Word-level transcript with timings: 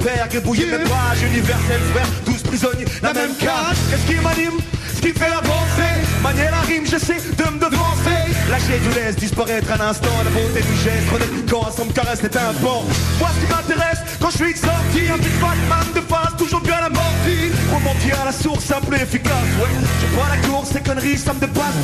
pères, 0.00 0.28
gribouiller 0.28 0.66
mes 0.66 0.78
pages 0.78 1.22
Universel 1.22 1.80
frère, 1.92 2.08
tous 2.24 2.42
prisonniers, 2.42 2.86
la 3.02 3.12
même 3.12 3.34
cage 3.36 3.76
Qu'est-ce 3.90 4.06
qui 4.06 4.20
m'anime? 4.20 4.58
Ce 4.94 5.00
qui 5.00 5.12
fait 5.12 5.32
avancer. 5.32 5.94
Manier 6.22 6.50
la 6.50 6.60
rime, 6.60 6.84
j'essaie 6.86 7.16
de 7.16 7.44
me 7.50 7.58
devancer. 7.58 8.20
Lâcher 8.50 8.78
du 8.80 8.90
laisse 8.94 9.16
disparaître 9.16 9.70
un 9.72 9.88
instant 9.88 10.10
La 10.24 10.30
beauté 10.30 10.60
du 10.60 10.76
geste, 10.82 11.08
renaître 11.12 11.32
quand 11.48 11.70
son 11.70 11.86
me 11.86 11.92
caresse 11.92 12.22
n'est 12.22 12.36
un 12.36 12.52
pont 12.54 12.82
Moi 13.18 13.28
ce 13.34 13.46
qui 13.46 13.52
m'intéresse 13.52 13.98
quand 14.20 14.30
je 14.30 14.36
suis 14.36 14.56
sorti 14.56 15.08
Un 15.08 15.18
petit 15.18 15.38
Batman 15.40 15.86
de 15.94 16.00
face, 16.00 16.36
toujours 16.36 16.60
bien 16.60 16.80
la 16.80 16.90
mortine 16.90 17.52
Remonter 17.72 18.12
à 18.20 18.24
la 18.24 18.32
source, 18.32 18.64
simple 18.64 18.96
et 18.96 19.02
efficace. 19.02 19.32
Ouais, 19.60 19.70
j'ai 20.00 20.16
pas 20.16 20.28
la 20.34 20.48
course, 20.48 20.70
ces 20.72 20.80
conneries 20.80 21.18
ça 21.18 21.32
me 21.32 21.40
dépasse. 21.40 21.78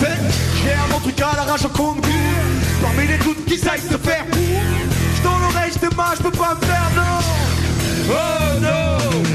J'ai 0.63 0.73
un 0.73 0.93
mon 0.93 1.01
truc 1.01 1.21
à 1.21 1.37
la 1.37 1.43
rage 1.45 1.65
en 1.65 1.69
compte 1.69 2.05
Parmi 2.83 3.07
les 3.07 3.19
doutes 3.19 3.45
qui 3.47 3.59
saillent 3.59 3.81
se 3.81 3.97
faire 3.97 4.25
Je 4.35 5.23
dans 5.23 5.39
l'oreille, 5.39 5.73
je 5.73 5.79
te 5.79 5.87
je 5.87 6.23
peux 6.23 6.31
pas 6.31 6.55
me 6.55 6.67
faire 6.67 6.91
non 6.97 7.46
Oh 8.09 8.59
non 8.61 9.26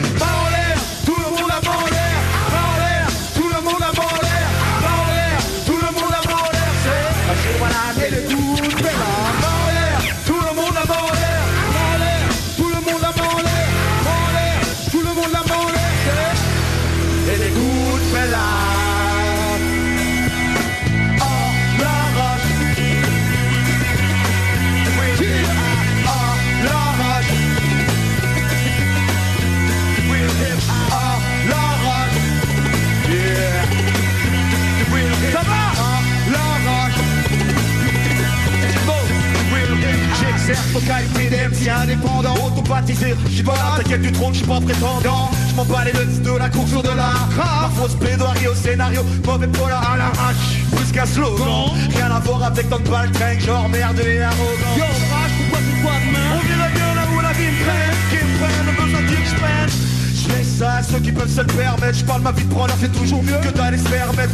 Mon 40.81 40.87
qualité 40.87 41.29
d'MC 41.29 41.69
indépendant 41.69 42.33
Automatisé, 42.45 43.15
j'suis 43.29 43.43
pas 43.43 43.53
là, 43.53 43.77
t'inquiète 43.77 44.01
du 44.01 44.11
trône, 44.11 44.33
j'suis 44.33 44.45
pas 44.45 44.59
prétendant. 44.59 45.29
J'm'en 45.49 45.65
bats 45.65 45.83
les 45.85 45.93
nuts 45.93 46.21
de 46.21 46.37
la 46.37 46.49
course 46.49 46.71
de 46.71 46.87
la 46.89 47.11
Ma 47.37 47.69
fausse 47.75 47.95
plaidoirie 47.95 48.47
au 48.47 48.55
scénario, 48.55 49.01
mauvais 49.25 49.47
polar 49.47 49.91
à 49.93 49.97
l'arrache 49.97 50.63
Plus 50.75 50.91
qu'un 50.91 51.05
slogan, 51.05 51.71
rien 51.95 52.11
à 52.11 52.19
voir 52.19 52.43
avec 52.43 52.69
ton 52.69 52.79
baltringue 52.79 53.39
Genre 53.39 53.69
merde 53.69 53.99
et 53.99 54.21
arrogant. 54.21 54.75
Yo, 54.77 54.83
rage, 54.83 55.31
pourquoi 55.37 55.59
tu 55.59 55.81
vois 55.81 55.91
demain 56.05 56.35
On 56.35 56.47
dirait 56.47 56.71
bien 56.73 56.95
là 56.95 57.01
où 57.15 57.21
la 57.21 57.33
vie 57.33 57.51
me 57.51 57.63
traîne 57.63 57.97
Qui 58.09 58.25
me 58.25 58.37
prenne, 58.39 58.85
besoin 58.85 59.01
de 59.01 59.07
dire 59.07 59.17
que 59.17 59.71
je 60.13 60.27
laisse 60.29 60.57
ça 60.57 60.73
à 60.73 60.83
ceux 60.83 60.99
qui 60.99 61.11
peuvent 61.11 61.33
se 61.33 61.41
le 61.41 61.47
permettre. 61.47 61.97
Je 61.97 62.05
parle 62.05 62.21
ma 62.21 62.31
vie 62.31 62.43
de 62.43 62.53
preneur, 62.53 62.75
c'est 62.79 62.91
toujours 62.91 63.23
mieux 63.23 63.37
que 63.43 63.55
d'aller 63.55 63.77
se 63.77 63.87
permettre 63.87 64.33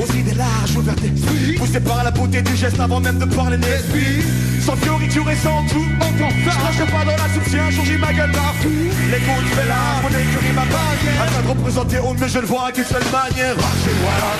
Aux 0.00 0.14
idées 0.14 0.34
larges, 0.34 0.76
ouvertes 0.76 1.00
d'esprit 1.00 1.54
Poussé 1.58 1.80
par 1.80 2.04
la 2.04 2.10
beauté 2.10 2.42
du 2.42 2.56
geste 2.56 2.80
avant 2.80 3.00
même 3.00 3.18
de 3.18 3.24
parler 3.26 3.58
d'esprit 3.58 4.22
Sans 4.64 4.76
fioriture 4.76 5.30
et 5.30 5.36
sans 5.36 5.62
tout 5.66 5.84
Encore 6.00 6.30
Je 6.30 6.48
cracherai 6.48 6.86
pas 6.86 7.04
dans 7.04 7.10
la 7.10 7.28
soupe 7.34 7.54
un 7.54 7.70
jour 7.70 7.84
j'ai 7.84 7.98
ma 7.98 8.12
gueule 8.14 8.32
partout 8.32 8.72
L'écoute 9.10 9.48
fait 9.54 9.68
là, 9.68 10.00
mon 10.02 10.08
écurie 10.08 10.52
ma 10.54 10.62
baguette 10.62 11.20
Afin 11.20 11.42
de 11.42 11.48
représenter 11.48 11.98
au 11.98 12.14
mieux 12.14 12.28
je 12.28 12.38
ne 12.38 12.46
vois 12.46 12.72
qu'une 12.72 12.84
seule 12.84 13.04
manière. 13.12 13.56
Rachez 13.56 13.94
voilà 14.00 14.30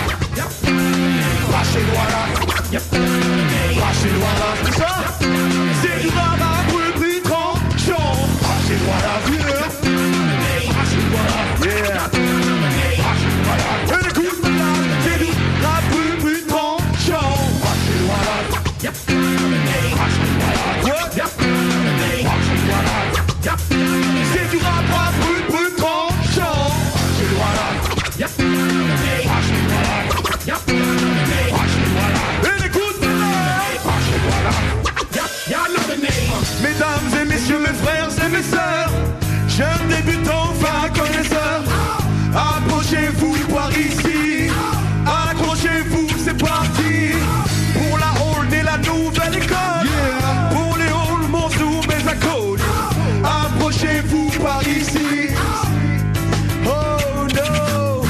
Rachez 1.53 1.85
voilà 1.93 2.23
Rachez 3.85 4.13
voilà 4.17 4.49
C'est 4.65 4.79
ça 4.79 4.93
C'est 5.83 6.01
du 6.03 6.09
rabat, 6.09 6.63
brut, 6.69 6.95
brut, 6.97 7.23
tranchant. 7.23 8.13
Rachez 8.41 8.79
voilà, 8.87 9.64
jeunes 39.57 39.89
débutants, 39.89 40.51
enfin 40.51 40.89
connaisseurs, 40.89 41.63
approchez-vous 42.35 43.37
par 43.55 43.71
ici, 43.71 44.51
accrochez-vous, 45.07 46.09
c'est 46.25 46.37
parti, 46.37 47.13
pour 47.73 47.99
la 47.99 48.11
hall 48.21 48.53
et 48.53 48.63
la 48.63 48.79
nouvelle 48.79 49.37
école, 49.37 49.89
pour 50.51 50.77
les 50.77 50.87
halls, 50.87 51.29
mon 51.31 51.49
zoom, 51.51 51.83
mes 51.89 52.09
acolytes, 52.11 52.65
approchez-vous 53.23 54.31
par 54.43 54.63
ici. 54.67 55.29
Oh 56.67 57.27
no. 57.37 58.03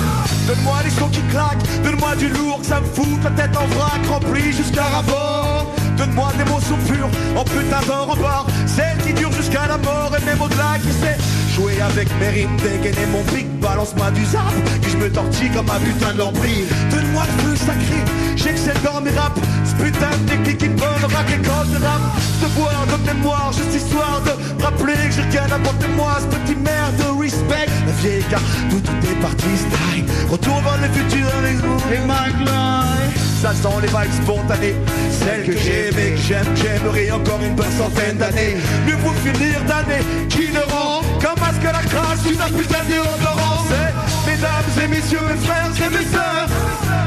Donne-moi 0.46 0.76
les 0.84 0.90
sons 0.90 1.08
qui 1.08 1.20
claquent, 1.30 1.82
donne-moi 1.84 2.16
du 2.16 2.28
lourd 2.28 2.60
que 2.60 2.66
ça 2.66 2.80
me 2.80 2.86
fout 2.86 3.22
la 3.22 3.30
tête 3.30 3.56
en 3.56 3.66
vrac 3.66 4.00
remplie 4.08 4.52
jusqu'à 4.52 4.84
rabord 4.84 5.73
Donne-moi 6.14 6.32
des 6.38 6.48
mots 6.48 6.60
sont 6.60 6.92
purs, 6.92 7.08
en 7.34 7.42
putain 7.42 7.80
d'or 7.88 8.08
en 8.08 8.16
barre 8.16 8.46
Celle 8.66 8.98
qui 9.04 9.12
dure 9.14 9.32
jusqu'à 9.32 9.66
la 9.66 9.78
mort 9.78 10.12
et 10.16 10.24
même 10.24 10.40
au-delà 10.40 10.78
qui 10.80 10.92
sait. 10.92 11.18
Jouer 11.52 11.80
avec 11.80 12.08
mes 12.20 12.28
rimes, 12.28 12.56
dégainer 12.58 13.06
mon 13.10 13.22
pic, 13.34 13.48
balance-moi 13.58 14.12
du 14.12 14.24
zap 14.24 14.54
Que 14.80 14.90
je 14.90 14.96
me 14.96 15.10
tortille 15.10 15.50
comme 15.50 15.68
un 15.68 15.80
putain 15.80 16.12
de 16.12 16.18
l'empire 16.18 16.66
Donne-moi 16.90 17.24
le 17.26 17.42
feu 17.42 17.56
sacré, 17.56 17.98
j'excelle 18.36 18.80
dans 18.84 19.00
mes 19.00 19.10
raps. 19.10 19.40
Ce 19.64 19.74
putain 19.82 20.10
de 20.22 20.30
technique 20.30 20.58
qui 20.58 20.68
me 20.68 20.78
donne 20.78 21.12
rack 21.12 21.30
et 21.30 21.42
cause 21.42 21.70
de 21.74 21.84
rap 21.84 22.02
De 22.42 22.46
boire 22.54 22.86
de 22.86 23.12
mémoire, 23.12 23.52
juste 23.52 23.74
histoire 23.74 24.22
de 24.22 24.62
rappeler 24.62 24.94
que 24.94 25.14
j'ai 25.14 25.38
rien 25.38 25.50
à 25.50 25.58
porter 25.58 25.88
moi. 25.96 26.18
Ce 26.20 26.26
petit 26.26 26.54
merde 26.54 26.94
de 26.96 27.20
respect 27.20 27.66
La 27.86 27.92
vieille 28.00 28.22
carte, 28.30 28.44
tout, 28.70 28.78
tout 28.78 29.10
est 29.10 29.20
parti 29.20 29.50
style 29.56 30.04
Retour 30.30 30.60
vers 30.62 30.78
le 30.78 30.88
futur, 30.94 31.26
les 31.42 31.96
et 31.96 32.06
Mike 32.06 33.03
Ça 33.40 33.52
sent 33.52 33.80
les 33.82 33.88
vibes 33.88 34.22
spontanées. 34.22 34.74
Celles 35.10 35.44
que 35.44 35.52
j'aimais, 35.52 36.12
que 36.12 36.20
j'aime, 36.28 36.46
j'aimerais 36.54 37.10
encore 37.10 37.40
une 37.42 37.54
bonne 37.54 37.70
centaine 37.72 38.16
d'années. 38.16 38.56
Mieux 38.86 38.96
vous 38.96 39.14
finir 39.24 39.60
d'années 39.64 40.04
qui 40.28 40.50
ne 40.52 40.60
rend 40.72 41.02
Qu'un 41.20 41.34
masque 41.40 41.64
à 41.64 41.72
la 41.72 41.82
crasse, 41.82 42.24
une 42.26 42.56
putain 42.56 42.82
de 42.84 42.88
déodorant 42.88 43.64
C'est, 43.68 44.30
mesdames 44.30 44.84
et 44.84 44.88
messieurs, 44.88 45.20
mes 45.28 45.46
frères 45.46 45.70
et 45.76 45.90
mes 45.90 46.04
sœurs 46.04 46.48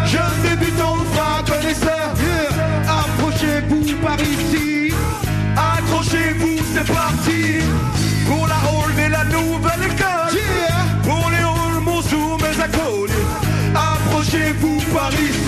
Jeunes 0.05 0.41
débutants, 0.43 0.97
enfin 1.01 1.43
connaisseurs 1.51 2.13
Approchez-vous 2.88 3.95
par 4.03 4.19
ici. 4.21 4.94
Accrochez-vous, 5.56 6.57
c'est 6.73 6.94
parti. 6.94 7.63
Pour 8.25 8.47
la 8.47 8.56
hall 8.69 8.91
et 9.06 9.09
la 9.09 9.23
nouvelle 9.25 9.83
école. 9.85 10.41
Pour 11.03 11.30
les 11.31 11.38
halls, 11.38 11.83
mon 11.83 12.01
zoom, 12.01 12.38
mes 12.41 12.63
acolytes. 12.63 13.13
Approchez-vous 13.75 14.81
par 14.94 15.12
ici 15.13 15.46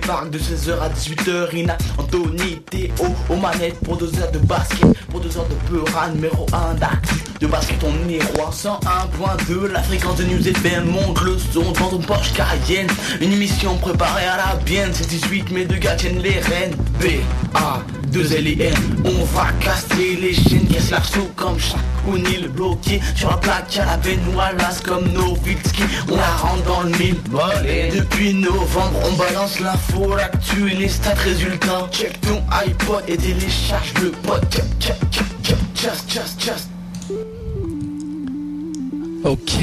débarque 0.00 0.30
de 0.30 0.38
16h 0.38 0.78
à 0.80 0.88
18h 0.90 1.54
Ina, 1.56 1.78
Anthony, 1.96 2.60
Théo 2.70 3.06
aux 3.30 3.36
manettes 3.36 3.78
Pour 3.80 3.96
deux 3.96 4.10
heures 4.20 4.30
de 4.30 4.38
basket, 4.38 4.86
pour 5.10 5.20
deux 5.20 5.34
heures 5.38 5.48
de 5.48 5.54
peura 5.68 6.08
Numéro 6.10 6.46
1 6.52 6.74
d'actu, 6.74 7.14
de 7.40 7.46
basket. 7.46 7.76
On 7.82 8.08
est 8.08 8.22
roi 8.36 8.50
101.2, 8.50 9.72
la 9.72 9.82
fréquence 9.82 10.16
de 10.16 10.24
News 10.24 10.46
FM 10.46 10.84
Monte 10.84 11.22
le 11.22 11.38
son 11.38 11.72
dans 11.72 11.88
ton 11.88 11.98
Porsche 11.98 12.32
Cayenne. 12.34 12.88
Une 13.20 13.32
émission 13.32 13.76
préparée 13.78 14.26
à 14.26 14.36
la 14.36 14.56
bienne. 14.56 14.90
C'est 14.92 15.08
18 15.08 15.50
mais 15.52 15.64
deux 15.64 15.76
gars 15.76 15.96
tiennent 15.96 16.20
les 16.20 16.40
rênes. 16.40 16.74
B, 17.00 17.22
A, 17.54 17.80
2 18.08 18.32
L 18.34 18.48
et 18.48 18.64
N. 18.64 18.74
On 19.04 19.24
va 19.36 19.46
casser 19.60 20.16
les 20.20 20.34
chaînes, 20.34 20.66
casse 20.66 20.90
l'arceau 20.90 21.30
comme 21.36 21.58
chaque 21.58 21.95
le 22.14 22.48
bloqué. 22.48 23.00
Sur 23.14 23.30
la 23.30 23.36
plaque 23.36 23.78
à 23.78 23.84
la 23.84 23.96
Benoît 23.96 24.50
comme 24.84 25.08
Novitski 25.12 25.82
On 26.10 26.16
la 26.16 26.36
rentre 26.36 26.62
dans 26.64 26.82
le 26.82 26.90
mille 26.90 27.16
Et 27.66 27.88
depuis 27.90 28.34
novembre 28.34 29.00
on 29.04 29.12
balance 29.12 29.60
l'info, 29.60 30.14
l'actu 30.16 30.70
et 30.70 30.74
les 30.74 30.88
stats 30.88 31.14
résultats. 31.14 31.88
Check 31.90 32.20
ton 32.20 32.42
iPod 32.66 33.02
et 33.08 33.16
télécharge 33.16 33.94
le 34.02 34.10
pod 34.10 34.44
just, 35.74 36.10
just, 36.10 36.40
just. 36.40 36.75
Ok, 39.26 39.58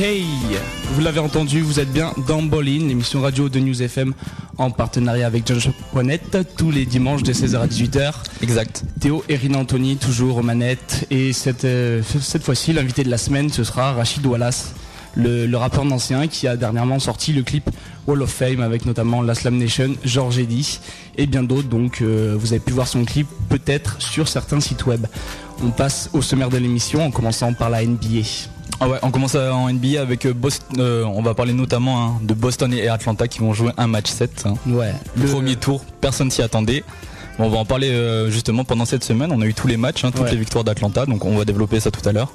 vous 0.91 0.99
l'avez 0.99 1.21
entendu, 1.21 1.61
vous 1.61 1.79
êtes 1.79 1.89
bien 1.89 2.11
dans 2.27 2.41
Bolin, 2.41 2.85
l'émission 2.85 3.21
radio 3.21 3.47
de 3.47 3.61
News 3.61 3.81
FM 3.81 4.13
en 4.57 4.71
partenariat 4.71 5.25
avec 5.25 5.47
John.net 5.47 6.37
tous 6.57 6.69
les 6.69 6.85
dimanches 6.85 7.23
de 7.23 7.31
16h 7.31 7.61
à 7.61 7.67
18h. 7.67 8.11
Exact. 8.41 8.83
Théo 8.99 9.23
et 9.29 9.37
Rina 9.37 9.59
Anthony 9.59 9.95
toujours 9.95 10.35
aux 10.35 10.41
manettes 10.43 11.07
et 11.11 11.31
cette, 11.31 11.63
euh, 11.63 12.01
cette 12.19 12.43
fois-ci 12.43 12.73
l'invité 12.73 13.05
de 13.05 13.09
la 13.09 13.17
semaine 13.17 13.49
ce 13.49 13.63
sera 13.63 13.93
Rachid 13.93 14.25
Wallace, 14.25 14.73
le, 15.15 15.47
le 15.47 15.57
rappeur 15.57 15.85
d'ancien 15.85 16.27
qui 16.27 16.45
a 16.45 16.57
dernièrement 16.57 16.99
sorti 16.99 17.31
le 17.31 17.43
clip 17.43 17.69
Wall 18.05 18.21
of 18.21 18.31
Fame 18.31 18.59
avec 18.59 18.85
notamment 18.85 19.21
la 19.21 19.33
Slam 19.33 19.57
Nation, 19.57 19.95
George 20.03 20.39
Eddy 20.39 20.81
et 21.17 21.25
bien 21.25 21.41
d'autres. 21.41 21.69
Donc 21.69 22.01
euh, 22.01 22.35
vous 22.37 22.51
avez 22.51 22.59
pu 22.59 22.73
voir 22.73 22.89
son 22.89 23.05
clip 23.05 23.27
peut-être 23.47 24.01
sur 24.01 24.27
certains 24.27 24.59
sites 24.59 24.85
web. 24.85 25.05
On 25.63 25.69
passe 25.69 26.09
au 26.11 26.21
sommaire 26.21 26.49
de 26.49 26.57
l'émission 26.57 27.05
en 27.05 27.11
commençant 27.11 27.53
par 27.53 27.69
la 27.69 27.85
NBA. 27.85 28.49
Ah 28.79 28.87
ouais, 28.89 28.97
on 29.01 29.11
commence 29.11 29.35
en 29.35 29.71
NBA 29.71 30.01
avec 30.01 30.25
euh, 30.25 30.33
Boston. 30.33 30.77
euh, 30.79 31.03
on 31.05 31.21
va 31.21 31.33
parler 31.33 31.53
notamment 31.53 32.03
hein, 32.05 32.13
de 32.21 32.33
Boston 32.33 32.73
et 32.73 32.87
Atlanta 32.89 33.27
qui 33.27 33.39
vont 33.39 33.53
jouer 33.53 33.71
un 33.77 33.87
match 33.87 34.09
7. 34.09 34.43
hein. 34.45 34.55
Ouais, 34.67 34.93
Le 35.15 35.27
premier 35.27 35.55
tour, 35.55 35.81
personne 36.01 36.29
s'y 36.31 36.41
attendait. 36.41 36.83
Bon, 37.39 37.45
on 37.45 37.49
va 37.49 37.57
en 37.59 37.65
parler 37.65 37.89
euh, 37.89 38.29
justement 38.29 38.65
pendant 38.65 38.85
cette 38.85 39.03
semaine. 39.03 39.31
On 39.31 39.41
a 39.41 39.45
eu 39.45 39.53
tous 39.53 39.67
les 39.67 39.77
matchs, 39.77 40.03
hein, 40.03 40.11
toutes 40.11 40.23
Ouais. 40.25 40.31
les 40.31 40.37
victoires 40.37 40.63
d'Atlanta, 40.63 41.05
donc 41.05 41.23
on 41.25 41.37
va 41.37 41.45
développer 41.45 41.79
ça 41.79 41.91
tout 41.91 42.07
à 42.07 42.11
l'heure. 42.11 42.33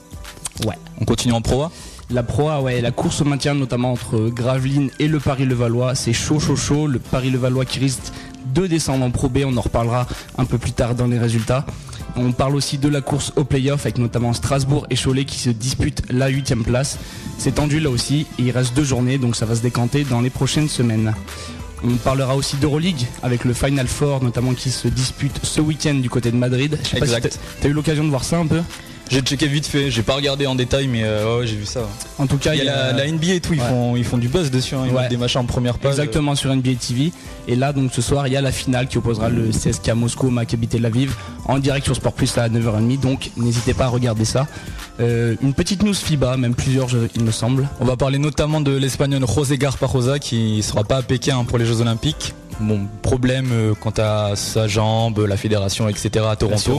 Ouais. 0.66 0.74
On 1.00 1.04
continue 1.04 1.34
en 1.34 1.40
pro 1.42 1.64
A? 1.64 1.70
La 2.10 2.22
proie, 2.22 2.62
ouais, 2.62 2.80
la 2.80 2.90
course 2.90 3.20
au 3.20 3.24
maintien, 3.24 3.52
notamment 3.54 3.92
entre 3.92 4.30
Gravelines 4.30 4.88
et 4.98 5.08
le 5.08 5.20
Paris-Levallois, 5.20 5.94
c'est 5.94 6.14
chaud, 6.14 6.40
chaud, 6.40 6.56
chaud. 6.56 6.86
Le 6.86 6.98
Paris-Levallois 6.98 7.66
qui 7.66 7.78
risque 7.80 8.00
de 8.54 8.66
descendre 8.66 9.04
en 9.04 9.10
Pro 9.10 9.28
B, 9.28 9.38
on 9.44 9.56
en 9.56 9.60
reparlera 9.60 10.06
un 10.36 10.44
peu 10.44 10.58
plus 10.58 10.72
tard 10.72 10.94
dans 10.94 11.06
les 11.06 11.18
résultats. 11.18 11.64
On 12.16 12.32
parle 12.32 12.56
aussi 12.56 12.78
de 12.78 12.88
la 12.88 13.00
course 13.00 13.32
au 13.36 13.44
playoff 13.44 13.82
avec 13.86 13.98
notamment 13.98 14.32
Strasbourg 14.32 14.86
et 14.90 14.96
Cholet 14.96 15.24
qui 15.24 15.38
se 15.38 15.50
disputent 15.50 16.02
la 16.10 16.28
huitième 16.28 16.64
place. 16.64 16.98
C'est 17.38 17.54
tendu 17.56 17.78
là 17.80 17.90
aussi 17.90 18.26
et 18.38 18.42
il 18.42 18.50
reste 18.50 18.74
deux 18.74 18.84
journées 18.84 19.18
donc 19.18 19.36
ça 19.36 19.46
va 19.46 19.54
se 19.54 19.60
décanter 19.62 20.04
dans 20.04 20.20
les 20.20 20.30
prochaines 20.30 20.68
semaines. 20.68 21.14
On 21.84 21.94
parlera 21.94 22.34
aussi 22.34 22.56
d'Euroleague 22.56 23.06
avec 23.22 23.44
le 23.44 23.54
Final 23.54 23.86
Four 23.86 24.24
notamment 24.24 24.52
qui 24.54 24.70
se 24.70 24.88
dispute 24.88 25.38
ce 25.44 25.60
week-end 25.60 25.94
du 25.94 26.10
côté 26.10 26.32
de 26.32 26.36
Madrid. 26.36 26.76
Je 26.82 26.88
sais 26.88 26.98
pas 26.98 27.04
Exact. 27.06 27.38
t'as 27.60 27.68
eu 27.68 27.72
l'occasion 27.72 28.02
de 28.04 28.10
voir 28.10 28.24
ça 28.24 28.38
un 28.38 28.46
peu? 28.46 28.60
J'ai 29.10 29.20
checké 29.22 29.46
vite 29.46 29.66
fait, 29.66 29.90
j'ai 29.90 30.02
pas 30.02 30.14
regardé 30.14 30.46
en 30.46 30.54
détail, 30.54 30.86
mais 30.86 31.02
euh, 31.02 31.38
ouais, 31.40 31.46
j'ai 31.46 31.56
vu 31.56 31.64
ça. 31.64 31.80
En 32.18 32.26
tout 32.26 32.36
cas, 32.36 32.54
Il 32.54 32.58
y 32.64 32.68
a 32.68 32.92
la, 32.92 32.92
la 32.92 33.10
NBA 33.10 33.34
et 33.34 33.40
tout, 33.40 33.54
ils, 33.54 33.60
Ouais. 33.60 33.66
font, 33.68 33.96
ils 33.96 34.04
font 34.04 34.18
du 34.18 34.28
buzz 34.28 34.50
dessus, 34.50 34.74
hein, 34.74 34.82
ils 34.86 34.92
Ouais. 34.92 35.00
mettent 35.02 35.10
des 35.10 35.16
machins 35.16 35.40
en 35.40 35.44
première 35.46 35.78
page. 35.78 35.92
Exactement 35.92 36.34
sur 36.34 36.54
NBA 36.54 36.74
TV. 36.74 37.12
Et 37.46 37.56
là, 37.56 37.72
donc 37.72 37.90
ce 37.94 38.02
soir, 38.02 38.26
il 38.26 38.34
y 38.34 38.36
a 38.36 38.42
la 38.42 38.52
finale 38.52 38.86
qui 38.88 38.98
opposera 38.98 39.30
le 39.30 39.48
CSKA 39.50 39.94
Moscou 39.94 40.26
au 40.26 40.30
Maccabi 40.30 40.68
Tel 40.68 40.84
Aviv 40.84 41.14
en 41.46 41.58
direct 41.58 41.86
sur 41.86 41.96
Sport 41.96 42.12
Plus 42.12 42.36
à 42.36 42.48
9h30. 42.50 43.00
Donc 43.00 43.30
n'hésitez 43.38 43.72
pas 43.72 43.84
à 43.84 43.88
regarder 43.88 44.26
ça. 44.26 44.46
Euh, 45.00 45.36
une 45.42 45.54
petite 45.54 45.82
news 45.82 45.94
FIBA, 45.94 46.36
même 46.36 46.54
plusieurs, 46.54 46.88
je- 46.88 46.98
il 47.14 47.24
me 47.24 47.30
semble. 47.30 47.66
On 47.80 47.86
va 47.86 47.96
parler 47.96 48.18
notamment 48.18 48.60
de 48.60 48.76
l'espagnol 48.76 49.24
José 49.26 49.56
Garpajosa 49.56 50.18
qui 50.18 50.62
sera 50.62 50.84
pas 50.84 50.96
à 50.98 51.02
Pékin 51.02 51.38
hein, 51.38 51.44
pour 51.44 51.56
les 51.56 51.64
Jeux 51.64 51.80
Olympiques. 51.80 52.34
Bon, 52.60 52.80
problème 53.02 53.48
euh, 53.52 53.74
quant 53.80 53.92
à 53.98 54.32
sa 54.34 54.66
jambe, 54.66 55.18
la 55.26 55.36
fédération, 55.36 55.88
etc. 55.88 56.26
à 56.28 56.36
Toronto. 56.36 56.78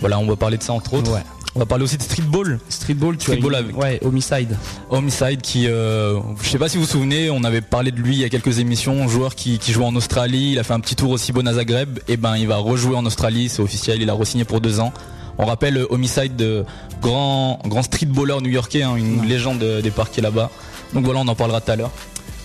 Voilà, 0.00 0.18
on 0.18 0.26
va 0.26 0.34
parler 0.34 0.56
de 0.56 0.62
ça 0.64 0.72
entre 0.72 0.94
autres. 0.94 1.12
Ouais. 1.12 1.20
On 1.54 1.58
va 1.58 1.66
parler 1.66 1.84
aussi 1.84 1.98
de 1.98 2.02
streetball. 2.02 2.58
Streetball, 2.70 3.16
tu 3.18 3.24
Streetball 3.26 3.54
as 3.54 3.58
avec- 3.58 3.76
Ouais, 3.76 4.00
Homicide. 4.02 4.56
Homicide 4.88 5.42
qui, 5.42 5.66
euh, 5.68 6.18
je 6.42 6.48
sais 6.48 6.58
pas 6.58 6.68
si 6.70 6.78
vous 6.78 6.84
vous 6.84 6.88
souvenez, 6.88 7.30
on 7.30 7.44
avait 7.44 7.60
parlé 7.60 7.90
de 7.90 7.98
lui 8.00 8.14
il 8.14 8.20
y 8.20 8.24
a 8.24 8.30
quelques 8.30 8.58
émissions, 8.58 9.02
un 9.04 9.08
joueur 9.08 9.34
qui, 9.34 9.58
qui 9.58 9.72
joue 9.72 9.84
en 9.84 9.94
Australie, 9.94 10.52
il 10.52 10.58
a 10.58 10.62
fait 10.64 10.72
un 10.72 10.80
petit 10.80 10.96
tour 10.96 11.10
aussi 11.10 11.30
bon 11.32 11.46
à 11.46 11.52
Zagreb, 11.52 11.98
et 12.08 12.16
ben 12.16 12.36
il 12.38 12.46
va 12.48 12.56
rejouer 12.56 12.96
en 12.96 13.04
Australie, 13.04 13.50
c'est 13.50 13.60
officiel, 13.60 14.00
il 14.00 14.08
a 14.08 14.14
re-signé 14.14 14.44
pour 14.44 14.62
deux 14.62 14.80
ans. 14.80 14.92
On 15.36 15.44
rappelle 15.44 15.76
euh, 15.76 15.86
Homicide, 15.90 16.36
de 16.36 16.64
grand, 17.02 17.58
grand 17.66 17.82
streetballer 17.82 18.40
new-yorkais, 18.40 18.82
hein, 18.82 18.96
une 18.96 19.26
légende 19.26 19.62
euh, 19.62 19.82
des 19.82 19.90
parquets 19.90 20.22
là-bas. 20.22 20.50
Donc 20.94 21.04
voilà, 21.04 21.20
on 21.20 21.28
en 21.28 21.34
parlera 21.34 21.60
tout 21.60 21.70
à 21.70 21.76
l'heure. 21.76 21.90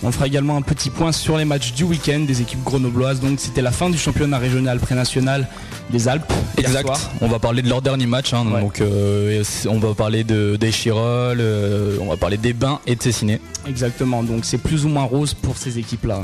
On 0.04 0.12
fera 0.12 0.26
également 0.28 0.56
un 0.56 0.62
petit 0.62 0.90
point 0.90 1.10
sur 1.10 1.36
les 1.36 1.44
matchs 1.44 1.72
du 1.72 1.82
week-end 1.82 2.20
des 2.20 2.40
équipes 2.40 2.62
grenobloises. 2.62 3.20
Donc 3.20 3.40
c'était 3.40 3.62
la 3.62 3.72
fin 3.72 3.90
du 3.90 3.98
championnat 3.98 4.38
régional 4.38 4.78
pré-national 4.78 5.48
des 5.90 6.06
Alpes. 6.06 6.32
Exact. 6.56 6.86
soir. 6.86 7.00
On 7.20 7.26
va 7.28 7.38
parler 7.40 7.62
de 7.62 7.68
leur 7.68 7.82
dernier 7.82 8.06
match. 8.06 8.32
hein. 8.32 8.46
Ouais. 8.52 8.60
Donc, 8.60 8.80
euh, 8.80 9.42
on 9.68 9.78
va 9.80 9.94
parler 9.94 10.22
de 10.22 10.56
d'Echirol, 10.56 11.38
euh, 11.40 11.96
on 12.00 12.06
va 12.06 12.16
parler 12.16 12.36
des 12.36 12.52
Bains 12.52 12.78
et 12.86 12.94
de 12.94 13.02
Cessiné. 13.02 13.40
Exactement. 13.66 14.22
Donc 14.22 14.44
c'est 14.44 14.58
plus 14.58 14.84
ou 14.84 14.88
moins 14.88 15.02
rose 15.04 15.34
pour 15.34 15.56
ces 15.56 15.78
équipes-là. 15.78 16.22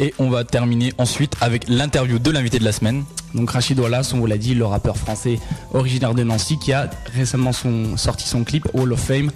Et 0.00 0.12
on 0.18 0.28
va 0.28 0.42
terminer 0.44 0.92
ensuite 0.98 1.34
avec 1.40 1.66
l'interview 1.68 2.18
de 2.18 2.30
l'invité 2.30 2.58
de 2.58 2.64
la 2.64 2.72
semaine. 2.72 3.04
Donc 3.32 3.50
Rachid 3.50 3.78
Wallace, 3.78 4.12
on 4.12 4.18
vous 4.18 4.26
l'a 4.26 4.38
dit, 4.38 4.54
le 4.54 4.66
rappeur 4.66 4.96
français 4.96 5.38
originaire 5.72 6.14
de 6.14 6.24
Nancy 6.24 6.58
qui 6.58 6.72
a 6.72 6.90
récemment 7.16 7.52
son- 7.52 7.96
sorti 7.96 8.28
son 8.28 8.42
clip 8.44 8.68
Hall 8.74 8.92
of 8.92 9.00
Fame, 9.00 9.30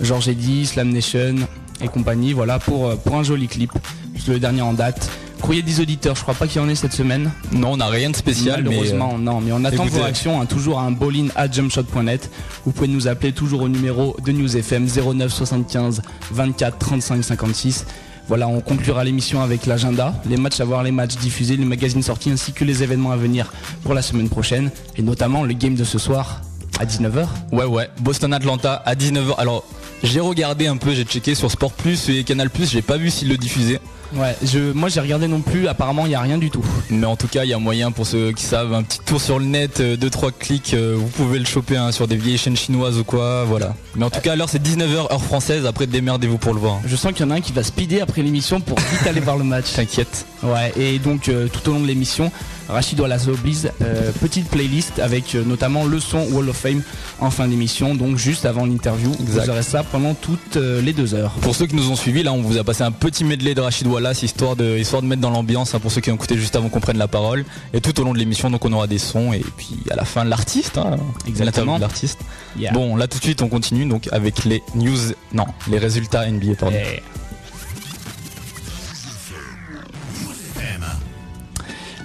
George 0.00 0.28
Eddy, 0.28 0.64
Slam 0.66 0.90
Nation 0.90 1.34
et 1.80 1.88
compagnie, 1.88 2.32
voilà 2.32 2.58
pour, 2.58 2.86
euh, 2.88 2.96
pour 2.96 3.16
un 3.16 3.22
joli 3.22 3.48
clip. 3.48 3.70
C'est 4.18 4.32
le 4.32 4.38
dernier 4.38 4.62
en 4.62 4.72
date. 4.72 5.08
Courrier 5.40 5.62
des 5.62 5.80
auditeurs, 5.80 6.16
je 6.16 6.22
crois 6.22 6.34
pas 6.34 6.46
qu'il 6.46 6.60
y 6.60 6.64
en 6.64 6.68
ait 6.68 6.74
cette 6.74 6.94
semaine. 6.94 7.30
Non, 7.52 7.72
on 7.72 7.76
n'a 7.76 7.88
rien 7.88 8.08
de 8.10 8.16
spécial, 8.16 8.62
mais, 8.62 8.70
Malheureusement, 8.70 9.18
non, 9.18 9.40
mais 9.40 9.52
on 9.52 9.62
attend 9.64 9.84
écoutez- 9.84 9.98
vos 9.98 10.02
réactions, 10.02 10.40
hein, 10.40 10.46
toujours 10.46 10.78
à 10.80 10.82
un 10.84 10.90
bowling 10.90 11.28
à 11.36 11.50
jumpshot.net. 11.50 12.30
Vous 12.64 12.72
pouvez 12.72 12.88
nous 12.88 13.06
appeler 13.06 13.32
toujours 13.32 13.60
au 13.62 13.68
numéro 13.68 14.16
de 14.24 14.32
News 14.32 14.56
FM 14.56 14.86
09 14.88 15.30
75 15.32 16.00
24 16.30 16.78
35 16.78 17.22
56. 17.22 17.84
Voilà, 18.28 18.48
on 18.48 18.60
conclura 18.60 19.04
l'émission 19.04 19.40
avec 19.42 19.66
l'agenda, 19.66 20.14
les 20.28 20.36
matchs 20.36 20.58
à 20.60 20.64
voir, 20.64 20.82
les 20.82 20.90
matchs 20.90 21.16
diffusés, 21.16 21.56
les 21.56 21.64
magazines 21.64 22.02
sortis 22.02 22.30
ainsi 22.30 22.52
que 22.52 22.64
les 22.64 22.82
événements 22.82 23.12
à 23.12 23.16
venir 23.16 23.52
pour 23.84 23.94
la 23.94 24.02
semaine 24.02 24.28
prochaine 24.28 24.70
et 24.96 25.02
notamment 25.02 25.44
le 25.44 25.52
game 25.54 25.76
de 25.76 25.84
ce 25.84 25.98
soir 25.98 26.40
à 26.80 26.86
19h. 26.86 27.26
Ouais, 27.52 27.64
ouais. 27.66 27.88
Boston 28.00 28.32
Atlanta 28.34 28.82
à 28.84 28.94
19h. 28.96 29.34
Alors, 29.38 29.64
j'ai 30.02 30.20
regardé 30.20 30.66
un 30.66 30.76
peu, 30.76 30.92
j'ai 30.94 31.04
checké 31.04 31.34
sur 31.34 31.50
Sport 31.50 31.72
Plus 31.72 32.08
et 32.08 32.24
Canal 32.24 32.50
Plus, 32.50 32.70
j'ai 32.70 32.82
pas 32.82 32.96
vu 32.96 33.10
s'ils 33.10 33.28
le 33.28 33.36
diffusaient. 33.36 33.80
Ouais, 34.14 34.36
je, 34.44 34.72
moi 34.72 34.88
j'ai 34.88 35.00
regardé 35.00 35.26
non 35.26 35.40
plus, 35.40 35.66
apparemment 35.66 36.06
il 36.06 36.10
n'y 36.10 36.14
a 36.14 36.20
rien 36.20 36.38
du 36.38 36.50
tout. 36.50 36.64
Mais 36.90 37.06
en 37.06 37.16
tout 37.16 37.26
cas, 37.26 37.44
il 37.44 37.50
y 37.50 37.52
a 37.52 37.58
moyen 37.58 37.90
pour 37.90 38.06
ceux 38.06 38.32
qui 38.32 38.44
savent, 38.44 38.72
un 38.72 38.82
petit 38.82 39.00
tour 39.00 39.20
sur 39.20 39.38
le 39.38 39.44
net, 39.44 39.80
2-3 39.80 40.30
clics, 40.38 40.74
euh, 40.74 40.94
vous 40.96 41.08
pouvez 41.08 41.38
le 41.38 41.44
choper 41.44 41.76
hein, 41.76 41.90
sur 41.90 42.06
des 42.06 42.16
vieilles 42.16 42.38
chaînes 42.38 42.56
chinoises 42.56 42.98
ou 42.98 43.04
quoi, 43.04 43.44
voilà. 43.44 43.74
Mais 43.96 44.04
en 44.04 44.10
tout 44.10 44.20
cas, 44.20 44.36
l'heure 44.36 44.48
c'est 44.48 44.62
19h 44.62 45.12
heure 45.12 45.22
française, 45.22 45.66
après 45.66 45.86
démerdez-vous 45.86 46.38
pour 46.38 46.54
le 46.54 46.60
voir. 46.60 46.78
Je 46.86 46.94
sens 46.94 47.12
qu'il 47.12 47.26
y 47.26 47.28
en 47.28 47.32
a 47.32 47.36
un 47.36 47.40
qui 47.40 47.52
va 47.52 47.62
speeder 47.62 48.00
après 48.02 48.22
l'émission 48.22 48.60
pour 48.60 48.78
vite 48.78 49.06
aller 49.06 49.20
voir 49.20 49.36
le 49.36 49.44
match. 49.44 49.72
T'inquiète. 49.74 50.26
Ouais, 50.42 50.72
et 50.76 50.98
donc 50.98 51.28
euh, 51.28 51.48
tout 51.48 51.68
au 51.68 51.72
long 51.72 51.80
de 51.80 51.86
l'émission, 51.86 52.30
Rachid 52.68 53.00
Wallace 53.00 53.28
oblige 53.28 53.68
euh, 53.82 54.10
petite 54.20 54.48
playlist 54.48 54.98
avec 54.98 55.34
euh, 55.34 55.44
notamment 55.44 55.84
le 55.84 56.00
son 56.00 56.26
Wall 56.32 56.48
of 56.48 56.56
Fame 56.56 56.82
en 57.20 57.30
fin 57.30 57.46
d'émission, 57.48 57.94
donc 57.94 58.16
juste 58.16 58.44
avant 58.44 58.66
l'interview. 58.66 59.12
Vous 59.20 59.38
aurez 59.38 59.62
ça 59.62 59.82
pendant 59.84 60.14
toutes 60.14 60.56
euh, 60.56 60.80
les 60.80 60.92
deux 60.92 61.14
heures. 61.14 61.30
Pour 61.40 61.54
ceux 61.54 61.66
qui 61.66 61.76
nous 61.76 61.90
ont 61.90 61.96
suivis, 61.96 62.22
là 62.22 62.32
on 62.32 62.42
vous 62.42 62.58
a 62.58 62.64
passé 62.64 62.82
un 62.82 62.90
petit 62.90 63.24
medley 63.24 63.54
de 63.54 63.60
Rachid 63.60 63.86
Wallace 63.86 64.22
histoire 64.22 64.56
de, 64.56 64.76
histoire 64.76 65.02
de 65.02 65.06
mettre 65.06 65.22
dans 65.22 65.30
l'ambiance 65.30 65.74
hein, 65.74 65.80
pour 65.80 65.92
ceux 65.92 66.00
qui 66.00 66.10
ont 66.10 66.14
écouté 66.14 66.36
juste 66.36 66.56
avant 66.56 66.68
qu'on 66.68 66.80
prenne 66.80 66.98
la 66.98 67.08
parole. 67.08 67.44
Et 67.72 67.80
tout 67.80 67.98
au 68.00 68.04
long 68.04 68.12
de 68.12 68.18
l'émission, 68.18 68.50
donc 68.50 68.64
on 68.64 68.72
aura 68.72 68.86
des 68.86 68.98
sons 68.98 69.32
et 69.32 69.44
puis 69.56 69.76
à 69.90 69.96
la 69.96 70.04
fin 70.04 70.24
l'artiste, 70.24 70.78
hein, 70.78 70.96
Exactement. 71.26 71.44
l'interview 71.44 71.76
de 71.76 71.80
l'artiste. 71.80 72.18
Yeah. 72.58 72.72
Bon, 72.72 72.96
là 72.96 73.06
tout 73.06 73.18
de 73.18 73.24
suite 73.24 73.42
on 73.42 73.48
continue 73.48 73.86
donc 73.86 74.08
avec 74.12 74.44
les 74.44 74.62
news, 74.74 74.96
non, 75.32 75.46
les 75.70 75.78
résultats 75.78 76.28
NBA 76.30 76.54
pardon. 76.58 76.76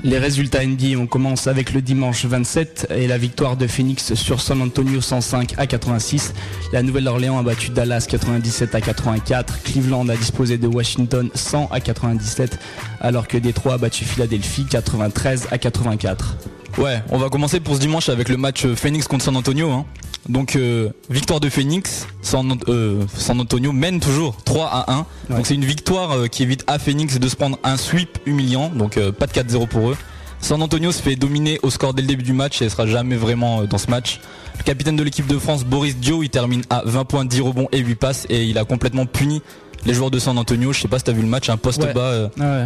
Les 0.03 0.17
résultats 0.17 0.65
NBA, 0.65 0.97
on 0.97 1.05
commence 1.05 1.45
avec 1.45 1.73
le 1.73 1.81
dimanche 1.81 2.25
27 2.25 2.87
et 2.95 3.05
la 3.05 3.19
victoire 3.19 3.55
de 3.55 3.67
Phoenix 3.67 4.15
sur 4.15 4.41
San 4.41 4.59
Antonio 4.59 4.99
105 4.99 5.53
à 5.57 5.67
86. 5.67 6.33
La 6.73 6.81
Nouvelle-Orléans 6.81 7.37
a 7.37 7.43
battu 7.43 7.69
Dallas 7.69 8.07
97 8.09 8.73
à 8.73 8.81
84. 8.81 9.61
Cleveland 9.61 10.09
a 10.09 10.15
disposé 10.15 10.57
de 10.57 10.65
Washington 10.67 11.29
100 11.35 11.69
à 11.71 11.79
97 11.79 12.57
alors 12.99 13.27
que 13.27 13.37
Détroit 13.37 13.75
a 13.75 13.77
battu 13.77 14.03
Philadelphie 14.03 14.65
93 14.67 15.49
à 15.51 15.59
84. 15.59 16.35
Ouais, 16.79 17.03
on 17.09 17.19
va 17.19 17.29
commencer 17.29 17.59
pour 17.59 17.75
ce 17.75 17.79
dimanche 17.81 18.09
avec 18.09 18.27
le 18.29 18.37
match 18.37 18.65
Phoenix 18.73 19.07
contre 19.07 19.25
San 19.25 19.35
Antonio. 19.35 19.69
hein. 19.69 19.85
Donc 20.29 20.55
euh, 20.55 20.89
victoire 21.09 21.39
de 21.39 21.49
Phoenix, 21.49 22.05
San, 22.21 22.55
euh, 22.67 23.03
San 23.15 23.39
Antonio 23.39 23.71
mène 23.71 23.99
toujours 23.99 24.35
3 24.45 24.67
à 24.67 24.91
1. 24.93 24.97
Ouais. 25.29 25.35
Donc 25.37 25.47
c'est 25.47 25.55
une 25.55 25.65
victoire 25.65 26.11
euh, 26.11 26.27
qui 26.27 26.43
évite 26.43 26.63
à 26.67 26.77
Phoenix 26.79 27.19
de 27.19 27.27
se 27.27 27.35
prendre 27.35 27.57
un 27.63 27.75
sweep 27.77 28.19
humiliant, 28.25 28.69
donc 28.69 28.99
pas 29.11 29.25
de 29.27 29.31
4-0 29.31 29.67
pour 29.67 29.89
eux. 29.89 29.97
San 30.39 30.61
Antonio 30.61 30.91
se 30.91 31.01
fait 31.01 31.15
dominer 31.15 31.59
au 31.63 31.69
score 31.69 31.93
dès 31.93 32.01
le 32.01 32.07
début 32.07 32.23
du 32.23 32.33
match 32.33 32.61
et 32.61 32.69
sera 32.69 32.87
jamais 32.87 33.15
vraiment 33.15 33.63
dans 33.63 33.77
ce 33.77 33.89
match. 33.89 34.19
Le 34.57 34.63
capitaine 34.63 34.95
de 34.95 35.03
l'équipe 35.03 35.27
de 35.27 35.37
France, 35.37 35.63
Boris 35.63 35.97
Dio, 35.97 36.23
il 36.23 36.29
termine 36.29 36.61
à 36.69 36.81
20 36.85 37.05
points, 37.05 37.25
10 37.25 37.41
rebonds 37.41 37.67
et 37.71 37.79
8 37.79 37.95
passes 37.95 38.25
et 38.29 38.43
il 38.45 38.57
a 38.57 38.63
complètement 38.65 39.05
puni 39.05 39.41
les 39.85 39.93
joueurs 39.93 40.11
de 40.11 40.19
San 40.19 40.37
Antonio. 40.37 40.71
Je 40.73 40.81
sais 40.81 40.87
pas 40.87 40.97
si 40.99 41.05
t'as 41.05 41.11
vu 41.11 41.21
le 41.21 41.27
match, 41.27 41.49
un 41.49 41.57
poste 41.57 41.83
Ouais. 41.83 41.93
bas. 41.93 42.29
ouais. 42.37 42.65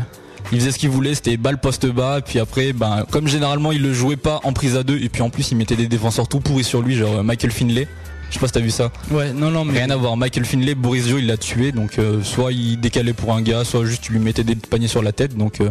Il 0.51 0.59
faisait 0.59 0.71
ce 0.71 0.77
qu'il 0.77 0.89
voulait, 0.89 1.15
c'était 1.15 1.37
balle 1.37 1.59
poste 1.59 1.85
bas, 1.87 2.21
puis 2.25 2.39
après, 2.39 2.73
ben, 2.73 3.05
comme 3.09 3.27
généralement 3.27 3.71
il 3.71 3.81
le 3.81 3.93
jouait 3.93 4.15
pas 4.17 4.39
en 4.43 4.53
prise 4.53 4.75
à 4.75 4.83
deux, 4.83 4.97
et 4.99 5.09
puis 5.09 5.21
en 5.21 5.29
plus 5.29 5.51
il 5.51 5.57
mettait 5.57 5.75
des 5.75 5.87
défenseurs 5.87 6.27
tout 6.27 6.39
pourris 6.39 6.63
sur 6.63 6.81
lui, 6.81 6.95
genre 6.95 7.17
euh, 7.17 7.23
Michael 7.23 7.51
Finlay. 7.51 7.87
Je 8.29 8.33
sais 8.35 8.39
pas 8.39 8.47
si 8.47 8.53
t'as 8.53 8.59
vu 8.59 8.71
ça. 8.71 8.91
Ouais, 9.11 9.31
non, 9.33 9.51
non, 9.51 9.65
mais 9.65 9.79
Rien 9.79 9.89
à 9.91 9.95
voir. 9.95 10.17
Michael 10.17 10.45
Finlay, 10.45 10.75
Boris 10.75 11.05
Dio, 11.05 11.17
il 11.17 11.27
l'a 11.27 11.37
tué, 11.37 11.71
donc 11.71 11.99
euh, 11.99 12.21
soit 12.23 12.51
il 12.51 12.79
décalait 12.79 13.13
pour 13.13 13.33
un 13.33 13.41
gars, 13.41 13.63
soit 13.63 13.85
juste 13.85 14.07
il 14.09 14.13
lui 14.13 14.19
mettait 14.19 14.43
des 14.43 14.55
paniers 14.55 14.87
sur 14.87 15.01
la 15.01 15.11
tête, 15.11 15.37
donc 15.37 15.61
euh, 15.61 15.69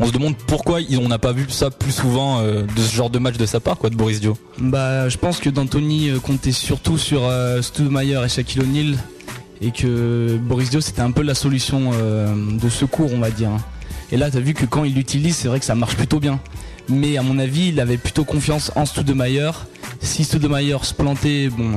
On 0.00 0.06
se 0.06 0.12
demande 0.12 0.36
pourquoi 0.36 0.80
on 1.00 1.08
n'a 1.08 1.18
pas 1.18 1.32
vu 1.32 1.46
ça 1.48 1.70
plus 1.70 1.92
souvent 1.92 2.40
euh, 2.40 2.62
de 2.62 2.80
ce 2.82 2.94
genre 2.94 3.10
de 3.10 3.18
match 3.18 3.36
de 3.36 3.46
sa 3.46 3.60
part, 3.60 3.78
quoi, 3.78 3.88
de 3.88 3.94
Boris 3.94 4.20
Dio. 4.20 4.36
Bah, 4.58 5.08
je 5.08 5.16
pense 5.16 5.38
que 5.38 5.48
D'Antoni 5.48 6.10
comptait 6.22 6.52
surtout 6.52 6.98
sur 6.98 7.22
euh, 7.24 7.60
et 7.60 8.28
Shaquille 8.28 8.62
O'Neal 8.62 8.96
et 9.60 9.70
que 9.70 10.36
Boris 10.36 10.70
Dio 10.70 10.80
c'était 10.80 11.02
un 11.02 11.12
peu 11.12 11.22
la 11.22 11.34
solution 11.34 11.92
de 11.92 12.68
secours, 12.68 13.10
on 13.14 13.20
va 13.20 13.30
dire. 13.30 13.50
Et 14.12 14.18
là, 14.18 14.30
tu 14.30 14.36
as 14.36 14.40
vu 14.40 14.52
que 14.54 14.66
quand 14.66 14.84
il 14.84 14.94
l'utilise, 14.94 15.34
c'est 15.34 15.48
vrai 15.48 15.58
que 15.58 15.64
ça 15.64 15.74
marche 15.74 15.96
plutôt 15.96 16.20
bien. 16.20 16.38
Mais 16.88 17.16
à 17.16 17.22
mon 17.22 17.38
avis, 17.38 17.68
il 17.68 17.80
avait 17.80 17.96
plutôt 17.96 18.24
confiance 18.24 18.70
en 18.76 18.84
Stoudemire. 18.84 19.66
Si 20.00 20.24
Stoudemire 20.24 20.84
se 20.84 20.92
plantait, 20.92 21.48
bon, 21.48 21.72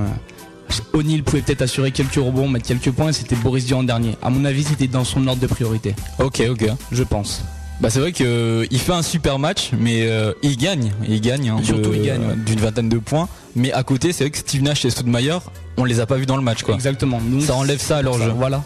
O'Neill 0.94 1.24
pouvait 1.24 1.42
peut-être 1.42 1.62
assurer 1.62 1.92
quelques 1.92 2.16
rebonds, 2.16 2.50
mettre 2.50 2.68
quelques 2.68 2.92
points, 2.92 3.14
c'était 3.14 3.36
Boris 3.36 3.66
Dio 3.66 3.78
en 3.78 3.84
dernier. 3.84 4.18
À 4.22 4.30
mon 4.30 4.44
avis, 4.44 4.64
c'était 4.64 4.88
dans 4.88 5.06
son 5.06 5.26
ordre 5.28 5.42
de 5.42 5.48
priorité. 5.48 5.96
Ok, 6.20 6.44
ok. 6.50 6.66
Je 6.92 7.04
pense. 7.04 7.42
Bah 7.82 7.90
c'est 7.90 8.00
vrai 8.00 8.14
qu'il 8.14 8.26
euh, 8.26 8.66
fait 8.72 8.94
un 8.94 9.02
super 9.02 9.38
match, 9.38 9.72
mais 9.78 10.08
euh, 10.08 10.32
il 10.44 10.56
gagne, 10.56 10.94
il 11.10 11.20
gagne, 11.20 11.50
hein, 11.50 11.58
surtout 11.62 11.92
il 11.94 12.04
gagne 12.04 12.36
d'une 12.46 12.60
vingtaine 12.60 12.88
de 12.88 12.98
points. 12.98 13.28
Mais 13.54 13.74
à 13.74 13.84
côté, 13.84 14.14
c'est 14.14 14.24
vrai 14.24 14.32
que 14.32 14.38
Steve 14.38 14.64
Nash 14.64 14.86
et 14.86 14.90
Stoudemire, 14.90 15.42
on 15.78 15.84
les 15.84 16.00
a 16.00 16.06
pas 16.06 16.16
vus 16.16 16.26
dans 16.26 16.38
le 16.38 16.42
match, 16.42 16.64
quoi. 16.64 16.74
Exactement. 16.74 17.20
ça 17.42 17.56
enlève 17.56 17.80
ça 17.80 17.98
à 17.98 18.02
leur 18.02 18.18
jeu. 18.18 18.32
Voilà. 18.36 18.64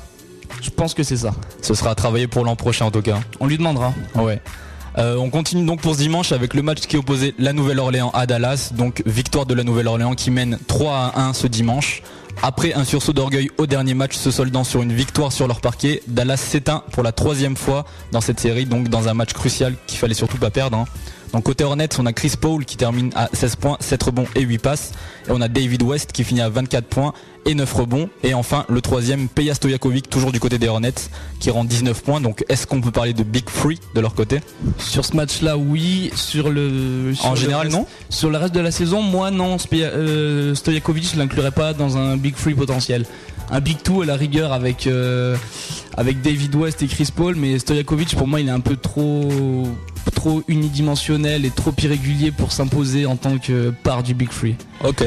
Je 0.62 0.70
pense 0.70 0.94
que 0.94 1.04
c'est 1.04 1.18
ça. 1.18 1.32
Ce 1.62 1.74
sera 1.74 1.92
à 1.92 1.96
travailler 1.96 2.28
pour 2.28 2.44
l'an 2.44 2.56
prochain 2.56 2.86
en 2.86 2.92
tout 2.92 3.02
cas. 3.02 3.20
On 3.40 3.48
lui 3.48 3.58
demandera. 3.58 3.94
Ouais. 4.16 4.42
Euh, 4.98 5.16
on 5.18 5.30
continue 5.30 5.66
donc 5.66 5.82
pour 5.82 5.94
ce 5.94 6.00
dimanche 6.00 6.32
avec 6.32 6.54
le 6.54 6.62
match 6.62 6.82
qui 6.82 6.98
opposait 6.98 7.34
la 7.38 7.54
Nouvelle-Orléans 7.54 8.12
à 8.14 8.26
Dallas. 8.26 8.72
Donc 8.74 9.04
victoire 9.06 9.46
de 9.46 9.54
la 9.54 9.64
Nouvelle-Orléans 9.64 10.16
qui 10.16 10.32
mène 10.32 10.58
3 10.68 11.14
à 11.16 11.22
1 11.22 11.34
ce 11.34 11.48
dimanche. 11.48 12.02
Après 12.42 12.74
un 12.74 12.86
sursaut 12.86 13.12
d'orgueil 13.12 13.50
au 13.58 13.68
dernier 13.68 13.94
match 13.94 14.16
se 14.16 14.32
soldant 14.32 14.64
sur 14.64 14.82
une 14.82 14.94
victoire 14.94 15.32
sur 15.32 15.48
leur 15.48 15.60
parquet, 15.60 16.02
Dallas 16.08 16.38
s'éteint 16.38 16.84
pour 16.94 17.04
la 17.04 17.12
troisième 17.12 17.58
fois 17.58 17.86
dans 18.12 18.22
cette 18.22 18.40
série, 18.40 18.66
donc 18.66 18.88
dans 18.88 19.10
un 19.10 19.14
match 19.14 19.34
crucial 19.34 19.76
qu'il 19.88 20.00
fallait 20.00 20.14
surtout 20.14 20.38
pas 20.38 20.50
perdre. 20.50 20.78
Hein. 20.78 20.86
Donc 21.34 21.44
côté 21.44 21.64
Hornets, 21.64 21.90
on 22.00 22.06
a 22.06 22.14
Chris 22.14 22.34
Paul 22.40 22.66
qui 22.66 22.78
termine 22.78 23.12
à 23.16 23.30
16 23.34 23.56
points, 23.58 23.78
7 23.80 24.04
rebonds 24.04 24.28
et 24.36 24.42
8 24.42 24.58
passes. 24.60 24.92
Et 25.28 25.32
on 25.32 25.42
a 25.42 25.48
David 25.48 25.84
West 25.84 26.12
qui 26.12 26.24
finit 26.24 26.42
à 26.42 26.50
24 26.50 26.86
points 26.86 27.14
et 27.46 27.56
9 27.56 27.72
rebonds. 27.74 28.10
Et 28.24 28.34
enfin, 28.34 28.66
le 28.70 28.82
troisième, 28.82 29.28
Peja 29.28 29.54
Stojakovic, 29.54 30.10
toujours 30.10 30.32
du 30.32 30.40
côté 30.40 30.58
des 30.58 30.68
Hornets, 30.68 31.10
qui 31.40 31.50
rend 31.50 31.64
19 31.64 32.04
points. 32.04 32.22
Donc 32.22 32.44
est-ce 32.50 32.68
qu'on 32.68 32.82
peut 32.82 32.92
parler 32.92 33.14
de 33.14 33.24
Big 33.24 33.50
Free 33.50 33.80
de 33.96 34.02
leur 34.02 34.16
côté? 34.16 34.42
Sur 34.78 35.06
ce 35.06 35.16
match-là, 35.16 35.58
oui. 35.58 36.12
Sur 36.16 36.50
le. 36.50 37.14
en 37.24 37.36
général, 37.36 37.70
non? 37.70 37.86
Sur 38.10 38.30
le 38.30 38.38
reste 38.38 38.54
de 38.54 38.60
la 38.60 38.72
saison, 38.72 39.02
moi, 39.02 39.32
non. 39.32 39.58
Euh, 39.74 40.56
Stojakovic, 40.56 41.12
je 41.14 41.18
l'inclurais 41.18 41.52
pas 41.52 41.74
dans 41.74 41.98
un 41.98 42.18
Big 42.18 42.36
Free 42.36 42.54
potentiel 42.54 43.06
un 43.52 43.60
Big 43.60 43.82
Two 43.82 44.02
à 44.02 44.06
la 44.06 44.16
rigueur 44.16 44.54
avec 44.54 44.88
euh, 44.88 45.36
avec 45.98 46.22
David 46.22 46.56
West 46.56 46.82
et 46.82 46.88
Chris 46.88 47.10
Paul, 47.16 47.36
mais 47.36 47.60
Stojakovic 47.60 48.16
pour 48.16 48.28
moi 48.28 48.40
il 48.40 48.48
est 48.48 48.52
un 48.52 48.60
peu 48.60 48.76
trop 48.76 49.68
trop 50.16 50.44
unidimensionnel 50.48 51.46
et 51.46 51.50
trop 51.50 51.72
irrégulier 51.82 52.32
pour 52.32 52.52
s'imposer 52.52 53.06
en 53.06 53.16
tant 53.16 53.38
que 53.38 53.70
part 53.70 54.04
du 54.04 54.14
Big 54.14 54.32
Free. 54.32 54.56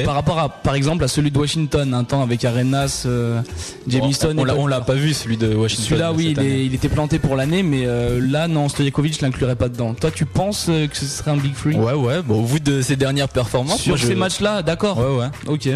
Par 0.05 0.15
rapport 0.15 0.39
à 0.39 0.49
par 0.49 0.75
exemple 0.75 1.05
à 1.05 1.09
celui 1.09 1.31
de 1.31 1.39
Washington 1.39 1.95
un 1.95 2.05
temps 2.05 2.23
avec 2.23 2.45
Arenas, 2.45 3.05
euh, 3.07 3.41
Jamison. 3.87 4.35
on, 4.37 4.67
l'a 4.67 4.81
pas 4.81 4.95
vu 4.95 5.15
celui 5.15 5.37
de 5.37 5.55
Washington. 5.55 5.87
Celui-là 5.87 6.13
oui 6.13 6.35
il, 6.39 6.75
était 6.75 6.89
planté 6.89 7.19
pour 7.19 7.37
l'année, 7.37 7.63
mais 7.63 7.85
euh, 7.87 8.21
là 8.21 8.49
non 8.49 8.69
Stojakovic 8.69 9.17
je 9.19 9.23
l'inclurais 9.23 9.57
pas 9.57 9.69
dedans. 9.69 9.95
Toi 9.95 10.11
tu 10.11 10.27
penses 10.27 10.67
que 10.67 10.97
ce 10.97 11.07
serait 11.07 11.31
un 11.31 11.37
Big 11.37 11.55
Free 11.55 11.77
Ouais 11.77 11.95
ouais. 11.95 12.23
Bon, 12.23 12.43
au 12.43 12.45
vu 12.45 12.61
de 12.61 12.83
ses 12.83 12.97
dernières 12.97 13.29
performances. 13.29 13.81
Sur 13.81 13.99
ces 13.99 14.15
matchs-là, 14.15 14.63
d'accord. 14.63 14.99
Ouais 14.99 15.17
ouais. 15.17 15.31
Ok. 15.47 15.69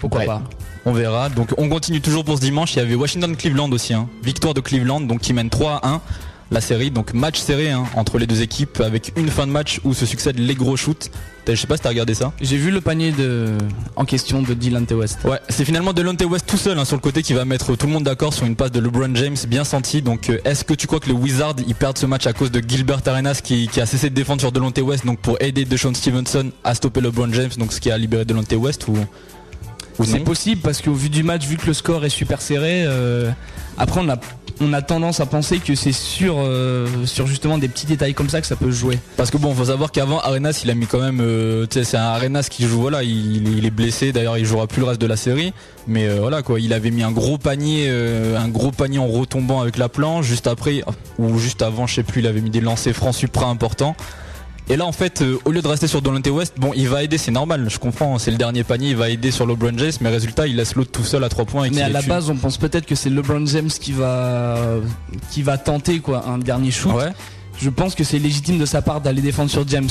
Pourquoi 0.00 0.24
pas 0.24 0.42
on 0.90 0.94
verra. 0.94 1.28
Donc 1.28 1.54
on 1.56 1.68
continue 1.68 2.00
toujours 2.00 2.24
pour 2.24 2.36
ce 2.36 2.40
dimanche. 2.40 2.74
Il 2.74 2.78
y 2.78 2.82
avait 2.82 2.94
Washington-Cleveland 2.94 3.70
aussi. 3.72 3.94
Hein. 3.94 4.08
Victoire 4.22 4.54
de 4.54 4.60
Cleveland, 4.60 5.00
donc 5.00 5.20
qui 5.20 5.32
mène 5.32 5.50
3 5.50 5.80
à 5.82 5.88
1 5.88 6.00
la 6.50 6.60
série. 6.60 6.90
Donc 6.90 7.14
match 7.14 7.38
serré 7.38 7.70
hein, 7.70 7.84
entre 7.94 8.18
les 8.18 8.26
deux 8.26 8.42
équipes 8.42 8.80
avec 8.80 9.12
une 9.16 9.28
fin 9.28 9.46
de 9.46 9.52
match 9.52 9.80
où 9.84 9.94
se 9.94 10.04
succèdent 10.04 10.38
les 10.38 10.54
gros 10.54 10.76
shoots. 10.76 11.10
Je 11.48 11.56
sais 11.56 11.66
pas 11.66 11.76
si 11.76 11.82
t'as 11.82 11.88
regardé 11.88 12.14
ça. 12.14 12.32
J'ai 12.40 12.56
vu 12.56 12.70
le 12.70 12.80
panier 12.80 13.10
de 13.10 13.54
en 13.96 14.04
question 14.04 14.40
de 14.40 14.54
Dylan 14.54 14.86
West. 14.92 15.18
Ouais, 15.24 15.40
c'est 15.48 15.64
finalement 15.64 15.92
Dylan 15.92 16.16
West 16.28 16.46
tout 16.46 16.56
seul 16.56 16.78
hein, 16.78 16.84
sur 16.84 16.94
le 16.94 17.00
côté 17.00 17.22
qui 17.22 17.32
va 17.32 17.44
mettre 17.44 17.74
tout 17.74 17.86
le 17.86 17.92
monde 17.92 18.04
d'accord 18.04 18.32
sur 18.32 18.46
une 18.46 18.54
passe 18.54 18.70
de 18.70 18.78
LeBron 18.78 19.12
James 19.14 19.36
bien 19.48 19.64
senti. 19.64 20.00
Donc 20.00 20.30
euh, 20.30 20.38
est-ce 20.44 20.64
que 20.64 20.74
tu 20.74 20.86
crois 20.86 21.00
que 21.00 21.08
les 21.08 21.12
Wizards 21.12 21.56
ils 21.66 21.74
perdent 21.74 21.98
ce 21.98 22.06
match 22.06 22.26
à 22.28 22.32
cause 22.32 22.52
de 22.52 22.62
Gilbert 22.66 23.00
Arenas 23.06 23.40
qui, 23.42 23.68
a 23.80 23.86
cessé 23.86 24.10
de 24.10 24.14
défendre 24.14 24.40
sur 24.40 24.52
Delonte 24.52 24.78
West 24.78 25.06
donc 25.06 25.18
pour 25.18 25.36
aider 25.40 25.64
DeShaun 25.64 25.94
Stevenson 25.94 26.50
à 26.62 26.74
stopper 26.74 27.00
LeBron 27.00 27.32
James 27.32 27.50
donc 27.58 27.72
ce 27.72 27.80
qui 27.80 27.90
a 27.90 27.98
libéré 27.98 28.24
Delonte 28.24 28.52
West 28.52 28.86
ou 28.86 28.96
c'est 30.04 30.20
possible 30.20 30.60
parce 30.62 30.80
qu'au 30.82 30.94
vu 30.94 31.08
du 31.08 31.22
match, 31.22 31.46
vu 31.46 31.56
que 31.56 31.66
le 31.66 31.74
score 31.74 32.04
est 32.04 32.10
super 32.10 32.40
serré, 32.40 32.84
euh, 32.84 33.30
après 33.78 34.00
on 34.02 34.08
a 34.08 34.18
on 34.62 34.74
a 34.74 34.82
tendance 34.82 35.20
à 35.20 35.26
penser 35.26 35.58
que 35.58 35.74
c'est 35.74 35.92
sur 35.92 36.36
euh, 36.38 36.86
sur 37.06 37.26
justement 37.26 37.56
des 37.56 37.68
petits 37.68 37.86
détails 37.86 38.12
comme 38.12 38.28
ça 38.28 38.42
que 38.42 38.46
ça 38.46 38.56
peut 38.56 38.70
jouer. 38.70 38.98
Parce 39.16 39.30
que 39.30 39.38
bon, 39.38 39.54
faut 39.54 39.64
savoir 39.64 39.90
qu'avant 39.90 40.20
Arenas, 40.20 40.60
il 40.64 40.70
a 40.70 40.74
mis 40.74 40.86
quand 40.86 41.00
même, 41.00 41.20
euh, 41.22 41.66
c'est 41.70 41.96
un 41.96 42.02
Arenas 42.02 42.48
qui 42.50 42.66
joue, 42.66 42.80
voilà, 42.80 43.02
il, 43.02 43.64
est 43.64 43.70
blessé. 43.70 44.12
D'ailleurs, 44.12 44.36
il 44.36 44.44
jouera 44.44 44.66
plus 44.66 44.80
le 44.80 44.88
reste 44.88 45.00
de 45.00 45.06
la 45.06 45.16
série. 45.16 45.54
Mais 45.86 46.08
voilà 46.10 46.42
quoi, 46.42 46.60
il 46.60 46.74
avait 46.74 46.90
mis 46.90 47.02
un 47.02 47.10
gros 47.10 47.38
panier, 47.38 47.88
un 47.88 48.48
gros 48.48 48.70
panier 48.70 48.98
en 48.98 49.08
retombant 49.08 49.62
avec 49.62 49.78
la 49.78 49.88
planche. 49.88 50.26
Juste 50.26 50.46
après 50.46 50.82
ou 51.18 51.38
juste 51.38 51.62
avant, 51.62 51.86
je 51.86 51.94
sais 51.94 52.02
plus, 52.02 52.20
il 52.20 52.26
avait 52.26 52.42
mis 52.42 52.50
des 52.50 52.60
lancers 52.60 52.94
francs 52.94 53.14
supra 53.14 53.46
importants. 53.46 53.96
Et 54.68 54.76
là, 54.76 54.86
en 54.86 54.92
fait, 54.92 55.22
euh, 55.22 55.38
au 55.44 55.50
lieu 55.50 55.62
de 55.62 55.68
rester 55.68 55.88
sur 55.88 56.00
Dolante 56.00 56.28
West, 56.28 56.54
bon, 56.56 56.72
il 56.76 56.88
va 56.88 57.02
aider, 57.02 57.18
c'est 57.18 57.32
normal, 57.32 57.68
je 57.68 57.78
comprends, 57.78 58.18
c'est 58.18 58.30
le 58.30 58.36
dernier 58.36 58.62
panier, 58.62 58.90
il 58.90 58.96
va 58.96 59.08
aider 59.08 59.32
sur 59.32 59.46
LeBron 59.46 59.76
James, 59.76 59.90
mais 60.00 60.10
résultat, 60.10 60.46
il 60.46 60.56
laisse 60.56 60.76
l'autre 60.76 60.92
tout 60.92 61.02
seul 61.02 61.24
à 61.24 61.28
3 61.28 61.44
points. 61.44 61.68
mais 61.72 61.82
à 61.82 61.88
la 61.88 62.02
base, 62.02 62.30
on 62.30 62.36
pense 62.36 62.56
peut-être 62.56 62.86
que 62.86 62.94
c'est 62.94 63.10
LeBron 63.10 63.46
James 63.46 63.68
qui 63.68 63.92
va, 63.92 64.58
qui 65.30 65.42
va 65.42 65.58
tenter 65.58 65.98
quoi, 65.98 66.26
un 66.28 66.38
dernier 66.38 66.70
shoot. 66.70 66.92
Je 67.58 67.68
pense 67.68 67.94
que 67.94 68.04
c'est 68.04 68.18
légitime 68.18 68.58
de 68.58 68.64
sa 68.64 68.80
part 68.80 69.00
d'aller 69.00 69.20
défendre 69.20 69.50
sur 69.50 69.66
James. 69.68 69.88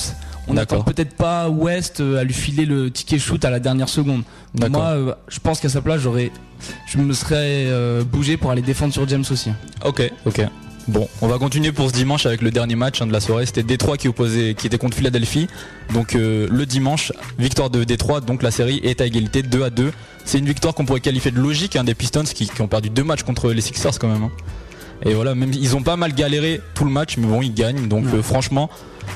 On 0.47 0.53
n'attend 0.55 0.81
peut-être 0.81 1.15
pas 1.15 1.49
West 1.49 1.99
euh, 1.99 2.17
à 2.17 2.23
lui 2.23 2.33
filer 2.33 2.65
le 2.65 2.89
ticket 2.89 3.19
shoot 3.19 3.43
à 3.45 3.51
la 3.51 3.59
dernière 3.59 3.89
seconde. 3.89 4.23
Moi, 4.55 4.81
euh, 4.81 5.13
je 5.27 5.39
pense 5.39 5.59
qu'à 5.59 5.69
sa 5.69 5.81
place, 5.81 5.99
j'aurais, 6.01 6.31
je 6.88 6.97
me 6.97 7.13
serais 7.13 7.67
bougé 8.09 8.38
pour 8.38 8.49
aller 8.49 8.61
défendre 8.61 8.93
sur 8.93 9.07
James 9.07 9.25
aussi. 9.29 9.51
Ok, 9.85 10.09
ok. 10.25 10.47
Bon, 10.89 11.08
on 11.22 11.27
va 11.27 11.38
continuer 11.38 11.72
pour 11.72 11.88
ce 11.88 11.93
dimanche 11.93 12.25
avec 12.25 12.41
le 12.41 12.50
dernier 12.50 12.75
match 12.75 13.00
hein, 13.00 13.05
de 13.05 13.13
la 13.13 13.19
soirée. 13.19 13.46
C'était 13.46 13.62
Détroit 13.62 13.96
qui 13.96 14.08
opposait, 14.08 14.55
qui 14.55 14.65
était 14.65 14.79
contre 14.79 14.98
Philadelphie. 14.98 15.48
Donc 15.93 16.15
euh, 16.15 16.48
le 16.50 16.65
dimanche, 16.65 17.13
victoire 17.38 17.69
de 17.69 17.84
Détroit. 17.84 18.22
Donc 18.22 18.41
la 18.41 18.50
série 18.50 18.79
est 18.84 19.00
à 19.00 19.05
égalité 19.05 19.43
2 19.43 19.63
à 19.63 19.69
2. 19.69 19.91
C'est 20.25 20.39
une 20.39 20.48
victoire 20.48 20.74
qu'on 20.74 20.86
pourrait 20.86 21.00
qualifier 21.00 21.29
de 21.29 21.39
logique 21.39 21.75
hein, 21.75 21.84
des 21.84 21.93
Pistons 21.93 22.24
qui, 22.24 22.50
ont 22.60 22.67
perdu 22.67 22.89
deux 22.89 23.03
matchs 23.03 23.22
contre 23.22 23.51
les 23.51 23.62
Sixers 23.62 24.00
quand 24.00 24.08
même. 24.08 24.24
Hein. 24.24 24.31
Et 25.05 25.13
voilà, 25.13 25.36
même 25.36 25.53
ils 25.53 25.75
ont 25.75 25.84
pas 25.84 25.96
mal 25.96 26.13
galéré 26.13 26.60
tout 26.74 26.86
le 26.86 26.91
match, 26.91 27.17
mais 27.17 27.27
bon 27.27 27.43
ils 27.43 27.53
gagnent. 27.53 27.88
Donc 27.88 28.05
euh, 28.12 28.24
franchement, 28.24 28.67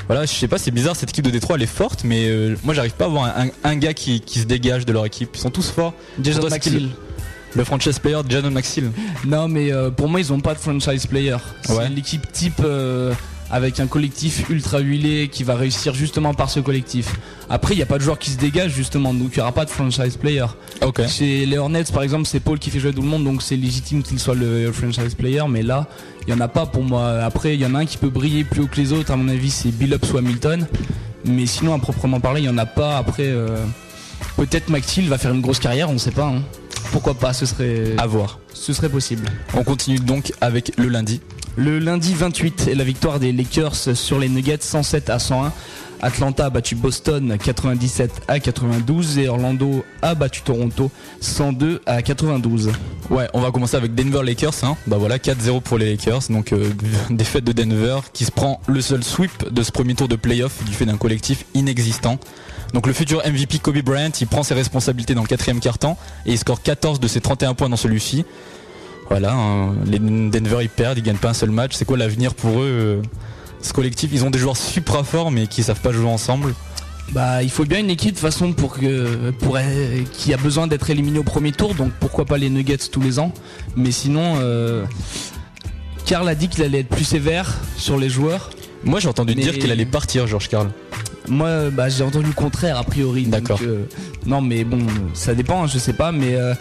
voilà, 0.06 0.28
je 0.28 0.32
sais 0.32 0.48
pas, 0.48 0.60
c'est 0.60 0.70
bizarre. 0.70 0.96
Cette 0.96 1.10
équipe 1.10 1.26
de 1.26 1.32
Détroit 1.32 1.56
elle 1.56 1.64
est 1.64 1.66
forte, 1.66 2.04
mais 2.04 2.28
euh, 2.30 2.56
moi 2.64 2.76
j'arrive 2.76 2.94
pas 2.94 3.06
à 3.06 3.08
voir 3.10 3.34
un, 3.64 3.76
gars 3.78 3.96
qui, 3.96 4.22
se 4.28 4.44
dégage 4.44 4.86
de 4.86 4.94
leur 4.94 5.08
équipe. 5.08 5.32
Ils 5.34 5.40
sont 5.40 5.50
tous 5.50 5.72
forts. 5.72 5.96
Jason. 6.22 6.48
Le 7.56 7.64
franchise 7.64 8.00
player 8.00 8.20
de 8.26 8.32
Janon 8.32 8.52
Maxil. 8.52 8.92
Non, 9.26 9.48
mais 9.48 9.72
euh, 9.72 9.92
pour 9.92 10.10
moi, 10.10 10.20
ils 10.20 10.34
ont 10.34 10.40
pas 10.40 10.54
de 10.54 10.60
franchise 10.60 11.06
player. 11.06 11.38
C'est 11.64 11.90
l'équipe 11.90 12.32
type 12.32 12.62
euh, 12.64 13.14
avec 13.52 13.80
un 13.80 13.86
collectif 13.86 14.50
ultra 14.50 14.80
huilé 14.80 15.28
qui 15.32 15.44
va 15.44 15.56
réussir 15.56 15.94
justement 15.94 16.34
par 16.34 16.50
ce 16.50 16.60
collectif. 16.60 17.14
Après, 17.50 17.76
il 17.76 17.78
n'y 17.78 17.84
a 17.84 17.86
pas 17.86 18.00
de 18.00 18.04
joueur 18.04 18.18
qui 18.18 18.32
se 18.32 18.38
dégage 18.38 18.72
justement, 18.72 19.14
donc 19.14 19.30
il 19.34 19.38
n'y 19.38 19.42
aura 19.42 19.52
pas 19.52 19.66
de 19.66 19.70
franchise 19.70 20.18
player. 20.18 20.46
Ok. 20.82 21.08
Chez 21.08 21.46
les 21.46 21.58
Hornets, 21.60 21.84
par 21.94 22.02
exemple, 22.02 22.26
c'est 22.26 22.40
Paul 22.40 22.58
qui 22.58 22.72
fait 22.72 22.80
jouer 22.80 22.94
tout 22.94 23.04
le 23.04 23.08
monde, 23.08 23.24
donc 23.24 23.44
c'est 23.44 23.56
légitime 23.56 24.02
qu'il 24.02 24.20
soit 24.20 24.36
le 24.36 24.72
franchise 24.72 25.14
player. 25.14 25.44
Mais 25.48 25.62
là, 25.62 25.88
il 26.28 26.34
n'y 26.34 26.40
en 26.40 26.44
a 26.44 26.48
pas 26.48 26.66
pour 26.66 26.84
moi. 26.84 27.20
Après, 27.20 27.54
il 27.54 27.62
y 27.62 27.66
en 27.66 27.76
a 27.76 27.80
un 27.80 27.86
qui 27.86 27.98
peut 27.98 28.10
briller 28.10 28.44
plus 28.44 28.62
haut 28.62 28.68
que 28.68 28.78
les 28.78 28.94
autres. 28.94 29.12
À 29.12 29.16
mon 29.16 29.30
avis, 29.30 29.52
c'est 29.52 29.70
Billups 29.70 30.12
ou 30.12 30.18
Hamilton. 30.18 30.66
Mais 31.26 31.46
sinon, 31.46 31.76
à 31.76 31.80
proprement 31.80 32.20
parler, 32.20 32.42
il 32.42 32.46
n'y 32.46 32.50
en 32.50 32.58
a 32.58 32.66
pas. 32.66 32.98
Après, 32.98 33.28
euh, 33.28 33.64
peut-être 34.38 34.70
McTill 34.70 35.08
va 35.08 35.20
faire 35.20 35.32
une 35.32 35.42
grosse 35.42 35.60
carrière, 35.60 35.90
on 35.90 35.94
ne 35.94 35.98
sait 36.00 36.12
pas. 36.12 36.26
Hein 36.26 36.42
pourquoi 36.92 37.14
pas, 37.14 37.34
ce 37.34 37.46
serait. 37.46 37.94
À 37.98 38.08
voir. 38.08 38.40
Ce 38.54 38.74
serait 38.74 38.90
possible. 38.90 39.26
On 39.56 39.64
continue 39.64 40.00
donc 40.00 40.34
avec 40.42 40.74
le 40.78 40.88
lundi. 40.88 41.22
Le 41.56 41.80
lundi 41.80 42.14
28 42.16 42.68
et 42.68 42.76
la 42.76 42.84
victoire 42.84 43.20
des 43.20 43.32
Lakers 43.32 43.76
sur 43.76 44.20
les 44.20 44.30
Nuggets 44.30 44.58
107 44.62 45.10
à 45.10 45.20
101. 45.20 45.52
Atlanta 46.02 46.48
a 46.48 46.50
battu 46.50 46.76
Boston 46.76 47.38
97 47.42 48.24
à 48.28 48.40
92 48.40 49.20
et 49.20 49.30
Orlando 49.30 49.86
a 50.02 50.16
battu 50.16 50.42
Toronto 50.42 50.92
102 51.22 51.82
à 51.86 52.02
92. 52.02 52.72
Ouais, 53.10 53.30
on 53.34 53.40
va 53.40 53.52
commencer 53.52 53.78
avec 53.78 53.96
Denver 53.96 54.22
Lakers. 54.22 54.64
Hein. 54.64 54.76
Bah 54.86 54.98
voilà, 54.98 55.18
4-0 55.18 55.62
pour 55.62 55.78
les 55.78 55.92
Lakers. 55.92 56.24
Donc 56.30 56.52
euh, 56.52 56.72
défaite 57.10 57.46
de 57.46 57.54
Denver 57.54 58.00
qui 58.12 58.26
se 58.26 58.32
prend 58.32 58.60
le 58.68 58.82
seul 58.82 59.02
sweep 59.04 59.54
de 59.54 59.64
ce 59.64 59.72
premier 59.72 59.96
tour 59.96 60.10
de 60.10 60.18
playoff 60.18 60.64
du 60.66 60.74
fait 60.74 60.86
d'un 60.86 60.98
collectif 60.98 61.46
inexistant. 61.54 62.20
Donc 62.74 62.88
le 62.88 62.94
futur 62.94 63.22
MVP 63.26 63.60
Kobe 63.60 63.80
Bryant, 63.80 64.12
il 64.20 64.28
prend 64.28 64.44
ses 64.44 64.56
responsabilités 64.56 65.14
dans 65.14 65.22
le 65.22 65.28
quatrième 65.28 65.60
quart-temps 65.60 65.98
et 66.26 66.32
il 66.32 66.38
score 66.38 66.62
14 66.62 67.00
de 67.00 67.08
ses 67.08 67.22
31 67.22 67.54
points 67.54 67.70
dans 67.70 67.76
celui-ci. 67.78 68.26
Voilà, 69.10 69.34
hein, 69.34 69.76
les 69.86 70.00
Denver 70.00 70.58
ils 70.62 70.70
perdent, 70.70 70.98
ils 70.98 71.04
gagnent 71.04 71.18
pas 71.18 71.30
un 71.30 71.34
seul 71.34 71.52
match. 71.52 71.74
C'est 71.76 71.86
quoi 71.86 71.98
l'avenir 71.98 72.34
pour 72.34 72.62
eux 72.62 72.68
euh, 72.68 73.02
Ce 73.62 73.74
collectif, 73.74 74.10
ils 74.14 74.24
ont 74.26 74.32
des 74.32 74.40
joueurs 74.40 74.58
supra 74.58 75.04
forts 75.04 75.30
mais 75.30 75.48
qui 75.48 75.62
savent 75.62 75.82
pas 75.82 75.92
jouer 75.92 76.08
ensemble. 76.08 76.56
Bah, 77.12 77.44
il 77.44 77.52
faut 77.52 77.66
bien 77.66 77.80
une 77.80 77.90
équipe 77.90 78.16
de 78.16 78.20
façon 78.20 78.54
pour 78.54 78.78
que 78.78 79.30
pour 79.32 79.60
qui 80.14 80.34
a 80.34 80.38
besoin 80.38 80.68
d'être 80.68 80.90
éliminé 80.90 81.20
au 81.20 81.24
premier 81.24 81.52
tour. 81.52 81.76
Donc 81.76 81.92
pourquoi 82.00 82.26
pas 82.26 82.38
les 82.38 82.50
Nuggets 82.50 82.78
tous 82.92 83.02
les 83.02 83.20
ans. 83.20 83.32
Mais 83.76 83.92
sinon, 83.92 84.38
euh, 84.40 84.86
Karl 86.06 86.28
a 86.28 86.34
dit 86.34 86.48
qu'il 86.48 86.64
allait 86.64 86.80
être 86.80 86.90
plus 86.90 87.04
sévère 87.04 87.54
sur 87.78 87.98
les 88.00 88.10
joueurs. 88.10 88.50
Moi 88.84 89.00
j'ai 89.00 89.10
entendu 89.10 89.36
Mais- 89.36 89.44
dire 89.44 89.60
qu'il 89.60 89.72
allait 89.72 89.86
partir, 89.86 90.26
Georges 90.28 90.50
Carl. 90.50 90.72
Moi, 91.28 91.70
bah, 91.72 91.90
j'ai 91.90 92.04
entendu 92.04 92.26
le 92.28 92.34
contraire 92.34 92.78
a 92.78 92.84
priori. 92.84 93.26
D'accord. 93.26 93.60
euh, 93.64 93.86
non, 94.26 94.42
mais 94.42 94.64
bon, 94.64 94.80
ça 95.14 95.34
dépend, 95.34 95.64
hein, 95.64 95.68
je 95.68 95.78
sais 95.78 95.94
pas, 95.94 96.12
mais 96.12 96.36
euh, 96.36 96.54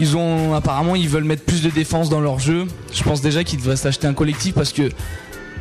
ils 0.00 0.16
ont 0.16 0.54
apparemment 0.54 0.96
ils 0.96 1.08
veulent 1.08 1.24
mettre 1.24 1.44
plus 1.44 1.62
de 1.62 1.70
défense 1.70 2.08
dans 2.08 2.20
leur 2.20 2.38
jeu. 2.38 2.66
Je 2.92 3.02
pense 3.02 3.20
déjà 3.20 3.44
qu'ils 3.44 3.58
devraient 3.58 3.76
s'acheter 3.76 4.06
un 4.06 4.14
collectif 4.14 4.54
parce 4.54 4.72
que 4.72 4.90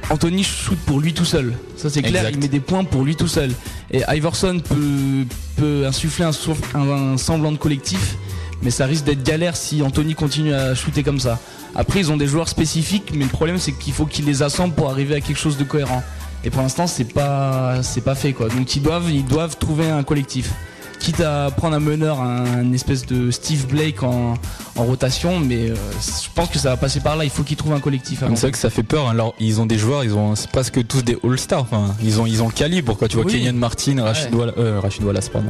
Anthony 0.10 0.44
shoot 0.44 0.78
pour 0.86 1.02
lui 1.02 1.14
tout 1.14 1.26
seul. 1.26 1.54
Ça 1.76 1.90
c'est 1.90 2.02
clair, 2.02 2.22
Exact. 2.28 2.36
il 2.36 2.40
met 2.42 2.48
des 2.48 2.62
points 2.62 2.86
pour 2.86 3.04
lui 3.04 3.16
tout 3.18 3.28
seul. 3.28 3.52
Et 3.92 4.04
Iverson 4.08 4.62
peut, 4.64 5.26
peut 5.58 5.86
insuffler 5.86 6.26
un- 6.26 6.80
un 6.80 7.18
semblant 7.18 7.52
de 7.52 7.58
collectif, 7.58 8.16
mais 8.62 8.72
ça 8.72 8.86
risque 8.86 9.04
d'être 9.04 9.24
galère 9.24 9.58
si 9.58 9.82
Anthony 9.82 10.16
continue 10.16 10.54
à 10.54 10.74
shooter 10.76 11.04
comme 11.04 11.20
ça. 11.20 11.40
Après, 11.76 12.00
ils 12.00 12.12
ont 12.12 12.18
des 12.18 12.28
joueurs 12.28 12.48
spécifiques, 12.48 13.12
mais 13.14 13.26
le 13.26 13.30
problème 13.30 13.58
c'est 13.58 13.74
qu'il 13.74 13.92
faut 13.92 14.06
qu'ils 14.06 14.26
les 14.26 14.42
assemblent 14.42 14.74
pour 14.74 14.90
arriver 14.90 15.16
à 15.16 15.20
quelque 15.22 15.38
chose 15.40 15.58
de 15.58 15.64
cohérent. 15.66 16.02
Et 16.48 16.50
pour 16.50 16.62
l'instant, 16.62 16.88
c'est 16.88 17.04
pas, 17.14 17.84
c'est 17.84 18.00
pas 18.00 18.16
fait 18.16 18.32
quoi. 18.32 18.48
Donc 18.48 18.74
ils 18.74 18.82
doivent, 18.82 19.12
ils 19.12 19.26
doivent 19.26 19.58
trouver 19.58 19.90
un 19.90 20.02
collectif. 20.04 20.54
Quitte 21.02 21.20
à 21.20 21.52
prendre 21.56 21.76
un 21.76 21.80
meneur, 21.82 22.22
un 22.22 22.72
espèce 22.72 23.06
de 23.06 23.32
Steve 23.32 23.68
Blake 23.68 24.02
en, 24.02 24.36
en 24.78 24.84
rotation, 24.86 25.40
mais 25.42 25.70
euh, 25.70 25.76
je 26.00 26.28
pense 26.34 26.48
que 26.50 26.58
ça 26.58 26.70
va 26.70 26.78
passer 26.78 27.02
par 27.02 27.18
là. 27.18 27.26
Il 27.26 27.30
faut 27.30 27.44
qu'ils 27.44 27.58
trouvent 27.58 27.74
un 27.74 27.82
collectif. 27.82 28.22
C'est 28.22 28.42
vrai 28.42 28.52
que 28.52 28.58
ça 28.58 28.70
fait 28.70 28.82
peur. 28.82 29.08
hein. 29.08 29.12
Alors 29.12 29.36
ils 29.42 29.60
ont 29.60 29.66
des 29.66 29.78
joueurs, 29.78 30.06
ils 30.06 30.14
ont 30.16 30.36
c'est 30.36 30.50
presque 30.50 30.88
tous 30.88 31.04
des 31.04 31.18
All-Stars. 31.22 31.64
Enfin, 31.64 31.94
ils 32.02 32.22
ont 32.22 32.26
ils 32.26 32.42
ont 32.42 32.48
le 32.48 32.54
calibre 32.54 32.96
quoi. 32.96 33.10
Tu 33.10 33.18
vois 33.18 33.26
Oui. 33.26 33.34
Kenyon 33.34 33.54
Martin, 33.58 34.02
Rachid, 34.02 34.34
Ouais. 34.34 34.40
Wall- 34.40 34.54
euh, 34.58 34.80
Rachid 34.80 35.04
Wallace, 35.04 35.28
pardon. 35.30 35.50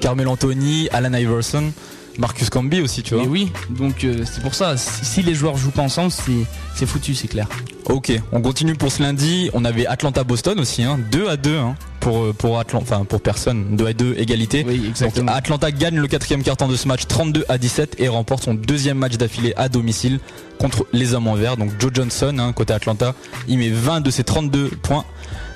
Carmel 0.00 0.26
Anthony, 0.26 0.88
Alan 0.92 1.12
Iverson, 1.14 1.70
Marcus 2.18 2.50
Camby 2.50 2.80
aussi, 2.80 3.02
tu 3.02 3.14
vois. 3.14 3.22
Mais 3.24 3.28
oui, 3.28 3.52
donc 3.70 4.04
euh, 4.04 4.24
c'est 4.30 4.42
pour 4.42 4.54
ça. 4.54 4.76
Si, 4.76 5.22
les 5.22 5.34
joueurs 5.34 5.56
jouent 5.56 5.70
pas 5.70 5.82
ensemble, 5.82 6.10
c'est, 6.10 6.46
c'est 6.74 6.86
foutu, 6.86 7.14
c'est 7.14 7.28
clair. 7.28 7.48
Ok, 7.86 8.12
on 8.32 8.40
continue 8.40 8.74
pour 8.74 8.92
ce 8.92 9.02
lundi. 9.02 9.50
On 9.54 9.64
avait 9.64 9.86
Atlanta-Boston 9.86 10.60
aussi, 10.60 10.82
hein. 10.82 10.98
2 11.10 11.28
à 11.28 11.36
2 11.36 11.56
hein, 11.56 11.74
pour 12.00 12.18
euh, 12.18 12.32
pour 12.32 12.58
Atlanta, 12.58 12.84
enfin 12.84 13.04
pour 13.04 13.20
personne, 13.20 13.76
2 13.76 13.86
à 13.86 13.92
2 13.92 14.14
égalité. 14.18 14.64
Oui, 14.66 14.78
Donc, 14.78 14.88
exactement. 14.88 15.32
Atlanta 15.32 15.70
gagne 15.70 15.96
le 15.96 16.06
quatrième 16.06 16.42
carton 16.42 16.68
de 16.68 16.76
ce 16.76 16.86
match 16.86 17.06
32 17.06 17.44
à 17.48 17.58
17 17.58 17.96
et 17.98 18.08
remporte 18.08 18.44
son 18.44 18.54
deuxième 18.54 18.98
match 18.98 19.16
d'affilée 19.16 19.54
à 19.56 19.68
domicile 19.68 20.20
contre 20.58 20.86
les 20.92 21.14
hommes 21.14 21.28
en 21.28 21.34
vert. 21.34 21.56
Donc 21.56 21.70
Joe 21.78 21.90
Johnson, 21.92 22.36
hein, 22.38 22.52
côté 22.52 22.72
Atlanta, 22.72 23.14
il 23.48 23.58
met 23.58 23.70
20 23.70 24.00
de 24.00 24.10
ses 24.10 24.22
32 24.24 24.68
points. 24.82 25.04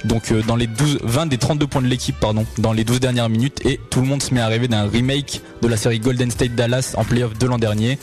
Donc 0.05 0.31
euh, 0.31 0.43
dans 0.47 0.57
les 0.57 0.67
12, 0.67 0.99
20 1.03 1.26
des 1.26 1.38
32 1.38 1.67
points 1.67 1.83
de 1.83 1.87
l'équipe 1.87 2.15
pardon, 2.19 2.45
dans 2.59 2.73
les 2.73 2.85
12 2.85 3.00
dernières 3.00 3.29
minutes 3.29 3.61
et 3.65 3.81
tout 3.91 4.00
le 4.00 4.07
monde 4.07 4.23
se 4.23 4.33
met 4.35 4.41
à 4.41 4.47
rêver 4.47 4.69
d'un 4.69 4.88
remake 4.88 5.41
de 5.62 5.69
la 5.69 5.76
série 5.76 5.99
Golden 5.99 6.31
State 6.31 6.55
Dallas 6.55 6.95
en 6.97 7.05
playoff 7.05 7.37
de 7.38 7.47
l'an 7.47 7.59
dernier. 7.59 7.99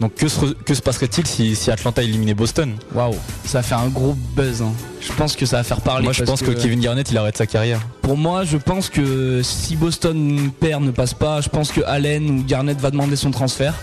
Donc 0.00 0.14
que 0.14 0.28
se, 0.28 0.46
que 0.46 0.74
se 0.74 0.82
passerait-il 0.82 1.26
si, 1.26 1.54
si 1.54 1.70
Atlanta 1.70 2.02
éliminait 2.02 2.34
Boston? 2.34 2.74
Waouh, 2.94 3.14
ça 3.44 3.58
va 3.58 3.62
faire 3.62 3.78
un 3.78 3.88
gros 3.88 4.14
buzz. 4.34 4.62
hein. 4.62 4.72
Je 5.00 5.12
pense 5.12 5.36
que 5.36 5.46
ça 5.46 5.58
va 5.58 5.62
faire 5.62 5.80
parler. 5.80 6.04
Moi 6.04 6.12
je 6.12 6.24
pense 6.24 6.42
que 6.42 6.50
Kevin 6.50 6.80
Garnett 6.80 7.10
il 7.10 7.16
arrête 7.18 7.36
sa 7.36 7.46
carrière. 7.46 7.80
Pour 8.02 8.16
moi, 8.16 8.44
je 8.44 8.56
pense 8.56 8.88
que 8.88 9.40
si 9.42 9.76
Boston 9.76 10.50
perd, 10.60 10.82
ne 10.82 10.90
passe 10.90 11.14
pas, 11.14 11.40
je 11.40 11.48
pense 11.48 11.70
que 11.72 11.80
Allen 11.86 12.28
ou 12.30 12.44
Garnett 12.44 12.80
va 12.80 12.90
demander 12.90 13.16
son 13.16 13.30
transfert. 13.30 13.74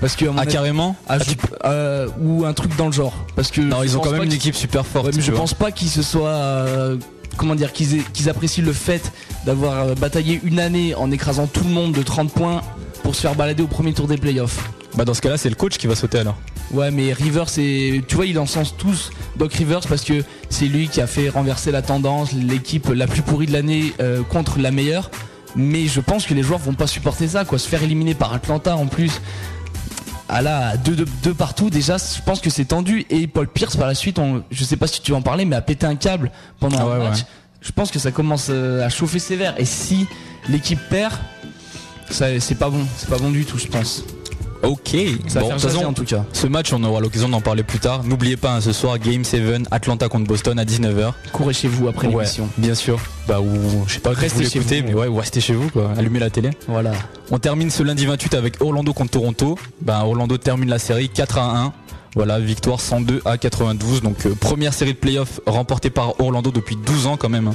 Parce 0.00 0.16
que 0.16 0.24
à 0.24 0.32
Ah 0.34 0.40
avis- 0.42 0.52
carrément? 0.52 0.96
ah, 1.08 1.16
Ah, 1.20 1.24
tu- 1.24 1.36
euh, 1.66 2.08
ou 2.22 2.46
un 2.46 2.54
truc 2.54 2.74
dans 2.76 2.86
le 2.86 2.92
genre. 2.92 3.12
Parce 3.36 3.50
que 3.50 3.60
Non 3.60 3.82
ils 3.82 3.98
ont 3.98 4.00
quand 4.00 4.12
même 4.12 4.22
une 4.22 4.32
équipe 4.32 4.54
super 4.54 4.86
forte. 4.86 5.06
Ouais, 5.06 5.12
mais 5.14 5.20
je 5.20 5.30
vois. 5.30 5.40
pense 5.40 5.52
pas 5.52 5.72
qu'ils 5.72 5.90
se 5.90 6.00
soient. 6.02 6.28
euh, 6.30 6.96
comment 7.40 7.54
dire 7.54 7.72
Qu'ils 7.72 8.28
apprécient 8.28 8.62
le 8.62 8.74
fait 8.74 9.12
d'avoir 9.46 9.78
euh, 9.78 9.94
bataillé 9.94 10.40
une 10.44 10.60
année 10.60 10.94
en 10.94 11.10
écrasant 11.10 11.46
tout 11.46 11.64
le 11.64 11.70
monde 11.70 11.92
de 11.92 12.02
30 12.02 12.30
points 12.30 12.60
pour 13.02 13.14
se 13.14 13.22
faire 13.22 13.34
balader 13.34 13.62
au 13.62 13.66
premier 13.66 13.94
tour 13.94 14.06
des 14.06 14.18
playoffs. 14.18 14.70
Bah 14.94 15.06
dans 15.06 15.14
ce 15.14 15.22
cas-là 15.22 15.38
c'est 15.38 15.48
le 15.48 15.54
coach 15.54 15.78
qui 15.78 15.86
va 15.86 15.94
sauter 15.94 16.18
alors. 16.18 16.36
Ouais, 16.72 16.90
mais 16.92 17.12
Rivers, 17.12 17.48
c'est. 17.48 18.02
Tu 18.06 18.14
vois, 18.14 18.26
il 18.26 18.38
encense 18.38 18.76
tous 18.76 19.10
Doc 19.36 19.52
Rivers 19.54 19.80
parce 19.88 20.04
que 20.04 20.22
c'est 20.50 20.66
lui 20.66 20.88
qui 20.88 21.00
a 21.00 21.08
fait 21.08 21.28
renverser 21.28 21.72
la 21.72 21.82
tendance, 21.82 22.32
l'équipe 22.32 22.88
la 22.94 23.08
plus 23.08 23.22
pourrie 23.22 23.46
de 23.46 23.52
l'année 23.52 23.92
euh, 24.00 24.22
contre 24.22 24.60
la 24.60 24.70
meilleure. 24.70 25.10
Mais 25.56 25.86
je 25.86 26.00
pense 26.00 26.26
que 26.26 26.34
les 26.34 26.44
joueurs 26.44 26.60
vont 26.60 26.74
pas 26.74 26.86
supporter 26.86 27.26
ça, 27.26 27.44
quoi. 27.44 27.58
Se 27.58 27.68
faire 27.68 27.82
éliminer 27.82 28.14
par 28.14 28.32
Atlanta 28.32 28.76
en 28.76 28.86
plus. 28.86 29.20
Ah 30.32 30.42
là, 30.42 30.76
deux, 30.76 30.94
deux, 30.94 31.06
deux 31.24 31.34
partout, 31.34 31.70
déjà, 31.70 31.96
je 31.98 32.22
pense 32.22 32.40
que 32.40 32.50
c'est 32.50 32.64
tendu. 32.66 33.04
Et 33.10 33.26
Paul 33.26 33.48
Pierce, 33.48 33.76
par 33.76 33.88
la 33.88 33.96
suite, 33.96 34.18
on, 34.20 34.44
je 34.50 34.62
sais 34.62 34.76
pas 34.76 34.86
si 34.86 35.00
tu 35.02 35.10
veux 35.10 35.16
en 35.16 35.22
parler, 35.22 35.44
mais 35.44 35.56
a 35.56 35.60
pété 35.60 35.86
un 35.86 35.96
câble 35.96 36.30
pendant 36.60 36.78
Ah 36.78 36.82
un 36.82 36.98
ouais, 36.98 37.08
match. 37.08 37.18
ouais. 37.18 37.24
Je 37.62 37.72
pense 37.72 37.90
que 37.90 37.98
ça 37.98 38.12
commence 38.12 38.46
euh, 38.48 38.86
à 38.86 38.88
chauffer 38.88 39.18
sévère. 39.18 39.54
Et 39.58 39.64
si 39.64 40.06
l'équipe 40.48 40.78
perd, 40.88 41.12
ça- 42.10 42.38
c'est 42.38 42.54
pas 42.54 42.70
bon. 42.70 42.86
C'est 42.96 43.08
pas 43.08 43.18
bon 43.18 43.30
du 43.30 43.44
tout, 43.44 43.58
je 43.58 43.66
pense. 43.66 44.04
Ok. 44.62 44.96
Ça 45.26 45.40
Bon, 45.40 45.58
façon, 45.58 45.84
en 45.84 45.92
tout 45.92 46.04
cas. 46.04 46.24
Ce 46.32 46.46
match, 46.46 46.72
on 46.72 46.82
aura 46.84 47.00
l'occasion 47.00 47.28
d'en 47.28 47.40
parler 47.40 47.62
plus 47.62 47.78
tard. 47.78 48.04
N'oubliez 48.04 48.36
pas, 48.36 48.52
hein, 48.56 48.60
ce 48.60 48.72
soir, 48.72 48.98
Game 48.98 49.24
7, 49.24 49.62
Atlanta 49.70 50.08
contre 50.08 50.26
Boston 50.26 50.58
à 50.58 50.64
19h. 50.64 51.12
Courez 51.32 51.54
chez 51.54 51.68
vous 51.68 51.88
après 51.88 52.08
Ouais, 52.08 52.14
l'émission. 52.24 52.48
bien 52.58 52.74
sûr. 52.74 52.98
Bah, 53.26 53.40
ou 53.40 53.84
je 53.86 53.94
sais 53.94 54.00
pas, 54.00 54.10
Restez 54.10 54.44
chez 54.48 54.58
vous. 54.58 54.68
mais 54.86 54.94
ouais, 54.94 55.06
ou 55.06 55.16
restez 55.16 55.40
chez 55.40 55.54
vous, 55.54 55.68
quoi. 55.70 55.90
Allumez 55.96 56.18
la 56.18 56.30
télé. 56.30 56.50
Voilà. 56.68 56.92
On 57.30 57.38
termine 57.38 57.70
ce 57.70 57.82
lundi 57.82 58.04
28 58.06 58.34
avec 58.34 58.60
Orlando 58.60 58.92
contre 58.92 59.12
Toronto. 59.12 59.58
Bah, 59.80 60.02
Orlando 60.04 60.36
termine 60.36 60.68
la 60.68 60.78
série 60.78 61.08
4 61.08 61.38
à 61.38 61.58
1. 61.64 61.72
Voilà, 62.16 62.38
victoire 62.40 62.80
102 62.80 63.22
à 63.24 63.38
92. 63.38 64.02
Donc, 64.02 64.26
euh, 64.26 64.34
première 64.34 64.74
série 64.74 64.92
de 64.94 64.98
playoffs 64.98 65.40
remportée 65.46 65.90
par 65.90 66.20
Orlando 66.20 66.50
depuis 66.50 66.76
12 66.76 67.06
ans, 67.06 67.16
quand 67.16 67.28
même. 67.28 67.48
hein. 67.48 67.54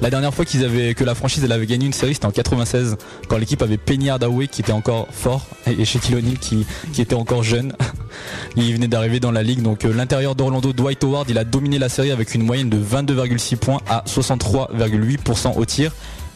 La 0.00 0.10
dernière 0.10 0.32
fois 0.32 0.44
que 0.44 1.04
la 1.04 1.14
franchise 1.16 1.42
elle 1.42 1.50
avait 1.50 1.66
gagné 1.66 1.86
une 1.86 1.92
série, 1.92 2.14
c'était 2.14 2.26
en 2.26 2.30
96, 2.30 2.96
quand 3.26 3.36
l'équipe 3.36 3.60
avait 3.62 3.78
Penny 3.78 4.10
Hardaway 4.10 4.46
qui 4.46 4.60
était 4.60 4.72
encore 4.72 5.08
fort 5.10 5.46
et 5.66 5.84
Shaquille 5.84 6.14
O'Neal 6.14 6.38
qui, 6.38 6.64
était 6.98 7.14
encore 7.14 7.42
jeune. 7.42 7.72
il 8.56 8.72
venait 8.74 8.86
d'arriver 8.86 9.18
dans 9.18 9.32
la 9.32 9.42
ligue. 9.42 9.62
Donc 9.62 9.84
euh, 9.84 9.92
l'intérieur 9.92 10.36
d'Orlando, 10.36 10.72
Dwight 10.72 11.02
Howard, 11.02 11.28
il 11.28 11.36
a 11.36 11.44
dominé 11.44 11.78
la 11.78 11.88
série 11.88 12.12
avec 12.12 12.34
une 12.34 12.44
moyenne 12.44 12.70
de 12.70 12.78
22,6 12.78 13.56
points 13.56 13.80
à 13.88 14.04
63,8% 14.06 15.56
au 15.56 15.64
tir. 15.64 15.92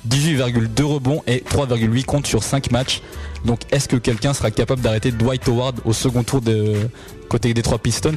18,2 0.08 0.82
rebonds 0.82 1.22
et 1.28 1.44
3,8 1.48 2.04
comptes 2.04 2.26
sur 2.26 2.42
5 2.42 2.72
matchs. 2.72 3.00
Donc 3.44 3.60
est-ce 3.70 3.88
que 3.88 3.96
quelqu'un 3.96 4.34
sera 4.34 4.50
capable 4.50 4.80
d'arrêter 4.80 5.12
Dwight 5.12 5.46
Howard 5.48 5.76
au 5.84 5.92
second 5.92 6.24
tour 6.24 6.40
de 6.40 6.74
côté 7.28 7.54
des 7.54 7.62
trois 7.62 7.78
Pistons 7.78 8.14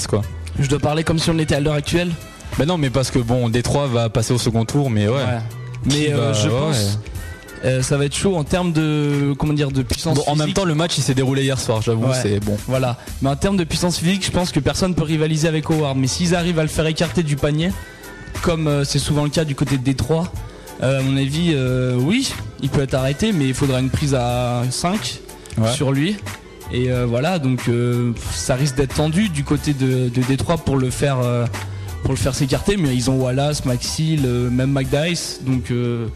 Je 0.60 0.68
dois 0.68 0.80
parler 0.80 1.04
comme 1.04 1.20
si 1.20 1.30
on 1.30 1.38
était 1.38 1.56
à 1.56 1.60
l'heure 1.60 1.76
actuelle. 1.76 2.12
Ben 2.58 2.66
non 2.66 2.78
mais 2.78 2.90
parce 2.90 3.12
que 3.12 3.20
bon 3.20 3.50
Détroit 3.50 3.88
va 3.88 4.10
passer 4.10 4.34
au 4.34 4.38
second 4.38 4.66
tour 4.66 4.90
mais 4.90 5.08
ouais. 5.08 5.22
Mais 5.86 6.14
euh, 6.14 6.32
va- 6.32 6.34
je 6.34 6.48
ouais. 6.48 6.54
pense 6.60 7.00
euh, 7.64 7.82
ça 7.82 7.98
va 7.98 8.06
être 8.06 8.16
chaud 8.16 8.36
en 8.36 8.44
termes 8.44 8.72
de 8.74 9.34
comment 9.38 9.54
dire 9.54 9.72
de 9.72 9.82
puissance. 9.82 10.16
Bon, 10.18 10.24
en 10.28 10.36
même 10.36 10.54
temps 10.54 10.66
le 10.66 10.76
match 10.76 10.98
il 10.98 11.02
s'est 11.02 11.16
déroulé 11.16 11.44
hier 11.44 11.60
soir 11.60 11.82
j'avoue 11.82 12.06
Ouais. 12.08 12.16
c'est 12.22 12.40
bon. 12.40 12.58
Voilà. 12.68 12.98
Mais 13.22 13.30
en 13.30 13.36
termes 13.36 13.58
de 13.58 13.64
puissance 13.64 13.98
physique, 13.98 14.24
je 14.26 14.32
pense 14.32 14.52
que 14.52 14.60
personne 14.60 14.94
peut 14.94 15.04
rivaliser 15.04 15.48
avec 15.48 15.70
Howard. 15.70 15.98
Mais 15.98 16.08
s'ils 16.08 16.36
arrivent 16.36 16.60
à 16.60 16.64
le 16.64 16.70
faire 16.70 16.86
écarter 16.86 17.24
du 17.24 17.36
panier, 17.38 17.72
comme 18.44 18.68
euh, 18.68 18.84
c'est 18.84 19.00
souvent 19.00 19.24
le 19.24 19.30
cas 19.32 19.46
du 19.46 19.56
côté 19.56 19.78
de 19.78 19.84
Détroit, 19.84 20.32
euh, 20.84 21.00
à 21.00 21.02
mon 21.02 21.18
avis, 21.18 21.54
euh, 21.56 21.96
oui, 21.98 22.32
il 22.62 22.70
peut 22.70 22.82
être 22.82 22.94
arrêté, 22.94 23.32
mais 23.32 23.48
il 23.48 23.54
faudra 23.56 23.80
une 23.80 23.90
prise 23.90 24.14
à 24.14 24.62
5 24.70 25.20
Ouais. 25.58 25.72
sur 25.72 25.92
lui. 25.92 26.18
Et 26.74 26.90
voilà, 27.08 27.40
donc 27.40 27.70
ça 28.32 28.56
risque 28.56 28.76
d'être 28.76 28.96
tendu 28.96 29.30
du 29.30 29.44
côté 29.44 29.74
de, 29.74 30.10
de 30.10 30.22
Détroit 30.28 30.58
pour 30.58 30.78
le 30.78 30.90
faire 30.90 31.18
pour 32.06 32.14
le 32.14 32.20
faire 32.20 32.36
s'écarter. 32.36 32.78
Mais 32.78 32.96
ils 32.96 33.10
ont 33.10 33.20
Wallace, 33.22 33.66
Maxi, 33.66 34.16
le- 34.16 34.50
même 34.50 34.72
McDice, 34.72 35.42
donc 35.46 35.72
euh, 35.72 36.08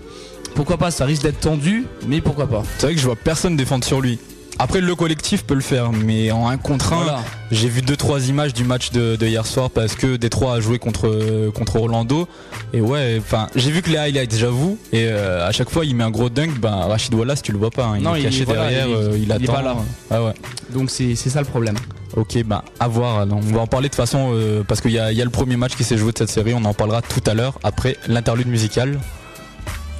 pourquoi 0.56 0.78
pas 0.78 0.92
Ça 0.92 1.04
risque 1.06 1.24
d'être 1.24 1.40
tendu, 1.40 1.86
mais 2.08 2.22
pourquoi 2.22 2.48
pas 2.48 2.64
C'est 2.78 2.86
vrai 2.86 2.96
que 2.96 3.02
je 3.02 3.06
vois 3.06 3.16
personne 3.18 3.58
défendre 3.58 3.84
sur 3.84 4.00
lui. 4.00 4.20
Après 4.62 4.82
le 4.82 4.94
collectif 4.94 5.46
peut 5.46 5.54
le 5.54 5.62
faire 5.62 5.92
mais 5.94 6.32
en 6.32 6.48
un 6.50 6.58
contre 6.58 6.92
un 6.92 7.04
Voilà. 7.04 7.20
j'ai 7.50 7.70
vu 7.70 7.82
deux 7.82 7.96
trois 7.96 8.28
images 8.28 8.54
du 8.54 8.66
match 8.66 8.92
de, 8.92 9.16
de 9.16 9.26
hier 9.26 9.46
soir 9.46 9.70
parce 9.70 9.96
que 9.96 10.18
Détroit 10.18 10.56
a 10.56 10.60
joué 10.60 10.80
contre 10.80 11.50
contre 11.56 11.78
Orlando 11.78 12.28
et 12.74 12.82
ouais 12.82 13.18
enfin 13.20 13.48
j'ai 13.56 13.72
vu 13.72 13.82
que 13.82 13.90
les 13.90 13.98
highlights 13.98 14.36
j'avoue 14.36 14.78
et 14.92 15.06
euh, 15.08 15.48
à 15.48 15.54
chaque 15.54 15.70
fois 15.70 15.86
il 15.86 15.96
met 15.96 16.04
un 16.04 16.12
gros 16.12 16.30
dunk 16.30 16.60
ben 16.60 16.72
Rachid 16.76 17.14
Wallace 17.14 17.42
tu 17.42 17.54
le 17.54 17.58
vois 17.58 17.72
pas 17.72 17.86
hein, 17.86 17.94
il 17.98 18.04
Non, 18.04 18.16
est 18.16 18.20
il- 18.20 18.24
caché 18.26 18.44
voilà, 18.44 18.62
derrière 18.70 18.88
il- 18.90 18.94
euh, 18.96 19.12
il, 19.16 19.24
il 19.24 19.32
est 19.32 19.34
attend 19.36 19.54
pas 19.54 19.62
là. 19.62 19.76
ah 20.12 20.24
ouais 20.26 20.34
Donc 20.72 20.90
c'est 20.92 21.16
c'est 21.16 21.30
ça 21.30 21.40
le 21.40 21.46
problème. 21.48 21.76
Ok, 22.18 22.44
bah 22.44 22.66
à 22.80 22.88
voir. 22.88 23.20
alors. 23.20 23.38
On 23.38 23.54
va 23.54 23.62
en 23.62 23.68
parler 23.68 23.88
de 23.88 23.94
toute 23.94 23.98
façon 24.04 24.32
euh, 24.34 24.64
parce 24.68 24.82
qu'il 24.82 24.90
y 24.92 24.96
y 24.96 25.00
a 25.00 25.24
le 25.24 25.30
premier 25.30 25.56
match 25.58 25.76
qui 25.76 25.84
s'est 25.84 25.96
joué 25.98 26.12
de 26.12 26.18
cette 26.18 26.30
série. 26.32 26.54
On 26.56 26.66
en 26.66 26.74
parlera 26.74 27.02
tout 27.04 27.22
à 27.28 27.36
l'heure 27.36 27.60
après 27.64 27.98
l'interlude 28.08 28.48
musical. 28.48 29.00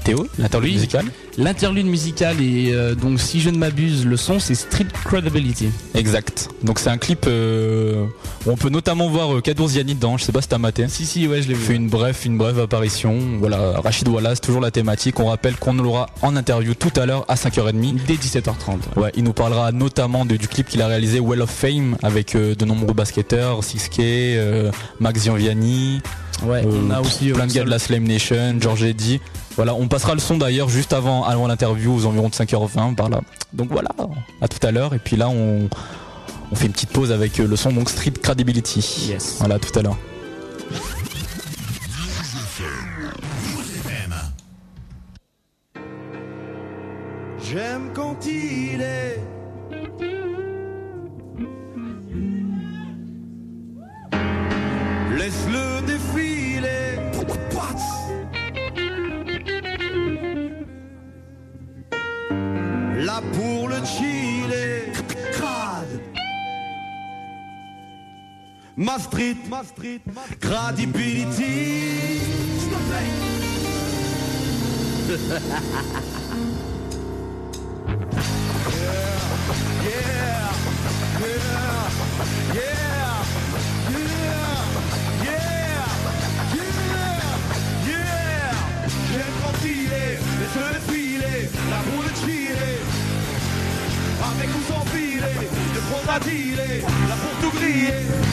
Théo, 0.04 0.28
l'interlude 0.38 0.70
Oui. 0.72 0.76
musical 0.76 1.06
L'interlude 1.38 1.86
musical 1.86 2.42
et 2.42 2.72
euh, 2.74 2.96
donc 2.96 3.20
si 3.20 3.40
je 3.40 3.50
ne 3.50 3.58
m'abuse, 3.58 4.06
le 4.06 4.18
son 4.18 4.40
c'est 4.40 4.56
Street 4.56 4.88
Credibility. 5.06 5.70
Exact. 5.96 6.50
Donc 6.64 6.80
c'est 6.80 6.90
un 6.90 6.98
clip 6.98 7.26
euh, 7.28 8.06
où 8.46 8.52
on 8.52 8.58
peut 8.58 8.70
notamment 8.70 9.08
voir 9.10 9.34
euh, 9.36 9.42
Kadour 9.42 9.70
Ziani 9.70 9.96
dedans. 9.96 10.18
Je 10.18 10.24
sais 10.26 10.32
pas 10.34 10.42
si 10.42 10.50
t'as 10.50 10.58
maté. 10.58 10.88
Si 10.90 11.06
si 11.06 11.28
ouais 11.28 11.42
je 11.42 11.48
l'ai 11.48 11.54
Il 11.54 11.60
fait 11.60 11.74
vu. 11.74 11.76
une 11.76 11.88
brève, 11.88 12.18
une 12.26 12.38
brève 12.38 12.60
apparition. 12.60 13.18
Voilà, 13.40 13.80
Rachid 13.80 14.08
Wallace, 14.10 14.42
toujours 14.42 14.60
la 14.62 14.72
thématique. 14.72 15.20
On 15.20 15.28
rappelle 15.28 15.56
qu'on 15.56 15.74
l'aura 15.76 16.10
en 16.22 16.36
interview 16.36 16.74
tout 16.74 16.92
à 17.00 17.06
l'heure 17.06 17.24
à 17.30 17.36
5h30. 17.36 18.00
Dès 18.06 18.16
17h30. 18.16 18.98
Ouais, 19.00 19.12
il 19.16 19.24
nous 19.24 19.34
parlera 19.34 19.72
notamment 19.72 20.26
de- 20.26 20.36
du 20.36 20.48
clip 20.50 20.68
qu'il 20.68 20.82
a 20.82 20.88
réalisé 20.88 21.20
Well 21.22 21.42
of 21.42 21.50
Fame 21.50 21.96
avec 22.04 22.36
euh, 22.36 22.54
de 22.56 22.66
nombreux 22.66 22.94
basketteurs, 22.94 23.62
6K, 23.64 24.00
euh, 24.02 24.72
Max 25.00 25.24
Gianviani, 25.24 26.02
Ouais, 26.44 26.64
Euh, 26.66 26.82
on 26.88 26.90
a 26.92 27.02
aussi 27.02 27.32
plein 27.32 27.48
de 27.48 27.52
gars 27.54 27.64
de 27.64 27.70
la 27.70 27.80
Slam 27.80 28.04
Nation, 28.04 28.56
George 28.60 28.84
Eddy. 28.84 29.20
Voilà, 29.56 29.74
on 29.76 29.88
passera 29.88 30.14
le 30.14 30.20
son 30.20 30.38
d'ailleurs 30.38 30.70
juste 30.70 30.94
avant, 30.94 31.24
avant 31.26 31.48
l'interview 31.48 31.94
aux 31.94 32.06
environs 32.06 32.30
de 32.30 32.34
5h20 32.36 32.96
par 32.96 33.10
là. 33.10 33.22
Donc 33.54 33.70
voilà, 33.72 33.90
à 34.42 34.48
tout 34.48 34.66
à 34.66 34.72
l'heure. 34.72 34.94
Et 34.94 35.00
puis 35.00 35.16
là, 35.18 35.28
on, 35.30 35.68
On 36.52 36.56
fait 36.56 36.66
une 36.68 36.72
petite 36.72 36.92
pause 36.92 37.12
avec 37.12 37.40
euh, 37.40 37.48
le 37.48 37.56
son 37.56 37.72
donc 37.72 37.90
Street 37.90 38.12
Credibility. 38.12 39.08
Yes. 39.10 39.36
Voilà, 39.40 39.60
tout 39.60 39.78
à 39.78 39.82
l'heure. 39.82 39.98
J'aime 47.42 47.90
quand 47.94 48.26
il 48.26 48.82
est 48.82 49.20
Ma 69.20 69.26
street, 69.26 69.36
ma 69.50 69.64
street, 69.66 70.40
credibility 70.40 72.22
J'aime 89.12 89.36
quand 89.42 89.60
il 89.66 89.92
est, 89.92 90.20
laisse-le 90.40 90.68
défiler, 90.80 91.50
la 91.70 91.80
boule 91.84 92.12
chiller. 92.24 92.80
Avec 94.32 94.50
ou 94.56 94.62
sans 94.72 94.86
filet, 94.86 95.40
le 95.74 95.82
front 95.82 96.06
à 96.10 96.20
dealer, 96.22 96.82
là 97.10 97.16
pour 97.22 97.36
tout 97.42 97.58
griller. 97.58 98.29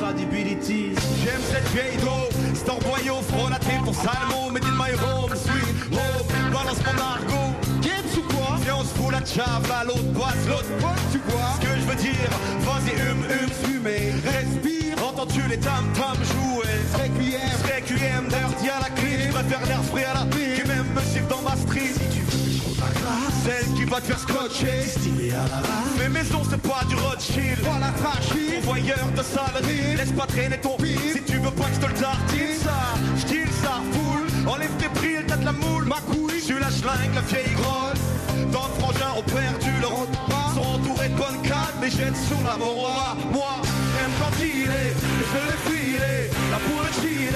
Credibility. 0.00 0.94
J'aime 1.22 1.40
cette 1.48 1.68
vieille 1.72 1.96
do, 1.98 2.28
c'est 2.54 2.68
envoyé 2.68 3.10
au 3.10 3.22
front 3.22 3.48
pour 3.84 3.94
Salmo, 3.94 4.50
mais 4.52 4.60
in 4.64 4.72
my 4.72 4.92
home, 4.94 5.30
sweet 5.36 5.92
home, 5.92 6.52
balance 6.52 6.78
mon 6.84 6.98
argot. 7.00 7.54
Qu'est-ce 7.82 8.18
ou 8.18 8.22
quoi 8.22 8.56
Viens 8.62 8.76
on 8.80 8.82
se 8.82 8.94
fout 8.94 9.12
la 9.12 9.24
chave 9.24 9.70
à 9.70 9.84
l'autre 9.84 10.02
boisse, 10.12 10.46
l'autre 10.48 10.70
boisse, 10.80 11.00
tu 11.12 11.18
vois 11.28 11.54
Ce 11.54 11.66
que 11.66 11.74
je 11.80 11.84
veux 11.86 11.96
dire, 11.96 12.30
vas-y 12.60 12.94
hum 13.10 13.24
hum 13.30 13.50
fumer, 13.62 14.12
respire, 14.24 14.96
entends-tu 15.06 15.42
les 15.48 15.58
tam 15.58 15.84
tam 15.94 16.16
jouer 16.16 16.64
Requiem, 16.94 17.58
Requiem, 17.64 18.28
dirty 18.28 18.63
va 23.94 24.00
te 24.00 24.06
faire 24.06 24.18
scotcher. 24.18 24.82
Stylé 24.88 25.30
à 25.30 25.44
la 25.44 25.62
Mais 25.98 26.08
maison 26.08 26.42
c'est 26.48 26.60
pas 26.60 26.82
du 26.88 26.96
Rothschild. 26.96 27.58
Voilà 27.62 27.92
fragile 27.92 28.60
Pourvoyeur 28.60 29.06
de 29.16 29.22
salerie 29.22 29.96
Laisse 29.96 30.12
pas 30.12 30.26
traîner 30.26 30.58
ton 30.58 30.76
pire 30.76 30.98
Si 31.12 31.22
tu 31.22 31.38
veux 31.38 31.50
pas 31.50 31.64
que 31.64 31.74
je 31.74 31.80
te 31.80 31.86
le 31.86 31.94
tartine 31.94 32.58
ça 32.62 32.80
J'tire 33.18 33.52
ça 33.62 33.74
foule. 33.92 34.26
Enlève 34.48 34.74
tes 34.78 34.88
prix 34.88 35.16
t'as 35.26 35.36
de 35.36 35.44
la 35.44 35.52
moule. 35.52 35.84
Ma 35.84 36.00
couille. 36.10 36.42
Je 36.46 36.54
la 36.54 36.70
schlingue 36.70 37.14
la 37.14 37.20
vieille 37.20 37.54
grotte. 37.54 38.02
Dans 38.52 38.66
le 38.68 38.74
frangin 38.80 39.10
ont 39.16 39.22
perdu 39.22 39.70
leur 39.80 39.96
repas 40.00 40.48
Sont 40.54 40.68
entourés 40.76 41.08
de 41.08 41.16
bonnes 41.16 41.42
cannes 41.42 41.78
Mais 41.80 41.90
jette 41.90 42.16
sous 42.16 42.42
la 42.44 42.56
moroa 42.56 43.16
Moi 43.32 43.54
j'aime 43.62 44.14
quand 44.20 44.36
il 44.40 44.70
est. 44.82 44.92
Je 45.30 45.40
le 45.50 45.56
filer. 45.66 46.30
La 46.50 46.58
poule 46.58 46.90
chiller 47.00 47.28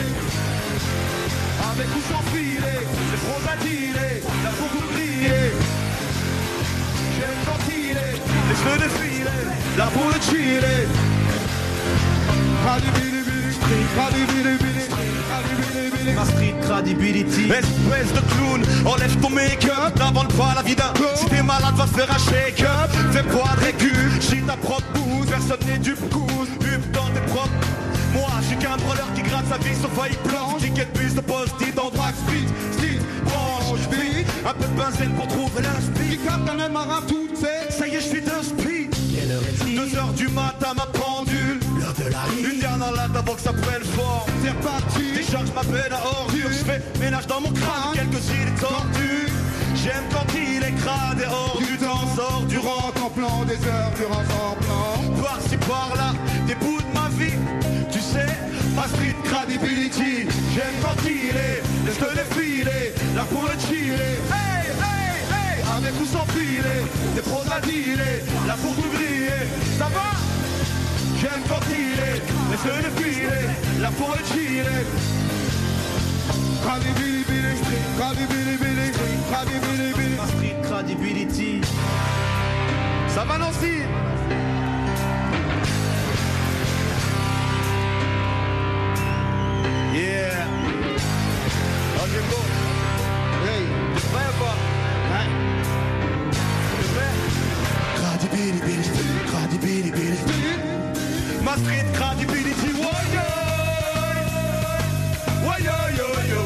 avec 1.70 1.86
ou 1.94 2.00
sans 2.10 2.22
filet, 2.32 2.80
c'est 3.10 3.20
trop 3.26 3.40
à 3.46 3.54
la 3.54 4.50
pour 4.50 4.92
briller. 4.92 5.77
Est, 8.58 8.78
laisse-le 8.78 8.78
défiler, 8.78 9.30
la 9.76 9.86
pour 9.86 10.06
le 10.06 10.20
chiller. 10.20 10.60
Ma 16.14 16.24
street 16.24 16.54
credibility 16.62 17.44
Espèce 17.44 18.12
de 18.12 18.20
clown, 18.20 18.62
enlève 18.86 19.16
ton 19.20 19.30
make-up 19.30 19.96
N'invente 19.98 20.34
pas 20.34 20.54
la 20.56 20.62
vie 20.62 20.74
d'un 20.74 20.92
Si 21.14 21.26
t'es 21.26 21.42
malade 21.42 21.74
va 21.76 21.86
faire 21.86 22.10
un 22.10 22.18
shake-up. 22.18 22.90
Fais 23.12 23.22
pas 23.22 23.54
de 23.56 23.64
récup, 23.64 24.20
chie 24.20 24.42
ta 24.42 24.56
propre 24.56 24.86
bouse 24.94 25.26
Personne 25.28 25.60
n'est 25.68 25.78
du 25.78 25.94
coup, 25.94 26.26
hupe 26.60 26.90
dans 26.92 27.08
tes 27.10 27.20
propres 27.32 27.52
moi, 28.14 28.30
je 28.40 28.46
suis 28.46 28.56
qu'un 28.56 28.76
brawler 28.78 29.02
qui 29.14 29.22
gratte 29.22 29.44
sa 29.50 29.58
vie 29.58 29.76
sur 29.78 29.90
faille 29.90 30.16
planche 30.24 30.62
Ticket 30.62 30.86
de 30.86 30.98
bus 30.98 31.14
de 31.14 31.20
post-it 31.20 31.78
en 31.78 31.90
drag 31.90 32.14
speed 32.14 32.48
Style, 32.72 33.02
branche, 33.24 33.86
beat 33.90 34.26
Un 34.46 34.54
peu 34.54 34.64
de 34.64 34.80
benzène 34.80 35.12
pour 35.14 35.28
trouver 35.28 35.62
l'inspi 35.62 36.16
Qui 36.16 36.18
capte 36.18 36.48
un 36.48 36.68
marin 36.70 37.02
tout 37.06 37.28
fait 37.36 37.67
2h 39.88 40.14
du 40.14 40.28
matin 40.28 40.74
ma 40.76 40.86
pendule. 40.86 41.60
L'heure 41.80 41.94
de 41.94 42.10
la 42.10 42.22
rue 42.22 42.52
Une 42.52 42.60
dernière 42.60 42.92
latte 42.92 43.16
avant 43.16 43.34
que 43.34 43.40
ça 43.40 43.52
prenne 43.52 43.84
forme 43.84 44.30
C'est 44.42 44.50
reparti. 44.50 45.12
Décharge 45.14 45.52
ma 45.54 45.62
peine 45.62 45.92
à 45.92 46.06
ordure. 46.06 46.48
Je 46.50 46.64
fais 46.64 46.82
ménage 47.00 47.26
dans 47.26 47.40
mon 47.40 47.52
crâne. 47.52 47.72
Ah, 47.72 47.92
quelques 47.94 48.24
idées 48.28 48.60
tordues 48.60 49.28
J'aime 49.74 50.04
quand 50.12 50.26
il 50.34 50.62
est 50.62 50.76
crade 50.82 51.20
et 51.20 51.26
hors 51.26 51.58
du, 51.58 51.76
temps, 51.78 52.46
du 52.46 52.58
plan 52.58 53.44
des 53.44 53.60
heures 53.66 53.92
durant 53.96 54.20
en 54.20 54.54
plan. 54.56 55.22
Par-ci 55.22 55.56
par-là 55.56 56.12
des 56.46 56.54
bouts 56.56 56.80
de 56.80 56.94
ma 56.94 57.08
vie. 57.10 57.38
Tu 57.90 58.00
sais 58.00 58.26
ma 58.74 58.86
street 58.88 59.16
credibility 59.24 60.28
J'aime 60.54 60.76
quand 60.82 61.00
il 61.04 61.36
est 61.36 61.62
Laisse 61.84 62.00
le 62.00 62.14
défiler 62.14 62.92
Là 63.16 63.24
pour 63.30 63.42
le 63.42 63.58
chiller 63.66 64.47
sans 66.12 66.26
filet, 66.32 66.82
des 67.14 67.22
pros 67.22 67.42
à 67.50 67.60
dealer 67.60 68.22
Là 68.46 68.54
pour 68.62 68.74
tout 68.74 68.90
griller, 68.94 69.44
ça 69.78 69.88
va? 69.94 70.08
J'aime 71.20 71.42
quand 71.48 71.64
il 71.70 71.98
est, 71.98 72.22
laisse-le 72.50 72.76
défiler 72.82 73.46
Là 73.80 73.90
pour 73.98 74.14
le 74.16 74.24
chiller 74.24 74.64
Credibility, 76.62 77.78
credibility, 77.98 79.08
credibility. 79.30 80.16
Ma 80.16 80.26
street 80.26 80.56
credibility. 80.62 81.60
Ça 83.08 83.24
va 83.24 83.38
Nancy? 83.38 83.82
Yeah. 89.94 90.46
Oh 91.96 92.06
Jimbo. 92.12 92.40
Hey, 93.46 93.64
ou 93.96 94.44
pas? 94.44 94.77
Ma 101.44 101.54
street 101.56 101.84
credibility. 101.94 102.70
Why 102.82 103.02
yo? 103.14 103.26
Why 105.46 105.58
yo 105.58 105.76
yo 105.98 106.08
yo 106.08 106.08
yo 106.32 106.37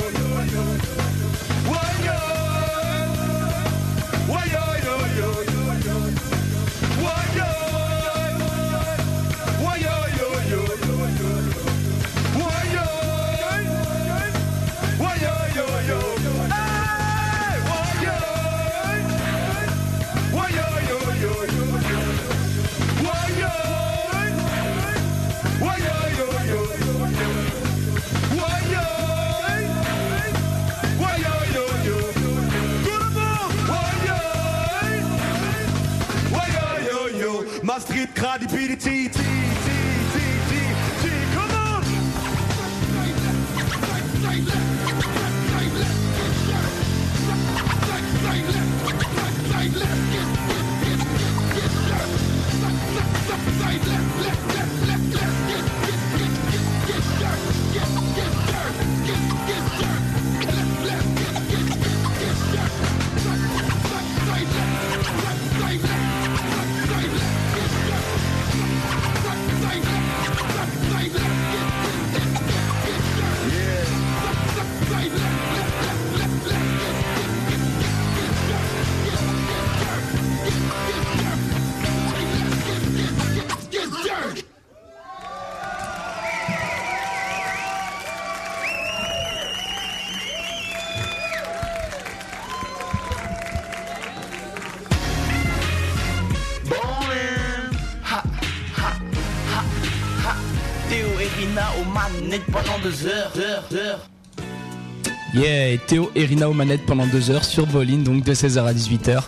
Et 105.92 106.24
Rina 106.24 106.48
aux 106.48 106.55
pendant 106.87 107.07
deux 107.07 107.31
heures 107.31 107.44
sur 107.44 107.66
Bolin, 107.66 107.98
donc 107.98 108.24
de 108.24 108.33
16h 108.33 108.64
à 108.64 108.72
18h. 108.72 109.24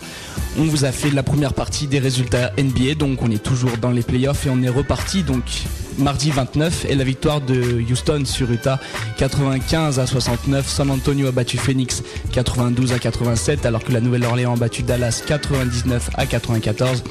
On 0.58 0.64
vous 0.64 0.86
a 0.86 0.92
fait 0.92 1.10
la 1.10 1.22
première 1.22 1.52
partie 1.52 1.86
des 1.86 1.98
résultats 1.98 2.52
NBA, 2.56 2.94
donc 2.94 3.20
on 3.20 3.30
est 3.30 3.42
toujours 3.42 3.76
dans 3.76 3.90
les 3.90 4.00
playoffs 4.00 4.46
et 4.46 4.50
on 4.50 4.62
est 4.62 4.70
reparti 4.70 5.24
donc 5.24 5.44
mardi 5.98 6.30
29 6.30 6.86
et 6.88 6.94
la 6.94 7.04
victoire 7.04 7.42
de 7.42 7.82
Houston 7.90 8.22
sur 8.24 8.50
Utah 8.50 8.80
95 9.18 9.98
à 9.98 10.06
69. 10.06 10.66
San 10.66 10.90
Antonio 10.90 11.26
a 11.26 11.32
battu 11.32 11.58
Phoenix 11.58 12.02
92 12.32 12.94
à 12.94 12.98
87 12.98 13.66
alors 13.66 13.84
que 13.84 13.92
la 13.92 14.00
Nouvelle-Orléans 14.00 14.54
a 14.54 14.56
battu 14.56 14.82
Dallas 14.82 15.22
99 15.26 16.12
à 16.14 16.24
94. 16.24 17.04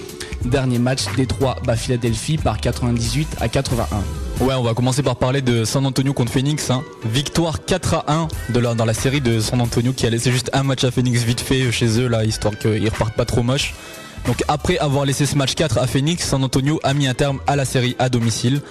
Dernier 0.46 0.80
match, 0.80 1.04
Détroit 1.16 1.58
bat 1.64 1.76
Philadelphie 1.76 2.38
par 2.38 2.60
98 2.60 3.38
à 3.40 3.50
81. 3.50 4.23
Ouais, 4.40 4.56
on 4.56 4.64
va 4.64 4.74
commencer 4.74 5.04
par 5.04 5.16
parler 5.16 5.42
de 5.42 5.64
San 5.64 5.86
Antonio 5.86 6.12
contre 6.14 6.32
Phoenix. 6.32 6.70
hein. 6.70 6.84
Victoire 7.06 7.64
4 7.66 7.94
à 8.08 8.14
1 8.14 8.28
de 8.50 8.60
la- 8.60 8.74
dans 8.74 8.86
la 8.86 8.94
série 8.94 9.22
de 9.22 9.40
San 9.40 9.62
Antonio 9.62 9.94
qui 9.94 10.06
a 10.06 10.10
laissé 10.10 10.32
juste 10.32 10.50
un 10.54 10.64
match 10.64 10.84
à 10.84 10.92
Phoenix 10.92 11.24
vite 11.24 11.40
fait 11.40 11.72
chez 11.72 12.00
eux 12.00 12.08
là, 12.08 12.26
histoire 12.26 12.58
qu'ils 12.58 12.90
repartent 12.90 13.16
pas 13.16 13.26
trop 13.26 13.44
moche. 13.44 13.74
Donc 14.26 14.42
après 14.48 14.78
avoir 14.80 15.06
laissé 15.06 15.26
ce 15.26 15.36
match 15.38 15.54
4 15.54 15.78
à 15.78 15.88
Phoenix, 15.88 16.26
San 16.28 16.44
Antonio 16.44 16.80
a 16.84 16.94
mis 16.94 17.08
un 17.08 17.14
terme 17.14 17.40
à 17.48 17.56
la 17.56 17.64
série 17.66 17.96
à 18.00 18.10
domicile. 18.10 18.62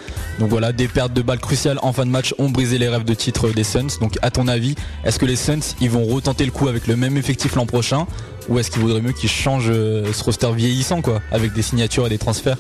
Donc 0.41 0.49
voilà, 0.51 0.73
des 0.73 0.89
pertes 0.89 1.13
de 1.13 1.23
balles 1.23 1.41
cruciales 1.41 1.79
en 1.83 1.93
fin 1.93 2.05
de 2.07 2.11
match 2.11 2.35
ont 2.39 2.49
brisé 2.51 2.77
les 2.79 2.89
rêves 2.89 3.05
de 3.05 3.15
titre 3.15 3.49
des 3.51 3.65
Suns. 3.65 3.99
Donc 4.01 4.19
à 4.23 4.31
ton 4.31 4.49
avis, 4.49 4.75
est-ce 5.05 5.19
que 5.19 5.27
les 5.27 5.37
Suns 5.37 5.61
ils 5.81 5.91
vont 5.91 6.05
retenter 6.05 6.45
le 6.45 6.51
coup 6.51 6.69
avec 6.69 6.87
le 6.87 6.97
même 6.97 7.17
effectif 7.17 7.55
l'an 7.55 7.67
prochain? 7.67 8.07
Ou 8.49 8.59
est-ce 8.59 8.71
qu'il 8.71 8.83
vaudrait 8.83 9.01
mieux 9.03 9.13
qu'ils 9.13 9.31
changent 9.31 9.71
euh, 9.71 10.13
ce 10.13 10.25
roster 10.25 10.51
vieillissant 10.55 11.01
quoi, 11.03 11.21
avec 11.31 11.53
des 11.53 11.63
signatures 11.63 12.07
et 12.07 12.11
des 12.11 12.19
transferts? 12.19 12.59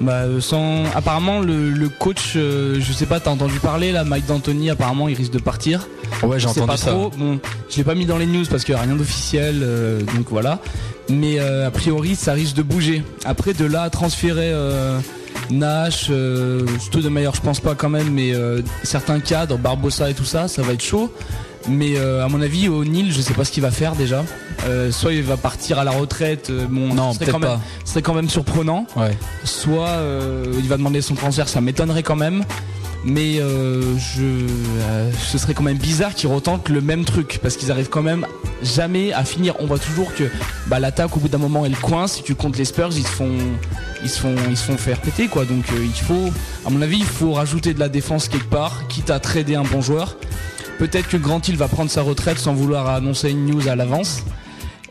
Bah, 0.00 0.12
euh, 0.24 0.40
sans... 0.40 0.84
Apparemment, 0.94 1.40
le, 1.40 1.70
le 1.70 1.88
coach, 1.88 2.34
euh, 2.36 2.76
je 2.80 2.92
sais 2.92 3.06
pas, 3.06 3.18
t'as 3.18 3.30
entendu 3.30 3.58
parler 3.60 3.92
là, 3.92 4.04
Mike 4.04 4.26
D'Antoni, 4.26 4.68
apparemment, 4.70 5.08
il 5.08 5.14
risque 5.16 5.32
de 5.32 5.38
partir. 5.38 5.88
Ouais, 6.22 6.38
j'ai 6.38 6.46
entendu 6.48 6.66
pas 6.66 6.76
ça. 6.76 6.90
trop. 6.90 7.10
Bon, 7.16 7.38
je 7.70 7.76
l'ai 7.78 7.84
pas 7.84 7.94
mis 7.94 8.04
dans 8.06 8.18
les 8.18 8.26
news 8.26 8.44
parce 8.50 8.64
qu'il 8.64 8.74
y 8.74 8.78
a 8.78 8.80
rien 8.82 8.94
d'officiel, 8.94 9.60
euh, 9.62 10.00
donc 10.14 10.26
voilà. 10.28 10.60
Mais 11.08 11.40
euh, 11.40 11.66
a 11.66 11.70
priori, 11.70 12.14
ça 12.14 12.32
risque 12.34 12.56
de 12.56 12.62
bouger. 12.62 13.02
Après, 13.24 13.54
de 13.54 13.64
là 13.64 13.82
à 13.82 13.90
transférer 13.90 14.50
euh, 14.52 14.98
Nash, 15.50 16.08
euh, 16.10 16.66
tout 16.90 17.00
de 17.00 17.08
meilleur, 17.08 17.34
je 17.34 17.40
pense 17.40 17.60
pas 17.60 17.74
quand 17.74 17.88
même, 17.88 18.10
mais 18.10 18.34
euh, 18.34 18.60
certains 18.82 19.20
cadres, 19.20 19.56
Barbossa 19.56 20.10
et 20.10 20.14
tout 20.14 20.24
ça, 20.24 20.46
ça 20.48 20.62
va 20.62 20.72
être 20.72 20.82
chaud. 20.82 21.12
Mais 21.68 21.96
euh, 21.96 22.24
à 22.24 22.28
mon 22.28 22.40
avis, 22.42 22.68
au 22.68 22.84
Nil, 22.84 23.12
je 23.12 23.20
sais 23.20 23.34
pas 23.34 23.44
ce 23.44 23.50
qu'il 23.50 23.62
va 23.62 23.70
faire 23.70 23.94
déjà. 23.96 24.24
Euh, 24.64 24.90
soit 24.90 25.12
il 25.12 25.22
va 25.22 25.36
partir 25.36 25.78
à 25.78 25.84
la 25.84 25.90
retraite, 25.92 26.48
euh, 26.50 26.66
bon, 26.68 26.92
Non, 26.94 27.12
ce 27.12 27.20
serait 27.20 27.30
quand 27.30 27.38
même, 27.38 27.50
pas. 27.50 27.60
ce 27.84 27.90
serait 27.92 28.02
quand 28.02 28.14
même 28.14 28.28
surprenant 28.28 28.86
Ouais. 28.96 29.16
soit 29.44 29.88
euh, 29.88 30.44
il 30.58 30.66
va 30.68 30.76
demander 30.76 31.00
son 31.02 31.14
transfert, 31.14 31.48
ça 31.48 31.60
m'étonnerait 31.60 32.02
quand 32.02 32.16
même. 32.16 32.44
Mais 33.04 33.36
je, 33.36 34.46
ce 35.22 35.38
serait 35.38 35.54
quand 35.54 35.62
même 35.62 35.76
bizarre 35.78 36.12
qu'ils 36.12 36.28
retentent 36.28 36.68
le 36.70 36.80
même 36.80 37.04
truc 37.04 37.38
parce 37.40 37.56
qu'ils 37.56 37.70
arrivent 37.70 37.88
quand 37.90 38.02
même 38.02 38.26
jamais 38.64 39.12
à 39.12 39.24
finir. 39.24 39.54
On 39.60 39.66
voit 39.66 39.78
toujours 39.78 40.12
que 40.12 40.24
bah, 40.66 40.80
l'attaque 40.80 41.16
au 41.16 41.20
bout 41.20 41.28
d'un 41.28 41.38
moment 41.38 41.64
elle 41.64 41.76
coince. 41.76 42.14
Si 42.14 42.22
tu 42.24 42.34
comptes 42.34 42.58
les 42.58 42.64
Spurs, 42.64 42.88
ils 42.96 43.04
se 43.06 43.12
font, 43.12 43.30
ils 44.02 44.08
se 44.10 44.18
font, 44.18 44.34
ils 44.50 44.56
se 44.56 44.64
font 44.64 44.76
faire 44.76 45.00
péter 45.00 45.28
quoi. 45.28 45.44
Donc 45.44 45.66
il 45.80 46.02
faut, 46.02 46.30
à 46.66 46.70
mon 46.70 46.82
avis, 46.82 46.98
il 46.98 47.04
faut 47.04 47.32
rajouter 47.34 47.74
de 47.74 47.78
la 47.78 47.88
défense 47.88 48.28
quelque 48.28 48.48
part, 48.50 48.88
quitte 48.88 49.10
à 49.10 49.20
trader 49.20 49.54
un 49.54 49.62
bon 49.64 49.82
joueur. 49.82 50.16
Peut-être 50.80 51.08
que 51.08 51.16
Grant 51.16 51.40
Hill 51.46 51.56
va 51.56 51.68
prendre 51.68 51.90
sa 51.90 52.02
retraite 52.02 52.38
sans 52.40 52.54
vouloir 52.54 52.88
annoncer 52.88 53.30
une 53.30 53.46
news 53.46 53.68
à 53.68 53.76
l'avance. 53.76 54.24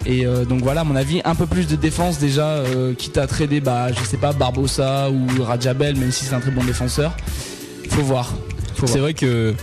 Et 0.06 0.26
euh, 0.26 0.46
donc 0.46 0.62
voilà, 0.62 0.82
à 0.82 0.84
mon 0.84 0.96
avis, 0.96 1.22
un 1.26 1.36
peu 1.36 1.48
plus 1.48 1.68
de 1.68 1.76
défense 1.76 2.20
déjà, 2.20 2.48
euh, 2.48 2.94
quitte 2.94 3.18
à 3.18 3.28
trader, 3.28 3.60
bah, 3.60 3.91
je 3.91 4.04
sais 4.04 4.18
pas, 4.18 4.34
Barbosa 4.34 5.10
ou 5.10 5.44
Rajabel, 5.44 5.96
même 5.96 6.12
si 6.12 6.26
c'est 6.26 6.36
un 6.36 6.39
très 6.39 6.52
bon 6.52 6.63
défenseur. 6.63 7.15
Faut 7.89 8.04
voir. 8.04 8.34
C'est 8.86 9.00
vrai 9.00 9.13
que 9.13 9.54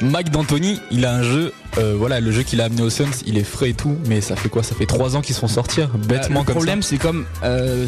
Mike 0.00 0.30
D'Antoni, 0.30 0.78
il 0.90 1.04
a 1.04 1.14
un 1.14 1.22
jeu, 1.22 1.52
euh, 1.78 1.94
voilà, 1.98 2.20
le 2.20 2.30
jeu 2.30 2.42
qu'il 2.42 2.60
a 2.60 2.64
amené 2.64 2.82
aux 2.82 2.90
Suns, 2.90 3.06
il 3.26 3.36
est 3.36 3.44
frais 3.44 3.70
et 3.70 3.74
tout, 3.74 3.96
mais 4.06 4.20
ça 4.20 4.36
fait 4.36 4.48
quoi? 4.48 4.62
Ça 4.62 4.74
fait 4.74 4.86
trois 4.86 5.16
ans 5.16 5.22
qu'ils 5.22 5.34
se 5.34 5.40
font 5.40 5.48
sortir, 5.48 5.88
bêtement 6.06 6.40
le 6.40 6.46
comme 6.46 6.54
problème, 6.54 6.82
c'est 6.82 6.98
comme, 6.98 7.24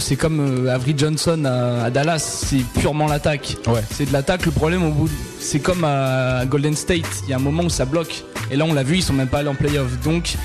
c'est 0.00 0.16
comme 0.16 0.68
Avery 0.68 0.94
Johnson 0.96 1.44
à, 1.44 1.84
à 1.84 1.90
Dallas, 1.90 2.18
c'est 2.18 2.64
purement 2.80 3.06
l'attaque. 3.06 3.56
Ouais. 3.66 3.82
C'est 3.90 4.06
de 4.06 4.12
l'attaque. 4.12 4.44
Le 4.44 4.52
problème, 4.52 4.82
au 4.84 4.90
bout, 4.90 5.10
c'est 5.38 5.60
comme 5.60 5.84
à 5.84 6.44
Golden 6.46 6.74
State. 6.74 7.06
Il 7.24 7.30
y 7.30 7.32
a 7.32 7.36
un 7.36 7.40
moment 7.40 7.62
où 7.62 7.70
ça 7.70 7.84
bloque. 7.84 8.24
Et 8.50 8.56
là, 8.56 8.64
on 8.64 8.74
l'a 8.74 8.82
vu, 8.82 8.96
ils 8.96 9.02
sont 9.02 9.12
même 9.12 9.28
pas 9.28 9.38
allés 9.38 9.48
en 9.48 9.54
playoff. 9.54 10.00
Donc, 10.04 10.36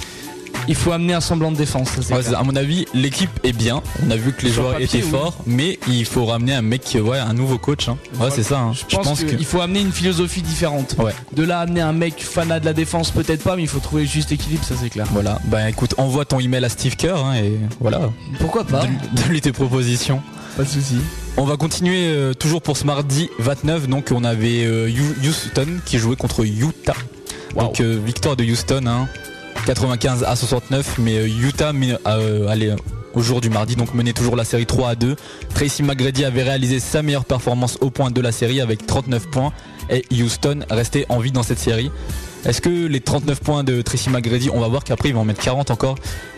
il 0.68 0.76
faut 0.76 0.92
amener 0.92 1.14
un 1.14 1.22
semblant 1.22 1.52
de 1.52 1.58
défense. 1.58 1.90
ça, 2.02 2.16
Ouais, 2.16 2.34
à 2.36 2.44
mon 2.44 2.56
avis, 2.56 2.86
l'équipe 2.94 3.30
est 3.44 3.54
bien. 3.54 3.82
On 4.06 4.12
a 4.12 4.16
vu 4.16 4.34
que 4.34 4.44
les 4.44 4.52
Sur 4.52 4.64
joueurs 4.64 4.74
papier, 4.74 4.86
étaient 4.86 5.04
oui. 5.04 5.10
forts, 5.12 5.38
mais 5.46 5.80
il 5.88 6.06
faut 6.06 6.26
ramener 6.26 6.54
un 6.54 6.62
mec, 6.62 6.98
ouais, 7.02 7.18
un 7.20 7.34
nouveau 7.34 7.58
coach. 7.58 7.90
hein. 7.90 7.98
Ouais, 8.14 8.18
Voilà. 8.20 8.36
c'est 8.36 8.44
ça. 8.44 8.60
hein. 8.60 8.74
Je 8.74 8.96
pense, 8.96 9.24
qu'il 9.24 9.46
faut 9.46 9.62
amener 9.62 9.82
une 9.82 9.92
philosophie 9.92 10.42
différente. 10.42 10.96
Ouais. 11.00 11.14
De 11.34 11.44
là 11.44 11.60
amener 11.62 11.82
un 11.82 11.94
mec 11.94 12.22
fanat 12.22 12.60
de 12.60 12.66
la 12.66 12.74
défense, 12.74 13.12
peut-être 13.12 13.44
pas, 13.44 13.56
mais 13.56 13.64
il 13.64 13.68
faut 13.68 13.80
trouver 13.80 14.06
juste 14.06 14.32
équilibre, 14.32 14.64
ça 14.64 14.76
c'est 14.82 14.90
clair. 14.90 15.08
Voilà. 15.12 15.40
Bah 15.46 15.70
écoute, 15.70 15.94
envoie 15.98 16.26
ton 16.26 16.40
email 16.40 16.64
à 16.66 16.70
Steve 16.70 16.96
Kerr 16.96 17.16
hein, 17.18 17.36
et 17.36 17.54
voilà. 17.80 18.02
Pourquoi 18.40 18.64
pas 18.64 18.82
Donne- 18.82 18.98
Donne-lui 19.14 19.42
tes 19.42 19.52
propositions. 19.52 20.22
Pas 20.56 20.64
de 20.64 20.70
souci. 20.70 20.96
On 21.38 21.44
va 21.46 21.56
continuer 21.56 22.08
euh, 22.08 22.34
toujours 22.34 22.62
pour 22.64 22.78
ce 22.78 22.84
mardi 22.86 23.30
29. 23.40 23.88
Donc 23.88 24.12
on 24.14 24.24
avait 24.24 24.64
euh, 24.66 24.90
Houston 25.24 25.68
qui 25.86 26.00
jouait 26.00 26.16
contre 26.16 26.44
Utah. 26.46 26.96
Donc 27.56 27.80
euh, 27.80 28.00
victoire 28.04 28.36
de 28.36 28.44
Houston, 28.44 28.86
hein, 28.88 29.08
95 29.68 30.24
à 30.24 30.36
69. 30.36 30.98
Mais 31.00 31.18
euh, 31.18 31.28
Utah, 31.28 31.72
euh, 31.74 31.98
euh, 32.08 32.76
au 33.14 33.22
jour 33.22 33.42
du 33.42 33.50
mardi, 33.50 33.76
donc 33.76 33.94
menait 33.94 34.14
toujours 34.14 34.38
la 34.38 34.46
série 34.46 34.66
3 34.66 34.90
à 34.90 34.96
2. 34.96 35.16
Tracy 35.54 35.84
McGrady 35.84 36.24
avait 36.24 36.44
réalisé 36.44 36.80
sa 36.80 37.02
meilleure 37.02 37.26
performance 37.26 37.78
au 37.82 37.90
point 37.90 38.10
de 38.10 38.22
la 38.22 38.32
série 38.32 38.62
avec 38.62 38.88
39 38.88 39.28
points. 39.28 39.52
Et 39.90 40.06
Houston 40.12 40.62
restait 40.70 41.06
en 41.10 41.20
vie 41.20 41.32
dans 41.32 41.44
cette 41.44 41.60
série. 41.60 41.92
Est-ce 42.46 42.62
que 42.62 42.70
les 42.70 43.02
39 43.02 43.42
points 43.42 43.64
de 43.66 43.82
Tracy 43.82 44.10
McGrady, 44.10 44.50
on 44.54 44.62
va 44.62 44.70
voir 44.70 44.86
qu'après 44.86 45.10
il 45.10 45.16
va 45.16 45.20
en 45.20 45.26
mettre 45.26 45.42
40 45.42 45.70
encore. 45.70 45.96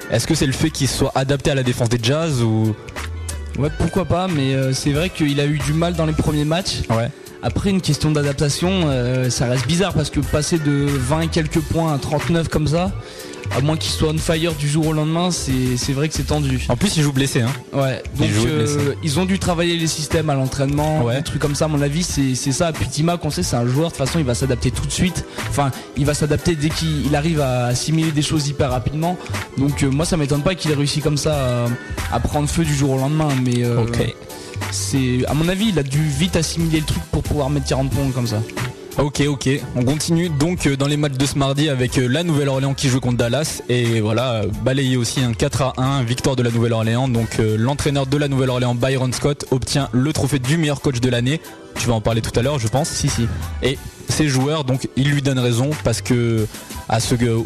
Est-ce 0.10 0.26
que 0.26 0.34
c'est 0.34 0.48
le 0.48 0.54
fait 0.54 0.72
qu'il 0.72 0.88
soit 0.88 1.12
adapté 1.14 1.52
à 1.52 1.56
la 1.56 1.62
défense 1.62 1.90
des 1.90 2.00
Jazz 2.02 2.42
ou? 2.42 2.76
Ouais, 3.60 3.70
pourquoi 3.78 4.06
pas, 4.06 4.28
mais 4.28 4.56
euh, 4.56 4.74
c'est 4.74 4.92
vrai 4.92 5.10
qu'il 5.10 5.40
a 5.40 5.46
eu 5.46 5.60
du 5.60 5.74
mal 5.74 5.94
dans 5.94 6.06
les 6.06 6.14
premiers 6.14 6.46
matchs. 6.46 6.82
ouais 6.90 7.10
Après, 7.42 7.70
une 7.70 7.82
question 7.82 8.12
d'adaptation, 8.12 8.70
euh, 8.86 9.30
ça 9.30 9.46
reste 9.48 9.66
bizarre 9.68 9.94
parce 9.94 10.10
que 10.10 10.20
passer 10.20 10.58
de 10.60 10.86
20 10.90 11.22
et 11.22 11.28
quelques 11.28 11.62
points 11.62 11.94
à 11.94 11.98
39 11.98 12.50
comme 12.50 12.68
ça, 12.68 12.92
à 13.56 13.62
moins 13.62 13.78
qu'il 13.78 13.92
soit 13.92 14.10
on 14.10 14.18
fire 14.18 14.54
du 14.54 14.68
jour 14.68 14.88
au 14.88 14.94
lendemain, 14.94 15.32
c'est 15.32 15.78
c'est 15.78 15.94
vrai 15.94 16.08
que 16.10 16.14
c'est 16.14 16.28
tendu. 16.28 16.64
En 16.70 16.76
plus 16.76 16.98
il 16.98 17.02
joue 17.04 17.14
blessé 17.14 17.42
hein. 17.42 17.50
Ouais, 17.74 18.04
donc 18.18 18.28
Il 18.28 18.34
jouait 18.34 18.50
euh, 18.52 18.58
blessé. 18.64 18.98
ils 19.04 19.20
ont 19.20 19.26
dû 19.26 19.40
travailler 19.40 19.78
les 19.78 19.88
systèmes 19.88 20.30
à 20.30 20.36
l'entraînement, 20.36 21.02
Ouais. 21.04 21.16
des 21.18 21.24
trucs 21.24 21.42
comme 21.42 21.56
ça. 21.56 21.66
À 21.66 21.68
mon 21.70 21.82
avis, 21.82 22.04
c'est 22.04 22.36
c'est 22.36 22.52
ça. 22.52 22.72
Puis 22.74 22.86
Timac, 22.88 23.24
on 23.24 23.30
sait, 23.32 23.42
c'est 23.42 23.56
un 23.56 23.66
joueur. 23.66 23.90
De 23.90 23.96
toute 23.96 24.06
façon, 24.06 24.20
il 24.20 24.26
va 24.26 24.36
s'adapter 24.36 24.70
tout 24.70 24.86
de 24.86 24.92
suite. 24.92 25.26
Enfin, 25.50 25.72
il 25.98 26.06
va 26.06 26.14
s'adapter 26.14 26.56
dès 26.56 26.70
qu'il 26.70 27.06
il 27.08 27.16
arrive 27.16 27.40
à 27.42 27.68
assimiler 27.68 28.12
des 28.12 28.22
choses 28.22 28.50
hyper 28.50 28.70
rapidement. 28.70 29.18
Donc 29.58 29.82
euh, 29.82 29.90
moi, 29.90 30.06
ça 30.06 30.18
m'étonne 30.18 30.44
pas 30.44 30.54
qu'il 30.56 30.70
ait 30.72 30.76
réussi 30.76 31.00
comme 31.00 31.18
ça 31.18 31.66
à, 32.12 32.16
à 32.16 32.20
prendre 32.20 32.48
feu 32.50 32.66
du 32.66 32.76
jour 32.76 32.92
au 32.92 32.98
lendemain. 32.98 33.30
Mais 33.44 33.64
euh, 33.64 33.82
Ok. 33.82 34.14
C'est, 34.72 35.26
à 35.28 35.34
mon 35.34 35.48
avis, 35.50 35.70
il 35.70 35.80
a 35.80 35.84
dû 35.84 36.02
vite 36.02 36.36
assimiler 36.36 36.80
le 36.80 36.86
truc 36.86 37.04
pour 37.12 37.24
pouvoir 37.24 37.50
mettre 37.50 37.68
40 37.68 37.90
points 37.92 38.12
comme 38.12 38.28
ça. 38.28 38.42
Ok, 38.98 39.24
ok. 39.26 39.50
On 39.78 39.86
continue 39.86 40.28
donc 40.28 40.68
euh, 40.68 40.76
dans 40.76 40.88
les 40.88 40.98
matchs 40.98 41.14
de 41.14 41.26
ce 41.26 41.38
mardi 41.38 41.70
avec 41.70 41.98
euh, 41.98 42.08
la 42.08 42.24
Nouvelle-Orléans 42.24 42.74
qui 42.74 42.90
joue 42.90 43.00
contre 43.00 43.16
Dallas. 43.16 43.62
Et 43.70 44.02
voilà, 44.02 44.42
balayé 44.66 44.98
aussi 44.98 45.22
un 45.22 45.32
4 45.32 45.62
à 45.62 45.74
1, 45.78 46.04
victoire 46.04 46.36
de 46.36 46.44
la 46.44 46.52
Nouvelle-Orléans. 46.52 47.08
Donc 47.08 47.40
euh, 47.40 47.56
l'entraîneur 47.58 48.08
de 48.08 48.18
la 48.18 48.28
Nouvelle-Orléans, 48.28 48.76
Byron 48.76 49.14
Scott, 49.14 49.46
obtient 49.52 49.88
le 49.94 50.12
trophée 50.12 50.40
du 50.40 50.58
meilleur 50.58 50.82
coach 50.82 51.00
de 51.00 51.10
l'année. 51.10 51.40
Tu 51.80 51.88
vas 51.88 51.94
en 51.94 52.02
parler 52.02 52.22
tout 52.22 52.38
à 52.38 52.44
l'heure, 52.44 52.60
je 52.60 52.68
pense. 52.68 52.90
Si, 52.90 53.10
si. 53.10 53.28
Et 53.64 53.80
ses 54.10 54.28
joueurs, 54.28 54.64
donc, 54.66 54.88
ils 54.96 55.10
lui 55.10 55.22
donnent 55.22 55.40
raison 55.40 55.70
parce 55.84 56.02
que 56.02 56.46
à 56.90 56.98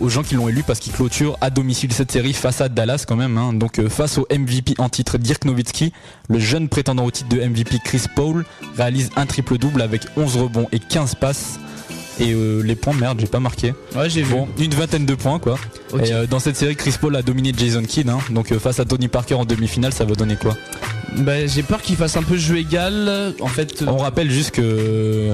aux 0.01 0.09
gens 0.09 0.23
qui 0.23 0.35
l'ont 0.35 0.47
élu 0.47 0.63
parce 0.63 0.79
qu'il 0.79 0.93
clôture 0.93 1.37
à 1.41 1.49
domicile 1.49 1.91
cette 1.91 2.11
série 2.11 2.31
face 2.33 2.61
à 2.61 2.69
Dallas 2.69 3.03
quand 3.05 3.17
même. 3.17 3.37
hein. 3.37 3.51
Donc 3.53 3.77
euh, 3.77 3.89
face 3.89 4.17
au 4.17 4.25
MVP 4.31 4.75
en 4.77 4.87
titre 4.87 5.17
Dirk 5.17 5.43
Nowitzki, 5.43 5.91
le 6.29 6.39
jeune 6.39 6.69
prétendant 6.69 7.05
au 7.05 7.11
titre 7.11 7.29
de 7.29 7.41
MVP 7.41 7.79
Chris 7.83 8.05
Paul 8.15 8.45
réalise 8.77 9.09
un 9.17 9.25
triple 9.25 9.57
double 9.57 9.81
avec 9.81 10.03
11 10.15 10.37
rebonds 10.37 10.67
et 10.71 10.79
15 10.79 11.15
passes. 11.15 11.59
Et 12.19 12.31
euh, 12.33 12.61
les 12.61 12.75
points, 12.75 12.93
merde, 12.93 13.19
j'ai 13.19 13.27
pas 13.27 13.39
marqué. 13.39 13.73
Ouais, 13.95 14.09
j'ai 14.09 14.21
vu. 14.21 14.31
Bon, 14.33 14.47
une 14.59 14.73
vingtaine 14.73 15.05
de 15.05 15.15
points 15.15 15.39
quoi. 15.39 15.57
Et 16.03 16.13
euh, 16.13 16.25
dans 16.27 16.39
cette 16.39 16.55
série, 16.55 16.75
Chris 16.75 16.93
Paul 16.99 17.15
a 17.15 17.21
dominé 17.23 17.51
Jason 17.57 17.81
Kidd. 17.83 18.09
hein. 18.09 18.19
Donc 18.29 18.51
euh, 18.51 18.59
face 18.59 18.79
à 18.79 18.85
Tony 18.85 19.07
Parker 19.07 19.33
en 19.35 19.45
demi-finale, 19.45 19.93
ça 19.93 20.05
va 20.05 20.13
donner 20.15 20.35
quoi? 20.35 20.55
Bah, 21.17 21.45
j'ai 21.47 21.63
peur 21.63 21.81
qu'il 21.81 21.95
fasse 21.95 22.15
un 22.17 22.23
peu 22.23 22.37
jeu 22.37 22.57
égal. 22.57 23.33
En 23.41 23.47
fait, 23.47 23.83
On 23.87 23.97
rappelle 23.97 24.29
juste 24.31 24.51
que 24.51 25.31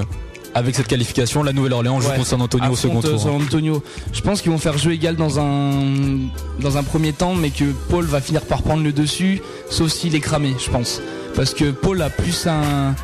avec 0.55 0.75
cette 0.75 0.87
qualification, 0.87 1.43
la 1.43 1.53
Nouvelle-Orléans 1.53 2.01
joue 2.01 2.09
Ouais. 2.09 2.15
contre 2.15 2.27
San 2.27 2.41
Antonio 2.41 2.71
au 2.71 2.75
second 2.75 3.01
tour. 3.01 3.13
hein. 3.13 3.17
San 3.19 3.31
Antonio. 3.41 3.83
Je 4.13 4.21
pense 4.21 4.41
qu'ils 4.41 4.51
vont 4.51 4.57
faire 4.57 4.77
jeu 4.77 4.91
égal 4.93 5.15
dans 5.15 5.39
un 5.39 5.83
dans 6.59 6.77
un 6.77 6.83
premier 6.83 7.13
temps, 7.13 7.35
mais 7.35 7.49
que 7.51 7.65
Paul 7.89 8.05
va 8.05 8.19
finir 8.21 8.41
par 8.41 8.61
prendre 8.63 8.83
le 8.83 8.91
dessus, 8.91 9.41
sauf 9.69 9.91
s'il 9.91 10.15
est 10.15 10.19
cramé, 10.21 10.55
je 10.63 10.69
pense. 10.71 11.01
Parce 11.35 11.53
que 11.53 11.71
Paul 11.71 12.01
a 12.01 12.09
plus 12.09 12.47
un 12.47 12.95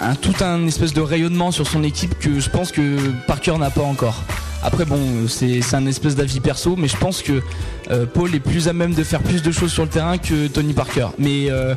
un, 0.00 0.14
tout 0.14 0.34
un 0.42 0.66
espèce 0.66 0.92
de 0.92 1.00
rayonnement 1.00 1.50
sur 1.50 1.66
son 1.66 1.82
équipe 1.82 2.18
que 2.18 2.40
je 2.40 2.50
pense 2.50 2.72
que 2.72 2.98
Parker 3.26 3.56
n'a 3.58 3.70
pas 3.70 3.82
encore. 3.82 4.22
Après 4.62 4.84
bon, 4.84 4.98
c'est 5.28 5.62
un 5.74 5.86
espèce 5.86 6.16
d'avis 6.16 6.40
perso, 6.40 6.74
mais 6.76 6.88
je 6.88 6.96
pense 6.96 7.22
que 7.22 7.42
euh, 7.90 8.06
Paul 8.06 8.34
est 8.34 8.40
plus 8.40 8.68
à 8.68 8.72
même 8.72 8.92
de 8.92 9.04
faire 9.04 9.22
plus 9.22 9.42
de 9.42 9.52
choses 9.52 9.72
sur 9.72 9.84
le 9.84 9.88
terrain 9.88 10.18
que 10.18 10.48
Tony 10.48 10.72
Parker. 10.72 11.08
Mais 11.18 11.48
euh, 11.48 11.74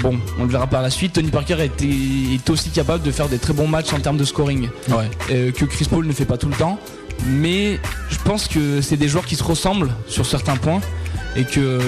bon, 0.00 0.18
on 0.38 0.44
le 0.44 0.50
verra 0.50 0.68
par 0.68 0.82
la 0.82 0.90
suite. 0.90 1.14
Tony 1.14 1.30
Parker 1.30 1.56
est, 1.58 1.82
est, 1.82 2.50
aussi 2.50 2.70
capable 2.70 3.02
de 3.02 3.10
faire 3.10 3.28
des 3.28 3.38
très 3.38 3.52
bons 3.52 3.66
matchs 3.66 3.92
en 3.92 3.98
termes 3.98 4.16
de 4.16 4.24
scoring, 4.24 4.68
ouais. 4.88 5.50
que 5.52 5.64
Chris 5.64 5.86
Paul 5.90 6.06
ne 6.06 6.12
fait 6.12 6.24
pas 6.24 6.38
tout 6.38 6.48
le 6.48 6.54
temps. 6.54 6.78
Mais 7.26 7.80
je 8.10 8.18
pense 8.24 8.48
que 8.48 8.80
c'est 8.80 8.96
des 8.96 9.08
joueurs 9.08 9.26
qui 9.26 9.36
se 9.36 9.44
ressemblent 9.44 9.92
sur 10.06 10.24
certains 10.24 10.56
points 10.56 10.80
et 11.36 11.44
que 11.44 11.80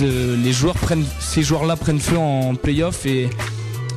les 0.00 0.52
joueurs 0.52 0.74
prennent, 0.74 1.06
ces 1.20 1.42
joueurs-là 1.42 1.76
prennent 1.76 2.00
feu 2.00 2.18
en 2.18 2.54
playoff 2.54 3.06
et 3.06 3.30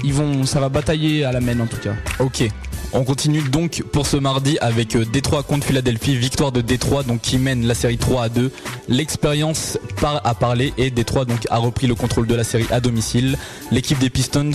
ils 0.04 0.14
vont, 0.14 0.46
ça 0.46 0.60
va 0.60 0.70
batailler 0.70 1.26
à 1.26 1.32
la 1.32 1.42
main 1.42 1.60
en 1.60 1.68
tout 1.68 1.78
cas. 1.78 1.94
Ok. 2.20 2.48
On 2.94 3.04
continue 3.04 3.42
donc 3.42 3.84
pour 3.92 4.08
ce 4.08 4.16
mardi 4.16 4.58
avec 4.62 4.96
euh, 4.96 5.04
Détroit 5.04 5.44
contre 5.44 5.68
Philadelphie, 5.68 6.16
victoire 6.16 6.54
de 6.54 6.62
Détroit 6.62 7.04
donc 7.04 7.20
qui 7.22 7.38
mène 7.38 7.68
la 7.68 7.76
série 7.76 7.98
3 7.98 8.24
à 8.24 8.30
2. 8.30 8.50
L'expérience 8.88 9.78
a 10.24 10.34
parlé 10.34 10.74
et 10.78 10.90
Détroit 10.90 11.26
donc 11.26 11.46
a 11.50 11.58
repris 11.58 11.88
le 11.88 11.96
contrôle 11.96 12.28
de 12.28 12.36
la 12.36 12.46
série 12.46 12.66
à 12.72 12.80
domicile. 12.80 13.38
L'équipe 13.72 14.00
des 14.00 14.10
Pistons, 14.10 14.52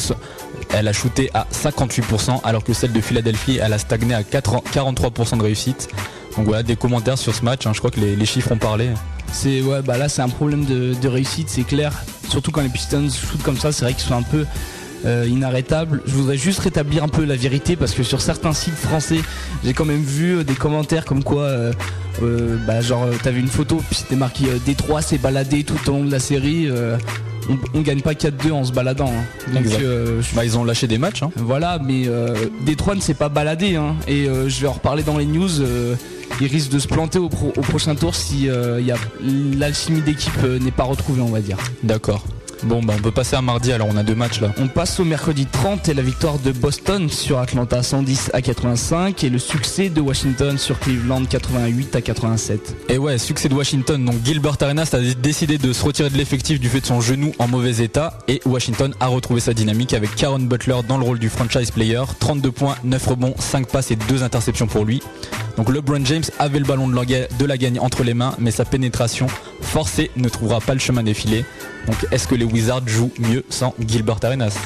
elle 0.73 0.89
a 0.89 0.95
shooté 0.95 1.31
à 1.35 1.47
58% 1.53 2.41
alors 2.43 2.65
que 2.65 2.73
celle 2.73 2.93
de 2.93 3.03
Philadelphie, 3.03 3.59
elle 3.63 3.75
a 3.75 3.79
stagné 3.79 4.15
à 4.15 4.23
43% 4.23 5.37
de 5.37 5.43
réussite. 5.43 5.91
Donc 6.37 6.47
voilà 6.47 6.63
des 6.63 6.77
commentaires 6.77 7.19
sur 7.19 7.35
ce 7.35 7.45
match, 7.45 7.67
hein. 7.67 7.73
je 7.75 7.81
crois 7.81 7.91
que 7.91 8.01
les, 8.01 8.27
chiffres 8.27 8.53
ont 8.53 8.59
parlé. 8.59 8.89
C'est 9.31 9.61
ouais 9.61 9.83
bah 9.83 9.99
là 9.99 10.09
c'est 10.09 10.23
un 10.23 10.29
problème 10.31 10.65
de, 10.65 10.95
de 10.95 11.09
réussite, 11.09 11.51
c'est 11.51 11.65
clair. 11.65 11.93
Surtout 12.31 12.51
quand 12.51 12.63
les 12.63 12.71
Pistons 12.71 13.11
shootent 13.11 13.43
comme 13.43 13.59
ça, 13.59 13.73
c'est 13.73 13.85
vrai 13.85 13.93
qu'ils 13.93 14.09
sont 14.09 14.17
un 14.17 14.23
peu 14.23 14.47
euh, 15.05 15.27
inarrêtable. 15.29 16.01
Je 16.07 16.13
voudrais 16.13 16.37
juste 16.37 16.61
rétablir 16.61 17.03
un 17.03 17.09
peu 17.09 17.25
la 17.25 17.35
vérité 17.35 17.75
parce 17.75 17.93
que 17.93 18.05
sur 18.05 18.21
certains 18.21 18.53
sites 18.53 18.77
français, 18.77 19.19
j'ai 19.65 19.73
quand 19.73 19.85
même 19.85 20.03
vu 20.03 20.37
euh, 20.37 20.45
des 20.45 20.55
commentaires 20.55 21.05
comme 21.05 21.25
quoi, 21.25 21.43
euh, 21.43 21.73
bah, 22.67 22.81
genre, 22.81 23.09
t'avais 23.23 23.41
une 23.41 23.49
photo, 23.49 23.83
puis 23.89 23.99
c'était 23.99 24.15
marqué 24.15 24.45
Détroit 24.65 25.03
s'est 25.03 25.19
baladé 25.19 25.65
tout 25.65 25.77
au 25.89 25.93
long 25.93 26.05
de 26.05 26.13
la 26.13 26.21
série. 26.21 26.69
On, 27.75 27.81
gagne 27.81 28.01
pas 28.01 28.13
4-2 28.13 28.53
en 28.53 28.65
se 28.65 28.73
baladant. 28.73 29.09
Hein. 29.11 29.53
Donc, 29.53 29.65
bah, 30.35 30.45
ils 30.45 30.57
ont 30.57 30.63
lâché 30.63 30.87
des 30.87 30.99
matchs. 30.99 31.25
Hein. 31.25 31.31
Voilà, 31.35 31.81
mais 31.85 32.05
Détroit 32.65 32.95
ne 32.95 33.01
s'est 33.01 33.15
pas 33.15 33.29
baladé. 33.29 33.75
Hein. 33.75 33.97
Et 34.07 34.27
je 34.27 34.61
vais 34.61 34.69
en 34.69 34.73
reparler 34.73 35.03
dans 35.03 35.19
les 35.19 35.27
news. 35.27 35.51
il 36.41 36.47
risque 36.47 36.71
de 36.71 36.79
se 36.79 36.87
planter 36.87 37.19
au, 37.19 37.25
au 37.25 37.63
prochain 37.63 37.97
tour 37.97 38.15
si 38.15 38.49
l'alchimie 39.59 40.03
d'équipe 40.03 40.45
n'est 40.61 40.71
pas 40.71 40.85
retrouvée, 40.85 41.23
on 41.23 41.31
va 41.31 41.41
dire. 41.41 41.57
D'accord. 41.83 42.23
Bon 42.65 42.81
bah 42.81 42.95
on 42.97 43.03
peut 43.03 43.11
passer 43.11 43.35
à 43.35 43.43
mardi 43.43 43.73
alors 43.73 43.89
on 43.91 43.97
a 43.97 44.05
deux 44.05 44.15
matchs 44.15 44.41
là. 44.41 44.53
On 44.59 44.69
passe 44.69 45.01
au 45.01 45.05
mercredi 45.05 45.47
30 45.47 45.89
et 45.89 45.95
la 45.95 46.03
victoire 46.03 46.39
de 46.39 46.53
Boston 46.53 47.09
sur 47.09 47.41
Atlanta 47.41 47.83
110 47.83 48.31
à 48.33 48.41
85 48.41 49.25
et 49.25 49.31
le 49.31 49.39
succès 49.39 49.89
de 49.89 50.01
Washington 50.01 50.57
sur 50.59 50.79
Cleveland 50.79 51.25
88 51.25 51.97
à 51.97 52.01
87. 52.01 52.77
Et 52.89 52.99
ouais, 52.99 53.19
succès 53.19 53.49
de 53.49 53.55
Washington. 53.55 54.05
Donc 54.05 54.15
Gilbert 54.25 54.57
Arenas 54.61 54.91
a 54.93 55.01
décidé 55.01 55.59
de 55.59 55.73
se 55.73 55.85
retirer 55.85 56.11
de 56.11 56.17
l'effectif 56.17 56.61
du 56.61 56.69
fait 56.69 56.81
de 56.81 56.87
son 56.87 57.01
genou 57.01 57.33
en 57.41 57.49
mauvais 57.49 57.83
état 57.83 58.19
et 58.29 58.41
Washington 58.47 58.95
a 59.01 59.09
retrouvé 59.09 59.41
sa 59.41 59.55
dynamique 59.55 59.93
avec 59.93 60.15
Karen 60.15 60.47
Butler 60.47 60.81
dans 60.87 60.99
le 60.99 61.05
rôle 61.05 61.19
du 61.19 61.29
franchise 61.29 61.73
player. 61.73 62.03
32 62.21 62.53
points, 62.53 62.77
9 62.85 63.07
rebonds, 63.07 63.35
5 63.39 63.67
passes 63.67 63.91
et 63.91 63.97
2 63.97 64.23
interceptions 64.23 64.69
pour 64.69 64.85
lui. 64.85 65.03
Donc 65.57 65.69
LeBron 65.69 66.05
James 66.05 66.25
avait 66.39 66.61
le 66.61 66.65
ballon 66.65 66.89
de 66.89 67.45
la 67.45 67.57
gagne 67.57 67.79
entre 67.81 68.05
les 68.05 68.15
mains 68.15 68.35
mais 68.39 68.51
sa 68.51 68.65
pénétration 68.65 69.27
forcée 69.61 70.11
ne 70.17 70.29
trouvera 70.29 70.61
pas 70.61 70.75
le 70.75 70.81
chemin 70.81 71.03
défilé. 71.03 71.45
Donc 71.87 71.97
est-ce 72.11 72.29
que 72.29 72.35
les 72.35 72.45
Wizards 72.53 72.87
jouent 72.87 73.13
mieux 73.19 73.45
sans 73.49 73.75
Gilbert 73.87 74.19
Arenas 74.23 74.57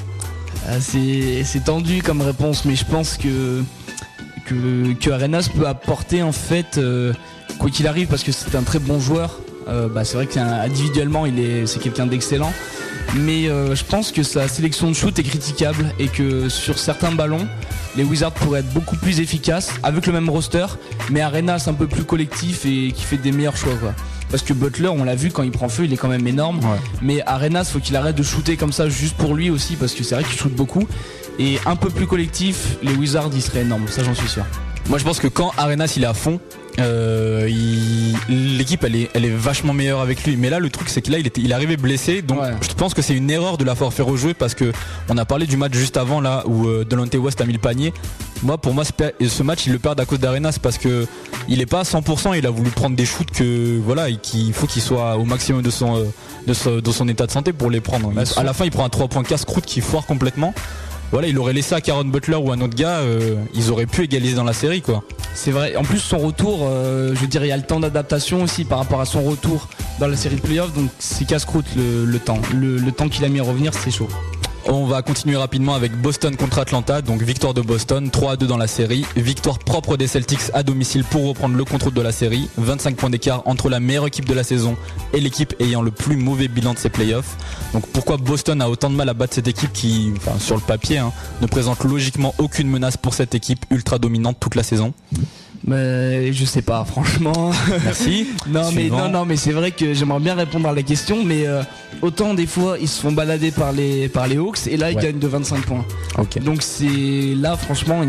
ah, 0.68 0.80
C'est 0.80 1.64
tendu 1.64 2.02
comme 2.02 2.20
réponse, 2.20 2.64
mais 2.64 2.76
je 2.76 2.84
pense 2.84 3.16
que, 3.16 3.62
Arenas 5.10 5.48
peut 5.54 5.66
apporter 5.66 6.22
en 6.22 6.32
fait, 6.32 6.78
euh, 6.78 7.12
quoi 7.58 7.70
qu'il 7.70 7.86
arrive, 7.86 8.08
parce 8.08 8.22
que 8.22 8.32
c'est 8.32 8.54
un 8.54 8.62
très 8.62 8.78
bon 8.78 9.00
joueur. 9.00 9.40
Euh, 9.68 9.88
bah, 9.88 10.04
c'est 10.04 10.16
vrai 10.16 10.26
qu'individuellement, 10.26 11.26
il 11.26 11.40
est, 11.40 11.66
c'est 11.66 11.80
quelqu'un 11.80 12.06
d'excellent. 12.06 12.52
Mais 13.16 13.48
euh, 13.48 13.74
je 13.74 13.84
pense 13.84 14.12
que 14.12 14.22
sa 14.22 14.48
sélection 14.48 14.88
de 14.88 14.94
shoot 14.94 15.16
est 15.18 15.22
critiquable 15.22 15.92
et 15.98 16.08
que 16.08 16.48
sur 16.48 16.78
certains 16.78 17.12
ballons, 17.12 17.46
les 17.96 18.04
Wizards 18.04 18.32
pourraient 18.32 18.60
être 18.60 18.72
beaucoup 18.72 18.96
plus 18.96 19.20
efficaces 19.20 19.70
avec 19.82 20.06
le 20.06 20.12
même 20.12 20.28
roster, 20.28 20.66
mais 21.10 21.20
Arenas 21.20 21.64
un 21.68 21.74
peu 21.74 21.86
plus 21.86 22.04
collectif 22.04 22.66
et 22.66 22.92
qui 22.92 23.02
fait 23.02 23.16
des 23.16 23.32
meilleurs 23.32 23.56
choix. 23.56 23.72
Parce 24.30 24.42
que 24.42 24.52
Butler, 24.52 24.88
on 24.88 25.04
l'a 25.04 25.14
vu 25.14 25.30
quand 25.30 25.42
il 25.42 25.52
prend 25.52 25.68
feu, 25.68 25.84
il 25.84 25.92
est 25.92 25.96
quand 25.96 26.08
même 26.08 26.26
énorme. 26.26 26.60
Mais 27.02 27.22
Arenas, 27.26 27.64
faut 27.64 27.78
qu'il 27.78 27.96
arrête 27.96 28.16
de 28.16 28.22
shooter 28.22 28.56
comme 28.56 28.72
ça 28.72 28.88
juste 28.88 29.16
pour 29.16 29.34
lui 29.34 29.50
aussi, 29.50 29.76
parce 29.76 29.94
que 29.94 30.02
c'est 30.02 30.14
vrai 30.14 30.24
qu'il 30.24 30.38
shoot 30.38 30.52
beaucoup. 30.52 30.86
Et 31.38 31.58
un 31.66 31.76
peu 31.76 31.90
plus 31.90 32.06
collectif, 32.06 32.76
les 32.82 32.94
Wizards, 32.94 33.30
ils 33.34 33.42
seraient 33.42 33.60
énormes, 33.60 33.86
ça 33.88 34.02
j'en 34.02 34.14
suis 34.14 34.28
sûr. 34.28 34.44
Moi 34.88 34.98
je 34.98 35.04
pense 35.04 35.18
que 35.18 35.26
quand 35.26 35.52
Arenas 35.56 35.94
il 35.96 36.04
est 36.04 36.06
à 36.06 36.14
fond, 36.14 36.38
euh, 36.78 37.48
l'équipe 38.28 38.84
elle 38.84 38.94
est, 38.94 39.10
elle 39.14 39.24
est 39.24 39.34
vachement 39.34 39.72
meilleure 39.72 40.00
avec 40.00 40.24
lui. 40.24 40.36
Mais 40.36 40.48
là 40.48 40.60
le 40.60 40.70
truc 40.70 40.88
c'est 40.88 41.02
que 41.02 41.10
là 41.10 41.18
il, 41.18 41.26
était, 41.26 41.40
il 41.40 41.50
est 41.50 41.54
arrivé 41.54 41.76
blessé, 41.76 42.22
donc 42.22 42.38
je 42.62 42.72
pense 42.74 42.94
que 42.94 43.02
c'est 43.02 43.14
une 43.14 43.30
erreur 43.30 43.58
de 43.58 43.64
l'avoir 43.64 43.92
fait 43.92 44.02
rejouer 44.02 44.32
parce 44.32 44.54
que 44.54 44.72
on 45.08 45.18
a 45.18 45.24
parlé 45.24 45.46
du 45.46 45.56
match 45.56 45.74
juste 45.74 45.96
avant 45.96 46.20
là 46.20 46.44
où 46.46 46.68
euh, 46.68 46.84
Delonte 46.84 47.14
West 47.16 47.40
a 47.40 47.44
mis 47.46 47.52
le 47.52 47.58
panier. 47.58 47.92
Moi 48.42 48.58
pour 48.58 48.74
moi 48.74 48.84
ce 48.84 49.42
match 49.42 49.66
il 49.66 49.72
le 49.72 49.78
perd 49.78 49.98
à 50.00 50.04
cause 50.04 50.18
d'Arenas 50.18 50.58
parce 50.62 50.78
que 50.78 51.06
il 51.48 51.60
est 51.60 51.66
pas 51.66 51.80
à 51.80 51.82
100%, 51.84 52.36
il 52.36 52.46
a 52.46 52.50
voulu 52.50 52.70
prendre 52.70 52.96
des 52.96 53.06
shoots 53.06 53.30
que 53.30 53.78
voilà 53.84 54.10
qu'il 54.10 54.52
faut 54.52 54.66
qu'il 54.66 54.82
soit 54.82 55.16
au 55.16 55.24
maximum 55.24 55.62
de 55.62 55.70
son, 55.70 55.96
euh, 55.96 56.80
de 56.80 56.92
son, 56.92 57.08
état 57.08 57.26
de 57.26 57.30
santé 57.30 57.52
pour 57.52 57.70
les 57.70 57.80
prendre. 57.80 58.10
Bah, 58.10 58.22
à 58.36 58.42
la 58.42 58.52
fin 58.52 58.64
il 58.64 58.70
prend 58.70 58.84
un 58.84 58.88
3 58.88 59.08
points 59.08 59.22
casse-croûte 59.22 59.64
qui 59.64 59.80
foire 59.80 60.06
complètement 60.06 60.54
voilà, 61.12 61.28
il 61.28 61.38
aurait 61.38 61.52
laissé 61.52 61.72
à 61.74 61.80
Karen 61.80 62.10
Butler 62.10 62.36
ou 62.36 62.50
un 62.50 62.60
autre 62.60 62.74
gars, 62.74 62.98
euh, 62.98 63.36
ils 63.54 63.70
auraient 63.70 63.86
pu 63.86 64.02
égaliser 64.02 64.34
dans 64.34 64.44
la 64.44 64.52
série 64.52 64.82
quoi. 64.82 65.04
C'est 65.34 65.52
vrai. 65.52 65.76
En 65.76 65.84
plus 65.84 66.00
son 66.00 66.18
retour, 66.18 66.60
euh, 66.62 67.14
je 67.14 67.26
dirais 67.26 67.46
il 67.46 67.50
y 67.50 67.52
a 67.52 67.56
le 67.56 67.62
temps 67.62 67.78
d'adaptation 67.78 68.42
aussi 68.42 68.64
par 68.64 68.78
rapport 68.78 69.00
à 69.00 69.04
son 69.04 69.22
retour 69.22 69.68
dans 70.00 70.08
la 70.08 70.16
série 70.16 70.36
de 70.36 70.40
playoffs, 70.40 70.72
donc 70.72 70.90
c'est 70.98 71.24
casse-croûte 71.24 71.66
le, 71.76 72.18
temps. 72.18 72.40
le 72.52 72.90
temps 72.90 73.08
qu'il 73.08 73.24
a 73.24 73.28
mis 73.28 73.38
à 73.38 73.44
revenir, 73.44 73.72
c'est 73.72 73.92
chaud. 73.92 74.08
On 74.68 74.86
va 74.86 75.00
continuer 75.02 75.36
rapidement 75.36 75.74
avec 75.74 75.92
Boston 75.92 76.34
contre 76.34 76.58
Atlanta, 76.58 77.00
donc 77.00 77.22
victoire 77.22 77.54
de 77.54 77.60
Boston, 77.60 78.10
3 78.10 78.32
à 78.32 78.36
2 78.36 78.48
dans 78.48 78.56
la 78.56 78.66
série, 78.66 79.06
victoire 79.14 79.60
propre 79.60 79.96
des 79.96 80.08
Celtics 80.08 80.50
à 80.54 80.64
domicile 80.64 81.04
pour 81.04 81.28
reprendre 81.28 81.54
le 81.54 81.64
contrôle 81.64 81.92
de 81.92 82.00
la 82.00 82.10
série, 82.10 82.48
25 82.56 82.96
points 82.96 83.10
d'écart 83.10 83.42
entre 83.46 83.68
la 83.68 83.78
meilleure 83.78 84.08
équipe 84.08 84.24
de 84.24 84.34
la 84.34 84.42
saison 84.42 84.76
et 85.12 85.20
l'équipe 85.20 85.54
ayant 85.60 85.82
le 85.82 85.92
plus 85.92 86.16
mauvais 86.16 86.48
bilan 86.48 86.74
de 86.74 86.78
ses 86.78 86.90
playoffs. 86.90 87.36
Donc 87.74 87.86
pourquoi 87.92 88.16
Boston 88.16 88.60
a 88.60 88.68
autant 88.68 88.90
de 88.90 88.96
mal 88.96 89.08
à 89.08 89.14
battre 89.14 89.34
cette 89.34 89.46
équipe 89.46 89.72
qui, 89.72 90.12
sur 90.40 90.56
le 90.56 90.62
papier, 90.62 90.98
hein, 90.98 91.12
ne 91.42 91.46
présente 91.46 91.84
logiquement 91.84 92.34
aucune 92.38 92.68
menace 92.68 92.96
pour 92.96 93.14
cette 93.14 93.36
équipe 93.36 93.64
ultra 93.70 94.00
dominante 94.00 94.38
toute 94.40 94.56
la 94.56 94.64
saison? 94.64 94.92
Mais 95.64 96.32
je 96.32 96.44
sais 96.44 96.62
pas, 96.62 96.84
franchement. 96.84 97.52
Merci. 97.84 98.28
non, 98.48 98.70
mais, 98.72 98.88
non, 98.88 99.08
non, 99.08 99.24
mais 99.24 99.36
c'est 99.36 99.52
vrai 99.52 99.70
que 99.70 99.94
j'aimerais 99.94 100.20
bien 100.20 100.34
répondre 100.34 100.68
à 100.68 100.72
la 100.72 100.82
question, 100.82 101.24
mais 101.24 101.46
euh, 101.46 101.62
autant 102.02 102.34
des 102.34 102.46
fois 102.46 102.76
ils 102.80 102.88
se 102.88 103.00
font 103.00 103.12
balader 103.12 103.50
par 103.50 103.72
les, 103.72 104.08
par 104.08 104.26
les 104.26 104.36
Hawks 104.36 104.66
et 104.66 104.76
là 104.76 104.90
ils 104.90 104.96
gagnent 104.96 105.18
de 105.18 105.26
25 105.26 105.66
points. 105.66 105.84
Donc 106.42 106.62
c'est 106.62 107.34
là, 107.36 107.56
franchement, 107.56 108.02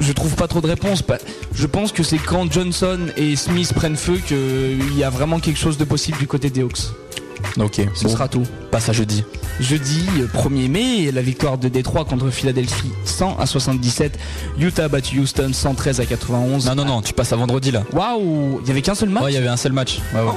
je 0.00 0.12
trouve 0.12 0.34
pas 0.34 0.48
trop 0.48 0.60
de 0.60 0.66
réponse. 0.66 1.02
Je 1.54 1.66
pense 1.66 1.92
que 1.92 2.02
c'est 2.02 2.18
quand 2.18 2.50
Johnson 2.50 2.98
et 3.16 3.36
Smith 3.36 3.72
prennent 3.74 3.96
feu 3.96 4.18
qu'il 4.26 4.96
y 4.96 5.04
a 5.04 5.10
vraiment 5.10 5.40
quelque 5.40 5.58
chose 5.58 5.78
de 5.78 5.84
possible 5.84 6.18
du 6.18 6.26
côté 6.26 6.50
des 6.50 6.62
Hawks. 6.62 6.90
Ok, 7.58 7.80
ce 7.94 8.08
sera 8.08 8.28
tout. 8.28 8.42
Passe 8.70 8.88
à 8.88 8.92
jeudi. 8.92 9.24
Jeudi 9.60 10.06
1er 10.34 10.68
mai, 10.68 11.12
la 11.12 11.22
victoire 11.22 11.58
de 11.58 11.68
Détroit 11.68 12.04
contre 12.04 12.30
Philadelphie 12.30 12.90
100 13.04 13.36
à 13.38 13.46
77. 13.46 14.18
Utah 14.58 14.84
a 14.84 14.88
battu 14.88 15.18
Houston 15.18 15.50
113 15.52 16.00
à 16.00 16.06
91. 16.06 16.66
Non, 16.66 16.74
non, 16.74 16.84
non, 16.84 17.02
tu 17.02 17.12
passes 17.12 17.32
à 17.32 17.36
vendredi 17.36 17.70
là. 17.70 17.82
Waouh 17.92 18.60
Il 18.62 18.68
y 18.68 18.70
avait 18.70 18.82
qu'un 18.82 18.94
seul 18.94 19.10
match 19.10 19.24
Ouais, 19.24 19.32
il 19.32 19.34
y 19.34 19.38
avait 19.38 19.48
un 19.48 19.56
seul 19.56 19.72
match. 19.72 19.98
Oh. 20.14 20.32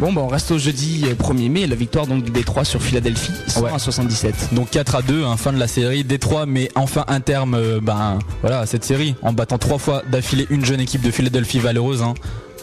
Bon, 0.00 0.12
bah 0.12 0.20
on 0.22 0.28
reste 0.28 0.50
au 0.50 0.58
jeudi 0.58 1.04
1er 1.04 1.50
mai, 1.50 1.66
la 1.66 1.76
victoire 1.76 2.06
donc 2.06 2.24
de 2.24 2.30
Détroit 2.30 2.64
sur 2.64 2.82
Philadelphie 2.82 3.32
100 3.46 3.66
à 3.66 3.78
77. 3.78 4.50
Donc 4.52 4.70
4 4.70 4.96
à 4.96 5.02
2, 5.02 5.24
hein, 5.24 5.36
fin 5.36 5.52
de 5.52 5.58
la 5.58 5.68
série. 5.68 6.04
Détroit 6.04 6.46
met 6.46 6.70
enfin 6.74 7.04
un 7.08 7.20
terme 7.20 7.54
euh, 7.54 7.80
ben, 7.80 8.18
voilà, 8.42 8.60
à 8.60 8.66
cette 8.66 8.84
série 8.84 9.14
en 9.22 9.32
battant 9.32 9.58
trois 9.58 9.78
fois 9.78 10.02
d'affilée 10.10 10.46
une 10.50 10.64
jeune 10.64 10.80
équipe 10.80 11.00
de 11.00 11.10
Philadelphie 11.10 11.58
valeureuse. 11.58 12.02
Hein. 12.02 12.14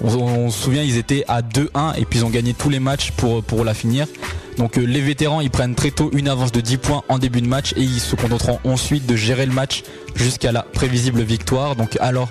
On, 0.04 0.50
se 0.50 0.64
souvient, 0.64 0.84
ils 0.84 0.98
étaient 0.98 1.24
à 1.28 1.42
2-1 1.42 1.98
et 1.98 2.06
puis 2.06 2.20
ils 2.20 2.26
ont 2.26 2.30
gagné 2.30 2.54
tous 2.54 2.70
les 2.70 2.80
matchs 2.80 3.12
pour, 3.12 3.64
la 3.64 3.74
finir. 3.74 4.08
Donc 4.58 4.78
euh, 4.78 4.82
les 4.82 5.02
vétérans, 5.02 5.42
ils 5.42 5.50
prennent 5.50 5.76
très 5.76 5.92
tôt 5.92 6.10
une 6.14 6.28
avance 6.28 6.52
de 6.52 6.62
10 6.62 6.78
points 6.78 7.04
en 7.10 7.18
début 7.18 7.42
de 7.42 7.48
match 7.48 7.74
et 7.76 7.82
ils 7.82 8.00
se 8.00 8.16
contenteront 8.16 8.60
ensuite 8.64 9.06
de 9.06 9.16
gérer 9.16 9.46
le 9.46 9.54
match 9.54 9.84
jusqu'à 10.16 10.52
la 10.52 10.64
prévisible 10.64 11.22
victoire. 11.22 11.76
Donc 11.76 11.98
alors, 12.02 12.30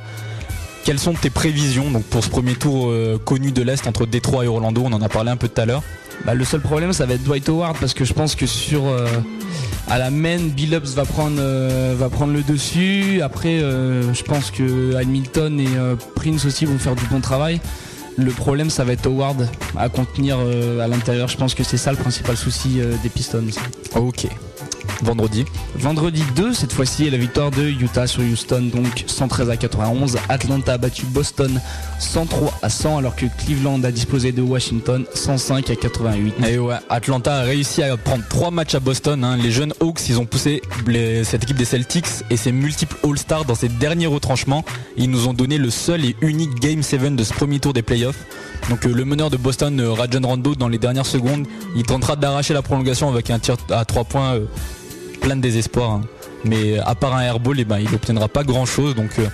quelles 0.84 0.98
sont 0.98 1.14
tes 1.14 1.30
prévisions 1.30 1.90
pour 2.10 2.22
ce 2.22 2.28
premier 2.28 2.54
tour 2.54 2.88
euh, 2.88 3.18
connu 3.18 3.52
de 3.52 3.62
l'Est 3.62 3.86
entre 3.86 4.06
Détroit 4.06 4.44
et 4.44 4.48
Orlando? 4.48 4.82
On 4.84 4.92
en 4.92 5.02
a 5.02 5.08
parlé 5.08 5.30
un 5.30 5.36
peu 5.36 5.48
tout 5.48 5.60
à 5.60 5.64
l'heure. 5.64 5.82
Bah, 6.24 6.34
le 6.34 6.44
seul 6.44 6.60
problème, 6.60 6.92
ça 6.92 7.06
va 7.06 7.14
être 7.14 7.22
Dwight 7.22 7.48
Howard 7.48 7.76
parce 7.78 7.94
que 7.94 8.04
je 8.04 8.12
pense 8.14 8.34
que 8.34 8.46
sur 8.46 8.86
euh, 8.86 9.06
à 9.88 9.98
la 9.98 10.10
main, 10.10 10.38
Billups 10.38 10.94
va 10.94 11.04
prendre 11.04 11.40
va 11.94 12.08
prendre 12.08 12.32
le 12.32 12.42
dessus. 12.42 13.20
Après, 13.22 13.58
je 13.58 14.22
pense 14.22 14.50
que 14.50 14.94
Hamilton 14.96 15.60
et 15.60 15.68
Prince 16.14 16.44
aussi 16.46 16.64
vont 16.64 16.78
faire 16.78 16.96
du 16.96 17.04
bon 17.06 17.20
travail. 17.20 17.60
Le 18.16 18.30
problème, 18.30 18.70
ça 18.70 18.84
va 18.84 18.92
être 18.92 19.06
Howard 19.06 19.48
à 19.76 19.88
contenir 19.88 20.36
euh, 20.38 20.80
à 20.80 20.86
l'intérieur. 20.86 21.28
Je 21.28 21.36
pense 21.36 21.54
que 21.54 21.64
c'est 21.64 21.76
ça 21.76 21.90
le 21.90 21.96
principal 21.96 22.36
souci 22.36 22.80
euh, 22.80 22.94
des 23.02 23.08
Pistons. 23.08 23.44
Ok. 23.96 24.26
Vendredi. 25.03 25.45
Vendredi 25.76 26.22
2, 26.36 26.55
cette 26.55 26.72
fois-ci, 26.72 27.11
la 27.11 27.18
victoire 27.18 27.51
de 27.51 27.62
Utah 27.64 28.07
sur 28.07 28.22
Houston, 28.22 28.70
donc 28.74 29.05
113 29.07 29.51
à 29.51 29.57
91. 29.57 30.16
Atlanta 30.28 30.74
a 30.74 30.78
battu 30.78 31.05
Boston 31.07 31.61
103 31.99 32.59
à 32.62 32.68
100, 32.68 32.99
alors 32.99 33.16
que 33.16 33.26
Cleveland 33.45 33.82
a 33.84 33.90
disposé 33.90 34.32
de 34.32 34.42
Washington 34.42 35.05
105 35.14 35.70
à 35.70 35.76
88. 35.76 36.34
Et 36.49 36.59
ouais, 36.59 36.74
Atlanta 36.88 37.36
a 37.36 37.42
réussi 37.42 37.82
à 37.82 37.97
prendre 37.97 38.24
trois 38.28 38.51
matchs 38.51 38.74
à 38.74 38.80
Boston. 38.80 39.24
hein. 39.24 39.36
Les 39.36 39.51
jeunes 39.51 39.72
Hawks, 39.80 40.09
ils 40.09 40.18
ont 40.18 40.26
poussé 40.26 40.62
les- 40.86 41.24
cette 41.24 41.42
équipe 41.45 41.57
des 41.57 41.64
Celtics 41.64 42.07
et 42.30 42.36
ses 42.36 42.53
multiples 42.53 42.97
All-Stars 43.05 43.45
dans 43.45 43.55
ses 43.55 43.68
derniers 43.68 44.07
retranchements. 44.07 44.64
Ils 44.97 45.11
nous 45.11 45.28
ont 45.28 45.34
donné 45.34 45.59
le 45.59 45.70
seul 45.70 46.05
et 46.05 46.16
unique 46.20 46.55
Game 46.61 46.82
7 46.82 47.16
de 47.16 47.24
ce 47.24 47.32
premier 47.32 47.59
tour 47.59 47.72
des 47.72 47.82
playoffs. 47.82 48.24
Donc 48.70 48.86
euh, 48.86 48.92
le 48.95 49.05
meneur 49.05 49.28
de 49.30 49.36
Boston, 49.36 49.78
euh, 49.80 49.92
Rajon 49.92 50.20
Rondo, 50.22 50.55
dans 50.55 50.68
les 50.68 50.78
dernières 50.78 51.05
secondes, 51.07 51.47
il 51.76 51.82
tentera 51.82 52.16
d'arracher 52.16 52.55
la 52.55 52.62
prolongation 52.62 53.09
avec 53.11 53.28
un 53.30 53.38
tir 53.38 53.57
à 53.70 53.84
trois 53.84 54.05
points 54.05 54.34
euh, 54.34 54.45
plein 55.25 55.37
de 55.37 55.41
désespoir. 55.41 55.91
hein. 55.91 56.01
Mais 56.45 56.79
euh, 56.79 56.83
à 56.85 56.95
part 56.95 57.14
un 57.14 57.22
airball, 57.22 57.59
eh 57.59 57.64
ben, 57.64 57.79
il 57.79 57.91
n'obtiendra 57.91 58.29
pas 58.29 58.45
grand 58.45 58.66
chose. 58.66 58.95
Donc 58.95 59.18
euh, 59.18 59.27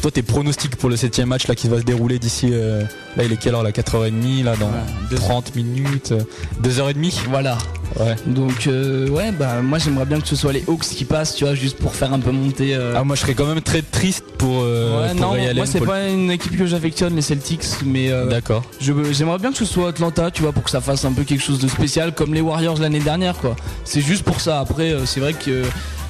toi 0.00 0.10
tes 0.10 0.22
pronostics 0.22 0.76
pour 0.76 0.88
le 0.90 0.96
septième 0.96 1.28
match 1.28 1.46
là 1.48 1.54
qui 1.54 1.68
va 1.68 1.78
se 1.78 1.84
dérouler 1.84 2.18
d'ici 2.18 2.50
euh, 2.52 2.82
là 3.16 3.24
il 3.24 3.32
est 3.32 3.36
quelle 3.36 3.54
heure 3.54 3.62
là 3.62 3.70
4h30 3.70 4.44
là 4.44 4.56
dans 4.56 4.66
Ouais, 4.66 4.72
deux- 5.10 5.16
30 5.16 5.54
minutes, 5.56 6.12
euh, 6.12 6.20
2h30 6.62 7.12
Voilà. 7.28 7.58
Ouais. 8.00 8.16
Donc, 8.26 8.66
euh, 8.68 9.06
ouais, 9.10 9.32
bah, 9.32 9.60
moi 9.62 9.78
j'aimerais 9.78 10.06
bien 10.06 10.18
que 10.18 10.26
ce 10.26 10.34
soit 10.34 10.52
les 10.54 10.64
Hawks 10.66 10.80
qui 10.84 11.04
passent, 11.04 11.34
tu 11.34 11.44
vois, 11.44 11.54
juste 11.54 11.76
pour 11.76 11.94
faire 11.94 12.12
un 12.12 12.18
peu 12.20 12.30
monter. 12.30 12.74
euh, 12.74 12.94
Ah 12.96 13.04
moi 13.04 13.16
je 13.16 13.20
serais 13.20 13.34
quand 13.34 13.44
même 13.44 13.60
très 13.60 13.82
triste 13.82 14.24
pour, 14.38 14.62
euh, 14.62 15.02
ouais, 15.02 15.10
pour 15.12 15.20
non, 15.20 15.30
Ray 15.32 15.54
moi 15.54 15.66
c'est 15.66 15.80
pas 15.80 16.08
une 16.08 16.30
équipe 16.30 16.56
que 16.56 16.64
j'affectionne, 16.66 17.14
les 17.14 17.20
Celtics, 17.22 17.64
mais 17.84 18.10
euh, 18.10 18.26
D'accord. 18.30 18.62
j'aimerais 18.80 19.38
bien 19.38 19.52
que 19.52 19.58
ce 19.58 19.66
soit 19.66 19.88
Atlanta, 19.90 20.30
tu 20.30 20.40
vois, 20.42 20.52
pour 20.52 20.62
que 20.62 20.70
ça 20.70 20.80
fasse 20.80 21.04
un 21.04 21.12
peu 21.12 21.24
quelque 21.24 21.42
chose 21.42 21.58
de 21.58 21.68
spécial, 21.68 22.14
comme 22.14 22.32
les 22.32 22.40
Warriors 22.40 22.78
l'année 22.80 23.00
dernière, 23.00 23.36
quoi. 23.36 23.56
C'est 23.84 24.00
juste 24.00 24.22
pour 24.22 24.40
ça. 24.40 24.60
Après, 24.60 24.92
euh, 24.92 25.04
c'est 25.04 25.20
vrai 25.20 25.34
que 25.34 25.62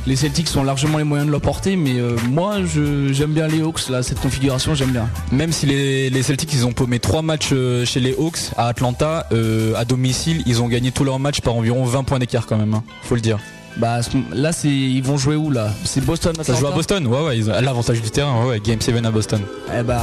les 0.06 0.16
Celtics 0.16 0.48
ont 0.56 0.64
largement 0.64 0.98
les 0.98 1.04
moyens 1.04 1.26
de 1.28 1.32
l'emporter, 1.32 1.76
mais 1.76 1.98
euh, 1.98 2.16
moi 2.28 2.56
je- 2.64 3.12
j'aime 3.12 3.32
bien 3.32 3.46
les 3.46 3.60
Hawks, 3.62 3.88
là, 3.88 4.02
cette 4.02 4.20
configuration, 4.20 4.74
j'aime 4.74 4.90
bien. 4.90 5.08
Même 5.30 5.52
si 5.52 5.66
les, 5.66 6.10
les 6.10 6.22
Celtics 6.22 6.52
ils 6.52 6.66
ont 6.66 6.72
paumé 6.72 6.98
trois 6.98 7.22
matchs 7.22 7.50
euh, 7.52 7.84
chez 7.84 8.00
les 8.00 8.14
Hawks 8.18 8.38
à 8.56 8.68
Atlanta, 8.68 9.26
euh, 9.32 9.74
à 9.76 9.84
domicile, 9.84 10.42
ils 10.46 10.60
ont 10.62 10.68
gagné 10.68 10.90
tous 10.90 11.04
leurs 11.04 11.18
matchs 11.18 11.40
par 11.40 11.54
environ 11.54 11.84
20 11.84 12.02
points 12.04 12.18
d'écart 12.18 12.46
quand 12.46 12.56
même, 12.56 12.74
hein, 12.74 12.82
faut 13.02 13.14
le 13.14 13.20
dire. 13.20 13.38
Bah, 13.78 14.00
là, 14.34 14.52
c'est 14.52 14.68
ils 14.68 15.02
vont 15.02 15.16
jouer 15.16 15.34
où 15.34 15.50
là? 15.50 15.70
C'est 15.84 16.04
Boston. 16.04 16.34
Ça 16.42 16.54
joue 16.54 16.66
à 16.66 16.72
Boston, 16.72 17.06
ouais 17.06 17.22
ouais, 17.24 17.38
ils 17.38 17.48
ont 17.48 17.54
l'avantage 17.58 18.02
du 18.02 18.10
terrain, 18.10 18.42
ouais, 18.42 18.48
ouais, 18.50 18.60
Game 18.60 18.80
7 18.82 19.02
à 19.06 19.10
Boston. 19.10 19.40
Eh 19.74 19.82
bah, 19.82 20.02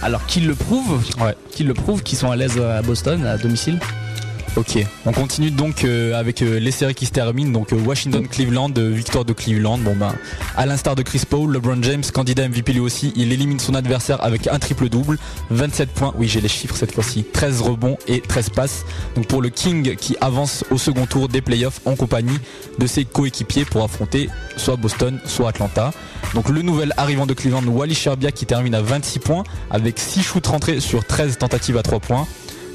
alors 0.00 0.24
qu'ils 0.26 0.46
le 0.46 0.54
prouvent, 0.54 1.02
Ouais. 1.20 1.34
qu'ils 1.50 1.66
le 1.66 1.74
prouvent, 1.74 2.04
qu'ils 2.04 2.18
sont 2.18 2.30
à 2.30 2.36
l'aise 2.36 2.56
à 2.56 2.82
Boston, 2.82 3.26
à 3.26 3.36
domicile? 3.36 3.80
Ok, 4.56 4.78
on 5.04 5.10
continue 5.10 5.50
donc 5.50 5.82
euh, 5.82 6.14
avec 6.14 6.40
euh, 6.40 6.60
les 6.60 6.70
séries 6.70 6.94
qui 6.94 7.06
se 7.06 7.10
terminent. 7.10 7.50
Donc 7.50 7.72
euh, 7.72 7.76
Washington-Cleveland, 7.76 8.70
victoire 8.76 9.24
de 9.24 9.32
Cleveland. 9.32 9.78
Bon 9.78 9.96
ben, 9.96 10.14
à 10.56 10.64
l'instar 10.64 10.94
de 10.94 11.02
Chris 11.02 11.22
Paul, 11.28 11.52
LeBron 11.52 11.82
James, 11.82 12.04
candidat 12.12 12.48
MVP 12.48 12.74
lui 12.74 12.80
aussi, 12.80 13.12
il 13.16 13.32
élimine 13.32 13.58
son 13.58 13.74
adversaire 13.74 14.22
avec 14.22 14.46
un 14.46 14.60
triple 14.60 14.88
double, 14.88 15.18
27 15.50 15.88
points. 15.88 16.14
Oui, 16.16 16.28
j'ai 16.28 16.40
les 16.40 16.48
chiffres 16.48 16.76
cette 16.76 16.92
fois-ci, 16.92 17.24
13 17.24 17.62
rebonds 17.62 17.98
et 18.06 18.20
13 18.20 18.50
passes. 18.50 18.84
Donc 19.16 19.26
pour 19.26 19.42
le 19.42 19.48
King 19.48 19.96
qui 19.96 20.16
avance 20.20 20.64
au 20.70 20.78
second 20.78 21.06
tour 21.06 21.26
des 21.26 21.40
playoffs 21.40 21.80
en 21.84 21.96
compagnie 21.96 22.38
de 22.78 22.86
ses 22.86 23.04
coéquipiers 23.04 23.64
pour 23.64 23.82
affronter 23.82 24.30
soit 24.56 24.76
Boston, 24.76 25.18
soit 25.24 25.48
Atlanta. 25.48 25.90
Donc 26.32 26.48
le 26.48 26.62
nouvel 26.62 26.92
arrivant 26.96 27.26
de 27.26 27.34
Cleveland, 27.34 27.66
Wally 27.66 27.94
Sherbia 27.94 28.30
qui 28.30 28.46
termine 28.46 28.76
à 28.76 28.82
26 28.82 29.18
points 29.18 29.42
avec 29.72 29.98
6 29.98 30.22
shoots 30.22 30.46
rentrés 30.46 30.78
sur 30.78 31.04
13 31.04 31.38
tentatives 31.38 31.76
à 31.76 31.82
3 31.82 31.98
points. 31.98 32.28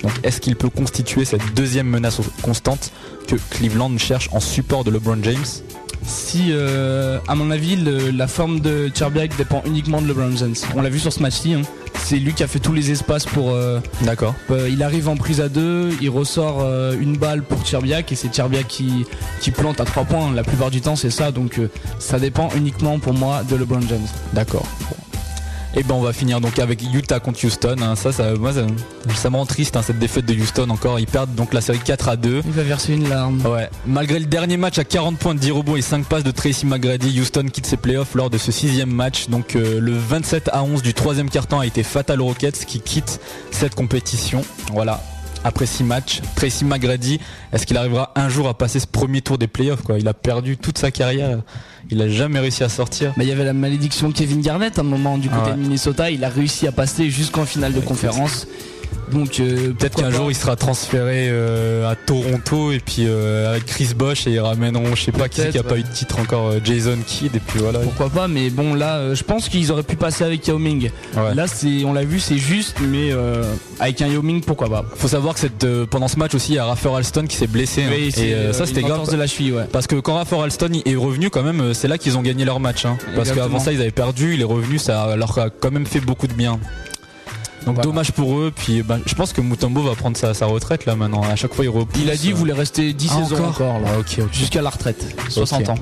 Donc 0.03 0.11
est-ce 0.23 0.39
qu'il 0.41 0.55
peut 0.55 0.69
constituer 0.69 1.25
cette 1.25 1.53
deuxième 1.55 1.87
menace 1.87 2.19
constante 2.41 2.91
que 3.27 3.35
Cleveland 3.51 3.97
cherche 3.97 4.29
en 4.31 4.39
support 4.39 4.83
de 4.83 4.91
LeBron 4.91 5.17
James? 5.23 5.45
Si, 6.05 6.47
euh, 6.51 7.19
à 7.27 7.35
mon 7.35 7.51
avis, 7.51 7.75
le- 7.75 8.09
la 8.11 8.27
forme 8.27 8.61
de 8.61 8.89
Cherbiak 8.95 9.35
dépend 9.35 9.61
uniquement 9.65 10.01
de 10.01 10.07
LeBron 10.07 10.35
James. 10.37 10.55
On 10.75 10.81
l'a 10.81 10.89
vu 10.89 10.97
sur 10.99 11.11
ce 11.11 11.21
match-ci. 11.21 11.53
hein. 11.53 11.61
C'est 12.01 12.15
lui 12.15 12.33
qui 12.33 12.41
a 12.43 12.47
fait 12.47 12.59
tous 12.59 12.71
les 12.71 12.89
espaces 12.91 13.25
pour. 13.25 13.51
euh, 13.51 13.79
D'accord. 14.03 14.33
euh, 14.49 14.69
il 14.71 14.81
arrive 14.81 15.09
en 15.09 15.17
prise 15.17 15.41
à 15.41 15.49
deux, 15.49 15.89
il 16.01 16.09
ressort 16.09 16.61
une 16.99 17.17
balle 17.17 17.43
pour 17.43 17.63
Cherbiak 17.65 18.11
et 18.13 18.15
c'est 18.15 18.33
Cherbiak 18.33 18.67
qui, 18.67 19.05
qui 19.41 19.51
plante 19.51 19.81
à 19.81 19.85
trois 19.85 20.05
points. 20.05 20.31
La 20.33 20.43
plupart 20.43 20.71
du 20.71 20.79
temps, 20.79 20.95
c'est 20.95 21.09
ça. 21.11 21.31
Donc, 21.33 21.59
ça 21.99 22.17
dépend 22.17 22.49
uniquement 22.55 22.97
pour 22.99 23.13
moi 23.13 23.43
de 23.43 23.57
LeBron 23.57 23.81
James. 23.89 24.07
D'accord. 24.33 24.65
Et 25.75 25.83
ben 25.83 25.93
on 25.93 26.01
va 26.01 26.13
finir 26.13 26.41
donc 26.41 26.57
avec 26.57 26.81
Utah 26.93 27.19
contre 27.19 27.45
Houston. 27.45 27.75
hein. 27.81 27.95
Ça, 27.95 28.11
ça, 28.11 28.33
moi, 28.33 28.51
ça, 28.53 28.61
ça 29.15 29.29
me 29.29 29.35
rend 29.35 29.45
triste 29.45 29.75
hein, 29.77 29.81
cette 29.83 29.99
défaite 29.99 30.25
de 30.25 30.33
Houston 30.33 30.67
encore. 30.71 30.99
Ils 30.99 31.05
perdent 31.05 31.35
donc 31.35 31.53
la 31.53 31.61
série 31.61 31.79
4 31.79 32.09
à 32.09 32.15
2. 32.15 32.41
Il 32.43 32.51
va 32.51 32.63
verser 32.63 32.93
une 32.93 33.07
larme. 33.07 33.45
Ouais. 33.45 33.69
Malgré 33.85 34.19
le 34.19 34.25
dernier 34.25 34.57
match 34.57 34.79
à 34.79 34.83
40 34.83 35.17
points 35.19 35.35
de 35.35 35.39
10 35.39 35.51
rebonds 35.51 35.75
et 35.75 35.81
5 35.83 36.05
passes 36.05 36.23
de 36.23 36.31
Tracy 36.31 36.65
McGrady, 36.65 37.19
Houston 37.19 37.45
quitte 37.51 37.67
ses 37.67 37.77
playoffs 37.77 38.15
lors 38.15 38.31
de 38.31 38.39
ce 38.39 38.51
sixième 38.51 38.89
match. 38.91 39.29
Donc 39.29 39.55
euh, 39.55 39.79
le 39.79 39.93
27 39.95 40.49
à 40.51 40.63
11 40.63 40.81
du 40.81 40.93
troisième 40.95 41.29
quart-temps 41.29 41.59
a 41.59 41.67
été 41.67 41.83
fatal 41.83 42.19
aux 42.21 42.25
Rockets 42.25 42.65
qui 42.65 42.79
quittent 42.81 43.19
cette 43.51 43.75
compétition. 43.75 44.43
Voilà. 44.73 45.01
Après 45.43 45.65
6 45.65 45.83
matchs, 45.85 46.21
Tracy 46.35 46.65
McGrady, 46.65 47.19
est-ce 47.53 47.65
qu'il 47.65 47.77
arrivera 47.77 48.11
un 48.15 48.27
jour 48.27 48.47
à 48.49 48.57
passer 48.57 48.79
ce 48.79 48.87
premier 48.87 49.21
tour 49.21 49.37
des 49.37 49.47
playoffs 49.47 49.81
quoi? 49.83 49.97
Il 49.97 50.07
a 50.07 50.13
perdu 50.13 50.57
toute 50.57 50.77
sa 50.77 50.91
carrière. 50.91 51.39
Il 51.89 52.01
a 52.01 52.09
jamais 52.09 52.39
réussi 52.39 52.63
à 52.63 52.69
sortir. 52.69 53.13
Mais 53.17 53.23
il 53.25 53.29
y 53.29 53.31
avait 53.31 53.45
la 53.45 53.53
malédiction 53.53 54.11
Kevin 54.11 54.41
Garnett 54.41 54.77
à 54.77 54.81
un 54.81 54.83
moment 54.83 55.17
du 55.17 55.29
côté 55.29 55.41
Ah 55.45 55.49
ouais. 55.51 55.55
de 55.55 55.61
Minnesota. 55.61 56.11
Il 56.11 56.23
a 56.25 56.29
réussi 56.29 56.67
à 56.67 56.71
passer 56.73 57.09
jusqu'en 57.09 57.45
finale 57.45 57.73
de 57.73 57.79
conférence. 57.79 58.47
Donc 59.11 59.39
euh, 59.39 59.73
Peut-être 59.73 59.95
qu'un 59.95 60.11
jour 60.11 60.31
il 60.31 60.35
sera 60.35 60.55
transféré 60.55 61.27
euh, 61.29 61.89
à 61.89 61.95
Toronto 61.95 62.71
et 62.71 62.79
puis 62.79 63.05
euh, 63.07 63.51
avec 63.51 63.65
Chris 63.65 63.89
Bosch 63.95 64.27
et 64.27 64.31
ils 64.31 64.39
ramèneront 64.39 64.95
je 64.95 65.03
sais 65.03 65.11
pas 65.11 65.27
qui 65.27 65.41
c'est 65.41 65.49
qui 65.49 65.57
a 65.57 65.63
pas 65.63 65.77
eu 65.77 65.83
de 65.83 65.87
titre 65.87 66.19
encore 66.19 66.47
euh, 66.47 66.59
Jason 66.63 66.97
Kidd 67.05 67.35
et 67.35 67.39
puis 67.39 67.59
voilà. 67.59 67.79
Pourquoi 67.79 68.09
pas, 68.09 68.27
mais 68.27 68.49
bon 68.49 68.73
là, 68.73 69.13
je 69.13 69.23
pense 69.23 69.49
qu'ils 69.49 69.71
auraient 69.71 69.83
pu 69.83 69.95
passer 69.95 70.23
avec 70.23 70.47
Yao 70.47 70.59
Ming. 70.59 70.91
Ouais. 71.15 71.35
Là, 71.35 71.47
c'est, 71.47 71.83
on 71.85 71.93
l'a 71.93 72.03
vu, 72.03 72.19
c'est 72.19 72.37
juste, 72.37 72.77
mais 72.81 73.11
avec 73.79 74.01
un 74.01 74.07
Yao 74.07 74.21
Ming, 74.21 74.41
pourquoi 74.41 74.69
pas 74.69 74.85
Faut 74.95 75.07
savoir 75.07 75.33
que 75.33 75.39
cette, 75.39 75.65
pendant 75.85 76.07
ce 76.07 76.17
match 76.17 76.35
aussi 76.35 76.53
il 76.53 76.55
y 76.55 76.59
a 76.59 76.65
Raffer 76.65 76.89
Alston 76.95 77.25
qui 77.27 77.35
s'est 77.35 77.47
blessé 77.47 77.83
hein. 77.83 77.91
Oui, 77.91 78.13
et 78.17 78.53
ça 78.53 78.65
c'était 78.65 78.81
grave 78.81 79.09
de 79.09 79.15
la 79.15 79.27
cheville, 79.27 79.53
ouais. 79.53 79.65
parce 79.71 79.87
que 79.87 79.95
quand 79.95 80.15
Raffer 80.15 80.37
Alston 80.37 80.81
est 80.85 80.95
revenu 80.95 81.29
quand 81.29 81.43
même 81.43 81.73
c'est 81.73 81.87
là 81.87 81.97
qu'ils 81.97 82.17
ont 82.17 82.21
gagné 82.21 82.45
leur 82.45 82.59
match 82.59 82.85
hein. 82.85 82.97
parce 83.15 83.31
qu'avant 83.31 83.59
ça 83.59 83.71
ils 83.71 83.81
avaient 83.81 83.91
perdu 83.91 84.33
il 84.33 84.41
est 84.41 84.45
revenu 84.45 84.77
ça 84.77 85.15
leur 85.15 85.37
a 85.37 85.49
quand 85.49 85.71
même 85.71 85.85
fait 85.85 85.99
beaucoup 85.99 86.27
de 86.27 86.33
bien. 86.33 86.59
Donc 87.69 87.75
Voilà. 87.75 87.89
dommage 87.91 88.11
pour 88.11 88.37
eux 88.39 88.51
puis 88.55 88.81
ben, 88.81 88.99
je 89.05 89.13
pense 89.13 89.31
que 89.33 89.41
Mutombo 89.41 89.81
va 89.83 89.93
prendre 89.95 90.17
sa, 90.17 90.33
sa 90.33 90.45
retraite 90.47 90.85
là 90.85 90.95
maintenant 90.95 91.21
à 91.21 91.35
chaque 91.35 91.53
fois 91.53 91.65
il 91.65 91.69
repousse. 91.69 92.01
Il 92.01 92.09
a 92.09 92.15
dit 92.15 92.21
qu'il 92.23 92.31
euh. 92.33 92.35
voulait 92.35 92.53
rester 92.53 92.93
10 92.93 93.09
Ah, 93.11 93.23
saisons 93.23 93.45
encore, 93.45 93.79
là, 93.79 93.89
jusqu'à 94.31 94.61
la 94.61 94.69
retraite, 94.71 95.15
60 95.29 95.61
Ok. 95.61 95.69
ans. 95.69 95.75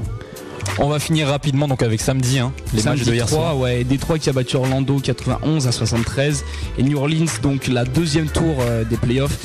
On 0.80 0.90
va 0.90 1.00
finir 1.00 1.28
rapidement 1.30 1.68
donc 1.68 1.82
avec 1.82 2.02
samedi 2.02 2.40
hein, 2.40 2.52
les 2.74 2.82
Samedi 2.82 3.00
matchs 3.00 3.10
de 3.10 3.14
hier 3.16 3.26
3, 3.26 3.40
soir. 3.40 3.58
ouais, 3.58 3.84
Détroit 3.84 4.20
qui 4.20 4.30
a 4.30 4.34
battu 4.34 4.58
Orlando 4.58 5.00
91 5.00 5.66
à 5.66 5.72
73 5.72 6.44
et 6.78 6.84
New 6.84 6.98
Orleans 6.98 7.26
donc 7.42 7.68
la 7.68 7.86
deuxième 7.86 8.28
tour 8.28 8.58
euh, 8.60 8.84
des 8.84 8.98
playoffs 8.98 9.38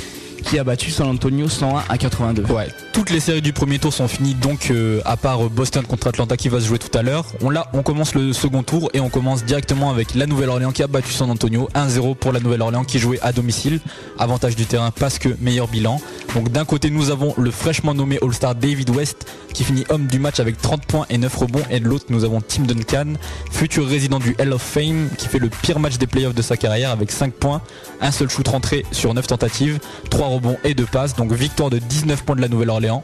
qui 0.42 0.58
a 0.58 0.64
battu 0.64 0.90
San 0.90 1.08
Antonio 1.08 1.48
101 1.48 1.84
à 1.88 1.98
82. 1.98 2.44
Ouais, 2.52 2.68
toutes 2.92 3.10
les 3.10 3.20
séries 3.20 3.42
du 3.42 3.52
premier 3.52 3.78
tour 3.78 3.92
sont 3.92 4.08
finies 4.08 4.34
donc 4.34 4.70
euh, 4.70 5.00
à 5.04 5.16
part 5.16 5.44
euh, 5.44 5.48
Boston 5.48 5.84
contre 5.86 6.08
Atlanta 6.08 6.36
qui 6.36 6.48
va 6.48 6.60
se 6.60 6.66
jouer 6.66 6.78
tout 6.78 6.96
à 6.96 7.02
l'heure. 7.02 7.24
On 7.40 7.50
là, 7.50 7.68
on 7.72 7.82
commence 7.82 8.14
le 8.14 8.32
second 8.32 8.62
tour 8.62 8.90
et 8.94 9.00
on 9.00 9.08
commence 9.08 9.44
directement 9.44 9.90
avec 9.90 10.14
la 10.14 10.26
Nouvelle-Orléans 10.26 10.72
qui 10.72 10.82
a 10.82 10.86
battu 10.86 11.12
San 11.12 11.30
Antonio 11.30 11.68
1-0 11.74 12.16
pour 12.16 12.32
la 12.32 12.40
Nouvelle-Orléans 12.40 12.84
qui 12.84 12.98
jouait 12.98 13.20
à 13.22 13.32
domicile. 13.32 13.80
Avantage 14.18 14.56
du 14.56 14.66
terrain 14.66 14.90
parce 14.90 15.18
que 15.18 15.30
meilleur 15.40 15.68
bilan. 15.68 16.00
Donc 16.34 16.50
d'un 16.50 16.64
côté 16.64 16.90
nous 16.90 17.10
avons 17.10 17.34
le 17.36 17.50
fraîchement 17.50 17.94
nommé 17.94 18.18
All-Star 18.22 18.54
David 18.54 18.90
West 18.90 19.26
qui 19.52 19.64
finit 19.64 19.84
homme 19.88 20.06
du 20.06 20.18
match 20.18 20.40
avec 20.40 20.60
30 20.60 20.86
points 20.86 21.06
et 21.10 21.18
9 21.18 21.36
rebonds 21.36 21.62
et 21.70 21.80
de 21.80 21.86
l'autre 21.86 22.06
nous 22.08 22.24
avons 22.24 22.40
Tim 22.40 22.62
Duncan, 22.62 23.14
futur 23.50 23.86
résident 23.86 24.18
du 24.18 24.34
Hall 24.38 24.52
of 24.52 24.62
Fame 24.62 25.08
qui 25.18 25.28
fait 25.28 25.38
le 25.38 25.48
pire 25.48 25.78
match 25.78 25.98
des 25.98 26.06
playoffs 26.06 26.34
de 26.34 26.42
sa 26.42 26.56
carrière 26.56 26.90
avec 26.90 27.10
5 27.10 27.32
points, 27.32 27.60
un 28.00 28.10
seul 28.10 28.30
shoot 28.30 28.46
rentré 28.48 28.84
sur 28.92 29.12
9 29.12 29.26
tentatives, 29.26 29.78
3 30.10 30.28
rebonds 30.34 30.56
et 30.64 30.74
2 30.74 30.84
passes. 30.86 31.14
Donc 31.14 31.32
victoire 31.32 31.70
de 31.70 31.78
19 31.78 32.24
points 32.24 32.36
de 32.36 32.40
la 32.40 32.48
Nouvelle-Orléans. 32.48 33.02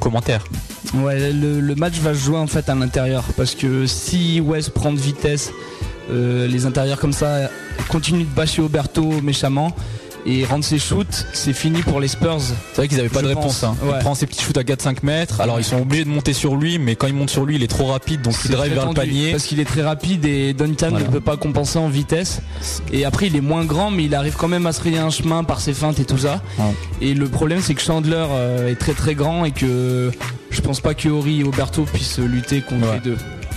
Commentaire. 0.00 0.44
Ouais, 0.94 1.32
le, 1.32 1.60
le 1.60 1.74
match 1.74 1.94
va 1.98 2.14
se 2.14 2.18
jouer 2.20 2.38
en 2.38 2.46
fait 2.46 2.68
à 2.68 2.74
l'intérieur 2.74 3.24
parce 3.36 3.54
que 3.54 3.86
si 3.86 4.40
West 4.40 4.70
prend 4.70 4.92
de 4.92 4.98
vitesse, 4.98 5.52
euh, 6.10 6.46
les 6.46 6.66
intérieurs 6.66 6.98
comme 6.98 7.12
ça 7.12 7.50
continuent 7.88 8.24
de 8.24 8.34
bâcher 8.34 8.62
Oberto 8.62 9.20
méchamment 9.22 9.74
et 10.26 10.44
rendre 10.44 10.64
ses 10.64 10.78
shoots, 10.78 11.26
c'est 11.32 11.52
fini 11.52 11.82
pour 11.82 12.00
les 12.00 12.08
Spurs. 12.08 12.40
C'est 12.40 12.76
vrai 12.76 12.88
qu'ils 12.88 12.96
n'avaient 12.96 13.08
pas 13.08 13.22
de 13.22 13.28
réponse. 13.28 13.62
hein. 13.64 13.76
Il 13.84 13.98
prend 14.00 14.14
ses 14.14 14.26
petits 14.26 14.42
shoots 14.42 14.56
à 14.58 14.62
4-5 14.62 14.98
mètres. 15.04 15.40
Alors 15.40 15.58
ils 15.60 15.64
sont 15.64 15.80
obligés 15.80 16.04
de 16.04 16.08
monter 16.10 16.32
sur 16.32 16.56
lui, 16.56 16.78
mais 16.78 16.96
quand 16.96 17.06
ils 17.06 17.14
montent 17.14 17.30
sur 17.30 17.44
lui, 17.44 17.56
il 17.56 17.62
est 17.62 17.66
trop 17.68 17.86
rapide, 17.86 18.22
donc 18.22 18.34
il 18.44 18.50
drive 18.50 18.74
vers 18.74 18.88
le 18.88 18.94
panier. 18.94 19.30
Parce 19.30 19.44
qu'il 19.44 19.60
est 19.60 19.64
très 19.64 19.82
rapide 19.82 20.24
et 20.24 20.52
Duncan 20.52 20.88
Voilà. 20.90 21.06
ne 21.06 21.10
peut 21.12 21.20
pas 21.20 21.36
compenser 21.36 21.78
en 21.78 21.88
vitesse. 21.88 22.40
Et 22.92 23.04
après, 23.04 23.28
il 23.28 23.36
est 23.36 23.40
moins 23.40 23.64
grand, 23.64 23.90
mais 23.90 24.04
il 24.04 24.14
arrive 24.14 24.34
quand 24.36 24.48
même 24.48 24.66
à 24.66 24.72
se 24.72 24.82
rayer 24.82 24.98
un 24.98 25.10
chemin 25.10 25.44
par 25.44 25.60
ses 25.60 25.74
feintes 25.74 26.00
et 26.00 26.04
tout 26.04 26.18
ça. 26.18 26.42
Ouais. 26.58 26.64
Et 27.00 27.14
le 27.14 27.28
problème, 27.28 27.60
c'est 27.62 27.74
que 27.74 27.80
Chandler 27.82 28.24
euh, 28.30 28.68
est 28.70 28.76
très 28.76 28.94
très 28.94 29.14
grand 29.14 29.44
et 29.44 29.52
que 29.52 30.10
je 30.50 30.60
pense 30.60 30.80
pas 30.80 30.94
que 30.94 31.08
Ori 31.08 31.40
et 31.40 31.44
Oberto 31.44 31.82
puissent 31.84 32.18
lutter 32.18 32.62
contre 32.62 32.86
Ouais. 32.88 32.94
les 32.94 33.00
deux. 33.10 33.16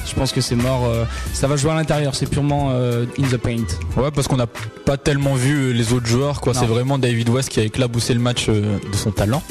Je 0.10 0.16
pense 0.16 0.32
que 0.32 0.42
c'est 0.42 0.56
mort. 0.56 0.86
euh, 0.86 1.06
ça 1.34 1.48
va 1.48 1.56
jouer 1.56 1.72
à 1.72 1.76
l'intérieur, 1.76 2.16
c'est 2.16 2.26
purement 2.26 2.70
euh, 2.72 3.06
in 3.20 3.28
the 3.28 3.38
paint. 3.38 3.66
Ouais, 3.96 4.12
parce 4.14 4.28
qu'on 4.28 4.38
n'a 4.38 4.48
pas 4.48 4.98
tellement 4.98 5.36
vu 5.36 5.56
euh, 5.56 5.72
les 5.72 5.94
autres 5.94 6.08
joueurs. 6.08 6.42
quoi. 6.42 6.54
C'est 6.54 6.66
vraiment 6.66 6.98
David 6.98 7.30
West 7.30 7.50
qui 7.50 7.60
a 7.60 7.64
éclaboussé 7.64 8.14
le 8.14 8.20
match 8.20 8.50
de 8.50 8.80
son 8.94 9.12
talent. 9.12 9.44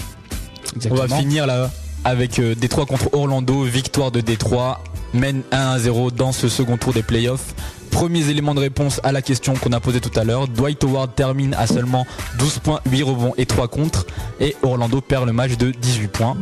On 0.91 0.95
va 0.95 1.09
finir 1.09 1.47
la 1.47 1.71
avec 2.05 2.41
Détroit 2.41 2.87
contre 2.87 3.13
Orlando, 3.13 3.65
victoire 3.65 4.11
de 4.13 4.21
Détroit, 4.21 4.81
mène 5.15 5.43
1 5.51 5.59
à 5.73 5.79
0 5.79 6.11
dans 6.13 6.33
ce 6.33 6.49
second 6.49 6.77
tour 6.77 6.93
des 6.93 7.03
playoffs. 7.03 7.55
Premiers 7.91 8.29
éléments 8.29 8.55
de 8.55 8.61
réponse 8.61 9.01
à 9.03 9.11
la 9.13 9.21
question 9.23 9.55
qu'on 9.55 9.73
a 9.73 9.81
posée 9.81 10.01
tout 10.01 10.17
à 10.19 10.23
l'heure. 10.25 10.47
Dwight 10.47 10.83
Howard 10.85 11.15
termine 11.17 11.55
à 11.55 11.67
seulement 11.67 12.07
12 12.39 12.59
points, 12.61 12.81
8 12.89 13.03
rebonds 13.03 13.35
et 13.37 13.47
3 13.47 13.67
contre. 13.69 14.07
Et 14.41 14.55
Orlando 14.63 15.01
perd 15.01 15.27
le 15.27 15.33
match 15.33 15.57
de 15.57 15.71
18 15.73 16.09
points. 16.09 16.37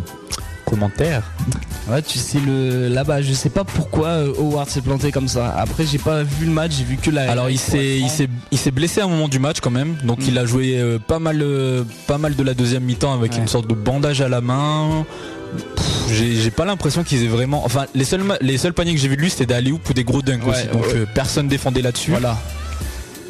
Commentaire 0.67 1.23
Ouais, 1.89 2.03
tu 2.03 2.19
sais 2.19 2.41
le 2.45 2.89
là-bas, 2.89 3.23
je 3.23 3.33
sais 3.33 3.49
pas 3.51 3.63
pourquoi 3.65 4.09
euh, 4.09 4.33
Howard 4.37 4.69
s'est 4.69 4.81
planté 4.81 5.13
comme 5.13 5.29
ça. 5.29 5.55
Après, 5.57 5.87
j'ai 5.87 5.99
pas 5.99 6.25
vu 6.25 6.45
le 6.47 6.51
match, 6.51 6.73
j'ai 6.77 6.85
vu 6.85 6.97
que 6.97 7.11
la. 7.11 7.31
Alors 7.31 7.49
il 7.49 7.59
s'est 7.59 7.99
il 7.99 8.09
s'est 8.11 8.29
il 8.51 8.59
s'est 8.59 8.73
blessé 8.73 9.01
à 9.01 9.05
un 9.05 9.09
moment 9.09 9.29
du 9.29 9.39
match 9.39 9.61
quand 9.61 9.71
même. 9.71 9.97
Donc 10.03 10.19
il 10.27 10.37
a 10.39 10.45
joué 10.45 10.79
euh, 10.79 10.99
pas 10.99 11.21
mal 11.21 11.41
euh, 11.41 11.85
pas 12.09 12.19
mal 12.19 12.35
de 12.35 12.43
la 12.43 12.53
deuxième 12.55 12.83
mi-temps 12.83 13.15
avec 13.15 13.33
Ouais. 13.33 13.39
une 13.39 13.47
sorte 13.49 13.69
de 13.69 13.75
bandage 13.75 14.21
à 14.21 14.29
la 14.29 14.41
main. 14.41 15.07
J'ai 16.11 16.51
pas 16.51 16.65
l'impression 16.65 17.05
qu'ils 17.05 17.23
aient 17.25 17.29
vraiment. 17.29 17.65
Enfin, 17.65 17.87
les 17.95 18.05
seuls 18.05 18.23
les 18.41 18.59
seuls 18.59 18.73
paniers 18.75 18.95
que 18.95 19.01
j'ai 19.01 19.09
vu 19.09 19.17
de 19.17 19.23
lui 19.23 19.31
c'était 19.31 19.47
des 19.47 19.55
alley 19.55 19.71
ou 19.73 19.79
des 19.95 20.05
gros 20.05 20.23
dunks 20.23 20.45
Ouais, 20.45 20.51
aussi. 20.51 20.67
Donc 20.69 20.83
ouais. 20.87 20.95
euh, 20.97 21.07
personne 21.15 21.47
défendait 21.49 21.83
là-dessus. 21.83 22.11
Voilà. 22.11 22.37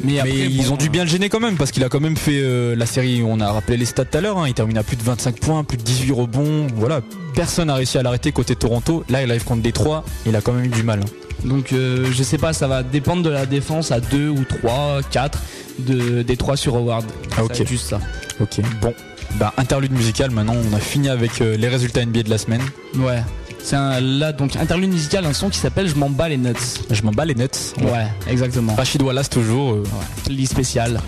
Mais, 0.03 0.15
ils 0.25 0.71
ont 0.71 0.77
dû 0.77 0.89
bien 0.89 1.03
le 1.03 1.09
gêner 1.09 1.29
quand 1.29 1.39
même 1.39 1.55
parce 1.57 1.71
qu'il 1.71 1.83
a 1.83 1.89
quand 1.89 1.99
même 1.99 2.17
fait 2.17 2.39
euh, 2.39 2.75
la 2.75 2.85
série. 2.85 3.23
On 3.25 3.39
a 3.39 3.51
rappelé 3.51 3.77
les 3.77 3.85
stats 3.85 4.05
tout 4.05 4.17
à 4.17 4.21
l'heure. 4.21 4.37
hein, 4.37 4.47
il 4.47 4.53
termine 4.53 4.77
à 4.77 4.83
plus 4.83 4.95
de 4.97 5.03
25 5.03 5.39
points, 5.39 5.63
plus 5.63 5.77
de 5.77 5.83
18 5.83 6.11
rebonds. 6.11 6.67
Voilà, 6.75 7.01
personne 7.33 7.67
n'a 7.67 7.75
réussi 7.75 7.97
à 7.97 8.03
l'arrêter 8.03 8.31
côté 8.31 8.55
Toronto. 8.55 9.03
Là, 9.09 9.23
il 9.23 9.29
arrive 9.31 9.43
contre 9.43 9.61
Détroit. 9.63 10.03
Il 10.25 10.35
a 10.35 10.41
quand 10.41 10.53
même 10.53 10.65
eu 10.65 10.69
du 10.69 10.83
mal. 10.83 10.99
hein. 11.01 11.09
Donc 11.45 11.71
euh, 11.71 12.07
je 12.11 12.23
sais 12.23 12.37
pas, 12.39 12.51
ça 12.53 12.67
va 12.67 12.81
dépendre 12.83 13.21
de 13.21 13.29
la 13.29 13.45
défense 13.45 13.91
à 13.91 13.99
2 13.99 14.29
ou 14.29 14.43
3, 14.43 15.01
4 15.11 15.39
de, 15.79 16.21
des 16.23 16.35
3 16.37 16.57
sur 16.57 16.75
Howard. 16.75 17.05
Ah, 17.37 17.43
ok. 17.43 17.63
juste 17.67 17.87
ça. 17.89 17.99
Ok. 18.39 18.59
Bon, 18.81 18.93
bah 19.35 19.53
interlude 19.57 19.91
musical. 19.91 20.31
Maintenant, 20.31 20.55
on 20.71 20.75
a 20.75 20.79
fini 20.79 21.09
avec 21.09 21.41
euh, 21.41 21.55
les 21.55 21.67
résultats 21.67 22.03
NBA 22.05 22.23
de 22.23 22.29
la 22.31 22.37
semaine. 22.39 22.61
Ouais. 22.95 23.21
C'est 23.67 23.75
un 23.75 23.99
là 23.99 24.31
donc 24.31 24.55
interlude 24.55 24.89
musical, 24.93 25.25
un 25.25 25.33
son 25.33 25.49
qui 25.49 25.57
s'appelle 25.59 25.89
Je 25.89 25.95
m'en 25.95 26.09
bats 26.09 26.29
les 26.29 26.37
nuts. 26.37 26.53
Je 26.89 27.01
m'en 27.01 27.11
bats 27.11 27.25
les 27.25 27.35
nets. 27.35 27.73
Ouais, 27.81 28.07
exactement. 28.29 28.73
Rachid 28.75 29.01
Wallace 29.01 29.29
toujours. 29.29 29.73
euh, 29.73 29.83
Ouais. 29.83 30.33
Lit 30.33 30.47
spécial. 30.47 31.01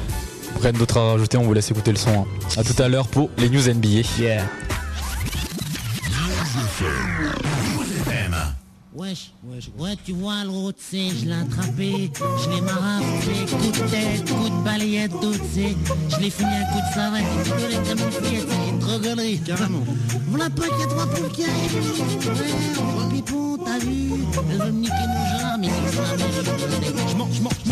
rien 0.62 0.74
d'autre 0.74 0.97
à 0.97 1.12
rajouter. 1.14 1.38
On 1.38 1.43
vous 1.43 1.53
laisse 1.53 1.72
écouter 1.72 1.91
le 1.91 1.97
son. 1.97 2.10
hein. 2.10 2.26
À 2.57 2.64
tout 2.66 2.84
à 2.84 2.89
l'heure 2.89 3.07
pour 3.07 3.30
les 3.38 3.49
news 3.49 3.62
NBA. 3.66 4.01
Yeah. 4.20 4.43
Wesh, 8.93 9.32
ouais, 9.77 9.95
tu 10.05 10.11
vois, 10.13 10.43
le 10.43 10.49
route, 10.49 10.75
c'est, 10.77 11.09
je 11.09 11.25
l'ai 11.25 11.33
attrapé, 11.33 12.11
je 12.43 12.49
l'ai 12.49 12.61
marafé, 12.61 13.45
coup 13.49 13.71
de 13.71 13.89
tête, 13.89 14.29
coup 14.29 14.49
de 14.49 14.63
balayette, 14.63 15.11
c'est, 15.53 15.75
je 16.09 16.21
l'ai 16.21 16.29
fini 16.29 16.49
un 16.49 16.65
coup 16.65 16.79
de 16.79 16.93
savate, 16.93 17.23
il 17.35 17.53
rigolait 17.53 17.89
comme 17.89 17.99
une 17.99 18.11
fillette, 18.11 18.47
c'est 18.49 18.69
une 18.69 18.79
droguerie, 18.79 19.39
carrément. 19.39 19.83
Voilà 20.27 20.49
pas 20.49 20.67
qu'il 20.67 20.79
y 20.79 20.83
a 20.83 20.87
trois 20.87 21.07
poules 21.07 21.29
qui 21.29 21.43
arrivent, 21.43 21.75
ouais, 22.27 23.15
Pipon, 23.15 23.57
t'as 23.63 23.79
vu, 23.79 24.11
elle 24.51 24.57
veut 24.57 24.71
me 24.71 24.81
niquer 24.81 24.93
mon 25.07 25.39
genre, 25.39 25.57
mais 25.59 25.69
c'est 25.69 25.95
ça, 25.95 26.03
mais 26.17 26.25
je 26.33 27.11
Je 27.11 27.15
m'en, 27.15 27.29
je 27.31 27.41
m'en, 27.41 27.49
je 27.65 27.69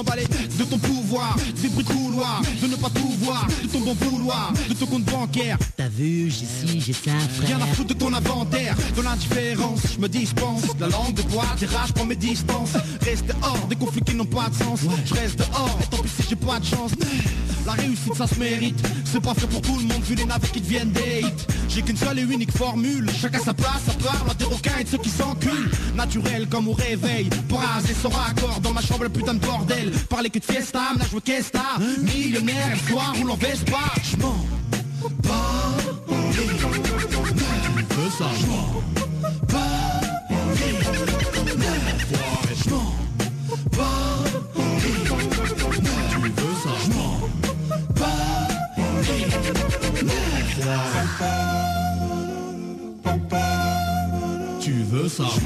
de 0.58 0.64
ton 0.64 0.78
pouvoir, 0.80 1.36
des 1.62 1.70
bruits 1.70 1.84
de 1.84 1.90
couloir, 1.90 2.42
de 2.62 2.68
ne 2.68 2.76
pas 2.76 2.90
tout 2.90 3.14
voir, 3.20 3.46
de 3.64 3.68
ton 3.68 3.80
bon 3.80 3.94
vouloir, 3.94 4.52
de 4.68 4.74
ton 4.74 4.86
compte 4.88 5.04
bancaire. 5.04 5.58
T'as 5.76 5.88
vu, 5.88 6.32
j'ai 6.32 6.46
ci, 6.46 6.82
j'ai 6.82 6.94
ça, 6.94 7.12
Rien 7.46 7.58
à 7.58 7.60
frère. 7.60 7.76
foutre 7.76 7.94
de 7.94 7.94
ton 7.94 8.14
inventaire, 8.14 8.76
de 8.96 9.02
l'indifférence, 9.02 9.82
je 9.94 10.00
me 10.00 10.08
dispense. 10.08 10.64
La 10.80 10.88
langue 10.88 11.14
de 11.14 11.22
bois, 11.24 11.46
des 11.68 11.76
rages, 11.76 11.94
prends 11.94 12.06
mes 12.06 12.16
distances. 12.16 12.74
Reste 13.02 13.34
hors 13.42 13.68
des 13.68 13.76
conflits 13.76 14.02
qui 14.02 14.16
n'ont 14.16 14.26
pas 14.26 14.50
de 14.50 14.56
sens. 14.56 14.82
Je 15.06 15.14
reste 15.14 15.38
dehors, 15.40 15.78
et 15.82 15.86
tant 15.96 16.02
pis 16.02 16.10
si 16.10 16.30
j'ai 16.30 16.36
pas 16.36 16.60
de 16.60 16.66
chance. 16.66 16.92
La 17.66 17.74
réussite, 17.74 18.16
ça 18.16 18.28
se 18.28 18.36
mérite. 18.36 18.80
C'est 19.06 19.22
pas 19.22 19.34
fait 19.34 19.48
pour 19.48 19.62
tout 19.62 19.78
le 19.78 19.86
monde, 19.86 20.02
vu 20.04 20.16
les 20.16 20.26
navets 20.26 20.48
qui 20.48 20.62
deviennent 20.62 20.92
des 20.92 21.22
hits. 21.22 21.46
J'ai 21.70 21.82
qu'une 21.82 21.98
seule 21.98 22.20
et 22.20 22.22
unique 22.22 22.52
formule. 22.52 23.10
Chacun 23.20 23.40
sa 23.40 23.54
place, 23.54 23.82
ça 23.86 23.94
parle 23.94 24.36
des 24.38 24.46
requins 24.46 24.78
et 24.80 24.84
de 24.84 24.90
ceux 24.90 24.98
qui 24.98 25.10
s'enculent. 25.10 25.72
Naturel 25.96 26.48
comme 26.48 26.68
au 26.70 26.74
réveil. 26.74 27.30
Bras 27.50 27.82
et 27.90 27.94
sans 27.94 28.10
raccord 28.10 28.60
dans 28.62 28.74
ma 28.74 28.82
chambre, 28.82 29.04
le 29.04 29.10
putain 29.10 29.34
de 29.34 29.40
bordel. 29.40 29.92
Parler 30.10 30.30
que 30.30 30.40
de 30.40 30.46
fiesta, 30.46 30.82
je 31.00 31.16
veux 31.16 31.22
qu'est-ce 31.22 31.52
t'as 31.52 31.80
Millionnaire, 32.04 32.70
le 32.72 32.92
soir, 32.92 33.14
roulant 33.18 33.36
Vespa. 33.36 33.78
Je 34.04 34.18
m'en 34.18 34.46
bats 35.24 35.78
ça, 38.18 38.26
Tu 54.60 54.84
veux 54.84 55.08
ça, 55.08 55.24
je 55.34 55.40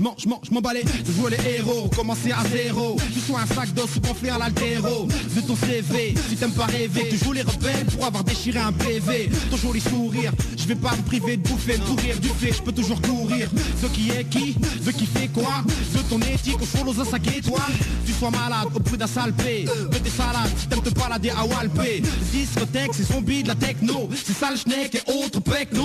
Je 0.00 0.04
m'en, 0.04 0.40
je 0.42 0.54
je 0.54 0.60
balais, 0.60 0.82
je 1.06 1.12
jouais 1.12 1.30
les 1.30 1.58
héros, 1.58 1.90
commencer 1.94 2.32
à 2.32 2.42
zéro. 2.48 2.96
Tu 3.12 3.20
sois 3.20 3.40
un 3.40 3.46
sac 3.46 3.74
d'os 3.74 3.96
ou 3.96 4.00
gonfler 4.00 4.30
à 4.30 4.38
l'altéro. 4.38 5.06
De 5.06 5.40
ton 5.42 5.54
CV, 5.54 6.14
si 6.26 6.36
t'aimes 6.36 6.52
pas 6.52 6.64
rêver 6.64 7.08
Tu 7.10 7.18
joues 7.22 7.32
les 7.32 7.42
rebelles 7.42 7.84
pour 7.92 8.06
avoir 8.06 8.24
déchiré 8.24 8.58
un 8.58 8.72
PV 8.72 9.28
Ton 9.50 9.56
joli 9.58 9.80
sourire, 9.80 10.32
je 10.56 10.66
vais 10.66 10.74
pas 10.74 10.96
me 10.96 11.02
priver 11.02 11.36
de 11.36 11.46
bouffer 11.46 11.76
de 11.76 11.82
courir 11.82 12.18
du 12.18 12.28
fait, 12.28 12.52
je 12.52 12.62
peux 12.62 12.72
toujours 12.72 13.00
courir. 13.02 13.50
Ce 13.82 13.86
qui 13.88 14.10
est 14.10 14.24
qui, 14.24 14.56
ce 14.82 14.90
qui 14.90 15.04
fait 15.04 15.28
quoi 15.28 15.64
De 15.94 15.98
ton 16.08 16.18
éthique 16.20 16.56
au 16.62 16.64
chaud 16.64 16.86
aux 16.86 17.04
5 17.04 17.36
étoiles 17.36 17.60
Tu 18.06 18.12
sois 18.12 18.30
malade 18.30 18.68
au 18.74 18.80
bruit 18.80 18.96
d'un 18.96 19.06
salpé 19.06 19.66
De 19.92 19.98
tes 19.98 20.10
salades, 20.10 20.50
t'aimes 20.70 20.80
te 20.80 20.98
balader 20.98 21.30
à 21.30 21.44
Walpé. 21.44 22.02
Discothèque, 22.32 22.92
c'est 22.94 23.12
zombie 23.12 23.42
de 23.42 23.48
la 23.48 23.54
techno. 23.54 24.08
C'est 24.24 24.32
sale 24.36 24.56
schneck 24.56 24.94
et 24.94 25.12
autres 25.12 25.40
pecno. 25.40 25.84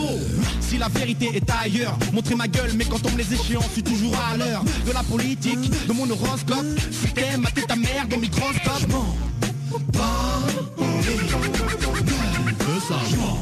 Si 0.62 0.78
la 0.78 0.88
vérité 0.88 1.32
est 1.36 1.50
ailleurs, 1.62 1.98
montrer 2.14 2.36
ma 2.36 2.48
gueule 2.48 2.72
Mais 2.78 2.86
quand 2.86 3.06
on 3.06 3.12
me 3.12 3.18
les 3.18 3.34
échéances, 3.34 3.66
je 3.68 3.74
suis 3.74 3.84
toujours 3.84 4.05
à 4.14 4.38
l'heure 4.38 4.64
De 4.86 4.92
la 4.92 5.04
politique, 5.04 5.88
de 5.88 5.94
mon 5.94 6.10
horoscope 6.10 6.66
Si 6.92 7.14
t'aimes, 7.14 7.42
mater 7.42 7.64
ta 7.64 7.76
mère 7.76 8.08
dans 8.10 8.18
microscope 8.18 8.80
Je 8.82 8.88
m'en 8.88 9.16
bats 9.94 10.46
les 11.06 11.16
nerfs. 11.16 11.56
ça, 12.88 12.96
je 13.10 13.16
m'en 13.16 13.38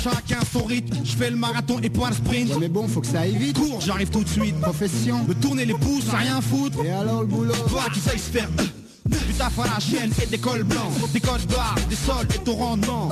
Chacun 0.02 0.40
son 0.52 0.64
rythme, 0.64 0.96
je 1.04 1.12
fais 1.12 1.30
le 1.30 1.36
marathon 1.36 1.80
et 1.84 1.90
pas 1.90 2.10
le 2.10 2.16
sprint. 2.16 2.58
Mais 2.60 2.70
bon, 2.70 2.88
faut 2.88 3.02
que 3.02 3.08
ça 3.08 3.22
aille 3.22 3.36
vite. 3.36 3.58
Cours, 3.58 3.82
j'arrive 3.82 4.10
tout 4.10 4.24
de 4.24 4.30
suite. 4.30 4.56
Profession. 4.62 5.26
Me 5.28 5.34
tourner 5.34 5.66
les 5.66 5.74
pouces, 5.74 6.08
rien 6.10 6.40
foutre. 6.40 6.84
Et 6.86 6.92
alors 6.92 7.22
le 7.22 7.28
boulot? 7.28 7.54
Toi 7.68 7.84
qui 7.94 8.00
sais 8.00 8.18
se 8.18 8.32
faire 8.32 8.50
du 9.10 9.34
taf 9.34 9.58
à 9.60 9.66
la 9.66 9.80
chaîne 9.80 10.12
et 10.22 10.26
des 10.26 10.38
cols 10.38 10.64
blancs, 10.64 11.12
des 11.14 11.20
codes 11.20 11.46
barres, 11.48 11.76
des 11.90 11.96
sols 11.96 12.28
et 12.34 12.40
ton 12.40 12.56
rendement. 12.56 13.10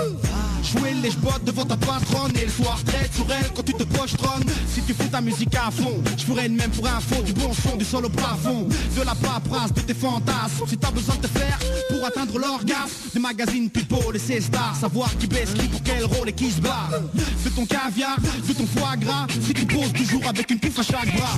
Jouer 0.63 0.93
les 1.01 1.11
bottes 1.11 1.45
devant 1.45 1.65
ta 1.65 1.77
patronne 1.77 2.31
et 2.41 2.45
le 2.45 2.51
soir 2.51 2.77
traite 2.85 3.13
sur 3.13 3.25
elle 3.31 3.51
quand 3.55 3.63
tu 3.63 3.73
te 3.73 3.83
pochetronnes. 3.83 4.43
Si 4.73 4.81
tu 4.81 4.93
fous 4.93 5.07
ta 5.09 5.21
musique 5.21 5.55
à 5.55 5.71
fond, 5.71 6.03
je 6.17 6.25
de 6.25 6.53
même 6.53 6.71
pour 6.71 6.87
info, 6.87 7.21
du 7.23 7.33
bon 7.33 7.53
son, 7.53 7.77
du 7.77 7.85
sol 7.85 8.05
au 8.05 8.09
plafond, 8.09 8.67
de 8.67 9.01
la 9.01 9.15
paperasse, 9.15 9.73
de 9.73 9.81
tes 9.81 9.93
fantasmes. 9.93 10.67
Si 10.67 10.77
t'as 10.77 10.91
besoin 10.91 11.15
de 11.15 11.21
te 11.21 11.27
faire 11.27 11.57
pour 11.89 12.05
atteindre 12.05 12.37
l'orgasme, 12.37 12.91
des 13.13 13.19
magazines 13.19 13.69
people 13.69 14.15
et 14.15 14.19
ses 14.19 14.41
stars, 14.41 14.75
savoir 14.75 15.09
qui 15.17 15.27
baisse 15.27 15.53
qui 15.53 15.67
pour 15.67 15.81
quel 15.83 16.03
rôle 16.03 16.29
et 16.29 16.33
qui 16.33 16.51
se 16.51 16.61
bat. 16.61 16.89
De 17.45 17.49
ton 17.49 17.65
caviar, 17.65 18.17
de 18.19 18.53
ton 18.53 18.67
foie 18.67 18.97
gras, 18.97 19.27
si 19.45 19.53
tu 19.53 19.65
poses 19.65 19.93
toujours 19.93 20.27
avec 20.27 20.51
une 20.51 20.59
pouffe 20.59 20.79
à 20.79 20.83
chaque 20.83 21.15
bras. 21.15 21.37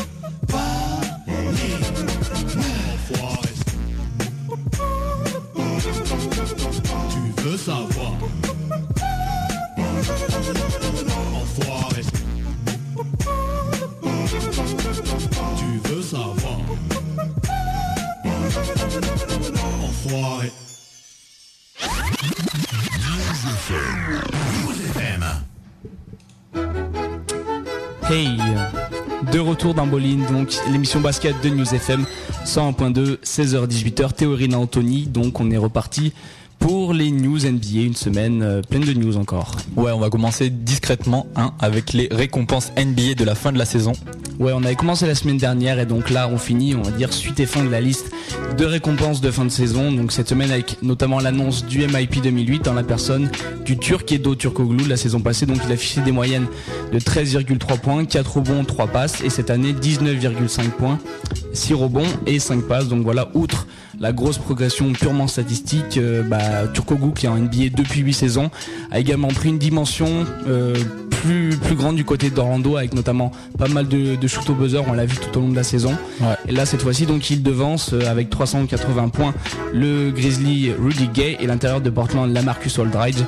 retour 29.61 29.75
dans 29.75 29.85
Bolin, 29.85 30.17
donc 30.31 30.49
l'émission 30.71 31.01
basket 31.01 31.35
de 31.43 31.49
News 31.49 31.75
FM 31.75 32.03
101.2, 32.45 33.17
16h-18h, 33.19 34.13
Théorine 34.13 34.55
Anthony, 34.55 35.05
donc 35.05 35.39
on 35.39 35.51
est 35.51 35.57
reparti 35.57 36.13
pour 36.61 36.93
les 36.93 37.11
news 37.11 37.39
NBA, 37.39 37.81
une 37.81 37.95
semaine 37.95 38.43
euh, 38.43 38.61
pleine 38.61 38.83
de 38.83 38.93
news 38.93 39.17
encore. 39.17 39.57
Ouais, 39.75 39.91
on 39.91 39.99
va 39.99 40.09
commencer 40.09 40.49
discrètement 40.49 41.25
hein, 41.35 41.53
avec 41.59 41.91
les 41.91 42.07
récompenses 42.11 42.71
NBA 42.77 43.15
de 43.15 43.25
la 43.25 43.35
fin 43.35 43.51
de 43.51 43.57
la 43.57 43.65
saison. 43.65 43.93
Ouais, 44.39 44.53
on 44.55 44.63
avait 44.63 44.75
commencé 44.75 45.07
la 45.07 45.15
semaine 45.15 45.37
dernière 45.37 45.79
et 45.79 45.85
donc 45.85 46.09
là 46.09 46.29
on 46.31 46.37
finit, 46.37 46.75
on 46.75 46.83
va 46.83 46.91
dire, 46.91 47.11
suite 47.13 47.39
et 47.39 47.45
fin 47.45 47.63
de 47.63 47.69
la 47.69 47.81
liste 47.81 48.11
de 48.57 48.65
récompenses 48.65 49.21
de 49.21 49.31
fin 49.31 49.43
de 49.43 49.49
saison. 49.49 49.91
Donc 49.91 50.11
cette 50.11 50.29
semaine 50.29 50.51
avec 50.51 50.81
notamment 50.83 51.19
l'annonce 51.19 51.65
du 51.65 51.79
MIP 51.79 52.21
2008 52.21 52.63
dans 52.63 52.73
la 52.73 52.83
personne 52.83 53.29
du 53.65 53.77
Turc 53.77 54.11
Edo 54.11 54.35
Turkoglu 54.35 54.87
la 54.87 54.97
saison 54.97 55.19
passée. 55.19 55.47
Donc 55.47 55.57
il 55.65 55.71
a 55.71 55.73
affiché 55.73 56.01
des 56.01 56.11
moyennes 56.11 56.47
de 56.93 56.99
13,3 56.99 57.79
points, 57.79 58.05
4 58.05 58.37
rebonds, 58.37 58.63
3 58.63 58.87
passes 58.87 59.21
et 59.23 59.29
cette 59.29 59.49
année 59.49 59.73
19,5 59.73 60.69
points, 60.69 60.99
6 61.53 61.73
rebonds 61.73 62.07
et 62.27 62.39
5 62.39 62.61
passes. 62.63 62.87
Donc 62.87 63.03
voilà, 63.03 63.29
outre 63.33 63.65
la 64.01 64.11
grosse 64.11 64.39
progression 64.39 64.91
purement 64.93 65.27
statistique, 65.27 65.97
euh, 65.97 66.23
bah, 66.23 66.39
qui 67.15 67.25
est 67.25 67.29
en 67.29 67.37
NBA 67.37 67.69
depuis 67.75 68.01
8 68.01 68.13
saisons 68.13 68.49
a 68.89 68.99
également 68.99 69.27
pris 69.27 69.49
une 69.49 69.59
dimension 69.59 70.25
euh, 70.47 70.75
plus, 71.11 71.55
plus 71.55 71.75
grande 71.75 71.95
du 71.95 72.03
côté 72.03 72.31
d'Orlando 72.31 72.77
avec 72.77 72.95
notamment 72.95 73.31
pas 73.59 73.67
mal 73.67 73.87
de, 73.87 74.15
de 74.15 74.27
shoot 74.27 74.49
au 74.49 74.55
buzzer, 74.55 74.83
on 74.87 74.93
l'a 74.93 75.05
vu 75.05 75.17
tout 75.17 75.37
au 75.37 75.41
long 75.41 75.49
de 75.49 75.55
la 75.55 75.63
saison. 75.63 75.95
Ouais. 76.19 76.35
Et 76.47 76.51
là 76.51 76.65
cette 76.65 76.81
fois-ci 76.81 77.05
donc 77.05 77.29
il 77.29 77.43
devance 77.43 77.93
euh, 77.93 78.09
avec 78.09 78.31
380 78.31 79.09
points 79.09 79.35
le 79.71 80.09
Grizzly 80.09 80.71
Rudy 80.71 81.07
Gay 81.07 81.37
et 81.39 81.45
l'intérieur 81.45 81.79
de 81.79 81.89
Portland 81.91 82.33
Lamarcus 82.33 82.79
Aldridge. 82.79 83.23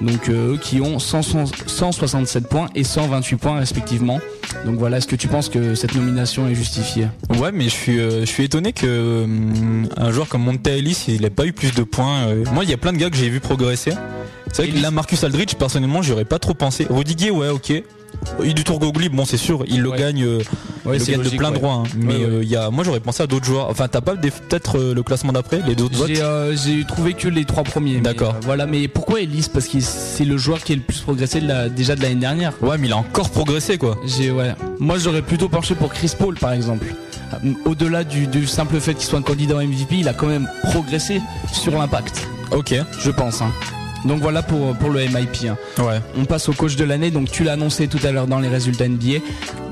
Donc 0.00 0.28
euh, 0.28 0.54
eux 0.54 0.58
qui 0.58 0.80
ont 0.80 0.98
100 0.98 1.22
167 1.66 2.48
points 2.48 2.68
et 2.74 2.84
128 2.84 3.36
points 3.36 3.58
respectivement. 3.58 4.20
Donc 4.64 4.76
voilà, 4.78 4.98
est-ce 4.98 5.06
que 5.08 5.16
tu 5.16 5.28
penses 5.28 5.48
que 5.48 5.74
cette 5.74 5.94
nomination 5.94 6.48
est 6.48 6.54
justifiée? 6.54 7.08
Ouais, 7.38 7.50
mais 7.52 7.64
je 7.64 7.70
suis, 7.70 7.98
euh, 7.98 8.20
je 8.20 8.26
suis 8.26 8.44
étonné 8.44 8.72
que 8.72 9.24
hum, 9.24 9.88
un 9.96 10.10
joueur 10.12 10.28
comme 10.28 10.42
Monta 10.42 10.70
Ellis, 10.70 11.04
il 11.08 11.24
ait 11.24 11.30
pas 11.30 11.46
eu 11.46 11.52
plus 11.52 11.72
de 11.74 11.82
points. 11.82 12.28
euh. 12.28 12.44
Moi, 12.52 12.64
il 12.64 12.70
y 12.70 12.74
a 12.74 12.76
plein 12.76 12.92
de 12.92 12.98
gars 12.98 13.10
que 13.10 13.16
j'ai 13.16 13.28
vu 13.28 13.40
progresser. 13.40 13.92
C'est 14.52 14.62
vrai 14.62 14.72
que 14.72 14.82
là, 14.82 14.90
Marcus 14.90 15.22
Aldridge, 15.24 15.54
personnellement, 15.54 16.00
j'y 16.00 16.12
aurais 16.12 16.24
pas 16.24 16.38
trop 16.38 16.54
pensé. 16.54 16.86
Rudiger, 16.88 17.30
ouais, 17.30 17.48
ok. 17.48 17.72
Du 18.42 18.64
tour 18.64 18.78
Gogli, 18.78 19.08
bon, 19.08 19.24
c'est 19.24 19.36
sûr, 19.36 19.64
il 19.66 19.80
le 19.80 19.90
Ouais. 19.90 19.98
gagne, 19.98 20.22
euh, 20.22 20.38
il 20.86 20.90
le 20.92 20.98
gagne 20.98 21.22
de 21.22 21.28
plein 21.36 21.50
ouais. 21.50 21.58
droit. 21.58 21.72
hein. 21.74 21.82
Mais 21.96 22.14
euh, 22.22 22.40
il 22.42 22.48
y 22.48 22.56
a, 22.56 22.70
moi, 22.70 22.84
j'aurais 22.84 23.00
pensé 23.00 23.22
à 23.22 23.26
d'autres 23.26 23.44
joueurs. 23.46 23.68
Enfin, 23.70 23.88
t'as 23.88 24.00
pas 24.00 24.14
peut-être 24.16 24.78
euh, 24.78 24.94
le 24.94 25.02
classement 25.02 25.32
d'après, 25.32 25.60
les 25.66 25.80
autres 25.82 25.96
votes 25.96 26.10
J'ai 26.64 26.84
trouvé 26.84 27.14
que 27.14 27.28
les 27.28 27.44
trois 27.44 27.62
premiers. 27.64 28.00
D'accord. 28.00 28.36
voilà, 28.42 28.66
mais 28.66 28.86
pourquoi 28.88 29.20
Ellis? 29.20 29.48
Parce 29.52 29.66
que 29.66 29.80
c'est 29.80 30.24
le 30.24 30.36
joueur 30.36 30.62
qui 30.62 30.72
est 30.72 30.76
le 30.76 30.82
plus 30.82 31.00
progressé 31.00 31.40
de 31.40 31.48
la- 31.48 31.68
déjà 31.68 31.96
de 31.96 32.02
l'année 32.02 32.14
dernière. 32.16 32.52
Ouais, 32.60 32.76
mais 32.78 32.86
il 32.88 32.92
a 32.92 32.96
encore 32.96 33.30
progressé, 33.30 33.78
quoi. 33.78 33.98
J'ai 34.06 34.30
ouais. 34.30 34.52
Moi 34.78 34.98
j'aurais 34.98 35.22
plutôt 35.22 35.48
penché 35.48 35.74
pour 35.74 35.92
Chris 35.92 36.12
Paul 36.18 36.34
par 36.36 36.52
exemple. 36.52 36.86
Au-delà 37.64 38.04
du, 38.04 38.26
du 38.26 38.46
simple 38.46 38.80
fait 38.80 38.94
qu'il 38.94 39.04
soit 39.04 39.18
un 39.18 39.22
candidat 39.22 39.56
MVP, 39.56 39.96
il 39.98 40.08
a 40.08 40.14
quand 40.14 40.26
même 40.28 40.48
progressé 40.70 41.20
sur 41.52 41.72
l'impact, 41.76 42.26
Ok. 42.52 42.74
je 43.00 43.10
pense. 43.10 43.42
hein. 43.42 43.52
Donc 44.04 44.20
voilà 44.20 44.42
pour, 44.42 44.74
pour 44.76 44.90
le 44.90 45.00
MIP. 45.00 45.48
hein. 45.48 45.56
Ouais. 45.82 46.00
On 46.16 46.24
passe 46.24 46.48
au 46.48 46.52
coach 46.52 46.76
de 46.76 46.84
l'année, 46.84 47.10
donc 47.10 47.30
tu 47.30 47.44
l'as 47.44 47.52
annoncé 47.52 47.88
tout 47.88 47.98
à 48.06 48.12
l'heure 48.12 48.26
dans 48.26 48.38
les 48.40 48.48
résultats 48.48 48.86
NBA. 48.88 49.18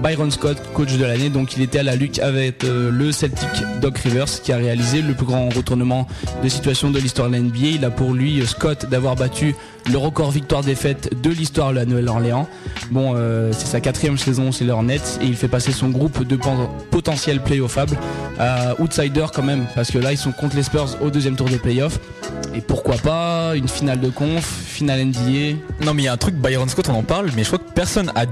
Byron 0.03 0.31
Scott, 0.31 0.59
coach 0.75 0.93
de 0.97 1.05
l'année, 1.05 1.29
donc 1.31 1.57
il 1.57 1.63
était 1.63 1.79
à 1.79 1.83
la 1.83 1.97
lutte 1.97 2.19
avec 2.19 2.65
euh, 2.65 2.91
le 2.91 3.13
Celtic 3.13 3.49
Doc 3.81 3.99
Rivers 3.99 4.27
qui 4.43 4.53
a 4.53 4.57
réalisé 4.57 5.01
le 5.03 5.15
plus 5.15 5.27
grand 5.27 5.49
retournement 5.49 6.07
de 6.43 6.49
situation 6.49 6.91
de 6.91 6.99
l'histoire 6.99 7.29
de 7.29 7.35
la 7.35 7.41
NBA. 7.41 7.59
Il 7.77 7.85
a 7.85 7.91
pour 7.91 8.13
lui, 8.15 8.41
euh, 8.41 8.47
Scott, 8.47 8.87
d'avoir 8.91 9.15
battu 9.17 9.55
le 9.91 9.99
record 9.99 10.31
victoire-défaite 10.31 11.21
de 11.23 11.31
l'histoire 11.31 11.71
de 11.71 11.77
la 11.77 11.85
Nouvelle-Orléans. 11.85 12.49
Bon, 12.91 13.15
euh, 13.15 13.53
c'est 13.53 13.67
sa 13.67 13.81
quatrième 13.81 14.19
saison 14.19 14.53
chez 14.53 14.65
les 14.65 14.71
Hornets 14.71 15.01
et 15.21 15.27
il 15.27 15.37
fait 15.37 15.49
passer 15.49 15.73
son 15.73 15.89
groupe 15.89 16.25
de 16.27 16.39
potentiels 16.91 17.41
playoffables 17.41 17.97
à 18.39 18.81
outsider 18.81 19.27
quand 19.35 19.43
même, 19.43 19.67
parce 19.75 19.91
que 19.91 19.99
là 19.99 20.13
ils 20.13 20.19
sont 20.19 20.33
contre 20.33 20.57
les 20.57 20.63
Spurs 20.63 20.97
au 21.01 21.11
deuxième 21.11 21.37
tour 21.37 21.49
de 21.49 21.57
playoff. 21.57 21.99
Et 22.55 22.61
pourquoi 22.61 22.97
pas 22.97 23.55
une 23.55 23.69
finale 23.69 24.01
de 24.01 24.09
conf, 24.09 24.45
finale 24.45 25.05
NBA. 25.05 25.57
Non, 25.85 25.95
mais 25.95 26.03
il 26.03 26.05
y 26.07 26.09
a 26.09 26.13
un 26.13 26.17
truc, 26.17 26.35
Byron 26.37 26.69
Scott, 26.69 26.89
on 26.89 26.95
en 26.95 27.03
parle, 27.03 27.31
mais 27.37 27.43
je 27.43 27.49
crois 27.49 27.59
que 27.59 27.73
personne 27.73 28.11
a. 28.15 28.25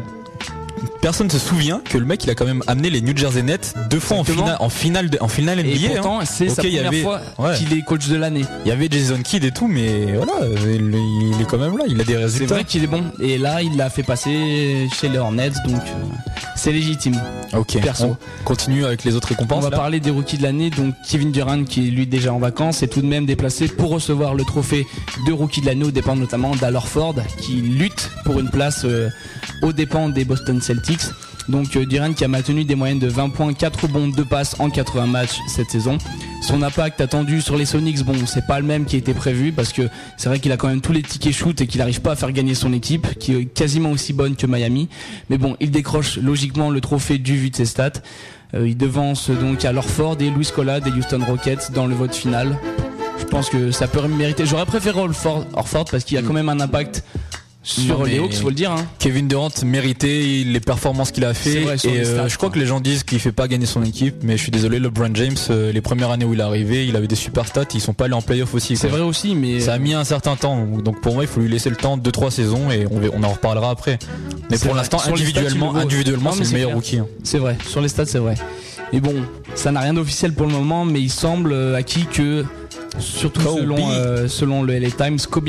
Personne 1.00 1.30
se 1.30 1.38
souvient 1.38 1.80
que 1.84 1.98
le 1.98 2.04
mec 2.04 2.24
il 2.24 2.30
a 2.30 2.34
quand 2.34 2.44
même 2.46 2.62
amené 2.66 2.90
les 2.90 3.00
New 3.00 3.16
Jersey 3.16 3.42
Nets 3.42 3.74
deux 3.90 4.00
fois 4.00 4.18
en 4.18 4.24
finale, 4.24 4.56
en 4.60 4.68
finale, 4.68 5.10
de- 5.10 5.18
en 5.20 5.28
finale 5.28 5.58
NBA. 5.60 5.70
Et 5.70 5.86
hein. 5.86 5.90
pourtant, 5.96 6.20
c'est 6.24 6.48
sa 6.48 6.62
première 6.62 6.86
avait- 6.88 7.02
fois 7.02 7.20
ouais. 7.38 7.54
qu'il 7.56 7.72
est 7.76 7.82
coach 7.82 8.08
de 8.08 8.16
l'année. 8.16 8.44
Il 8.64 8.68
y 8.68 8.72
avait 8.72 8.88
Jason 8.90 9.18
Kidd 9.22 9.44
et 9.44 9.50
tout, 9.50 9.68
mais 9.68 10.06
voilà, 10.16 10.32
il, 10.66 10.94
il 11.34 11.40
est 11.40 11.44
quand 11.44 11.58
même 11.58 11.76
là, 11.76 11.84
il 11.88 12.00
a 12.00 12.04
des 12.04 12.12
C'est 12.14 12.18
résultats. 12.18 12.54
vrai 12.54 12.64
qu'il 12.64 12.84
est 12.84 12.88
bon. 12.88 13.02
Et 13.20 13.38
là, 13.38 13.62
il 13.62 13.76
l'a 13.76 13.90
fait 13.90 14.02
passer 14.02 14.88
chez 14.98 15.08
les 15.08 15.18
Hornets, 15.18 15.50
donc 15.66 15.82
euh, 15.82 16.40
c'est 16.56 16.72
légitime. 16.72 17.20
Ok, 17.52 17.78
Perso. 17.80 18.16
on 18.40 18.44
continue 18.44 18.84
avec 18.84 19.04
les 19.04 19.14
autres 19.14 19.28
On 19.30 19.34
récompenses. 19.34 19.64
va 19.64 19.70
là. 19.70 19.76
parler 19.76 20.00
des 20.00 20.10
rookies 20.10 20.38
de 20.38 20.42
l'année. 20.42 20.70
Donc 20.70 20.94
Kevin 21.08 21.30
Durant, 21.30 21.64
qui 21.64 21.86
est 21.86 21.90
lui 21.90 22.06
déjà 22.06 22.32
en 22.32 22.38
vacances, 22.38 22.82
est 22.82 22.88
tout 22.88 23.00
de 23.02 23.06
même 23.06 23.26
déplacé 23.26 23.68
pour 23.68 23.90
recevoir 23.90 24.34
le 24.34 24.44
trophée 24.44 24.86
de 25.26 25.32
rookie 25.32 25.60
de 25.60 25.66
l'année, 25.66 25.84
aux 25.84 25.90
dépens 25.92 26.16
notamment 26.16 26.56
d'Al 26.56 26.74
Horford, 26.74 27.14
qui 27.38 27.52
lutte 27.56 28.10
pour 28.24 28.40
une 28.40 28.50
place 28.50 28.82
euh, 28.84 29.08
aux 29.62 29.72
dépens 29.72 30.08
des 30.08 30.24
Boston 30.24 30.60
Celtics. 30.60 30.73
Donc 31.48 31.76
euh, 31.76 31.84
Durant 31.84 32.12
qui 32.12 32.24
a 32.24 32.28
maintenu 32.28 32.64
des 32.64 32.74
moyennes 32.74 32.98
de 32.98 33.08
20 33.08 33.30
points, 33.30 33.52
4 33.52 33.82
rebonds, 33.82 34.08
2 34.08 34.24
passes 34.24 34.56
en 34.58 34.70
80 34.70 35.06
matchs 35.06 35.38
cette 35.46 35.70
saison. 35.70 35.98
Son 36.42 36.62
impact 36.62 37.00
attendu 37.00 37.40
sur 37.40 37.56
les 37.56 37.66
Sonics, 37.66 38.02
bon, 38.04 38.14
c'est 38.26 38.46
pas 38.46 38.60
le 38.60 38.66
même 38.66 38.84
qui 38.84 38.96
était 38.96 39.14
prévu 39.14 39.52
parce 39.52 39.72
que 39.72 39.82
c'est 40.16 40.28
vrai 40.28 40.40
qu'il 40.40 40.52
a 40.52 40.56
quand 40.56 40.68
même 40.68 40.80
tous 40.80 40.92
les 40.92 41.02
tickets 41.02 41.32
shoot 41.32 41.60
et 41.60 41.66
qu'il 41.66 41.78
n'arrive 41.78 42.00
pas 42.00 42.12
à 42.12 42.16
faire 42.16 42.32
gagner 42.32 42.54
son 42.54 42.72
équipe, 42.72 43.18
qui 43.18 43.34
est 43.34 43.44
quasiment 43.44 43.90
aussi 43.90 44.12
bonne 44.12 44.36
que 44.36 44.46
Miami. 44.46 44.88
Mais 45.30 45.38
bon, 45.38 45.56
il 45.60 45.70
décroche 45.70 46.16
logiquement 46.18 46.70
le 46.70 46.80
trophée 46.80 47.18
du 47.18 47.36
vu 47.36 47.50
de 47.50 47.56
ses 47.56 47.66
stats. 47.66 47.92
Euh, 48.54 48.68
il 48.68 48.76
devance 48.76 49.30
donc 49.30 49.64
à 49.64 49.72
Lorford 49.72 50.16
et 50.20 50.30
Louis 50.30 50.48
Cola 50.54 50.80
des 50.80 50.90
Houston 50.90 51.20
Rockets 51.26 51.72
dans 51.72 51.86
le 51.86 51.94
vote 51.94 52.14
final. 52.14 52.58
Je 53.18 53.24
pense 53.24 53.48
que 53.48 53.70
ça 53.70 53.86
peut 53.86 54.06
mériter. 54.06 54.44
J'aurais 54.46 54.66
préféré 54.66 55.00
Orford, 55.00 55.46
Orford 55.54 55.86
parce 55.90 56.04
qu'il 56.04 56.18
a 56.18 56.22
quand 56.22 56.32
même 56.32 56.48
un 56.48 56.60
impact 56.60 57.04
sur 57.64 57.98
Non, 57.98 58.04
les 58.04 58.18
Hawks, 58.18 58.34
faut 58.34 58.50
le 58.50 58.54
dire. 58.54 58.70
Hein. 58.70 58.86
Kevin 58.98 59.26
Durant 59.26 59.48
méritait 59.64 60.44
les 60.46 60.60
performances 60.60 61.10
qu'il 61.10 61.24
a 61.24 61.34
fait 61.34 61.60
vrai, 61.60 61.76
et 61.84 62.00
euh, 62.00 62.04
stats, 62.04 62.28
je 62.28 62.36
crois 62.36 62.50
que 62.50 62.58
les 62.58 62.66
gens 62.66 62.80
disent 62.80 63.04
qu'il 63.04 63.18
fait 63.18 63.32
pas 63.32 63.48
gagner 63.48 63.66
son 63.66 63.82
équipe 63.82 64.16
mais 64.22 64.36
je 64.36 64.42
suis 64.42 64.50
désolé 64.50 64.78
LeBron 64.78 65.10
James 65.14 65.36
euh, 65.50 65.72
les 65.72 65.80
premières 65.80 66.10
années 66.10 66.26
où 66.26 66.34
il 66.34 66.40
est 66.40 66.44
arrivé 66.44 66.86
il 66.86 66.94
avait 66.94 67.06
des 67.06 67.14
super 67.14 67.46
stats 67.46 67.64
ils 67.72 67.80
sont 67.80 67.94
pas 67.94 68.04
allés 68.04 68.14
en 68.14 68.22
playoff 68.22 68.54
aussi 68.54 68.76
C'est 68.76 68.88
vrai 68.88 69.00
aussi, 69.00 69.34
mais 69.34 69.60
ça 69.60 69.72
a 69.74 69.78
mis 69.78 69.94
un 69.94 70.04
certain 70.04 70.36
temps 70.36 70.66
donc 70.66 71.00
pour 71.00 71.14
moi 71.14 71.24
il 71.24 71.28
faut 71.28 71.40
lui 71.40 71.48
laisser 71.48 71.70
le 71.70 71.76
temps 71.76 71.96
de 71.96 72.10
2-3 72.10 72.30
saisons 72.30 72.70
et 72.70 72.86
on, 72.90 73.22
en 73.22 73.30
reparlera 73.30 73.70
après 73.70 73.98
mais 74.50 74.58
pour 74.58 74.74
l'instant 74.74 74.98
stats, 74.98 75.10
individuellement 75.10 75.74
individuellement 75.74 76.32
c'est 76.32 76.44
le 76.44 76.50
meilleur 76.50 76.68
clair. 76.68 76.76
rookie 76.76 76.98
hein. 76.98 77.06
c'est 77.22 77.38
vrai. 77.38 77.56
Sur 77.66 77.80
les 77.80 77.88
stats, 77.88 78.06
c'est 78.06 78.18
vrai. 78.18 78.34
Mais 78.92 79.00
bon, 79.00 79.14
ça 79.54 79.72
n'a 79.72 79.80
rien 79.80 79.94
d'officiel 79.94 80.32
pour 80.32 80.46
le 80.46 80.52
moment, 80.52 80.84
mais 80.84 81.00
il 81.00 81.10
semble 81.10 81.52
euh, 81.52 81.74
acquis 81.74 82.06
que, 82.06 82.44
surtout 82.98 83.42
Kobe. 83.42 83.58
selon, 83.58 83.90
euh, 83.90 84.28
selon 84.28 84.62
le 84.62 84.78
LA 84.78 84.90
Times, 84.90 85.18
Kobe 85.28 85.48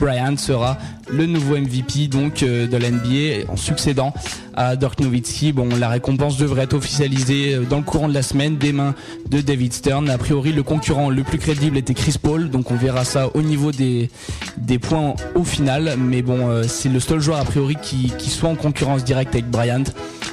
Bryant 0.00 0.36
sera 0.36 0.78
le 1.10 1.26
nouveau 1.26 1.56
MVP 1.56 2.08
donc 2.08 2.42
euh, 2.42 2.66
de 2.66 2.76
l'NBA 2.76 3.50
en 3.50 3.56
succédant 3.56 4.12
à 4.54 4.76
Dirk 4.76 5.00
Nowitzki. 5.00 5.52
Bon, 5.52 5.68
la 5.78 5.88
récompense 5.88 6.36
devrait 6.38 6.64
être 6.64 6.74
officialisée 6.74 7.54
euh, 7.54 7.64
dans 7.64 7.78
le 7.78 7.82
courant 7.82 8.08
de 8.08 8.14
la 8.14 8.22
semaine 8.22 8.56
des 8.56 8.72
mains 8.72 8.94
de 9.28 9.40
David 9.40 9.72
Stern. 9.72 10.08
A 10.10 10.18
priori, 10.18 10.52
le 10.52 10.62
concurrent 10.62 11.10
le 11.10 11.22
plus 11.22 11.38
crédible 11.38 11.76
était 11.76 11.94
Chris 11.94 12.16
Paul, 12.20 12.50
donc 12.50 12.70
on 12.70 12.76
verra 12.76 13.04
ça 13.04 13.28
au 13.34 13.42
niveau 13.42 13.72
des 13.72 14.10
des 14.56 14.78
points 14.78 15.14
au 15.34 15.44
final. 15.44 15.96
Mais 15.98 16.22
bon, 16.22 16.48
euh, 16.48 16.64
c'est 16.66 16.88
le 16.88 17.00
seul 17.00 17.20
joueur 17.20 17.38
a 17.40 17.44
priori 17.44 17.76
qui 17.80 18.12
qui 18.18 18.30
soit 18.30 18.48
en 18.48 18.56
concurrence 18.56 19.04
directe 19.04 19.34
avec 19.34 19.50
Bryant. 19.50 19.84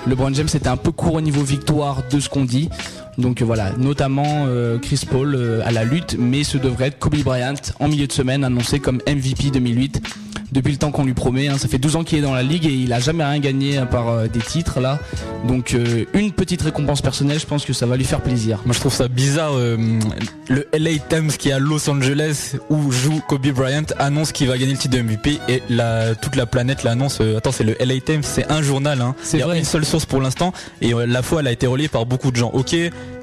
LeBron 0.07 0.33
James 0.33 0.47
était 0.53 0.67
un 0.67 0.77
peu 0.77 0.91
court 0.91 1.15
au 1.15 1.21
niveau 1.21 1.43
victoire 1.43 2.03
de 2.09 2.19
ce 2.19 2.29
qu'on 2.29 2.45
dit. 2.45 2.69
Donc 3.17 3.41
euh, 3.41 3.45
voilà, 3.45 3.71
notamment 3.77 4.45
euh, 4.47 4.77
Chris 4.79 5.01
Paul 5.09 5.35
euh, 5.35 5.61
à 5.65 5.71
la 5.71 5.83
lutte, 5.83 6.15
mais 6.17 6.43
ce 6.43 6.57
devrait 6.57 6.87
être 6.87 6.99
Kobe 6.99 7.17
Bryant 7.23 7.53
en 7.79 7.87
milieu 7.87 8.07
de 8.07 8.11
semaine 8.13 8.43
annoncé 8.43 8.79
comme 8.79 8.99
MVP 9.07 9.51
2008. 9.51 10.01
Depuis 10.51 10.73
le 10.73 10.77
temps 10.77 10.91
qu'on 10.91 11.05
lui 11.05 11.13
promet, 11.13 11.47
hein. 11.47 11.57
ça 11.57 11.69
fait 11.69 11.77
12 11.77 11.95
ans 11.95 12.03
qu'il 12.03 12.17
est 12.17 12.21
dans 12.21 12.33
la 12.33 12.43
ligue 12.43 12.65
et 12.65 12.73
il 12.73 12.91
a 12.91 12.99
jamais 12.99 13.23
rien 13.23 13.39
gagné 13.39 13.77
à 13.77 13.85
part 13.85 14.09
euh, 14.09 14.27
des 14.27 14.41
titres 14.41 14.81
là. 14.81 14.99
Donc 15.47 15.73
euh, 15.73 16.03
une 16.13 16.33
petite 16.33 16.61
récompense 16.61 17.01
personnelle, 17.01 17.39
je 17.39 17.45
pense 17.45 17.63
que 17.63 17.71
ça 17.71 17.85
va 17.85 17.95
lui 17.95 18.03
faire 18.03 18.19
plaisir. 18.19 18.59
Moi 18.65 18.73
je 18.75 18.79
trouve 18.81 18.93
ça 18.93 19.07
bizarre. 19.07 19.53
euh, 19.53 19.77
le 20.49 20.67
LA 20.77 20.97
Times 21.07 21.29
qui 21.31 21.47
est 21.49 21.53
à 21.53 21.59
Los 21.59 21.89
Angeles 21.89 22.57
où 22.69 22.91
joue 22.91 23.21
Kobe 23.29 23.47
Bryant 23.47 23.85
annonce 23.97 24.33
qu'il 24.33 24.49
va 24.49 24.57
gagner 24.57 24.73
le 24.73 24.77
titre 24.77 24.97
de 24.97 25.01
MVP 25.01 25.39
et 25.47 25.63
la, 25.69 26.15
toute 26.15 26.35
la 26.35 26.45
planète 26.45 26.83
l'annonce. 26.83 27.21
attends, 27.21 27.53
c'est 27.53 27.63
le 27.63 27.77
LA 27.79 28.01
Times, 28.01 28.23
c'est 28.23 28.51
un 28.51 28.61
journal. 28.61 28.99
Hein. 29.01 29.15
C'est 29.23 29.37
Il 29.37 29.39
y 29.39 29.43
a 29.43 29.45
vrai. 29.45 29.57
une 29.59 29.63
seule 29.63 29.85
source 29.85 30.05
pour 30.05 30.19
l'instant 30.19 30.51
et 30.81 30.91
la 31.07 31.21
fois 31.21 31.39
elle 31.39 31.47
a 31.47 31.53
été 31.53 31.65
relayée 31.65 31.87
par 31.87 32.05
beaucoup 32.05 32.29
de 32.29 32.35
gens. 32.35 32.49
Ok, 32.53 32.75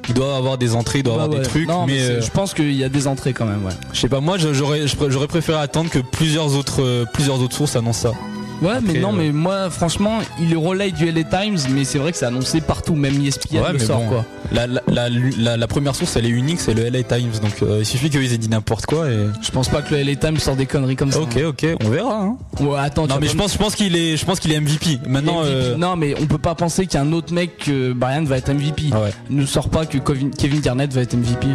il 0.09 0.15
doit 0.15 0.37
avoir 0.37 0.57
des 0.57 0.75
entrées, 0.75 1.01
il 1.01 1.03
doit 1.03 1.15
avoir 1.15 1.29
ouais. 1.29 1.39
des 1.39 1.43
trucs, 1.43 1.69
Non, 1.69 1.87
mais, 1.87 2.01
euh, 2.01 2.21
je 2.21 2.31
pense 2.31 2.55
qu'il 2.55 2.73
y 2.73 2.85
a 2.85 2.89
des 2.89 3.07
entrées 3.07 3.33
quand 3.33 3.45
même. 3.45 3.65
Ouais. 3.65 3.73
je 3.93 4.01
sais 4.01 4.09
pas. 4.09 4.21
Moi 4.21 4.37
j'aurais 4.39 5.27
préféré 5.27 5.59
attendre 5.59 5.91
que 5.91 5.99
plusieurs 5.99 6.55
autres 6.55 6.83
euh, 6.83 7.05
plusieurs 7.13 7.41
autres 7.43 7.57
sources 7.57 7.77
annoncent 7.77 8.11
ça. 8.11 8.19
Ouais, 8.63 8.81
mais 8.83 8.99
non, 8.99 9.11
euh, 9.13 9.17
mais 9.17 9.33
moi, 9.33 9.71
franchement, 9.71 10.19
il 10.41 10.57
relaye 10.57 10.93
du 10.93 11.11
LA 11.11 11.25
Times, 11.25 11.59
mais 11.71 11.85
c'est 11.85 11.99
vrai 11.99 12.13
que 12.13 12.19
c'est 12.19 12.27
annoncé 12.27 12.61
partout, 12.61 12.95
même 12.95 13.25
ESPN 13.25 13.59
Ouais, 13.59 13.73
le 13.73 13.79
sort, 13.79 14.01
bon, 14.01 14.09
quoi. 14.09 14.25
La, 14.53 14.67
la, 14.67 15.57
la, 15.57 15.67
première 15.67 15.95
source, 15.95 16.17
elle 16.17 16.27
est 16.27 16.31
unique, 16.31 16.59
c'est 16.61 16.75
le 16.75 16.89
LA 16.89 17.03
Times. 17.03 17.31
Donc 17.43 17.63
euh, 17.63 17.79
il 17.81 17.87
suffit 17.87 18.11
qu'ils 18.11 18.33
aient 18.33 18.39
dit 18.39 18.49
n'importe 18.49 18.87
quoi 18.87 19.09
et. 19.11 19.27
Je 19.43 19.51
pense 19.51 19.69
pas 19.69 19.83
que 19.83 19.95
le 19.95 20.03
LA 20.03 20.17
Times 20.17 20.39
sort 20.39 20.57
des 20.57 20.67
conneries 20.67 20.97
comme 20.97 21.13
ça. 21.13 21.21
Ok, 21.21 21.37
ok, 21.47 21.67
on 21.85 21.89
verra. 21.89 22.21
Hein. 22.23 22.37
Ouais, 22.61 22.79
attends, 22.79 23.07
Non, 23.07 23.19
mais 23.21 23.29
je 23.29 23.37
pense, 23.37 23.53
je 23.53 23.59
pense 23.59 23.75
qu'il 23.75 23.95
est, 23.97 24.17
je 24.17 24.25
pense 24.25 24.41
qu'il 24.41 24.53
est 24.53 24.61
MVP. 24.61 24.99
Maintenant, 25.07 25.41
MVP. 25.43 25.53
euh, 25.53 25.77
Non, 25.77 25.97
mais 25.97 26.15
on 26.21 26.27
peut 26.27 26.39
pas 26.39 26.55
penser 26.55 26.87
qu'un 26.87 27.13
autre 27.13 27.33
mec 27.33 27.59
que 27.59 27.93
Brian 27.93 28.25
va 28.25 28.39
être 28.39 28.53
MVP. 28.53 28.85
ah 28.93 29.03
ouais, 29.03 29.11
Ne 29.31 29.45
sort 29.47 29.69
pas 29.69 29.87
que 29.87 29.99
Kevin 29.99 30.31
Kevin 30.31 30.61
Garnett 30.61 30.93
va 30.93 31.03
être 31.03 31.15
MVP. 31.15 31.47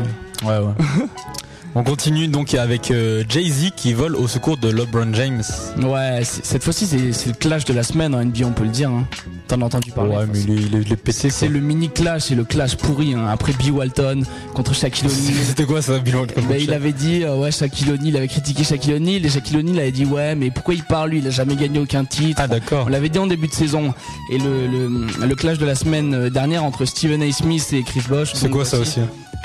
ouais, 0.45 0.49
ouais. 0.49 0.73
on 1.75 1.83
continue 1.83 2.27
donc 2.27 2.53
avec 2.53 2.91
euh, 2.91 3.23
Jay-Z 3.27 3.71
qui 3.75 3.93
vole 3.93 4.15
au 4.15 4.27
secours 4.27 4.57
de 4.57 4.69
LeBron 4.69 5.11
James. 5.13 5.41
Ouais, 5.81 6.21
cette 6.23 6.63
fois-ci, 6.63 6.85
c'est 6.85 7.27
le 7.27 7.33
clash 7.33 7.65
de 7.65 7.73
la 7.73 7.81
semaine 7.83 8.13
en 8.13 8.23
NBA, 8.23 8.45
on 8.45 8.51
peut 8.51 8.63
le 8.63 8.69
dire. 8.69 8.89
Hein. 8.91 9.07
T'en 9.47 9.59
as 9.61 9.65
entendu 9.65 9.91
parler. 9.91 10.15
Ouais, 10.15 10.25
mais 10.31 10.39
il 10.39 10.75
est, 10.91 10.95
pété. 10.95 11.29
C'est 11.29 11.47
le 11.47 11.59
mini 11.59 11.89
clash, 11.89 12.23
c'est 12.23 12.35
le 12.35 12.43
clash 12.45 12.75
pourri. 12.77 13.13
hein. 13.13 13.25
Après 13.27 13.53
B. 13.53 13.71
Walton 13.73 14.21
contre 14.53 14.73
Shaquille 14.73 15.07
O'Neal. 15.07 15.43
C'était 15.45 15.65
quoi 15.65 15.81
ça, 15.81 15.97
bilan 15.99 16.25
Ben, 16.47 16.57
il 16.59 16.71
avait 16.73 16.93
dit 16.93 17.23
euh, 17.23 17.35
ouais 17.37 17.51
Shaquille 17.51 17.89
O'Neal 17.91 18.07
il 18.07 18.17
avait 18.17 18.27
critiqué 18.27 18.63
Shaquille 18.63 18.93
O'Neal 18.93 19.25
et 19.25 19.29
Shaquille 19.29 19.57
O'Neal 19.57 19.79
avait 19.79 19.91
dit 19.91 20.05
ouais 20.05 20.35
mais 20.35 20.51
pourquoi 20.51 20.75
il 20.75 20.83
parle 20.83 21.09
lui? 21.09 21.19
Il 21.19 21.27
a 21.27 21.31
jamais 21.31 21.55
gagné 21.55 21.79
aucun 21.79 22.05
titre 22.05 22.39
Ah 22.41 22.47
d'accord. 22.47 22.85
on 22.87 22.89
l'avait 22.89 23.09
dit 23.09 23.19
en 23.19 23.27
début 23.27 23.47
de 23.47 23.53
saison 23.53 23.93
et 24.31 24.37
le, 24.37 24.67
le, 24.67 25.27
le 25.27 25.35
clash 25.35 25.57
de 25.57 25.65
la 25.65 25.75
semaine 25.75 26.13
euh, 26.13 26.29
dernière 26.29 26.63
entre 26.63 26.85
Stephen 26.85 27.21
A. 27.23 27.31
Smith 27.31 27.67
et 27.73 27.83
Chris 27.83 28.03
Bosh 28.07 28.33
C'est 28.35 28.49
quoi 28.49 28.63
ça 28.65 28.77
aussi 28.79 28.99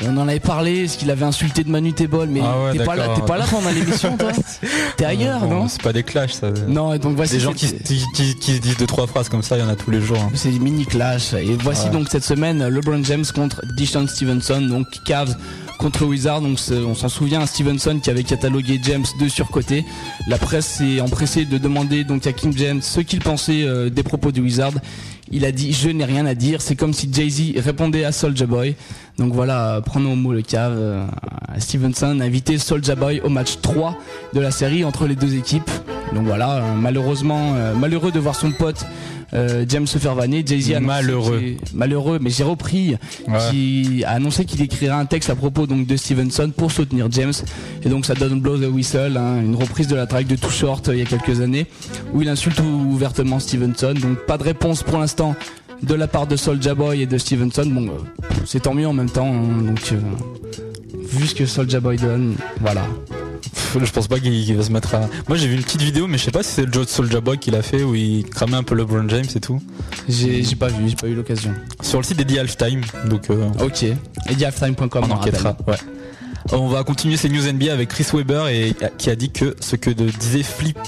on 0.07 0.17
en 0.17 0.29
avait 0.29 0.39
parlé 0.39 0.87
ce 0.87 0.97
qu'il 0.97 1.11
avait 1.11 1.25
insulté 1.25 1.65
de 1.65 1.71
Manu 1.71 1.93
Mais 2.27 2.41
Ah 2.43 2.65
ouais, 2.65 2.73
t'es 2.79 2.85
pas 2.85 2.97
là 2.97 3.09
t'es 3.15 3.23
pas 3.23 3.39
là 3.39 3.45
pendant 3.51 3.71
l'émission 3.71 4.17
toi 4.17 4.31
t'es 4.97 5.05
ailleurs 5.05 5.47
non 5.47 5.69
C'est 5.69 5.83
pas 5.83 5.93
des 5.93 6.03
clashs, 6.03 6.33
ça. 6.35 6.51
non 6.67 6.93
et 6.95 6.99
donc 6.99 7.17
voici 7.17 7.35
Des 7.35 7.41
gens 7.41 7.53
qui, 7.53 7.67
cette- 7.69 7.83
qui, 7.85 8.03
qui- 8.15 8.35
qui 8.37 8.57
se 8.57 8.61
disent 8.61 8.77
deux 8.77 8.87
trois 8.87 9.07
phrases 9.07 9.29
comme 9.29 9.43
ça, 9.43 9.57
il 9.57 9.61
y 9.61 9.63
en 9.63 9.69
a 9.69 9.77
tous 9.77 9.91
les 9.91 10.01
jours. 10.01 10.19
hein. 10.21 10.31
c'est 10.35 10.51
des 10.51 10.59
mini 10.59 10.87
clash 10.87 11.33
et 11.35 11.57
voici 11.61 11.87
Ouais. 11.87 11.91
donc 11.93 12.09
cette 12.11 12.25
semaine 12.25 12.67
LeBron 12.69 13.03
James 13.05 13.25
contre 13.35 13.63
Deshaun 13.77 14.07
Stevenson 14.09 14.61
donc 14.63 14.87
Cavs 15.05 15.37
contre 15.79 16.05
Wizards 16.05 16.41
donc 16.41 16.59
on 16.87 16.95
s'en 16.95 17.09
souvient 17.09 17.47
Stevenson 17.47 18.01
qui 18.03 18.11
avait 18.11 18.25
catalogué 18.25 18.81
James 18.83 19.05
de 19.21 19.29
surcoté 19.29 19.85
la 20.27 20.37
presse 20.39 20.67
s'est 20.67 21.01
empressée 21.01 21.45
de 21.45 21.57
demander 21.59 22.03
donc 22.05 22.27
à 22.27 22.33
King 22.33 22.53
James 22.57 22.83
ce 22.83 23.01
qu'il 23.01 23.21
pensait 23.21 23.63
euh, 23.63 23.89
des 23.89 24.03
propos 24.03 24.33
du 24.33 24.41
Wizard 24.41 24.73
il 25.31 25.45
a 25.45 25.53
dit 25.53 25.73
je 25.73 25.89
n'ai 25.91 26.05
rien 26.05 26.27
à 26.27 26.35
dire 26.35 26.61
c'est 26.63 26.75
comme 26.75 26.93
si 26.95 27.09
Jay-Z 27.13 27.53
répondait 27.63 28.05
à 28.05 28.13
Soulja 28.13 28.47
Boy 28.47 28.75
donc 29.19 29.33
voilà 29.33 29.75
euh, 29.77 29.81
prenons 29.81 30.13
au 30.13 30.17
mot 30.17 30.33
le 30.33 30.43
cave 30.43 30.75
euh, 30.77 31.07
Stevenson 31.59 32.21
a 32.21 32.25
invité 32.25 32.59
Soulja 32.59 32.95
Boy 32.95 33.21
au 33.25 33.29
match 33.29 33.59
3 33.63 33.97
de 34.35 34.41
la 34.41 34.51
série 34.51 34.85
entre 34.85 35.07
les 35.07 35.17
deux 35.17 35.35
équipes 35.37 35.71
donc 36.15 36.27
voilà 36.27 36.57
euh, 36.57 36.75
malheureusement 36.81 37.55
malheureux 37.77 38.13
de 38.13 38.19
voir 38.21 38.35
son 38.35 38.53
pote 38.53 38.85
euh, 39.35 39.67
James 39.69 39.87
se 39.87 39.99
faire 39.99 40.15
vanner 40.15 40.43
Jay-Z 40.47 40.81
Malheureux. 40.81 41.43
malheureux 41.75 42.19
mais 42.21 42.31
j'ai 42.31 42.45
repris 42.45 42.97
Ouais. 43.29 43.39
qui 43.51 44.05
a 44.07 44.13
annoncé 44.13 44.47
qu'il 44.47 44.63
écrira 44.63 44.97
un 44.99 45.05
texte 45.05 45.29
à 45.29 45.35
propos 45.35 45.67
donc 45.67 45.87
de 45.87 45.97
Stevenson 45.99 46.51
pour 46.57 46.73
soutenir 46.73 47.09
James 47.11 47.35
et 47.83 47.89
donc 47.91 48.07
ça 48.07 48.15
donne 48.15 48.41
Blow 48.41 48.57
the 48.57 48.71
Whistle 48.73 49.17
hein, 49.19 49.41
une 49.43 49.55
reprise 49.55 49.87
de 49.89 49.97
la 49.97 50.07
track 50.07 50.27
de 50.27 50.37
Too 50.37 50.49
Short 50.49 50.89
euh, 50.89 50.95
il 50.95 51.01
y 51.01 51.03
a 51.03 51.05
quelques 51.05 51.43
années 51.43 51.67
où 52.15 52.23
il 52.23 52.29
insulte 52.31 52.59
ouvertement 52.61 53.39
Stevenson 53.39 53.93
donc 54.01 54.19
pas 54.27 54.39
de 54.39 54.45
réponse 54.45 54.83
pour 54.83 54.99
l'instant 54.99 55.35
de 55.83 55.95
la 55.95 56.09
part 56.09 56.27
de 56.27 56.37
Soulja 56.37 56.75
Boy 56.75 57.03
et 57.03 57.07
de 57.07 57.19
Stevenson 57.19 57.67
bon 57.67 57.89
euh, 57.89 58.25
c'est 58.45 58.61
tant 58.61 58.75
mieux 58.75 58.87
en 58.87 58.93
même 58.93 59.11
temps 59.11 59.33
hein, 59.33 59.63
donc 59.63 59.93
euh, 59.93 60.01
vu 61.05 61.27
ce 61.27 61.35
que 61.35 61.47
Soulja 61.47 61.81
Boy 61.81 61.97
donne 61.97 62.35
voilà 62.61 62.85
Je 63.79 63.91
pense 63.93 64.09
pas 64.09 64.19
qu'il 64.19 64.57
va 64.57 64.63
se 64.63 64.73
mettre 64.73 64.95
à. 64.95 65.01
Moi 65.29 65.37
j'ai 65.37 65.47
vu 65.47 65.55
une 65.57 65.63
petite 65.63 65.83
vidéo, 65.83 66.07
mais 66.07 66.17
je 66.17 66.25
sais 66.25 66.31
pas 66.31 66.43
si 66.43 66.53
c'est 66.53 66.65
le 66.65 66.73
Joe 66.73 66.89
Soulja 66.89 67.21
Boy 67.21 67.39
qui 67.39 67.51
l'a 67.51 67.61
fait 67.63 67.83
où 67.83 67.95
il 67.95 68.25
cramait 68.25 68.57
un 68.57 68.63
peu 68.63 68.75
LeBron 68.75 69.07
James 69.09 69.27
et 69.35 69.41
tout. 69.41 69.61
j'ai 70.09 70.43
j'ai 70.43 70.57
pas 70.57 70.69
vu 70.69 70.89
j'ai 70.89 70.97
pas 70.97 71.07
eu 71.07 71.15
l'occasion 71.15 71.53
Sur 71.83 71.99
le 71.99 72.05
site 72.05 72.17
d'Eddie 72.17 72.39
Halftime, 72.39 72.81
donc 73.11 73.29
euh, 73.31 73.47
ok 73.63 73.85
edihalftime.com 74.31 75.05
on 75.09 75.11
enquêtera. 75.13 75.57
Ouais. 75.67 75.77
On 76.53 76.69
va 76.69 76.83
continuer 76.83 77.17
ces 77.17 77.29
news 77.29 77.43
NBA 77.53 77.73
avec 77.73 77.91
Chris 77.91 78.07
Webber 78.13 78.45
et 78.51 78.75
qui 78.97 79.11
a 79.11 79.17
dit 79.17 79.31
que 79.31 79.55
ce 79.61 79.77
que 79.77 79.91
disait 79.91 80.43
Flip, 80.43 80.79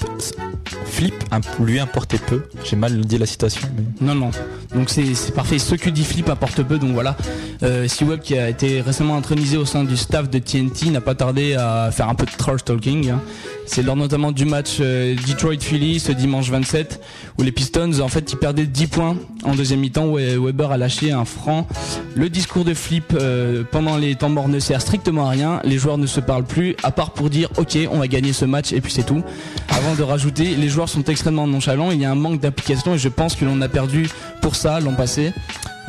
Flip 0.85 1.13
lui 1.59 1.79
importait 1.79 2.17
peu. 2.17 2.43
J'ai 2.63 2.75
mal 2.75 2.99
dit 3.01 3.17
la 3.17 3.25
citation. 3.27 3.67
Non, 3.99 4.15
non. 4.15 4.31
Donc 4.73 4.89
c'est 4.89 5.33
parfait. 5.35 5.59
Ce 5.59 5.75
que 5.75 5.89
dit 5.89 6.03
Flip 6.03 6.29
importe 6.29 6.63
peu. 6.63 6.79
Donc 6.79 6.91
voilà. 6.93 7.15
Euh, 7.63 7.87
C-Web 7.87 8.21
qui 8.21 8.37
a 8.37 8.49
été 8.49 8.81
récemment 8.81 9.15
intronisé 9.15 9.57
au 9.57 9.65
sein 9.65 9.83
du 9.83 9.95
staff 9.97 10.29
de 10.31 10.39
TNT 10.39 10.89
n'a 10.89 11.01
pas 11.01 11.13
tardé 11.13 11.53
à 11.53 11.91
faire 11.91 12.09
un 12.09 12.15
peu 12.15 12.25
de 12.25 12.31
trash 12.31 12.63
talking. 12.63 13.11
hein. 13.11 13.21
C'est 13.67 13.83
lors 13.83 13.95
notamment 13.95 14.31
du 14.31 14.45
match 14.45 14.77
euh, 14.79 15.15
Detroit-Philly 15.27 15.99
ce 15.99 16.11
dimanche 16.11 16.49
27 16.49 16.99
les 17.43 17.51
Pistons 17.51 17.99
en 18.01 18.07
fait 18.07 18.31
ils 18.31 18.37
perdaient 18.37 18.65
10 18.65 18.87
points 18.87 19.17
en 19.43 19.55
deuxième 19.55 19.79
mi-temps 19.79 20.05
où 20.05 20.15
Weber 20.15 20.71
a 20.71 20.77
lâché 20.77 21.11
un 21.11 21.25
franc. 21.25 21.67
Le 22.15 22.29
discours 22.29 22.63
de 22.65 22.73
Flip 22.73 23.13
euh, 23.13 23.63
pendant 23.69 23.97
les 23.97 24.15
temps 24.15 24.29
morts 24.29 24.47
ne 24.47 24.59
sert 24.59 24.81
strictement 24.81 25.27
à 25.27 25.29
rien. 25.31 25.61
Les 25.63 25.77
joueurs 25.77 25.97
ne 25.97 26.05
se 26.05 26.19
parlent 26.19 26.43
plus 26.43 26.75
à 26.83 26.91
part 26.91 27.11
pour 27.11 27.29
dire 27.29 27.49
ok 27.57 27.77
on 27.91 27.99
va 27.99 28.07
gagner 28.07 28.33
ce 28.33 28.45
match 28.45 28.73
et 28.73 28.81
puis 28.81 28.91
c'est 28.91 29.05
tout. 29.05 29.23
Avant 29.69 29.95
de 29.95 30.03
rajouter 30.03 30.55
les 30.55 30.69
joueurs 30.69 30.89
sont 30.89 31.03
extrêmement 31.03 31.47
nonchalants. 31.47 31.91
Il 31.91 31.99
y 31.99 32.05
a 32.05 32.11
un 32.11 32.15
manque 32.15 32.39
d'application 32.39 32.95
et 32.95 32.97
je 32.97 33.09
pense 33.09 33.35
que 33.35 33.45
l'on 33.45 33.59
a 33.61 33.69
perdu 33.69 34.09
pour 34.41 34.55
ça 34.55 34.79
l'an 34.79 34.93
passé. 34.93 35.33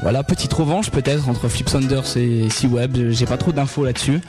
Voilà, 0.02 0.24
petite 0.24 0.52
revanche 0.52 0.90
peut-être 0.90 1.28
entre 1.28 1.46
Flip 1.48 1.68
Saunders 1.68 2.16
et 2.16 2.50
C-Web. 2.50 2.96
J'ai 3.10 3.24
pas 3.26 3.36
trop 3.36 3.52
d'infos 3.52 3.84
là-dessus. 3.84 4.20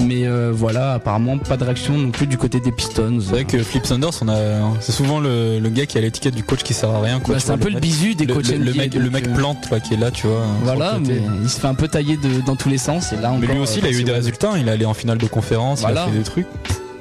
Mais 0.00 0.26
euh, 0.26 0.50
voilà, 0.52 0.94
apparemment 0.94 1.38
pas 1.38 1.56
de 1.56 1.62
réaction 1.64 1.96
non 1.96 2.10
plus 2.10 2.26
du 2.26 2.36
côté 2.36 2.58
des 2.58 2.72
Pistons. 2.72 3.18
C'est 3.20 3.30
vrai 3.30 3.44
que 3.44 3.62
Flip 3.62 3.86
Saunders, 3.86 4.10
on 4.22 4.28
a, 4.28 4.34
c'est 4.80 4.92
souvent 4.92 5.20
le, 5.20 5.58
le 5.60 5.68
gars 5.68 5.86
qui 5.86 5.98
a 5.98 6.00
l'étiquette 6.00 6.34
du 6.34 6.42
coach 6.42 6.62
qui 6.64 6.74
sert 6.74 6.90
à 6.90 7.00
rien. 7.00 7.20
Quoi, 7.20 7.34
Bah, 7.34 7.40
c'est 7.44 7.52
un 7.52 7.58
peu 7.58 7.68
le 7.68 7.74
mec- 7.74 7.82
bisu 7.82 8.14
des 8.16 8.24
le, 8.24 8.34
coachs 8.34 8.48
le- 8.48 8.56
le 8.58 8.72
mec, 8.74 8.94
le 8.94 9.10
mec 9.10 9.28
euh, 9.28 9.34
plante 9.34 9.70
là, 9.70 9.78
qui 9.78 9.94
est 9.94 9.98
là, 9.98 10.10
tu 10.10 10.26
vois. 10.26 10.42
sur 10.42 10.64
Voilà, 10.64 10.94
le 10.94 11.00
mais 11.06 11.20
il 11.42 11.48
se 11.50 11.60
fait 11.60 11.68
un 11.68 11.74
peu 11.74 11.86
tailler 11.86 12.16
de, 12.16 12.40
dans 12.44 12.56
tous 12.56 12.68
les 12.70 12.78
sens. 12.78 13.12
Et 13.12 13.16
là 13.16 13.32
Mais 13.38 13.46
lui 13.46 13.58
aussi, 13.58 13.78
euh, 13.78 13.82
il 13.88 13.94
a 13.94 13.98
eu 14.00 14.04
des 14.04 14.12
résultats. 14.12 14.52
Il 14.58 14.66
est 14.66 14.70
allé 14.72 14.84
en 14.86 14.94
finale 14.94 15.18
de 15.18 15.26
conférence, 15.26 15.80
il 15.80 15.82
Voilà. 15.82 16.04
a 16.04 16.06
fait 16.06 16.16
des 16.18 16.24
trucs. 16.24 16.46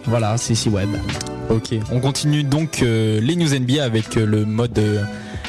Voilà, 0.05 0.37
c'est 0.37 0.53
C-Web. 0.55 0.89
Ok. 1.49 1.73
On 1.91 1.99
continue 1.99 2.43
donc 2.43 2.81
euh, 2.83 3.19
les 3.21 3.35
news 3.35 3.47
NBA 3.57 3.83
avec 3.83 4.17
euh, 4.17 4.25
le 4.25 4.45
mode. 4.45 4.77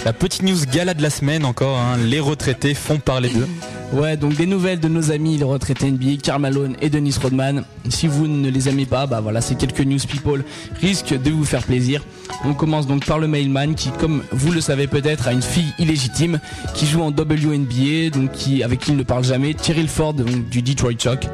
La 0.05 0.13
petite 0.13 0.43
news 0.43 0.59
gala 0.73 0.95
de 0.95 1.03
la 1.03 1.11
semaine 1.11 1.45
encore. 1.45 1.77
hein. 1.79 1.97
les 1.99 2.21
retraités 2.21 2.75
font 2.75 2.99
parler 2.99 3.29
d'eux. 3.31 3.49
Ouais, 3.93 4.17
donc 4.17 4.37
des 4.37 4.47
nouvelles 4.47 4.79
de 4.81 4.89
nos 4.89 5.11
amis 5.11 5.37
les 5.37 5.45
retraités 5.45 5.91
NBA, 5.91 6.19
Karl 6.23 6.41
Malone 6.41 6.77
et 6.81 6.91
Dennis 6.91 7.17
Rodman. 7.21 7.65
Si 7.89 8.07
vous 8.07 8.27
ne 8.29 8.49
les 8.49 8.69
aimez 8.69 8.87
pas, 8.87 9.07
bah 9.07 9.21
voilà, 9.21 9.41
ces 9.41 9.57
quelques 9.57 9.81
news 9.81 9.99
people 10.09 10.45
risquent 10.81 11.21
de 11.21 11.31
vous 11.31 11.45
faire 11.45 11.63
plaisir. 11.65 12.03
On 12.45 12.55
commence 12.55 12.87
donc 12.87 13.05
par 13.05 13.19
le 13.19 13.27
mailman 13.27 13.75
qui, 13.75 13.91
comme 13.91 14.23
vous 14.33 14.53
le 14.53 14.61
savez 14.61 14.87
peut-être, 14.87 15.29
a 15.29 15.33
une 15.33 15.43
fille 15.43 15.73
illégitime 15.79 16.41
qui 16.75 16.87
joue 16.87 17.03
en 17.03 17.11
WNBA, 17.11 18.11
donc 18.13 18.33
qui, 18.33 18.63
avec 18.63 18.81
qui 18.81 18.93
il 18.93 18.97
ne 18.97 19.03
parle 19.03 19.25
jamais, 19.25 19.55
Tyrell 19.55 19.89
Ford 19.89 20.15
du 20.15 20.63
Detroit 20.63 20.99
Shock. 20.99 21.27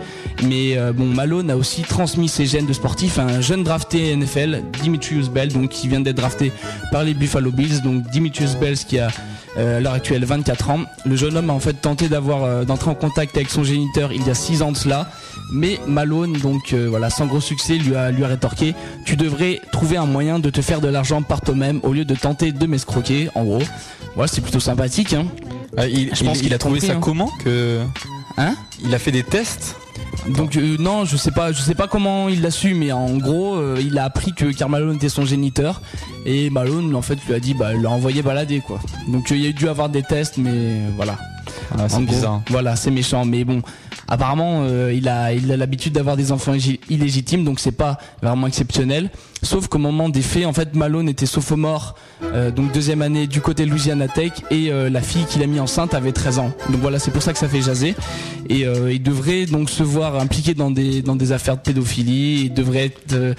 Mais 0.42 0.76
euh, 0.76 0.92
bon, 0.92 1.07
Malone 1.07 1.51
a 1.51 1.57
aussi 1.57 1.82
transmis 1.82 2.28
ses 2.28 2.47
gènes 2.47 2.66
de 2.66 2.72
sportif 2.72 3.18
à 3.18 3.22
un 3.22 3.40
jeune 3.40 3.62
drafté 3.62 4.14
NFL, 4.16 4.62
Dimitrius 4.82 5.28
Bell, 5.28 5.53
donc 5.53 5.70
qui 5.70 5.88
vient 5.88 6.01
d'être 6.01 6.16
drafté 6.16 6.53
par 6.92 7.05
les 7.05 7.14
Buffalo 7.14 7.51
Bills. 7.51 7.82
Donc 7.82 8.03
Dimitrius 8.11 8.57
Bell 8.57 8.76
qui 8.76 8.99
a 8.99 9.09
euh, 9.59 9.78
à 9.78 9.80
l'heure 9.80 9.94
actuelle 9.94 10.24
24 10.24 10.70
ans. 10.70 10.80
Le 11.05 11.16
jeune 11.16 11.36
homme 11.36 11.51
a 11.51 11.53
en 11.53 11.61
fait 11.61 11.74
tenté 11.74 12.09
euh, 12.12 12.64
d'entrer 12.64 12.90
en 12.90 12.94
contact 12.94 13.36
avec 13.36 13.49
son 13.49 13.64
géniteur 13.64 14.12
il 14.12 14.26
y 14.26 14.30
a 14.30 14.34
6 14.34 14.62
ans 14.62 14.72
de 14.72 14.76
cela, 14.76 15.09
mais 15.53 15.80
Malone 15.86 16.34
donc 16.34 16.74
voilà 16.74 17.09
sans 17.09 17.26
gros 17.26 17.40
succès 17.40 17.78
lui 17.78 17.97
a 17.97 18.11
lui 18.11 18.24
a 18.24 18.28
rétorqué 18.28 18.74
"Tu 19.07 19.16
devrais 19.16 19.61
trouver 19.72 19.97
un 19.97 20.05
moyen 20.05 20.38
de 20.38 20.51
te 20.51 20.61
faire 20.61 20.80
de 20.80 20.86
l'argent 20.89 21.22
par 21.22 21.41
toi-même 21.41 21.80
au 21.82 21.93
lieu 21.93 22.05
de 22.05 22.14
tenter 22.14 22.53
de 22.53 22.66
m'escroquer." 22.66 23.28
En 23.34 23.45
gros, 23.45 23.62
voilà, 24.14 24.28
c'est 24.28 24.41
plutôt 24.41 24.61
sympathique 24.61 25.12
hein. 25.12 25.26
Il, 25.78 26.14
Je 26.14 26.24
pense 26.24 26.39
il 26.39 26.45
qu'il 26.45 26.53
a 26.53 26.57
a 26.57 26.59
trouvé 26.59 26.80
compris, 26.80 26.87
ça 26.87 26.97
hein. 26.97 27.01
comment 27.01 27.30
que 27.45 27.80
Hein 28.39 28.55
il 28.84 28.95
a 28.95 28.99
fait 28.99 29.12
des 29.12 29.22
tests. 29.22 29.76
Donc 30.28 30.57
euh, 30.57 30.76
non, 30.78 31.05
je 31.05 31.16
sais 31.16 31.30
pas, 31.30 31.53
je 31.53 31.61
sais 31.61 31.74
pas 31.74 31.87
comment 31.89 32.28
il 32.28 32.43
l'a 32.43 32.51
su, 32.51 32.74
mais 32.74 32.93
en 32.93 33.16
gros, 33.16 33.57
euh, 33.57 33.80
il 33.80 33.99
a 33.99 34.05
appris 34.05 34.32
que 34.32 34.47
Karl 34.47 34.70
Malone 34.70 34.97
était 34.97 35.09
son 35.09 35.24
géniteur 35.24 35.80
et 36.26 36.51
Malone 36.51 36.95
en 36.95 37.03
fait 37.03 37.18
lui 37.26 37.34
a 37.34 37.41
dit 37.41 37.55
bah 37.55 37.72
il 37.74 37.82
l'a 37.82 37.91
envoyé 37.91 38.22
balader 38.22 38.61
quoi. 38.61 38.80
Donc 39.09 39.30
euh, 39.30 39.37
il 39.37 39.45
y 39.45 39.49
a 39.49 39.53
dû 39.53 39.68
avoir 39.68 39.89
des 39.89 40.03
tests, 40.03 40.37
mais 40.37 40.51
euh, 40.53 40.89
voilà. 40.97 41.16
Ah, 41.78 41.89
c'est 41.89 42.05
bizarre. 42.05 42.43
Voilà, 42.51 42.76
c'est 42.76 42.91
méchant, 42.91 43.24
mais 43.24 43.45
bon. 43.45 43.62
Apparemment, 44.09 44.62
euh, 44.62 44.93
il 44.95 45.09
a 45.09 45.32
il 45.32 45.51
a 45.51 45.57
l'habitude 45.57 45.93
d'avoir 45.93 46.16
des 46.16 46.30
enfants 46.30 46.55
illégitimes, 46.89 47.45
donc 47.45 47.59
c'est 47.59 47.72
pas 47.72 47.99
vraiment 48.22 48.47
exceptionnel. 48.47 49.11
Sauf 49.43 49.68
qu'au 49.68 49.78
moment 49.78 50.09
des 50.09 50.22
faits, 50.22 50.47
en 50.47 50.53
fait, 50.53 50.74
Malone 50.74 51.09
était 51.09 51.26
sophomore, 51.26 51.95
euh, 52.22 52.51
donc 52.51 52.72
deuxième 52.72 53.03
année 53.03 53.26
du 53.26 53.41
côté 53.41 53.66
Louisiana 53.66 54.09
Tech, 54.09 54.32
et 54.51 54.72
euh, 54.72 54.89
la 54.89 55.03
fille 55.03 55.24
qu'il 55.26 55.43
a 55.43 55.47
mis 55.47 55.61
enceinte 55.61 55.95
avait 55.95 56.12
13 56.12 56.39
ans. 56.39 56.53
Donc 56.70 56.80
voilà, 56.80 56.99
c'est 56.99 57.11
pour 57.11 57.22
ça 57.22 57.32
que 57.32 57.39
ça 57.39 57.49
fait 57.49 57.61
jaser. 57.61 57.95
Et 58.49 58.64
euh, 58.64 58.93
il 58.93 59.03
devrait 59.03 59.47
donc 59.47 59.68
se 59.68 59.82
voir 59.82 60.18
impliqué 60.18 60.55
dans 60.55 60.70
des 60.70 61.03
dans 61.03 61.16
des 61.16 61.32
affaires 61.32 61.57
de 61.57 61.62
pédophilie. 61.62 62.45
Il 62.47 62.55
devrait 62.55 62.87
être 62.87 63.34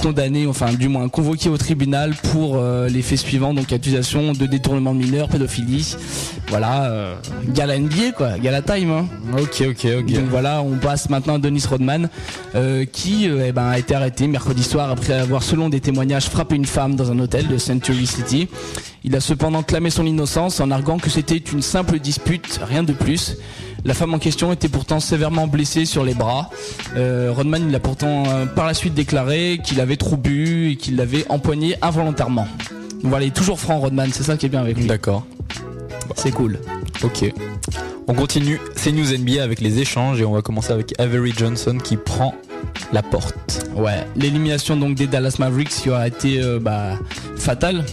condamné, 0.00 0.46
enfin 0.46 0.72
du 0.72 0.88
moins 0.88 1.08
convoqué 1.08 1.48
au 1.48 1.58
tribunal 1.58 2.14
pour 2.32 2.60
les 2.88 3.02
faits 3.02 3.18
suivants, 3.18 3.54
donc 3.54 3.72
accusation 3.72 4.32
de 4.32 4.46
détournement 4.46 4.94
de 4.94 4.98
mineurs, 4.98 5.28
pédophilie. 5.28 5.96
Voilà, 6.48 7.16
gala 7.48 7.74
la 7.74 7.78
NBA 7.78 8.12
quoi, 8.16 8.30
il 8.38 8.44
y 8.44 8.48
a 8.48 8.52
la 8.52 8.62
time. 8.62 8.90
Hein. 8.90 9.06
Ok, 9.38 9.62
ok, 9.68 9.86
ok. 10.00 10.12
Donc 10.12 10.24
voilà, 10.30 10.62
on 10.62 10.76
passe 10.76 11.10
maintenant 11.10 11.34
à 11.34 11.38
Dennis 11.38 11.64
Rodman, 11.68 12.08
qui 12.92 13.26
eh 13.26 13.52
ben, 13.52 13.66
a 13.66 13.78
été 13.78 13.94
arrêté 13.94 14.26
mercredi 14.26 14.62
soir 14.62 14.90
après 14.90 15.14
avoir, 15.14 15.41
selon 15.42 15.68
des 15.68 15.80
témoignages, 15.80 16.26
frappé 16.26 16.56
une 16.56 16.66
femme 16.66 16.96
dans 16.96 17.10
un 17.10 17.18
hôtel 17.18 17.48
de 17.48 17.58
Century 17.58 18.06
City. 18.06 18.48
Il 19.04 19.14
a 19.16 19.20
cependant 19.20 19.62
clamé 19.62 19.90
son 19.90 20.06
innocence 20.06 20.60
en 20.60 20.70
arguant 20.70 20.98
que 20.98 21.10
c'était 21.10 21.36
une 21.36 21.62
simple 21.62 21.98
dispute, 21.98 22.60
rien 22.62 22.82
de 22.82 22.92
plus. 22.92 23.36
La 23.84 23.94
femme 23.94 24.14
en 24.14 24.18
question 24.18 24.52
était 24.52 24.68
pourtant 24.68 25.00
sévèrement 25.00 25.48
blessée 25.48 25.84
sur 25.84 26.04
les 26.04 26.14
bras. 26.14 26.50
Euh, 26.96 27.32
Rodman, 27.34 27.68
il 27.68 27.74
a 27.74 27.80
pourtant 27.80 28.24
euh, 28.26 28.46
par 28.46 28.66
la 28.66 28.74
suite 28.74 28.94
déclaré 28.94 29.58
qu'il 29.62 29.80
avait 29.80 29.96
trop 29.96 30.16
bu 30.16 30.70
et 30.70 30.76
qu'il 30.76 30.96
l'avait 30.96 31.26
empoigné 31.28 31.74
involontairement. 31.82 32.46
Donc 33.02 33.10
voilà, 33.10 33.24
il 33.24 33.28
est 33.28 33.36
toujours 33.36 33.58
franc 33.58 33.80
Rodman, 33.80 34.10
c'est 34.12 34.22
ça 34.22 34.36
qui 34.36 34.46
est 34.46 34.48
bien 34.48 34.60
avec 34.60 34.76
lui. 34.76 34.86
D'accord. 34.86 35.26
C'est 36.14 36.30
cool. 36.30 36.60
Ok. 37.02 37.32
On 38.06 38.14
continue 38.14 38.60
ces 38.76 38.92
news 38.92 39.06
NBA 39.16 39.42
avec 39.42 39.60
les 39.60 39.80
échanges 39.80 40.20
et 40.20 40.24
on 40.24 40.32
va 40.32 40.42
commencer 40.42 40.72
avec 40.72 40.94
Avery 41.00 41.32
Johnson 41.36 41.78
qui 41.82 41.96
prend 41.96 42.34
la 42.92 43.02
porte. 43.02 43.66
Ouais, 43.74 44.06
l'élimination 44.16 44.76
donc 44.76 44.94
des 44.94 45.06
Dallas 45.06 45.36
Mavericks 45.38 45.70
qui 45.70 45.90
aura 45.90 46.06
été 46.06 46.42
euh, 46.42 46.58
bah, 46.60 46.98
fatale 47.36 47.84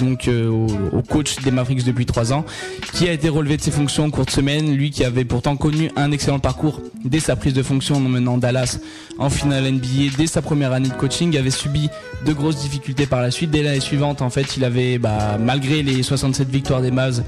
donc 0.00 0.28
euh, 0.28 0.48
au, 0.48 1.02
coach 1.02 1.36
des 1.42 1.50
Mavericks 1.50 1.84
depuis 1.84 2.06
trois 2.06 2.32
ans, 2.32 2.44
qui 2.92 3.08
a 3.08 3.12
été 3.12 3.28
relevé 3.28 3.56
de 3.56 3.62
ses 3.62 3.70
fonctions 3.70 4.04
en 4.04 4.10
courte 4.10 4.30
semaine, 4.30 4.74
lui 4.74 4.90
qui 4.90 5.04
avait 5.04 5.24
pourtant 5.24 5.56
connu 5.56 5.90
un 5.96 6.12
excellent 6.12 6.38
parcours 6.38 6.82
dès 7.04 7.20
sa 7.20 7.36
prise 7.36 7.54
de 7.54 7.62
fonction 7.62 7.96
en 7.96 8.04
emmenant 8.04 8.36
Dallas 8.36 8.78
en 9.18 9.30
finale 9.30 9.70
NBA 9.72 10.16
dès 10.16 10.26
sa 10.26 10.42
première 10.42 10.72
année 10.72 10.88
de 10.88 10.94
coaching, 10.94 11.36
avait 11.36 11.50
subi 11.50 11.88
de 12.24 12.32
grosses 12.32 12.58
difficultés 12.58 13.06
par 13.06 13.22
la 13.22 13.30
suite. 13.30 13.50
Dès 13.50 13.62
l'année 13.62 13.80
suivante, 13.80 14.22
en 14.22 14.30
fait, 14.30 14.56
il 14.56 14.64
avait, 14.64 14.98
bah, 14.98 15.38
malgré 15.38 15.82
les 15.82 16.02
67 16.02 16.48
victoires 16.48 16.82
des 16.82 16.90
Mavs, 16.90 17.22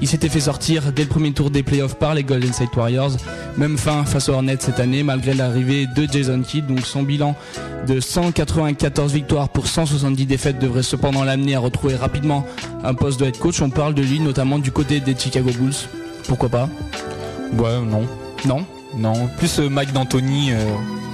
il 0.00 0.08
s'était 0.08 0.28
fait 0.28 0.40
sortir 0.40 0.92
dès 0.92 1.02
le 1.02 1.08
premier 1.08 1.32
tour 1.32 1.50
des 1.50 1.62
playoffs 1.62 1.96
par 1.96 2.14
les 2.14 2.22
Golden 2.22 2.52
State 2.52 2.74
Warriors. 2.76 3.12
Même 3.56 3.78
fin 3.78 4.04
face 4.04 4.28
aux 4.28 4.32
Hornets 4.32 4.58
cette 4.60 4.78
année, 4.78 5.02
malgré 5.02 5.32
l'arrivée 5.34 5.86
de 5.86 6.05
Jason 6.10 6.42
Kidd. 6.42 6.66
Donc 6.66 6.80
son 6.86 7.02
bilan 7.02 7.34
de 7.86 8.00
194 8.00 9.12
victoires 9.12 9.48
pour 9.48 9.66
170 9.66 10.26
défaites 10.26 10.58
devrait 10.58 10.82
cependant 10.82 11.24
l'amener 11.24 11.54
à 11.54 11.60
retrouver 11.60 11.96
rapidement 11.96 12.44
un 12.84 12.94
poste 12.94 13.20
de 13.20 13.26
head 13.26 13.38
coach. 13.38 13.60
On 13.62 13.70
parle 13.70 13.94
de 13.94 14.02
lui 14.02 14.20
notamment 14.20 14.58
du 14.58 14.72
côté 14.72 15.00
des 15.00 15.16
Chicago 15.16 15.50
Bulls. 15.58 15.74
Pourquoi 16.28 16.48
pas? 16.48 16.68
Ouais, 17.56 17.80
non. 17.80 18.02
Non? 18.44 18.64
Non. 18.96 19.28
Plus 19.38 19.60
euh, 19.60 19.68
Mike 19.68 19.92
D'Antoni. 19.92 20.52
euh, 20.52 20.56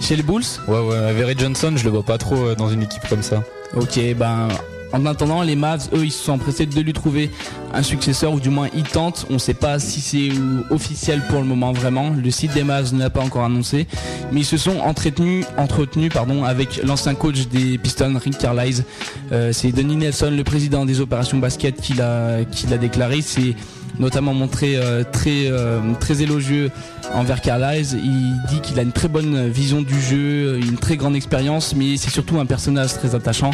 Chez 0.00 0.16
les 0.16 0.22
Bulls? 0.22 0.42
Ouais, 0.68 0.78
ouais. 0.80 0.96
Avery 0.96 1.34
Johnson, 1.38 1.72
je 1.76 1.84
le 1.84 1.90
vois 1.90 2.02
pas 2.02 2.18
trop 2.18 2.36
euh, 2.36 2.54
dans 2.54 2.68
une 2.70 2.82
équipe 2.82 3.06
comme 3.08 3.22
ça. 3.22 3.42
Ok, 3.76 3.98
ben 4.16 4.48
en 4.92 5.06
attendant, 5.06 5.42
les 5.42 5.56
Mavs, 5.56 5.88
eux, 5.94 6.04
ils 6.04 6.12
se 6.12 6.24
sont 6.24 6.32
empressés 6.32 6.66
de 6.66 6.80
lui 6.80 6.92
trouver 6.92 7.30
un 7.72 7.82
successeur, 7.82 8.32
ou 8.32 8.40
du 8.40 8.50
moins 8.50 8.68
ils 8.74 8.82
tentent. 8.84 9.26
On 9.30 9.34
ne 9.34 9.38
sait 9.38 9.54
pas 9.54 9.78
si 9.78 10.00
c'est 10.00 10.30
officiel 10.70 11.22
pour 11.28 11.40
le 11.40 11.46
moment 11.46 11.72
vraiment. 11.72 12.10
Le 12.10 12.30
site 12.30 12.52
des 12.52 12.64
Mavs 12.64 12.92
ne 12.92 13.00
l'a 13.00 13.10
pas 13.10 13.22
encore 13.22 13.44
annoncé, 13.44 13.86
mais 14.30 14.40
ils 14.40 14.46
se 14.46 14.56
sont 14.56 14.78
entretenus, 14.80 15.46
entretenus 15.56 16.12
pardon, 16.12 16.44
avec 16.44 16.82
l'ancien 16.84 17.14
coach 17.14 17.48
des 17.48 17.78
Pistons, 17.78 18.18
Rick 18.22 18.38
Carlisle. 18.38 18.84
Euh, 19.32 19.52
c'est 19.52 19.72
Denis 19.72 19.96
Nelson, 19.96 20.30
le 20.30 20.44
président 20.44 20.84
des 20.84 21.00
opérations 21.00 21.38
basket, 21.38 21.80
qui 21.80 21.94
l'a, 21.94 22.44
qui 22.50 22.66
l'a 22.66 22.78
déclaré. 22.78 23.22
C'est 23.22 23.54
notamment 23.98 24.34
montré 24.34 24.76
euh, 24.76 25.04
très 25.10 25.46
euh, 25.46 25.80
très 26.00 26.22
élogieux 26.22 26.70
envers 27.14 27.40
Carlisle. 27.40 28.00
Il 28.02 28.34
dit 28.48 28.60
qu'il 28.60 28.78
a 28.78 28.82
une 28.82 28.92
très 28.92 29.08
bonne 29.08 29.48
vision 29.48 29.82
du 29.82 30.00
jeu, 30.00 30.58
une 30.58 30.76
très 30.76 30.96
grande 30.96 31.16
expérience, 31.16 31.74
mais 31.74 31.96
c'est 31.96 32.10
surtout 32.10 32.38
un 32.38 32.46
personnage 32.46 32.94
très 32.94 33.14
attachant. 33.14 33.50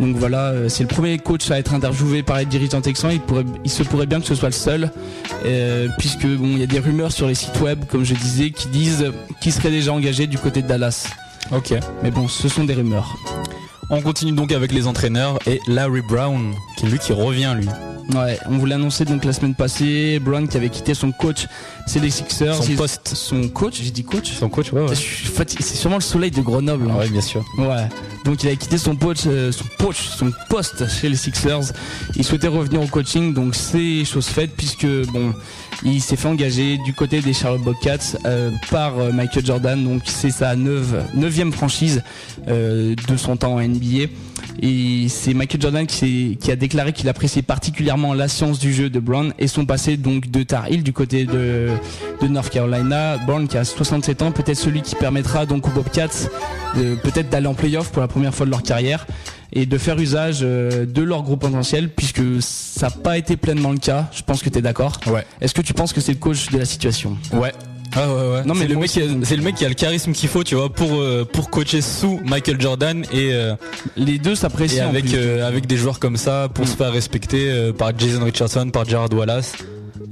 Donc 0.00 0.16
voilà, 0.16 0.50
euh, 0.50 0.68
c'est 0.68 0.82
le 0.82 0.88
premier 0.88 1.18
coach 1.18 1.50
à 1.50 1.58
être 1.58 1.74
interviewé 1.74 2.22
par 2.22 2.38
les 2.38 2.46
dirigeants 2.46 2.80
texans. 2.80 3.12
Il, 3.12 3.20
pourrait, 3.20 3.44
il 3.64 3.70
se 3.70 3.82
pourrait 3.82 4.06
bien 4.06 4.20
que 4.20 4.26
ce 4.26 4.34
soit 4.34 4.48
le 4.48 4.54
seul, 4.54 4.90
euh, 5.44 5.88
puisque 5.98 6.26
bon, 6.26 6.48
il 6.48 6.58
y 6.58 6.62
a 6.62 6.66
des 6.66 6.78
rumeurs 6.78 7.12
sur 7.12 7.26
les 7.26 7.34
sites 7.34 7.60
web, 7.60 7.84
comme 7.88 8.04
je 8.04 8.14
disais, 8.14 8.50
qui 8.50 8.68
disent 8.68 9.12
qu'il 9.40 9.52
serait 9.52 9.70
déjà 9.70 9.92
engagé 9.92 10.26
du 10.26 10.38
côté 10.38 10.62
de 10.62 10.68
Dallas. 10.68 11.08
Ok. 11.52 11.74
Mais 12.02 12.10
bon, 12.10 12.28
ce 12.28 12.48
sont 12.48 12.64
des 12.64 12.74
rumeurs. 12.74 13.16
On 13.90 14.00
continue 14.00 14.32
donc 14.32 14.50
avec 14.50 14.72
les 14.72 14.86
entraîneurs 14.86 15.38
et 15.46 15.60
Larry 15.68 16.00
Brown, 16.08 16.54
qui 16.76 16.86
est 16.86 16.88
lui 16.88 16.98
qui 16.98 17.12
revient 17.12 17.54
lui. 17.56 17.68
Ouais, 18.12 18.38
on 18.46 18.58
vous 18.58 18.66
l'a 18.66 18.74
annoncé 18.74 19.04
donc 19.04 19.24
la 19.24 19.32
semaine 19.32 19.54
passée, 19.54 20.18
Brown 20.18 20.46
qui 20.46 20.56
avait 20.56 20.68
quitté 20.68 20.92
son 20.94 21.10
coach, 21.10 21.46
c'est 21.86 22.00
les 22.00 22.10
Sixers. 22.10 22.62
Son 22.62 22.74
poste. 22.74 23.08
Son 23.14 23.48
coach, 23.48 23.80
j'ai 23.82 23.90
dit 23.90 24.04
coach 24.04 24.30
Son 24.32 24.48
coach, 24.48 24.72
ouais, 24.72 24.82
ouais. 24.82 24.94
C'est 24.94 25.62
sûrement 25.76 25.96
le 25.96 26.02
soleil 26.02 26.30
de 26.30 26.40
Grenoble. 26.42 26.90
hein. 26.90 26.96
Ouais, 26.98 27.08
bien 27.08 27.20
sûr. 27.22 27.42
Ouais. 27.58 27.88
Donc 28.24 28.42
il 28.42 28.48
a 28.48 28.56
quitté 28.56 28.78
son 28.78 28.96
poste, 28.96 29.26
euh, 29.26 29.52
son 29.52 29.66
poste, 29.78 30.00
son 30.00 30.32
poste 30.48 30.88
chez 30.88 31.10
les 31.10 31.16
Sixers. 31.16 31.72
Il 32.16 32.24
souhaitait 32.24 32.48
revenir 32.48 32.80
au 32.80 32.86
coaching, 32.86 33.34
donc 33.34 33.54
c'est 33.54 34.04
chose 34.06 34.26
faite 34.26 34.52
puisque 34.56 34.86
bon, 35.12 35.34
il 35.84 36.00
s'est 36.00 36.16
fait 36.16 36.28
engager 36.28 36.78
du 36.78 36.94
côté 36.94 37.20
des 37.20 37.34
Charlotte 37.34 37.60
Bobcats 37.60 38.16
euh, 38.24 38.50
par 38.70 38.98
euh, 38.98 39.12
Michael 39.12 39.44
Jordan. 39.44 39.84
Donc 39.84 40.02
c'est 40.06 40.30
sa 40.30 40.56
neuvième 40.56 41.52
franchise 41.52 42.02
de 42.46 43.16
son 43.16 43.36
temps 43.36 43.54
en 43.54 43.60
NBA. 43.60 44.06
Et 44.62 45.08
c'est 45.08 45.34
Michael 45.34 45.60
Jordan 45.60 45.86
qui, 45.86 46.38
a 46.48 46.56
déclaré 46.56 46.92
qu'il 46.92 47.08
appréciait 47.08 47.42
particulièrement 47.42 48.14
la 48.14 48.28
science 48.28 48.58
du 48.58 48.72
jeu 48.72 48.88
de 48.88 49.00
Brown 49.00 49.34
et 49.38 49.48
son 49.48 49.66
passé 49.66 49.96
donc 49.96 50.30
de 50.30 50.42
Tar 50.44 50.66
Heel 50.66 50.82
du 50.82 50.92
côté 50.92 51.24
de, 51.24 51.68
North 52.22 52.50
Carolina. 52.50 53.18
Brown 53.18 53.48
qui 53.48 53.58
a 53.58 53.64
67 53.64 54.22
ans, 54.22 54.32
peut-être 54.32 54.56
celui 54.56 54.80
qui 54.80 54.94
permettra 54.94 55.44
donc 55.44 55.66
aux 55.66 55.70
Bobcats 55.70 56.28
peut-être 57.02 57.28
d'aller 57.30 57.46
en 57.46 57.54
playoff 57.54 57.90
pour 57.90 58.02
la 58.02 58.08
première 58.14 58.34
fois 58.34 58.46
de 58.46 58.50
leur 58.52 58.62
carrière 58.62 59.06
et 59.52 59.66
de 59.66 59.76
faire 59.78 59.98
usage 59.98 60.38
euh, 60.42 60.86
de 60.86 61.02
leur 61.02 61.22
gros 61.22 61.36
potentiel 61.36 61.88
puisque 61.88 62.22
ça 62.40 62.86
n'a 62.86 62.90
pas 62.90 63.18
été 63.18 63.36
pleinement 63.36 63.72
le 63.72 63.78
cas. 63.78 64.08
Je 64.12 64.22
pense 64.22 64.40
que 64.42 64.48
tu 64.50 64.58
es 64.58 64.62
d'accord. 64.62 65.00
Ouais. 65.06 65.24
Est-ce 65.40 65.52
que 65.54 65.62
tu 65.62 65.74
penses 65.74 65.92
que 65.92 66.00
c'est 66.00 66.12
le 66.12 66.18
coach 66.18 66.50
de 66.50 66.58
la 66.58 66.64
situation? 66.64 67.16
Ouais. 67.32 67.52
Ah 67.96 68.08
ouais 68.08 68.14
ouais. 68.32 68.44
Non, 68.44 68.54
mais 68.54 68.66
c'est 68.66 68.68
le 68.68 68.76
mec 68.78 68.90
qui 68.90 69.00
a, 69.00 69.04
aussi. 69.04 69.18
c'est 69.24 69.36
le 69.36 69.42
mec 69.42 69.54
qui 69.56 69.64
a 69.64 69.68
le 69.68 69.74
charisme 69.74 70.12
qu'il 70.12 70.28
faut, 70.28 70.42
tu 70.42 70.54
vois, 70.56 70.72
pour 70.72 70.90
euh, 70.94 71.24
pour 71.24 71.48
coacher 71.50 71.80
sous 71.80 72.20
Michael 72.24 72.60
Jordan 72.60 73.04
et 73.12 73.32
euh, 73.32 73.54
Les 73.96 74.18
deux 74.18 74.34
s'apprécient. 74.34 74.86
en 74.86 74.88
avec 74.90 75.12
euh, 75.14 75.46
avec 75.46 75.66
des 75.66 75.76
joueurs 75.76 75.98
comme 76.00 76.16
ça 76.16 76.48
pour 76.52 76.64
Mm. 76.64 76.68
se 76.68 76.76
faire 76.76 76.92
respecter 76.92 77.72
par 77.78 77.90
Jason 77.98 78.24
Richardson, 78.24 78.70
par 78.72 78.84
Gerard 78.84 79.12
Wallace. 79.12 79.52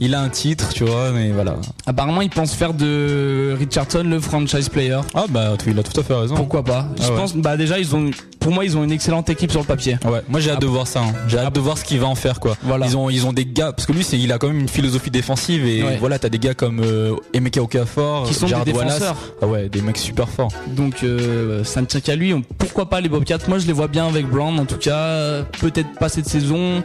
Il 0.04 0.16
a 0.16 0.20
un 0.20 0.28
titre, 0.30 0.70
tu 0.74 0.82
vois, 0.84 1.12
mais 1.12 1.30
voilà. 1.30 1.54
Apparemment, 1.86 2.22
ils 2.22 2.28
pensent 2.30 2.54
faire 2.54 2.74
de 2.74 3.54
Richardson 3.56 4.02
le 4.04 4.18
franchise 4.18 4.68
player. 4.68 4.98
Ah 5.14 5.26
bah 5.28 5.54
il 5.64 5.78
a 5.78 5.82
tout 5.84 6.00
à 6.00 6.02
fait 6.02 6.14
raison. 6.14 6.34
Pourquoi 6.34 6.64
pas? 6.64 6.88
Je 6.98 7.04
Ah 7.06 7.10
ouais. 7.10 7.16
pense, 7.16 7.36
bah 7.36 7.56
déjà, 7.56 7.78
ils 7.78 7.94
ont, 7.94 8.10
pour 8.40 8.50
moi, 8.50 8.64
ils 8.64 8.76
ont 8.76 8.82
une 8.82 8.90
excellente 8.90 9.30
équipe 9.30 9.52
sur 9.52 9.60
le 9.60 9.66
papier. 9.66 9.98
Ouais, 10.04 10.22
moi 10.28 10.40
j'ai 10.40 10.50
hâte 10.50 10.56
Ah. 10.58 10.62
de 10.62 10.66
voir 10.66 10.88
ça. 10.88 11.02
hein. 11.02 11.12
J'ai 11.28 11.38
hâte 11.38 11.54
de 11.54 11.60
voir 11.60 11.78
ce 11.78 11.84
qu'il 11.84 12.00
va 12.00 12.08
en 12.08 12.16
faire 12.16 12.40
quoi. 12.40 12.56
Voilà. 12.64 12.86
Ils 12.86 12.96
ont 12.96 13.10
ils 13.10 13.26
ont 13.26 13.32
des 13.32 13.46
gars 13.46 13.70
parce 13.72 13.86
que 13.86 13.92
lui 13.92 14.02
c'est 14.02 14.18
il 14.18 14.32
a 14.32 14.38
quand 14.38 14.48
même 14.48 14.58
une 14.58 14.68
philosophie 14.68 15.10
défensive 15.12 15.64
et 15.66 15.84
Ouais. 15.84 15.96
voilà 16.00 16.18
t'as 16.18 16.28
des 16.30 16.38
gars 16.40 16.54
comme 16.54 16.80
euh, 16.80 17.14
Emeka 17.32 17.62
Okafor, 17.62 18.24
Qui 18.26 18.34
sont 18.34 18.48
Gerard 18.48 18.64
des 18.64 18.72
Wallace. 18.72 18.98
défenseurs. 18.98 19.16
Ah 19.40 19.46
ouais, 19.46 19.68
des 19.68 19.82
mecs 19.82 19.98
super 19.98 20.28
forts. 20.28 20.50
Donc 20.66 21.04
euh, 21.04 21.62
ça 21.62 21.80
ne 21.80 21.86
tient 21.86 22.00
qu'à 22.00 22.16
lui. 22.16 22.34
Pourquoi 22.58 22.90
pas 22.90 23.00
les 23.00 23.08
Bobcats? 23.08 23.38
Moi, 23.46 23.58
je 23.58 23.66
les 23.68 23.72
vois 23.72 23.86
bien 23.88 24.06
avec 24.08 24.26
Brown. 24.28 24.58
En 24.58 24.64
tout 24.64 24.78
cas, 24.78 25.42
peut-être 25.60 25.92
pas 26.00 26.08
cette 26.08 26.26
saison. 26.28 26.82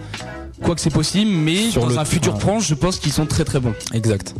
Quoi 0.63 0.75
que 0.75 0.81
c'est 0.81 0.89
possible, 0.89 1.31
mais 1.31 1.69
Sur 1.69 1.83
dans 1.83 1.89
le 1.89 1.97
un 1.97 2.05
futur 2.05 2.37
proche, 2.37 2.67
je 2.67 2.73
pense 2.73 2.99
qu'ils 2.99 3.11
sont 3.11 3.25
très 3.25 3.45
très 3.45 3.59
bons. 3.59 3.73
Exact. 3.93 4.33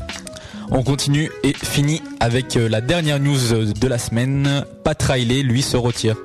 On 0.72 0.84
continue 0.84 1.32
et 1.44 1.54
finit 1.54 2.02
avec 2.20 2.58
euh, 2.58 2.68
la 2.68 2.82
dernière 2.82 3.20
news 3.20 3.54
euh, 3.54 3.72
de 3.72 3.88
la 3.88 3.98
semaine. 3.98 4.66
Pat 4.84 5.02
Riley, 5.02 5.42
lui, 5.42 5.62
se 5.62 5.78
retire. 5.78 6.18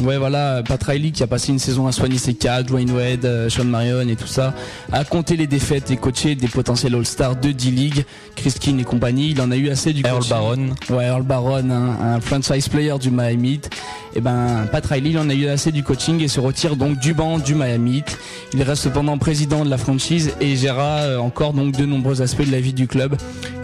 Ouais, 0.00 0.16
voilà, 0.16 0.62
Pat 0.62 0.80
Riley 0.82 1.10
qui 1.10 1.24
a 1.24 1.26
passé 1.26 1.50
une 1.50 1.58
saison 1.58 1.88
à 1.88 1.92
soigner 1.92 2.18
ses 2.18 2.34
cas, 2.34 2.62
Dwayne 2.62 2.90
Wade, 2.92 3.24
euh, 3.24 3.48
Sean 3.48 3.64
Marion 3.64 4.08
et 4.08 4.14
tout 4.14 4.28
ça, 4.28 4.54
a 4.92 5.04
compté 5.04 5.36
les 5.36 5.48
défaites 5.48 5.90
et 5.90 5.96
coaché 5.96 6.36
des 6.36 6.46
potentiels 6.46 6.94
All-Stars 6.94 7.36
de 7.36 7.50
D-League, 7.50 8.04
Chris 8.36 8.54
King 8.60 8.80
et 8.80 8.84
compagnie. 8.84 9.30
Il 9.30 9.40
en 9.40 9.50
a 9.50 9.56
eu 9.56 9.70
assez 9.70 9.92
du 9.92 10.02
Earl 10.04 10.18
coaching. 10.18 10.30
Baron. 10.30 10.68
Ouais, 10.90 11.06
Earl 11.06 11.22
Baron, 11.22 11.70
hein, 11.70 11.96
un 12.00 12.20
franchise 12.20 12.68
player 12.68 12.96
du 13.00 13.10
Miami 13.10 13.54
Heat. 13.54 13.70
Et 14.14 14.20
ben, 14.20 14.66
Pat 14.70 14.84
Riley, 14.86 15.10
il 15.10 15.18
en 15.18 15.28
a 15.28 15.34
eu 15.34 15.48
assez 15.48 15.72
du 15.72 15.82
coaching 15.82 16.22
et 16.22 16.28
se 16.28 16.40
retire 16.40 16.76
donc 16.76 16.98
du 16.98 17.12
banc 17.12 17.38
du 17.38 17.54
Miami 17.54 17.98
Heat. 17.98 18.18
Il 18.54 18.62
reste 18.62 18.84
cependant 18.84 19.18
président 19.18 19.64
de 19.64 19.70
la 19.70 19.78
franchise 19.78 20.32
et 20.40 20.56
gérera 20.56 21.00
euh, 21.00 21.18
encore 21.18 21.52
donc 21.52 21.76
de 21.76 21.84
nombreux 21.84 22.22
aspects 22.22 22.46
de 22.46 22.52
la 22.52 22.60
vie 22.60 22.72
du 22.72 22.86
club. 22.86 23.16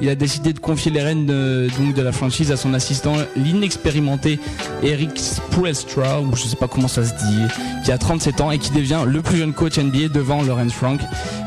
Il 0.03 0.09
a 0.09 0.15
décidé 0.15 0.53
de 0.53 0.59
confier 0.59 0.91
les 0.91 1.03
rênes 1.03 1.27
de, 1.27 1.69
donc 1.79 1.95
de 1.95 2.03
la 2.03 2.13
franchise 2.13 2.51
à 2.51 2.57
son 2.57 2.75
assistant, 2.75 3.15
l'inexpérimenté 3.37 4.39
Eric 4.83 5.19
Spoelstra, 5.19 6.21
ou 6.33 6.37
je 6.37 6.45
sais 6.45 6.57
pas 6.57 6.69
comment 6.69 6.89
ça 6.89 7.05
se 7.05 7.13
dit, 7.13 7.41
qui 7.85 7.93
a 7.93 7.99
37 7.99 8.41
ans 8.41 8.51
et 8.51 8.59
qui 8.59 8.71
devient 8.71 9.01
le 9.07 9.23
plus 9.23 9.39
jeune 9.39 9.53
coach 9.53 9.79
NBA 9.79 10.09
devant 10.09 10.43
Lawrence 10.43 10.73
Frank. 10.73 11.01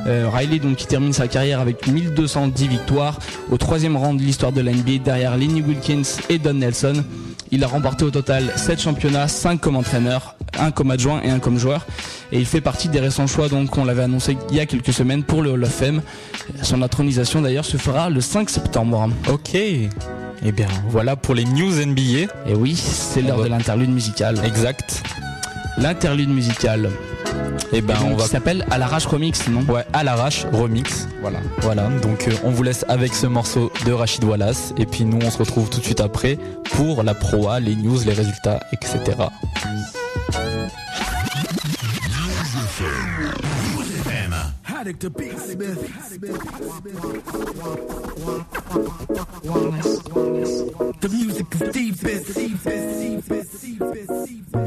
Euh, 0.08 0.30
Riley 0.32 0.60
donc 0.60 0.78
qui 0.78 0.88
termine 0.88 1.14
sa 1.14 1.28
carrière 1.28 1.60
avec 1.60 1.88
1210 1.88 2.68
victoires 2.68 3.20
au 3.52 3.58
troisième 3.58 3.98
rang 3.98 4.14
de 4.14 4.22
l'histoire 4.22 4.52
de 4.52 4.62
la 4.62 4.72
NBA 4.72 5.00
derrière 5.04 5.38
Lenny 5.38 5.62
Wilkins 5.62 6.04
et 6.30 6.40
Don 6.40 6.54
Nelson. 6.54 7.04
Il 7.52 7.64
a 7.64 7.68
remporté 7.68 8.04
au 8.04 8.12
total 8.12 8.52
7 8.56 8.82
championnats, 8.82 9.28
5 9.28 9.60
comme 9.60 9.78
entraîneur, 9.78 10.36
1 10.60 10.72
comme 10.72 10.92
adjoint 10.92 11.22
et 11.24 11.30
1 11.30 11.40
comme 11.40 11.58
joueur. 11.58 11.86
Et 12.32 12.40
il 12.40 12.46
fait 12.46 12.62
partie 12.62 12.90
des 12.90 13.00
récents 13.00 13.28
choix 13.28 13.48
donc 13.48 13.78
on 13.78 13.86
l'avait 13.86 14.04
annoncé 14.04 14.38
il 14.50 14.58
y 14.58 14.60
a 14.60 14.66
quelques 14.66 14.94
semaines 14.94 15.24
pour 15.24 15.42
le 15.42 15.52
Hall 15.52 15.64
of 15.64 15.72
Fame. 15.72 16.02
Son 16.62 16.82
intronisation 16.82 17.42
d'ailleurs 17.42 17.66
se 17.66 17.78
fera 17.78 18.10
le 18.10 18.22
5 18.22 18.50
septembre. 18.50 19.10
Ok. 19.30 19.58
Eh 20.44 20.52
bien, 20.52 20.68
voilà 20.90 21.16
pour 21.16 21.36
les 21.36 21.46
news 21.46 21.74
NBA. 21.86 22.32
Et 22.48 22.56
oui, 22.56 22.76
c'est 22.76 23.22
l'heure 23.22 23.40
On 23.40 23.44
de 23.44 23.50
l'interlude 23.50 23.90
musicale. 23.90 24.40
Exact. 24.46 25.04
L'interlude 25.78 26.30
musicale. 26.30 26.90
Et 27.74 27.82
ben 27.82 27.96
on 28.02 28.10
Donc, 28.10 28.20
va 28.20 28.24
qui 28.24 28.30
s'appelle 28.30 28.66
À 28.72 28.78
l'arrache 28.78 29.06
remix, 29.08 29.48
non? 29.50 29.62
Ouais 29.64 29.84
à 29.94 30.04
l'arrache 30.04 30.46
remix. 30.54 31.08
Voilà. 31.22 31.40
Voilà, 31.62 31.90
donc 32.02 32.28
euh, 32.28 32.32
on 32.44 32.50
vous 32.52 32.64
laisse 32.64 32.86
avec 32.88 33.14
ce 33.14 33.28
morceau 33.28 33.72
de 33.86 33.92
Rachid 33.92 34.24
Wallace 34.24 34.74
et 34.78 34.86
puis 34.86 35.04
nous 35.04 35.20
on 35.26 35.30
se 35.30 35.38
retrouve 35.38 35.70
tout 35.70 35.80
de 35.80 35.86
suite 35.86 36.00
après 36.00 36.38
pour 36.72 37.04
la 37.04 37.14
proa, 37.14 37.60
les 37.60 37.76
news, 37.76 38.00
les 38.06 38.14
résultats, 38.14 38.62
etc. 38.72 39.18
Haddock 44.78 45.00
the 45.00 45.10
Beatsmith. 45.10 45.82
The 51.02 51.10
music 51.10 51.48
is 51.56 51.62
deepest. 51.74 52.38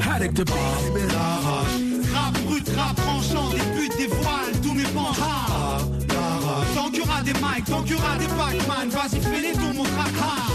Haddock 0.02 0.34
the 0.34 0.44
Beatsmith. 0.44 1.14
Rap 2.12 2.34
brut, 2.42 2.68
rap 2.76 2.96
tranchant, 2.96 3.50
des 3.50 3.62
putes, 3.76 3.96
des 3.98 4.08
voiles, 4.08 4.60
tous 4.60 4.74
mes 4.74 4.82
pans 4.82 5.12
rap. 5.12 5.82
Tant 6.74 6.90
qu'il 6.90 6.98
y 6.98 7.02
aura 7.02 7.22
des 7.22 7.34
mics, 7.34 7.64
tant 7.66 7.82
qu'il 7.84 7.92
y 7.92 7.94
aura 7.94 8.16
des 8.16 8.26
Pac-Man, 8.26 8.88
vas-y 8.88 9.20
fais-les 9.20 9.52
tours 9.52 9.74
mon 9.74 9.84
track 9.84 10.12
hard. 10.20 10.50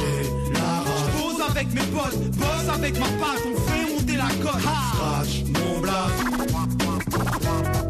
J'pose 0.99 1.41
avec 1.49 1.73
mes 1.73 1.85
potes, 1.95 2.29
bosse 2.31 2.75
avec 2.75 2.99
ma 2.99 3.05
patte, 3.05 3.41
on 3.47 3.55
fait 3.71 3.93
monter 3.93 4.17
la 4.17 4.27
cote. 4.43 4.59
Scratch 4.59 5.45
mon 5.53 5.81
J'exerce 7.15 7.84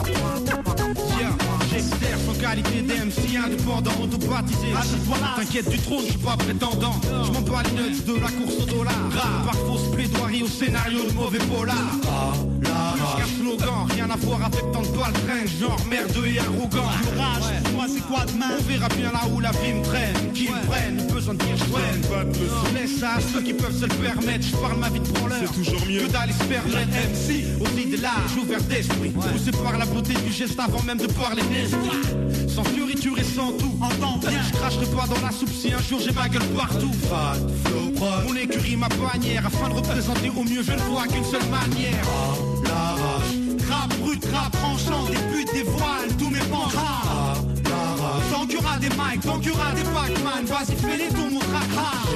en 2.56 2.62
qualité 2.62 2.82
d'MC 2.82 3.38
indépendant, 3.43 3.91
automatisé. 4.01 4.68
T'inquiète 5.36 5.70
du 5.70 5.78
trône, 5.80 6.03
je 6.06 6.12
suis 6.12 6.20
pas 6.20 6.38
prétendant. 6.38 6.95
Je 7.03 7.32
m'en 7.32 7.41
bats 7.41 7.64
les 7.64 7.72
nuts 7.72 8.01
de 8.06 8.14
la 8.14 8.30
course 8.30 8.64
au 8.64 8.66
dollar. 8.66 8.95
Par 9.45 9.56
fausse 9.56 9.91
plaidoirie 9.93 10.43
au 10.43 10.47
scénario 10.47 11.03
de 11.03 11.14
mauvais 11.14 11.39
polar. 11.39 11.76
Jusqu'à 12.95 13.28
slogan, 13.38 13.88
rien 13.93 14.10
à 14.10 14.16
voir 14.16 14.45
avec 14.45 14.72
tant 14.72 14.82
de 14.82 14.88
baltringues, 14.88 15.49
genre 15.60 15.80
merdeux 15.89 16.28
et 16.28 16.39
arrogant. 16.39 16.89
Rage, 17.18 17.62
moi 17.74 17.86
c'est 17.93 18.01
quoi 18.01 18.26
demain 18.26 18.58
On 18.58 18.64
verra 18.64 18.88
bien 18.89 19.12
là 19.12 19.22
où 19.34 19.39
la 19.39 19.51
vie 19.51 19.74
me 19.74 19.84
traîne. 19.84 20.16
Qui 20.34 20.49
me 20.49 20.66
prenne, 20.68 21.08
besoin 21.12 21.34
de 21.34 21.39
dire 21.39 21.58
je 21.58 21.72
traîne. 21.72 22.74
Laisse 22.74 22.99
ça 22.99 23.16
à 23.16 23.22
ceux 23.22 23.41
qui 23.41 23.53
peuvent 23.53 23.78
se 23.78 23.86
le 23.86 23.95
permettre. 23.95 24.45
Je 24.45 24.56
parle 24.56 24.80
ma 24.80 24.89
vie 24.89 24.99
de 24.99 25.08
branleur. 25.10 25.38
C'est 25.41 25.64
toujours 25.64 25.88
mieux 25.88 26.01
que 26.01 26.12
d'aller 26.12 26.34
se 26.34 26.43
permettre. 26.43 26.89
MC, 26.89 27.45
aussi 27.62 27.86
de 27.89 28.01
l'âge, 28.01 28.38
ouvert 28.41 28.62
d'esprit. 28.64 29.10
Poussé 29.10 29.51
par 29.51 29.78
la 29.78 29.86
beauté 29.86 30.14
du 30.14 30.32
geste 30.32 30.60
avant 30.60 30.82
même 30.84 30.97
de 30.97 31.08
parler 31.08 31.43
d'esprit. 31.43 32.45
Sans 32.48 32.64
fioriture 32.64 33.18
et 33.18 33.24
sans 33.24 33.52
tout. 33.54 33.74
Entends 33.82 34.18
bien, 34.18 34.41
je 34.48 34.54
cracherai 34.54 34.86
pas 34.86 35.08
dans 35.08 35.22
la 35.22 35.32
soupe 35.32 35.52
si 35.52 35.74
un 35.74 35.82
jour 35.82 36.00
j'ai 36.00 36.12
ma 36.12 36.30
gueule 36.30 36.48
partout. 36.56 36.93
Fat, 37.10 37.36
flow, 37.66 37.91
prod. 37.96 38.24
Mon 38.28 38.36
écurie, 38.36 38.76
ma 38.76 38.88
bannière. 38.89 39.46
Afin 39.46 39.70
de 39.70 39.74
représenter 39.76 40.32
au 40.36 40.43
mieux, 40.43 40.64
je 40.64 40.72
ne 40.72 40.82
vois 40.89 41.08
qu'une 41.08 41.24
seule 41.26 41.46
manière. 41.50 42.06
Rap 43.70 43.93
brut, 44.00 44.26
rap 44.32 44.52
tranchant, 44.52 45.06
des 45.06 45.18
putes, 45.34 45.54
des 45.54 45.64
voiles, 45.64 46.16
tous 46.18 46.30
mes 46.30 46.39
pans 46.52 46.70
rap. 46.74 47.38
Tant 48.32 48.46
qu'il 48.46 48.56
y 48.56 48.58
aura 48.58 48.78
des 48.78 48.89
mics, 48.89 49.22
tant 49.22 49.39
qu'il 49.39 49.50
y 49.50 49.52
aura 49.52 49.72
des 49.72 49.84
Pac-Man, 49.84 50.46
vas-y 50.46 50.76
fais-les 50.76 51.10
tours 51.10 51.32
mon 51.32 51.39
track 51.39 51.70
hard. 51.78 52.10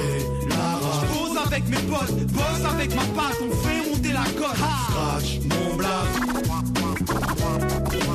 J'pose 1.02 1.36
avec 1.46 1.68
mes 1.68 1.76
potes, 1.76 2.26
bosse 2.32 2.64
avec 2.72 2.94
ma 2.94 3.02
patte, 3.02 3.38
on 3.42 3.50
fait 3.66 3.90
monter 3.90 4.12
la 4.12 4.24
cote. 4.38 4.56
Scratch 4.56 5.40
mon 5.48 5.70
Yo, 7.92 8.09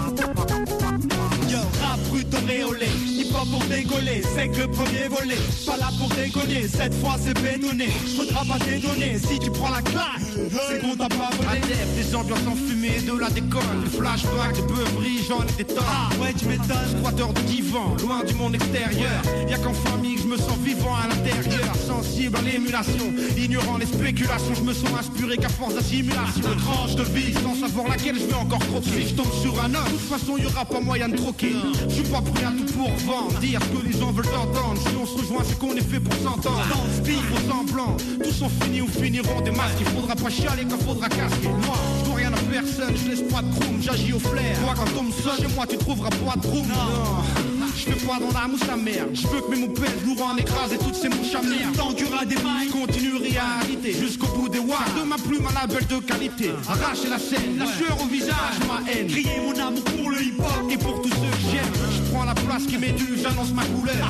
rap 2.36 2.46
brut 2.46 3.15
hop 3.36 3.50
pour 3.52 3.64
décoller, 3.66 4.22
c'est 4.36 4.48
que 4.50 4.62
le 4.62 4.68
premier 4.68 5.08
volet. 5.10 5.38
Pas 5.66 5.78
là 5.78 5.90
pour 6.00 6.10
déconner, 6.10 6.68
cette 6.68 6.94
fois 6.96 7.16
c'est 7.22 7.40
bétonné. 7.42 7.90
Faudra 8.16 8.44
pas 8.46 8.64
t'étonner 8.64 9.18
si 9.20 9.40
tu 9.40 9.52
prends 9.52 9.70
la 9.70 9.82
claque, 9.82 10.22
c'est 10.70 10.80
qu'on 10.82 10.96
t'a 10.96 11.10
pas 11.10 11.30
volé. 11.38 11.58
Adepte 11.64 11.96
des 11.96 12.16
ambiances 12.16 12.48
enfumées 12.48 13.02
de 13.06 13.18
la 13.20 13.30
déconne, 13.30 13.84
des 13.84 13.98
flashbacks, 13.98 14.56
des 14.56 14.62
beuveries, 14.62 15.20
j'en 15.28 15.42
ai 15.44 15.52
des 15.58 15.66
tonnes. 15.66 15.84
Ah 15.88 16.10
ouais, 16.22 16.34
tu 16.38 16.46
m'étonnes, 16.46 16.90
squatteur 17.00 17.34
de 17.34 17.42
divan, 17.42 17.96
loin 18.02 18.24
du 18.24 18.34
monde 18.34 18.56
extérieur. 18.56 19.22
Y'a 19.50 19.58
qu'en 19.58 19.74
famille 19.74 20.16
que 20.16 20.22
je 20.22 20.28
me 20.28 20.38
sens 20.38 20.58
vivant 20.64 20.96
à 20.96 21.08
l'intérieur, 21.08 21.76
sensible 21.76 22.38
à 22.38 22.42
l'émulation, 22.42 23.14
ignorant 23.38 23.78
les 23.78 23.86
spéculations, 23.86 24.56
je 24.56 24.62
me 24.62 24.74
sens 24.74 24.90
inspiré 25.00 25.38
qu'à 25.38 25.50
force 25.50 25.76
d'assimilation. 25.76 26.42
Une 26.52 26.62
tranche 26.62 26.96
de 26.96 27.04
vie 27.04 27.34
sans 27.34 27.56
savoir 27.56 27.88
laquelle 27.90 28.16
je 28.16 28.26
vais 28.26 28.34
encore 28.34 28.60
croquer. 28.60 28.90
Si 29.04 29.10
je 29.10 29.16
tombe 29.16 29.32
sur 29.42 29.60
un 29.62 29.74
homme, 29.74 29.86
de 29.86 29.98
toute 29.98 30.10
façon 30.10 30.38
y 30.38 30.46
aura 30.46 30.66
pas 30.66 30.80
moyen 30.80 31.10
de 31.10 31.18
troquer. 31.18 31.54
Je 31.90 31.94
suis 31.94 32.04
pas 32.04 32.22
prêt 32.22 32.46
à 32.46 32.52
tout 32.52 32.74
pour 32.74 32.90
vendre, 33.06 33.25
dire 33.40 33.60
ce 33.62 33.78
que 33.78 33.86
les 33.86 34.00
gens 34.00 34.12
veulent 34.12 34.26
entendre. 34.36 34.80
Si 34.82 34.96
on 34.96 35.06
se 35.06 35.18
rejoint, 35.18 35.44
c'est 35.46 35.58
qu'on 35.58 35.76
est 35.76 35.90
fait 35.90 36.00
pour 36.00 36.14
s'entendre. 36.16 36.62
Vivre 37.04 37.22
au 37.34 37.50
semblant, 37.50 37.98
tous 38.24 38.32
sont 38.32 38.50
finis 38.62 38.82
ou 38.82 38.88
finiront 38.88 39.42
des 39.42 39.52
masques. 39.52 39.80
Il 39.80 39.88
faudra 39.88 40.16
pas 40.16 40.30
chialer 40.30 40.66
quand 40.70 40.82
faudra 40.82 41.10
casquer. 41.10 41.48
Moi, 41.48 41.76
je 42.00 42.06
dois 42.06 42.16
rien 42.16 42.34
à 42.34 42.38
personne, 42.52 42.96
je 42.96 43.10
laisse 43.10 43.32
pas 43.32 43.42
de 43.42 43.52
chrome, 43.60 43.82
j'agis 43.82 44.14
au 44.14 44.20
flair. 44.20 44.58
Toi, 44.64 44.74
quand 44.76 45.00
on 45.00 45.04
me 45.04 45.12
sonne, 45.12 45.38
chez 45.40 45.56
moi, 45.56 45.66
tu 45.68 45.78
trouveras 45.78 46.10
pas 46.10 46.40
de 46.40 46.48
room. 46.48 46.68
Non. 46.68 47.66
Je 47.78 47.92
fais 47.92 48.06
pas 48.08 48.20
dans 48.20 48.40
la 48.40 48.48
mousse 48.48 48.70
à 48.72 48.78
merde. 48.78 49.10
Je 49.14 49.28
veux 49.28 49.42
que 49.42 49.52
mes 49.52 49.68
moupelles 49.68 50.00
nous 50.06 50.18
en 50.22 50.38
écraser 50.38 50.78
toutes 50.78 50.96
ces 50.96 51.10
mouches 51.10 51.36
à 51.36 51.42
merde. 51.42 51.76
Tant 51.76 51.92
qu'il 51.94 52.08
y 52.08 52.10
aura 52.10 52.24
des 52.26 52.36
mailles, 52.36 52.70
continue 52.70 53.18
réalité. 53.18 53.92
Jusqu'au 53.92 54.28
bout 54.28 54.48
des 54.48 54.60
watts, 54.60 54.96
de 54.98 55.04
ma 55.04 55.18
plume 55.18 55.46
à 55.48 55.62
la 55.62 55.68
belle 55.68 55.86
de 55.88 55.98
qualité. 55.98 56.52
Arracher 56.70 57.10
la 57.10 57.20
scène, 57.20 57.58
la 57.58 57.66
sueur 57.66 57.98
au 58.02 58.08
visage, 58.08 58.58
ma 58.68 58.80
haine. 58.90 59.08
Crier 59.08 59.42
mon 59.46 59.60
amour 59.60 59.84
pour 59.84 60.10
le 60.10 60.22
hip 60.24 60.40
hop 60.40 60.72
et 60.72 60.78
pour 60.78 61.02
tous 61.02 61.10
ceux 61.10 61.16
que 61.16 61.52
j'aime. 61.52 61.75
Je 62.22 62.26
la 62.26 62.34
place 62.34 62.64
qui 62.66 62.78
due, 62.78 63.18
j'annonce 63.22 63.52
ma 63.54 63.64
couleur. 63.66 64.10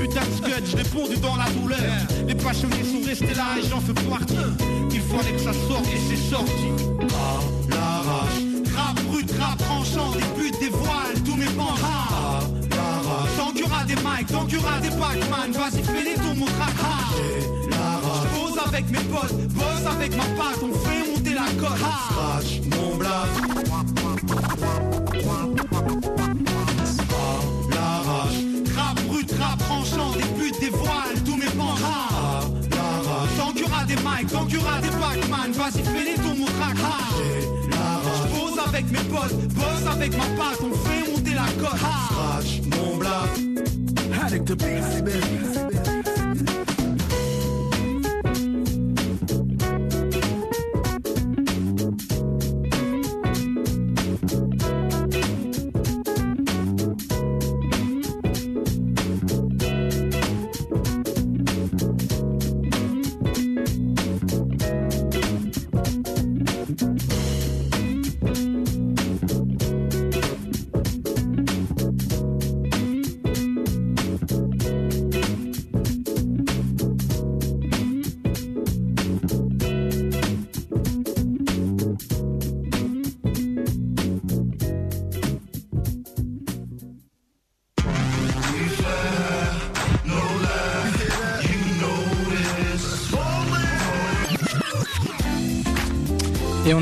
Putain 0.00 0.20
de 0.20 0.34
scud, 0.36 0.64
je 0.70 0.76
l'ai 0.76 0.84
pondu 0.84 1.16
dans 1.16 1.36
la 1.36 1.50
douleur. 1.50 1.78
Les 2.26 2.34
passionnés 2.34 2.84
sont 2.84 3.06
restés 3.06 3.34
là 3.34 3.58
et 3.58 3.68
j'en 3.68 3.80
fais 3.80 3.92
partie. 3.92 4.34
Il 4.92 5.00
fallait 5.00 5.32
que 5.32 5.40
ça 5.40 5.52
sorte 5.52 5.86
et 5.86 5.98
c'est 6.08 6.30
sorti. 6.30 6.68
Ah, 7.12 7.40
la 7.70 8.02
rage. 8.08 8.40
Rap 8.74 9.02
brut, 9.04 9.30
rap 9.40 9.58
tranchant, 9.58 10.12
des 10.12 10.24
putes, 10.40 10.60
des 10.60 10.68
voiles, 10.68 11.20
tous 11.24 11.36
mes 11.36 11.46
pans 11.46 11.74
rap. 11.82 12.44
Tant 13.36 13.50
qu'il 13.50 13.60
y 13.60 13.64
aura 13.64 13.84
des 13.84 13.96
mics, 13.96 14.26
tant 14.28 14.44
qu'il 14.44 14.58
y 14.58 14.60
aura 14.60 14.78
des 14.80 14.90
Pac-Man, 14.90 15.52
vas-y 15.52 15.82
fais-les 15.82 16.14
tours 16.14 16.36
mon 16.36 16.46
track 16.46 16.74
hard. 16.82 17.14
J'pose 18.22 18.58
avec 18.66 18.90
mes 18.90 19.04
potes, 19.12 19.48
bosse 19.48 19.86
avec 19.92 20.16
ma 20.16 20.24
patte, 20.24 20.62
on 20.62 20.72
fait 20.72 21.10
monter 21.10 21.34
la 21.34 21.46
cote. 21.60 21.78
Scratch 21.78 22.60
mon 22.70 22.98
La 26.16 26.19
vas-y 35.70 35.84
fais-les 35.84 36.14
track 36.14 36.76
hard. 36.82 37.22
J'pose 38.16 38.58
avec 38.66 38.90
mes 38.90 38.98
potes, 38.98 39.48
bosse 39.54 39.86
avec 39.92 40.16
ma 40.16 40.24
patte, 40.36 40.60
on 40.62 40.74
fait 40.74 41.10
monter 41.10 41.34
la 41.34 41.46
cote. 41.60 41.78
Scratch 41.78 42.60
mon 42.64 42.96
bluff. 42.96 43.38
Haddock 44.12 44.44
the 44.44 44.56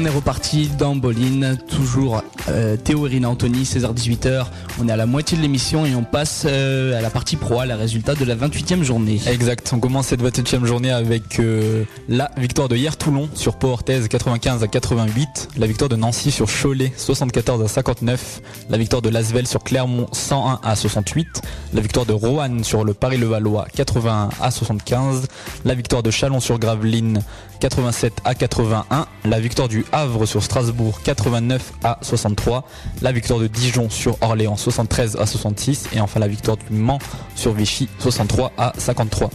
on 0.01 0.05
est 0.05 0.11
reparti 0.11 0.69
dans 0.69 0.95
Bolin, 0.95 1.57
toujours 1.57 2.23
euh, 2.51 2.77
Théo, 2.77 3.07
Irina, 3.07 3.31
Anthony, 3.31 3.65
16h-18h. 3.65 4.47
On 4.81 4.89
est 4.89 4.93
à 4.93 4.97
la 4.97 5.07
moitié 5.07 5.37
de 5.37 5.43
l'émission 5.43 5.87
et 5.87 5.95
on 5.95 6.05
passe 6.05 6.45
euh, 6.47 6.99
à 6.99 7.01
la 7.01 7.11
partie 7.11 7.37
pro, 7.37 7.61
à 7.61 7.67
la 7.67 7.77
résultat 7.77 8.15
de 8.15 8.25
la 8.25 8.37
28e 8.37 8.83
journée. 8.83 9.21
Exact, 9.27 9.71
on 9.75 9.81
commence 9.81 10.09
cette 10.09 10.23
28e 10.23 10.65
journée 10.65 10.91
avec 10.91 11.41
euh, 11.41 11.85
la 12.09 12.31
victoire 12.37 12.69
de 12.69 12.77
hier 12.77 12.97
Toulon 12.97 13.29
sur 13.35 13.57
Pau 13.57 13.69
Orthez 13.69 14.01
95 14.09 14.63
à 14.63 14.69
88, 14.69 15.49
la 15.57 15.67
victoire 15.67 15.89
de 15.89 15.97
Nancy 15.97 16.31
sur 16.31 16.47
Cholet 16.49 16.93
74 16.97 17.63
à 17.63 17.69
59, 17.69 18.41
la 18.71 18.79
victoire 18.79 19.03
de 19.03 19.09
Lasvel 19.09 19.47
sur 19.47 19.63
Clermont 19.63 20.07
101 20.13 20.61
à 20.63 20.77
68, 20.77 21.43
la 21.75 21.81
victoire 21.81 22.07
de 22.07 22.13
Roanne 22.13 22.65
sur 22.65 22.85
le 22.85 22.95
Paris-Levallois 22.95 23.67
81 23.75 24.31
à 24.41 24.51
75, 24.51 25.27
la 25.65 25.75
victoire 25.75 26.03
de 26.03 26.11
Chalon 26.11 26.41
sur 26.41 26.59
Gravelines 26.59 27.23
87 27.61 28.13
à 28.25 28.35
81, 28.35 29.07
la 29.25 29.41
victoire 29.41 29.69
du 29.69 29.85
Havre 29.93 30.27
sur 30.27 30.43
Strasbourg 30.43 31.01
89 31.03 31.73
à 31.83 31.99
63, 32.39 32.65
la 33.03 33.13
victoire 33.13 33.41
de 33.41 33.47
Dijon 33.47 33.91
sur 33.91 34.17
Orléans 34.21 34.57
73 34.57 35.17
à 35.17 35.27
66 35.27 35.89
et 35.95 36.01
enfin 36.01 36.21
la 36.21 36.29
victoire 36.29 36.57
du 36.57 36.77
Mans 36.77 36.99
sur 37.35 37.53
Vichy 37.53 37.89
63 37.99 38.53
à 38.57 38.73
53. 38.79 39.31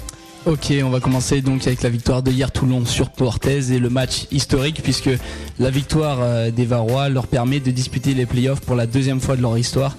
Ok, 0.45 0.73
on 0.83 0.89
va 0.89 0.99
commencer 0.99 1.41
donc 1.41 1.65
avec 1.67 1.83
la 1.83 1.89
victoire 1.89 2.21
de 2.21 2.31
hier 2.31 2.51
Toulon 2.51 2.85
sur 2.85 3.09
Portez 3.09 3.71
et 3.73 3.79
le 3.79 3.89
match 3.89 4.27
historique 4.31 4.81
puisque 4.83 5.09
la 5.59 5.69
victoire 5.69 6.17
euh, 6.21 6.51
des 6.51 6.65
Varois 6.65 7.09
leur 7.09 7.27
permet 7.27 7.59
de 7.59 7.71
disputer 7.71 8.13
les 8.13 8.25
playoffs 8.25 8.59
pour 8.61 8.75
la 8.75 8.85
deuxième 8.85 9.21
fois 9.21 9.35
de 9.35 9.41
leur 9.41 9.57
histoire. 9.57 9.95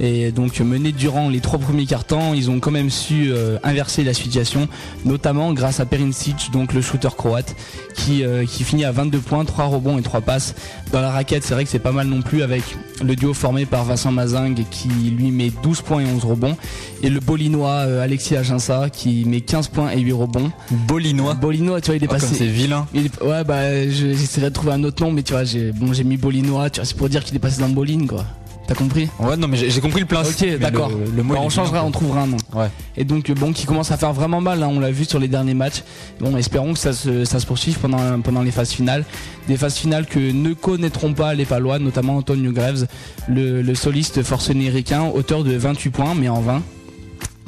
Et 0.00 0.30
donc 0.30 0.60
menés 0.60 0.92
durant 0.92 1.28
les 1.28 1.40
trois 1.40 1.58
premiers 1.58 1.84
quarts-temps, 1.86 2.32
ils 2.34 2.50
ont 2.50 2.60
quand 2.60 2.70
même 2.70 2.88
su 2.90 3.30
euh, 3.32 3.58
inverser 3.64 4.04
la 4.04 4.14
situation, 4.14 4.68
notamment 5.04 5.52
grâce 5.52 5.80
à 5.80 5.86
Perincic, 5.86 6.50
donc 6.52 6.72
le 6.72 6.80
shooter 6.80 7.08
croate, 7.16 7.56
qui, 7.96 8.22
euh, 8.24 8.44
qui 8.46 8.62
finit 8.62 8.84
à 8.84 8.92
22 8.92 9.18
points, 9.18 9.44
3 9.44 9.64
rebonds 9.66 9.98
et 9.98 10.02
3 10.02 10.20
passes. 10.20 10.54
Dans 10.92 11.00
la 11.00 11.10
raquette, 11.10 11.42
c'est 11.44 11.54
vrai 11.54 11.64
que 11.64 11.70
c'est 11.70 11.78
pas 11.80 11.90
mal 11.92 12.06
non 12.06 12.22
plus 12.22 12.42
avec 12.42 12.62
le 13.04 13.16
duo 13.16 13.34
formé 13.34 13.66
par 13.66 13.84
Vincent 13.84 14.12
Mazingue 14.12 14.64
qui 14.70 14.88
lui 14.88 15.30
met 15.32 15.50
12 15.62 15.82
points 15.82 16.00
et 16.00 16.06
11 16.06 16.24
rebonds. 16.24 16.56
Et 17.02 17.10
le 17.10 17.20
bolinois 17.20 17.84
euh, 17.86 18.02
Alexis 18.02 18.36
Aginsa 18.36 18.90
qui 18.90 19.24
met 19.24 19.40
15 19.40 19.68
points 19.68 19.90
et 19.90 20.00
8 20.00 20.12
rebonds. 20.12 20.50
Bolinois 20.86 21.34
Bolinois, 21.34 21.80
tu 21.80 21.86
vois, 21.86 21.96
il 21.96 22.04
est 22.04 22.08
Ah, 22.08 22.14
passé. 22.14 22.34
c'est 22.36 22.46
vilain. 22.46 22.86
Il 22.94 23.06
est- 23.06 23.22
ouais, 23.22 23.42
bah, 23.44 23.84
je- 23.88 24.14
j'essaierai 24.14 24.50
de 24.50 24.54
trouver 24.54 24.72
un 24.72 24.84
autre 24.84 25.02
nom, 25.04 25.10
mais 25.12 25.22
tu 25.22 25.32
vois, 25.32 25.44
j'ai 25.44 25.72
bon, 25.72 25.90
mis 26.04 26.16
Bolinois, 26.16 26.70
tu 26.70 26.80
vois, 26.80 26.84
c'est 26.86 26.96
pour 26.96 27.08
dire 27.08 27.24
qu'il 27.24 27.34
est 27.36 27.40
passé 27.40 27.60
dans 27.60 27.68
Boline, 27.68 28.06
quoi. 28.06 28.24
T'as 28.68 28.74
compris 28.74 29.08
Ouais, 29.18 29.34
non, 29.38 29.48
mais 29.48 29.56
j'ai 29.56 29.80
compris 29.80 30.00
le 30.02 30.06
mais 30.10 30.18
Ok, 30.18 30.58
d'accord. 30.60 30.90
Le, 30.90 31.10
le 31.10 31.22
mot, 31.22 31.32
Bah, 31.32 31.40
on 31.42 31.48
changera, 31.48 31.82
on 31.82 31.90
trouvera 31.90 32.20
un 32.20 32.26
nom. 32.26 32.36
Ouais. 32.54 32.68
Et 32.98 33.04
donc, 33.04 33.30
euh, 33.30 33.34
bon, 33.34 33.54
qui 33.54 33.64
commence 33.64 33.90
à 33.92 33.96
faire 33.96 34.12
vraiment 34.12 34.42
mal, 34.42 34.62
hein, 34.62 34.68
on 34.70 34.78
l'a 34.78 34.90
vu 34.90 35.06
sur 35.06 35.18
les 35.18 35.26
derniers 35.26 35.54
matchs. 35.54 35.82
Bon, 36.20 36.36
espérons 36.36 36.74
que 36.74 36.78
ça 36.78 36.92
se, 36.92 37.24
ça 37.24 37.40
se 37.40 37.46
poursuive 37.46 37.78
pendant, 37.78 38.20
pendant 38.20 38.42
les 38.42 38.50
phases 38.50 38.70
finales. 38.70 39.06
Des 39.48 39.56
phases 39.56 39.76
finales 39.76 40.04
que 40.04 40.18
ne 40.18 40.52
connaîtront 40.52 41.14
pas 41.14 41.32
les 41.32 41.46
Palois, 41.46 41.78
notamment 41.78 42.16
Antonio 42.18 42.52
Greves, 42.52 42.86
le, 43.26 43.62
le 43.62 43.74
soliste 43.74 44.22
forcené-ricain, 44.22 45.04
auteur 45.14 45.44
de 45.44 45.56
28 45.56 45.88
points, 45.90 46.14
mais 46.14 46.28
en 46.28 46.42
20. 46.42 46.62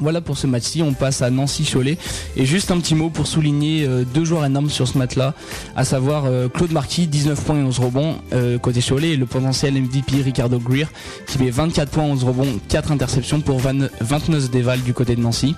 Voilà 0.01 0.19
pour 0.19 0.35
ce 0.35 0.47
match-ci, 0.47 0.81
on 0.81 0.93
passe 0.93 1.21
à 1.21 1.29
Nancy-Cholet. 1.29 1.95
Et 2.35 2.47
juste 2.47 2.71
un 2.71 2.79
petit 2.79 2.95
mot 2.95 3.11
pour 3.11 3.27
souligner 3.27 3.85
euh, 3.85 4.03
deux 4.03 4.25
joueurs 4.25 4.43
énormes 4.43 4.71
sur 4.71 4.87
ce 4.87 4.97
match-là, 4.97 5.35
à 5.75 5.85
savoir 5.85 6.23
euh, 6.25 6.49
Claude 6.49 6.71
Marquis, 6.71 7.05
19 7.05 7.39
points 7.45 7.59
et 7.59 7.63
11 7.63 7.79
rebonds 7.79 8.15
euh, 8.33 8.57
côté 8.57 8.81
Cholet, 8.81 9.11
et 9.11 9.15
le 9.15 9.27
potentiel 9.27 9.79
MVP 9.79 10.23
Ricardo 10.23 10.57
Greer, 10.57 10.87
qui 11.27 11.37
met 11.37 11.51
24 11.51 11.91
points, 11.91 12.03
11 12.03 12.23
rebonds, 12.23 12.59
4 12.67 12.91
interceptions 12.91 13.41
pour 13.41 13.59
20 13.59 13.89
29 14.01 14.49
déval 14.49 14.81
du 14.81 14.93
côté 14.95 15.15
de 15.15 15.21
Nancy. 15.21 15.55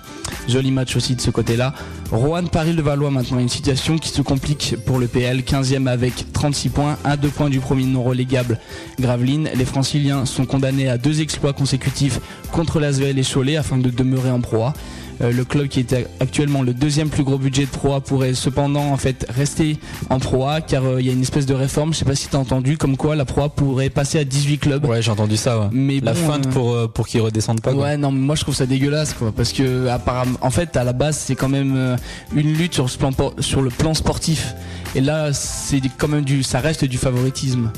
Joli 0.50 0.72
match 0.72 0.96
aussi 0.98 1.16
de 1.16 1.22
ce 1.22 1.32
côté-là. 1.32 1.74
Rohan 2.12 2.44
Paris-le-Valois 2.44 3.12
maintenant, 3.12 3.40
une 3.40 3.50
situation 3.50 3.98
qui 3.98 4.10
se 4.10 4.22
complique 4.22 4.76
pour 4.86 5.00
le 5.00 5.08
PL, 5.08 5.40
15e 5.40 5.88
avec 5.88 6.34
36 6.34 6.70
points, 6.70 6.98
1 7.06 7.16
2 7.16 7.28
points 7.30 7.50
du 7.50 7.60
premier 7.60 7.86
non 7.86 8.04
relégable 8.04 8.60
Gravelines. 9.00 9.50
Les 9.56 9.66
franciliens 9.66 10.26
sont 10.26 10.46
condamnés 10.46 10.90
à 10.90 10.98
deux 10.98 11.22
exploits 11.22 11.54
consécutifs 11.54 12.20
contre 12.52 12.80
l'Asvel 12.80 13.18
et 13.18 13.24
Cholet 13.24 13.56
afin 13.56 13.78
de 13.78 13.90
demeurer 13.90 14.33
en 14.34 14.42
Pro 14.42 14.64
A. 14.64 14.74
Euh, 15.22 15.32
le 15.32 15.46
club 15.46 15.68
qui 15.68 15.80
est 15.80 15.96
actuellement 16.20 16.64
le 16.64 16.74
deuxième 16.74 17.10
plus 17.10 17.24
gros 17.24 17.38
budget 17.38 17.66
de 17.66 17.70
Pro 17.70 17.94
A 17.94 18.02
pourrait 18.02 18.34
cependant 18.34 18.92
en 18.92 18.98
fait 18.98 19.26
rester 19.30 19.78
en 20.10 20.18
Pro 20.20 20.48
A 20.48 20.60
car 20.60 20.84
euh, 20.86 21.00
il 21.00 21.06
y 21.06 21.10
a 21.10 21.14
une 21.14 21.22
espèce 21.22 21.46
de 21.46 21.54
réforme, 21.54 21.94
je 21.94 22.00
sais 22.00 22.06
pas 22.06 22.16
si 22.16 22.28
tu 22.28 22.36
as 22.36 22.40
entendu, 22.40 22.78
comme 22.78 22.98
quoi 22.98 23.16
la 23.16 23.24
Pro 23.24 23.42
A 23.44 23.50
pourrait 23.50 23.92
passer 23.92 24.18
à 24.18 24.24
18 24.24 24.58
clubs. 24.58 24.86
Ouais, 24.86 25.02
j'ai 25.04 25.12
entendu 25.12 25.38
ça. 25.38 25.60
Ouais. 25.60 25.68
Mais 25.72 26.00
La 26.00 26.14
bon, 26.14 26.20
feinte 26.32 26.48
euh, 26.48 26.52
pour, 26.52 26.92
pour 26.94 27.08
qu'ils 27.08 27.22
redescendent 27.22 27.62
pas. 27.62 27.74
quoi. 27.74 27.84
Ouais, 27.84 27.98
non, 27.98 28.12
mais 28.12 28.20
moi 28.22 28.36
je 28.36 28.42
trouve 28.42 28.56
ça 28.56 28.66
dégueulasse 28.66 29.14
quoi, 29.14 29.32
parce 29.32 29.54
que 29.54 29.88
apparemment, 29.88 30.38
en 30.42 30.50
fait, 30.50 30.76
à 30.76 30.84
la 30.84 30.94
base, 30.94 31.18
c'est 31.18 31.36
quand 31.36 31.50
même 31.50 31.98
une 32.36 32.54
lutte 32.54 32.74
sur, 32.74 32.90
ce 32.90 32.98
plan, 32.98 33.12
sur 33.40 33.62
le 33.62 33.70
plan 33.70 33.94
sportif. 33.94 34.56
Et 34.96 35.02
là, 35.02 35.32
c'est 35.34 35.82
quand 35.98 36.08
même 36.08 36.24
du, 36.24 36.44
ça 36.44 36.60
reste 36.60 36.86
du 36.86 36.98
favoritisme. 36.98 37.70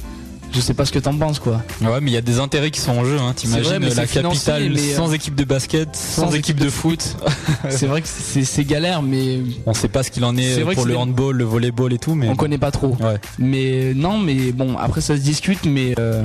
Je 0.55 0.61
sais 0.61 0.73
pas 0.73 0.85
ce 0.85 0.93
que 0.93 0.99
t'en 0.99 1.13
penses 1.17 1.39
quoi. 1.39 1.61
Ouais, 1.81 1.99
mais 2.01 2.11
il 2.11 2.13
y 2.13 2.17
a 2.17 2.21
des 2.21 2.39
intérêts 2.39 2.71
qui 2.71 2.79
sont 2.79 2.93
en 2.93 3.03
jeu. 3.03 3.17
Hein. 3.19 3.33
T'imagines 3.35 3.83
euh, 3.83 3.93
la 3.93 4.07
capitale 4.07 4.71
euh, 4.71 4.95
sans 4.95 5.11
équipe 5.11 5.35
de 5.35 5.43
basket, 5.43 5.93
sans, 5.93 6.33
équipe 6.33 6.57
de 6.57 6.69
foot. 6.69 7.17
c'est 7.69 7.87
vrai 7.87 8.01
que 8.01 8.07
c'est 8.07 8.63
galère, 8.63 9.01
mais 9.01 9.39
On 9.65 9.73
sait 9.73 9.89
pas 9.89 10.01
ce 10.01 10.11
qu'il 10.11 10.23
en 10.23 10.37
est, 10.37 10.61
pour 10.73 10.85
le 10.85 10.95
handball, 10.95 11.35
le 11.35 11.43
volleyball 11.43 11.91
et 11.91 11.97
tout, 11.97 12.15
mais 12.15 12.29
on 12.29 12.37
connaît 12.37 12.57
pas 12.57 12.71
trop. 12.71 12.95
ouais. 13.01 13.19
Mais 13.37 13.93
non, 13.93 14.17
mais 14.17 14.53
bon, 14.53 14.77
après 14.77 15.01
ça 15.01 15.17
se 15.17 15.21
discute, 15.21 15.65
mais 15.65 15.93
euh, 15.99 16.23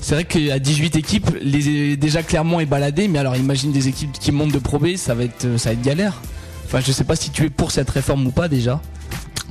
c'est 0.00 0.14
vrai 0.14 0.24
qu'à 0.24 0.58
18 0.58 0.96
équipes, 0.96 1.30
les, 1.42 1.96
déjà 1.96 2.22
Clermont 2.22 2.60
est 2.60 2.66
baladé, 2.66 3.08
mais 3.08 3.18
alors 3.18 3.34
imagine 3.34 3.72
des 3.72 3.88
équipes 3.88 4.12
qui 4.12 4.30
montent 4.30 4.52
de 4.52 4.58
Pro 4.58 4.78
B, 4.78 4.96
ça 4.96 5.14
va 5.14 5.24
être, 5.24 5.46
euh, 5.46 5.58
ça 5.58 5.70
va 5.70 5.72
être 5.74 5.82
galère. 5.82 6.20
Enfin, 6.66 6.80
je 6.80 6.92
sais 6.92 7.04
pas 7.04 7.16
si 7.16 7.30
tu 7.30 7.44
es 7.44 7.50
pour 7.50 7.70
cette 7.70 7.90
réforme 7.90 8.26
ou 8.26 8.30
pas 8.30 8.48
déjà. 8.48 8.80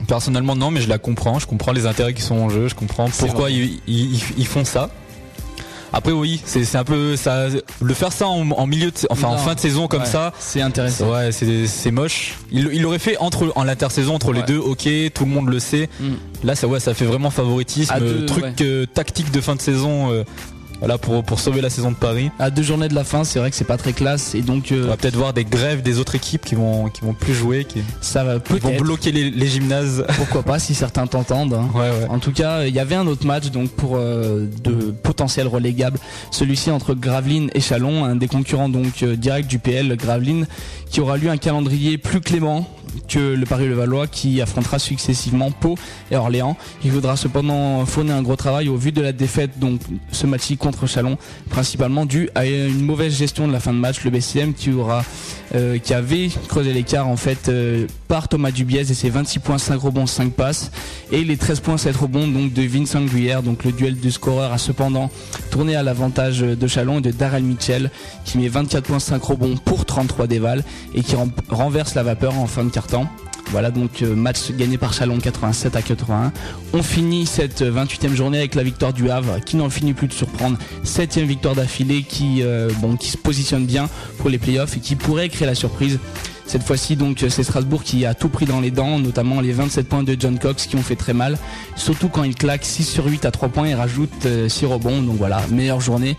Personnellement, 0.08 0.56
non, 0.56 0.72
mais 0.72 0.82
je 0.82 0.90
la 0.90 0.98
comprends. 0.98 1.40
Je 1.40 1.48
comprends 1.48 1.72
les 1.72 1.86
intérêts 1.86 2.14
qui 2.14 2.22
sont 2.22 2.36
en 2.36 2.50
jeu. 2.50 2.68
Je 2.68 2.76
comprends 2.76 3.08
pourquoi 3.10 3.50
ils, 3.52 3.80
ils- 3.88 4.22
ils 4.38 4.48
font 4.48 4.66
ça. 4.66 4.90
Après, 5.96 6.12
oui, 6.12 6.42
c'est 6.44 6.76
un 6.76 6.84
peu 6.84 7.16
ça. 7.16 7.46
Le 7.80 7.94
faire 7.94 8.12
ça 8.12 8.28
en, 8.28 8.50
en 8.50 8.66
milieu, 8.66 8.90
de, 8.90 8.96
enfin 9.12 9.28
en 9.28 9.38
fin 9.38 9.54
de 9.54 9.60
saison 9.60 9.88
comme 9.88 10.02
Ouais, 10.02 10.08
ça. 10.08 10.34
c'est 10.40 10.60
intéressant. 10.62 11.12
Ouais, 11.12 11.32
c'est 11.32 11.68
c'est 11.68 11.92
moche. 11.92 12.34
Il 12.52 12.68
il 12.74 12.82
l'aurait 12.82 12.98
fait 12.98 13.16
entre 13.18 13.52
en 13.56 13.64
l'intersaison 13.64 14.16
entre 14.16 14.34
les 14.34 14.42
deux. 14.42 14.58
Ok, 14.58 14.90
tout 15.14 15.26
le 15.26 15.30
monde 15.30 15.50
le 15.50 15.60
sait. 15.60 15.90
Mm. 16.00 16.14
Là, 16.46 16.56
ça 16.56 16.66
ouais, 16.68 16.80
ça 16.80 16.96
fait 16.96 17.06
vraiment 17.06 17.30
favoritisme, 17.30 17.94
deux, 18.00 18.26
truc 18.26 18.44
ouais. 18.44 18.54
euh, 18.62 18.86
tactique 18.88 19.32
de 19.32 19.40
fin 19.40 19.56
de 19.56 19.62
saison. 19.62 20.12
euh, 20.12 20.24
voilà 20.84 20.98
pour 20.98 21.24
pour 21.24 21.40
sauver 21.40 21.62
la 21.62 21.70
saison 21.70 21.92
de 21.92 21.96
Paris. 21.96 22.30
À 22.40 22.50
deux 22.50 22.62
journées 22.62 22.90
de 22.90 22.94
la 22.94 23.06
fin, 23.06 23.24
c'est 23.24 23.40
vrai 23.40 23.50
que 23.50 23.56
c'est 23.56 23.64
pas 23.64 23.78
très 23.78 23.94
classe 23.94 24.36
et 24.36 24.42
donc 24.42 24.68
On 24.72 24.76
euh, 24.76 24.88
va 24.88 24.98
peut-être 24.98 25.16
voir 25.16 25.32
des 25.32 25.46
grèves 25.46 25.82
des 25.82 25.98
autres 25.98 26.16
équipes 26.16 26.44
qui 26.44 26.56
vont 26.56 26.90
qui 26.90 27.00
vont 27.06 27.14
plus 27.14 27.34
jouer, 27.34 27.64
qui, 27.64 27.82
ça 28.02 28.26
va 28.26 28.40
qui 28.42 28.60
vont 28.60 28.76
bloquer 28.76 29.14
les, 29.14 29.32
les 29.32 29.48
gymnases. 29.48 30.06
Pourquoi 30.18 30.44
pas 30.44 30.60
si 30.60 30.76
certains 30.76 31.08
t'entendent. 31.08 31.54
hein. 31.54 31.70
Ouais, 31.74 31.90
ouais. 31.90 32.08
En 32.10 32.20
tout 32.20 32.34
cas, 32.34 32.66
il 32.66 32.76
y 32.76 32.80
avait 32.80 32.96
un 32.96 33.08
autre 33.08 33.26
match 33.26 33.50
donc 33.50 33.70
pour 33.70 33.96
euh, 33.96 34.46
de 34.62 34.92
potentiels 34.92 35.48
relégables. 35.48 36.00
Celui-ci 36.32 36.70
entre 36.70 36.96
Gravelines 36.96 37.50
et 37.54 37.62
Chalon, 37.62 38.04
un 38.04 38.18
des 38.18 38.28
concurrents 38.28 38.68
donc 38.68 39.04
euh, 39.04 39.16
direct 39.16 39.50
du 39.50 39.60
PL 39.60 39.96
Gravelines, 39.96 40.48
qui 40.94 41.02
aura 41.02 41.18
lu 41.18 41.28
un 41.28 41.38
calendrier 41.38 41.98
plus 41.98 42.22
clément 42.22 42.70
que 43.08 43.36
le 43.36 43.46
Paris-Levallois 43.46 44.06
qui 44.06 44.42
affrontera 44.42 44.78
successivement 44.78 45.50
Pau 45.52 45.76
et 46.12 46.16
Orléans. 46.16 46.56
Il 46.84 46.92
faudra 46.92 47.16
cependant 47.16 47.84
fournir 47.86 48.16
un 48.16 48.22
gros 48.22 48.36
travail 48.36 48.70
au 48.70 48.76
vu 48.76 48.92
de 48.92 49.02
la 49.02 49.12
défaite 49.12 49.60
donc 49.60 49.82
ce 50.12 50.28
match-ci 50.28 50.58
contre 50.58 50.88
Chalon, 50.88 51.18
principalement 51.50 52.06
dû 52.06 52.30
à 52.36 52.46
une 52.46 52.86
mauvaise 52.86 53.16
gestion 53.18 53.48
de 53.48 53.54
la 53.54 53.60
fin 53.60 53.74
de 53.74 53.80
match. 53.80 54.04
Le 54.04 54.12
BCM 54.12 54.54
qui 54.54 54.72
aura 54.72 55.04
euh, 55.56 55.78
qui 55.78 55.94
avait 55.94 56.30
creusé 56.48 56.74
l'écart 56.74 57.08
en 57.08 57.18
fait 57.18 57.50
euh, 57.50 57.88
par 58.08 58.28
Thomas 58.28 58.52
Dubiez 58.52 58.82
et 58.82 58.94
ses 58.94 59.10
26 59.10 59.40
points, 59.40 59.58
5 59.58 59.80
rebonds, 59.80 60.08
5 60.08 60.32
passes 60.34 60.72
et 61.12 61.24
les 61.24 61.38
13 61.38 61.60
points, 61.60 61.78
7 61.78 61.96
rebonds 61.96 62.28
donc 62.28 62.54
de 62.54 62.62
Vincent 62.64 63.02
Gruyère. 63.02 63.44
Donc 63.44 63.64
le 63.64 63.72
duel 63.72 64.00
de 64.00 64.10
scoreur 64.10 64.52
a 64.52 64.58
cependant 64.58 65.10
tourné 65.52 65.76
à 65.76 65.84
l'avantage 65.84 66.40
de 66.40 66.68
Chalon 66.68 67.00
et 67.00 67.02
de 67.02 67.12
Darrell 67.12 67.44
Mitchell 67.44 67.92
qui 68.26 68.38
met 68.38 68.48
24 68.48 68.84
points, 68.84 69.00
5 69.00 69.22
rebonds 69.24 69.56
pour 69.58 69.86
33 69.86 70.28
déval 70.28 70.64
et 70.94 71.02
qui 71.02 71.16
ren- 71.16 71.30
renverse 71.50 71.96
la 71.96 72.04
vapeur 72.04 72.38
en 72.38 72.48
fin 72.48 72.64
de 72.64 72.70
carton. 72.70 73.08
Voilà 73.52 73.72
donc 73.72 74.02
euh, 74.02 74.16
match 74.16 74.52
gagné 74.52 74.78
par 74.78 74.94
Chalon 74.94 75.20
87 75.20 75.76
à 75.76 75.82
81. 75.82 76.32
On 76.74 76.82
finit 76.82 77.26
cette 77.26 77.62
euh, 77.62 77.72
28e 77.86 78.14
journée 78.16 78.40
avec 78.40 78.56
la 78.56 78.64
victoire 78.64 78.94
du 78.94 79.10
Havre 79.12 79.40
qui 79.46 79.58
n'en 79.58 79.70
finit 79.70 79.94
plus 79.94 80.08
de 80.08 80.14
surprendre. 80.14 80.58
Septième 80.84 81.28
victoire 81.28 81.54
d'affilée 81.54 82.04
qui, 82.04 82.42
euh, 82.42 82.70
bon, 82.80 82.96
qui 82.96 83.10
se 83.10 83.18
positionne 83.18 83.66
bien 83.66 83.90
pour 84.18 84.30
les 84.30 84.38
playoffs 84.40 84.78
et 84.78 84.80
qui 84.80 84.96
pourrait 84.96 85.30
créer 85.30 85.46
la 85.46 85.56
surprise. 85.56 86.00
Cette 86.46 86.64
fois-ci 86.64 86.96
donc 86.96 87.26
c'est 87.30 87.44
Strasbourg 87.44 87.84
qui 87.84 88.06
a 88.06 88.14
tout 88.14 88.30
pris 88.30 88.46
dans 88.46 88.60
les 88.60 88.72
dents, 88.72 89.00
notamment 89.00 89.42
les 89.42 89.52
27 89.54 89.88
points 89.88 90.04
de 90.04 90.16
John 90.20 90.38
Cox 90.38 90.68
qui 90.68 90.76
ont 90.76 90.82
fait 90.82 90.96
très 90.96 91.14
mal, 91.14 91.38
surtout 91.76 92.10
quand 92.10 92.24
il 92.24 92.36
claque 92.36 92.66
6 92.66 92.84
sur 92.84 93.06
8 93.06 93.26
à 93.26 93.32
3 93.32 93.50
points 93.50 93.66
et 93.68 93.76
rajoute 93.76 94.26
euh, 94.26 94.50
6 94.50 94.66
rebonds. 94.66 95.02
Donc 95.02 95.18
voilà, 95.18 95.42
meilleure 95.50 95.82
journée 95.82 96.18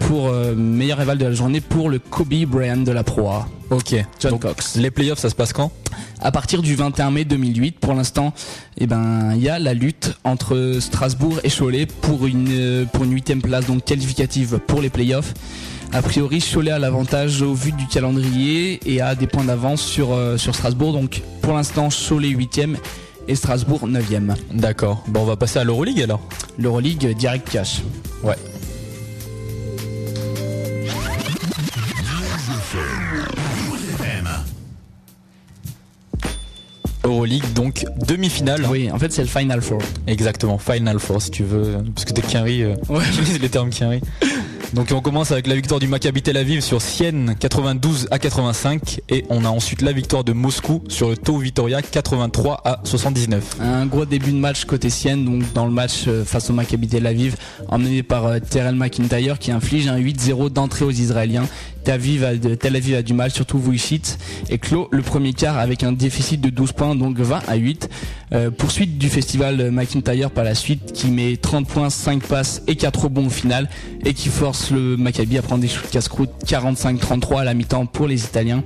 pour 0.00 0.28
euh, 0.28 0.54
meilleur 0.54 0.98
rival 0.98 1.18
de 1.18 1.24
la 1.24 1.32
journée 1.32 1.60
pour 1.60 1.88
le 1.90 1.98
Kobe 1.98 2.34
Bryant 2.46 2.78
de 2.78 2.92
la 2.92 3.04
Pro 3.04 3.28
A. 3.28 3.48
Ok. 3.70 3.94
John 4.20 4.32
Donc, 4.32 4.42
Cox. 4.42 4.76
Les 4.76 4.90
playoffs, 4.90 5.18
ça 5.18 5.30
se 5.30 5.34
passe 5.34 5.52
quand? 5.52 5.72
À 6.20 6.32
partir 6.32 6.62
du 6.62 6.74
21 6.74 7.10
mai 7.10 7.24
2008, 7.24 7.78
pour 7.78 7.94
l'instant, 7.94 8.32
eh 8.78 8.86
ben 8.86 9.32
il 9.34 9.42
y 9.42 9.48
a 9.48 9.58
la 9.58 9.74
lutte 9.74 10.16
entre 10.24 10.78
Strasbourg 10.80 11.40
et 11.44 11.50
Cholet 11.50 11.86
pour 11.86 12.26
une 12.26 12.48
euh, 12.50 12.84
pour 12.86 13.04
une 13.04 13.12
huitième 13.12 13.42
place 13.42 13.66
donc 13.66 13.84
qualificative 13.84 14.58
pour 14.66 14.80
les 14.80 14.90
playoffs. 14.90 15.34
A 15.94 16.02
priori, 16.02 16.40
Cholet 16.40 16.72
a 16.72 16.80
l'avantage 16.80 17.40
au 17.42 17.54
vu 17.54 17.70
du 17.70 17.86
calendrier 17.86 18.80
et 18.84 19.00
a 19.00 19.14
des 19.14 19.28
points 19.28 19.44
d'avance 19.44 19.80
sur, 19.80 20.12
euh, 20.12 20.36
sur 20.36 20.52
Strasbourg. 20.52 20.92
Donc 20.92 21.22
pour 21.40 21.52
l'instant, 21.52 21.88
Cholet 21.88 22.30
8ème 22.30 22.74
et 23.28 23.36
Strasbourg 23.36 23.86
9ème. 23.86 24.34
D'accord. 24.52 25.04
Bon, 25.06 25.20
on 25.20 25.24
va 25.24 25.36
passer 25.36 25.60
à 25.60 25.64
l'Euroleague 25.64 26.02
alors. 26.02 26.20
L'Euroleague 26.58 27.16
direct 27.16 27.48
cash. 27.48 27.80
Ouais. 28.24 28.34
Euroleague, 37.04 37.52
donc 37.54 37.84
demi-finale. 38.04 38.66
Oui, 38.68 38.90
en 38.90 38.98
fait 38.98 39.12
c'est 39.12 39.22
le 39.22 39.28
Final 39.28 39.62
Four. 39.62 39.78
Exactement, 40.08 40.58
Final 40.58 40.98
Four 40.98 41.22
si 41.22 41.30
tu 41.30 41.44
veux, 41.44 41.76
parce 41.94 42.04
que 42.04 42.12
t'es 42.14 42.22
Quinry, 42.22 42.62
euh, 42.64 42.74
ouais. 42.88 43.04
les 43.40 43.48
termes 43.48 43.70
Quinry. 43.70 44.00
Donc 44.74 44.90
on 44.92 45.00
commence 45.00 45.30
avec 45.30 45.46
la 45.46 45.54
victoire 45.54 45.78
du 45.78 45.86
Maccabi 45.86 46.20
Tel 46.20 46.36
Aviv 46.36 46.60
sur 46.60 46.82
Sienne 46.82 47.36
92 47.38 48.08
à 48.10 48.18
85 48.18 49.02
et 49.08 49.24
on 49.28 49.44
a 49.44 49.48
ensuite 49.48 49.82
la 49.82 49.92
victoire 49.92 50.24
de 50.24 50.32
Moscou 50.32 50.82
sur 50.88 51.10
le 51.10 51.16
Tau 51.16 51.38
Vitoria 51.38 51.80
83 51.80 52.60
à 52.64 52.80
79. 52.82 53.58
Un 53.60 53.86
gros 53.86 54.04
début 54.04 54.32
de 54.32 54.36
match 54.36 54.64
côté 54.64 54.90
Sienne, 54.90 55.24
donc 55.24 55.52
dans 55.52 55.66
le 55.66 55.70
match 55.70 56.06
euh, 56.08 56.24
face 56.24 56.50
au 56.50 56.54
Maccabi 56.54 56.88
Tel 56.88 57.06
Aviv, 57.06 57.36
emmené 57.68 58.02
par 58.02 58.26
euh, 58.26 58.40
Terrell 58.40 58.74
McIntyre 58.74 59.38
qui 59.38 59.52
inflige 59.52 59.86
un 59.86 60.00
8-0 60.00 60.50
d'entrée 60.50 60.84
aux 60.84 60.90
Israéliens. 60.90 61.46
Tel 61.84 61.94
Aviv, 61.94 62.24
a, 62.94 63.02
du 63.02 63.12
mal, 63.14 63.30
surtout 63.30 63.58
Vujicic, 63.58 64.18
et 64.48 64.58
clôt 64.58 64.88
le 64.90 65.02
premier 65.02 65.32
quart 65.32 65.58
avec 65.58 65.82
un 65.84 65.92
déficit 65.92 66.40
de 66.40 66.50
12 66.50 66.72
points, 66.72 66.94
donc 66.96 67.18
20 67.18 67.42
à 67.46 67.54
8. 67.56 67.88
Euh, 68.32 68.50
poursuite 68.50 68.98
du 68.98 69.08
festival 69.08 69.70
McIntyre 69.70 70.30
par 70.30 70.44
la 70.44 70.54
suite, 70.54 70.92
qui 70.92 71.08
met 71.08 71.36
30 71.36 71.68
points, 71.68 71.90
5 71.90 72.22
passes 72.22 72.62
et 72.66 72.76
4 72.76 73.04
rebonds 73.04 73.26
au 73.26 73.30
final, 73.30 73.68
et 74.04 74.14
qui 74.14 74.28
force 74.28 74.70
le 74.70 74.96
Maccabi 74.96 75.38
à 75.38 75.42
prendre 75.42 75.60
des 75.60 75.68
shoots 75.68 75.90
casse-croûte 75.90 76.30
45-33 76.46 77.40
à 77.40 77.44
la 77.44 77.54
mi-temps 77.54 77.86
pour 77.86 78.06
les 78.06 78.24
Italiens 78.24 78.62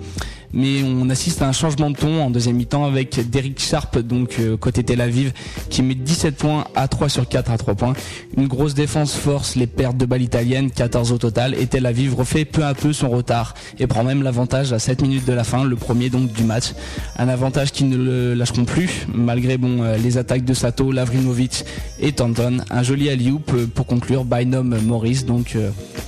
mais 0.52 0.82
on 0.82 1.08
assiste 1.10 1.42
à 1.42 1.48
un 1.48 1.52
changement 1.52 1.90
de 1.90 1.96
ton 1.96 2.22
en 2.22 2.30
deuxième 2.30 2.56
mi-temps 2.56 2.84
avec 2.84 3.28
Derek 3.30 3.60
Sharp 3.60 3.98
donc 3.98 4.36
euh, 4.38 4.56
côté 4.56 4.82
Tel 4.82 5.00
Aviv 5.00 5.32
qui 5.68 5.82
met 5.82 5.94
17 5.94 6.36
points 6.36 6.64
à 6.74 6.88
3 6.88 7.08
sur 7.08 7.28
4 7.28 7.50
à 7.50 7.58
3 7.58 7.74
points. 7.74 7.92
Une 8.36 8.46
grosse 8.46 8.74
défense 8.74 9.14
force 9.14 9.56
les 9.56 9.66
pertes 9.66 9.96
de 9.96 10.06
balles 10.06 10.22
italiennes, 10.22 10.70
14 10.70 11.12
au 11.12 11.18
total 11.18 11.54
et 11.54 11.66
Tel 11.66 11.86
Aviv 11.86 12.14
refait 12.14 12.44
peu 12.44 12.64
à 12.64 12.74
peu 12.74 12.92
son 12.92 13.08
retard 13.10 13.54
et 13.78 13.86
prend 13.86 14.04
même 14.04 14.22
l'avantage 14.22 14.72
à 14.72 14.78
7 14.78 15.02
minutes 15.02 15.26
de 15.26 15.32
la 15.32 15.44
fin, 15.44 15.64
le 15.64 15.76
premier 15.76 16.10
donc 16.10 16.32
du 16.32 16.44
match. 16.44 16.72
Un 17.18 17.28
avantage 17.28 17.72
qui 17.72 17.84
ne 17.84 17.96
le 17.96 18.34
lâcheront 18.34 18.64
plus 18.64 19.06
malgré 19.12 19.58
euh, 19.62 19.98
les 19.98 20.18
attaques 20.18 20.44
de 20.44 20.54
Sato, 20.54 20.92
Lavrinovic 20.92 21.64
et 22.00 22.12
Tanton. 22.12 22.58
Un 22.70 22.82
joli 22.82 23.10
alley-oop 23.10 23.50
euh, 23.54 23.66
pour 23.66 23.86
conclure 23.86 24.24
Bynum 24.24 24.78
Morris 24.82 25.24
donc 25.26 25.56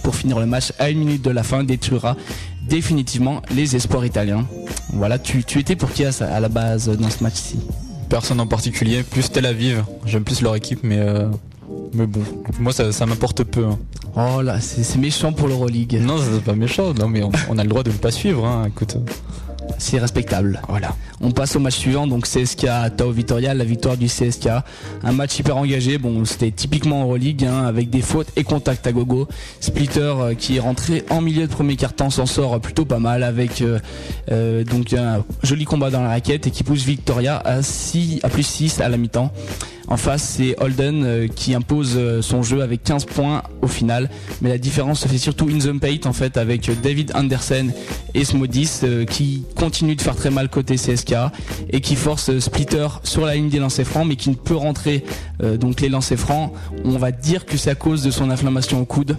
pour 0.03 0.15
finir 0.15 0.39
le 0.39 0.47
match 0.47 0.73
à 0.79 0.91
une 0.91 0.99
minute 0.99 1.23
de 1.23 1.31
la 1.31 1.43
fin 1.43 1.65
détruira 1.65 2.17
définitivement 2.71 3.43
les 3.55 3.77
espoirs 3.77 4.07
italiens. 4.07 4.47
Voilà, 4.95 5.19
tu, 5.19 5.45
tu 5.45 5.59
étais 5.59 5.77
pour 5.77 5.93
qui 5.93 6.05
à, 6.05 6.11
à 6.21 6.41
la 6.41 6.49
base 6.49 6.89
euh, 6.89 6.95
dans 6.97 7.11
ce 7.11 7.23
match-ci? 7.23 7.59
Personne 8.09 8.41
en 8.41 8.47
particulier, 8.47 9.03
plus 9.03 9.31
Tel 9.31 9.45
Aviv, 9.45 9.85
j'aime 10.07 10.25
plus 10.25 10.41
leur 10.41 10.57
équipe 10.57 10.81
mais 10.83 10.99
euh, 10.99 11.29
mais 11.93 12.07
bon, 12.07 12.23
moi 12.59 12.73
ça, 12.73 12.91
ça 12.93 13.05
m'importe 13.07 13.45
peu. 13.45 13.65
hein. 13.67 13.79
Oh 14.17 14.43
là, 14.43 14.61
c'est 14.61 14.83
c'est 14.83 14.99
méchant 14.99 15.33
pour 15.33 15.47
l'Euroleague. 15.49 16.01
Non, 16.03 16.17
c'est 16.19 16.43
pas 16.43 16.55
méchant, 16.55 16.95
non 16.95 17.09
mais 17.09 17.23
on, 17.23 17.31
on 17.49 17.59
a 17.59 17.63
le 17.63 17.69
droit 17.69 17.83
de 17.83 17.91
ne 17.91 17.97
pas 17.97 18.11
suivre, 18.11 18.45
hein, 18.47 18.65
écoute. 18.67 18.97
C'est 19.79 19.99
respectable. 19.99 20.61
Voilà. 20.69 20.95
On 21.21 21.33
passe 21.33 21.57
au 21.57 21.61
match 21.61 21.77
suivant, 21.77 22.07
donc 22.07 22.27
CSK 22.27 22.67
Tao 22.97 23.11
Vitoria, 23.11 23.55
la 23.55 23.65
victoire 23.65 23.97
du 23.97 24.07
CSK. 24.07 24.49
Un 25.03 25.13
match 25.13 25.39
hyper 25.39 25.57
engagé, 25.57 25.99
bon 25.99 26.25
c'était 26.25 26.51
typiquement 26.51 27.03
Euroleague, 27.03 27.45
hein, 27.45 27.65
avec 27.65 27.91
des 27.91 28.03
fautes 28.03 28.29
et 28.37 28.45
contacts 28.45 28.87
à 28.87 28.93
gogo. 28.93 29.29
Splitter 29.61 30.01
euh, 30.01 30.35
qui 30.35 30.57
est 30.57 30.61
rentré 30.61 31.05
en 31.11 31.21
milieu 31.21 31.47
de 31.47 31.53
premier 31.53 31.77
quart-temps 31.77 32.11
s'en 32.11 32.27
sort 32.27 32.61
plutôt 32.61 32.85
pas 32.85 32.99
mal 32.99 33.23
avec 33.23 33.63
euh, 33.63 33.79
euh, 34.31 34.65
donc 34.65 34.93
un 34.93 35.25
joli 35.43 35.65
combat 35.65 35.91
dans 35.91 36.03
la 36.03 36.09
raquette 36.09 36.47
et 36.47 36.51
qui 36.51 36.65
pousse 36.65 36.85
Victoria 36.85 37.41
à 37.45 37.63
6 37.63 38.21
à 38.23 38.29
plus 38.29 38.47
6 38.47 38.81
à 38.81 38.89
la 38.89 38.97
mi-temps. 38.97 39.33
En 39.91 39.97
face, 39.97 40.37
c'est 40.37 40.55
Holden 40.63 41.03
euh, 41.05 41.27
qui 41.27 41.53
impose 41.53 41.95
euh, 41.97 42.23
son 42.23 42.45
jeu 42.45 42.63
avec 42.63 42.85
15 42.85 43.07
points 43.07 43.43
au 43.61 43.67
final. 43.67 44.09
Mais 44.41 44.49
la 44.49 44.57
différence 44.57 45.01
se 45.01 45.09
fait 45.09 45.19
surtout 45.19 45.49
in 45.49 45.59
the 45.59 45.77
paint 45.81 46.09
en 46.09 46.13
fait 46.13 46.37
avec 46.37 46.71
David 46.81 47.11
Anderson 47.17 47.71
et 48.15 48.25
Smodis 48.25 48.71
euh, 48.85 49.05
qui 49.05 49.45
continuent 49.57 49.97
de 49.97 50.01
faire 50.01 50.15
très 50.15 50.31
mal 50.31 50.49
côté 50.49 50.77
CSK 50.77 51.15
et 51.71 51.81
qui 51.81 51.97
force 51.97 52.39
Splitter 52.39 52.87
sur 53.03 53.27
la 53.27 53.35
ligne 53.35 53.49
des 53.49 53.59
lancers 53.59 53.85
francs 53.85 54.07
mais 54.07 54.15
qui 54.15 54.31
ne 54.31 54.37
peut 54.37 54.55
rentrer 54.55 55.05
donc 55.59 55.81
les 55.81 55.89
lancers 55.89 56.19
francs. 56.19 56.53
On 56.85 56.97
va 56.99 57.11
dire 57.11 57.47
que 57.47 57.57
c'est 57.57 57.71
à 57.71 57.75
cause 57.75 58.03
de 58.03 58.11
son 58.11 58.31
inflammation 58.31 58.81
au 58.81 58.85
coude. 58.85 59.17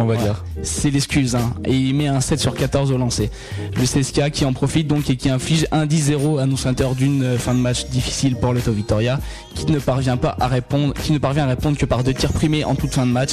On 0.00 0.04
va 0.04 0.14
dire. 0.14 0.44
C'est 0.62 0.90
l'excuse. 0.90 1.34
Hein. 1.34 1.54
Et 1.64 1.76
il 1.76 1.94
met 1.94 2.06
un 2.06 2.20
7 2.20 2.38
sur 2.38 2.54
14 2.54 2.92
au 2.92 2.98
lancer. 2.98 3.30
Le 3.76 3.82
CSK 3.82 4.30
qui 4.30 4.44
en 4.44 4.52
profite 4.52 4.86
donc 4.86 5.10
et 5.10 5.16
qui 5.16 5.28
inflige 5.28 5.66
un 5.72 5.86
10-0 5.86 6.40
annonciateur 6.40 6.94
d'une 6.94 7.24
euh, 7.24 7.38
fin 7.38 7.52
de 7.52 7.58
match 7.58 7.86
difficile 7.86 8.36
pour 8.36 8.54
Tau 8.64 8.72
Victoria, 8.72 9.18
qui 9.56 9.66
ne 9.66 9.78
parvient 9.80 10.16
pas 10.16 10.36
à 10.38 10.46
répondre, 10.46 10.94
qui 10.94 11.12
ne 11.12 11.18
parvient 11.18 11.44
à 11.44 11.48
répondre 11.48 11.76
que 11.76 11.84
par 11.84 12.04
deux 12.04 12.14
tirs 12.14 12.32
primés 12.32 12.64
en 12.64 12.76
toute 12.76 12.94
fin 12.94 13.06
de 13.06 13.12
match. 13.12 13.32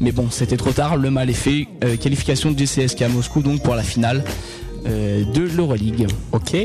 Mais 0.00 0.12
bon, 0.12 0.28
c'était 0.30 0.56
trop 0.56 0.72
tard, 0.72 0.96
le 0.96 1.10
mal 1.10 1.28
est 1.28 1.34
fait. 1.34 1.68
Euh, 1.84 1.96
qualification 1.96 2.52
du 2.52 2.64
à 2.64 3.08
Moscou 3.08 3.42
donc 3.42 3.62
pour 3.62 3.74
la 3.74 3.82
finale 3.82 4.24
euh, 4.86 5.24
de 5.24 5.42
l'Euroleague. 5.42 6.06
Ok. 6.32 6.56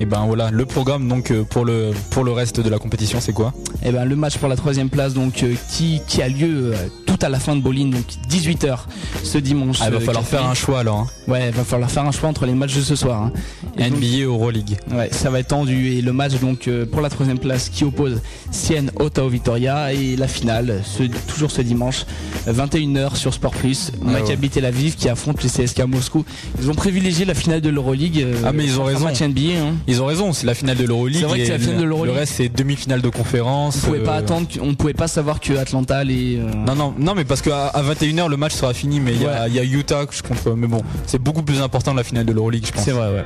Et 0.00 0.06
ben 0.06 0.24
voilà, 0.26 0.50
le 0.50 0.66
programme 0.66 1.06
donc 1.08 1.30
euh, 1.30 1.44
pour 1.44 1.64
le 1.64 1.92
pour 2.10 2.24
le 2.24 2.32
reste 2.32 2.58
de 2.60 2.68
la 2.68 2.78
compétition 2.78 3.20
c'est 3.20 3.32
quoi? 3.32 3.52
Et 3.84 3.92
ben 3.92 4.04
le 4.04 4.16
match 4.16 4.38
pour 4.38 4.48
la 4.48 4.56
troisième 4.56 4.90
place 4.90 5.14
donc 5.14 5.42
euh, 5.44 5.54
qui, 5.70 6.00
qui 6.08 6.20
a 6.20 6.28
lieu 6.28 6.72
euh, 6.74 6.76
tout 7.06 7.16
à 7.22 7.28
la 7.28 7.38
fin 7.38 7.54
de 7.54 7.60
Bolin 7.60 7.86
donc 7.90 8.04
18h 8.28 8.76
ce 9.22 9.38
dimanche. 9.38 9.78
Ah, 9.80 9.84
il 9.86 9.92
va 9.94 10.00
falloir 10.00 10.24
faire 10.24 10.44
un 10.46 10.54
choix 10.54 10.80
alors. 10.80 10.98
hein. 10.98 11.06
Ouais, 11.28 11.48
il 11.48 11.54
va 11.54 11.62
falloir 11.62 11.88
faire 11.90 12.04
un 12.04 12.10
choix 12.10 12.28
entre 12.28 12.44
les 12.44 12.54
matchs 12.54 12.74
de 12.74 12.80
ce 12.80 12.96
soir. 12.96 13.22
hein. 13.22 13.32
Et 13.78 13.88
NBA 13.88 14.24
Euroleague. 14.26 14.76
Ouais, 14.92 15.08
ça 15.12 15.30
va 15.30 15.38
être 15.38 15.48
tendu 15.48 15.92
et 15.92 16.02
le 16.02 16.12
match 16.12 16.32
donc 16.40 16.68
pour 16.90 17.00
la 17.00 17.08
troisième 17.08 17.38
place 17.38 17.68
qui 17.68 17.84
oppose 17.84 18.20
Sienne 18.50 18.90
Tao 19.12 19.28
Vitoria 19.28 19.92
et 19.92 20.16
la 20.16 20.26
finale 20.26 20.80
ce- 20.84 21.04
toujours 21.28 21.52
ce 21.52 21.62
dimanche 21.62 22.04
21h 22.48 23.14
sur 23.14 23.32
Sport 23.32 23.52
Plus 23.54 23.92
Maccabi 24.02 24.50
Tel 24.50 24.64
Aviv 24.64 24.96
qui 24.96 25.08
affronte 25.08 25.40
le 25.42 25.48
CSK 25.48 25.82
Moscou. 25.86 26.24
Ils 26.60 26.68
ont 26.68 26.74
privilégié 26.74 27.24
la 27.24 27.34
finale 27.34 27.60
de 27.60 27.68
l'Euroleague. 27.70 28.26
Ah, 28.44 28.52
mais 28.52 28.64
ils 28.64 28.80
ont 28.80 28.84
raison. 28.84 29.04
match 29.04 29.20
NBA. 29.22 29.40
Hein. 29.60 29.74
Ils 29.86 30.00
ont 30.02 30.06
raison, 30.06 30.32
c'est 30.32 30.46
la 30.46 30.54
finale 30.54 30.76
de 30.76 30.84
l'Euroleague. 30.86 31.20
C'est 31.20 31.26
vrai 31.26 31.38
que 31.40 31.44
c'est 31.46 31.52
la 31.52 31.58
finale 31.58 31.76
de 31.78 31.82
le- 31.82 31.88
l'Euroleague. 31.88 32.14
Le 32.14 32.20
reste 32.20 32.34
c'est 32.36 32.48
demi-finale 32.48 33.02
de 33.02 33.08
conférence. 33.08 33.76
On 33.82 33.86
pouvait 33.88 33.98
pas 34.00 34.14
euh, 34.14 34.18
attendre, 34.18 34.48
que- 34.48 34.60
on 34.60 34.74
pouvait 34.74 34.94
pas 34.94 35.08
savoir 35.08 35.40
que 35.40 35.52
Atlanta 35.54 36.02
les. 36.04 36.38
euh, 36.38 36.50
Non, 36.66 36.74
non, 36.74 36.94
non, 36.98 37.14
mais 37.14 37.24
parce 37.24 37.42
qu'à 37.42 37.66
à 37.68 37.82
21h 37.82 38.28
le 38.28 38.36
match 38.36 38.54
sera 38.54 38.72
fini, 38.74 39.00
mais 39.00 39.12
il 39.14 39.22
y, 39.22 39.26
a- 39.26 39.46
il 39.48 39.54
y 39.54 39.58
a 39.58 39.64
Utah 39.64 40.04
je 40.10 40.22
contre. 40.22 40.54
Mais 40.56 40.66
bon, 40.66 40.82
c'est 41.06 41.18
beaucoup 41.20 41.42
plus 41.42 41.60
important 41.60 41.92
la 41.94 42.04
finale 42.04 42.24
de 42.26 42.32
l'Euroleague, 42.32 42.64
je 42.66 42.72
pense. 42.72 42.82
C'est 42.84 42.92
vrai, 42.92 43.08
ouais. 43.12 43.24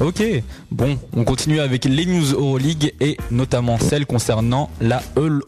Ok, 0.00 0.22
bon, 0.70 0.96
on 1.16 1.24
continue 1.24 1.58
avec 1.60 1.84
les 1.84 2.06
news 2.06 2.32
Euroleague 2.32 2.92
et 3.00 3.16
notamment 3.32 3.78
celle 3.78 4.06
concernant 4.06 4.70
la 4.80 5.02
All, 5.16 5.40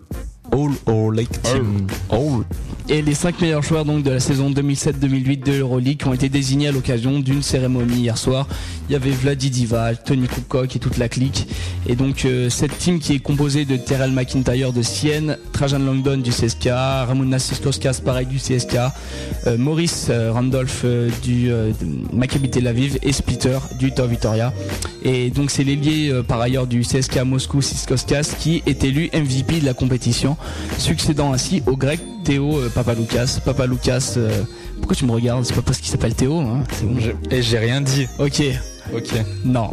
All 0.52 1.24
Team. 1.44 1.86
All. 2.10 2.44
Et 2.88 3.02
les 3.02 3.14
5 3.14 3.40
meilleurs 3.40 3.62
joueurs 3.62 3.84
donc 3.84 4.02
de 4.02 4.10
la 4.10 4.18
saison 4.18 4.50
2007-2008 4.50 5.44
de 5.46 5.52
l'Euroleague 5.52 6.02
ont 6.06 6.12
été 6.12 6.28
désignés 6.28 6.66
à 6.68 6.72
l'occasion 6.72 7.20
d'une 7.20 7.42
cérémonie 7.42 8.00
hier 8.00 8.18
soir. 8.18 8.48
Il 8.90 8.94
y 8.94 8.96
avait 8.96 9.10
Vladi 9.12 9.50
Divac, 9.50 10.02
Tony 10.02 10.26
Kukoc 10.26 10.74
et 10.74 10.80
toute 10.80 10.98
la 10.98 11.08
clique. 11.08 11.46
Et 11.86 11.94
donc 11.94 12.24
euh, 12.24 12.50
cette 12.50 12.76
team 12.76 12.98
qui 12.98 13.14
est 13.14 13.18
composée 13.20 13.64
de 13.64 13.76
Terrell 13.76 14.10
McIntyre 14.10 14.72
de 14.72 14.82
Sienne, 14.82 15.38
Trajan 15.52 15.78
Langdon 15.78 16.16
du 16.16 16.30
CSK, 16.30 16.70
Ramon 16.72 17.38
Siskoskas 17.38 18.00
pareil 18.04 18.26
du 18.26 18.38
CSK, 18.38 18.78
euh, 19.46 19.56
Maurice 19.56 20.08
euh, 20.10 20.32
Randolph 20.32 20.84
du 21.22 21.52
Maccabi 22.12 22.50
Tel 22.50 22.66
Aviv 22.66 22.98
et 23.04 23.12
Splitter 23.12 23.58
du 23.78 23.92
Tau 23.92 24.08
Vitoria. 24.08 24.52
Et 25.04 25.30
donc 25.30 25.52
c'est 25.52 25.62
l'ailier 25.62 26.12
par 26.26 26.40
ailleurs 26.40 26.66
du 26.66 26.80
CSK 26.80 27.18
Moscou 27.24 27.62
Siskoskas 27.62 28.34
qui 28.40 28.64
est 28.66 28.82
élu 28.82 29.08
MVP 29.14 29.60
de 29.60 29.66
la 29.66 29.74
compétition, 29.74 30.36
succédant 30.78 31.32
ainsi 31.32 31.62
au 31.66 31.76
grec 31.76 32.00
Théo 32.24 32.58
Papaloukas. 32.74 33.38
Papaloukas, 33.44 34.18
pourquoi 34.78 34.96
tu 34.96 35.04
me 35.04 35.12
regardes? 35.12 35.44
C'est 35.44 35.54
pas 35.54 35.62
parce 35.62 35.78
qu'il 35.78 35.90
s'appelle 35.90 36.14
Théo, 36.14 36.40
hein. 36.40 36.64
Et 37.30 37.40
j'ai 37.40 37.58
rien 37.58 37.80
dit. 37.80 38.08
Ok, 38.18 38.42
Ok. 38.94 39.12
non. 39.44 39.70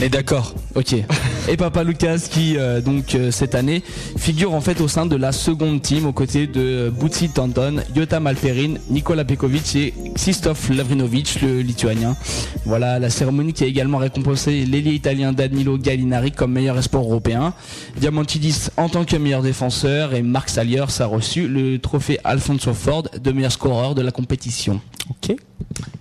Mais 0.00 0.08
d'accord. 0.08 0.54
Ok. 0.74 0.94
Et 1.48 1.56
Papa 1.56 1.84
Lucas 1.84 2.26
qui 2.30 2.56
euh, 2.56 2.80
donc 2.80 3.14
euh, 3.14 3.30
cette 3.30 3.54
année 3.54 3.82
figure 4.16 4.54
en 4.54 4.60
fait 4.60 4.80
au 4.80 4.88
sein 4.88 5.06
de 5.06 5.16
la 5.16 5.32
seconde 5.32 5.82
team 5.82 6.06
aux 6.06 6.12
côtés 6.12 6.46
de 6.46 6.90
Butsi 6.90 7.28
Tanton, 7.28 7.82
Yota 7.94 8.20
Malperin, 8.20 8.74
Nikola 8.90 9.24
Pekovic 9.24 9.76
et 9.76 9.94
Krzysztof 10.14 10.70
Lavrinovic, 10.70 11.40
le 11.42 11.60
lituanien. 11.60 12.16
Voilà 12.64 12.98
la 12.98 13.10
cérémonie 13.10 13.52
qui 13.52 13.64
a 13.64 13.66
également 13.66 13.98
récompensé 13.98 14.64
l'ailier 14.64 14.92
italien 14.92 15.32
Danilo 15.32 15.76
Gallinari 15.76 16.32
comme 16.32 16.52
meilleur 16.52 16.78
espoir 16.78 17.04
européen. 17.04 17.52
Diamantidis 17.98 18.68
en 18.76 18.88
tant 18.88 19.04
que 19.04 19.16
meilleur 19.16 19.42
défenseur 19.42 20.14
et 20.14 20.22
Mark 20.22 20.48
Saliers 20.48 21.00
a 21.00 21.06
reçu 21.06 21.48
le 21.48 21.78
trophée 21.78 22.18
Alfonso 22.24 22.72
Ford 22.72 23.04
de 23.22 23.32
meilleur 23.32 23.52
scoreur 23.52 23.94
de 23.94 24.02
la 24.02 24.12
compétition. 24.12 24.80
Ok. 25.10 25.36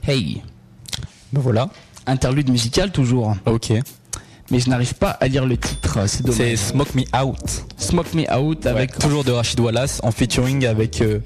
Hey, 0.08 0.42
Ben 1.32 1.42
voilà. 1.42 1.70
Interlude 2.08 2.50
musical 2.50 2.92
toujours, 2.92 3.36
Ok. 3.46 3.72
mais 4.52 4.60
je 4.60 4.70
n'arrive 4.70 4.94
pas 4.96 5.12
à 5.12 5.28
lire 5.28 5.46
le 5.46 5.58
titre, 5.58 6.00
c'est 6.08 6.24
dommage. 6.24 6.38
C'est 6.38 6.56
Smoke 6.56 6.92
Me 6.96 7.04
Out. 7.24 7.64
Smoke 7.78 8.14
Me 8.16 8.32
Out 8.38 8.66
avec 8.66 8.98
Toujours 9.00 9.24
de 9.24 9.32
Rachid 9.32 9.60
Wallace 9.60 10.00
en 10.04 10.12
featuring 10.12 10.66
avec. 10.66 11.02
euh, 11.02 11.20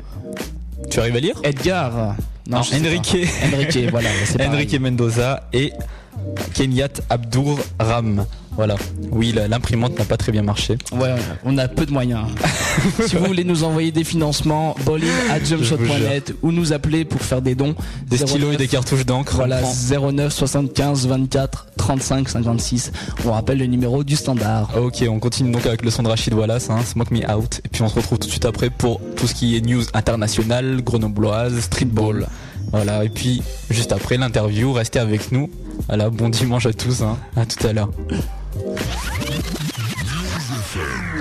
Tu 0.90 1.00
arrives 1.00 1.16
à 1.16 1.20
lire? 1.20 1.36
Edgar. 1.44 2.16
Non, 2.50 2.60
Enrique. 2.60 3.18
Enrique, 3.54 3.90
voilà. 3.92 4.10
Enrique 4.40 4.80
Mendoza 4.80 5.50
et 5.52 5.74
Kenyat 6.54 6.88
Abdur 7.10 7.58
Ram. 7.80 8.26
Voilà. 8.58 8.76
Oui, 9.12 9.34
l'imprimante 9.34 9.98
n'a 9.98 10.06
pas 10.06 10.18
très 10.18 10.32
bien 10.32 10.42
marché. 10.42 10.78
Ouais, 10.92 11.16
on 11.46 11.58
a 11.60 11.68
peu 11.68 11.86
de 11.86 11.92
moyens. 11.92 12.26
si 13.08 13.16
vous 13.16 13.26
voulez 13.26 13.44
nous 13.44 13.64
envoyer 13.64 13.92
des 13.92 14.04
financements, 14.04 14.76
bowling 14.84 15.10
at 15.30 15.44
jumpshot.net 15.44 16.34
ou 16.42 16.52
nous 16.52 16.74
appeler 16.74 17.06
pour 17.06 17.22
faire 17.22 17.42
des 17.44 17.54
dons. 17.54 17.76
Des 18.08 18.18
stylos 18.18 18.48
et 18.48 18.52
09, 18.52 18.58
des 18.58 18.68
cartouches 18.68 19.06
d'encre. 19.06 19.36
Voilà, 19.36 19.60
on 19.60 19.98
prend. 20.00 20.12
09 20.12 20.34
75 20.34 21.08
24 21.08 21.68
35 21.78 22.30
56. 22.30 22.92
On 23.26 23.32
rappelle 23.32 23.60
le 23.60 23.68
numéro 23.68 24.04
du 24.04 24.16
standard. 24.16 24.72
Ok, 24.76 25.06
on 25.08 25.20
continue 25.20 25.52
donc 25.52 25.66
avec 25.68 25.84
le 25.84 25.92
son 25.92 26.02
de 26.02 26.08
Rachid 26.08 26.34
Wallace, 26.34 26.72
hein, 26.72 26.80
Smoke 26.84 27.14
Me 27.14 27.30
Out. 27.32 27.62
Et 27.64 27.70
puis 27.70 27.84
on 27.84 27.88
se 27.88 27.96
retrouve 27.96 28.18
tout 28.18 28.26
de 28.28 28.32
suite 28.32 28.46
après 28.46 28.72
pour 28.72 29.00
tout 29.16 29.28
ce 29.28 29.36
qui 29.36 29.56
est 29.56 29.62
news 29.62 29.84
internationale, 29.94 30.82
grenobloise, 30.82 31.60
streetball. 31.60 32.28
Voilà, 32.72 33.06
et 33.06 33.10
puis 33.10 33.42
juste 33.70 33.92
après 33.92 34.18
l'interview, 34.18 34.74
restez 34.74 35.00
avec 35.00 35.32
nous. 35.32 35.50
Voilà, 35.88 36.10
bon 36.10 36.30
dimanche 36.30 36.66
à 36.66 36.74
tous, 36.74 37.02
hein. 37.02 37.18
à 37.36 37.46
tout 37.46 37.66
à 37.66 37.72
l'heure. 37.72 37.90
Avec 38.66 39.42
tes 40.74 41.17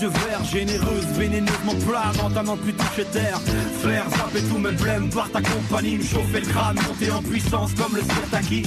yeux 0.00 0.08
verts, 0.08 0.44
généreuse, 0.44 1.06
vénéneusement 1.16 1.74
plagante 1.86 2.36
à 2.36 2.42
n'en 2.42 2.56
plus 2.56 2.72
toucher 2.72 3.04
terre. 3.12 3.40
Flair, 3.80 4.04
zapper 4.10 4.42
tout 4.48 4.58
mes 4.58 4.72
blême 4.72 5.08
par 5.10 5.30
ta 5.30 5.40
compagnie, 5.40 5.98
me 5.98 6.02
chauffer 6.02 6.40
le 6.40 6.46
crâne, 6.46 6.76
monter 6.76 7.10
en 7.10 7.22
puissance 7.22 7.72
comme 7.74 7.96
le 7.96 8.02
Sirtaki. 8.02 8.62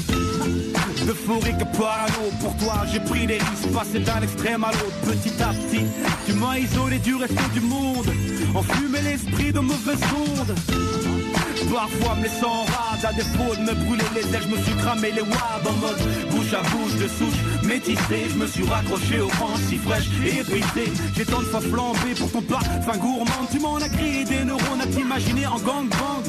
Euphorique 1.08 1.66
parano, 1.78 2.32
pour 2.42 2.56
toi 2.58 2.84
j'ai 2.92 3.00
pris 3.00 3.26
des 3.28 3.38
risques, 3.38 3.72
passer 3.74 4.00
d'un 4.00 4.22
extrême 4.22 4.64
à 4.64 4.72
l'autre, 4.72 5.00
petit 5.12 5.42
à 5.42 5.50
petit. 5.50 5.86
Tu 6.26 6.34
m'as 6.34 6.58
isolé 6.58 7.00
du 7.00 7.16
reste 7.16 7.54
du 7.54 7.62
monde, 7.62 8.08
enfumé 8.54 9.02
l'esprit 9.02 9.52
de 9.52 9.60
mauvaises 9.60 10.04
ondes. 10.16 11.21
Parfois 11.70 12.16
me 12.16 12.24
laissant 12.24 12.52
en 12.52 12.66
rade 12.66 13.06
à 13.06 13.14
défaut 13.14 13.56
de 13.56 13.62
me 13.62 13.74
brûler 13.86 14.04
les 14.16 14.22
ailes, 14.36 14.44
je 14.44 14.56
me 14.56 14.62
suis 14.62 14.76
cramé 14.76 15.12
les 15.12 15.22
wabs 15.22 15.68
en 15.68 15.74
mode 15.74 15.98
bouche 16.32 16.54
à 16.54 16.62
bouche 16.70 16.96
de 16.96 17.08
souche 17.08 17.40
métissée. 17.64 18.28
Je 18.30 18.36
me 18.36 18.48
suis 18.48 18.66
raccroché 18.66 19.20
au 19.20 19.28
vent 19.28 19.56
si 19.68 19.78
fraîche 19.78 20.10
et 20.26 20.40
épuisé. 20.40 20.92
J'ai 21.16 21.26
tant 21.26 21.40
de 21.40 21.46
fois 21.46 21.62
flambé 21.62 22.14
pour 22.18 22.32
ton 22.32 22.42
pas, 22.42 22.60
fin 22.86 22.98
gourmand. 22.98 23.46
Tu 23.52 23.60
m'en 23.60 23.78
as 23.78 23.90
créé 23.90 24.24
des 24.26 24.44
neurones 24.44 24.82
à 24.82 24.88
t'imaginer 24.88 25.48
en 25.48 25.60
gangbang. 25.60 26.26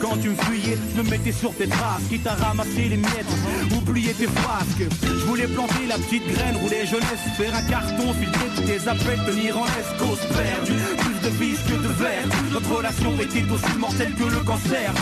Quand 0.00 0.16
tu 0.20 0.30
me 0.30 0.36
fuyais, 0.36 0.78
je 0.94 1.02
me 1.02 1.10
mettais 1.10 1.32
sur 1.32 1.54
tes 1.54 1.68
traces, 1.68 2.06
quitte 2.08 2.26
à 2.26 2.34
ramasser 2.34 2.88
les 2.90 2.96
miettes, 2.96 3.34
oublier 3.76 4.12
tes 4.12 4.26
frasques. 4.26 4.86
Je 5.02 5.24
voulais 5.26 5.48
planter 5.48 5.86
la 5.88 5.96
petite 5.96 6.26
graine, 6.32 6.56
rouler 6.56 6.86
jeunesse, 6.86 7.24
faire 7.36 7.54
un 7.54 7.62
carton, 7.62 8.12
filtrer 8.14 8.64
tes 8.66 8.88
appels, 8.88 9.20
tenir 9.26 9.58
en 9.58 9.64
perdue. 9.64 10.80
Plus 10.98 11.15
de 11.26 11.82
de 11.82 11.88
verre, 11.94 12.28
notre 12.52 12.76
relation 12.76 13.12
était 13.20 13.42
aussi 13.50 13.78
mortelle 13.78 14.12
que 14.14 14.24
le 14.24 14.44
cancer. 14.44 14.92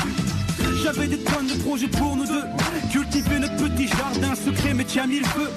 J'avais 0.82 1.06
des 1.06 1.18
tonnes 1.18 1.46
de 1.46 1.62
projets 1.62 1.88
pour 1.88 2.16
nous 2.16 2.24
deux. 2.24 2.44
Cultiver 2.90 3.40
notre 3.40 3.56
petit 3.56 3.88
jardin 3.88 4.34
secret 4.34 4.72
mais 4.72 4.84
tiens 4.84 5.06
mille 5.06 5.26
feux. 5.26 5.50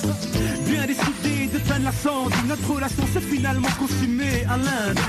Bien 0.70 0.86
décidé 0.86 1.48
de 1.54 1.84
la 1.84 1.92
cendre. 1.94 2.36
Notre 2.48 2.70
relation 2.70 3.04
s'est 3.14 3.22
finalement 3.22 3.70
consumée 3.80 4.46
à 4.50 4.58
l'Inde 4.58 5.00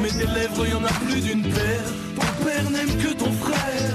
mais 0.00 0.10
des 0.10 0.26
lèvres 0.32 0.66
y 0.66 0.72
en 0.74 0.84
a 0.84 0.92
plus 1.06 1.20
d'une 1.20 1.42
paire. 1.42 1.84
Ton 2.16 2.44
père 2.44 2.70
n'aime 2.70 2.96
que 2.98 3.12
ton 3.12 3.32
frère, 3.32 3.94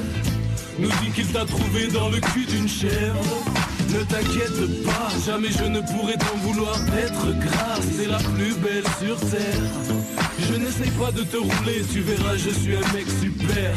nous 0.79 0.89
dit 1.01 1.11
qu'il 1.13 1.27
t'a 1.27 1.45
trouvé 1.45 1.87
dans 1.87 2.09
le 2.09 2.19
cul 2.19 2.45
d'une 2.45 2.67
chèvre. 2.67 3.45
Ne 3.89 4.03
t'inquiète 4.03 4.83
pas, 4.83 5.09
jamais 5.25 5.49
je 5.51 5.63
ne 5.63 5.79
pourrai 5.81 6.17
t'en 6.17 6.37
vouloir 6.37 6.77
d'être 6.79 7.39
grâce, 7.39 7.85
c'est 7.97 8.07
la 8.07 8.17
plus 8.17 8.53
belle 8.55 8.83
sur 9.01 9.19
terre. 9.29 9.63
Je 10.39 10.55
n'essaye 10.55 10.91
pas 10.91 11.11
de 11.11 11.23
te 11.23 11.37
rouler, 11.37 11.83
tu 11.91 12.01
verras, 12.01 12.35
je 12.35 12.49
suis 12.49 12.75
un 12.75 12.93
mec 12.93 13.07
super. 13.21 13.73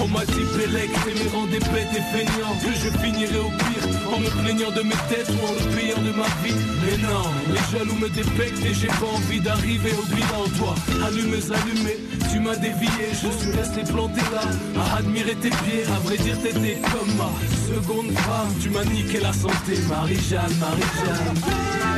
On 0.00 0.08
m'a 0.08 0.24
dit 0.24 0.44
Pélec, 0.56 0.90
rangs 1.32 1.46
des 1.46 1.58
bêtes 1.58 1.94
et 1.96 2.16
feignants. 2.16 2.54
Que 2.62 2.72
je 2.72 2.90
finirai 2.98 3.38
au 3.38 3.50
pire 3.50 3.84
en 4.12 4.18
me 4.18 4.28
plaignant 4.42 4.70
de 4.70 4.82
mes 4.82 5.00
têtes 5.08 5.30
ou 5.30 5.46
en 5.46 5.52
le 5.52 5.76
payant 5.76 6.02
de 6.02 6.12
ma 6.16 6.26
vie. 6.42 6.54
Mais 6.82 6.96
non, 7.02 7.24
les 7.48 7.78
jaloux 7.78 7.94
me 7.94 8.08
dépectent 8.08 8.64
et 8.64 8.74
j'ai 8.74 8.88
pas 8.88 9.10
envie 9.14 9.40
d'arriver 9.40 9.92
au 9.92 10.14
bilan. 10.14 10.44
Toi, 10.58 10.74
allumez, 11.06 11.44
allumez, 11.52 11.98
tu 12.32 12.40
m'as 12.40 12.56
dévié. 12.56 13.06
Je 13.12 13.30
suis 13.38 13.52
resté 13.52 13.82
planté 13.84 14.20
là, 14.32 14.42
à 14.82 14.98
admirer 14.98 15.36
tes 15.36 15.50
pieds. 15.50 15.84
À 15.94 15.98
vrai 16.00 16.16
dire 16.18 16.40
t'étais 16.42 16.78
comme 16.90 17.14
ma 17.16 17.30
seconde 17.70 18.12
femme. 18.18 18.52
Tu 18.60 18.70
m'as 18.70 18.84
niqué 18.84 19.20
la 19.24 19.32
santé, 19.32 19.78
Marie-Jeanne, 19.88 20.54
Marie-Jeanne 20.60 21.93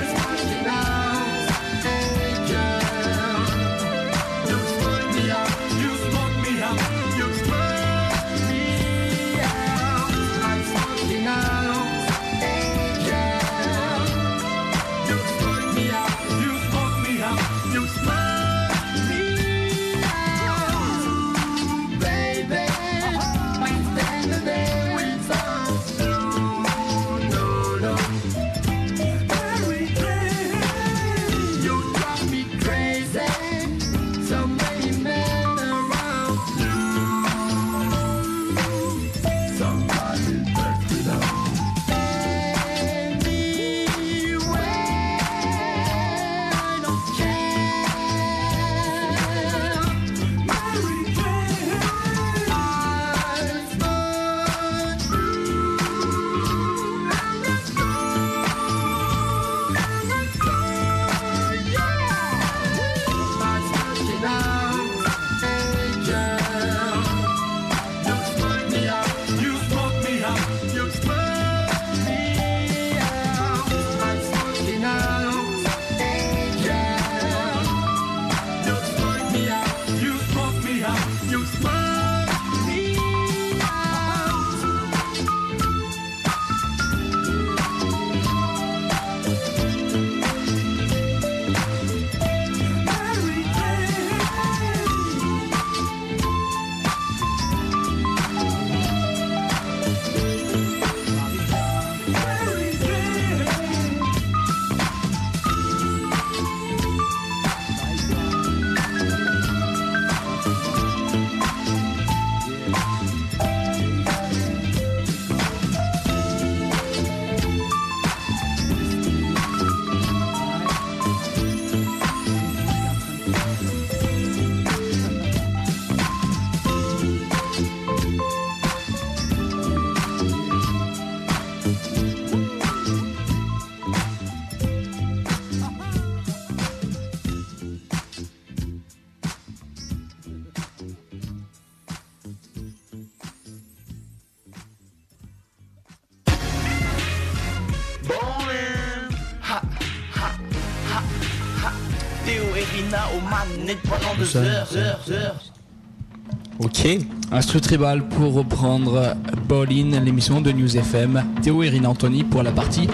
Instru 157.37 157.61
tribal 157.61 158.03
pour 158.03 158.33
reprendre 158.33 159.15
Ballin, 159.47 160.01
l'émission 160.03 160.41
de 160.41 160.53
News 160.53 160.75
FM. 160.75 161.23
Théo 161.43 161.63
et 161.63 161.69
Rina 161.69 161.91
Anthony 161.91 162.25
pour 162.25 162.43
la 162.43 162.51
partie 162.51 162.89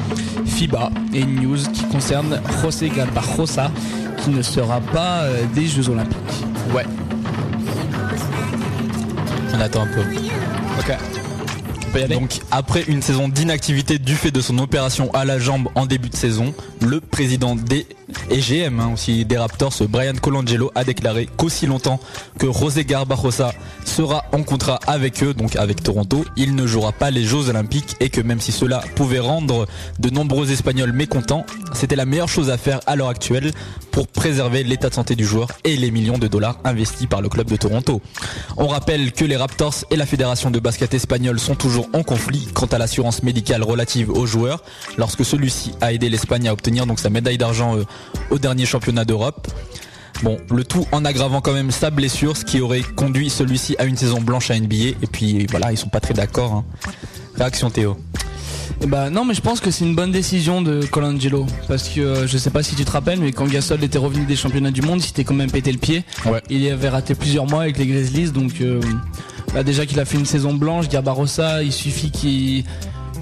FIBA 0.45 0.91
et 1.15 1.25
news 1.25 1.59
qui 1.73 1.85
concerne 1.85 2.41
José 2.61 2.89
Galbarrosa 2.89 3.71
qui 4.19 4.31
ne 4.31 4.43
sera 4.43 4.81
pas 4.81 5.23
euh, 5.23 5.45
des 5.55 5.69
Jeux 5.69 5.89
Olympiques. 5.89 6.17
Ouais. 6.75 6.85
On 9.55 9.61
attend 9.61 9.83
un 9.83 9.87
peu. 9.87 10.01
Ok. 10.81 12.09
Donc 12.09 12.41
après 12.51 12.83
une 12.89 13.01
saison 13.01 13.29
d'inactivité 13.29 13.99
du 14.01 14.17
fait 14.17 14.33
de 14.33 14.41
son 14.41 14.59
opération 14.59 15.13
à 15.15 15.25
la 15.25 15.39
jambe 15.39 15.69
en 15.77 15.87
début 15.87 16.09
de 16.09 16.17
saison, 16.17 16.53
le 16.81 17.01
président 17.01 17.55
des 17.55 17.87
et 18.31 18.41
GM 18.41 18.81
hein, 18.81 18.91
aussi 18.93 19.25
des 19.25 19.37
Raptors, 19.37 19.75
Brian 19.89 20.15
Colangelo, 20.21 20.71
a 20.75 20.85
déclaré 20.85 21.29
qu'aussi 21.37 21.67
longtemps 21.67 22.01
que 22.39 22.53
José 22.53 22.85
Garbajosa 22.85 23.53
sera 23.85 24.25
en 24.33 24.43
contrat 24.43 24.79
avec 24.87 25.23
eux, 25.23 25.35
donc 25.35 25.57
avec 25.57 25.83
Toronto, 25.83 26.25
il 26.37 26.55
ne 26.55 26.67
jouera 26.67 26.93
pas 26.93 27.11
les 27.11 27.25
Jeux 27.25 27.49
Olympiques 27.49 27.97
et 28.01 28.11
que 28.11 28.21
même 28.21 28.41
si 28.41 28.53
cela 28.53 28.83
pouvait 28.95 29.19
rendre 29.19 29.67
de 29.99 30.11
nombreux 30.11 30.51
Espagnols 30.51 30.93
mécontents, 30.93 31.45
c'était 31.75 31.97
la 31.97 32.05
meilleure 32.05 32.29
chose 32.29 32.51
à 32.51 32.59
faire 32.59 32.81
à 32.87 32.97
l'heure 32.97 33.09
actuelle 33.09 33.53
pour 33.91 34.09
préserver 34.09 34.65
l'état 34.65 34.89
de 34.89 34.95
santé 34.95 35.15
du 35.15 35.25
joueur 35.25 35.49
et 35.65 35.77
les 35.77 35.91
millions 35.91 36.19
de 36.19 36.29
dollars 36.29 36.59
investis 36.65 37.07
par 37.07 37.21
le 37.21 37.29
club 37.29 37.49
de 37.49 37.57
Toronto. 37.57 38.01
On 38.57 38.67
rappelle 38.67 39.13
que 39.13 39.25
les 39.25 39.37
Raptors 39.37 39.75
et 39.91 39.97
la 39.97 40.07
fédération 40.07 40.51
de 40.51 40.59
basket 40.59 40.95
espagnole 40.95 41.39
sont 41.39 41.55
toujours 41.55 41.89
en 41.93 42.03
conflit 42.03 42.49
quant 42.55 42.67
à 42.67 42.79
l'assurance 42.79 43.23
médicale 43.23 43.63
relative 43.63 44.11
aux 44.11 44.27
joueurs 44.27 44.63
lorsque 44.97 45.25
celui-ci 45.25 45.73
a 45.81 45.93
aidé 45.93 46.09
l'Espagne 46.09 46.49
à 46.49 46.53
obtenir 46.53 46.87
donc 46.87 46.99
sa 46.99 47.11
médaille 47.11 47.39
d'argent 47.39 47.77
euh, 47.77 47.85
au 48.31 48.39
dernier 48.39 48.67
championnat 48.67 49.05
d'Europe. 49.05 49.49
Bon, 50.23 50.39
le 50.51 50.63
tout 50.65 50.87
en 50.93 51.05
aggravant 51.05 51.41
quand 51.41 51.53
même 51.53 51.71
sa 51.73 51.91
blessure, 51.91 52.37
ce 52.37 52.45
qui 52.45 52.61
aurait 52.61 52.83
conduit 52.83 53.29
celui-ci 53.29 53.75
à 53.79 53.85
une 53.85 53.97
saison 53.97 54.21
blanche 54.21 54.51
à 54.51 54.59
NBA. 54.59 54.77
Et 54.77 55.09
puis 55.11 55.47
voilà, 55.51 55.73
ils 55.73 55.77
sont 55.79 55.89
pas 55.89 56.01
très 56.01 56.15
d'accord. 56.15 56.53
hein. 56.53 56.65
Réaction 57.37 57.71
Théo. 57.71 57.97
Eh 58.81 58.87
ben, 58.87 59.11
non, 59.11 59.25
mais 59.25 59.35
je 59.35 59.41
pense 59.41 59.61
que 59.61 59.71
c'est 59.71 59.85
une 59.85 59.95
bonne 59.95 60.13
décision 60.13 60.63
de 60.63 60.85
Colangelo. 60.87 61.47
Parce 61.69 61.89
que 61.89 62.01
euh, 62.01 62.27
je 62.27 62.39
sais 62.39 62.51
pas 62.51 62.63
si 62.63 62.75
tu 62.75 62.85
te 62.85 62.91
rappelles, 62.91 63.21
mais 63.21 63.33
quand 63.33 63.47
Gasol 63.47 63.83
était 63.83 63.99
revenu 63.99 64.25
des 64.25 64.37
championnats 64.37 64.71
du 64.71 64.83
monde, 64.83 65.01
il 65.01 65.07
s'était 65.07 65.25
quand 65.25 65.35
même 65.35 65.51
pété 65.51 65.73
le 65.73 65.79
pied. 65.79 66.05
Ouais. 66.27 66.43
Il 66.51 66.67
avait 66.69 66.89
raté 66.89 67.15
plusieurs 67.15 67.47
mois 67.47 67.63
avec 67.63 67.79
les 67.79 67.87
Grizzlies, 67.87 68.31
donc 68.31 68.61
euh, 68.61 68.81
là, 69.55 69.63
déjà 69.63 69.87
qu'il 69.87 69.99
a 70.01 70.05
fait 70.05 70.19
une 70.19 70.27
saison 70.27 70.55
blanche, 70.55 70.89
Garbarossa, 70.89 71.63
il 71.63 71.73
suffit 71.73 72.11
qu'il 72.11 72.65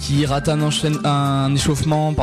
qu'il 0.00 0.26
rate 0.26 0.48
un, 0.48 1.54
échauffement, 1.54 2.14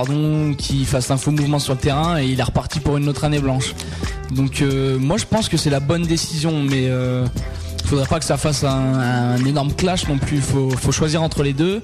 qu'il 0.58 0.86
fasse 0.86 1.12
un 1.12 1.18
faux 1.18 1.32
mouvement 1.32 1.60
sur 1.60 1.74
le 1.74 1.80
terrain 1.80 2.20
et 2.20 2.26
il 2.26 2.40
est 2.40 2.44
reparti 2.44 2.80
pour 2.80 2.98
une 2.98 3.08
autre 3.08 3.24
année 3.24 3.40
blanche. 3.40 3.74
Donc 4.32 4.62
euh, 4.62 4.98
moi 5.00 5.18
je 5.18 5.26
pense 5.26 5.48
que 5.48 5.58
c'est 5.58 5.70
la 5.70 5.80
bonne 5.80 6.04
décision, 6.04 6.64
mais 6.64 6.88
euh, 6.90 7.26
faudrait 7.86 8.08
pas 8.08 8.20
que 8.20 8.26
ça 8.26 8.38
fasse 8.38 8.64
un, 8.64 8.70
un 8.70 9.46
énorme 9.46 9.74
clash 9.74 10.08
non 10.08 10.18
plus. 10.18 10.42
Faut, 10.42 10.70
faut 10.70 10.92
choisir 10.92 11.22
entre 11.24 11.44
les 11.44 11.54
deux. 11.54 11.82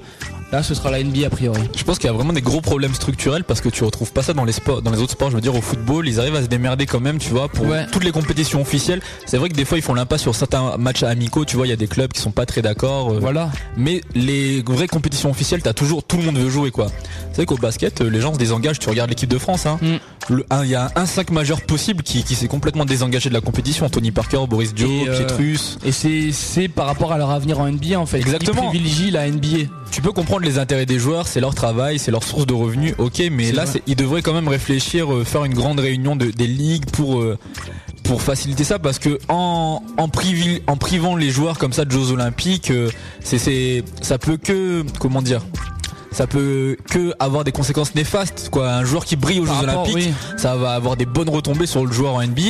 Là, 0.54 0.62
ce 0.62 0.72
sera 0.72 0.92
la 0.92 1.02
NBA 1.02 1.26
a 1.26 1.30
priori. 1.30 1.62
Je 1.76 1.82
pense 1.82 1.98
qu'il 1.98 2.06
y 2.06 2.10
a 2.10 2.12
vraiment 2.12 2.32
des 2.32 2.40
gros 2.40 2.60
problèmes 2.60 2.94
structurels 2.94 3.42
parce 3.42 3.60
que 3.60 3.68
tu 3.68 3.82
retrouves 3.82 4.12
pas 4.12 4.22
ça 4.22 4.34
dans 4.34 4.44
les 4.44 4.52
sports, 4.52 4.82
dans 4.82 4.92
les 4.92 5.00
autres 5.00 5.10
sports. 5.10 5.28
Je 5.30 5.34
veux 5.34 5.40
dire 5.40 5.56
au 5.56 5.60
football, 5.60 6.06
ils 6.06 6.20
arrivent 6.20 6.36
à 6.36 6.42
se 6.42 6.46
démerder 6.46 6.86
quand 6.86 7.00
même, 7.00 7.18
tu 7.18 7.30
vois, 7.30 7.48
pour 7.48 7.66
Ouais. 7.66 7.86
toutes 7.90 8.04
les 8.04 8.12
compétitions 8.12 8.60
officielles. 8.60 9.00
C'est 9.26 9.36
vrai 9.36 9.48
que 9.48 9.54
des 9.56 9.64
fois 9.64 9.78
ils 9.78 9.82
font 9.82 9.94
l'impasse 9.94 10.22
sur 10.22 10.36
certains 10.36 10.76
matchs 10.76 11.02
amicaux. 11.02 11.44
Tu 11.44 11.56
vois, 11.56 11.66
il 11.66 11.70
y 11.70 11.72
a 11.72 11.76
des 11.76 11.88
clubs 11.88 12.12
qui 12.12 12.20
sont 12.20 12.30
pas 12.30 12.46
très 12.46 12.62
d'accord. 12.62 13.10
euh, 13.14 13.18
Voilà. 13.20 13.50
Mais 13.76 14.00
les 14.14 14.62
vraies 14.62 14.86
compétitions 14.86 15.28
officielles, 15.28 15.60
t'as 15.60 15.72
toujours 15.72 16.04
tout 16.04 16.18
le 16.18 16.22
monde 16.22 16.38
veut 16.38 16.50
jouer 16.50 16.70
quoi. 16.70 16.86
C'est 17.32 17.38
vrai 17.38 17.46
qu'au 17.46 17.56
basket, 17.56 18.00
euh, 18.00 18.08
les 18.08 18.20
gens 18.20 18.32
se 18.32 18.38
désengagent. 18.38 18.78
Tu 18.78 18.88
regardes 18.88 19.10
l'équipe 19.10 19.28
de 19.28 19.38
France, 19.38 19.66
hein. 19.66 19.80
Mm. 19.82 19.94
Le- 20.34 20.46
un- 20.50 20.62
Il 20.64 20.70
y 20.70 20.76
a 20.76 20.92
un 20.94 21.04
5 21.06 21.32
majeur 21.32 21.62
possible 21.62 22.04
qui, 22.04 22.22
qui 22.22 22.36
s'est 22.36 22.46
complètement 22.46 22.84
désengagé 22.84 23.28
de 23.28 23.34
la 23.34 23.40
compétition. 23.40 23.88
Tony 23.90 24.12
Parker, 24.12 24.38
Boris 24.48 24.72
Dio, 24.72 24.88
Et, 24.88 25.08
euh, 25.08 25.18
Pietrus. 25.18 25.78
Et 25.84 25.90
c'est 25.90 26.30
c'est 26.30 26.68
par 26.68 26.86
rapport 26.86 27.10
à 27.12 27.18
leur 27.18 27.30
avenir 27.32 27.58
en 27.58 27.66
NBA 27.66 27.98
en 27.98 28.06
fait. 28.06 28.18
Exactement. 28.20 28.62
Ils 28.72 28.78
privilégient 28.80 29.10
la 29.10 29.26
NBA. 29.28 29.68
Tu 29.90 30.00
peux 30.00 30.12
comprendre 30.12 30.43
les 30.44 30.58
intérêts 30.58 30.86
des 30.86 30.98
joueurs, 30.98 31.26
c'est 31.26 31.40
leur 31.40 31.54
travail, 31.54 31.98
c'est 31.98 32.10
leur 32.10 32.22
source 32.22 32.46
de 32.46 32.54
revenus, 32.54 32.94
ok, 32.98 33.22
mais 33.32 33.52
là, 33.52 33.64
ils 33.86 33.96
devraient 33.96 34.22
quand 34.22 34.34
même 34.34 34.48
réfléchir, 34.48 35.12
euh, 35.12 35.24
faire 35.24 35.44
une 35.44 35.54
grande 35.54 35.80
réunion 35.80 36.16
de, 36.16 36.26
des 36.30 36.46
ligues 36.46 36.86
pour 36.86 37.20
euh, 37.20 37.38
pour 38.04 38.20
faciliter 38.20 38.64
ça, 38.64 38.78
parce 38.78 38.98
que 38.98 39.18
en 39.28 39.82
en, 39.96 40.08
privi- 40.08 40.60
en 40.66 40.76
privant 40.76 41.16
les 41.16 41.30
joueurs 41.30 41.58
comme 41.58 41.72
ça 41.72 41.84
de 41.84 41.90
Jeux 41.90 42.10
Olympiques, 42.12 42.70
euh, 42.70 42.90
c'est 43.20 43.82
ça 44.02 44.18
peut 44.18 44.36
que 44.36 44.84
comment 45.00 45.22
dire. 45.22 45.40
Ça 46.14 46.26
peut 46.26 46.76
que 46.90 47.12
avoir 47.18 47.44
des 47.44 47.52
conséquences 47.52 47.94
néfastes 47.94 48.48
quoi. 48.50 48.70
Un 48.70 48.84
joueur 48.84 49.04
qui 49.04 49.16
brille 49.16 49.40
aux 49.40 49.44
Par 49.46 49.60
Jeux 49.60 49.66
rapport, 49.66 49.82
Olympiques, 49.88 50.14
oui. 50.30 50.38
ça 50.38 50.54
va 50.56 50.70
avoir 50.74 50.96
des 50.96 51.06
bonnes 51.06 51.28
retombées 51.28 51.66
sur 51.66 51.84
le 51.84 51.92
joueur 51.92 52.14
en 52.14 52.22
NBA 52.22 52.40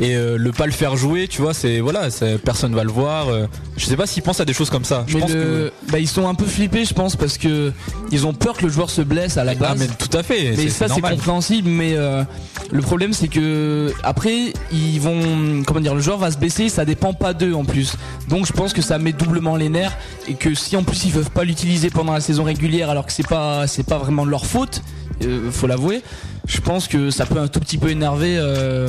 et 0.00 0.16
euh, 0.16 0.36
le 0.36 0.50
pas 0.50 0.66
le 0.66 0.72
faire 0.72 0.96
jouer, 0.96 1.28
tu 1.28 1.40
vois, 1.40 1.54
c'est 1.54 1.78
voilà, 1.80 2.08
personne 2.44 2.74
va 2.74 2.82
le 2.84 2.90
voir. 2.90 3.28
euh. 3.28 3.46
je 3.76 3.84
sais 3.86 3.96
pas 3.96 4.06
s'ils 4.06 4.22
pensent 4.24 4.40
à 4.40 4.44
des 4.44 4.52
choses 4.52 4.68
comme 4.70 4.84
ça. 4.84 5.04
Je 5.06 5.14
Mais 5.14 5.20
pense 5.20 5.30
que 5.32 5.36
le- 5.36 5.72
bah, 5.92 6.00
ils 6.00 6.08
sont 6.08 6.28
un 6.28 6.34
peu 6.34 6.44
flippés, 6.44 6.84
je 6.84 6.92
pense, 6.94 7.14
parce 7.14 7.38
que 7.38 7.72
ils 8.10 8.26
ont 8.26 8.32
peur 8.34 8.56
que 8.56 8.64
le 8.64 8.68
joueur 8.68 8.90
se 8.90 9.02
blesse 9.02 9.36
à 9.38 9.44
la 9.44 9.52
ah 9.52 9.54
base. 9.54 9.78
mais 9.78 9.86
tout 9.86 10.16
à 10.16 10.22
fait. 10.24 10.54
mais 10.56 10.68
ça 10.68 10.88
c'est 10.88 11.00
compréhensible 11.00 11.68
mais 11.68 11.92
euh, 11.94 12.24
le 12.72 12.82
problème 12.82 13.12
c'est 13.12 13.28
que 13.28 13.92
après 14.02 14.52
ils 14.72 14.98
vont 15.00 15.62
comment 15.66 15.80
dire 15.80 15.94
le 15.94 16.00
joueur 16.00 16.18
va 16.18 16.30
se 16.30 16.38
baisser 16.38 16.68
ça 16.68 16.84
dépend 16.84 17.12
pas 17.14 17.32
d'eux 17.34 17.54
en 17.54 17.64
plus 17.64 17.96
donc 18.28 18.46
je 18.46 18.52
pense 18.52 18.72
que 18.72 18.82
ça 18.82 18.98
met 18.98 19.12
doublement 19.12 19.56
les 19.56 19.68
nerfs 19.68 19.96
et 20.28 20.34
que 20.34 20.54
si 20.54 20.76
en 20.76 20.82
plus 20.82 21.04
ils 21.04 21.12
peuvent 21.12 21.30
pas 21.30 21.44
l'utiliser 21.44 21.90
pendant 21.90 22.12
la 22.12 22.20
saison 22.20 22.44
régulière 22.44 22.90
alors 22.90 23.03
que 23.06 23.12
c'est 23.12 23.26
pas 23.26 23.66
c'est 23.66 23.86
pas 23.86 23.98
vraiment 23.98 24.24
de 24.24 24.30
leur 24.30 24.46
faute 24.46 24.82
euh, 25.22 25.50
faut 25.50 25.66
l'avouer. 25.66 26.02
Je 26.46 26.60
pense 26.60 26.88
que 26.88 27.10
ça 27.10 27.26
peut 27.26 27.38
un 27.38 27.48
tout 27.48 27.60
petit 27.60 27.78
peu 27.78 27.90
énerver 27.90 28.36
euh, 28.38 28.88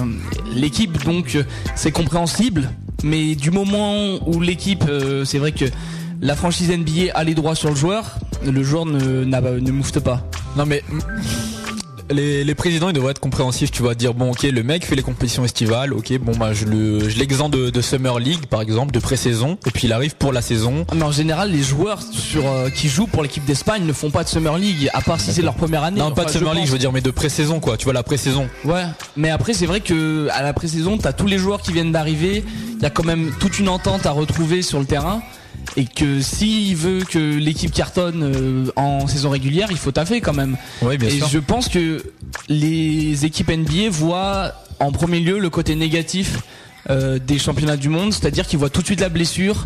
l'équipe 0.54 1.04
donc 1.06 1.36
euh, 1.36 1.44
c'est 1.76 1.92
compréhensible. 1.92 2.70
Mais 3.04 3.36
du 3.36 3.52
moment 3.52 4.18
où 4.26 4.42
l'équipe 4.42 4.86
euh, 4.88 5.26
c'est 5.26 5.38
vrai 5.38 5.52
que 5.52 5.66
la 6.22 6.36
franchise 6.36 6.72
NBA 6.72 7.12
a 7.14 7.24
les 7.24 7.36
droits 7.36 7.56
sur 7.56 7.70
le 7.70 7.76
joueur 7.76 8.18
le 8.46 8.64
joueur 8.64 8.86
ne, 8.86 9.24
ne 9.24 9.72
moufte 9.72 10.00
pas. 10.00 10.22
Non 10.58 10.66
mais 10.66 10.84
les, 12.12 12.44
les 12.44 12.56
présidents 12.56 12.90
ils 12.90 12.94
devraient 12.94 13.12
être 13.12 13.20
compréhensifs, 13.20 13.72
tu 13.72 13.84
vas 13.84 13.96
dire 13.96 14.14
bon 14.14 14.32
ok 14.32 14.44
le 14.44 14.64
mec 14.64 14.86
fait 14.86 14.96
les 14.96 15.02
compétitions 15.02 15.44
estivales, 15.46 15.94
ok 15.94 16.18
bon 16.20 16.34
bah 16.36 16.54
je 16.54 16.66
le 16.66 17.10
je 17.10 17.18
l'exempt 17.18 17.50
de, 17.50 17.70
de 17.70 17.82
Summer 17.82 18.20
League 18.20 18.46
par 18.48 18.62
exemple, 18.62 18.92
de 18.92 19.00
pré-saison, 19.00 19.58
et 19.66 19.72
puis 19.72 19.88
il 19.88 19.94
arrive 19.94 20.16
pour 20.16 20.32
la 20.34 20.42
saison. 20.42 20.86
Mais 20.96 21.04
en 21.04 21.12
général, 21.12 21.52
les 21.52 21.64
joueurs 21.64 22.02
sur, 22.02 22.48
euh, 22.48 22.70
qui 22.70 22.90
jouent 22.90 23.08
pour 23.08 23.24
l'équipe 23.24 23.46
d'Espagne 23.46 23.86
ne 23.86 23.94
font 23.94 24.12
pas 24.12 24.24
de 24.24 24.30
Summer 24.30 24.58
League, 24.58 24.90
à 24.94 25.02
part 25.02 25.20
si 25.20 25.32
c'est 25.32 25.42
leur 25.42 25.56
première 25.56 25.84
année. 25.84 26.00
Non 26.00 26.12
pas 26.12 26.26
de 26.26 26.30
Summer 26.30 26.54
League, 26.54 26.66
je 26.68 26.72
veux 26.72 26.78
dire 26.78 26.92
mais 26.92 27.02
de 27.02 27.12
pré-saison 27.12 27.60
quoi, 27.60 27.78
tu 27.78 27.86
vois 27.86 27.94
la 27.94 28.04
pré-saison. 28.04 28.48
Ouais, 28.64 28.84
mais 29.16 29.30
après, 29.30 29.54
c'est 29.54 29.66
vrai 29.66 29.82
que 29.82 30.28
à 30.32 30.42
la 30.44 30.54
pré-saison, 30.54 30.98
t'as 30.98 31.14
tous 31.14 31.28
les 31.28 31.38
joueurs 31.38 31.62
qui 31.62 31.72
viennent 31.72 31.92
d'arriver. 31.92 32.44
Il 32.78 32.84
y 32.84 32.86
a 32.86 32.90
quand 32.90 33.04
même 33.06 33.32
toute 33.40 33.60
une 33.60 33.70
entente 33.70 34.06
à 34.06 34.12
retrouver 34.12 34.62
sur 34.62 34.80
le 34.80 34.86
terrain. 34.86 35.22
Et 35.78 35.86
que 35.86 36.22
s'il 36.22 36.76
veut 36.76 37.00
que 37.04 37.20
l'équipe 37.38 37.72
cartonne 37.72 38.24
euh, 38.24 38.72
en 38.76 39.08
saison 39.08 39.30
régulière, 39.30 39.68
il 39.72 39.78
faut 39.78 39.92
taffer 39.92 40.22
quand 40.22 40.34
même. 40.34 40.58
Oui 40.82 40.98
bien 40.98 41.10
et 41.10 41.18
sûr. 41.18 41.28
je 41.28 41.40
pense 41.40 41.68
que 41.70 42.02
les 42.50 43.26
équipes 43.26 43.50
NBA 43.52 43.90
voient 43.90 44.54
en 44.80 44.92
premier 44.92 45.20
lieu 45.20 45.40
le 45.40 45.50
côté 45.50 45.76
négatif 45.76 46.40
euh, 46.90 47.20
des 47.20 47.40
championnats 47.40 47.78
du 47.78 47.90
monde, 47.90 48.14
c'est-à-dire 48.14 48.46
qu'ils 48.48 48.60
voient 48.60 48.70
tout 48.70 48.82
de 48.82 48.86
suite 48.86 49.02
la 49.02 49.10
blessure 49.10 49.66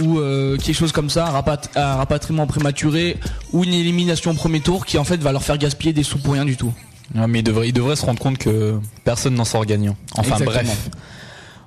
ou 0.00 0.18
euh, 0.18 0.56
quelque 0.56 0.74
chose 0.76 0.92
comme 0.92 1.10
ça, 1.10 1.26
un, 1.26 1.32
rapat- 1.32 1.68
un 1.76 1.96
rapatriement 1.96 2.46
prématuré 2.46 3.16
ou 3.52 3.64
une 3.64 3.72
élimination 3.74 4.32
au 4.32 4.34
premier 4.34 4.60
tour 4.60 4.86
qui 4.86 4.98
en 4.98 5.04
fait 5.04 5.18
va 5.20 5.32
leur 5.32 5.42
faire 5.42 5.58
gaspiller 5.58 5.92
des 5.92 6.02
sous 6.02 6.18
pour 6.18 6.34
rien 6.34 6.44
du 6.44 6.56
tout. 6.56 6.72
Non, 7.14 7.28
mais 7.28 7.40
il 7.40 7.42
devrait, 7.42 7.68
il 7.68 7.72
devrait 7.72 7.96
se 7.96 8.04
rendre 8.04 8.18
compte 8.20 8.38
que 8.38 8.74
personne 9.04 9.34
n'en 9.34 9.44
sort 9.44 9.66
gagnant. 9.66 9.96
Enfin 10.16 10.32
Exactement. 10.38 10.62
bref. 10.62 10.90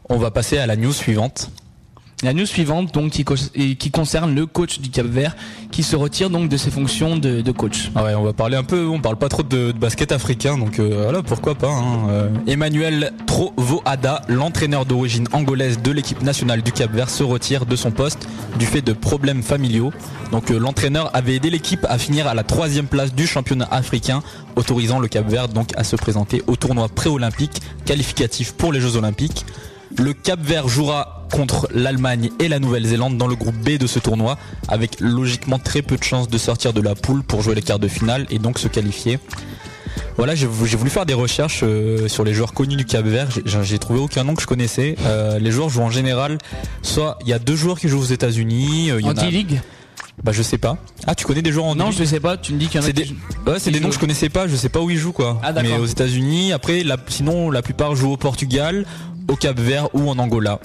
On 0.09 0.17
va 0.17 0.31
passer 0.31 0.57
à 0.57 0.65
la 0.67 0.75
news 0.75 0.93
suivante. 0.93 1.49
La 2.23 2.33
news 2.33 2.47
suivante 2.47 2.95
donc 2.95 3.11
qui, 3.11 3.91
concerne 3.91 4.33
le 4.33 4.47
coach 4.47 4.79
du 4.79 4.89
Cap 4.89 5.05
Vert 5.05 5.35
qui 5.69 5.83
se 5.83 5.95
retire 5.95 6.31
donc 6.31 6.49
de 6.49 6.57
ses 6.57 6.71
fonctions 6.71 7.15
de, 7.15 7.51
coach. 7.51 7.91
Ah 7.93 8.03
ouais, 8.03 8.15
on 8.15 8.23
va 8.23 8.33
parler 8.33 8.57
un 8.57 8.63
peu, 8.63 8.87
on 8.87 8.99
parle 8.99 9.17
pas 9.17 9.29
trop 9.29 9.43
de, 9.43 9.71
basket 9.71 10.11
africain, 10.11 10.57
donc 10.57 10.79
euh, 10.79 11.03
voilà, 11.03 11.21
pourquoi 11.21 11.53
pas. 11.53 11.69
hein. 11.69 12.09
Euh, 12.09 12.29
Emmanuel 12.47 13.13
Trovoada, 13.27 14.23
l'entraîneur 14.29 14.87
d'origine 14.87 15.27
angolaise 15.31 15.79
de 15.79 15.91
l'équipe 15.91 16.23
nationale 16.23 16.63
du 16.63 16.71
Cap-Vert, 16.71 17.11
se 17.11 17.21
retire 17.21 17.67
de 17.67 17.75
son 17.75 17.91
poste 17.91 18.27
du 18.57 18.65
fait 18.65 18.81
de 18.81 18.93
problèmes 18.93 19.43
familiaux. 19.43 19.91
Donc 20.31 20.49
euh, 20.49 20.57
l'entraîneur 20.57 21.15
avait 21.15 21.35
aidé 21.35 21.51
l'équipe 21.51 21.85
à 21.87 21.99
finir 21.99 22.25
à 22.25 22.33
la 22.33 22.43
troisième 22.43 22.87
place 22.87 23.13
du 23.13 23.27
championnat 23.27 23.67
africain, 23.69 24.23
autorisant 24.55 24.97
le 24.97 25.07
Cap-Vert 25.07 25.49
donc 25.49 25.69
à 25.77 25.83
se 25.83 25.95
présenter 25.95 26.41
au 26.47 26.55
tournoi 26.55 26.87
pré-olympique 26.89 27.61
qualificatif 27.85 28.53
pour 28.53 28.73
les 28.73 28.81
Jeux 28.81 28.95
Olympiques. 28.95 29.45
Le 29.95 30.13
Cap-Vert 30.13 30.67
jouera 30.67 31.25
contre 31.31 31.67
l'Allemagne 31.73 32.29
et 32.39 32.47
la 32.47 32.59
Nouvelle-Zélande 32.59 33.17
dans 33.17 33.27
le 33.27 33.35
groupe 33.35 33.55
B 33.55 33.77
de 33.77 33.87
ce 33.87 33.99
tournoi, 33.99 34.37
avec 34.67 34.99
logiquement 34.99 35.59
très 35.59 35.81
peu 35.81 35.97
de 35.97 36.03
chances 36.03 36.27
de 36.29 36.37
sortir 36.37 36.73
de 36.73 36.81
la 36.81 36.95
poule 36.95 37.23
pour 37.23 37.41
jouer 37.41 37.55
les 37.55 37.61
quarts 37.61 37.79
de 37.79 37.87
finale 37.87 38.25
et 38.29 38.39
donc 38.39 38.59
se 38.59 38.67
qualifier. 38.67 39.19
Voilà, 40.17 40.33
j'ai 40.35 40.47
voulu 40.47 40.89
faire 40.89 41.05
des 41.05 41.13
recherches 41.13 41.61
euh, 41.63 42.07
sur 42.07 42.23
les 42.23 42.33
joueurs 42.33 42.53
connus 42.53 42.75
du 42.75 42.85
Cap-Vert. 42.85 43.27
J'ai- 43.45 43.63
J'ai 43.63 43.77
trouvé 43.79 43.99
aucun 43.99 44.23
nom 44.23 44.33
que 44.35 44.41
je 44.41 44.47
connaissais. 44.47 44.95
Euh, 45.05 45.37
les 45.37 45.51
joueurs 45.51 45.69
jouent 45.69 45.83
en 45.83 45.91
général, 45.91 46.37
soit 46.81 47.19
il 47.21 47.27
y 47.27 47.33
a 47.33 47.39
deux 47.39 47.55
joueurs 47.55 47.79
qui 47.79 47.87
jouent 47.87 47.99
aux 48.01 48.03
États-Unis, 48.05 48.89
euh, 48.91 48.99
il 48.99 49.05
y 49.05 49.09
en 49.09 49.15
a- 49.15 49.21
Anti-League 49.21 49.61
Bah 50.23 50.31
je 50.31 50.41
sais 50.41 50.57
pas. 50.57 50.77
Ah 51.05 51.13
tu 51.13 51.25
connais 51.25 51.43
des 51.43 51.51
joueurs 51.51 51.67
en 51.67 51.75
Non, 51.75 51.91
je 51.91 52.03
sais 52.03 52.19
pas. 52.19 52.37
Tu 52.37 52.51
me 52.53 52.57
dis 52.57 52.65
qu'il 52.67 52.75
y 52.75 52.79
en 52.79 52.83
a 52.83 52.87
C'est 52.87 52.93
des, 52.93 53.03
qui- 53.03 53.15
ouais, 53.45 53.59
c'est 53.59 53.69
des 53.69 53.79
noms 53.79 53.89
que 53.89 53.93
je 53.93 53.99
connaissais 53.99 54.29
pas, 54.29 54.47
je 54.47 54.55
sais 54.55 54.69
pas 54.69 54.79
où 54.81 54.89
ils 54.89 54.97
jouent 54.97 55.11
quoi. 55.11 55.39
Ah, 55.43 55.53
d'accord. 55.53 55.71
Mais 55.71 55.77
aux 55.77 55.85
États-Unis, 55.85 56.51
après 56.53 56.83
la, 56.83 56.97
sinon 57.09 57.51
la 57.51 57.61
plupart 57.61 57.95
jouent 57.95 58.13
au 58.13 58.17
Portugal, 58.17 58.87
au 59.29 59.35
Cap 59.35 59.59
Vert 59.59 59.89
ou 59.93 60.09
en 60.09 60.17
Angola. 60.19 60.59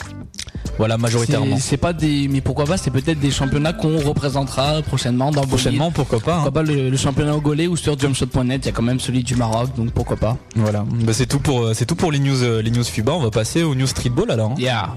Voilà 0.79 0.97
majoritairement. 0.97 1.57
C'est 1.61 1.77
pas 1.77 1.93
des, 1.93 2.29
mais 2.29 2.41
pourquoi 2.41 2.65
pas 2.65 2.77
C'est 2.79 2.91
peut-être 2.91 3.21
des 3.21 3.31
championnats 3.31 3.75
qu'on 3.75 3.99
représentera 3.99 4.81
prochainement 4.83 5.31
dans 5.31 5.43
le 5.43 5.47
Prochainement 5.47 5.91
pourquoi 5.91 6.19
pas. 6.21 6.33
hein. 6.33 6.43
Pourquoi 6.45 6.53
pas 6.53 6.63
le, 6.63 6.89
le 6.89 6.97
championnat 6.97 7.35
angolais 7.35 7.67
ou 7.67 7.77
sur 7.77 7.99
jumpshot.net 7.99 8.63
Il 8.65 8.67
y 8.67 8.69
a 8.71 8.73
quand 8.73 8.83
même 8.83 8.99
celui 9.01 9.23
du 9.23 9.37
Maroc, 9.37 9.75
donc 9.77 9.91
pourquoi 9.91 10.17
pas 10.17 10.39
Voilà. 10.57 10.85
Bah, 11.05 11.13
c'est 11.13 11.27
tout 11.27 11.41
pour 11.41 11.61
euh, 11.61 11.75
c'est 11.75 11.85
tout 11.85 11.95
pour 11.97 12.11
les 12.11 12.19
news 12.21 12.43
euh, 12.43 12.63
les 12.63 12.71
news 12.71 12.85
FIBA. 12.85 13.13
On 13.13 13.21
va 13.21 13.31
passer 13.31 13.63
aux 13.63 13.75
news 13.75 13.87
streetball 13.87 14.31
alors. 14.31 14.53
hein. 14.53 14.57
Yeah. 14.59 14.95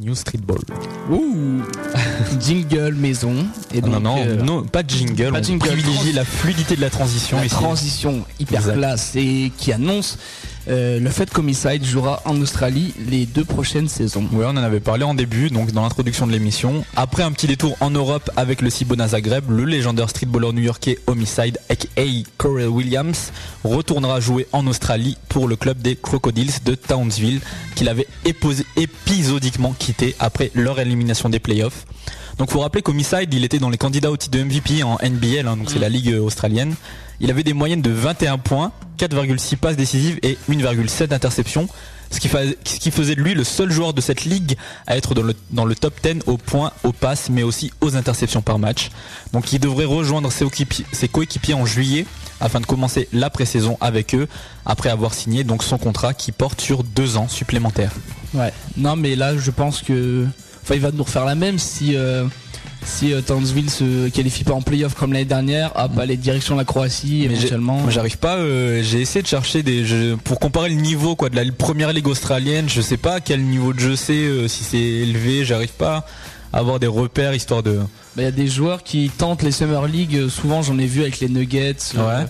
News 0.00 0.14
streetball. 0.16 0.58
Ouh. 1.10 1.60
Jingle 2.40 2.94
maison. 2.94 3.34
Et 3.74 3.80
donc, 3.82 3.92
non 3.92 4.00
non 4.00 4.16
euh, 4.26 4.36
non 4.36 4.62
pas 4.64 4.82
de 4.82 4.90
jingle. 4.90 5.30
pas 5.30 5.40
on 5.40 5.42
jingle. 5.42 5.66
privilégie 5.66 6.12
la 6.12 6.24
fluidité 6.24 6.74
de 6.76 6.80
la 6.80 6.88
transition 6.90 7.36
la 7.36 7.44
ici. 7.46 7.54
transition 7.54 8.24
hyper 8.38 8.60
Exact. 8.60 8.76
classe 8.78 9.12
et 9.16 9.52
qui 9.58 9.72
annonce 9.72 10.16
euh, 10.68 11.00
le 11.00 11.10
fait 11.10 11.30
qu'Homicide 11.30 11.84
jouera 11.84 12.20
en 12.26 12.40
Australie 12.40 12.92
les 13.08 13.26
deux 13.26 13.44
prochaines 13.44 13.88
saisons. 13.88 14.28
Ouais, 14.32 14.44
on 14.46 14.50
en 14.50 14.56
avait 14.58 14.80
parlé 14.80 15.04
en 15.04 15.14
début, 15.14 15.48
donc 15.50 15.72
dans 15.72 15.82
l'introduction 15.82 16.26
de 16.26 16.32
l'émission. 16.32 16.84
Après 16.96 17.22
un 17.22 17.32
petit 17.32 17.46
détour 17.46 17.76
en 17.80 17.90
Europe 17.90 18.30
avec 18.36 18.60
le 18.60 18.68
Cibona 18.70 19.08
Zagreb, 19.08 19.50
le 19.50 19.64
légendaire 19.64 20.10
streetballer 20.10 20.52
new-yorkais 20.52 20.98
Homicide, 21.06 21.58
aka 21.70 22.02
Corey 22.36 22.66
Williams, 22.66 23.32
retournera 23.64 24.20
jouer 24.20 24.46
en 24.52 24.66
Australie 24.66 25.16
pour 25.28 25.48
le 25.48 25.56
club 25.56 25.78
des 25.80 25.96
Crocodiles 25.96 26.52
de 26.64 26.74
Townsville, 26.74 27.40
qu'il 27.74 27.88
avait 27.88 28.06
éposé- 28.24 28.64
épisodiquement 28.76 29.72
quitté 29.78 30.14
après 30.18 30.50
leur 30.54 30.78
élimination 30.78 31.28
des 31.28 31.38
playoffs. 31.40 31.86
Donc 32.38 32.50
faut 32.50 32.60
rappeler 32.60 32.82
qu'Homicide, 32.82 33.32
il 33.32 33.44
était 33.44 33.58
dans 33.58 33.70
les 33.70 33.78
candidats 33.78 34.10
au 34.10 34.16
titre 34.16 34.38
de 34.38 34.42
MVP 34.44 34.82
en 34.82 34.98
NBL, 35.02 35.46
hein, 35.46 35.56
donc 35.56 35.70
c'est 35.70 35.78
la 35.78 35.88
ligue 35.88 36.10
euh, 36.12 36.20
australienne. 36.20 36.74
Il 37.20 37.30
avait 37.30 37.42
des 37.42 37.52
moyennes 37.52 37.82
de 37.82 37.90
21 37.90 38.38
points, 38.38 38.72
4,6 38.98 39.56
passes 39.56 39.76
décisives 39.76 40.18
et 40.22 40.38
1,7 40.50 41.12
interceptions, 41.12 41.68
ce 42.10 42.18
qui, 42.18 42.90
faisait 42.90 43.14
de 43.14 43.20
lui 43.20 43.34
le 43.34 43.44
seul 43.44 43.70
joueur 43.70 43.94
de 43.94 44.00
cette 44.00 44.24
ligue 44.24 44.56
à 44.86 44.96
être 44.96 45.14
dans 45.14 45.64
le, 45.64 45.74
top 45.74 45.94
10 46.02 46.22
aux 46.26 46.38
points, 46.38 46.72
aux 46.82 46.92
passes, 46.92 47.30
mais 47.30 47.44
aussi 47.44 47.72
aux 47.80 47.94
interceptions 47.94 48.42
par 48.42 48.58
match. 48.58 48.90
Donc 49.32 49.52
il 49.52 49.60
devrait 49.60 49.84
rejoindre 49.84 50.30
ses 50.32 51.08
coéquipiers 51.08 51.54
en 51.54 51.66
juillet 51.66 52.06
afin 52.40 52.60
de 52.60 52.66
commencer 52.66 53.08
la 53.12 53.30
pré-saison 53.30 53.76
avec 53.80 54.14
eux, 54.14 54.26
après 54.66 54.88
avoir 54.88 55.14
signé 55.14 55.44
donc 55.44 55.62
son 55.62 55.78
contrat 55.78 56.14
qui 56.14 56.32
porte 56.32 56.60
sur 56.60 56.82
deux 56.82 57.16
ans 57.16 57.28
supplémentaires. 57.28 57.92
Ouais. 58.34 58.52
Non, 58.76 58.96
mais 58.96 59.14
là, 59.14 59.36
je 59.36 59.50
pense 59.50 59.82
que. 59.82 60.26
Enfin, 60.62 60.74
il 60.74 60.80
va 60.80 60.90
nous 60.90 61.04
refaire 61.04 61.24
la 61.24 61.34
même 61.34 61.58
si. 61.58 61.94
euh, 61.96 62.26
Si 62.84 63.12
euh, 63.12 63.20
Townsville 63.20 63.70
se 63.70 64.08
qualifie 64.08 64.42
pas 64.44 64.54
en 64.54 64.62
playoff 64.62 64.94
comme 64.94 65.12
l'année 65.12 65.24
dernière, 65.24 65.72
hop, 65.76 65.98
aller 65.98 66.16
direction 66.16 66.56
la 66.56 66.64
Croatie 66.64 67.26
Mais 67.28 67.34
j'ai- 67.34 67.40
éventuellement. 67.42 67.78
moi, 67.78 67.90
j'arrive 67.90 68.18
pas. 68.18 68.36
euh, 68.36 68.82
j'ai 68.82 69.00
essayé 69.00 69.22
de 69.22 69.26
chercher 69.26 69.62
des 69.62 69.84
je- 69.84 70.14
pour 70.16 70.38
comparer 70.40 70.70
le 70.70 70.76
niveau 70.76 71.14
quoi 71.14 71.28
de 71.28 71.36
la 71.36 71.44
première 71.52 71.92
ligue 71.92 72.08
australienne. 72.08 72.68
Je 72.68 72.80
sais 72.80 72.96
pas 72.96 73.14
à 73.16 73.20
quel 73.20 73.42
niveau 73.42 73.72
de 73.72 73.78
jeu 73.80 73.96
c'est, 73.96 74.12
euh, 74.14 74.48
si 74.48 74.64
c'est 74.64 74.78
élevé. 74.78 75.44
J'arrive 75.44 75.72
pas 75.72 76.06
à 76.52 76.58
avoir 76.58 76.80
des 76.80 76.86
repères 76.86 77.34
histoire 77.34 77.62
de. 77.62 77.76
Bah, 78.16 78.22
Il 78.22 78.24
y 78.24 78.26
a 78.26 78.32
des 78.32 78.48
joueurs 78.48 78.82
qui 78.82 79.10
tentent 79.16 79.42
les 79.42 79.52
Summer 79.52 79.86
League, 79.86 80.16
euh, 80.16 80.28
souvent 80.28 80.62
j'en 80.62 80.78
ai 80.78 80.86
vu 80.86 81.02
avec 81.02 81.20
les 81.20 81.28
Nuggets 81.28 81.76
Ouais. 81.96 82.24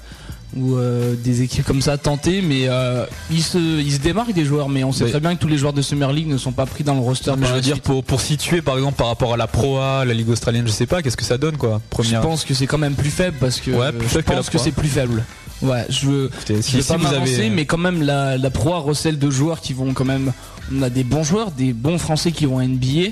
Ou 0.56 0.77
euh, 0.77 1.14
des 1.14 1.43
équipes 1.43 1.64
comme 1.64 1.81
ça 1.81 1.97
tenter, 1.97 2.43
mais 2.43 2.62
euh, 2.68 3.05
ils, 3.31 3.43
se, 3.43 3.59
ils 3.59 3.93
se 3.93 3.98
démarquent 3.98 4.32
des 4.32 4.44
joueurs, 4.44 4.68
mais 4.68 4.82
on 4.85 4.93
sait 4.93 5.05
Mais- 5.05 5.10
très 5.10 5.20
bien 5.20 5.35
que 5.36 5.40
tous 5.40 5.48
les 5.48 5.59
joueurs 5.59 5.72
de 5.72 5.82
Summer 5.82 6.12
League 6.12 6.27
ne 6.28 6.39
sont 6.39 6.52
pas 6.52 6.66
pris 6.66 6.82
dans 6.85 6.94
le 6.94 7.01
roster. 7.01 7.32
Mais 7.39 7.47
je 7.47 7.52
veux 7.55 7.60
dire 7.60 7.81
pour 7.81 8.02
pour 8.02 8.20
situer 8.20 8.60
par 8.62 8.77
exemple 8.77 8.97
par 8.97 9.06
rapport 9.06 9.32
à 9.35 9.36
la 9.36 9.47
Pro 9.47 9.78
A, 9.78 10.05
la 10.05 10.12
ligue 10.14 10.28
australienne, 10.28 10.66
je 10.66 10.72
sais 10.72 10.86
pas 10.86 11.02
qu'est-ce 11.02 11.16
que 11.16 11.24
ça 11.24 11.39
donne 11.39 11.56
quoi. 11.56 11.81
je 12.02 12.16
pense 12.16 12.44
que 12.44 12.55
c'est 12.55 12.66
quand 12.66 12.78
même 12.78 12.94
plus 12.94 13.10
faible 13.10 13.36
parce 13.40 13.60
que 13.60 13.70
Ouais, 13.70 13.93
plus 13.93 14.09
je 14.09 14.18
que 14.18 14.22
pense 14.32 14.51
que 14.51 14.59
c'est 14.59 14.72
plus 14.72 14.89
faible. 14.89 15.22
Ouais, 15.62 15.85
je 15.90 16.06
veux, 16.06 16.31
Écoutez, 16.35 16.56
je 16.56 16.62
si, 16.62 16.77
vais 16.77 16.82
si 16.82 16.89
pas 16.89 16.97
vous 16.97 17.02
m'avancer, 17.05 17.35
avez. 17.35 17.51
mais 17.51 17.66
quand 17.66 17.77
même 17.78 18.02
la, 18.02 18.39
la 18.39 18.51
Pro 18.51 18.72
A 18.74 18.78
recèle 18.78 19.18
de 19.18 19.31
joueurs 19.31 19.60
qui 19.60 19.74
vont 19.74 19.93
quand 19.93 20.06
même. 20.06 20.32
On 20.74 20.81
a 20.82 20.89
des 20.89 21.05
bons 21.05 21.22
joueurs, 21.22 21.51
des 21.51 21.72
bons 21.74 21.98
Français 21.98 22.32
qui 22.32 22.47
vont 22.47 22.59
à 22.59 22.64
NBA. 22.66 23.10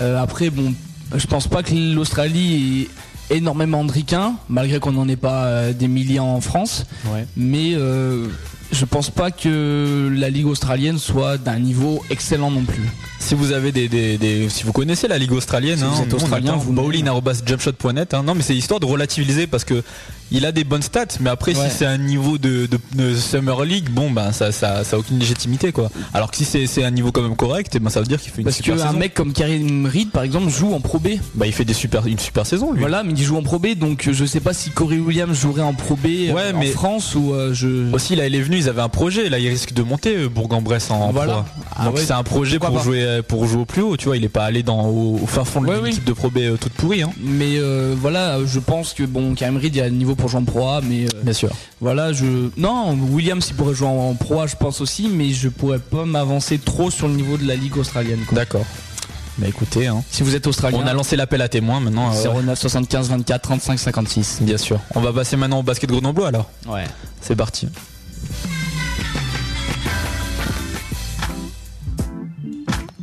Euh, 0.00 0.22
après, 0.22 0.48
bon, 0.50 0.74
je 1.16 1.26
pense 1.26 1.48
pas 1.48 1.62
que 1.64 1.74
l'Australie 1.74 2.88
énormément 3.30 3.84
de 3.84 3.92
ricains, 3.92 4.34
malgré 4.48 4.78
qu'on 4.80 4.92
n'en 4.92 5.08
ait 5.08 5.16
pas 5.16 5.44
euh, 5.44 5.72
des 5.72 5.88
milliers 5.88 6.20
en 6.20 6.40
France. 6.40 6.84
Ouais. 7.12 7.26
Mais 7.36 7.72
euh, 7.74 8.26
je 8.72 8.84
pense 8.84 9.10
pas 9.10 9.30
que 9.30 10.10
la 10.14 10.30
ligue 10.30 10.46
australienne 10.46 10.98
soit 10.98 11.38
d'un 11.38 11.58
niveau 11.58 12.02
excellent 12.10 12.50
non 12.50 12.62
plus. 12.64 12.88
Si 13.18 13.34
vous 13.34 13.52
avez 13.52 13.72
des, 13.72 13.88
des, 13.88 14.16
des- 14.18 14.48
si 14.48 14.64
vous 14.64 14.72
connaissez 14.72 15.08
la 15.08 15.18
ligue 15.18 15.32
australienne, 15.32 15.78
Si 15.78 15.84
vous 15.84 15.90
hein, 15.90 16.04
êtes 16.04 16.14
australien, 16.14 16.56
vous 16.56 16.72
bowling@jumpshot.net. 16.72 18.14
Hein, 18.14 18.22
non, 18.22 18.34
mais 18.34 18.42
c'est 18.42 18.56
histoire 18.56 18.80
de 18.80 18.86
relativiser 18.86 19.46
parce 19.46 19.64
que 19.64 19.82
il 20.30 20.44
a 20.46 20.52
des 20.52 20.64
bonnes 20.64 20.82
stats, 20.82 21.06
mais 21.20 21.30
après 21.30 21.56
Ouais. 21.56 21.68
si 21.70 21.76
c'est 21.76 21.86
un 21.86 21.98
niveau 21.98 22.36
de, 22.38 22.66
de, 22.66 22.78
de 22.94 23.14
Summer 23.14 23.64
League, 23.64 23.88
bon 23.90 24.10
ben 24.10 24.32
ça, 24.32 24.52
ça, 24.52 24.84
ça 24.84 24.96
a 24.96 24.98
aucune 24.98 25.18
légitimité 25.18 25.72
quoi. 25.72 25.90
Alors 26.14 26.30
que 26.30 26.36
si 26.36 26.44
c'est, 26.44 26.84
un 26.84 26.90
niveau 26.90 27.10
quand 27.12 27.22
même 27.22 27.36
correct, 27.36 27.72
eh 27.74 27.78
ben 27.78 27.90
ça 27.90 28.00
veut 28.00 28.06
dire 28.06 28.20
qu'il 28.20 28.30
fait 28.30 28.38
une 28.38 28.44
Parce 28.44 28.56
super 28.56 28.78
saison. 28.78 28.92
mec 28.98 29.14
comme 29.14 29.32
Karim 29.32 29.86
Reed, 29.86 30.10
par 30.10 30.22
exemple, 30.22 30.48
joue 30.50 30.72
en 30.74 30.80
Pro 30.80 30.98
B. 30.98 31.08
bah 31.34 31.46
il 31.46 31.52
fait 31.52 31.64
des 31.64 31.72
super, 31.72 32.06
une 32.06 32.18
super 32.18 32.46
saison 32.46 32.72
lui. 32.72 32.80
Voilà, 32.80 33.02
mais 33.02 33.12
il 33.16 33.22
joue 33.22 33.36
en 33.36 33.42
Pro 33.42 33.58
B, 33.58 33.68
donc 33.74 34.06
euh, 34.08 34.12
je 34.12 34.24
sais 34.24 34.40
pas 34.40 34.52
si 34.52 34.70
Corey 34.70 34.98
Williams 34.98 35.38
jouerait 35.38 35.62
en 35.62 35.74
Pro 35.74 35.96
B 35.96 36.06
euh, 36.06 36.32
Ouais, 36.32 36.52
en 36.54 36.58
mais- 36.58 36.66
France 36.66 37.14
ou 37.14 37.32
euh, 37.32 37.52
je. 37.54 37.90
Aussi 37.92 38.14
là 38.16 38.26
il 38.26 38.34
est 38.34 38.40
venu, 38.42 38.56
ils 38.58 38.68
avaient 38.68 38.82
un 38.82 38.88
projet, 38.88 39.28
là 39.28 39.38
il 39.38 39.48
risque 39.48 39.72
de 39.72 39.82
monter 39.82 40.14
euh, 40.16 40.28
Bourg-en-Bresse 40.28 40.90
en 40.90 41.10
Voilà. 41.12 41.32
Pro. 41.34 41.44
Ah 41.76 41.84
Donc 41.86 41.96
ouais, 41.96 42.02
c'est 42.04 42.12
un 42.12 42.22
projet 42.22 42.58
pour 42.58 42.72
pas. 42.74 42.82
jouer 42.82 43.20
pour 43.26 43.46
jouer 43.46 43.62
au 43.62 43.64
plus 43.64 43.82
haut, 43.82 43.96
tu 43.96 44.06
vois, 44.06 44.16
il 44.16 44.24
est 44.24 44.28
pas 44.28 44.44
allé 44.44 44.62
dans 44.62 44.86
au, 44.86 45.18
au 45.22 45.26
fin 45.26 45.44
fond 45.44 45.60
de 45.62 45.68
oui. 45.68 45.74
l'équipe 45.84 46.04
de 46.04 46.12
Pro 46.12 46.30
B 46.30 46.38
euh, 46.38 46.56
toute 46.60 46.72
pourrie 46.74 47.02
hein. 47.02 47.10
Mais 47.20 47.56
euh, 47.58 47.94
voilà, 47.98 48.38
je 48.46 48.58
pense 48.58 48.92
que 48.94 49.02
bon, 49.04 49.34
Karim 49.34 49.56
Reed, 49.56 49.74
il 49.74 49.80
a 49.80 49.88
le 49.88 49.94
niveau 49.94 50.14
pour 50.18 50.28
jouer 50.28 50.40
en 50.40 50.44
Pro 50.44 50.68
A, 50.68 50.80
mais 50.82 51.04
euh, 51.06 51.22
Bien 51.22 51.32
sûr. 51.32 51.48
voilà, 51.80 52.12
je. 52.12 52.50
Non, 52.56 52.92
Williams, 53.10 53.46
il 53.48 53.54
pourrait 53.56 53.74
jouer 53.74 53.88
en, 53.88 54.14
Pro 54.14 54.40
A, 54.40 54.46
je 54.46 54.56
pense 54.56 54.80
aussi, 54.82 55.08
mais 55.08 55.30
je 55.30 55.48
pourrais 55.48 55.78
pas 55.78 56.04
m'avancer 56.04 56.58
trop 56.58 56.90
sur 56.90 57.08
le 57.08 57.14
niveau 57.14 57.36
de 57.38 57.46
la 57.46 57.56
ligue 57.56 57.76
australienne. 57.78 58.20
D'accord. 58.32 58.66
Bah 59.38 59.46
écoutez, 59.46 59.86
hein. 59.86 60.02
Si 60.10 60.24
vous 60.24 60.34
êtes 60.34 60.46
australien, 60.48 60.80
on 60.82 60.86
a 60.86 60.92
lancé 60.92 61.14
l'appel 61.14 61.40
à 61.42 61.48
témoins 61.48 61.78
maintenant. 61.78 62.10
euh, 62.12 62.42
09 62.42 62.58
75 62.58 63.08
24 63.08 63.40
35 63.42 63.78
56. 63.78 64.38
Bien 64.42 64.58
sûr. 64.58 64.80
On 64.96 65.00
va 65.00 65.12
passer 65.12 65.36
maintenant 65.36 65.60
au 65.60 65.62
basket 65.62 65.88
grenoblois 65.88 66.28
alors. 66.28 66.50
Ouais. 66.66 66.84
C'est 67.20 67.36
parti. 67.36 67.68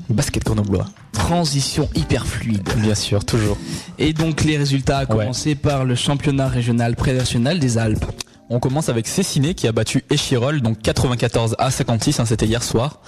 Basket 0.10 0.44
grenoblois. 0.44 0.86
Transition 1.16 1.90
hyper 1.96 2.26
fluide. 2.26 2.70
Bien 2.78 2.96
sûr, 2.96 3.26
toujours. 3.26 3.58
Et 3.98 4.14
donc 4.14 4.44
les 4.44 4.58
résultats, 4.58 5.00
à 5.00 5.06
commencer 5.06 5.56
par 5.56 5.86
le 5.86 5.96
championnat 5.96 6.48
régional 6.48 6.96
pré-national 6.96 7.60
des 7.60 7.78
Alpes. 7.78 8.06
On 8.50 8.60
commence 8.60 8.90
avec 8.90 9.08
Cessiné 9.08 9.56
qui 9.56 9.68
a 9.68 9.72
battu 9.72 10.04
Échirol, 10.12 10.62
donc 10.62 10.80
94 10.82 11.56
à 11.58 11.72
56, 11.72 12.20
hein, 12.20 12.26
c'était 12.26 12.46
hier 12.46 12.62
soir. 12.62 13.00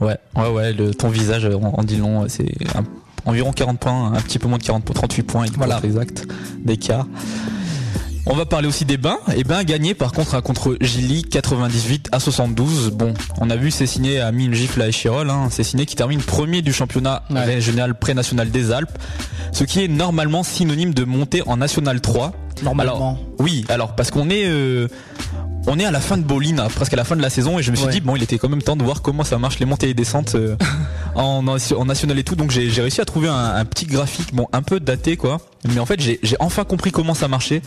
Ouais, 0.00 0.16
ouais, 0.36 0.48
ouais, 0.48 0.72
le, 0.72 0.94
ton 0.94 1.08
visage 1.08 1.46
en, 1.46 1.82
dit 1.82 1.96
long, 1.96 2.26
c'est 2.28 2.52
environ 3.24 3.52
40 3.52 3.78
points, 3.80 4.12
un 4.12 4.20
petit 4.20 4.38
peu 4.38 4.46
moins 4.46 4.58
de 4.58 4.62
40 4.62 4.84
points, 4.84 4.94
38 4.94 5.22
points, 5.24 5.46
voilà. 5.56 5.80
exact, 5.82 6.26
d'écart. 6.58 7.06
On 8.26 8.34
va 8.34 8.46
parler 8.46 8.66
aussi 8.68 8.84
des 8.86 8.96
bains. 8.96 9.18
Et 9.36 9.44
ben 9.44 9.62
gagné 9.64 9.92
par 9.94 10.12
contre 10.12 10.40
contre 10.42 10.76
Gilly 10.80 11.24
98 11.24 12.08
à 12.12 12.20
72. 12.20 12.90
Bon, 12.90 13.12
on 13.38 13.50
a 13.50 13.56
vu 13.56 13.70
Cessiné 13.70 14.20
a 14.20 14.32
mis 14.32 14.46
une 14.46 14.54
gifle 14.54 14.80
à 14.80 14.88
Échirol. 14.88 15.28
Hein. 15.28 15.48
Cessiné 15.50 15.84
qui 15.84 15.94
termine 15.94 16.20
premier 16.22 16.62
du 16.62 16.72
championnat 16.72 17.22
Ouais. 17.30 17.44
régional 17.44 17.94
pré-national 17.94 18.50
des 18.50 18.72
Alpes, 18.72 18.96
ce 19.52 19.64
qui 19.64 19.84
est 19.84 19.88
normalement 19.88 20.42
synonyme 20.42 20.94
de 20.94 21.04
montée 21.04 21.42
en 21.46 21.56
National 21.58 22.00
3. 22.00 22.32
Normalement. 22.62 23.18
Oui, 23.40 23.64
alors 23.68 23.94
parce 23.96 24.10
qu'on 24.10 24.30
est 24.30 24.44
euh, 24.46 24.88
on 25.66 25.78
est 25.78 25.84
à 25.84 25.90
la 25.90 26.00
fin 26.00 26.16
de 26.16 26.22
Bolin, 26.22 26.58
hein, 26.58 26.68
presque 26.74 26.92
à 26.92 26.96
la 26.96 27.04
fin 27.04 27.16
de 27.16 27.22
la 27.22 27.30
saison, 27.30 27.58
et 27.58 27.62
je 27.62 27.70
me 27.70 27.76
suis 27.76 27.86
Ouais. 27.86 27.92
dit 27.92 28.00
bon, 28.00 28.16
il 28.16 28.22
était 28.22 28.38
quand 28.38 28.48
même 28.48 28.62
temps 28.62 28.76
de 28.76 28.84
voir 28.84 29.02
comment 29.02 29.24
ça 29.24 29.38
marche 29.38 29.58
les 29.58 29.66
montées 29.66 29.90
et 29.90 29.94
descentes 29.94 30.34
euh, 30.34 30.56
en, 31.14 31.44
en 31.46 31.84
national 31.84 32.18
et 32.18 32.24
tout. 32.24 32.36
Donc 32.36 32.50
j'ai 32.52 32.68
réussi 32.80 33.00
à 33.00 33.04
trouver 33.04 33.28
un, 33.28 33.54
un 33.56 33.64
petit 33.66 33.84
graphique, 33.86 34.34
bon, 34.34 34.46
un 34.52 34.62
peu 34.62 34.80
daté 34.80 35.16
quoi, 35.18 35.40
mais 35.68 35.78
en 35.80 35.86
fait 35.86 36.00
j'ai 36.00 36.18
enfin 36.38 36.64
compris 36.64 36.90
comment 36.90 37.14
ça 37.14 37.28
marchait. 37.28 37.60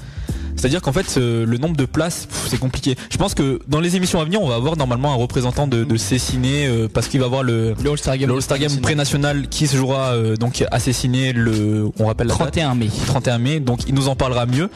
C'est-à-dire 0.57 0.81
qu'en 0.81 0.91
fait, 0.91 1.17
euh, 1.17 1.45
le 1.45 1.57
nombre 1.57 1.77
de 1.77 1.85
places, 1.85 2.27
c'est 2.47 2.59
compliqué. 2.59 2.95
Je 3.11 3.17
pense 3.17 3.35
que 3.35 3.59
dans 3.67 3.79
les 3.79 3.95
émissions 3.95 4.19
à 4.19 4.25
venir, 4.25 4.41
on 4.41 4.47
va 4.47 4.55
avoir 4.55 4.75
normalement 4.75 5.13
un 5.13 5.15
représentant 5.15 5.67
de, 5.67 5.83
de 5.83 5.97
Cessiné, 5.97 6.67
euh, 6.67 6.87
parce 6.91 7.07
qu'il 7.07 7.19
va 7.19 7.27
avoir 7.27 7.43
le, 7.43 7.75
Le 7.81 7.91
All-Star 7.91 8.17
Game, 8.17 8.31
Game 8.59 8.81
pré-national 8.81 9.47
qui 9.49 9.67
se 9.67 9.77
jouera 9.77 10.13
euh, 10.13 10.35
donc 10.35 10.63
à 10.71 10.79
Cessiné 10.79 11.31
le, 11.31 11.89
on 11.99 12.07
rappelle 12.07 12.27
la 12.27 12.33
date 12.33 12.53
31 12.53 12.75
mai. 12.75 12.89
31 13.05 13.37
mai, 13.37 13.59
donc 13.59 13.81
il 13.87 13.93
nous 13.93 14.07
en 14.07 14.15
parlera 14.15 14.45
mieux. 14.45 14.69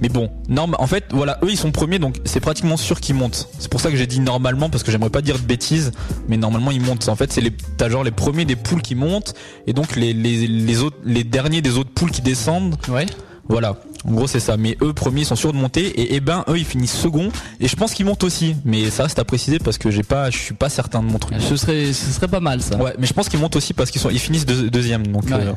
Mais 0.00 0.08
bon, 0.08 0.30
norme, 0.48 0.76
en 0.78 0.86
fait, 0.86 1.06
voilà, 1.10 1.38
eux 1.42 1.50
ils 1.50 1.56
sont 1.56 1.72
premiers, 1.72 1.98
donc 1.98 2.16
c'est 2.24 2.40
pratiquement 2.40 2.76
sûr 2.76 3.00
qu'ils 3.00 3.16
montent. 3.16 3.48
C'est 3.58 3.70
pour 3.70 3.80
ça 3.80 3.90
que 3.90 3.96
j'ai 3.96 4.06
dit 4.06 4.20
normalement, 4.20 4.70
parce 4.70 4.84
que 4.84 4.92
j'aimerais 4.92 5.10
pas 5.10 5.22
dire 5.22 5.38
de 5.38 5.44
bêtises, 5.44 5.90
mais 6.28 6.36
normalement 6.36 6.70
ils 6.70 6.80
montent. 6.80 7.08
En 7.08 7.16
fait, 7.16 7.32
c'est 7.32 7.40
les, 7.40 7.52
t'as 7.76 7.88
genre 7.88 8.04
les 8.04 8.12
premiers 8.12 8.44
des 8.44 8.56
poules 8.56 8.82
qui 8.82 8.94
montent, 8.94 9.34
et 9.66 9.72
donc 9.72 9.96
les, 9.96 10.12
les, 10.12 10.46
les 10.46 10.82
autres, 10.82 10.96
les 11.04 11.24
derniers 11.24 11.62
des 11.62 11.78
autres 11.78 11.90
poules 11.90 12.12
qui 12.12 12.22
descendent. 12.22 12.76
Ouais. 12.88 13.06
Voilà. 13.48 13.76
En 14.08 14.12
gros, 14.14 14.26
c'est 14.26 14.40
ça. 14.40 14.56
Mais 14.56 14.76
eux, 14.82 14.92
premiers, 14.92 15.20
ils 15.22 15.26
sont 15.26 15.36
sûrs 15.36 15.52
de 15.52 15.58
monter. 15.58 15.86
Et 16.00 16.14
eh 16.16 16.20
ben, 16.20 16.44
eux, 16.48 16.58
ils 16.58 16.64
finissent 16.64 16.96
second. 16.96 17.30
Et 17.60 17.68
je 17.68 17.76
pense 17.76 17.92
qu'ils 17.94 18.06
montent 18.06 18.24
aussi. 18.24 18.56
Mais 18.64 18.90
ça, 18.90 19.08
c'est 19.08 19.18
à 19.18 19.24
préciser 19.24 19.58
parce 19.58 19.76
que 19.78 19.90
j'ai 19.90 20.02
pas, 20.02 20.30
je 20.30 20.38
suis 20.38 20.54
pas 20.54 20.68
certain 20.68 21.02
de 21.02 21.06
mon 21.08 21.18
truc. 21.18 21.36
Ce 21.40 21.56
serait, 21.56 21.92
ce 21.92 22.10
serait 22.12 22.28
pas 22.28 22.40
mal 22.40 22.62
ça. 22.62 22.76
Ouais, 22.78 22.94
mais 22.98 23.06
je 23.06 23.12
pense 23.12 23.28
qu'ils 23.28 23.38
montent 23.40 23.56
aussi 23.56 23.74
parce 23.74 23.90
qu'ils 23.90 24.00
sont, 24.00 24.10
ils 24.10 24.18
finissent 24.18 24.46
deux- 24.46 24.70
deuxième. 24.70 25.06
Donc, 25.08 25.24
Ouais. 25.24 25.32
euh, 25.34 25.52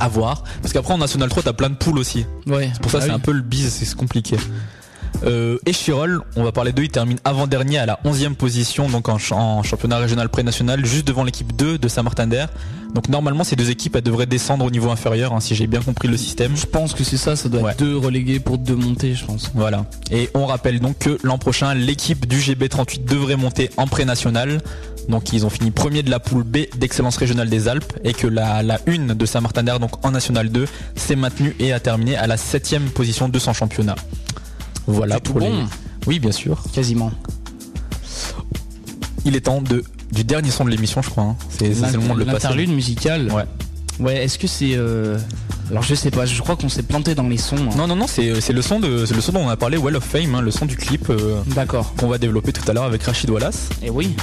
à 0.00 0.08
voir. 0.08 0.42
Parce 0.60 0.72
qu'après, 0.72 0.92
en 0.92 0.98
National 0.98 1.28
3, 1.28 1.44
t'as 1.44 1.52
plein 1.52 1.70
de 1.70 1.76
poules 1.76 1.98
aussi. 1.98 2.26
Ouais. 2.46 2.70
C'est 2.72 2.82
pour 2.82 2.90
ça, 2.90 2.98
Ah 2.98 3.02
c'est 3.02 3.08
oui. 3.10 3.14
un 3.14 3.20
peu 3.20 3.32
le 3.32 3.42
bise, 3.42 3.68
c'est 3.72 3.94
compliqué. 3.94 4.36
Euh, 5.24 5.58
et 5.66 5.72
Chirol, 5.72 6.22
on 6.36 6.42
va 6.42 6.52
parler 6.52 6.72
d'eux, 6.72 6.82
il 6.84 6.88
termine 6.90 7.18
avant-dernier 7.24 7.78
à 7.78 7.86
la 7.86 8.00
11e 8.04 8.34
position, 8.34 8.88
donc 8.88 9.08
en, 9.08 9.18
ch- 9.18 9.32
en 9.32 9.62
championnat 9.62 9.98
régional 9.98 10.28
pré-national, 10.28 10.84
juste 10.84 11.06
devant 11.06 11.22
l'équipe 11.24 11.54
2 11.54 11.78
de 11.78 11.88
Saint-Martin-d'Air. 11.88 12.48
Donc 12.94 13.08
normalement, 13.08 13.44
ces 13.44 13.56
deux 13.56 13.70
équipes, 13.70 13.96
elles 13.96 14.02
devraient 14.02 14.26
descendre 14.26 14.64
au 14.64 14.70
niveau 14.70 14.90
inférieur, 14.90 15.32
hein, 15.32 15.40
si 15.40 15.54
j'ai 15.54 15.66
bien 15.66 15.80
compris 15.80 16.08
le 16.08 16.16
système. 16.16 16.56
Je 16.56 16.66
pense 16.66 16.92
que 16.92 17.04
c'est 17.04 17.16
ça, 17.16 17.36
ça 17.36 17.48
doit 17.48 17.62
Ouais. 17.62 17.72
être 17.72 17.78
deux 17.78 17.96
relégués 17.96 18.40
pour 18.40 18.58
deux 18.58 18.74
montées, 18.74 19.14
je 19.14 19.24
pense. 19.24 19.50
Voilà. 19.54 19.86
Et 20.10 20.28
on 20.34 20.44
rappelle 20.46 20.80
donc 20.80 20.98
que 20.98 21.16
l'an 21.22 21.38
prochain, 21.38 21.72
l'équipe 21.74 22.26
du 22.26 22.38
GB38 22.38 23.04
devrait 23.04 23.36
monter 23.36 23.70
en 23.76 23.86
pré-national. 23.86 24.60
Donc 25.08 25.32
ils 25.32 25.44
ont 25.46 25.50
fini 25.50 25.70
premier 25.70 26.02
de 26.02 26.10
la 26.10 26.20
poule 26.20 26.44
B 26.44 26.58
d'excellence 26.76 27.16
régionale 27.16 27.48
des 27.48 27.66
Alpes 27.66 27.92
et 28.04 28.12
que 28.12 28.26
la, 28.28 28.62
la 28.62 28.78
une 28.86 29.08
de 29.14 29.26
Saint-Martin-d'Air, 29.26 29.80
donc 29.80 30.04
en 30.04 30.10
National 30.12 30.48
2, 30.50 30.66
s'est 30.94 31.16
maintenue 31.16 31.56
et 31.58 31.72
a 31.72 31.80
terminé 31.80 32.16
à 32.16 32.26
la 32.26 32.36
7 32.36 32.78
position 32.94 33.28
de 33.28 33.38
son 33.38 33.52
championnat. 33.52 33.96
Voilà 34.86 35.20
tout 35.20 35.32
pour 35.32 35.40
les... 35.40 35.48
bon. 35.48 35.66
Oui, 36.06 36.18
bien 36.18 36.32
sûr. 36.32 36.62
Quasiment. 36.72 37.10
Il 39.24 39.36
est 39.36 39.40
temps 39.42 39.62
de 39.62 39.84
du 40.10 40.24
dernier 40.24 40.50
son 40.50 40.64
de 40.64 40.70
l'émission, 40.70 41.00
je 41.00 41.08
crois. 41.08 41.24
hein. 41.24 41.36
C'est 41.48 41.68
le 41.70 41.98
moment 41.98 42.14
de 42.14 42.18
le 42.20 42.24
passer. 42.26 42.34
L'interlude 42.48 42.70
musicale. 42.70 43.30
Ouais. 43.32 43.44
Ouais, 44.00 44.24
est-ce 44.24 44.38
que 44.38 44.46
c'est. 44.46 44.72
euh, 44.74 45.18
Alors 45.70 45.82
je 45.82 45.94
sais 45.94 46.10
pas, 46.10 46.26
je 46.26 46.40
crois 46.42 46.56
qu'on 46.56 46.68
s'est 46.68 46.82
planté 46.82 47.14
dans 47.14 47.28
les 47.28 47.36
sons. 47.38 47.56
hein. 47.56 47.74
Non, 47.76 47.86
non, 47.86 47.96
non, 47.96 48.06
c'est 48.06 48.40
c'est 48.40 48.52
le 48.52 48.60
son 48.62 48.80
de, 48.80 49.06
c'est 49.06 49.14
le 49.14 49.20
son 49.20 49.32
dont 49.32 49.40
on 49.40 49.48
a 49.48 49.56
parlé, 49.56 49.78
Well 49.78 49.96
of 49.96 50.04
Fame, 50.04 50.34
hein, 50.34 50.40
le 50.42 50.50
son 50.50 50.66
du 50.66 50.76
clip 50.76 51.08
euh, 51.10 51.40
D'accord. 51.54 51.94
qu'on 51.96 52.08
va 52.08 52.18
développer 52.18 52.52
tout 52.52 52.68
à 52.68 52.74
l'heure 52.74 52.84
avec 52.84 53.02
Rachid 53.04 53.30
Wallace. 53.30 53.68
Et 53.82 53.90
oui. 53.90 54.14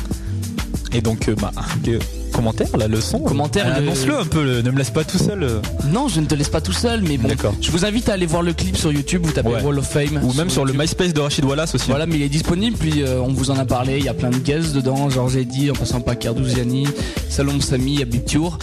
Et 0.92 1.02
donc, 1.02 1.30
euh, 1.30 1.36
bah, 1.40 1.52
que- 1.84 2.00
commentaire 2.32 2.76
là, 2.78 2.88
le 2.88 3.02
son. 3.02 3.20
Commentaire, 3.20 3.66
Euh, 3.68 3.80
le- 3.82 3.88
Annonce-le 3.88 4.18
un 4.20 4.26
peu, 4.26 4.44
le- 4.44 4.62
ne 4.62 4.72
me 4.72 4.78
laisse 4.78 4.90
pas 4.92 5.04
tout 5.04 5.18
seul. 5.18 5.44
euh. 5.44 5.60
Non, 5.92 6.08
je 6.08 6.20
ne 6.22 6.26
te 6.26 6.36
laisse 6.36 6.50
pas 6.50 6.62
tout 6.62 6.74
seul, 6.74 7.02
mais 7.02 7.18
bon. 7.18 7.28
D'accord. 7.28 7.54
Je 7.62 7.72
vous 7.72 7.86
invite 7.86 8.10
à 8.10 8.14
aller 8.14 8.26
voir 8.26 8.42
le 8.44 8.54
clip 8.54 8.78
sur 8.78 8.92
YouTube, 8.92 9.22
vous 9.26 9.32
tapez 9.32 9.50
Ouais. 9.50 9.62
Wall 9.64 9.80
of 9.80 9.88
Fame. 9.88 10.20
Ou 10.24 10.34
même 10.34 10.50
sur 10.50 10.66
le. 10.66 10.74
MySpace 10.74 11.14
de 11.14 11.20
Rachid 11.20 11.44
Wallace 11.46 11.76
aussi. 11.76 11.90
Voilà, 11.90 12.06
mais 12.06 12.16
il 12.16 12.22
est 12.22 12.30
disponible, 12.30 12.78
puis 12.78 13.02
euh, 13.04 13.20
on 13.22 13.34
vous 13.34 13.52
en 13.52 13.58
a 13.58 13.66
parlé, 13.66 13.98
il 13.98 14.06
y 14.06 14.10
a 14.10 14.14
plein 14.14 14.30
de 14.30 14.38
guests 14.38 14.74
dedans, 14.74 15.10
Georges 15.10 15.36
Eddy, 15.36 15.72
en 15.72 15.74
passant 15.74 16.00
par 16.02 16.18
Kardouziani, 16.18 16.88
Salom 17.30 17.60
Sami, 17.62 18.02
Habib 18.02 18.24
Tour. 18.26 18.58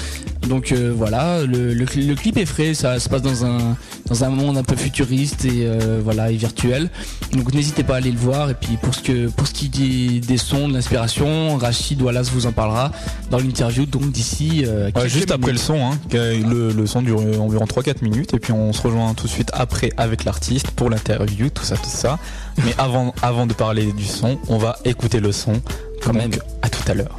Donc 0.49 0.71
euh, 0.71 0.93
voilà, 0.97 1.43
le, 1.45 1.75
le 1.75 1.85
cli- 1.87 2.07
le 2.07 2.15
clip 2.15 2.37
est 2.39 2.47
frais, 2.47 2.73
ça 2.73 3.01
se 3.01 3.09
passe 3.09 3.23
dans 3.23 3.45
un, 3.45 3.77
dans 4.09 4.23
un 4.23 4.29
monde 4.29 4.57
un 4.57 4.63
peu 4.63 4.77
futuriste 4.77 5.45
et 5.45 5.67
euh, 5.67 6.01
voilà 6.05 6.31
et 6.31 6.37
virtuel. 6.37 6.89
Donc 7.33 7.53
n'hésitez 7.53 7.83
pas 7.83 7.95
à 7.95 7.97
aller 7.97 8.13
le 8.13 8.19
voir. 8.19 8.49
Et 8.51 8.55
puis 8.55 8.77
pour 8.81 8.95
ce 8.95 9.03
que 9.03 9.27
pour 9.29 9.49
ce 9.49 9.53
qui 9.53 9.69
dit 9.69 10.21
des 10.21 10.37
sons, 10.39 10.69
de 10.69 10.75
l'inspiration, 10.75 11.57
Rachid 11.57 12.01
Wallace 12.01 12.31
vous 12.31 12.47
en 12.47 12.53
parlera 12.53 12.93
dans 13.31 13.39
Donc 13.57 14.11
d'ici 14.11 14.65
euh, 14.67 14.91
juste 15.07 15.31
après 15.31 15.53
le 15.53 15.59
son, 15.59 15.77
hein, 15.91 15.99
le, 16.13 16.73
le 16.73 16.87
son 16.87 17.01
dure 17.01 17.21
environ 17.41 17.65
3-4 17.65 18.03
minutes 18.03 18.35
et 18.35 18.39
puis 18.39 18.53
on 18.53 18.73
se 18.73 18.83
rejoint 18.83 19.15
tout 19.15 19.27
de 19.27 19.33
suite 19.33 19.51
après 19.55 19.93
avec 19.97 20.25
l'artiste 20.25 20.71
pour 20.73 20.91
l'interview, 20.91 21.49
tout 21.49 21.65
ça, 21.65 21.77
tout 21.77 21.85
ça. 21.89 22.19
Mais 22.65 22.75
avant, 22.77 23.15
avant 23.23 23.47
de 23.47 23.55
parler 23.55 23.93
du 23.93 24.05
son, 24.05 24.39
on 24.49 24.59
va 24.59 24.79
écouter 24.85 25.21
le 25.21 25.33
son. 25.33 25.55
Quand 26.03 26.13
Donc, 26.13 26.23
même. 26.23 26.31
À 26.63 26.69
tout 26.69 26.83
à 26.91 26.95
l'heure. 26.95 27.17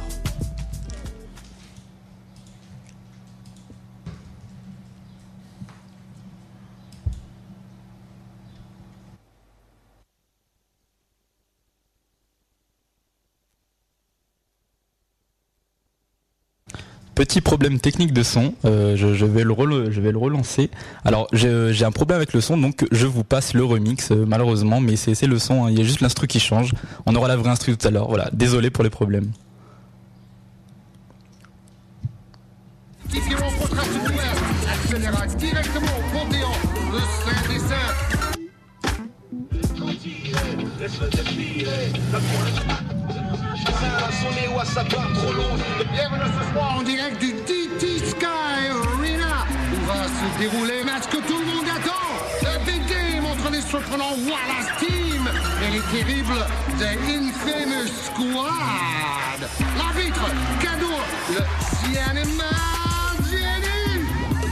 Petit 17.18 17.40
problème 17.40 17.80
technique 17.80 18.12
de 18.12 18.22
son, 18.22 18.54
euh, 18.64 18.94
je, 18.94 19.26
vais 19.26 19.42
le 19.42 19.52
relancer. 19.52 20.70
Alors 21.04 21.26
j'ai 21.32 21.84
un 21.84 21.90
problème 21.90 22.18
avec 22.18 22.32
le 22.32 22.40
son, 22.40 22.56
donc 22.56 22.86
je 22.92 23.08
vous 23.08 23.24
passe 23.24 23.54
le 23.54 23.64
remix 23.64 24.12
euh, 24.12 24.24
malheureusement, 24.24 24.80
mais 24.80 24.94
c'est 24.94 25.20
le 25.26 25.40
son, 25.40 25.64
hein, 25.64 25.70
il 25.72 25.76
y 25.76 25.80
a 25.80 25.84
juste 25.84 26.00
l'instru 26.00 26.28
qui 26.28 26.38
change. 26.38 26.70
On 27.06 27.16
aura 27.16 27.26
la 27.26 27.34
vraie 27.34 27.50
instru 27.50 27.76
tout 27.76 27.88
à 27.88 27.90
l'heure. 27.90 28.06
Voilà, 28.06 28.30
désolé 28.32 28.70
pour 28.70 28.84
les 28.84 28.90
problèmes. 28.90 29.32
Le 44.58 44.64
des 44.64 44.70
Saints. 44.70 44.86
Bienvenue 45.92 46.30
ce 46.36 46.52
soir 46.52 46.78
en 46.78 46.82
direct 46.82 47.20
du 47.20 47.32
DT 47.32 47.98
Sky 48.10 48.24
Arena 48.24 49.46
où 49.72 49.86
va 49.86 50.04
se 50.04 50.38
dérouler 50.38 50.80
un 50.80 50.84
match 50.84 51.06
que 51.06 51.18
tout 51.18 51.38
le 51.38 51.44
monde 51.44 51.66
attend. 51.68 52.08
Le 52.42 52.58
big 52.64 52.84
game 52.88 53.24
entre 53.24 53.50
les 53.52 53.60
surprenants 53.60 54.16
Wallace 54.26 54.72
Team 54.80 55.28
et 55.64 55.70
les 55.70 55.80
terribles 55.92 56.44
The 56.78 56.98
Infamous 57.08 57.88
Squad. 58.06 59.48
L'arbitre, 59.76 60.26
Cadeau, 60.60 60.98
le 61.30 61.42
Jenny. 63.30 64.04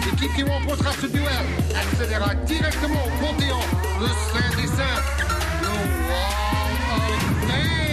L'équipe 0.05 0.35
qui 0.37 0.43
rencontrera 0.45 0.93
ce 1.01 1.07
duel 1.07 1.47
accédera 1.75 2.35
directement 2.47 3.03
au 3.07 3.11
Panthéon, 3.25 3.61
le 4.01 4.07
Saint 4.07 4.57
des 4.57 4.69
Saints, 4.69 5.03
le 5.63 5.69
Wall 6.09 6.75
of 6.95 7.49
Fame, 7.49 7.86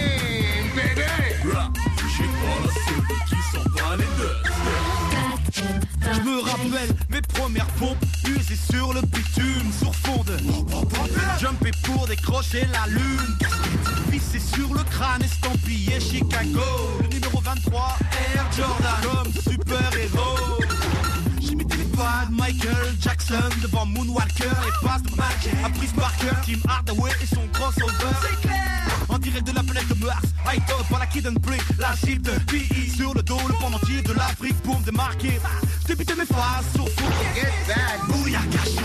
Je 5.56 6.20
me 6.20 6.40
rappelle 6.40 6.96
mes 7.10 7.20
premières 7.20 7.66
pompes 7.78 7.96
usées 8.26 8.56
sur 8.56 8.92
le 8.92 9.00
bitume 9.02 9.72
sur 9.78 9.94
fond 9.94 10.22
de 10.24 10.36
Jumper 11.38 11.70
pour 11.84 12.06
décrocher 12.06 12.66
la 12.72 12.86
lune. 12.88 13.38
Vissé 14.10 14.40
sur 14.40 14.74
le 14.74 14.82
crâne 14.84 15.22
estampillé 15.22 16.00
Chicago. 16.00 16.60
Le 17.02 17.08
numéro 17.08 17.40
23 17.40 17.98
Air 18.34 18.46
Jordan. 18.56 18.90
Comme 19.02 19.32
super 19.32 19.96
héros 19.96 20.60
J'imitais 21.40 21.76
les 21.76 21.84
pas 21.84 22.26
de 22.28 22.34
Michael 22.34 22.96
Jackson 23.00 23.48
devant 23.62 23.86
Moonwalker 23.86 24.44
et 24.44 24.86
passes 24.86 25.02
de 25.02 25.16
Magic 25.16 25.52
à 25.64 25.68
Prise 25.70 25.92
Parker, 25.92 26.34
Tim 26.44 26.68
Hardaway 26.68 27.10
et 27.22 27.26
son 27.26 27.46
crossover. 27.52 27.92
C'est 28.22 28.48
clair 28.48 28.83
direct 29.24 29.46
de 29.46 29.54
la 29.54 29.62
planète 29.62 29.88
de 29.88 30.04
Mars. 30.04 30.26
High 30.46 30.62
top 30.66 30.86
par 30.88 30.98
la 31.00 31.06
Kid 31.06 31.26
and 31.26 31.40
Play 31.40 31.56
La 31.78 31.96
cible 31.96 32.22
de 32.22 32.32
PE 32.44 32.94
sur 32.94 33.14
le 33.14 33.22
dos 33.22 33.38
Le 33.48 33.54
pendantier 33.54 34.02
de 34.02 34.12
l'Afrique 34.12 34.56
pour 34.62 34.78
me 34.78 34.84
démarquer 34.84 35.40
Débuter 35.86 36.14
mes 36.14 36.26
phases 36.26 36.66
sur 36.74 36.86
fond 36.90 37.10
Get 37.34 37.52
back. 37.66 38.00
Booyakasha 38.08 38.82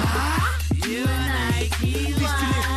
Distillé, 0.72 2.22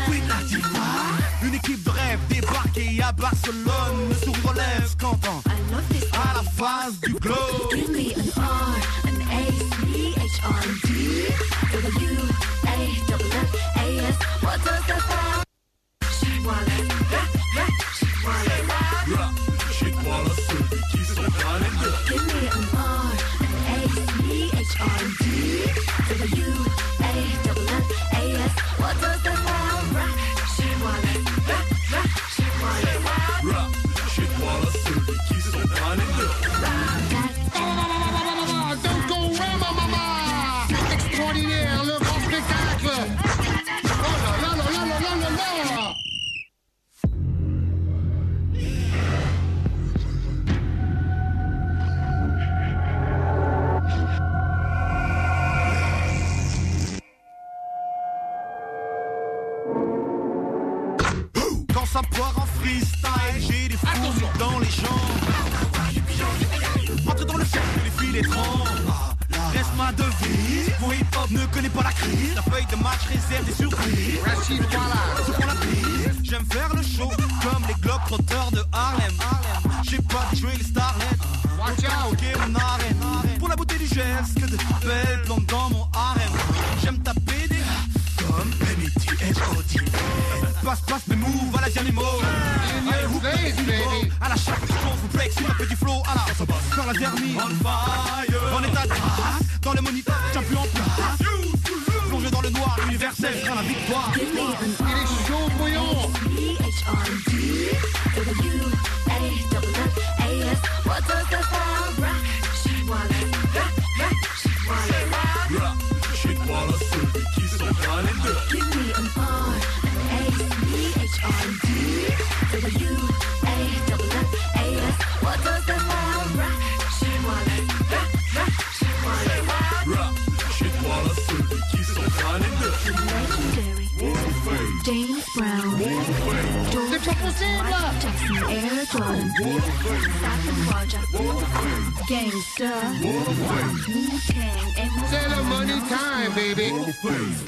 Queen 0.06 0.28
Latifah 0.28 1.47
Une 1.47 1.55
équipe 1.55 1.84
de 1.84 1.90
rêve 1.90 2.18
débarquée 2.28 3.01
à 3.02 3.12
Barcelone. 3.12 4.09
Le 4.09 4.14
sourire 4.16 4.55
lèvres 4.55 4.89
scantant 4.89 5.43
À 5.47 6.34
la 6.34 6.43
face 6.51 7.01
du 7.01 7.14
globe. 7.14 7.36
Give 7.72 7.89
me 7.90 8.12
an 8.36 8.43
R, 8.43 9.06
an 9.06 9.16
A, 9.30 9.43
C, 9.52 10.14
H, 10.18 10.39
R, 10.44 10.91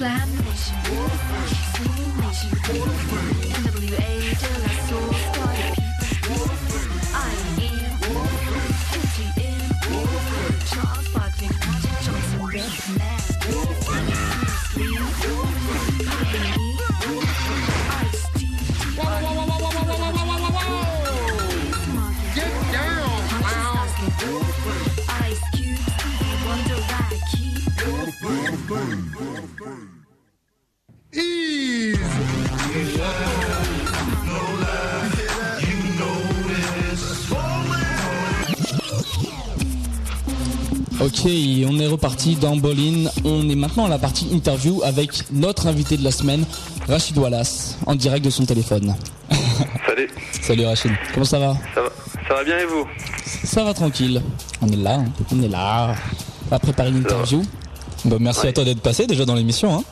Slam 0.04 0.43
on 42.04 42.06
est 42.06 42.10
reparti 42.10 42.36
dans 42.36 42.56
Bolin. 42.56 43.08
On 43.24 43.48
est 43.48 43.54
maintenant 43.54 43.86
à 43.86 43.88
la 43.88 43.98
partie 43.98 44.28
interview 44.30 44.82
avec 44.84 45.10
notre 45.32 45.66
invité 45.66 45.96
de 45.96 46.04
la 46.04 46.10
semaine, 46.10 46.44
Rachid 46.86 47.16
Wallace, 47.16 47.78
en 47.86 47.94
direct 47.94 48.24
de 48.24 48.30
son 48.30 48.44
téléphone. 48.44 48.94
Salut, 49.86 50.10
Salut 50.42 50.66
Rachid, 50.66 50.90
comment 51.14 51.24
ça 51.24 51.38
va? 51.38 51.56
Ça 51.74 51.80
va, 51.82 51.88
ça 52.28 52.34
va 52.34 52.44
bien 52.44 52.58
et 52.58 52.66
vous? 52.66 52.86
Ça 53.44 53.64
va 53.64 53.72
tranquille. 53.72 54.20
On 54.60 54.68
est 54.68 54.76
là, 54.76 55.02
on 55.32 55.42
est 55.42 55.48
là. 55.48 55.94
On 56.46 56.50
va 56.50 56.58
préparer 56.58 56.90
l'interview. 56.90 57.42
Bah, 58.04 58.16
merci 58.20 58.42
Ouais. 58.42 58.48
à 58.48 58.52
toi 58.52 58.64
d'être 58.64 58.82
passé 58.82 59.06
déjà 59.06 59.24
dans 59.24 59.34
l'émission. 59.34 59.74
Hein. 59.74 59.82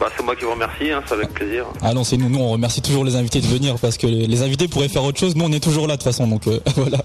Bah 0.00 0.06
c'est 0.16 0.24
moi 0.24 0.34
qui 0.34 0.44
vous 0.44 0.50
remercie, 0.50 0.90
hein, 0.90 1.02
c'est 1.06 1.14
avec 1.14 1.32
plaisir. 1.34 1.66
Ah 1.80 1.94
non, 1.94 2.02
c'est 2.02 2.16
nous, 2.16 2.28
nous 2.28 2.40
on 2.40 2.50
remercie 2.50 2.82
toujours 2.82 3.04
les 3.04 3.14
invités 3.14 3.40
de 3.40 3.46
venir 3.46 3.76
parce 3.78 3.96
que 3.96 4.08
les 4.08 4.26
les 4.26 4.42
invités 4.42 4.66
pourraient 4.66 4.88
faire 4.88 5.04
autre 5.04 5.20
chose. 5.20 5.36
Nous 5.36 5.44
on 5.44 5.52
est 5.52 5.62
toujours 5.62 5.86
là 5.86 5.94
de 5.94 6.02
toute 6.02 6.10
façon, 6.10 6.26
donc 6.26 6.48
euh, 6.48 6.58
voilà. 6.76 7.03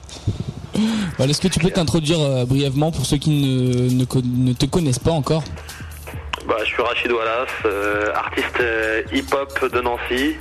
Voilà, 1.19 1.31
Est-ce 1.31 1.41
que 1.41 1.49
tu 1.49 1.59
peux 1.59 1.69
t'introduire 1.69 2.19
euh, 2.21 2.45
brièvement 2.45 2.91
pour 2.91 3.05
ceux 3.05 3.17
qui 3.17 3.29
ne, 3.29 3.89
ne, 3.99 4.05
co- 4.05 4.21
ne 4.23 4.53
te 4.53 4.65
connaissent 4.65 4.99
pas 4.99 5.11
encore? 5.11 5.43
Bah 6.47 6.55
je 6.61 6.65
suis 6.65 6.81
Rachid 6.81 7.11
Wallace, 7.11 7.49
euh, 7.65 8.13
artiste 8.15 8.59
euh, 8.61 9.01
hip-hop 9.13 9.71
de 9.71 9.81
Nancy. 9.81 10.37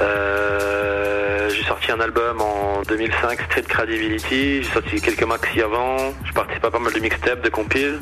Euh, 0.00 1.50
j'ai 1.50 1.64
sorti 1.64 1.90
un 1.90 1.98
album 2.00 2.40
en 2.40 2.82
2005, 2.88 3.40
Street 3.50 3.62
Credibility. 3.62 4.62
J'ai 4.62 4.70
sorti 4.72 5.00
quelques 5.00 5.24
maxi 5.24 5.60
avant. 5.60 5.96
Je 6.24 6.32
participe 6.32 6.64
à 6.64 6.70
pas 6.70 6.78
mal 6.78 6.92
de 6.92 7.00
mixtapes, 7.00 7.42
de 7.42 7.48
compiles. 7.50 7.98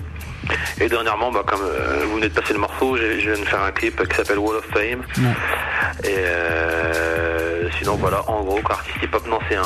Et 0.81 0.89
dernièrement, 0.89 1.33
bah, 1.33 1.43
comme 1.47 1.63
euh, 1.63 2.05
vous 2.05 2.17
venez 2.17 2.29
de 2.29 2.35
passer 2.35 2.53
le 2.53 2.59
morceau, 2.61 2.97
je 2.97 3.03
viens 3.33 3.33
de 3.39 3.49
faire 3.49 3.63
un 3.63 3.73
clip 3.73 4.07
qui 4.09 4.17
s'appelle 4.17 4.39
Wall 4.39 4.57
of 4.57 4.67
Fame. 4.73 5.03
Ouais. 5.19 6.11
Et 6.11 6.15
euh, 6.19 7.69
sinon 7.79 7.97
voilà, 7.97 8.23
en 8.29 8.43
gros, 8.45 8.61
artiste 8.69 8.97
hip-hop 9.03 9.27
nancéen. 9.27 9.63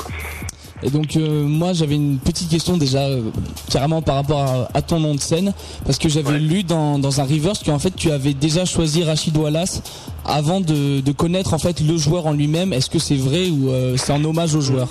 Et 0.84 0.90
donc 0.90 1.16
euh, 1.16 1.44
moi 1.44 1.72
j'avais 1.72 1.94
une 1.94 2.18
petite 2.18 2.50
question 2.50 2.76
déjà 2.76 2.98
euh, 3.00 3.22
carrément 3.70 4.02
par 4.02 4.16
rapport 4.16 4.40
à, 4.42 4.68
à 4.74 4.82
ton 4.82 5.00
nom 5.00 5.14
de 5.14 5.20
scène 5.20 5.52
parce 5.86 5.98
que 5.98 6.08
j'avais 6.10 6.32
Ouais. 6.32 6.38
lu 6.38 6.62
dans, 6.62 6.98
dans 6.98 7.20
un 7.20 7.24
reverse 7.24 7.62
qu'en 7.64 7.78
fait 7.78 7.94
tu 7.96 8.10
avais 8.10 8.34
déjà 8.34 8.64
choisi 8.66 9.02
Rachid 9.02 9.36
Wallace 9.36 9.82
avant 10.26 10.60
de, 10.60 11.00
de 11.00 11.12
connaître 11.12 11.54
en 11.54 11.58
fait 11.58 11.80
le 11.80 11.96
joueur 11.96 12.26
en 12.26 12.32
lui-même. 12.32 12.72
Est-ce 12.72 12.90
que 12.90 12.98
c'est 12.98 13.16
vrai 13.16 13.48
ou 13.48 13.70
euh, 13.70 13.96
c'est 13.96 14.12
en 14.12 14.22
hommage 14.24 14.54
au 14.54 14.60
joueur? 14.60 14.88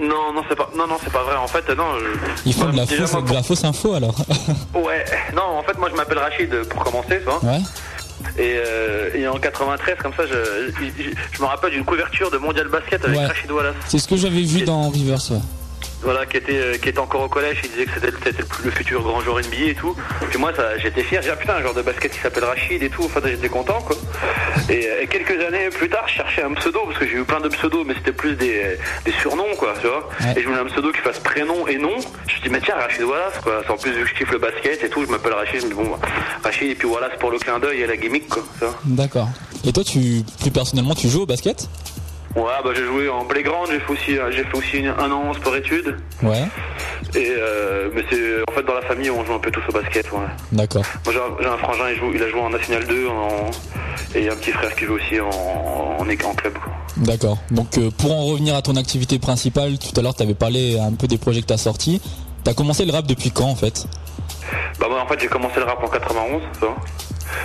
Non, 0.00 0.32
non, 0.34 0.42
c'est 0.48 0.54
pas, 0.56 0.70
non, 0.76 0.86
non, 0.86 0.94
c'est 1.02 1.12
pas 1.12 1.24
vrai. 1.24 1.34
En 1.36 1.46
fait, 1.48 1.68
non. 1.76 1.84
je- 2.46 2.52
font 2.52 2.64
moi, 2.64 2.72
de 2.72 2.76
la, 2.76 2.86
fausse, 2.86 3.24
de 3.24 3.32
la 3.34 3.42
fausse 3.42 3.64
info 3.64 3.94
alors. 3.94 4.14
Ouais, 4.74 5.04
non, 5.34 5.58
en 5.58 5.62
fait, 5.62 5.76
moi 5.78 5.88
je 5.90 5.96
m'appelle 5.96 6.18
Rachid 6.18 6.50
pour 6.70 6.84
commencer. 6.84 7.18
Ouais. 7.42 7.60
Et, 8.38 8.54
euh, 8.56 9.10
et 9.14 9.26
en 9.28 9.38
93, 9.38 9.96
comme 10.02 10.12
ça, 10.14 10.24
je, 10.26 10.70
je, 10.80 11.02
je 11.32 11.42
me 11.42 11.46
rappelle 11.46 11.70
d'une 11.72 11.84
couverture 11.84 12.30
de 12.30 12.38
Mondial 12.38 12.68
Basket 12.68 13.04
avec 13.04 13.16
Ouais. 13.18 13.26
Rachid 13.26 13.50
Wallace. 13.50 13.74
C'est 13.86 13.98
ce 13.98 14.08
que 14.08 14.16
j'avais 14.16 14.42
vu 14.42 14.62
dans 14.62 14.88
reverse. 14.90 15.30
Ouais. 15.30 15.38
Voilà, 16.02 16.26
qui 16.26 16.36
était, 16.36 16.56
euh, 16.56 16.76
qui 16.78 16.88
était 16.88 16.98
encore 17.00 17.22
au 17.22 17.28
collège, 17.28 17.58
il 17.64 17.70
disait 17.70 17.86
que 17.86 17.90
c'était 17.94 18.12
c'était 18.24 18.44
le, 18.64 18.70
futur 18.70 19.02
grand 19.02 19.20
joueur 19.20 19.38
NBA 19.38 19.70
et 19.70 19.74
tout. 19.74 19.96
Puis 20.30 20.38
moi, 20.38 20.52
ça, 20.54 20.78
j'étais 20.78 21.02
fier, 21.02 21.20
j'ai 21.22 21.28
dit, 21.28 21.34
ah, 21.34 21.36
putain, 21.36 21.56
un 21.56 21.60
joueur 21.60 21.74
de 21.74 21.82
basket 21.82 22.12
qui 22.12 22.20
s'appelle 22.20 22.44
Rachid 22.44 22.82
et 22.82 22.88
tout, 22.88 23.04
enfin, 23.04 23.20
j'étais 23.24 23.48
content, 23.48 23.80
quoi. 23.80 23.96
Et, 24.70 24.86
euh, 24.86 25.06
quelques 25.10 25.40
années 25.44 25.70
plus 25.70 25.88
tard, 25.88 26.04
je 26.06 26.14
cherchais 26.14 26.42
un 26.42 26.54
pseudo, 26.54 26.80
parce 26.86 26.98
que 26.98 27.06
j'ai 27.06 27.16
eu 27.16 27.24
plein 27.24 27.40
de 27.40 27.48
pseudos, 27.48 27.84
mais 27.84 27.94
c'était 27.94 28.12
plus 28.12 28.34
des, 28.36 28.78
des 29.04 29.12
surnoms, 29.20 29.56
quoi, 29.56 29.74
tu 29.80 29.88
vois. 29.88 30.08
Et 30.36 30.40
je 30.40 30.46
voulais 30.46 30.60
un 30.60 30.66
pseudo 30.66 30.92
qui 30.92 31.00
fasse 31.00 31.18
prénom 31.18 31.66
et 31.66 31.76
nom. 31.76 31.90
Je 31.90 31.96
me 31.96 32.28
suis 32.28 32.42
dit, 32.42 32.48
mais 32.48 32.60
tiens, 32.60 32.76
Rachid 32.76 33.02
Wallace, 33.02 33.38
quoi. 33.42 33.62
C'est 33.64 33.72
en 33.72 33.76
plus, 33.76 33.90
vu 33.90 34.02
que 34.04 34.08
je 34.08 34.14
kiffe 34.14 34.30
le 34.30 34.38
basket 34.38 34.84
et 34.84 34.88
tout, 34.88 35.04
je 35.04 35.10
m'appelle 35.10 35.32
Rachid, 35.32 35.60
je 35.60 35.66
me 35.66 35.70
dis, 35.70 35.76
bon, 35.76 35.96
Rachid 36.44 36.70
et 36.70 36.74
puis 36.76 36.86
Wallace 36.86 37.18
pour 37.18 37.30
le 37.30 37.38
clin 37.38 37.58
d'œil 37.58 37.80
et 37.80 37.86
la 37.86 37.96
gimmick, 37.96 38.28
quoi. 38.28 38.44
D'accord. 38.84 39.28
Et 39.64 39.72
toi, 39.72 39.82
tu 39.82 40.22
plus 40.40 40.50
personnellement, 40.52 40.94
tu 40.94 41.08
joues 41.08 41.22
au 41.22 41.26
basket? 41.26 41.68
Ouais, 42.36 42.42
bah 42.62 42.70
j'ai 42.74 42.84
joué 42.84 43.08
en 43.08 43.24
playground, 43.24 43.68
j'ai 43.70 43.80
fait 43.80 43.92
aussi, 43.92 44.18
j'ai 44.36 44.44
fait 44.44 44.56
aussi 44.56 44.78
une- 44.78 44.88
un 44.88 45.10
an 45.10 45.30
en 45.30 45.34
sport-études. 45.34 45.96
Ouais. 46.22 46.44
Et 47.14 47.32
euh, 47.38 47.88
mais 47.94 48.04
c'est 48.10 48.42
en 48.48 48.52
fait 48.52 48.62
dans 48.62 48.74
la 48.74 48.82
famille 48.82 49.10
on 49.10 49.24
joue 49.24 49.32
un 49.32 49.38
peu 49.38 49.50
tous 49.50 49.62
au 49.68 49.72
basket. 49.72 50.10
Ouais. 50.12 50.18
D'accord. 50.52 50.82
Moi 51.06 51.14
j'ai 51.14 51.20
un- 51.20 51.36
j'ai 51.52 51.58
frangin, 51.58 51.90
il, 51.90 51.96
joue, 51.98 52.12
il 52.14 52.22
a 52.22 52.28
joué 52.28 52.40
en 52.40 52.50
National 52.50 52.86
2 52.86 53.08
en- 53.08 53.50
et 54.14 54.18
il 54.20 54.24
y 54.24 54.28
a 54.28 54.32
un 54.32 54.36
petit 54.36 54.52
frère 54.52 54.74
qui 54.76 54.84
joue 54.84 54.94
aussi 54.94 55.18
en, 55.20 55.28
en, 55.30 56.00
en 56.00 56.34
club. 56.34 56.54
D'accord. 56.98 57.38
Donc 57.50 57.78
euh, 57.78 57.90
pour 57.96 58.12
en 58.14 58.24
revenir 58.26 58.54
à 58.54 58.62
ton 58.62 58.76
activité 58.76 59.18
principale, 59.18 59.78
tout 59.78 59.98
à 59.98 60.02
l'heure 60.02 60.14
tu 60.14 60.22
avais 60.22 60.34
parlé 60.34 60.78
un 60.78 60.92
peu 60.92 61.06
des 61.06 61.18
projets 61.18 61.40
que 61.40 61.46
tu 61.46 61.52
as 61.54 61.58
sortis. 61.58 62.00
T'as 62.44 62.54
commencé 62.54 62.84
le 62.84 62.92
rap 62.92 63.06
depuis 63.06 63.30
quand 63.30 63.46
en 63.46 63.56
fait? 63.56 63.86
Bah 64.78 64.86
moi 64.88 65.00
en 65.02 65.06
fait 65.06 65.18
j'ai 65.20 65.28
commencé 65.28 65.56
le 65.56 65.64
rap 65.64 65.82
en 65.82 65.88
91. 65.88 66.42
ça. 66.60 66.66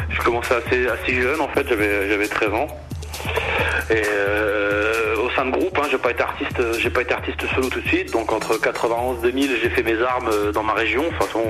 J'ai 0.10 0.18
commencé 0.18 0.50
assez, 0.54 0.88
assez 0.88 1.22
jeune 1.22 1.40
en 1.42 1.48
fait, 1.50 1.66
j'avais 1.68 2.28
13 2.28 2.50
ans. 2.54 2.68
Et 3.90 4.02
euh, 4.08 5.16
au 5.18 5.30
sein 5.32 5.46
de 5.46 5.52
groupe, 5.52 5.78
hein, 5.78 5.88
j'ai 5.92 5.98
pas 5.98 6.12
été 6.12 6.24
artiste, 6.24 6.80
j'ai 6.80 6.90
pas 6.90 7.02
été 7.02 7.14
artiste 7.14 7.40
solo 7.54 7.70
tout 7.70 7.82
de 7.82 7.88
suite. 7.88 8.12
Donc 8.12 8.32
entre 8.32 8.58
91 8.60 9.22
2000, 9.22 9.58
j'ai 9.62 9.70
fait 9.70 9.84
mes 9.84 10.02
armes 10.02 10.30
euh, 10.32 10.52
dans 10.52 10.64
ma 10.64 10.74
région. 10.74 11.04
De 11.04 11.08
toute 11.10 11.18
façon, 11.24 11.42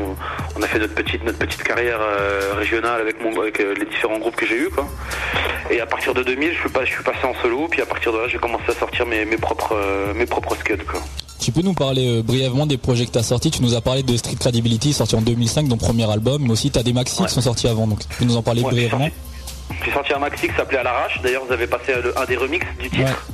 on 0.57 0.61
a 0.61 0.67
fait 0.67 0.79
notre 0.79 0.95
petite 0.95 1.23
notre 1.23 1.37
petite 1.37 1.63
carrière 1.63 1.99
euh, 2.01 2.53
régionale 2.57 3.01
avec 3.01 3.21
mon 3.23 3.39
avec 3.39 3.59
les 3.59 3.85
différents 3.85 4.17
groupes 4.19 4.35
que 4.35 4.45
j'ai 4.47 4.57
eu 4.57 4.69
quoi. 4.69 4.87
Et 5.71 5.79
à 5.79 5.85
partir 5.85 6.13
de 6.13 6.23
2000, 6.23 6.53
je 6.53 6.59
suis 6.59 6.69
pas 6.69 6.85
je 6.85 6.91
suis 6.91 7.03
passé 7.03 7.19
en 7.23 7.33
solo. 7.41 7.67
Puis 7.69 7.81
à 7.81 7.85
partir 7.85 8.11
de 8.13 8.17
là, 8.17 8.27
j'ai 8.27 8.39
commencé 8.39 8.65
à 8.69 8.73
sortir 8.73 9.05
mes, 9.05 9.25
mes 9.25 9.37
propres 9.37 9.75
euh, 9.75 10.13
mes 10.13 10.25
propres 10.25 10.55
scuds 10.55 10.77
quoi. 10.89 10.99
Tu 11.39 11.51
peux 11.51 11.61
nous 11.61 11.73
parler 11.73 12.21
brièvement 12.23 12.65
des 12.65 12.77
projets 12.77 13.05
que 13.05 13.11
tu 13.11 13.17
as 13.17 13.23
sortis? 13.23 13.51
Tu 13.51 13.61
nous 13.61 13.75
as 13.75 13.81
parlé 13.81 14.01
de 14.01 14.15
Street 14.15 14.35
Credibility 14.39 14.93
sorti 14.93 15.15
en 15.15 15.21
2005, 15.21 15.67
ton 15.67 15.75
premier 15.77 16.09
album, 16.09 16.41
mais 16.43 16.51
aussi 16.51 16.71
tu 16.71 16.79
as 16.79 16.83
des 16.83 16.93
maxi 16.93 17.21
Ouais. 17.21 17.27
qui 17.27 17.33
sont 17.33 17.41
sortis 17.41 17.67
avant. 17.67 17.85
Donc 17.85 17.99
tu 17.99 18.07
peux 18.17 18.23
nous 18.25 18.37
en 18.37 18.41
parler 18.41 18.61
Ouais, 18.61 18.71
brièvement? 18.71 19.09
J'ai 19.85 19.91
sorti 19.91 20.13
un 20.13 20.19
maxi 20.19 20.47
qui 20.47 20.55
s'appelait 20.55 20.77
À 20.79 20.83
l'arrache. 20.83 21.21
D'ailleurs, 21.21 21.43
vous 21.45 21.53
avez 21.53 21.67
passé 21.67 21.93
un 22.15 22.25
des 22.25 22.35
remixes 22.37 22.65
du 22.79 22.89
titre. 22.89 23.25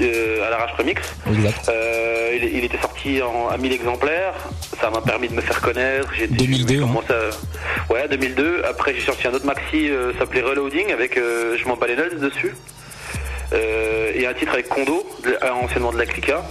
euh, 0.00 0.46
à 0.46 0.50
l'arrache 0.50 0.72
remix. 0.78 1.00
Exact. 1.26 1.68
Euh, 1.68 2.30
il, 2.40 2.44
il 2.58 2.64
était 2.64 2.80
sorti 2.80 3.20
en, 3.22 3.48
à 3.48 3.56
1000 3.56 3.72
exemplaires. 3.72 4.34
Ça 4.80 4.90
m'a 4.90 5.00
permis 5.00 5.28
de 5.28 5.34
me 5.34 5.40
faire 5.40 5.60
connaître. 5.60 6.08
J'ai 6.16 6.26
2002, 6.26 6.74
j'ai 6.76 6.82
hein. 6.82 6.86
à- 7.10 7.92
Ouais, 7.92 8.08
2002. 8.08 8.62
Après, 8.68 8.94
j'ai 8.94 9.02
sorti 9.04 9.26
un 9.28 9.32
autre 9.34 9.46
maxi, 9.46 9.90
euh, 9.90 10.12
s'appelait 10.18 10.40
Reloading, 10.42 10.92
avec 10.92 11.16
euh, 11.16 11.56
Je 11.58 11.66
m'en 11.66 11.76
bats 11.76 11.86
les 11.86 11.96
dessus. 12.20 12.54
Et 13.52 14.26
un 14.26 14.34
titre 14.34 14.52
avec 14.52 14.68
Kondo, 14.68 15.04
de- 15.24 15.36
anciennement 15.52 15.92
de 15.92 15.98
la 15.98 16.06
Clica. 16.06 16.42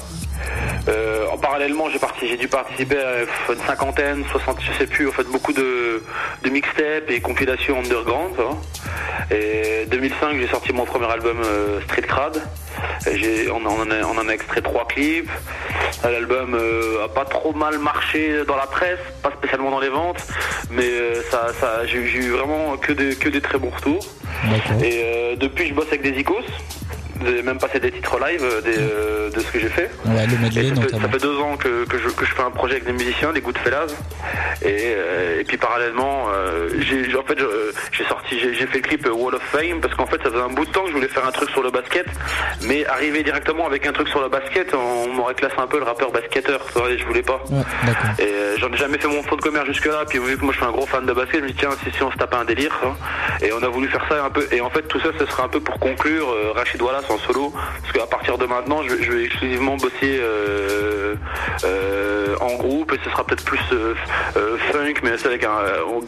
Euh, 0.88 1.28
en 1.32 1.38
parallèlement, 1.38 1.88
j'ai 2.22 2.38
dû 2.38 2.48
participer 2.48 2.98
à 2.98 3.52
une 3.52 3.60
cinquantaine, 3.68 4.24
60, 4.32 4.58
je 4.62 4.78
sais 4.78 4.88
plus, 4.88 5.08
en 5.08 5.12
fait, 5.12 5.26
beaucoup 5.26 5.54
de, 5.54 6.04
de 6.44 6.50
mixtapes 6.50 7.10
et 7.10 7.20
compilations 7.20 7.80
underground. 7.80 8.36
va. 8.36 9.36
Et 9.36 9.86
2005, 9.88 10.38
j'ai 10.40 10.48
sorti 10.48 10.74
mon 10.74 10.86
premier 10.86 11.06
album 11.12 11.42
euh, 11.44 11.82
Street 11.82 12.02
Crad. 12.02 12.42
Et 13.12 13.50
on, 13.52 13.66
en 13.66 13.92
a, 13.92 14.04
on 14.06 14.18
en 14.18 14.28
a 14.28 14.34
extrait 14.34 14.62
trois 14.62 14.88
clips. 14.88 15.30
L'album 16.04 16.56
euh, 16.56 17.06
a 17.06 17.10
pas 17.10 17.26
trop 17.26 17.54
mal 17.54 17.78
marché 17.78 18.46
dans 18.48 18.56
la 18.56 18.68
presse, 18.68 19.00
pas 19.22 19.32
spécialement 19.32 19.72
dans 19.72 19.80
les 19.80 19.90
ventes, 19.90 20.26
mais 20.70 20.86
euh, 20.90 21.22
ça, 21.30 21.48
ça, 21.60 21.86
j'ai 21.86 21.98
eu 22.00 22.30
vraiment 22.32 22.78
que 22.78 22.94
des, 22.94 23.16
que 23.16 23.28
des 23.28 23.42
très 23.42 23.58
bons 23.58 23.70
retours. 23.70 24.06
Et 24.84 25.36
depuis, 25.36 25.68
je 25.68 25.74
bosse 25.74 25.88
avec 25.88 26.02
des 26.02 26.18
icos. 26.20 26.46
Même 27.22 27.58
passé 27.58 27.80
des 27.80 27.92
titres 27.92 28.18
live 28.20 28.42
euh, 28.44 28.62
des, 28.62 28.76
euh, 28.78 29.30
de 29.30 29.40
ce 29.40 29.52
que 29.52 29.60
j'ai 29.60 29.70
fait. 29.70 29.90
Ouais, 30.06 30.26
le 30.28 30.34
Et 30.34 30.38
medley 30.38 30.70
ça, 30.70 30.76
fait, 30.76 30.82
notamment. 30.82 31.02
ça 31.04 31.10
fait 31.10 31.18
deux 31.20 31.38
ans 31.40 31.58
que, 31.58 31.86
que, 31.86 31.98
je, 31.98 32.10
que 32.10 32.26
je 32.26 32.34
fais 32.34 32.42
un 32.44 32.52
projet 32.52 32.74
avec 32.76 32.86
des 32.86 32.94
musiciens, 32.94 33.34
des 33.34 33.42
Goodfellas. 33.42 33.88
Et, 34.62 34.94
euh, 34.96 35.40
et 35.40 35.44
puis 35.44 35.58
parallèlement, 35.58 36.28
euh, 36.34 36.70
j'ai 36.80 37.16
en 37.16 37.24
fait 37.24 37.38
j'ai 37.92 38.06
sorti, 38.06 38.40
j'ai 38.40 38.68
fait 38.68 38.78
le 38.80 38.84
clip 38.84 39.08
Wall 39.12 39.36
of 39.36 39.42
Fame 39.44 39.80
parce 39.82 39.94
qu'en 39.96 40.06
fait 40.06 40.18
ça 40.24 40.30
faisait 40.30 40.42
un 40.42 40.50
bout 40.50 40.66
de 40.66 40.72
temps 40.72 40.84
que 40.84 40.90
je 40.90 40.94
voulais 40.96 41.08
faire 41.08 41.26
un 41.26 41.32
truc 41.32 41.50
sur 41.50 41.62
le 41.64 41.72
basket, 41.72 42.06
mais 42.64 42.86
arriver 42.86 43.24
directement 43.24 43.66
avec 43.68 43.86
un 43.88 43.92
truc 43.94 44.08
sur 44.10 44.22
le 44.22 44.30
basket, 44.30 44.74
on 44.74 45.08
m'aurait 45.14 45.34
classé 45.36 45.56
un 45.58 45.68
peu 45.68 45.78
le 45.80 45.86
rappeur 45.86 46.12
basketteur. 46.12 46.60
je 46.76 47.06
voulais 47.06 47.22
pas. 47.22 47.42
Ouais. 47.50 47.62
Et 48.20 48.24
euh, 48.32 48.58
j'en 48.58 48.72
ai 48.72 48.78
jamais 48.78 48.98
fait 48.98 49.08
mon 49.08 49.24
fond 49.24 49.36
de 49.36 49.42
commerce 49.42 49.68
jusque 49.68 49.86
là. 49.86 50.04
Puis 50.08 50.20
vu 50.20 50.38
que 50.38 50.44
moi 50.44 50.54
je 50.54 50.58
suis 50.60 50.68
un 50.68 50.72
gros 50.72 50.86
fan 50.86 51.06
de 51.06 51.14
basket, 51.14 51.40
je 51.40 51.44
me 51.44 51.48
dis 51.50 51.56
tiens 51.56 51.70
si, 51.84 51.92
si 51.96 52.04
on 52.04 52.12
se 52.12 52.18
tape 52.18 52.34
un 52.34 52.46
délire. 52.46 52.78
hein. 52.86 52.96
Et 53.42 53.52
on 53.54 53.64
a 53.64 53.68
voulu 53.68 53.88
faire 53.88 54.06
ça 54.10 54.24
un 54.26 54.30
peu. 54.30 54.46
Et 54.52 54.62
en 54.62 54.70
fait 54.70 54.84
tout 54.84 55.00
ça 55.00 55.10
ce 55.18 55.26
sera 55.26 55.44
un 55.44 55.50
peu 55.50 55.60
pour 55.60 55.80
conclure 55.80 56.28
Rachid 56.56 56.82
Wallace 56.82 57.09
en 57.10 57.18
solo. 57.20 57.52
Parce 57.82 57.94
qu'à 57.94 58.06
partir 58.08 58.38
de 58.38 58.46
maintenant 58.46 58.82
je, 58.84 58.94
vais- 58.96 59.04
je 59.04 59.12
vais 59.12 59.24
exclusivement 59.26 59.78
bosser 59.78 60.20
euh, 60.20 61.16
euh, 61.64 62.36
en 62.42 62.56
groupe 62.56 62.94
et 62.94 63.00
ce 63.04 63.10
sera 63.10 63.26
peut-être 63.26 63.44
plus 63.44 63.60
euh, 63.74 63.94
funk, 64.72 64.94
mais 65.04 65.12
c'est 65.18 65.28
avec 65.28 65.44
un, 65.44 65.50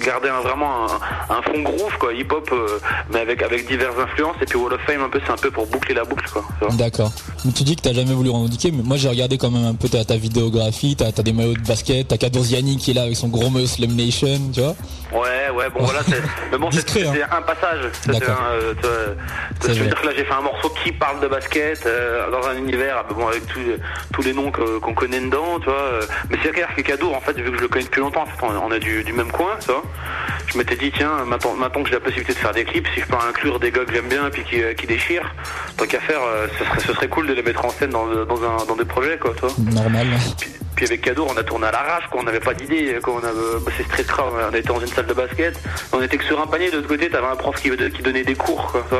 gardait 0.03 0.29
un, 0.29 0.41
vraiment 0.41 0.85
un, 0.85 1.35
un 1.35 1.41
fond 1.41 1.61
groove 1.61 1.97
quoi, 1.99 2.13
hip 2.13 2.27
hop, 2.31 2.53
mais 3.11 3.19
avec 3.19 3.41
avec 3.41 3.67
diverses 3.67 3.97
influences. 3.99 4.35
Et 4.41 4.45
puis 4.45 4.57
Wall 4.57 4.73
of 4.73 4.81
Fame 4.85 5.01
un 5.01 5.09
peu 5.09 5.19
c'est 5.25 5.31
un 5.31 5.35
peu 5.37 5.51
pour 5.51 5.67
boucler 5.67 5.93
la 5.95 6.03
boucle 6.03 6.25
quoi. 6.31 6.43
D'accord. 6.71 7.11
Tu 7.55 7.63
dis 7.63 7.75
que 7.75 7.81
t'as 7.81 7.93
jamais 7.93 8.13
voulu 8.13 8.29
revendiquer, 8.29 8.71
mais 8.71 8.83
moi 8.83 8.97
j'ai 8.97 9.09
regardé 9.09 9.37
quand 9.37 9.51
même 9.51 9.65
un 9.65 9.75
peu 9.75 9.89
ta, 9.89 10.03
ta 10.05 10.15
vidéographie, 10.15 10.95
t'as 10.95 11.07
as 11.07 11.23
des 11.23 11.33
maillots 11.33 11.53
de 11.53 11.67
basket, 11.67 12.07
t'as 12.07 12.17
Kadour 12.17 12.43
Ziani 12.43 12.77
qui 12.77 12.91
est 12.91 12.93
là 12.93 13.03
avec 13.03 13.15
son 13.15 13.27
gros 13.27 13.49
maillot 13.49 13.67
Slam 13.67 13.91
Nation, 13.95 14.39
tu 14.53 14.61
vois. 14.61 14.75
Ouais, 15.11 15.49
ouais, 15.53 15.69
bon 15.69 15.83
voilà, 15.83 15.99
c'est. 16.07 16.21
Bon, 16.57 16.69
c'est- 16.71 17.05
hein. 17.07 17.13
un 17.31 17.41
passage. 17.41 17.89
D'accord. 18.05 18.37
euh, 18.51 18.73
tu 19.61 19.67
veux 19.71 19.85
dire 19.87 19.99
que 19.99 20.05
là, 20.07 20.13
j'ai 20.15 20.23
fait 20.23 20.33
un 20.33 20.41
morceau 20.41 20.69
qui 20.83 20.90
parle 20.93 21.19
de 21.19 21.27
basket 21.27 21.85
euh, 21.85 22.29
dans 22.31 22.47
un 22.47 22.55
univers, 22.57 22.97
ah, 22.99 23.13
bon, 23.13 23.27
avec 23.27 23.45
tous 23.47 23.59
tous 24.13 24.21
les 24.21 24.33
noms 24.33 24.51
qu'on 24.51 24.93
connaît 24.93 25.19
dedans, 25.19 25.59
tu 25.59 25.65
vois. 25.65 25.75
euh. 25.75 26.01
Mais 26.29 26.37
c'est 26.43 26.51
clair 26.51 26.69
que 26.75 26.81
Cadour, 26.81 27.15
en 27.15 27.21
fait, 27.21 27.33
vu 27.37 27.49
que 27.51 27.57
je 27.57 27.61
le 27.61 27.67
connais 27.67 27.85
depuis 27.85 28.01
longtemps, 28.01 28.23
en 28.23 28.25
fait, 28.25 28.45
on 28.45 28.71
est 28.71 28.79
du, 28.79 29.03
du 29.03 29.13
même 29.13 29.31
coin, 29.31 29.55
tu 29.59 29.67
vois. 29.67 29.83
Je 30.47 30.57
m'étais 30.57 30.75
dit, 30.75 30.91
tiens, 30.91 31.23
maintenant, 31.25 31.53
maintenant 31.53 31.83
que 31.83 31.89
j'ai 31.89 31.95
la 31.95 32.01
possibilité 32.01 32.33
de 32.33 32.37
faire 32.39 32.53
des 32.53 32.65
clips, 32.65 32.87
si 32.93 33.01
je 33.01 33.05
peux 33.05 33.15
inclure 33.27 33.59
des 33.59 33.71
gars 33.71 33.85
que 33.85 33.93
j'aime 33.93 34.07
bien 34.09 34.29
puis 34.29 34.43
qui, 34.43 34.61
euh, 34.61 34.73
qui 34.73 34.87
déchirent, 34.87 35.33
tant 35.77 35.85
qu'à 35.85 35.99
faire, 35.99 36.21
ce 36.57 36.63
serait, 36.65 36.79
ce 36.79 36.93
serait 36.93 37.07
cool 37.07 37.27
de 37.27 37.33
les 37.33 37.41
mettre 37.43 37.63
en 37.65 37.69
scène 37.69 37.91
dans, 37.91 38.07
dans, 38.25 38.43
un, 38.43 38.65
dans 38.65 38.75
des 38.75 38.85
projets, 38.85 39.17
quoi, 39.17 39.31
tu 39.33 39.41
vois. 39.41 39.53
Normal. 39.73 40.07
Puis 40.39 40.51
avec 40.85 41.01
Cadour, 41.01 41.27
on 41.33 41.37
a 41.37 41.43
tourné 41.43 41.67
à 41.67 41.71
l'arrache, 41.71 42.03
quoi. 42.09 42.21
On 42.21 42.23
n'avait 42.23 42.39
pas 42.39 42.53
d'idée. 42.53 42.97
Quand 43.01 43.13
on 43.21 43.25
a 43.25 43.31
bossé 43.59 43.83
Street 43.83 44.03
Crowd, 44.03 44.33
on 44.51 44.55
était 44.55 44.67
dans 44.67 44.79
une 44.79 44.87
salle 44.87 45.05
de 45.07 45.13
basket. 45.13 45.59
On 45.93 46.01
était 46.01 46.17
que 46.17 46.23
sur 46.25 46.41
un 46.41 46.47
panier. 46.47 46.69
De 46.71 46.77
l'autre 46.77 46.87
côté, 46.87 47.09
t'avais 47.09 47.27
un 47.27 47.35
prof 47.35 47.55
qui, 47.61 47.69
qui 47.69 48.01
donnait 48.01 48.23
des 48.23 48.35
cours, 48.35 48.71
quoi. 48.71 48.99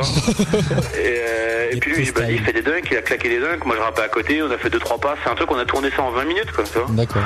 et, 0.98 1.20
euh, 1.28 1.68
et 1.72 1.76
puis 1.76 1.92
lui, 1.94 2.10
bah, 2.12 2.22
il 2.30 2.40
fait 2.40 2.52
des 2.52 2.62
dunks, 2.62 2.86
il 2.90 2.96
a 2.96 3.02
claqué 3.02 3.28
des 3.28 3.40
dunks. 3.40 3.64
Moi, 3.64 3.76
je 3.76 3.82
rappais 3.82 4.02
à 4.02 4.08
côté. 4.08 4.42
On 4.42 4.50
a 4.50 4.58
fait 4.58 4.70
deux 4.70 4.78
trois 4.78 4.98
passes. 4.98 5.18
C'est 5.24 5.30
un 5.30 5.34
truc, 5.34 5.50
on 5.50 5.58
a 5.58 5.64
tourné 5.64 5.90
ça 5.94 6.02
en 6.02 6.10
20 6.10 6.24
minutes, 6.24 6.52
quoi. 6.52 6.64
D'accord. 6.90 7.22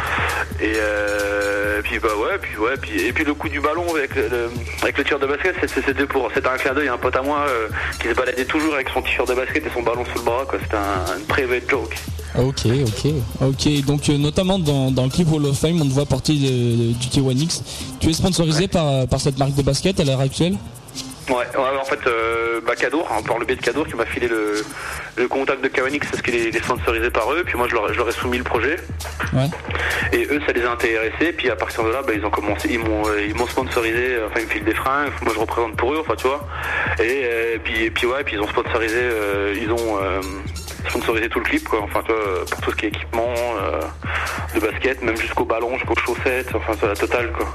Et 0.61 0.73
euh, 0.77 1.81
puis 1.83 1.99
bah 1.99 2.09
ouais, 2.17 2.39
puis 2.41 2.57
ouais, 2.59 2.75
puis 2.81 3.07
et 3.07 3.13
puis 3.13 3.25
le 3.25 3.35
coup 3.35 3.49
du 3.49 3.61
ballon 3.61 3.85
avec 3.95 4.15
le, 4.15 4.51
avec 4.83 4.97
le 4.99 5.05
tir 5.05 5.19
de 5.19 5.27
basket, 5.27 5.55
c'est- 5.61 5.69
c'était 5.85 6.07
pour, 6.07 6.31
c'était 6.35 6.49
un 6.49 6.57
clin 6.57 6.73
d'œil 6.73 6.89
un 6.89 6.97
pote 6.97 7.15
à 7.17 7.23
moi 7.23 7.45
euh, 7.49 7.69
qui 8.01 8.09
se 8.09 8.15
baladait 8.15 8.45
toujours 8.47 8.75
avec 8.75 8.89
son 8.89 9.03
t-shirt 9.03 9.29
de 9.29 9.35
basket 9.35 9.67
et 9.67 9.71
son 9.75 9.83
ballon 9.83 10.05
sous 10.07 10.19
le 10.19 10.25
bras, 10.25 10.45
quoi. 10.49 10.59
C'était 10.63 10.77
un, 10.77 11.19
une 11.19 11.27
private 11.27 11.69
joke. 11.69 11.95
Ok, 12.39 12.67
ok. 12.67 13.13
Ok, 13.41 13.85
donc 13.87 14.09
euh, 14.09 14.19
notamment 14.19 14.59
dans, 14.59 14.91
dans 14.91 15.05
le 15.05 15.11
clip 15.11 15.33
Hall 15.33 15.47
of 15.47 15.59
Fame, 15.59 15.81
on 15.81 15.87
te 15.87 15.93
voit 15.93 16.07
porter 16.07 16.33
euh, 16.35 16.93
du 16.93 17.09
K1X. 17.09 17.63
Tu 18.01 18.11
es 18.11 18.13
sponsorisé 18.13 18.69
par, 18.69 19.07
par 19.09 19.21
cette 19.21 19.39
marque 19.39 19.55
de 19.55 19.63
basket 19.63 19.99
à 20.01 20.05
l'heure 20.05 20.21
actuelle? 20.21 20.57
Ouais, 21.29 21.35
ouais, 21.35 21.79
en 21.81 21.85
fait, 21.85 21.99
euh, 22.07 22.61
bah, 22.65 22.77
Cadour, 22.77 23.09
hein, 23.11 23.21
par 23.27 23.39
le 23.39 23.47
biais 23.47 23.57
de 23.57 23.61
Cadour, 23.61 23.85
qui 23.89 23.97
m'a 23.97 24.07
filé 24.07 24.29
le, 24.29 24.65
le 25.17 25.27
contact 25.27 25.61
de 25.61 25.67
Kawanix, 25.67 26.07
parce 26.09 26.23
qu'il 26.23 26.37
est, 26.37 26.57
sponsorisé 26.63 27.11
par 27.11 27.33
eux, 27.33 27.43
puis 27.45 27.57
moi 27.57 27.67
je 27.69 27.75
leur, 27.75 27.93
je 27.93 27.99
leur 27.99 28.09
ai 28.09 28.13
soumis 28.13 28.39
le 28.39 28.45
projet, 28.45 28.77
Ouais. 29.33 29.49
et 30.13 30.25
eux 30.31 30.41
ça 30.47 30.53
les 30.53 30.63
a 30.65 30.71
intéressés, 30.71 31.33
puis 31.37 31.51
à 31.51 31.57
partir 31.57 31.83
de 31.83 31.89
là, 31.89 32.03
bah, 32.07 32.13
ils 32.15 32.25
ont 32.25 32.31
commencé, 32.31 32.69
ils 32.71 32.79
m'ont, 32.79 33.09
euh, 33.09 33.27
ils 33.29 33.35
m'ont 33.35 33.49
sponsorisé, 33.49 34.15
euh, 34.15 34.29
enfin 34.29 34.39
ils 34.39 34.47
me 34.47 34.51
filent 34.51 34.65
des 34.65 34.75
fringues, 34.75 35.11
moi 35.23 35.33
je 35.35 35.41
représente 35.41 35.75
pour 35.75 35.93
eux, 35.95 35.99
enfin 36.01 36.15
tu 36.17 36.29
vois, 36.29 36.47
et, 37.01 37.23
euh, 37.25 37.59
puis, 37.65 37.83
et 37.87 37.91
puis 37.91 38.07
ouais, 38.07 38.23
puis 38.25 38.37
ils 38.37 38.41
ont 38.41 38.47
sponsorisé, 38.49 38.95
euh, 38.97 39.53
ils 39.61 39.71
ont 39.73 39.99
sponsorisé 40.89 41.29
tout 41.29 41.39
le 41.39 41.45
clip, 41.45 41.69
quoi, 41.69 41.83
enfin 41.83 42.01
pour 42.51 42.61
tout 42.61 42.71
ce 42.71 42.77
qui 42.77 42.87
est 42.87 42.89
équipement, 42.89 43.35
euh, 43.61 43.81
de 44.55 44.61
basket, 44.61 45.03
même 45.03 45.17
jusqu'au 45.17 45.45
ballon, 45.45 45.77
jusqu'aux 45.79 45.97
chaussettes, 45.97 46.49
enfin 46.55 46.73
c'est 46.81 46.87
la 46.87 46.97
totale, 46.97 47.33
quoi. 47.33 47.47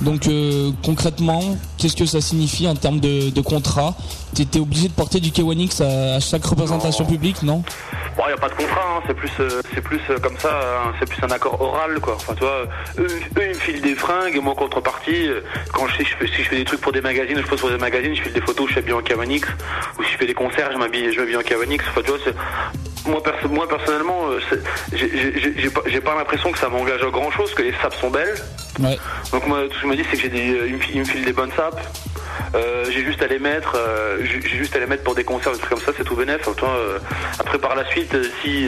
Donc 0.00 0.26
euh, 0.26 0.70
concrètement, 0.84 1.56
qu'est-ce 1.78 1.96
que 1.96 2.06
ça 2.06 2.20
signifie 2.20 2.66
en 2.66 2.74
termes 2.74 3.00
de 3.00 3.40
contrat? 3.40 3.94
T'étais 4.34 4.60
obligé 4.60 4.88
de 4.88 4.92
porter 4.94 5.20
du 5.20 5.30
K1X 5.30 5.82
à, 5.82 6.16
à 6.16 6.20
chaque 6.20 6.44
représentation 6.44 7.04
Non. 7.04 7.10
publique, 7.10 7.42
non? 7.42 7.62
Bon, 8.16 8.24
y 8.28 8.32
a 8.32 8.36
pas 8.36 8.48
de 8.48 8.54
contrat, 8.54 8.82
hein, 8.96 9.02
c'est 9.06 9.14
plus, 9.14 9.30
euh, 9.40 9.62
c'est 9.74 9.80
plus 9.80 10.00
euh, 10.10 10.18
comme 10.18 10.36
ça, 10.38 10.50
hein, 10.52 10.92
c'est 10.98 11.08
plus 11.08 11.22
un 11.22 11.30
accord 11.30 11.60
oral, 11.60 11.98
quoi. 12.00 12.14
Enfin, 12.16 12.34
tu 12.34 12.40
vois, 12.40 12.64
eux, 12.98 13.06
eux, 13.06 13.42
ils 13.42 13.48
me 13.48 13.54
filent 13.54 13.80
des 13.80 13.94
fringues, 13.94 14.36
et 14.36 14.40
moi, 14.40 14.52
en 14.52 14.56
contrepartie, 14.56 15.28
euh, 15.28 15.40
quand 15.72 15.86
je, 15.88 15.96
sais- 15.98 16.04
je 16.04 16.16
fais, 16.16 16.26
si 16.26 16.42
je 16.44 16.48
fais 16.48 16.56
des 16.56 16.64
trucs 16.64 16.80
pour 16.80 16.92
des 16.92 17.00
magazines, 17.00 17.38
je 17.38 17.46
pose 17.46 17.60
pour 17.60 17.70
des 17.70 17.78
magazines, 17.78 18.14
je 18.14 18.22
file 18.22 18.32
des 18.34 18.40
photos, 18.42 18.66
je 18.66 18.72
suis 18.72 18.78
habillé 18.80 18.94
en 18.94 19.00
Kavanix, 19.02 19.48
ou 19.98 20.02
si 20.04 20.12
je 20.12 20.16
fais 20.18 20.26
des 20.26 20.34
concerts, 20.34 20.70
je 20.72 20.78
m'habille, 20.78 21.10
je 21.12 21.20
m'habille 21.20 21.36
en 21.36 21.42
Kavanix. 21.42 21.82
Enfin, 21.88 22.02
tu 22.04 22.10
vois, 22.10 22.18
moi, 23.06 23.22
perso- 23.22 23.48
moi, 23.48 23.66
personnellement, 23.68 24.28
j'ai- 24.92 25.70
pas, 25.70 25.80
pas 26.12 26.14
l'impression 26.18 26.52
que 26.52 26.58
ça 26.58 26.68
m'engage 26.68 27.02
à 27.02 27.10
grand 27.10 27.30
chose, 27.30 27.52
que 27.54 27.62
les 27.62 27.72
sapes 27.82 27.94
sont 27.94 28.10
belles. 28.10 28.34
Ouais. 28.80 28.98
Donc 29.32 29.46
moi, 29.46 29.62
tout 29.68 29.74
ce 29.74 29.74
que 29.76 29.80
je 29.82 29.86
me 29.86 29.96
dis, 29.96 30.04
c'est 30.10 30.16
que 30.16 30.22
j'ai 30.22 30.28
des, 30.28 30.46
ils 30.68 30.74
me 30.74 30.78
filent- 30.78 30.94
ils 30.96 31.00
me 31.00 31.04
filent 31.04 31.24
des 31.24 31.32
bonnes 31.32 31.52
sapes. 31.56 31.80
Euh, 32.54 32.84
j'ai 32.90 33.04
juste 33.04 33.22
à 33.22 33.26
les 33.26 33.38
mettre, 33.38 33.74
euh, 33.76 34.18
j'ai 34.24 34.40
juste 34.58 34.74
à 34.76 34.78
les 34.78 34.86
mettre 34.86 35.02
pour 35.04 35.14
des 35.14 35.24
concerts, 35.24 35.52
des 35.52 35.58
trucs 35.58 35.70
comme 35.70 35.80
ça, 35.80 35.92
c'est 35.96 36.04
tout 36.04 36.16
bénef. 36.16 36.46
Euh, 36.48 36.98
après 37.38 37.58
par 37.58 37.74
la 37.74 37.84
suite, 37.86 38.14
si, 38.42 38.66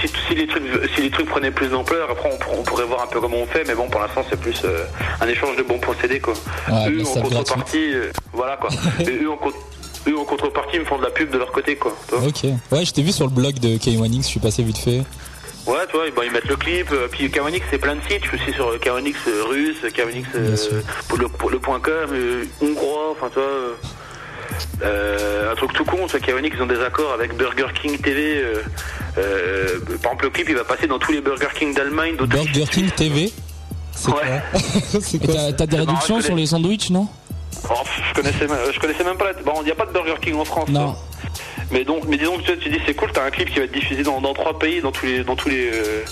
si 0.00 0.08
si 0.28 0.34
les 0.34 0.46
trucs 0.46 0.62
si 0.94 1.02
les 1.02 1.10
trucs 1.10 1.28
prenaient 1.28 1.50
plus 1.50 1.68
d'ampleur, 1.68 2.10
après 2.10 2.30
on, 2.32 2.38
pour- 2.38 2.58
on 2.58 2.62
pourrait 2.62 2.84
voir 2.84 3.02
un 3.02 3.06
peu 3.06 3.20
comment 3.20 3.36
on 3.38 3.46
fait, 3.46 3.64
mais 3.66 3.74
bon 3.74 3.88
pour 3.88 4.00
l'instant 4.00 4.24
c'est 4.28 4.40
plus 4.40 4.62
un 5.20 5.26
échange 5.28 5.56
de 5.56 5.62
bons 5.62 5.78
procédés 5.78 6.20
quoi. 6.20 6.34
Ouais, 6.70 6.90
eux 6.90 7.02
en 7.02 7.04
contrepartie, 7.22 7.92
voilà 8.32 8.56
quoi. 8.56 8.70
Et 9.00 9.22
eux 9.22 9.30
en, 9.30 9.36
co- 9.36 9.52
eux 10.08 10.18
en 10.18 10.24
contrepartie 10.24 10.76
ils 10.76 10.80
me 10.80 10.84
font 10.84 10.98
de 10.98 11.04
la 11.04 11.10
pub 11.10 11.30
de 11.30 11.38
leur 11.38 11.52
côté 11.52 11.76
quoi. 11.76 11.94
Ok. 12.12 12.44
Ouais, 12.72 12.84
je 12.84 12.92
t'ai 12.92 13.02
vu 13.02 13.12
sur 13.12 13.24
le 13.26 13.32
blog 13.32 13.58
de 13.58 13.76
K1X, 13.76 14.22
je 14.22 14.26
suis 14.26 14.40
passé 14.40 14.62
vite 14.62 14.78
fait. 14.78 15.02
Ouais, 15.66 15.78
tu 15.90 15.96
vois, 15.96 16.08
bon, 16.14 16.22
ils 16.22 16.30
mettent 16.30 16.44
le 16.48 16.56
clip, 16.56 16.88
euh, 16.92 17.08
puis 17.10 17.28
Kawanix 17.30 17.64
c'est 17.70 17.78
plein 17.78 17.96
de 17.96 18.00
sites, 18.08 18.22
je 18.24 18.28
suis 18.36 18.40
aussi 18.40 18.52
sur 18.54 18.78
Kawanix 18.78 19.18
euh, 19.26 19.42
russe, 19.44 19.76
euh, 19.84 20.56
sûr. 20.56 20.76
pour 21.08 21.18
le, 21.18 21.28
pour 21.28 21.50
le 21.50 21.58
point 21.58 21.80
com, 21.80 21.92
euh, 22.12 22.44
hongrois, 22.62 23.10
enfin 23.12 23.28
tu 23.32 23.40
vois, 23.40 23.76
euh, 24.84 25.52
un 25.52 25.54
truc 25.56 25.72
tout 25.72 25.84
con, 25.84 26.06
tu 26.06 26.18
vois, 26.18 26.40
ils 26.40 26.62
ont 26.62 26.66
des 26.66 26.80
accords 26.80 27.12
avec 27.12 27.36
Burger 27.36 27.66
King 27.82 27.98
TV, 27.98 28.36
euh, 28.42 28.62
euh, 29.18 29.66
par 30.02 30.12
exemple 30.12 30.24
le 30.26 30.30
clip 30.30 30.48
il 30.48 30.54
va 30.56 30.64
passer 30.64 30.86
dans 30.86 30.98
tous 31.00 31.10
les 31.12 31.20
Burger 31.20 31.48
King 31.58 31.74
d'Allemagne. 31.74 32.14
Burger 32.16 32.64
King 32.70 32.90
TV. 32.90 33.32
C'est 33.92 34.10
Ouais. 34.10 34.14
quoi 34.52 34.60
C'est 35.00 35.16
Et 35.24 35.26
quoi 35.26 35.52
t'as 35.52 35.66
des 35.66 35.78
réductions 35.78 36.20
sur 36.20 36.34
les 36.36 36.46
sandwichs, 36.46 36.90
non? 36.90 37.08
Oh, 37.70 37.74
je 38.08 38.14
connaissais 38.14 38.46
même, 38.46 38.58
je 38.72 38.78
connaissais 38.78 39.02
même 39.04 39.16
pas 39.16 39.32
la... 39.32 39.42
Bon, 39.42 39.54
il 39.62 39.64
n'y 39.64 39.70
a 39.70 39.74
pas 39.74 39.86
de 39.86 39.92
Burger 39.92 40.14
King 40.20 40.34
en 40.36 40.44
France. 40.44 40.68
Non. 40.68 40.92
toi. 40.92 40.96
Mais 41.70 41.84
donc, 41.84 42.04
mais 42.08 42.16
disons 42.16 42.36
que 42.38 42.42
tu, 42.42 42.58
tu 42.58 42.68
dis 42.70 42.78
c'est 42.86 42.94
cool, 42.94 43.10
t'as 43.12 43.24
un 43.26 43.30
clip 43.30 43.50
qui 43.50 43.58
va 43.58 43.64
être 43.64 43.72
diffusé 43.72 44.02
dans, 44.02 44.20
dans 44.20 44.34
trois 44.34 44.58
pays, 44.58 44.80
dans 44.80 44.92
tous 44.92 45.06
les, 45.06 45.24
dans 45.24 45.36
tous 45.36 45.48
les, 45.48 45.70
euh, 45.72 46.02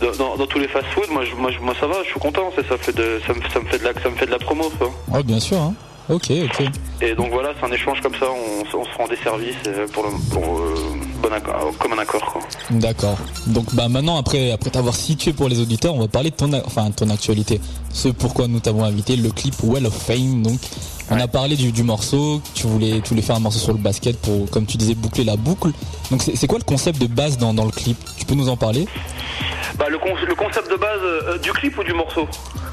dans, 0.00 0.12
dans- 0.16 0.36
dans 0.36 0.46
tous 0.46 0.58
les 0.58 0.68
fast-food. 0.68 1.10
Moi, 1.10 1.24
je- 1.24 1.34
moi, 1.36 1.50
je- 1.50 1.60
moi, 1.60 1.74
ça 1.78 1.86
va, 1.86 2.02
je 2.04 2.08
suis 2.10 2.20
content. 2.20 2.52
Ça, 2.56 2.62
ça 2.68 2.76
fait 2.78 2.94
de, 2.96 3.20
ça 3.26 3.32
me, 3.32 3.40
ça 3.52 3.60
me 3.60 3.66
fait 3.66 3.78
de 3.78 3.84
la, 3.84 3.92
ça 3.94 4.10
me 4.10 4.16
fait 4.16 4.26
de 4.26 4.30
la 4.32 4.38
promo, 4.38 4.64
ça. 4.78 4.86
Oh, 5.14 5.22
bien 5.22 5.40
sûr. 5.40 5.58
Hein. 5.58 5.74
Ok, 6.08 6.30
ok. 6.30 6.66
Et 7.02 7.14
donc 7.16 7.30
voilà, 7.32 7.52
c'est 7.58 7.66
un 7.66 7.72
échange 7.72 8.00
comme 8.00 8.14
ça. 8.14 8.26
On, 8.30 8.64
se 8.64 8.96
rend 8.96 9.08
des 9.08 9.16
services 9.16 9.56
euh, 9.66 9.88
pour 9.88 10.04
le, 10.04 10.10
pour, 10.32 10.58
euh, 10.60 10.74
bon 11.20 11.32
accord, 11.32 11.72
comme 11.80 11.94
un 11.94 11.98
accord. 11.98 12.24
Quoi. 12.26 12.42
D'accord. 12.70 13.18
Donc 13.48 13.74
bah 13.74 13.88
maintenant 13.88 14.16
après 14.16 14.52
après 14.52 14.70
t'avoir 14.70 14.94
situé 14.94 15.32
pour 15.32 15.48
les 15.48 15.58
auditeurs, 15.60 15.94
on 15.96 15.98
va 15.98 16.06
parler 16.06 16.30
de 16.30 16.36
ton 16.36 16.52
enfin 16.64 16.92
ton 16.92 17.10
actualité. 17.10 17.60
Ce 17.92 18.06
pourquoi 18.08 18.46
nous 18.46 18.60
t'avons 18.60 18.84
invité, 18.84 19.16
le 19.16 19.30
clip 19.30 19.54
Well 19.64 19.84
of 19.86 19.94
Fame. 19.94 20.42
Donc 20.44 20.60
on 21.10 21.18
a 21.20 21.28
parlé 21.28 21.56
du, 21.56 21.72
du 21.72 21.82
morceau. 21.82 22.40
Tu 22.54 22.66
voulais 22.66 23.00
tu 23.00 23.10
voulais 23.10 23.22
faire 23.22 23.36
un 23.36 23.40
morceau 23.40 23.58
sur 23.58 23.72
le 23.72 23.78
basket 23.78 24.18
pour 24.20 24.50
comme 24.50 24.66
tu 24.66 24.76
disais 24.76 24.94
boucler 24.94 25.24
la 25.24 25.36
boucle. 25.36 25.70
Donc 26.10 26.22
c'est 26.22 26.46
quoi 26.46 26.58
le 26.58 26.64
concept 26.64 27.00
de 27.00 27.06
base 27.06 27.38
dans, 27.38 27.54
dans 27.54 27.64
le 27.64 27.70
clip? 27.70 27.96
Tu 28.18 28.24
peux 28.24 28.34
nous 28.34 28.48
en 28.48 28.56
parler? 28.56 28.86
Bah, 29.78 29.86
le, 29.90 29.98
con- 29.98 30.14
le 30.26 30.34
concept 30.34 30.70
de 30.70 30.76
base 30.76 31.00
euh, 31.02 31.38
du 31.38 31.52
clip 31.52 31.76
ou 31.76 31.84
du 31.84 31.92
morceau? 31.92 32.26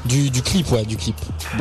Du, 0.06 0.30
du 0.30 0.40
clip 0.42 0.70
ouais 0.72 0.84
du 0.84 0.96
clip. 0.96 1.16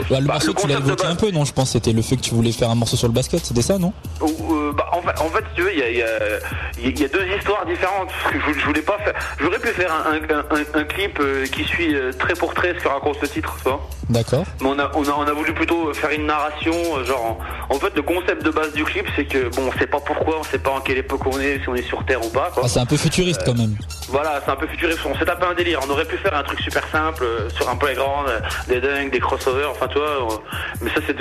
Bah, 0.09 0.19
le 0.21 0.27
Bah, 0.27 0.33
morceau 0.33 0.47
le 0.49 0.53
tu 0.53 0.67
l'as 0.67 0.77
évoqué 0.77 1.05
un 1.05 1.15
peu 1.15 1.31
non 1.31 1.43
Je 1.43 1.51
pense 1.53 1.65
que 1.69 1.71
c'était 1.73 1.91
le 1.91 2.01
fait 2.01 2.15
que 2.15 2.21
tu 2.21 2.33
voulais 2.33 2.51
faire 2.53 2.69
un 2.69 2.75
morceau 2.75 2.95
sur 2.95 3.07
le 3.07 3.13
basket. 3.13 3.45
C'était 3.45 3.61
ça 3.61 3.77
non? 3.77 3.91
Euh, 4.21 4.71
bah, 4.73 4.89
en, 4.93 5.01
fait, 5.01 5.19
en 5.21 5.29
fait, 5.29 5.43
si 5.49 5.55
tu 5.55 5.61
veux, 5.63 5.73
il 5.73 5.79
y 5.79 5.83
a, 5.83 5.89
il 5.89 5.97
y 5.97 6.01
a- 6.01 6.39
il 6.85 6.99
y 6.99 7.03
a 7.03 7.07
deux 7.07 7.25
histoires 7.37 7.65
différentes. 7.65 8.09
Je, 8.33 8.59
je 8.59 8.65
voulais 8.65 8.81
pas 8.81 8.97
faire. 8.99 9.13
J'aurais 9.39 9.59
pu 9.59 9.67
faire 9.69 9.91
un, 9.93 10.13
un- 10.15 10.57
un- 10.57 10.79
un 10.81 10.83
clip 10.85 11.17
euh, 11.19 11.45
qui 11.47 11.63
suit 11.65 11.93
euh, 11.95 12.11
trait 12.17 12.35
pour 12.35 12.53
trait 12.53 12.73
ce 12.77 12.83
que 12.83 12.87
raconte 12.89 13.19
le 13.21 13.27
titre, 13.27 13.53
tu 13.57 13.69
vois. 13.69 13.81
D'accord. 14.09 14.43
Mais 14.61 14.67
on 14.67 14.79
a, 14.79 14.91
on, 14.95 15.03
a, 15.03 15.11
on 15.17 15.21
a 15.23 15.31
voulu 15.33 15.53
plutôt 15.53 15.93
faire 15.93 16.11
une 16.11 16.25
narration, 16.25 16.62
euh, 16.71 17.03
genre. 17.03 17.37
En, 17.69 17.75
en 17.75 17.79
fait, 17.79 17.95
le 17.95 18.01
concept 18.01 18.43
de 18.43 18.49
base 18.51 18.73
du 18.73 18.83
clip, 18.83 19.05
c'est 19.15 19.25
que 19.25 19.49
bon, 19.55 19.69
on 19.73 19.79
sait 19.79 19.87
pas 19.87 19.99
pourquoi, 19.99 20.39
on 20.39 20.43
sait 20.43 20.59
pas 20.59 20.71
en 20.71 20.79
quelle 20.81 20.97
époque 20.99 21.25
on 21.25 21.39
est, 21.39 21.59
si 21.61 21.69
on 21.69 21.75
est 21.75 21.81
sur 21.87 22.05
Terre 22.05 22.23
ou 22.25 22.29
pas. 22.29 22.51
Ah, 22.61 22.67
c'est 22.67 22.79
un 22.79 22.85
peu 22.85 22.97
futuriste 22.97 23.41
quand 23.45 23.57
même. 23.57 23.75
Voilà, 24.09 24.41
c'est 24.43 24.51
un 24.51 24.55
peu 24.55 24.67
futuriste. 24.67 24.99
On 25.05 25.17
s'est 25.17 25.25
tapé 25.25 25.45
un 25.45 25.53
délire. 25.53 25.79
On 25.85 25.89
aurait 25.89 26.05
pu 26.05 26.17
faire 26.17 26.35
un 26.35 26.43
truc 26.43 26.59
super 26.61 26.87
simple 26.89 27.23
euh, 27.23 27.49
sur 27.49 27.69
un 27.69 27.75
playground, 27.75 28.27
euh, 28.29 28.39
des 28.67 28.79
dunks, 28.79 29.11
des 29.11 29.19
crossovers, 29.19 29.69
enfin 29.71 29.87
tu 29.87 29.97
vois. 29.97 30.07
euh, 30.07 30.37
mais 30.81 30.89
ça, 30.91 31.01
c'est 31.07 31.15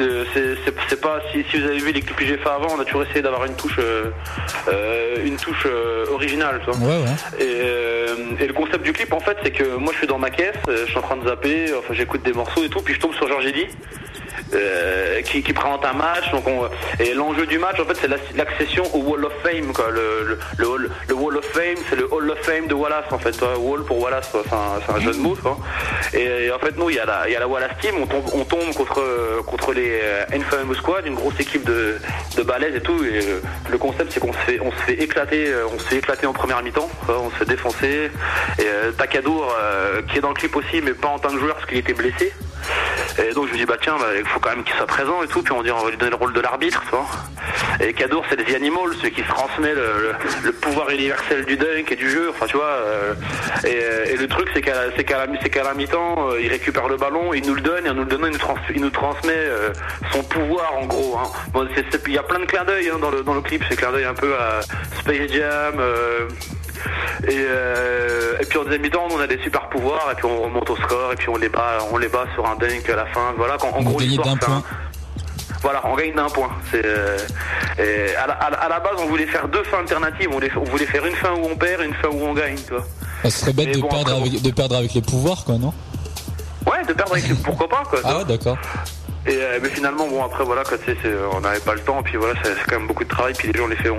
c'est 0.89 1.01
pas. 1.01 1.21
Si, 1.33 1.45
si 1.51 1.59
vous 1.59 1.67
avez 1.67 1.79
vu 1.79 1.93
les 1.93 2.01
clips 2.01 2.17
que 2.17 2.27
j'ai 2.27 2.37
fait 2.37 2.49
avant, 2.49 2.75
on 2.77 2.81
a 2.81 2.85
toujours 2.85 3.03
essayé 3.05 3.23
d'avoir 3.23 3.45
une 3.45 3.55
touche, 3.55 3.77
euh, 3.79 4.11
euh, 4.69 5.17
une 5.25 5.37
touche 5.37 5.67
euh, 5.67 6.07
originale, 6.13 6.61
tu 6.65 6.71
vois. 6.71 6.89
Ouais 6.89 7.03
ouais. 7.03 7.45
Et, 7.45 7.61
euh, 7.63 8.15
et 8.39 8.47
le 8.47 8.53
concept 8.53 8.83
du 8.83 8.93
clip, 8.93 9.13
en 9.13 9.21
fait, 9.21 9.37
c'est 9.43 9.51
que 9.51 9.77
moi, 9.77 9.93
je 9.93 9.99
suis 9.99 10.07
dans 10.07 10.19
ma 10.19 10.31
caisse, 10.31 10.55
euh, 10.69 10.85
je 10.85 10.91
suis 10.91 10.99
en 10.99 11.03
train 11.03 11.17
de 11.17 11.27
zapper, 11.27 11.73
enfin, 11.79 11.95
j'écoute 11.95 12.23
des 12.23 12.33
morceaux 12.33 12.63
et 12.65 12.69
tout, 12.69 12.81
puis 12.81 12.95
je 12.95 13.01
tombe 13.01 13.15
sur 13.15 13.27
Georges 13.29 13.47
Eddy. 13.47 13.67
Euh, 14.55 15.23
qui, 15.23 15.43
présente 15.53 15.85
un 15.85 15.93
match 15.93 16.31
donc 16.31 16.47
on, 16.47 16.69
et 17.03 17.15
l'enjeu 17.15 17.47
du 17.47 17.59
match 17.59 17.79
en 17.81 17.85
fait 17.85 17.97
c'est 18.01 18.09
la- 18.09 18.17
l'accession 18.37 18.85
au 18.95 18.99
Wall 18.99 19.25
of 19.25 19.33
Fame 19.43 19.73
quoi. 19.73 19.87
Le, 19.91 21.15
Wall 21.15 21.37
of 21.37 21.45
Fame 21.47 21.77
c'est 21.89 21.97
le 21.97 22.13
Hall 22.13 22.31
of 22.31 22.39
Fame 22.41 22.67
de 22.67 22.75
Wallace 22.75 23.05
en 23.11 23.19
fait 23.19 23.35
Wall 23.59 23.85
pour 23.85 24.01
Wallace 24.01 24.31
c'est 24.33 24.93
un, 24.95 25.01
jeu 25.01 25.13
de 25.13 25.19
mots. 25.19 25.37
Et, 26.15 26.51
en 26.51 26.59
fait 26.59 26.77
nous 26.77 26.91
il 26.91 26.97
y 26.97 26.99
a 26.99 27.07
la, 27.07 27.49
Wallace 27.49 27.73
Team 27.81 27.95
on 28.01 28.07
tombe, 28.07 28.25
on 28.33 28.45
tombe 28.45 28.75
contre, 28.75 29.43
contre 29.47 29.73
les 29.73 30.01
euh, 30.03 30.25
Infamous 30.33 30.75
Squad 30.75 31.07
une 31.07 31.15
grosse 31.15 31.39
équipe 31.41 31.65
de, 31.65 31.97
de 32.37 32.43
balèzes 32.43 32.77
et 32.77 32.81
tout. 32.81 33.03
Et 33.05 33.19
euh, 33.25 33.41
le 33.71 33.79
concept 33.79 34.13
c'est 34.13 34.21
qu'on 34.21 34.33
se 34.33 34.39
fait 34.39 34.61
on 34.61 34.71
se 34.71 34.77
fait 34.77 35.03
éclater 35.03 35.53
on 35.75 35.79
se 35.79 35.85
fait 35.85 35.97
éclater 35.97 36.27
en 36.27 36.33
première 36.33 36.63
mi-temps 36.63 36.89
on 37.09 37.31
se 37.31 37.37
fait 37.37 37.45
défoncer. 37.45 38.11
Et 38.59 38.93
Takadour 38.97 39.55
qui 40.09 40.19
est 40.19 40.21
dans 40.21 40.29
le 40.29 40.35
clip 40.35 40.55
aussi 40.57 40.81
mais 40.83 40.93
pas 40.93 41.09
en 41.09 41.19
tant 41.19 41.31
que 41.31 41.39
joueur 41.39 41.55
parce 41.55 41.67
qu'il 41.67 41.79
était 41.79 41.95
blessé 41.95 42.33
et 43.19 43.33
donc 43.35 43.49
je 43.49 43.53
me 43.53 43.59
dis 43.59 43.67
bah 43.67 43.77
tiens 43.81 43.97
bah, 43.99 44.07
il 44.17 44.25
faut 44.27 44.41
quand 44.41 44.51
même 44.51 44.65
qu'il 44.65 44.75
soit 44.77 44.87
présent 44.87 45.23
et 45.23 45.27
tout 45.29 45.43
puis 45.43 45.53
on 45.53 45.63
dit 45.63 45.71
on 45.71 45.83
va 45.85 45.91
lui 45.91 45.97
donner 45.97 46.11
le 46.11 46.17
rôle 46.17 46.33
de 46.33 46.41
l'arbitre 46.41 46.83
tu 46.89 46.91
vois 46.97 47.07
et 47.81 47.93
Kadour 47.93 48.25
c'est 48.29 48.37
les 48.47 48.55
animals 48.55 48.95
celui 48.99 49.11
qui 49.13 49.23
transmet 49.23 49.75
le, 49.75 50.53
pouvoir 50.53 50.91
universel 50.91 51.45
du 51.45 51.57
dunk 51.57 51.91
et 51.91 51.97
du 51.97 52.09
jeu 52.11 52.31
enfin 52.31 52.47
tu 52.47 52.57
vois 52.57 52.65
euh, 52.67 53.15
et, 53.65 54.17
le 54.17 54.27
truc 54.29 54.49
c'est 54.55 54.61
qu'à 54.63 54.87
la- 54.87 55.03
qu'à 55.03 55.19
la, 55.27 55.65
la 55.65 55.75
mi-temps 55.75 56.31
euh, 56.31 56.41
il 56.41 56.49
récupère 56.49 56.89
le 56.89 56.97
ballon 56.97 57.33
il 57.35 57.47
nous 57.47 57.55
le 57.55 57.61
donne 57.61 57.87
et 57.87 57.91
en 57.91 57.95
nous 57.95 58.03
le 58.05 58.09
donnant 58.09 58.27
il 58.27 58.33
nous, 58.33 58.39
trans- 58.39 58.57
il 58.75 58.81
nous 58.81 58.91
transmet 58.91 59.33
euh, 59.37 59.71
son 60.13 60.23
pouvoir 60.23 60.75
en 60.77 60.87
gros 60.87 61.17
hein. 61.19 61.31
Bon, 61.53 61.67
il 62.07 62.13
y 62.13 62.19
a 62.19 62.23
plein 62.23 62.39
de 62.41 62.45
clins 62.47 62.65
d'œil 62.65 62.89
hein, 62.91 62.99
dans, 63.01 63.11
le, 63.11 63.23
dans 63.23 63.35
le 63.35 63.41
clip 63.43 63.63
c'est 63.69 63.77
clin 63.77 63.91
d'œil 63.93 64.05
un 64.05 64.15
peu 64.15 64.35
à 64.37 64.61
Space 65.01 65.31
Jam 65.33 65.75
et, 67.29 67.31
euh, 67.49 68.37
et 68.41 68.45
puis 68.47 68.59
en 68.59 68.65
deuxième 68.65 68.83
mi-temps, 68.83 69.07
on 69.11 69.21
a 69.21 69.27
des 69.27 69.39
super 69.43 69.69
pouvoirs 69.69 70.09
et 70.13 70.15
puis 70.15 70.25
on 70.27 70.43
remonte 70.43 70.69
au 70.71 70.77
score 70.77 71.13
et 71.13 71.17
puis 71.17 71.29
on 71.29 71.37
les 71.37 71.49
bat, 71.49 71.79
on 71.93 71.97
les 71.99 72.09
bat 72.09 72.25
sur 72.35 72.47
un 72.49 72.57
dunk 72.57 72.89
à 72.93 72.97
la 72.97 73.07
fin. 73.07 73.33
Voilà, 73.37 73.57
quand, 73.59 73.69
en 73.71 73.81
Vous 73.83 73.91
gros 73.93 74.01
d'un 74.01 74.37
point. 74.37 74.63
Voilà, 75.63 75.81
on 75.85 75.95
gagne 75.95 76.15
d'un 76.15 76.29
point. 76.29 76.51
C'est 76.73 76.85
euh, 76.85 77.17
et 77.79 78.17
à, 78.17 78.27
la, 78.27 78.35
à 78.35 78.81
base, 78.81 78.97
on 78.99 79.07
voulait 79.07 79.27
faire 79.27 79.47
deux 79.47 79.63
fins 79.65 79.79
alternatives. 79.79 80.29
On 80.31 80.35
voulait, 80.35 80.51
on 80.57 80.65
voulait 80.65 80.87
faire 80.87 81.07
une 81.07 81.15
fin 81.15 81.31
où 81.35 81.45
on 81.53 81.57
perd 81.57 81.83
et 81.83 81.85
une 81.85 81.95
fin 81.95 82.09
où 82.09 82.21
on 82.21 82.35
gagne, 82.35 82.57
tu 82.57 82.73
vois. 82.75 82.85
Ah, 83.25 83.31
ce 83.31 83.39
serait 83.39 83.53
bête 83.53 83.73
de 83.77 83.81
bon, 83.81 83.89
perdre 83.89 84.11
après, 84.11 84.21
avec 84.29 84.43
de 84.43 84.51
perdre 84.51 84.77
avec 84.77 84.93
les 84.95 85.03
pouvoirs 85.03 85.45
quoi 85.45 85.59
non? 85.59 85.73
Ouais, 86.67 86.85
de 86.87 86.93
perdre 86.93 87.13
avec 87.13 87.29
les- 87.29 87.35
pourquoi 87.37 87.69
pas 87.69 87.83
quoi. 87.89 88.01
Ah 88.05 88.19
ouais 88.19 88.25
d'accord. 88.25 88.57
Et 89.27 89.35
euh, 89.37 89.59
mais 89.63 89.69
finalement, 89.71 90.09
bon 90.09 90.25
après 90.25 90.45
voilà, 90.45 90.65
quoi, 90.65 90.79
tu 90.79 90.87
sais, 90.87 90.97
c'est- 91.03 91.15
on 91.33 91.41
n'avait 91.41 91.61
pas 91.61 91.75
le 91.75 91.81
temps. 91.81 92.03
Puis 92.03 92.17
voilà, 92.17 92.35
c'est 92.43 92.51
quand 92.69 92.79
même 92.79 92.89
beaucoup 92.89 93.05
de 93.05 93.09
travail. 93.09 93.35
Puis 93.37 93.49
les 93.53 93.59
gens, 93.59 93.65
on 93.65 93.69
les 93.69 93.77
fait, 93.77 93.91
on, 93.91 93.99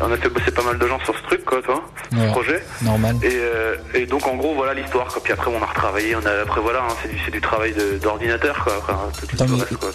on 0.00 0.12
a 0.12 0.16
fait 0.16 0.28
bosser 0.28 0.50
pas 0.50 0.62
mal 0.62 0.78
de 0.78 0.86
gens 0.86 0.98
sur 1.04 1.16
ce 1.16 1.22
truc, 1.22 1.44
quoi, 1.44 1.58
Ouais. 1.58 2.26
ce 2.26 2.30
projet. 2.32 2.62
Normal. 2.82 3.16
Et, 3.22 3.28
euh, 3.32 3.74
et 3.94 4.06
donc 4.06 4.26
en 4.26 4.36
gros 4.36 4.54
voilà 4.54 4.74
l'histoire 4.74 5.06
quoi. 5.08 5.20
Puis 5.22 5.32
après 5.32 5.50
on 5.50 5.62
a 5.62 5.66
retravaillé, 5.66 6.14
on 6.16 6.24
a 6.26 6.42
après 6.42 6.60
voilà 6.60 6.80
hein, 6.88 6.94
c'est 7.02 7.08
du, 7.10 7.18
c'est 7.24 7.30
du 7.30 7.40
travail 7.40 7.74
d'ordinateur 8.02 8.62
quoi. 8.64 8.74
Enfin, 8.78 8.98
tout, 9.20 9.26
tout 9.36 9.56
reste, 9.56 9.76
quoi. 9.76 9.90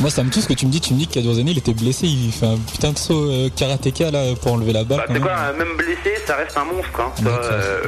Moi 0.00 0.10
ça 0.10 0.22
me 0.22 0.30
touche 0.30 0.42
ce 0.44 0.48
que 0.48 0.54
tu 0.54 0.66
me 0.66 0.70
dis, 0.70 0.80
tu 0.80 0.94
me 0.94 0.98
dis 0.98 1.06
qu'il 1.06 1.24
y 1.24 1.28
a 1.28 1.32
deux 1.32 1.40
années 1.40 1.50
il 1.52 1.58
était 1.58 1.72
blessé, 1.74 2.06
il 2.06 2.32
fait 2.32 2.46
un 2.46 2.56
putain 2.70 2.92
de 2.92 2.98
saut 2.98 3.30
euh, 3.30 3.48
karatéka 3.56 4.10
là 4.10 4.34
pour 4.40 4.52
enlever 4.52 4.72
la 4.72 4.84
balle. 4.84 5.04
Bah, 5.08 5.18
quoi, 5.20 5.52
même 5.58 5.76
blessé, 5.76 6.14
ça 6.26 6.36
reste 6.36 6.56
un 6.56 6.64
monstre. 6.64 7.00
Hein, 7.00 7.12
euh, 7.26 7.80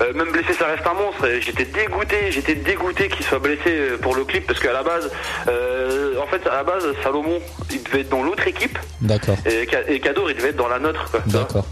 euh, 0.00 0.12
même 0.14 0.30
blessé, 0.32 0.52
ça 0.58 0.66
reste 0.66 0.86
un 0.86 0.94
monstre. 0.94 1.26
Et 1.26 1.40
J'étais 1.40 1.64
dégoûté, 1.66 2.30
j'étais 2.30 2.54
dégoûté 2.56 3.08
qu'il 3.08 3.24
soit 3.24 3.38
blessé 3.38 3.60
euh, 3.68 3.98
pour 3.98 4.14
le 4.16 4.24
clip 4.24 4.46
parce 4.46 4.58
qu'à 4.60 4.72
la 4.72 4.82
base, 4.82 5.10
euh, 5.48 5.63
en 6.22 6.26
fait, 6.26 6.46
à 6.48 6.56
la 6.56 6.64
base, 6.64 6.84
Salomon, 7.02 7.38
il 7.70 7.82
devait 7.82 8.00
être 8.00 8.08
dans 8.08 8.22
l'autre 8.22 8.46
équipe 8.46 8.78
D'accord. 9.00 9.36
et, 9.46 9.66
et 9.88 10.00
Kadour, 10.00 10.30
il 10.30 10.36
devait 10.36 10.50
être 10.50 10.56
dans 10.56 10.68
la 10.68 10.78
nôtre. 10.78 11.10
Quoi. 11.10 11.20
D'accord. 11.26 11.66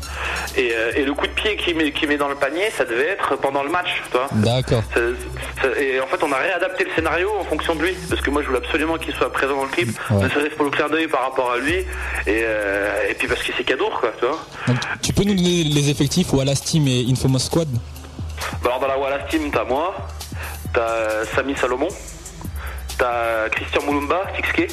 Et, 0.56 0.70
euh, 0.74 0.92
et 0.96 1.02
le 1.04 1.14
coup 1.14 1.26
de 1.26 1.32
pied 1.32 1.56
qu'il 1.56 1.76
met, 1.76 1.90
qu'il 1.92 2.08
met 2.08 2.16
dans 2.16 2.28
le 2.28 2.34
panier, 2.34 2.70
ça 2.76 2.84
devait 2.84 3.08
être 3.08 3.36
pendant 3.36 3.62
le 3.62 3.70
match. 3.70 4.02
D'accord. 4.32 4.82
Et 5.80 6.00
en 6.00 6.06
fait, 6.06 6.22
on 6.22 6.32
a 6.32 6.36
réadapté 6.36 6.84
le 6.84 6.90
scénario 6.94 7.30
en 7.38 7.44
fonction 7.44 7.74
de 7.74 7.82
lui, 7.82 7.94
parce 8.08 8.20
que 8.20 8.30
moi, 8.30 8.42
je 8.42 8.48
voulais 8.48 8.58
absolument 8.58 8.98
qu'il 8.98 9.14
soit 9.14 9.32
présent 9.32 9.56
dans 9.56 9.64
le 9.64 9.68
clip, 9.70 9.88
Ouais. 10.10 10.24
ne 10.24 10.28
serait-ce 10.28 10.54
pour 10.56 10.64
le 10.64 10.70
clin 10.70 10.88
d'œil 10.88 11.06
par 11.08 11.22
rapport 11.22 11.52
à 11.52 11.58
lui, 11.58 11.74
et, 11.76 11.84
euh, 12.28 13.08
et 13.08 13.14
puis 13.14 13.28
parce 13.28 13.42
que 13.42 13.52
c'est 13.56 13.64
Kadour, 13.64 13.98
quoi, 14.00 14.10
tu 14.18 14.26
vois. 14.26 14.38
Donc, 14.66 14.76
tu 15.00 15.12
peux 15.12 15.22
nous 15.24 15.34
donner 15.34 15.64
les 15.64 15.90
effectifs 15.90 16.32
Wallace 16.32 16.62
Team 16.62 16.86
et 16.88 17.06
Infamous 17.10 17.38
Squad? 17.38 17.68
Bah 18.62 18.70
alors 18.70 18.80
dans 18.80 18.88
la 18.88 18.98
Wallace 18.98 19.30
Team, 19.30 19.50
t'as 19.52 19.64
moi, 19.64 19.94
t'as 20.74 21.24
Samy 21.34 21.54
Salomon, 21.56 21.88
t'as 23.02 23.48
Christian 23.48 23.82
Moulumba, 23.82 24.22
6K, 24.38 24.70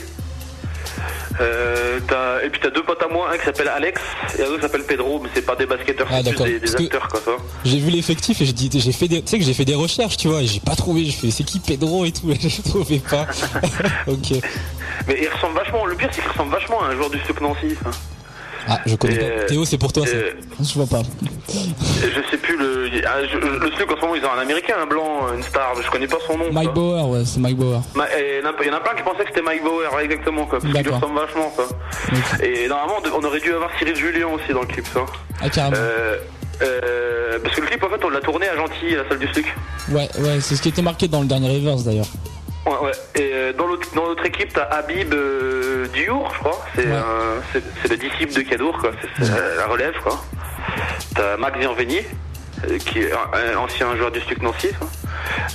euh, 1.41 1.99
et 2.43 2.49
puis 2.49 2.60
t'as 2.61 2.69
deux 2.69 2.84
potes 2.84 3.01
à 3.01 3.07
moi, 3.07 3.31
un 3.34 3.38
qui 3.38 3.45
s'appelle 3.45 3.69
Alex 3.69 3.99
et 4.38 4.43
un 4.43 4.45
autre 4.45 4.57
qui 4.57 4.61
s'appelle 4.61 4.84
Pedro, 4.84 5.19
mais 5.19 5.30
c'est 5.34 5.41
pas 5.45 5.56
des 5.56 5.65
basketteurs, 5.65 6.07
Ah, 6.11 6.19
c'est 6.23 6.38
des, 6.43 6.60
des 6.60 6.76
acteurs 6.76 7.07
quoi, 7.07 7.19
ça. 7.26 7.31
J'ai 7.65 7.80
vu 7.80 7.89
l'effectif 7.89 8.39
et 8.41 8.45
j'ai 8.45 8.53
dit 8.53 8.69
j'ai 8.72 8.91
fait 8.91 9.07
des 9.07 9.22
tu 9.22 9.30
sais 9.30 9.39
que 9.39 9.45
j'ai 9.45 9.53
fait 9.53 9.65
des 9.65 9.73
recherches 9.76 10.18
tu 10.18 10.27
vois 10.27 10.43
j'ai 10.43 10.60
pas 10.60 10.76
trouvé 10.76 11.06
j'ai 11.06 11.11
fait 11.11 11.31
c'est 11.31 11.43
qui 11.43 11.60
Pedro 11.60 12.06
et 12.06 12.11
tout 12.11 12.30
et 12.30 12.38
je 12.49 12.61
trouvais 12.61 12.99
pas. 12.99 13.26
ok. 14.07 14.43
Mais 15.07 15.18
il 15.22 15.30
ressemble 15.30 15.56
vachement, 15.56 15.85
le 15.88 15.95
pire 15.95 16.10
c'est 16.11 16.22
qu'il 16.22 16.30
ressemble 16.30 16.51
vachement 16.51 16.84
à 16.84 16.88
un 16.88 16.95
joueur 16.95 17.10
du 17.10 17.19
Stoke 17.22 17.41
Nancy. 17.41 17.76
Ah 18.70 18.80
je 18.86 18.96
connais 18.96 19.16
pas. 19.18 19.46
Théo 19.48 19.66
c'est 19.66 19.78
pour 19.78 19.91
toi 19.91 20.06
ça. 20.06 20.14
Je 20.62 20.74
vois 20.76 20.86
pas. 20.88 21.02
Je 21.50 22.30
sais 22.30 22.38
plus 22.38 22.58
le. 22.58 22.90
ah, 23.06 23.18
je- 23.32 23.38
le 23.38 23.68
en 23.68 23.96
ce 23.96 24.02
moment 24.02 24.16
ils 24.16 24.24
ont 24.26 24.32
un 24.38 24.41
américain, 24.41 24.76
un 24.82 24.86
blanc, 24.86 25.34
une 25.36 25.44
star, 25.44 25.74
je 25.82 25.90
connais 25.90 26.08
pas 26.08 26.18
son 26.28 26.38
nom. 26.38 26.46
Mike 26.52 26.66
quoi. 26.66 26.74
Bauer, 26.74 27.10
ouais, 27.10 27.22
c'est 27.26 27.40
Mike 27.40 27.58
Bauer. 27.58 27.82
Ma- 27.96 28.06
et 28.18 28.41
Il 28.41 28.68
y 28.68 28.70
en 28.70 28.76
a- 28.76 28.80
plein 28.80 28.94
qui 28.96 29.04
pensaient 29.04 29.24
que 29.24 29.30
c'était 29.30 29.41
Mike 29.41 29.64
Bauer, 29.64 29.88
ouais, 29.96 30.06
exactement, 30.06 30.46
quoi, 30.46 30.60
parce 30.60 30.74
qu'il 30.74 30.90
ressemble 30.90 31.20
vachement, 31.20 31.50
quoi. 31.56 31.68
Et 32.44 32.68
normalement, 32.68 32.96
on 33.18 33.24
aurait 33.24 33.40
dû 33.40 33.52
avoir 33.54 33.70
Cyril 33.78 33.96
Julien 33.96 34.28
aussi 34.28 34.54
dans 34.54 34.62
le 34.62 34.68
clip, 34.68 34.86
ça. 34.94 35.02
Ah, 35.41 35.50
carrément. 35.50 35.78
Euh, 35.78 36.18
euh, 36.62 37.40
parce 37.44 37.56
que 37.56 37.62
le 37.62 37.68
clip, 37.68 37.84
en 37.84 37.90
fait, 37.90 38.04
on 38.06 38.10
l'a 38.10 38.20
tourné 38.22 38.48
à 38.48 38.56
Gentilly, 38.56 38.96
à 38.96 39.04
la 39.04 39.10
salle 39.10 39.20
du 39.20 39.28
Stuc. 39.30 39.46
Ouais, 39.91 40.10
ouais, 40.20 40.40
c'est 40.41 40.56
ce 40.56 40.62
qui 40.62 40.70
était 40.70 40.82
marqué 40.82 41.08
dans 41.08 41.22
le 41.22 41.28
dernier 41.28 41.56
reverse 41.56 41.84
d'ailleurs. 41.84 42.08
Ouais, 42.70 42.86
ouais. 42.88 42.91
Et 43.16 43.32
euh, 43.34 43.54
dans 43.54 43.66
l'autre 43.68 43.88
dans 43.96 44.06
l'autre 44.06 44.26
équipe, 44.26 44.54
t'as 44.54 44.64
Habib 44.66 45.14
euh, 45.14 45.88
Diour, 45.94 46.30
je 46.34 46.40
crois. 46.40 46.66
C'est 46.76 46.86
Ouais. 46.86 46.94
euh, 46.94 47.40
c'est 47.54 47.64
c'est 47.82 47.90
le 47.90 47.98
disciple 47.98 48.34
de 48.34 48.41
Kadour, 48.41 48.78
quoi. 48.78 48.91
C'est 49.02 49.26
c'est, 49.26 49.56
la 49.58 49.66
relève, 49.68 49.96
quoi. 50.04 50.24
T'as 51.16 51.38
Max 51.38 51.58
Vianveni, 51.58 52.00
euh, 52.70 52.78
qui 52.78 53.00
est 53.00 53.12
un, 53.12 53.54
un 53.54 53.58
ancien 53.58 53.96
joueur 53.96 54.12
du 54.12 54.22
Stuc 54.22 54.41
Nancy. 54.41 54.70
quoi. 54.78 54.88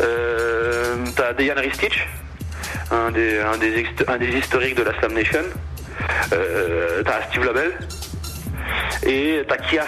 Euh, 0.00 0.96
t'as 1.16 1.32
Dejan 1.34 1.54
Ristich, 1.56 2.08
un 2.90 3.10
des, 3.10 3.38
un, 3.40 3.56
des 3.58 3.82
ext- 3.82 4.04
un 4.08 4.18
des 4.18 4.28
historiques 4.36 4.74
de 4.76 4.82
la 4.82 4.98
Slam 4.98 5.12
Nation. 5.14 5.42
Euh, 6.32 7.02
t'as 7.04 7.22
Steve 7.30 7.44
Labelle. 7.44 7.72
Et 9.06 9.42
t'as 9.48 9.56
Kias, 9.58 9.86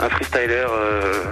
un 0.00 0.08
freestyler, 0.08 0.64
euh, 0.68 1.24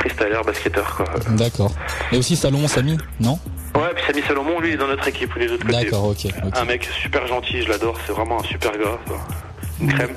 freestyler 0.00 0.40
basketteur, 0.44 0.96
quoi. 0.96 1.06
D'accord. 1.30 1.72
Et 2.12 2.18
aussi 2.18 2.36
Salomon 2.36 2.68
Samy 2.68 2.98
non? 3.20 3.38
Ouais, 3.78 3.90
puis 3.94 4.04
Samy 4.06 4.22
Salomon, 4.26 4.60
lui, 4.60 4.68
il 4.70 4.74
est 4.74 4.76
dans 4.78 4.86
notre 4.88 5.06
équipe, 5.08 5.30
il 5.36 5.42
est 5.42 5.46
de 5.46 5.52
l'autre 5.52 5.66
côté. 5.66 5.84
D'accord 5.84 6.04
ok. 6.08 6.26
Un 6.54 6.64
mec 6.64 6.88
super 7.02 7.26
gentil, 7.26 7.62
je 7.62 7.68
l'adore, 7.68 7.96
c'est 8.06 8.12
vraiment 8.12 8.40
un 8.40 8.44
super 8.44 8.72
gars. 8.72 8.98
quoi. 9.06 9.18
Une 9.80 9.92
crème. 9.92 10.10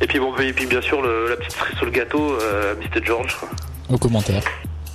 Et 0.00 0.06
puis 0.06 0.18
bon, 0.18 0.36
et 0.38 0.52
puis 0.52 0.66
bien 0.66 0.80
sûr 0.82 1.00
le- 1.02 1.28
la 1.28 1.36
petite 1.36 1.52
cerise 1.52 1.76
sur 1.76 1.84
le 1.86 1.92
gâteau, 1.92 2.32
euh, 2.40 2.74
Mr. 2.76 3.04
George. 3.04 3.36
quoi. 3.38 3.48
Au 3.90 3.98
commentaire. 3.98 4.42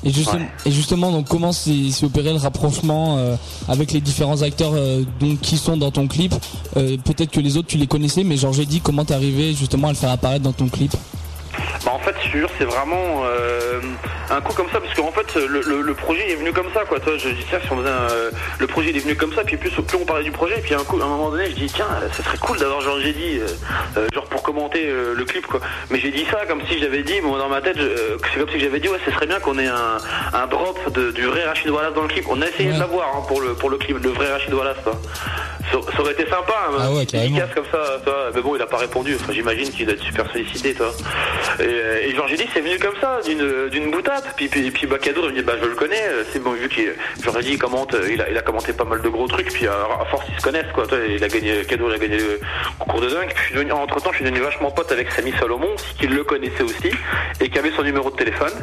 Et, 0.03 0.09
juste- 0.11 0.33
Ouais. 0.33 0.39
et 0.65 0.71
justement, 0.71 1.11
donc 1.11 1.27
comment 1.29 1.51
s'est 1.51 1.91
s'est 1.91 2.05
opéré 2.05 2.31
le 2.31 2.37
rapprochement 2.39 3.17
euh, 3.19 3.35
avec 3.69 3.91
les 3.91 4.01
différents 4.01 4.41
acteurs 4.41 4.71
euh, 4.73 5.03
donc, 5.19 5.39
qui 5.41 5.57
sont 5.57 5.77
dans 5.77 5.91
ton 5.91 6.07
clip? 6.07 6.33
Euh, 6.75 6.97
Peut-être 6.97 7.29
que 7.31 7.39
les 7.39 7.55
autres 7.55 7.67
tu 7.67 7.77
les 7.77 7.85
connaissais, 7.87 8.23
mais 8.23 8.35
Georges 8.35 8.65
dit 8.65 8.81
comment 8.81 9.05
t'es 9.05 9.13
arrivé 9.13 9.53
justement 9.53 9.87
à 9.89 9.91
le 9.91 9.97
faire 9.97 10.09
apparaître 10.09 10.43
dans 10.43 10.53
ton 10.53 10.67
clip? 10.69 10.91
Bah 11.85 11.91
en 11.93 11.99
fait, 11.99 12.15
je 12.23 12.31
te 12.31 12.37
jure, 12.37 12.49
c'est 12.57 12.65
vraiment 12.65 13.23
euh, 13.25 13.81
un 14.29 14.41
coup 14.41 14.53
comme 14.53 14.69
ça, 14.71 14.79
parce 14.79 14.93
qu'en 14.93 15.11
fait, 15.11 15.35
le, 15.35 15.61
le- 15.61 15.81
le 15.81 15.93
projet 15.93 16.31
est 16.31 16.35
venu 16.35 16.53
comme 16.53 16.71
ça, 16.73 16.83
quoi. 16.85 16.99
Toi, 16.99 17.13
je 17.17 17.29
dis 17.29 17.45
tiens, 17.49 17.59
si 17.63 17.71
on 17.71 17.77
faisait 17.77 17.89
un- 17.89 18.11
euh, 18.11 18.31
le 18.59 18.67
projet 18.67 18.89
il 18.91 18.97
est 18.97 19.01
venu 19.01 19.15
comme 19.15 19.33
ça, 19.33 19.43
puis 19.43 19.57
plus, 19.57 19.69
plus 19.71 19.97
on 19.97 20.05
parlait 20.05 20.23
du 20.23 20.31
projet, 20.31 20.55
puis 20.61 20.73
un 20.73 20.83
coup, 20.83 20.99
à 21.01 21.05
un 21.05 21.07
moment 21.07 21.29
donné, 21.31 21.45
je 21.49 21.55
dis 21.55 21.67
tiens, 21.73 21.87
ça 22.15 22.23
serait 22.23 22.37
cool 22.37 22.57
d'avoir 22.59 22.81
genre 22.81 22.99
j'ai 23.01 23.13
dit, 23.13 23.39
euh, 23.39 23.47
euh, 23.97 24.07
genre 24.13 24.25
pour 24.25 24.43
commenter 24.43 24.85
euh, 24.87 25.13
le 25.15 25.25
clip, 25.25 25.45
quoi. 25.47 25.59
Mais 25.89 25.99
j'ai 25.99 26.11
dit 26.11 26.25
ça 26.31 26.45
comme 26.47 26.61
si 26.69 26.79
j'avais 26.79 27.03
dit, 27.03 27.19
bon, 27.21 27.37
dans 27.37 27.49
ma 27.49 27.61
tête, 27.61 27.77
euh, 27.77 28.17
c'est 28.33 28.39
comme 28.39 28.49
si 28.49 28.59
j'avais 28.59 28.79
dit 28.79 28.87
ouais, 28.89 28.99
ce 29.05 29.11
serait 29.11 29.27
bien 29.27 29.39
qu'on 29.39 29.57
ait 29.59 29.67
un, 29.67 29.97
un 30.33 30.47
drop 30.47 30.77
de- 30.93 31.11
du 31.11 31.25
vrai 31.25 31.43
Rachid 31.45 31.69
Wallace 31.69 31.93
dans 31.93 32.03
le 32.03 32.07
clip. 32.09 32.25
On 32.29 32.41
a 32.41 32.47
essayé 32.47 32.71
de 32.71 32.79
l'avoir 32.79 33.07
hein, 33.15 33.23
pour 33.27 33.41
le 33.41 33.53
pour 33.55 33.69
le 33.69 33.77
clip, 33.77 33.97
le 34.01 34.09
vrai 34.11 34.31
Rachid 34.31 34.53
Wallace, 34.53 34.77
quoi. 34.83 34.93
Ça, 35.71 35.77
ça 35.95 36.01
aurait 36.01 36.13
été 36.13 36.23
sympa, 36.25 36.53
hein, 36.69 36.77
Ah 36.79 36.91
ouais, 36.91 37.05
comme 37.53 37.65
ça, 37.71 37.99
toi. 38.03 38.31
Mais 38.33 38.41
bon, 38.41 38.55
il 38.55 38.61
a 38.61 38.65
pas 38.65 38.77
répondu. 38.77 39.15
Enfin, 39.15 39.33
j'imagine 39.33 39.69
qu'il 39.69 39.85
doit 39.85 39.95
être 39.95 40.03
super 40.03 40.29
sollicité, 40.31 40.73
toi. 40.73 40.91
Et, 41.59 41.63
euh, 41.63 41.97
et 42.07 42.15
j'ai 42.27 42.37
dit, 42.37 42.47
c'est 42.53 42.61
venu 42.61 42.77
comme 42.79 42.95
ça, 42.99 43.19
d'une, 43.25 43.69
d'une 43.69 43.91
boutade. 43.91 44.23
Puis, 44.35 44.47
puis, 44.47 44.71
puis 44.71 44.87
Bakadour, 44.87 45.25
il 45.25 45.31
me 45.31 45.37
dit, 45.37 45.43
bah, 45.43 45.53
je 45.61 45.67
le 45.67 45.75
connais. 45.75 46.01
euh, 46.07 46.23
C'est 46.31 46.39
bon, 46.41 46.51
vu 46.51 46.67
qu'il, 46.69 46.93
j'aurais 47.23 47.41
dit, 47.43 47.51
il 47.51 47.57
commente, 47.59 47.93
euh, 47.93 48.09
il 48.11 48.21
a, 48.21 48.29
il 48.29 48.37
a 48.37 48.41
commenté 48.41 48.73
pas 48.73 48.85
mal 48.85 49.01
de 49.01 49.09
gros 49.09 49.27
trucs. 49.27 49.51
Puis, 49.51 49.67
à, 49.67 49.87
force, 50.09 50.25
ils 50.29 50.37
se 50.37 50.41
connaissent, 50.41 50.71
quoi. 50.73 50.87
Toi, 50.87 50.99
il 51.07 51.23
a 51.23 51.27
gagné, 51.27 51.63
Kadour, 51.65 51.89
il 51.89 51.95
a 51.95 51.99
gagné 51.99 52.17
le 52.17 52.39
concours 52.79 53.01
de 53.01 53.09
dingue. 53.09 53.31
Puis, 53.33 53.45
je 53.49 53.55
devenu, 53.55 53.71
entre 53.73 54.01
temps, 54.01 54.11
je 54.11 54.17
suis 54.17 54.25
devenu 54.25 54.39
vachement 54.41 54.71
pote 54.71 54.91
avec 54.91 55.11
Samy 55.11 55.31
Salomon, 55.39 55.75
qui 55.99 56.07
le 56.07 56.23
connaissait 56.23 56.63
aussi, 56.63 56.91
et 57.39 57.49
qui 57.49 57.59
avait 57.59 57.71
son 57.71 57.83
numéro 57.83 58.09
de 58.09 58.15
téléphone. 58.15 58.53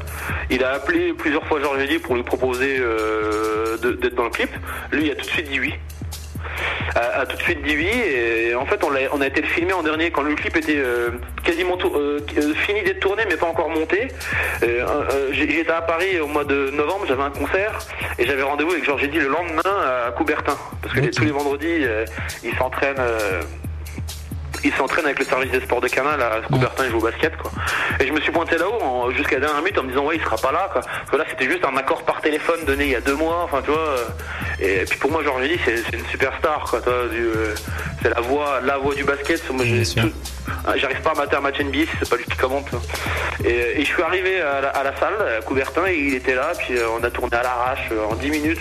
Il 0.50 0.64
a 0.64 0.72
appelé 0.72 1.12
plusieurs 1.12 1.44
fois 1.46 1.60
Georges 1.60 1.80
Eddy 1.80 1.98
pour 1.98 2.16
lui 2.16 2.22
proposer 2.22 2.78
euh, 2.80 3.76
d'être 3.76 4.14
dans 4.14 4.24
le 4.24 4.30
clip. 4.30 4.50
Lui, 4.92 5.06
il 5.06 5.10
a 5.10 5.14
tout 5.14 5.26
de 5.26 5.30
suite 5.30 5.50
dit 5.50 5.60
oui 5.60 5.74
a, 6.98 7.20
a 7.20 7.26
tout 7.26 7.36
de 7.36 7.42
suite 7.42 7.62
dit 7.62 7.76
oui 7.76 7.88
et 7.88 8.54
en 8.54 8.66
fait 8.66 8.82
on 8.84 8.94
a, 8.94 8.98
on 9.12 9.20
a 9.20 9.26
été 9.26 9.40
le 9.40 9.46
filmer 9.48 9.72
en 9.72 9.82
dernier 9.82 10.10
quand 10.10 10.22
le 10.22 10.34
clip 10.34 10.56
était 10.56 10.76
euh, 10.78 11.10
quasiment 11.44 11.76
tout- 11.76 11.92
euh, 11.94 12.20
euh, 12.38 12.54
fini 12.54 12.82
d'être 12.82 13.00
tourné 13.00 13.22
mais 13.28 13.36
pas 13.36 13.46
encore 13.46 13.68
monté. 13.68 14.08
Euh, 14.62 14.84
euh, 15.12 15.28
j'ai- 15.32 15.48
J'étais 15.50 15.70
à 15.72 15.82
Paris 15.82 16.20
au 16.20 16.26
mois 16.26 16.44
de 16.44 16.70
novembre, 16.70 17.04
j'avais 17.08 17.22
un 17.22 17.30
concert 17.30 17.78
et 18.18 18.26
j'avais 18.26 18.42
rendez-vous 18.42 18.70
avec 18.72 18.84
Georges 18.84 19.02
Eddy 19.04 19.18
le 19.18 19.28
lendemain 19.28 19.62
à 19.64 20.10
Coubertin 20.12 20.56
parce 20.82 20.94
que 20.94 21.00
tous 21.00 21.24
les 21.24 21.30
vendredis 21.32 21.66
euh, 21.84 22.04
ils 22.44 22.54
s'entraînent. 22.56 22.96
euh, 22.98 23.42
il 24.64 24.72
s'entraîne 24.74 25.04
avec 25.04 25.18
le 25.18 25.24
service 25.24 25.50
des 25.50 25.60
sports 25.60 25.80
de 25.80 25.88
Canal 25.88 26.20
à 26.22 26.40
Coubertin, 26.46 26.84
il 26.84 26.90
joue 26.90 26.98
au 26.98 27.02
basket 27.02 27.36
quoi. 27.36 27.50
Et 28.00 28.06
je 28.06 28.12
me 28.12 28.20
suis 28.20 28.32
pointé 28.32 28.56
là-haut 28.58 29.10
jusqu'à 29.12 29.36
la 29.36 29.46
dernière 29.46 29.62
minute 29.62 29.78
en 29.78 29.82
me 29.84 29.88
disant 29.90 30.04
ouais 30.04 30.16
il 30.16 30.22
sera 30.22 30.36
pas 30.36 30.52
là 30.52 30.68
quoi. 30.72 30.82
Parce 30.82 31.10
que 31.10 31.16
là 31.16 31.24
c'était 31.30 31.46
juste 31.50 31.64
un 31.64 31.76
accord 31.76 32.02
par 32.04 32.20
téléphone 32.20 32.64
donné 32.66 32.84
il 32.84 32.90
y 32.90 32.96
a 32.96 33.00
deux 33.00 33.14
mois, 33.16 33.42
enfin 33.44 33.60
tu 33.64 33.70
vois. 33.70 33.78
euh, 33.80 34.04
Et, 34.60 34.84
puis 34.84 34.98
pour 34.98 35.10
moi 35.10 35.22
Georges 35.22 35.42
dit 35.48 35.58
c'est 35.64 35.96
une 35.96 36.06
superstar 36.06 36.64
quoi. 36.68 36.80
euh, 36.86 37.54
C'est 38.02 38.10
la 38.14 38.20
voix, 38.20 38.60
la 38.62 38.78
voix 38.78 38.94
du 38.94 39.04
basket. 39.04 39.48
Moi 39.50 39.64
ah, 40.66 40.72
J'arrive 40.76 41.00
pas 41.02 41.10
à 41.12 41.14
mater 41.14 41.36
un 41.36 41.40
match 41.40 41.60
NBA 41.60 41.78
si 41.80 41.88
c'est 42.00 42.08
pas 42.10 42.16
lui 42.16 42.24
qui 42.24 42.36
commente. 42.36 42.66
hein. 42.74 42.80
Et, 43.44 43.80
et 43.80 43.84
je 43.84 43.86
suis 43.92 44.02
arrivé 44.02 44.40
à 44.40 44.60
la, 44.60 44.68
à 44.70 44.82
la 44.82 44.96
salle, 44.96 45.14
à 45.38 45.42
Coubertin, 45.42 45.86
et 45.86 45.96
il 45.96 46.14
était 46.14 46.34
là, 46.34 46.52
puis 46.58 46.76
euh, 46.76 46.88
on 46.98 47.04
a 47.04 47.10
tourné 47.10 47.36
à 47.36 47.42
l'arrache 47.42 47.88
euh, 47.92 48.04
en 48.10 48.14
10 48.14 48.30
minutes. 48.30 48.60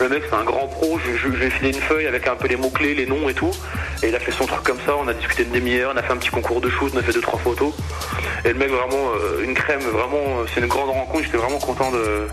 Le 0.00 0.08
mec 0.08 0.22
c'est 0.28 0.36
un 0.36 0.44
grand 0.44 0.68
pro, 0.68 0.98
je, 1.04 1.12
je, 1.16 1.22
je 1.32 1.38
lui 1.38 1.46
ai 1.46 1.50
filé 1.50 1.70
une 1.70 1.80
feuille 1.80 2.06
avec 2.06 2.26
un 2.28 2.36
peu 2.36 2.46
les 2.48 2.56
mots-clés, 2.56 2.94
les 2.94 3.06
noms 3.06 3.28
et 3.28 3.34
tout. 3.34 3.50
Et 4.02 4.08
il 4.08 4.14
a 4.14 4.20
fait 4.20 4.30
son 4.32 4.46
truc 4.46 4.62
comme 4.62 4.78
ça, 4.86 4.94
on 4.96 5.08
a 5.08 5.14
discuté 5.14 5.42
une 5.42 5.50
demi-heure, 5.52 5.92
on 5.94 5.98
a 5.98 6.02
fait 6.02 6.12
un 6.12 6.16
petit 6.16 6.30
concours 6.30 6.60
de 6.60 6.70
shoot, 6.70 6.92
on 6.94 6.98
a 6.98 7.02
fait 7.02 7.12
deux 7.12 7.20
trois 7.20 7.38
photos. 7.40 7.72
Et 8.44 8.48
le 8.48 8.54
mec 8.54 8.70
vraiment 8.70 9.10
euh, 9.16 9.42
une 9.44 9.54
crème, 9.54 9.80
vraiment 9.80 10.40
euh, 10.40 10.46
c'est 10.54 10.60
une 10.60 10.68
grande 10.68 10.90
rencontre, 10.90 11.24
j'étais 11.24 11.36
vraiment 11.38 11.58
content 11.58 11.90
de, 11.90 12.28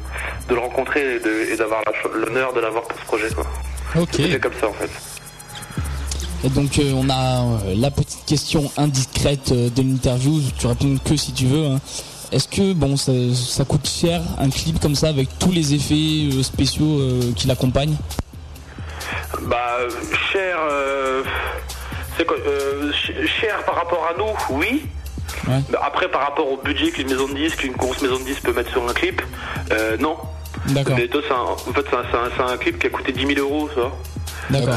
de 0.49 0.53
le 0.53 0.59
rencontrer 0.59 1.15
et 1.51 1.55
d'avoir 1.57 1.81
l'honneur 2.13 2.53
de 2.53 2.59
l'avoir 2.59 2.83
pour 2.83 2.99
ce 2.99 3.05
projet 3.05 3.29
quoi. 3.33 3.45
Ok. 3.99 4.09
C'était 4.13 4.39
comme 4.39 4.53
ça 4.59 4.67
en 4.67 4.73
fait. 4.73 4.89
Et 6.43 6.49
donc 6.49 6.77
euh, 6.77 6.91
on 6.95 7.09
a 7.09 7.41
euh, 7.65 7.73
la 7.75 7.89
petite 7.89 8.23
question 8.27 8.69
indiscrète 8.77 9.51
euh, 9.51 9.69
de 9.71 9.81
l'interview, 9.81 10.39
tu 10.59 10.67
réponds 10.67 10.97
que 11.03 11.15
si 11.15 11.31
tu 11.33 11.45
veux. 11.47 11.65
hein. 11.65 11.79
Est-ce 12.31 12.47
que 12.47 12.73
bon 12.73 12.97
ça, 12.97 13.11
ça 13.33 13.65
coûte 13.65 13.87
cher 13.87 14.21
un 14.39 14.49
clip 14.49 14.79
comme 14.79 14.95
ça 14.95 15.09
avec 15.09 15.29
tous 15.39 15.51
les 15.51 15.73
effets 15.73 16.35
euh, 16.37 16.43
spéciaux 16.43 16.99
euh, 16.99 17.31
qui 17.35 17.47
l'accompagnent? 17.47 17.95
Bah, 19.43 19.77
cher, 20.31 20.57
euh, 20.71 21.23
c'est 22.17 22.25
quoi, 22.25 22.37
ch- 22.37 23.27
cher 23.39 23.63
par 23.65 23.75
rapport 23.75 24.07
à 24.09 24.17
nous, 24.17 24.57
oui. 24.57 24.83
Ouais. 25.47 25.59
Après, 25.83 26.09
par 26.09 26.21
rapport 26.21 26.49
au 26.49 26.57
budget 26.57 26.89
qu'une 26.91 27.09
maison 27.09 27.27
de 27.27 27.33
disques, 27.35 27.63
une 27.63 27.73
grosse 27.73 28.01
maison 28.01 28.17
de 28.19 28.23
disques 28.25 28.43
peut 28.43 28.53
mettre 28.53 28.71
sur 28.71 28.87
un 28.87 28.93
clip, 28.93 29.21
euh, 29.71 29.97
non. 29.97 30.17
D'accord. 30.67 30.95
Mais 30.97 31.07
toi, 31.07 31.21
un- 31.29 31.69
en 31.69 31.73
fait, 31.73 31.85
c'est 31.89 31.95
un, 31.95 32.03
c'est 32.11 32.17
un- 32.17 32.29
c'est 32.47 32.53
un 32.53 32.57
clip 32.57 32.79
qui 32.79 32.87
a 32.87 32.89
coûté 32.89 33.11
10 33.11 33.27
000 33.35 33.39
euros, 33.39 33.69
ça. 33.75 33.91
D'accord. 34.49 34.75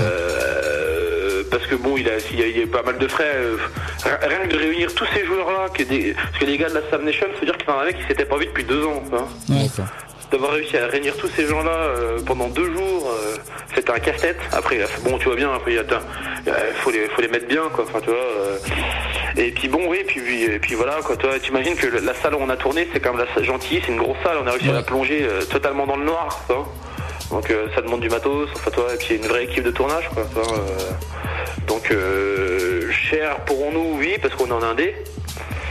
Euh, 1.39 1.43
parce 1.51 1.67
que 1.67 1.75
bon, 1.75 1.97
il 1.97 2.09
a, 2.09 2.13
il 2.33 2.41
y 2.41 2.43
a, 2.43 2.47
il 2.47 2.59
y 2.59 2.63
a 2.63 2.67
pas 2.67 2.83
mal 2.83 2.99
de 2.99 3.09
frais. 3.09 3.33
euh, 3.35 3.57
rien 4.05 4.39
que 4.49 4.53
de 4.55 4.59
réunir 4.59 4.95
tous 4.95 5.07
ces 5.15 5.25
joueurs-là, 5.25 5.69
que 5.73 5.83
des- 5.83 6.15
parce 6.15 6.39
que 6.39 6.45
les 6.45 6.57
gars 6.59 6.69
de 6.69 6.75
la 6.75 6.83
Sam 6.91 7.05
Nation, 7.05 7.27
faut 7.39 7.45
dire 7.45 7.57
qu'il 7.57 7.69
y 7.69 7.73
en 7.73 7.79
avait 7.79 7.95
qui 7.95 8.03
s'étaient 8.09 8.25
pas 8.25 8.37
vus 8.37 8.47
depuis 8.47 8.65
deux 8.65 8.85
ans. 8.85 9.03
D'avoir 10.31 10.53
réussi 10.53 10.77
à 10.77 10.87
réunir 10.89 11.17
tous 11.17 11.29
ces 11.35 11.47
gens-là 11.47 11.71
euh, 11.71 12.19
pendant 12.27 12.49
deux 12.49 12.71
jours, 12.75 13.11
c'était 13.75 13.91
un 13.93 13.99
casse-tête. 13.99 14.37
Après, 14.53 14.79
bon, 15.03 15.17
tu 15.19 15.25
vois 15.25 15.37
bien, 15.37 15.51
après, 15.55 15.73
il 15.73 16.75
faut 16.83 16.91
les, 16.91 17.07
faut 17.09 17.23
les 17.23 17.29
mettre 17.29 17.47
bien, 17.49 17.63
quoi. 17.75 17.85
Enfin, 17.89 18.01
tu 18.01 18.11
vois. 18.11 19.43
et 19.43 19.51
puis 19.53 19.69
bon, 19.69 19.81
oui, 19.89 20.05
puis, 20.07 20.21
puis, 20.21 20.43
et 20.45 20.59
puis 20.59 20.75
voilà, 20.75 20.97
quoi. 21.03 21.17
Toi, 21.17 21.39
t'imagines 21.41 21.77
que 21.77 21.87
la 21.87 22.13
salle 22.13 22.35
où 22.35 22.39
on 22.43 22.51
a 22.51 22.57
tourné, 22.57 22.87
c'est 22.93 23.01
quand 23.01 23.15
même 23.15 23.27
la 23.35 23.43
gentille, 23.43 23.81
c'est 23.87 23.91
une 23.93 23.99
grosse 23.99 24.19
salle. 24.23 24.37
On 24.43 24.47
a 24.47 24.51
réussi 24.51 24.69
à 24.69 24.73
la 24.75 24.83
plonger 24.83 25.27
totalement 25.51 25.87
dans 25.87 25.97
le 25.97 26.05
noir, 26.05 26.29
ça. 26.47 26.55
Donc 27.31 27.51
euh, 27.51 27.69
ça 27.75 27.83
demande 27.83 28.01
du 28.01 28.09
matos, 28.09 28.49
enfin 28.55 28.71
toi, 28.71 28.95
et 28.95 28.97
puis 28.97 29.17
une 29.17 29.27
vraie 29.27 29.45
équipe 29.45 29.65
de 29.65 29.71
tournage, 29.71 30.09
quoi. 30.15 30.25
toi, 30.33 30.45
euh. 30.45 30.93
donc 31.67 31.91
euh, 31.91 32.91
cher 32.91 33.45
pourrons-nous, 33.45 33.99
oui, 33.99 34.17
parce 34.21 34.35
qu'on 34.35 34.47
est 34.47 34.53
en 34.53 34.63
indé. 34.63 34.95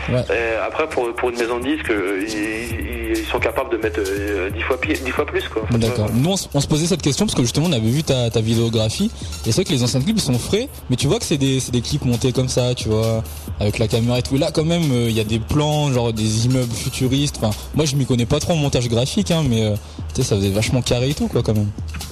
Ouais. 0.09 0.23
Euh, 0.29 0.65
après, 0.65 0.87
pour, 0.89 1.13
pour 1.15 1.29
une 1.29 1.37
maison 1.37 1.59
de 1.59 1.63
disques, 1.75 1.89
euh, 1.89 2.23
ils, 2.27 3.17
ils 3.17 3.25
sont 3.25 3.39
capables 3.39 3.71
de 3.71 3.77
mettre 3.77 3.99
euh, 3.99 4.49
10 4.49 4.61
fois, 4.61 4.79
pi- 4.79 4.93
10 5.03 5.11
fois 5.11 5.25
plus, 5.25 5.47
quoi. 5.49 5.63
D'accord. 5.71 6.09
Nous, 6.13 6.29
on, 6.29 6.37
se- 6.37 6.47
on 6.53 6.61
se 6.61 6.67
posait 6.67 6.85
cette 6.87 7.01
question 7.01 7.25
parce 7.25 7.35
que 7.35 7.41
justement, 7.41 7.67
on 7.67 7.71
avait 7.73 7.89
vu 7.89 8.03
ta, 8.03 8.29
ta 8.29 8.39
vidéographie. 8.41 9.11
Et 9.45 9.51
c'est 9.51 9.55
vrai 9.55 9.63
que 9.65 9.71
les 9.71 9.83
anciens 9.83 9.99
clips, 10.01 10.17
ils 10.17 10.21
sont 10.21 10.39
frais. 10.39 10.69
Mais 10.89 10.95
tu 10.95 11.07
vois 11.07 11.19
que 11.19 11.25
c'est 11.25 11.37
des, 11.37 11.59
c'est 11.59 11.71
des 11.71 11.81
clips 11.81 12.05
montés 12.05 12.31
comme 12.31 12.47
ça, 12.47 12.73
tu 12.73 12.87
vois, 12.89 13.23
avec 13.59 13.79
la 13.79 13.87
caméra 13.87 14.19
et 14.19 14.21
tout. 14.21 14.35
Et 14.35 14.39
là, 14.39 14.51
quand 14.53 14.63
même, 14.65 14.91
euh, 14.91 15.09
il 15.09 15.15
y 15.15 15.19
a 15.19 15.25
des 15.25 15.39
plans, 15.39 15.91
genre 15.91 16.13
des 16.13 16.45
immeubles 16.45 16.73
futuristes. 16.73 17.37
Enfin, 17.41 17.55
moi, 17.75 17.85
je 17.85 17.95
m'y 17.95 18.05
connais 18.05 18.25
pas 18.25 18.39
trop 18.39 18.53
en 18.53 18.57
montage 18.57 18.87
graphique, 18.87 19.31
hein, 19.31 19.43
mais 19.49 19.65
euh, 19.65 19.75
tu 20.13 20.21
sais, 20.21 20.23
ça 20.29 20.35
faisait 20.37 20.49
vachement 20.51 20.81
carré 20.81 21.09
et 21.09 21.13
tout, 21.13 21.27
quoi, 21.27 21.43
quand 21.43 21.53
même. 21.53 21.67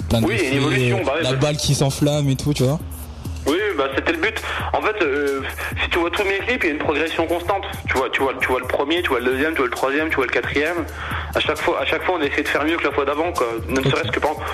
Plein 0.10 0.22
Oui, 0.24 0.36
une 0.52 0.58
évolution, 0.58 1.00
bah 1.06 1.14
la 1.22 1.32
bah- 1.32 1.38
balle 1.38 1.58
qui 1.58 1.74
s'enflamme 1.76 2.30
et 2.30 2.36
tout, 2.36 2.54
tu 2.54 2.64
vois. 2.64 2.80
Oui, 3.48 3.58
bah 3.78 3.90
c'était 3.96 4.12
le 4.14 4.18
but. 4.18 4.42
En 4.74 4.82
fait, 4.82 4.96
euh, 5.04 5.42
si 5.84 5.90
tu 5.90 6.00
vois 6.00 6.10
tous 6.10 6.24
mes 6.24 6.40
clips, 6.40 6.64
il 6.64 6.68
y 6.68 6.70
a 6.70 6.74
une 6.74 6.80
progression 6.80 7.28
constante. 7.28 7.64
Tu 7.88 7.98
vois, 7.98 8.10
tu 8.10 8.22
vois, 8.22 8.34
tu 8.40 8.48
vois 8.48 8.60
le 8.60 8.68
premier, 8.68 9.02
tu 9.04 9.10
vois 9.10 9.20
le 9.20 9.26
deuxième, 9.26 9.52
tu 9.52 9.58
vois 9.58 9.66
le 9.68 9.72
troisième, 9.72 10.10
tu 10.10 10.16
vois 10.16 10.26
le 10.26 10.32
quatrième. 10.32 10.78
À 11.36 11.40
chaque 11.40 11.58
fois, 11.60 11.80
à 11.82 11.86
chaque 11.86 12.04
fois, 12.04 12.16
on 12.20 12.22
essaie 12.24 12.42
de 12.44 12.48
faire 12.48 12.64
mieux 12.66 12.78
que 12.78 12.84
la 12.84 12.92
fois 12.92 13.06
d'avant, 13.06 13.32
quoi. 13.32 13.48
Ne 13.68 13.82
serait-ce 13.84 14.12
que 14.12 14.20
par 14.20 14.32
exemple, 14.32 14.46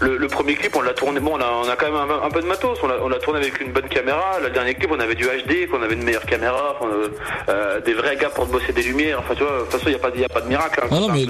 le, 0.00 0.16
le 0.16 0.28
premier 0.28 0.54
clip, 0.54 0.76
on 0.76 0.82
l'a 0.82 0.92
tourné. 0.92 1.18
Bon, 1.20 1.32
on 1.34 1.40
a, 1.40 1.50
on 1.64 1.68
a 1.68 1.76
quand 1.76 1.86
même 1.86 1.96
un, 1.96 2.26
un 2.26 2.30
peu 2.30 2.40
de 2.42 2.46
matos. 2.46 2.78
On 2.82 3.08
l'a, 3.08 3.18
tourné 3.18 3.38
avec 3.40 3.60
une 3.60 3.72
bonne 3.72 3.88
caméra. 3.88 4.38
Le 4.42 4.50
dernier 4.50 4.74
clip, 4.74 4.90
on 4.92 5.00
avait 5.00 5.14
du 5.14 5.24
HD, 5.24 5.68
qu'on 5.70 5.82
avait 5.82 5.94
une 5.94 6.02
meilleure 6.04 6.26
caméra, 6.26 6.76
euh, 6.82 7.08
euh, 7.48 7.80
des 7.80 7.94
vrais 7.94 8.16
gars 8.16 8.28
pour 8.30 8.46
bosser 8.46 8.72
des 8.72 8.82
lumières. 8.82 9.18
Enfin, 9.20 9.34
tu 9.34 9.42
vois, 9.42 9.52
de 9.58 9.58
toute 9.62 9.70
façon, 9.72 9.84
il 9.86 9.92
y 9.92 9.96
a 9.96 9.98
pas, 9.98 10.10
y 10.16 10.24
a 10.24 10.28
pas 10.28 10.40
de 10.40 10.48
miracle. 10.48 10.80
hein. 10.82 10.88
Ah 10.90 11.00
non 11.00 11.08
mais 11.14 11.24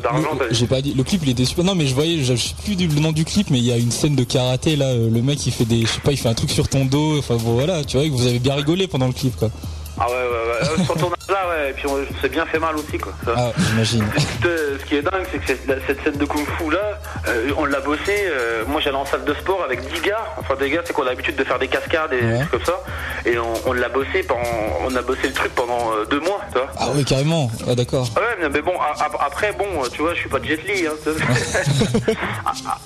j'ai 0.50 0.66
pas 0.66 0.80
dit 0.80 0.94
le 0.94 1.02
clip 1.04 1.20
il 1.24 1.30
était 1.30 1.44
super 1.44 1.64
non 1.64 1.74
mais 1.74 1.86
je 1.86 1.94
voyais 1.94 2.22
je 2.22 2.34
sais 2.34 2.54
plus 2.64 2.74
du- 2.76 2.88
le 2.88 3.00
nom 3.00 3.12
du 3.12 3.24
clip 3.24 3.48
mais 3.50 3.58
il 3.58 3.64
y 3.64 3.72
a 3.72 3.76
une 3.76 3.90
scène 3.90 4.14
de 4.16 4.24
karaté 4.24 4.76
là 4.76 4.94
le 4.94 5.22
mec 5.22 5.46
il 5.46 5.52
fait 5.52 5.64
des 5.64 5.82
je 5.82 5.86
sais 5.86 6.00
pas 6.00 6.12
il 6.12 6.16
fait 6.18 6.28
un 6.28 6.34
truc 6.34 6.50
sur 6.50 6.68
dos 6.84 7.18
enfin 7.18 7.36
bon, 7.36 7.54
voilà 7.54 7.84
tu 7.84 7.96
vois 7.96 8.06
que 8.06 8.12
vous 8.12 8.26
avez 8.26 8.38
bien 8.38 8.54
rigolé 8.54 8.86
pendant 8.86 9.06
le 9.06 9.12
clip 9.12 9.36
quoi 9.36 9.50
Ah 10.00 10.06
ouais, 10.08 10.12
ouais, 10.14 10.22
ouais. 10.22 10.68
Euh, 10.80 10.84
Sur 10.84 10.94
tournage 10.96 11.18
là, 11.28 11.48
ouais. 11.48 11.70
Et 11.70 11.72
puis 11.72 11.86
on, 11.86 11.94
on 11.94 12.20
s'est 12.20 12.28
bien 12.28 12.44
fait 12.46 12.58
mal 12.58 12.74
aussi, 12.76 12.98
quoi. 12.98 13.12
Ça. 13.24 13.32
ah 13.36 13.52
j'imagine 13.58 14.04
Euh, 14.44 14.76
ce 14.80 14.84
qui 14.84 14.96
est 14.96 15.02
dingue, 15.02 15.24
c'est 15.30 15.38
que 15.38 15.46
cette, 15.86 16.02
scène 16.04 16.16
de 16.18 16.24
kung 16.24 16.44
fu 16.58 16.70
là, 16.70 16.98
euh, 17.28 17.50
on 17.56 17.64
l'a 17.64 17.80
bossé. 17.80 18.14
euh, 18.26 18.64
moi, 18.66 18.80
j'allais 18.80 18.96
en 18.96 19.06
salle 19.06 19.24
de 19.24 19.34
sport 19.34 19.62
avec 19.64 19.80
10 19.80 20.00
gars. 20.00 20.24
Enfin, 20.38 20.54
des 20.56 20.68
gars, 20.70 20.82
c'est 20.84 20.92
qu'on 20.92 21.02
a 21.02 21.06
l'habitude 21.10 21.36
de 21.36 21.44
faire 21.44 21.58
des 21.58 21.68
cascades 21.68 22.12
et 22.12 22.20
des 22.20 22.36
trucs 22.38 22.50
comme 22.50 22.64
ça. 22.64 22.80
Et 23.24 23.38
on, 23.38 23.52
on 23.66 23.72
l'a 23.72 23.88
bossé 23.88 24.22
pendant, 24.26 24.42
on 24.84 24.94
a 24.96 25.02
bossé 25.02 25.28
le 25.28 25.32
truc 25.32 25.54
pendant 25.54 25.92
euh, 25.92 26.04
deux 26.06 26.20
mois, 26.20 26.40
tu 26.52 26.58
vois. 26.58 26.68
ah 26.78 26.90
ouais 26.90 27.04
carrément 27.04 27.50
ah 27.68 27.74
d'accord 27.74 28.06
Ouais, 28.16 28.48
mais- 28.50 28.60
bon, 28.62 28.74
a- 28.78 29.02
a- 29.04 29.24
après, 29.26 29.52
bon, 29.52 29.66
tu 29.92 30.02
vois, 30.02 30.12
je 30.14 30.18
suis 30.20 30.28
pas 30.28 30.42
Jet 30.42 30.60
Li. 30.66 30.86
Hein. 30.86 30.92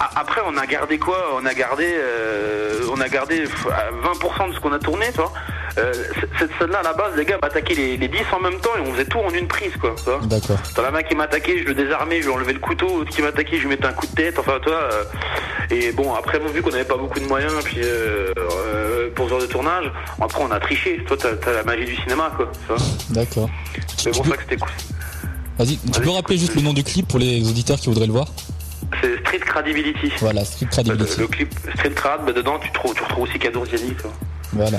A- 0.01 0.11
après, 0.21 0.41
on 0.47 0.57
a 0.57 0.67
gardé 0.67 0.99
quoi? 0.99 1.19
On 1.41 1.45
a 1.47 1.55
gardé, 1.55 1.87
euh, 1.95 2.81
on 2.93 3.01
a 3.01 3.09
gardé 3.09 3.41
pff, 3.43 3.67
à 3.67 3.91
20% 3.91 4.49
de 4.51 4.55
ce 4.55 4.61
qu'on 4.61 4.73
a 4.73 4.79
tourné, 4.79 5.07
tu 5.13 5.19
vois. 5.21 5.33
Euh, 5.79 5.93
cette 6.39 6.51
scène-là, 6.59 6.79
à 6.81 6.83
la 6.83 6.93
base, 6.93 7.13
les 7.17 7.25
gars 7.25 7.39
m'attaquaient 7.43 7.75
les, 7.75 7.97
les 7.97 8.09
10 8.09 8.19
en 8.33 8.41
même 8.41 8.59
temps 8.61 8.71
et 8.77 8.81
on 8.81 8.93
faisait 8.93 9.05
tout 9.05 9.19
en 9.19 9.31
une 9.31 9.47
prise, 9.49 9.73
quoi. 9.81 9.95
D'accord 10.25 10.59
T'en 10.75 10.85
as 10.85 10.97
un 10.97 11.03
qui 11.03 11.15
m'attaquait, 11.15 11.59
je 11.61 11.65
le 11.65 11.75
désarmais, 11.75 12.21
je 12.21 12.27
lui 12.29 12.35
enlevais 12.35 12.53
le 12.53 12.59
couteau, 12.59 12.99
l'autre 12.99 13.11
qui 13.11 13.23
m'attaquait, 13.23 13.57
je 13.57 13.63
lui 13.63 13.69
mettais 13.69 13.87
un 13.87 13.93
coup 13.93 14.07
de 14.07 14.13
tête, 14.15 14.39
enfin 14.39 14.59
toi. 14.63 14.75
euh, 14.93 15.05
et 15.71 15.93
bon, 15.93 16.15
après, 16.15 16.39
bon, 16.39 16.49
vu 16.49 16.63
qu'on 16.63 16.71
n'avait 16.71 16.85
pas 16.85 16.97
beaucoup 16.97 17.21
de 17.21 17.27
moyens, 17.27 17.53
puis 17.65 17.79
euh, 17.83 18.33
pour 19.15 19.27
ce 19.27 19.31
genre 19.31 19.41
de 19.41 19.47
tournage, 19.47 19.91
après 20.21 20.43
on 20.43 20.51
a 20.51 20.61
triché. 20.61 21.03
Toi, 21.07 21.17
t'as 21.19 21.35
t'as 21.37 21.53
la 21.53 21.63
magie 21.65 21.85
du 21.85 21.97
cinéma, 21.97 22.33
quoi. 22.37 22.51
d'accord 23.11 23.49
C'est 23.97 24.11
pour 24.11 24.27
ça 24.27 24.37
que 24.37 24.43
c'était 24.43 24.57
cool. 24.57 24.71
vas-y 25.59 25.79
tu 25.79 26.01
peux 26.01 26.11
rappeler 26.11 26.39
juste 26.39 26.55
le 26.55 26.63
nom 26.63 26.73
du 26.73 26.85
clip 26.85 27.07
pour 27.09 27.19
les 27.19 27.47
auditeurs 27.49 27.79
qui 27.79 27.89
voudraient 27.89 28.07
le 28.07 28.13
voir 28.13 28.29
C'est 29.03 29.19
Street 29.21 29.39
Credibility. 29.41 30.13
voilà 30.21 30.45
Street 30.45 30.67
Credibility 30.71 31.21
le 31.21 31.27
clip 31.27 31.53
Street 31.77 31.91
Crad, 31.95 32.25
bah, 32.25 32.33
dedans 32.33 32.59
tu, 32.59 32.71
trouves, 32.73 32.95
tu 32.95 33.03
retrouves 33.03 33.25
aussi 33.25 33.39
Kadour 33.39 33.65
quoi. 34.01 34.11
voilà 34.53 34.79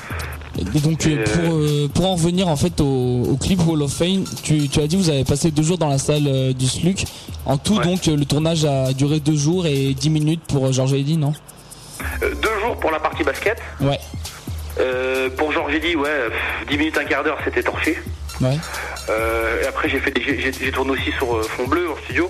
donc 0.80 1.06
euh, 1.08 1.10
Et, 1.10 1.24
pour, 1.24 1.54
euh, 1.54 1.88
pour 1.94 2.06
en 2.06 2.16
revenir 2.16 2.48
en 2.48 2.56
fait 2.56 2.80
au, 2.82 2.86
au 3.32 3.38
clip 3.38 3.60
Hall 3.68 3.82
of 3.82 3.91
Fame, 3.91 4.24
tu, 4.44 4.70
tu 4.70 4.80
as 4.80 4.88
dit 4.88 4.96
vous 4.96 5.10
avez 5.10 5.24
passé 5.24 5.50
deux 5.52 5.64
jours 5.64 5.78
dans 5.78 5.90
la 5.90 5.98
salle 5.98 6.28
euh, 6.28 6.54
du 6.54 6.68
SLUC. 6.68 7.06
En 7.46 7.58
tout 7.58 7.78
Ouais. 7.78 7.84
donc 7.86 8.08
euh, 8.08 8.16
le 8.16 8.26
tournage 8.26 8.66
a 8.66 8.94
duré 8.94 9.20
deux 9.20 9.36
jours 9.38 9.66
et 9.66 9.94
10 9.94 10.10
minutes 10.10 10.41
pour 10.48 10.68
euh, 10.68 10.72
Georges 10.72 10.94
Eddy, 10.94 11.18
non? 11.18 11.34
Euh, 12.22 12.34
deux 12.36 12.60
jours 12.64 12.76
pour 12.80 12.91
la 12.91 13.00
partie 13.00 13.24
basket. 13.24 13.58
Ouais. 13.82 14.00
Euh, 14.80 15.30
pour 15.32 15.52
Georges 15.52 15.80
dit 15.80 15.96
ouais, 15.96 16.10
10 16.70 16.78
minutes, 16.78 16.98
un 16.98 17.04
quart 17.06 17.24
d'heure, 17.24 17.38
c'était 17.44 17.64
torché. 17.64 17.98
Ouais. 18.41 18.58
Euh, 19.10 19.64
et 19.64 19.66
après, 19.68 19.90
j'ai 19.90 20.00
fait 20.00 20.14
j'ai 20.22 20.72
tourné 20.72 20.91
aussi 20.91 21.12
sur 21.18 21.36
euh, 21.36 21.44
fond 21.44 21.68
bleu 21.68 21.90
en 21.91 21.96
studio. 22.06 22.30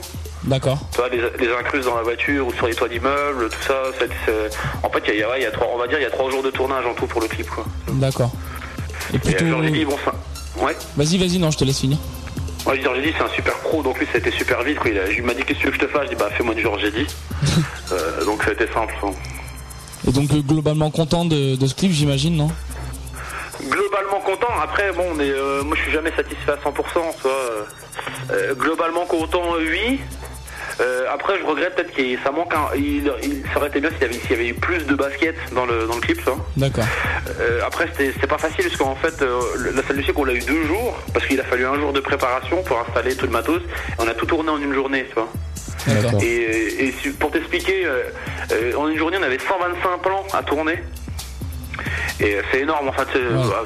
D'accord. 0.49 0.79
Tu 0.91 0.97
vois, 0.97 1.09
les, 1.09 1.21
les 1.39 1.53
incrustes 1.53 1.85
dans 1.85 1.95
la 1.95 2.01
voiture 2.03 2.47
ou 2.47 2.53
sur 2.53 2.65
les 2.67 2.73
toits 2.73 2.89
d'immeubles, 2.89 3.49
tout 3.49 3.61
ça. 3.67 3.83
En 4.83 4.89
fait, 4.89 5.01
il 5.07 5.19
y 5.19 5.23
a, 5.23 5.39
y 5.39 5.51
trois, 5.53 5.67
on 5.73 5.77
va 5.77 5.87
dire, 5.87 5.99
il 5.99 6.03
y 6.03 6.05
a 6.05 6.09
trois 6.09 6.29
jours 6.29 6.41
de 6.43 6.49
tournage 6.49 6.85
en 6.85 6.93
tout 6.95 7.05
pour 7.07 7.21
le 7.21 7.27
clip, 7.27 7.47
quoi. 7.49 7.65
D'accord. 7.87 8.31
Et 9.13 9.15
Et 9.15 9.19
plutôt. 9.19 9.45
Georges 9.45 9.71
dit 9.71 9.85
bon, 9.85 9.95
ça. 10.03 10.13
Ouais. 10.63 10.75
Vas-y, 10.97 11.17
vas-y, 11.17 11.37
non, 11.39 11.51
je 11.51 11.57
te 11.59 11.63
laisse 11.63 11.79
finir. 11.79 11.97
Ouais, 12.65 12.81
Georges 12.81 13.01
dit 13.01 13.13
c'est 13.17 13.23
un 13.23 13.29
super 13.29 13.53
pro, 13.59 13.81
donc 13.83 13.99
lui, 13.99 14.05
ça 14.07 14.13
a 14.15 14.17
été 14.17 14.31
super 14.31 14.61
vite. 14.63 14.79
Quoi. 14.79 14.89
Il, 14.91 14.99
a- 14.99 15.09
il 15.11 15.23
m'a 15.23 15.33
dit 15.33 15.43
qu'est-ce 15.43 15.59
que 15.59 15.63
tu 15.63 15.67
veux 15.67 15.77
que 15.77 15.79
je 15.81 15.85
te 15.85 15.91
fasse? 15.91 16.03
Je 16.05 16.09
dis 16.09 16.15
bah 16.15 16.29
fais-moi 16.35 16.53
du 16.55 16.61
Georges 16.63 16.91
dit. 16.91 17.07
euh, 17.91 18.25
donc 18.25 18.43
ça 18.43 18.49
a 18.49 18.53
été 18.53 18.67
simple. 18.73 18.93
quoi. 18.99 19.11
Et 20.07 20.11
donc 20.11 20.31
euh, 20.31 20.41
globalement 20.41 20.89
content 20.91 21.25
de, 21.25 21.55
de 21.55 21.67
ce 21.67 21.75
clip, 21.75 21.91
j'imagine, 21.91 22.35
non? 22.35 22.49
Globalement 23.63 24.19
content. 24.25 24.47
Après, 24.63 24.91
bon, 24.93 25.03
on 25.15 25.19
est, 25.19 25.29
euh, 25.29 25.63
moi 25.63 25.75
je 25.77 25.83
suis 25.83 25.91
jamais 25.91 26.11
satisfait 26.15 26.51
à 26.51 26.55
100%. 26.55 26.73
Tu 26.93 27.21
vois, 27.23 27.31
euh, 28.31 28.55
globalement 28.55 29.05
content, 29.05 29.41
oui. 29.59 29.99
Euh, 30.79 31.05
après, 31.11 31.37
je 31.39 31.45
regrette 31.45 31.75
peut-être 31.75 31.93
que 31.93 32.23
ça 32.23 32.31
manque. 32.31 32.53
Un, 32.53 32.75
il, 32.75 33.11
il, 33.23 33.43
ça 33.51 33.57
aurait 33.57 33.67
été 33.67 33.81
bien 33.81 33.89
s'il 33.91 34.01
y, 34.01 34.05
avait, 34.05 34.13
s'il 34.13 34.31
y 34.31 34.33
avait 34.33 34.47
eu 34.47 34.53
plus 34.53 34.85
de 34.85 34.95
basket 34.95 35.35
dans 35.53 35.65
le, 35.65 35.87
dans 35.87 35.95
le 35.95 36.01
clip. 36.01 36.21
Ça. 36.23 36.31
D'accord. 36.55 36.85
Euh, 37.39 37.61
après, 37.65 37.87
c'était 37.87 38.13
c'était 38.13 38.27
pas 38.27 38.37
facile 38.37 38.65
parce 38.65 38.77
qu'en 38.77 38.95
fait, 38.95 39.21
euh, 39.21 39.39
la 39.75 39.83
salle 39.83 39.97
du 39.97 40.03
cirque, 40.03 40.17
on 40.17 40.23
l'a 40.23 40.33
eu 40.33 40.39
deux 40.39 40.65
jours 40.65 40.97
parce 41.13 41.25
qu'il 41.25 41.39
a 41.39 41.43
fallu 41.43 41.65
un 41.65 41.75
jour 41.75 41.93
de 41.93 41.99
préparation 41.99 42.63
pour 42.63 42.79
installer 42.79 43.15
tout 43.15 43.25
le 43.25 43.31
matos. 43.31 43.61
Et 43.61 43.93
on 43.99 44.07
a 44.07 44.13
tout 44.13 44.25
tourné 44.25 44.49
en 44.49 44.61
une 44.61 44.73
journée, 44.73 45.05
tu 45.09 45.15
vois. 45.15 45.29
D'accord. 45.87 46.21
Et, 46.21 46.93
pour 47.19 47.31
t'expliquer, 47.31 47.87
en 48.77 48.87
une 48.87 48.97
journée, 48.97 49.17
on 49.19 49.23
avait 49.23 49.39
125 49.39 50.01
plans 50.01 50.25
à 50.33 50.43
tourner. 50.43 50.79
Et 52.19 52.37
c'est 52.51 52.61
énorme, 52.61 52.89
en 52.89 52.93
fait, 52.93 53.07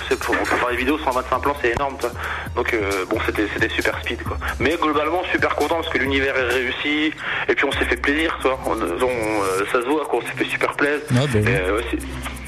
c'est 0.09 0.19
pour, 0.19 0.35
pour 0.35 0.47
faire 0.47 0.69
des 0.69 0.77
vidéos, 0.77 0.97
125 0.99 1.39
plans, 1.39 1.55
c'est 1.61 1.71
énorme. 1.71 1.97
toi. 1.97 2.11
Donc 2.55 2.73
euh, 2.73 3.05
bon, 3.09 3.17
c'était, 3.25 3.69
super 3.69 3.99
speed, 4.01 4.23
quoi. 4.23 4.37
Mais 4.59 4.77
globalement, 4.79 5.21
super 5.31 5.55
content 5.55 5.75
parce 5.75 5.89
que 5.89 5.97
l'univers 5.97 6.35
est 6.37 6.53
réussi. 6.53 7.13
Et 7.49 7.55
puis 7.55 7.65
on 7.65 7.71
s'est 7.71 7.85
fait 7.85 7.97
plaisir, 7.97 8.37
toi. 8.41 8.59
On, 8.65 8.71
on, 8.71 8.79
euh, 8.79 9.65
ça 9.71 9.81
se 9.81 9.87
voit, 9.87 10.05
quoi. 10.05 10.19
On 10.19 10.27
s'est 10.27 10.37
fait 10.37 10.49
super 10.49 10.73
plaisir. 10.73 10.99
Ouais, 11.11 11.41
bah 11.41 11.49
euh, 11.49 11.77
ouais, 11.77 11.99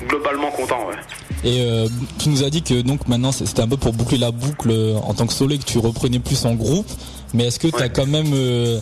globalement 0.08 0.52
content, 0.52 0.88
ouais. 0.88 0.96
Et 1.44 1.62
euh, 1.62 1.88
tu 2.20 2.30
nous 2.30 2.44
as 2.44 2.50
dit 2.50 2.64
que 2.64 2.82
donc 2.82 3.08
maintenant 3.08 3.32
c'était 3.32 3.62
un 3.62 3.68
peu 3.68 3.78
pour 3.78 3.94
boucler 3.94 4.18
la 4.18 4.32
boucle 4.32 4.72
en 5.04 5.14
tant 5.14 5.28
que 5.28 5.34
solo 5.34 5.54
et 5.54 5.60
que 5.60 5.64
tu 5.64 5.78
reprenais 5.78 6.20
plus 6.20 6.46
en 6.46 6.56
groupe. 6.56 6.88
Mais 7.34 7.46
est-ce 7.46 7.60
que 7.60 7.68
tu 7.68 7.82
as 7.82 7.90
quand 7.90 8.08
même 8.08 8.32
euh, 8.34 8.80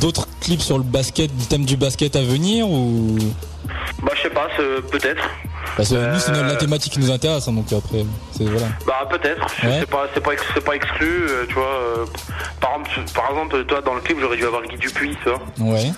d'autres 0.00 0.28
clips 0.40 0.60
sur 0.60 0.78
le 0.78 0.84
basket, 0.84 1.34
du 1.36 1.46
thème 1.46 1.64
du 1.64 1.76
basket 1.76 2.14
à 2.14 2.22
venir 2.22 2.68
ou? 2.68 3.18
Bah, 4.02 4.12
je 4.14 4.22
sais 4.22 4.30
pas, 4.30 4.48
peut-être. 4.90 5.28
Parce 5.76 5.88
que 5.90 5.94
nous 6.12 6.18
c'est 6.20 6.32
Euh, 6.32 6.46
la 6.46 6.56
thématique 6.56 6.92
qui 6.92 6.98
nous 7.00 7.10
intéresse 7.10 7.46
hein, 7.48 7.52
donc 7.52 7.72
après 7.72 8.04
c'est 8.36 8.44
voilà. 8.44 8.66
Bah 8.86 9.06
peut-être, 9.10 9.46
Ouais. 9.64 9.78
c'est 9.80 9.88
pas 9.90 10.06
c'est 10.14 10.20
pas 10.22 10.32
ex- 10.32 10.42
c'est 10.54 10.64
pas 10.64 10.74
exclu, 10.76 11.06
euh, 11.28 11.44
tu 11.48 11.54
vois. 11.54 11.64
euh, 11.64 12.04
par 12.60 12.70
exemple, 12.80 13.12
par 13.14 13.30
exemple, 13.30 13.64
toi 13.66 13.80
dans 13.82 13.94
le 13.94 14.00
clip 14.00 14.18
j'aurais 14.20 14.36
dû 14.36 14.44
avoir 14.44 14.62
Guy 14.62 14.76
Dupuis, 14.76 15.16
tu 15.22 15.28
vois. 15.30 15.72
Ouais, 15.72 15.92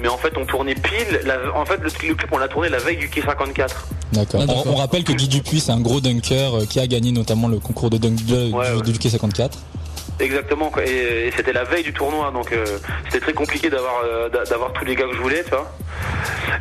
Mais 0.00 0.08
en 0.08 0.16
fait 0.18 0.32
on 0.36 0.44
tournait 0.44 0.74
pile, 0.74 1.20
la- 1.24 1.54
en 1.54 1.64
fait 1.64 1.76
le, 1.78 1.84
le 2.08 2.14
clip 2.14 2.28
on 2.32 2.38
l'a 2.38 2.48
tourné 2.48 2.68
la 2.68 2.78
veille 2.78 2.96
du 2.96 3.08
K 3.08 3.22
54. 3.24 3.86
d'accord. 4.12 4.40
Ah, 4.42 4.46
d'accord. 4.46 4.66
on, 4.66 4.72
on 4.72 4.76
rappelle 4.76 5.04
que 5.04 5.12
Guy 5.12 5.28
Dupuis 5.28 5.60
c'est 5.60 5.72
un 5.72 5.80
gros 5.80 6.00
dunker 6.00 6.54
euh, 6.60 6.64
qui 6.66 6.80
a 6.80 6.86
gagné 6.86 7.12
notamment 7.12 7.48
le 7.48 7.58
concours 7.58 7.90
de 7.90 7.98
dunk 7.98 8.24
de- 8.26 8.50
Ouais, 8.52 8.70
du, 8.70 8.76
ouais. 8.76 8.82
du 8.82 8.90
UK 8.92 9.10
54. 9.10 9.58
Exactement. 10.20 10.70
Et, 10.84 11.26
et 11.28 11.32
c'était 11.36 11.52
la 11.52 11.64
veille 11.64 11.82
du 11.82 11.92
tournoi 11.92 12.30
donc 12.32 12.52
euh, 12.52 12.64
c'était 13.06 13.20
très 13.20 13.32
compliqué 13.32 13.68
d'avoir 13.70 14.02
euh, 14.04 14.28
d'a- 14.28 14.44
d'avoir 14.44 14.72
tous 14.72 14.84
les 14.84 14.94
gars 14.94 15.06
que 15.06 15.14
je 15.14 15.20
voulais, 15.20 15.42
tu 15.44 15.50
vois. 15.50 15.70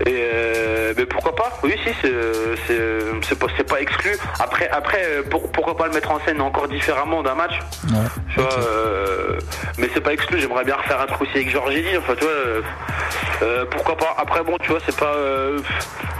Et 0.05 0.27
euh, 0.33 0.93
mais 0.97 1.05
pourquoi 1.05 1.35
pas? 1.35 1.51
Oui 1.63 1.75
si 1.83 1.91
c'est 2.01 3.39
pas 3.39 3.47
pas 3.67 3.79
exclu. 3.81 4.17
Après 4.39 4.67
après 4.69 5.21
pour- 5.29 5.51
pourquoi 5.51 5.77
pas 5.77 5.87
le 5.87 5.93
mettre 5.93 6.11
en 6.11 6.19
scène 6.25 6.41
encore 6.41 6.67
différemment 6.67 7.21
d'un 7.23 7.35
match? 7.35 7.59
Ouais. 7.91 7.99
Tu 8.33 8.39
vois, 8.41 8.49
mais 9.77 9.89
c'est 9.93 10.01
pas 10.01 10.13
exclu, 10.13 10.39
j'aimerais 10.39 10.63
bien 10.65 10.75
refaire 10.75 10.99
un 11.01 11.05
truc 11.05 11.21
aussi 11.21 11.31
avec 11.35 11.51
Eddy, 11.71 11.97
enfin 11.97 12.15
tu 12.15 12.23
vois, 12.23 12.33
pourquoi 13.69 13.95
pas? 13.97 14.15
Après 14.17 14.43
bon, 14.43 14.57
tu 14.61 14.69
vois, 14.71 14.79
c'est 14.85 14.95
pas 14.97 15.13
euh, 15.13 15.59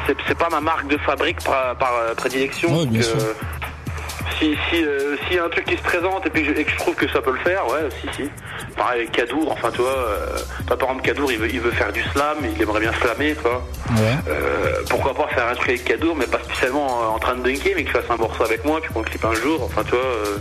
c'est, 0.05 0.37
pas 0.37 0.49
ma 0.49 0.61
marque 0.61 0.87
de 0.87 0.97
fabrique 0.97 1.43
par, 1.43 1.75
par 1.77 1.91
prédilection. 2.15 2.69
Ouais, 2.79 2.85
donc, 2.85 3.01
si 4.39 4.55
si 4.69 4.83
euh, 4.83 5.15
s'il 5.27 5.35
y 5.35 5.39
a 5.39 5.45
un 5.45 5.49
truc 5.49 5.65
qui 5.65 5.75
se 5.77 5.81
présente 5.81 6.25
et 6.25 6.29
puis 6.29 6.43
que 6.43 6.53
je, 6.53 6.59
et 6.59 6.63
que 6.63 6.71
je 6.71 6.77
trouve 6.77 6.95
que 6.95 7.07
ça 7.09 7.21
peut 7.21 7.31
le 7.31 7.39
faire, 7.39 7.65
ouais, 7.67 7.89
si 8.01 8.07
si. 8.23 8.29
Pareil 8.75 9.01
avec 9.01 9.11
Kadour, 9.11 9.51
enfin 9.51 9.69
tu 9.71 9.81
vois, 9.81 9.89
euh, 9.97 10.37
toi, 10.67 10.77
par 10.77 10.89
exemple 10.89 11.05
Kadour, 11.07 11.31
il 11.31 11.37
veut 11.37 11.49
il 11.53 11.59
veut 11.59 11.71
faire 11.71 11.91
du 11.91 12.01
slam, 12.13 12.37
il 12.55 12.61
aimerait 12.61 12.79
bien 12.79 12.93
slammer, 13.01 13.35
tu 13.35 13.41
vois. 13.41 13.63
Ouais. 13.95 14.15
Euh, 14.29 14.81
pourquoi 14.89 15.13
pas 15.13 15.27
faire 15.27 15.47
un 15.47 15.55
truc 15.55 15.69
avec 15.69 15.85
Kadour, 15.85 16.15
mais 16.15 16.25
pas 16.27 16.39
spécialement 16.43 17.03
euh, 17.03 17.15
en 17.15 17.19
train 17.19 17.35
de 17.35 17.43
dunker, 17.43 17.73
mais 17.75 17.83
qu'il 17.83 17.91
fasse 17.91 18.09
un 18.09 18.17
morceau 18.17 18.43
avec 18.43 18.63
moi, 18.65 18.79
puis 18.81 18.91
qu'on 18.93 19.03
clip 19.03 19.23
un 19.25 19.33
jour, 19.33 19.61
enfin 19.63 19.83
tu 19.83 19.91
vois. 19.91 19.99
euh, 19.99 20.37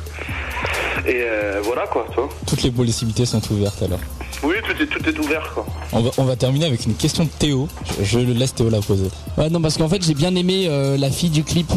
et 1.07 1.23
euh, 1.23 1.61
voilà 1.65 1.87
quoi, 1.87 2.07
tu 2.11 2.17
vois. 2.17 2.29
Toutes 2.47 2.63
les 2.63 2.71
possibilités 2.71 3.27
sont 3.27 3.41
ouvertes 3.53 3.83
alors. 3.83 3.99
Oui, 4.45 4.55
tout 4.65 4.83
est, 4.83 4.87
tout 4.87 5.09
est 5.09 5.19
ouvert 5.19 5.51
quoi. 5.55 5.65
On 5.93 6.01
va, 6.01 6.11
on 6.19 6.25
va 6.25 6.37
terminer 6.37 6.67
avec 6.67 6.85
une 6.87 6.95
question 6.95 7.25
de 7.25 7.29
Théo. 7.29 7.69
Je, 8.01 8.05
je 8.05 8.19
le 8.19 8.33
laisse 8.33 8.55
Théo 8.55 8.71
la 8.71 8.81
poser. 8.81 9.09
Ouais, 9.37 9.49
non, 9.51 9.61
parce 9.61 9.77
qu'en 9.77 9.89
fait, 9.89 10.03
j'ai 10.05 10.15
bien 10.15 10.35
aimé 10.35 10.67
euh, 10.69 10.97
la 10.97 11.11
fille 11.11 11.31
du 11.31 11.45
clip 11.45 11.69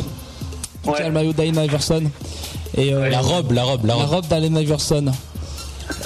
qui 0.86 0.92
Ouais. 0.92 1.02
a 1.02 1.08
le 1.08 1.14
maillot 1.14 1.34
d'Allen 1.34 1.56
Iverson. 1.64 2.04
Et, 2.78 2.94
euh, 2.94 3.10
La 3.10 3.20
robe, 3.20 3.52
la 3.52 3.64
robe, 3.64 3.86
la 3.86 3.96
la 3.96 4.04
robe. 4.04 4.10
robe 4.16 4.28
d'Allen 4.28 4.56
Iverson. 4.58 5.06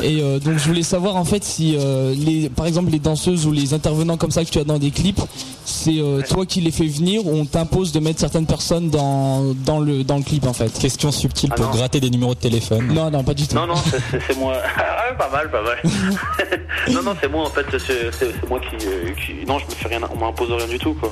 Et 0.04 0.20
euh, 0.22 0.40
donc 0.40 0.58
je 0.58 0.66
voulais 0.68 0.84
savoir 0.84 1.16
en 1.16 1.24
fait 1.24 1.42
si 1.46 1.78
euh, 1.80 2.14
les, 2.14 2.50
par 2.50 2.66
exemple 2.66 2.92
les 2.92 3.00
danseuses 3.00 3.46
ou 3.46 3.54
les 3.54 3.74
intervenants 3.74 4.18
comme 4.18 4.30
ça 4.30 4.44
que 4.44 4.50
tu 4.50 4.60
as 4.60 4.66
dans 4.66 4.78
des 4.78 4.92
clips, 4.92 5.22
c'est 5.64 6.00
euh, 6.00 6.22
toi 6.30 6.46
qui 6.46 6.60
les 6.60 6.72
fais 6.72 6.86
venir 6.88 7.26
ou 7.26 7.32
on 7.34 7.46
t'impose 7.46 7.94
de 7.94 8.02
mettre 8.02 8.20
certaines 8.20 8.46
personnes 8.46 8.90
dans, 8.90 9.54
dans, 9.66 9.80
le, 9.80 10.04
dans 10.04 10.18
le 10.18 10.24
clip 10.24 10.46
en 10.46 10.52
fait? 10.54 10.68
Question 10.78 11.14
subtile 11.14 11.50
Ah 11.54 11.56
pour 11.56 11.66
non. 11.68 11.72
gratter 11.72 12.02
des 12.02 12.10
numéros 12.10 12.36
de 12.36 12.40
téléphone. 12.42 12.88
Non, 12.94 13.10
non, 13.10 13.24
pas 13.24 13.34
du 13.34 13.48
tout. 13.48 13.56
Non, 13.56 13.68
non, 13.68 13.76
c'est- 13.76 14.38
moi. 14.38 14.56
Ah, 14.78 15.14
pas 15.18 15.30
mal, 15.32 15.50
pas 15.50 15.62
mal. 15.64 15.78
non, 16.92 17.02
non, 17.02 17.14
c'est 17.22 17.30
moi 17.32 17.46
en 17.46 17.50
fait. 17.50 17.66
C'est 17.80 18.50
moi 18.50 18.60
qui, 18.60 18.76
qui- 18.78 19.46
Non, 19.48 19.60
je 19.60 19.66
me 19.66 19.72
fais 19.72 19.88
rien. 19.88 20.02
On 20.14 20.18
m'impose 20.26 20.52
rien 20.52 20.68
du 20.68 20.78
tout 20.78 20.94
quoi. 20.96 21.10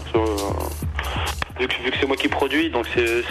Vu 1.60 1.68
que, 1.68 1.84
vu 1.84 1.92
que 1.92 1.98
c'est 2.00 2.08
moi 2.08 2.16
qui 2.16 2.28
produis, 2.28 2.70
donc 2.70 2.86
c'est. 2.94 3.24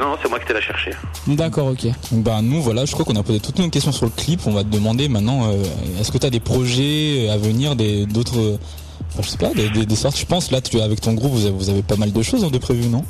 Non, 0.00 0.10
non, 0.10 0.16
c'est 0.20 0.28
moi 0.28 0.40
qui 0.40 0.46
t'ai 0.46 0.54
la 0.54 0.60
chercher. 0.60 0.90
D'accord, 1.26 1.68
ok. 1.68 1.84
Donc, 2.10 2.22
bah 2.22 2.40
nous 2.42 2.60
voilà, 2.60 2.84
je 2.84 2.92
crois 2.92 3.04
qu'on 3.04 3.16
a 3.16 3.22
posé 3.22 3.38
toutes 3.38 3.58
nos 3.58 3.68
questions 3.70 3.92
sur 3.92 4.06
le 4.06 4.10
clip. 4.10 4.40
On 4.46 4.52
va 4.52 4.64
te 4.64 4.68
demander 4.68 5.08
maintenant, 5.08 5.48
euh, 5.48 5.62
est-ce 6.00 6.10
que 6.10 6.18
tu 6.18 6.26
as 6.26 6.30
des 6.30 6.40
projets 6.40 7.28
à 7.30 7.36
venir, 7.36 7.76
des 7.76 8.06
d'autres, 8.06 8.58
enfin, 9.12 9.22
je 9.22 9.28
sais 9.28 9.38
pas, 9.38 9.50
des, 9.54 9.70
des, 9.70 9.86
des 9.86 9.96
sortes. 9.96 10.18
Je 10.18 10.26
pense 10.26 10.50
là, 10.50 10.60
tu 10.60 10.80
avec 10.80 11.00
ton 11.00 11.12
groupe, 11.14 11.32
vous 11.32 11.46
avez, 11.46 11.54
vous 11.56 11.70
avez 11.70 11.82
pas 11.82 11.96
mal 11.96 12.12
de 12.12 12.22
choses 12.22 12.44
hein, 12.44 12.50
de 12.50 12.58
prévues, 12.58 12.88
non? 12.88 13.04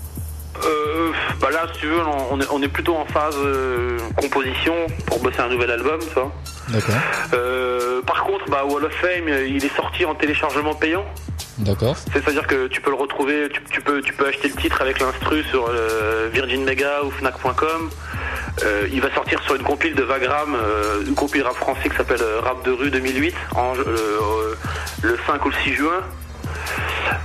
Euh, 0.64 1.10
bah 1.40 1.48
là, 1.50 1.66
si 1.72 1.80
tu 1.80 1.86
veux, 1.86 2.00
on 2.30 2.40
est, 2.40 2.46
on 2.50 2.62
est 2.62 2.68
plutôt 2.68 2.94
en 2.94 3.04
phase 3.06 3.36
euh, 3.36 3.98
composition 4.16 4.74
pour 5.06 5.20
bosser 5.20 5.40
un 5.40 5.48
nouvel 5.48 5.70
album, 5.70 6.00
ça. 6.14 6.22
D'accord. 6.68 6.94
Euh, 7.34 8.02
par 8.02 8.24
contre, 8.24 8.48
bah, 8.50 8.64
Wall 8.64 8.84
of 8.84 8.92
Fame, 8.94 9.28
il 9.28 9.64
est 9.64 9.76
sorti 9.76 10.04
en 10.04 10.14
téléchargement 10.14 10.74
payant. 10.74 11.04
D'accord. 11.58 11.96
C'est-à-dire 12.12 12.46
que 12.46 12.66
tu 12.66 12.80
peux 12.80 12.90
le 12.90 12.96
retrouver, 12.96 13.48
tu, 13.50 13.62
tu 13.70 13.80
peux, 13.80 14.02
tu 14.02 14.12
peux 14.12 14.26
acheter 14.26 14.48
le 14.48 14.54
titre 14.54 14.80
avec 14.82 15.00
l'instru 15.00 15.42
sur 15.44 15.66
euh, 15.68 16.28
Virgin 16.32 16.64
Mega 16.64 17.02
ou 17.04 17.10
Fnac.com. 17.10 17.90
Il 18.90 19.00
va 19.00 19.12
sortir 19.14 19.42
sur 19.42 19.54
une 19.54 19.62
compile 19.62 19.94
de 19.94 20.02
Vagram, 20.02 20.56
une 21.06 21.14
compile 21.14 21.42
rap 21.42 21.56
français 21.56 21.88
qui 21.88 21.96
s'appelle 21.96 22.22
Rap 22.42 22.64
de 22.64 22.70
rue 22.70 22.90
2008, 22.90 23.34
en, 23.54 23.74
euh, 23.76 23.84
euh, 23.86 24.54
le 25.02 25.18
5 25.26 25.44
ou 25.44 25.50
le 25.50 25.54
6 25.64 25.74
juin. 25.74 26.00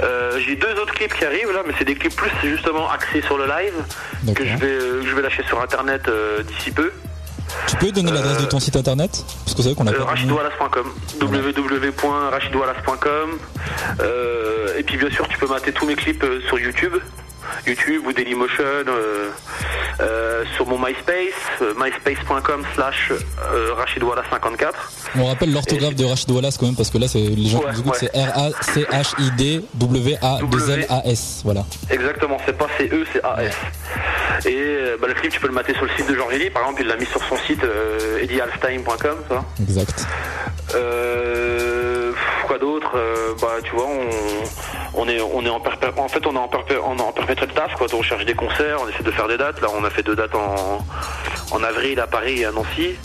Euh, 0.01 0.39
J'ai 0.45 0.55
deux 0.55 0.73
autres 0.81 0.93
clips 0.93 1.13
qui 1.13 1.25
arrivent 1.25 1.51
là, 1.51 1.61
mais 1.65 1.73
c'est 1.77 1.85
des 1.85 1.95
clips 1.95 2.15
plus 2.15 2.31
justement 2.43 2.89
axés 2.89 3.21
sur 3.21 3.37
le 3.37 3.45
live 3.45 3.73
que 4.33 4.45
je 4.45 4.55
vais, 4.57 4.65
euh, 4.67 5.03
je 5.05 5.15
vais 5.15 5.21
lâcher 5.21 5.43
sur 5.47 5.61
internet 5.61 6.03
euh, 6.07 6.43
d'ici 6.43 6.71
peu. 6.71 6.91
Tu 7.67 7.75
peux 7.75 7.91
donner 7.91 8.11
l'adresse 8.11 8.37
de 8.37 8.45
ton 8.45 8.59
site 8.61 8.77
internet? 8.77 9.25
Parce 9.43 9.55
que 9.55 9.61
c'est 9.61 9.69
vrai 9.69 9.75
qu'on 9.75 9.87
a 9.87 9.91
Euh, 9.91 10.05
www.rachidwallace.com 11.19 13.29
euh, 13.99 14.77
et 14.77 14.83
puis 14.83 14.97
bien 14.97 15.09
sûr 15.09 15.27
tu 15.27 15.37
peux 15.37 15.47
mater 15.47 15.71
tous 15.71 15.85
mes 15.85 15.95
clips 15.95 16.23
sur 16.47 16.59
YouTube 16.59 16.93
YouTube 17.67 18.03
ou 18.05 18.13
Dailymotion 18.13 18.63
euh, 18.63 19.29
euh, 19.99 20.43
sur 20.55 20.65
mon 20.67 20.77
MySpace 20.77 21.33
euh, 21.61 21.73
myspace.com 21.77 22.63
slash 22.75 23.11
euh, 23.11 23.73
rachidwallace54 23.73 24.71
On 25.19 25.25
rappelle 25.25 25.51
l'orthographe 25.53 25.95
de 25.95 26.05
Rachid 26.05 26.31
Wallace 26.31 26.57
quand 26.57 26.65
même 26.67 26.75
parce 26.75 26.89
que 26.89 26.97
là 26.97 27.07
c'est 27.07 27.19
les 27.19 27.47
gens 27.47 27.59
Ouais, 27.59 27.65
qui 27.73 27.81
nous 27.81 27.89
écoutent, 27.89 28.01
ouais. 28.01 28.09
c'est 28.13 28.19
R 28.19 28.37
A 28.37 28.49
C 28.63 28.85
H 28.91 29.13
I 29.19 29.31
D 29.31 29.65
W 29.75 30.17
A 30.21 30.39
2 30.43 30.69
L 30.71 30.85
A 30.89 31.01
S. 31.05 31.41
Voilà. 31.43 31.65
exactement 31.89 32.37
c'est 32.45 32.57
pas 32.57 32.67
CE 32.77 33.05
c'est 33.13 33.23
AS 33.23 33.53
et 34.45 34.95
bah, 34.99 35.07
le 35.07 35.13
clip 35.13 35.31
tu 35.31 35.39
peux 35.39 35.47
le 35.47 35.53
mater 35.53 35.73
sur 35.73 35.83
le 35.85 35.91
site 35.97 36.07
de 36.09 36.15
Jean 36.15 36.25
Rédy 36.27 36.49
par 36.49 36.63
exemple 36.63 36.81
il 36.81 36.87
l'a 36.87 36.95
mis 36.97 37.05
sur 37.05 37.21
son 37.23 37.37
site 37.37 37.63
euh, 37.63 38.19
ça 39.29 39.43
Exact. 39.61 40.07
Euh, 40.75 42.11
quoi 42.47 42.57
d'autre 42.57 42.91
Euh, 42.95 43.33
Bah 43.41 43.55
tu 43.63 43.71
vois, 43.75 43.87
on, 44.93 45.07
est, 45.07 45.19
en 45.21 46.07
fait, 46.09 46.25
on 46.27 46.35
est 46.35 46.37
en, 46.37 46.47
perpé- 46.47 46.79
on 46.83 47.11
perpétuel 47.13 47.49
taf, 47.53 47.75
quoi. 47.75 47.87
On 47.93 48.01
cherche 48.01 48.25
des 48.25 48.33
concerts, 48.35 48.77
on 48.83 48.87
essaie 48.89 49.03
de 49.03 49.11
faire 49.11 49.27
des 49.27 49.37
dates. 49.37 49.61
Là, 49.61 49.67
on 49.77 49.83
a 49.83 49.89
fait 49.89 50.03
deux 50.03 50.15
dates 50.15 50.35
en, 50.35 50.85
en 51.51 51.63
avril 51.63 51.99
à 51.99 52.07
Paris 52.07 52.41
et 52.41 52.45
à 52.45 52.51
Nancy. 52.51 52.95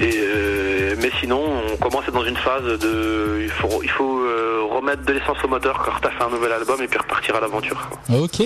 Euh, 0.00 0.94
mais 1.00 1.10
sinon, 1.20 1.42
on 1.72 1.76
commence 1.76 2.04
dans 2.12 2.24
une 2.24 2.36
phase 2.36 2.64
de, 2.64 3.38
il 3.42 3.50
faut, 3.50 3.80
il 3.82 3.90
faut 3.90 4.20
euh, 4.20 4.60
remettre 4.70 5.02
de 5.04 5.12
l'essence 5.12 5.38
au 5.42 5.48
moteur, 5.48 5.82
car 5.84 6.00
t'as 6.02 6.10
fait 6.10 6.22
un 6.22 6.28
nouvel 6.30 6.52
album 6.52 6.80
et 6.82 6.86
puis 6.86 6.98
repartir 6.98 7.34
à 7.36 7.40
l'aventure. 7.40 7.88
Ok. 8.12 8.42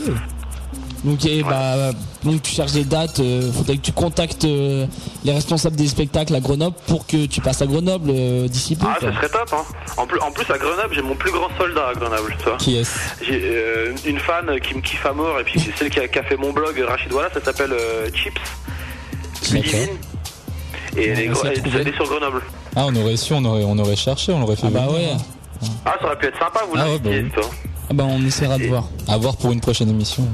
Donc, 1.04 1.18
bah, 1.48 1.92
donc 2.24 2.42
tu 2.42 2.52
cherches 2.52 2.72
des 2.72 2.84
dates, 2.84 3.20
euh, 3.20 3.50
faudrait 3.52 3.76
que 3.76 3.82
tu 3.82 3.92
contactes 3.92 4.44
euh, 4.44 4.86
les 5.24 5.32
responsables 5.32 5.76
des 5.76 5.88
spectacles 5.88 6.34
à 6.34 6.40
Grenoble 6.40 6.76
pour 6.86 7.06
que 7.06 7.24
tu 7.24 7.40
passes 7.40 7.62
à 7.62 7.66
Grenoble 7.66 8.10
euh, 8.10 8.48
d'ici 8.48 8.76
peu. 8.76 8.86
Ah, 8.86 8.96
quoi. 8.98 9.08
ce 9.08 9.14
serait 9.16 9.28
top. 9.30 9.50
Hein. 9.54 9.64
En 9.96 10.06
plus, 10.06 10.20
en 10.20 10.30
plus 10.30 10.50
à 10.52 10.58
Grenoble, 10.58 10.94
j'ai 10.94 11.00
mon 11.02 11.14
plus 11.14 11.32
grand 11.32 11.48
soldat 11.56 11.88
à 11.88 11.94
Grenoble, 11.94 12.36
tu 12.38 12.44
vois. 12.44 12.56
Qui 12.58 12.76
est-ce? 12.76 12.98
J'ai 13.22 13.40
euh, 13.42 13.94
une 14.04 14.18
fan 14.18 14.60
qui 14.60 14.74
me 14.74 14.80
kiffe 14.82 15.06
à 15.06 15.12
mort 15.12 15.40
et 15.40 15.44
puis 15.44 15.58
c'est 15.58 15.74
celle 15.74 15.88
qui 15.88 16.00
a, 16.00 16.08
qui 16.08 16.18
a 16.18 16.22
fait 16.22 16.36
mon 16.36 16.52
blog 16.52 16.78
Rachid 16.86 17.12
Walla, 17.12 17.30
ça 17.32 17.42
s'appelle 17.42 17.72
euh, 17.72 18.10
Chips. 18.12 18.38
Et 20.96 21.08
elle 21.08 21.18
est, 21.20 21.26
est 21.26 21.94
sur 21.94 22.04
Grenoble. 22.04 22.42
Ah, 22.76 22.84
on 22.86 22.94
aurait 22.96 23.16
su, 23.16 23.32
on 23.32 23.44
aurait, 23.44 23.64
on 23.64 23.78
aurait 23.78 23.96
cherché, 23.96 24.32
on 24.32 24.40
l'aurait 24.40 24.56
fait. 24.56 24.66
Ah 24.66 24.70
bah 24.70 24.86
ouais. 24.90 25.12
Ah, 25.86 25.96
ça 25.98 26.06
aurait 26.06 26.18
pu 26.18 26.26
être 26.26 26.38
sympa, 26.38 26.60
vous 26.68 26.76
Ah 26.76 26.84
ouais, 26.84 26.98
bah 26.98 27.10
oui. 27.12 27.30
toi. 27.30 27.44
Ah 27.88 27.94
bah 27.94 28.04
on 28.06 28.24
essaiera 28.24 28.58
de 28.58 28.66
voir. 28.66 28.84
À 29.08 29.16
voir 29.16 29.36
pour 29.36 29.50
une 29.52 29.60
prochaine 29.60 29.88
émission. 29.88 30.26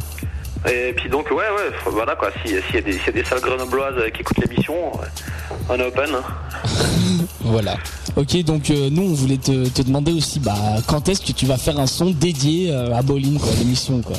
Et 0.68 0.92
puis 0.94 1.08
donc, 1.08 1.26
ouais, 1.30 1.36
ouais, 1.36 1.70
voilà 1.90 2.16
quoi. 2.16 2.30
S'il 2.44 2.54
y, 2.54 2.58
a 2.58 2.80
des- 2.80 2.94
y 2.96 3.08
a 3.08 3.12
des 3.12 3.24
salles 3.24 3.40
grenobloises 3.40 3.94
euh, 3.98 4.10
qui 4.10 4.22
écoutent 4.22 4.38
l'émission, 4.38 4.74
ouais, 4.96 5.06
on 5.68 5.76
est 5.78 5.86
open. 5.86 6.10
hein. 6.14 6.24
Voilà. 7.44 7.76
Ok, 8.16 8.42
donc 8.44 8.70
euh, 8.70 8.88
nous 8.90 9.02
on 9.02 9.14
voulait 9.14 9.36
te, 9.36 9.68
te 9.68 9.82
demander 9.82 10.12
aussi 10.12 10.40
bah 10.40 10.54
quand 10.88 11.08
est-ce 11.08 11.20
que 11.20 11.32
tu 11.32 11.46
vas 11.46 11.56
faire 11.56 11.78
un 11.78 11.86
son 11.86 12.10
dédié 12.10 12.70
euh, 12.72 12.92
à 12.94 13.02
Bolin 13.02 13.38
quoi, 13.38 13.50
l'émission 13.58 14.00
quoi? 14.02 14.16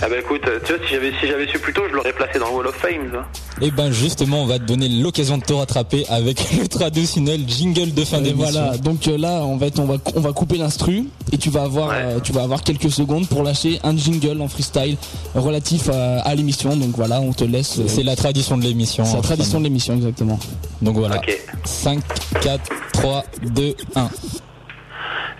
Ah 0.00 0.08
bah 0.08 0.16
écoute, 0.18 0.40
euh, 0.48 0.58
tu 0.64 0.72
vois, 0.72 0.82
si 0.86 0.94
j'avais 0.94 1.12
si 1.20 1.26
j'avais 1.28 1.46
su 1.46 1.58
plus 1.58 1.72
tôt, 1.72 1.82
je 1.88 1.94
l'aurais 1.94 2.12
placé 2.12 2.38
dans 2.38 2.48
le 2.48 2.54
Wall 2.56 2.66
of 2.68 2.74
Fame. 2.76 3.22
Et 3.60 3.70
ben 3.70 3.90
justement, 3.92 4.42
on 4.42 4.46
va 4.46 4.58
te 4.58 4.64
donner 4.64 4.88
l'occasion 4.88 5.38
de 5.38 5.42
te 5.44 5.52
rattraper 5.52 6.06
avec 6.08 6.40
le 6.58 6.66
traditionnel 6.66 7.42
jingle 7.46 7.92
de 7.94 8.04
fin 8.04 8.20
d'émission. 8.20 8.50
voilà, 8.52 8.76
donc 8.78 9.06
euh, 9.06 9.16
là 9.18 9.42
en 9.44 9.58
fait 9.58 9.78
on 9.78 9.84
va 9.84 9.96
on 10.16 10.20
va 10.20 10.32
couper 10.32 10.56
l'instru 10.56 11.04
et 11.32 11.38
tu 11.38 11.50
vas 11.50 11.62
avoir 11.62 11.88
Ouais. 11.90 11.94
euh, 11.98 12.20
tu 12.20 12.32
vas 12.32 12.42
avoir 12.42 12.62
quelques 12.62 12.90
secondes 12.90 13.28
pour 13.28 13.42
lâcher 13.44 13.78
un 13.84 13.96
jingle 13.96 14.40
en 14.40 14.48
freestyle 14.48 14.96
relatif 15.34 15.88
à, 15.88 16.20
à 16.20 16.34
l'émission. 16.34 16.76
Donc 16.76 16.90
voilà, 16.96 17.20
on 17.20 17.32
te 17.32 17.44
laisse. 17.44 17.78
euh, 17.78 17.84
C'est 17.88 18.02
la 18.02 18.16
tradition 18.16 18.56
de 18.56 18.62
l'émission. 18.64 19.04
c'est 19.04 19.16
la 19.16 19.22
tradition 19.22 19.58
de 19.58 19.64
l'émission 19.64 19.94
exactement. 19.94 20.38
Donc 20.82 20.96
voilà. 20.96 21.16
Ok. 21.16 21.38
5, 21.64 22.00
4, 22.40 22.60
3, 22.92 23.24
2, 23.42 23.74
1. 23.96 24.08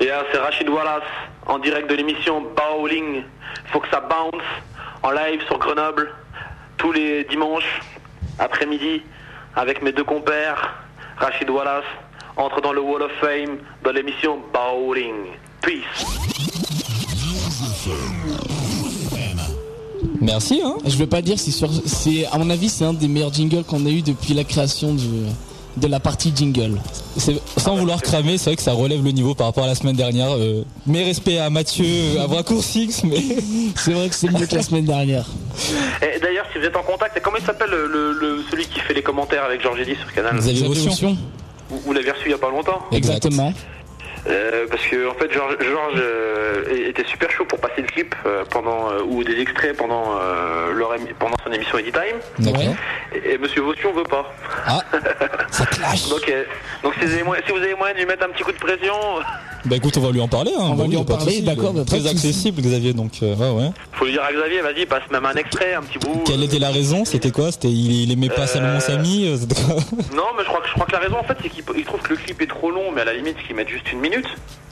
Et 0.00 0.06
là, 0.06 0.22
c'est 0.32 0.38
Rachid 0.38 0.68
Wallace 0.68 1.02
en 1.46 1.59
direct 1.59 1.90
de 1.90 1.94
l'émission 1.96 2.42
Bowling. 2.56 3.22
Faut 3.72 3.80
que 3.80 3.88
ça 3.90 4.00
bounce 4.00 4.42
en 5.02 5.10
live 5.10 5.40
sur 5.46 5.59
Grenoble 5.59 6.10
tous 6.76 6.92
les 6.92 7.24
dimanches 7.24 7.80
après-midi 8.38 9.02
avec 9.56 9.82
mes 9.82 9.92
deux 9.92 10.05
compères. 10.05 10.76
Rachid 11.16 11.50
Wallace 11.50 11.84
entre 12.36 12.60
dans 12.60 12.72
le 12.72 12.80
Wall 12.80 13.02
of 13.02 13.10
Fame 13.20 13.59
dans 13.82 13.90
l'émission 13.90 14.38
Bowling. 14.55 15.14
Peace. 15.62 16.77
Merci. 20.20 20.60
Hein 20.64 20.76
Je 20.86 20.96
veux 20.96 21.06
pas 21.06 21.22
dire 21.22 21.38
c'est 21.38 21.50
sur 21.50 21.70
c'est 21.86 22.26
à 22.26 22.38
mon 22.38 22.50
avis 22.50 22.68
c'est 22.68 22.84
un 22.84 22.92
des 22.92 23.08
meilleurs 23.08 23.32
jingles 23.32 23.64
qu'on 23.64 23.84
a 23.86 23.90
eu 23.90 24.02
depuis 24.02 24.34
la 24.34 24.44
création 24.44 24.94
du 24.94 25.06
de 25.78 25.86
la 25.86 26.00
partie 26.00 26.32
jingle. 26.34 26.80
Sans 27.56 27.76
vouloir 27.76 28.02
cramer, 28.02 28.36
c'est 28.36 28.50
vrai 28.50 28.56
que 28.56 28.62
ça 28.62 28.72
relève 28.72 29.04
le 29.04 29.10
niveau 29.12 29.34
par 29.34 29.46
rapport 29.46 29.64
à 29.64 29.68
la 29.68 29.74
semaine 29.74 29.96
dernière. 29.96 30.28
Euh, 30.32 30.64
mes 30.86 31.04
respects 31.04 31.38
à 31.40 31.50
Mathieu, 31.50 32.18
à 32.20 32.26
Bracoursix, 32.26 33.04
mais 33.04 33.22
C'est 33.76 33.92
vrai 33.92 34.08
que 34.08 34.14
c'est 34.14 34.30
mieux 34.30 34.46
que 34.46 34.56
la 34.56 34.62
semaine 34.62 34.86
dernière. 34.86 35.26
Et 36.02 36.18
d'ailleurs, 36.18 36.46
si 36.52 36.58
vous 36.58 36.64
êtes 36.64 36.76
en 36.76 36.82
contact, 36.82 37.20
comment 37.22 37.36
il 37.36 37.44
s'appelle 37.44 37.70
le, 37.70 38.42
celui 38.50 38.66
qui 38.66 38.80
fait 38.80 38.94
les 38.94 39.02
commentaires 39.02 39.44
avec 39.44 39.62
Georges 39.62 39.80
Eddy 39.80 39.94
sur 39.94 40.12
Canal? 40.12 40.36
Vous 40.36 40.48
avez. 40.48 41.16
Vous, 41.70 41.80
vous 41.84 41.92
l'avez 41.92 42.10
reçu 42.10 42.22
il 42.26 42.30
y 42.30 42.34
a 42.34 42.38
pas 42.38 42.50
longtemps 42.50 42.80
Exactement. 42.92 43.52
Euh, 44.26 44.66
parce 44.68 44.82
que 44.86 45.08
en 45.08 45.14
fait 45.14 45.32
Georges 45.32 45.56
Georges, 45.60 45.94
euh, 45.96 46.88
était 46.88 47.04
super 47.04 47.30
chaud 47.30 47.44
pour 47.44 47.60
passer 47.60 47.82
le 47.82 47.86
clip 47.86 48.14
euh, 48.26 48.44
pendant 48.50 48.90
euh, 48.90 49.02
ou 49.02 49.22
des 49.24 49.40
extraits 49.40 49.76
pendant 49.76 50.16
euh, 50.20 50.72
leur 50.72 50.94
pendant 51.18 51.36
son 51.44 51.52
émission 51.52 51.78
Anytime 51.78 52.18
D'accord. 52.38 52.60
Ouais. 52.60 52.74
et, 53.14 53.32
et 53.32 53.38
Monsieur 53.38 53.62
Vaution 53.62 53.92
veut 53.92 54.02
pas. 54.04 54.32
Ah, 54.66 54.80
ça 55.50 55.66
clash. 55.66 56.08
Donc 56.10 56.32
donc 56.82 56.94
si 56.94 57.06
vous, 57.06 57.12
avez 57.12 57.22
moyen, 57.22 57.42
si 57.46 57.52
vous 57.52 57.58
avez 57.58 57.74
moyen 57.74 57.94
de 57.94 57.98
lui 57.98 58.06
mettre 58.06 58.24
un 58.24 58.28
petit 58.30 58.42
coup 58.42 58.52
de 58.52 58.58
pression, 58.58 58.94
Bah 59.68 59.76
écoute, 59.76 59.96
on 59.98 60.00
va 60.00 60.10
lui 60.10 60.20
en 60.20 60.28
parler. 60.28 60.52
Hein. 60.58 60.68
On 60.70 60.74
va 60.74 60.86
lui 60.86 60.96
en 60.96 61.04
parler, 61.04 61.42
d'accord, 61.42 61.74
Très 61.86 62.06
accessible, 62.06 62.62
Xavier. 62.62 62.94
Donc 62.94 63.22
euh, 63.22 63.34
ouais, 63.36 63.50
ouais. 63.50 63.70
faut 63.92 64.06
lui 64.06 64.12
dire 64.12 64.22
à 64.22 64.32
Xavier, 64.32 64.62
vas-y, 64.62 64.86
passe 64.86 65.02
même 65.10 65.26
un 65.26 65.34
extrait, 65.34 65.74
un 65.74 65.82
petit 65.82 65.98
bout. 65.98 66.22
Quelle 66.24 66.40
euh, 66.40 66.44
était 66.44 66.58
la 66.58 66.70
raison? 66.70 67.04
C'était 67.04 67.30
quoi? 67.30 67.52
C'était 67.52 67.68
il, 67.68 68.02
il 68.02 68.12
aimait 68.12 68.28
pas 68.28 68.42
Euh, 68.42 68.46
Salomon 68.46 68.80
Samy 68.80 69.28
euh, 69.28 69.36
Non, 70.16 70.24
mais 70.36 70.44
je 70.44 70.48
crois 70.48 70.60
que 70.60 70.68
je 70.68 70.72
crois 70.72 70.86
que 70.86 70.92
la 70.92 71.00
raison 71.00 71.18
en 71.18 71.24
fait 71.24 71.36
c'est 71.42 71.50
qu'il 71.50 71.64
il 71.76 71.84
trouve 71.84 72.00
que 72.00 72.10
le 72.10 72.16
clip 72.16 72.40
est 72.40 72.46
trop 72.46 72.70
long, 72.70 72.92
mais 72.94 73.02
à 73.02 73.04
la 73.04 73.12
limite 73.12 73.36
qu'il 73.46 73.56
mette 73.56 73.68
juste 73.68 73.92
une 73.92 74.00
minute. 74.00 74.26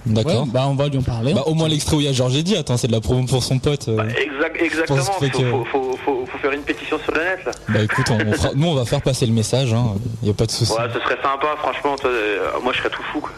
D'accord. 0.06 0.42
Ouais, 0.44 0.48
bah 0.52 0.66
on 0.68 0.74
va 0.74 0.88
lui 0.88 0.98
en 0.98 1.02
parler. 1.02 1.34
Bah 1.34 1.42
au 1.46 1.54
moins 1.54 1.68
l'extrait 1.68 1.96
où 1.96 2.00
il 2.00 2.06
y 2.06 2.08
a 2.08 2.12
Georges 2.12 2.36
Eddy. 2.36 2.56
Attends, 2.56 2.76
c'est 2.76 2.86
de 2.86 2.92
la 2.92 3.00
promo 3.00 3.26
pour 3.26 3.42
son 3.42 3.58
pote. 3.58 3.88
euh. 3.88 3.98
Exact, 4.08 4.56
exactement. 4.62 5.02
Faut, 5.02 5.20
que- 5.20 5.28
faut, 5.50 5.64
faut, 5.72 5.98
faut- 6.04 6.26
faut 6.26 6.38
faire 6.38 6.52
une 6.52 6.62
pétition 6.62 6.98
sur 7.02 7.12
le 7.12 7.20
net 7.20 7.38
là. 7.44 7.52
Bah 7.68 7.82
écoute, 7.82 8.06
on, 8.10 8.14
on 8.28 8.32
fera- 8.32 8.50
nous 8.54 8.66
on 8.68 8.74
va 8.74 8.84
faire 8.84 9.02
passer 9.02 9.26
le 9.26 9.32
message. 9.32 9.72
Hein. 9.72 9.94
Y 10.22 10.30
a 10.30 10.34
pas 10.34 10.46
de 10.46 10.50
souci. 10.50 10.72
Ouais, 10.72 10.78
ce 10.92 11.00
serait 11.00 11.16
sympa, 11.22 11.48
franchement. 11.58 11.96
toi, 11.96 12.10
euh, 12.10 12.48
moi, 12.62 12.72
je 12.72 12.78
serais 12.78 12.90
tout 12.90 13.02
fou. 13.12 13.20
Quoi. 13.20 13.30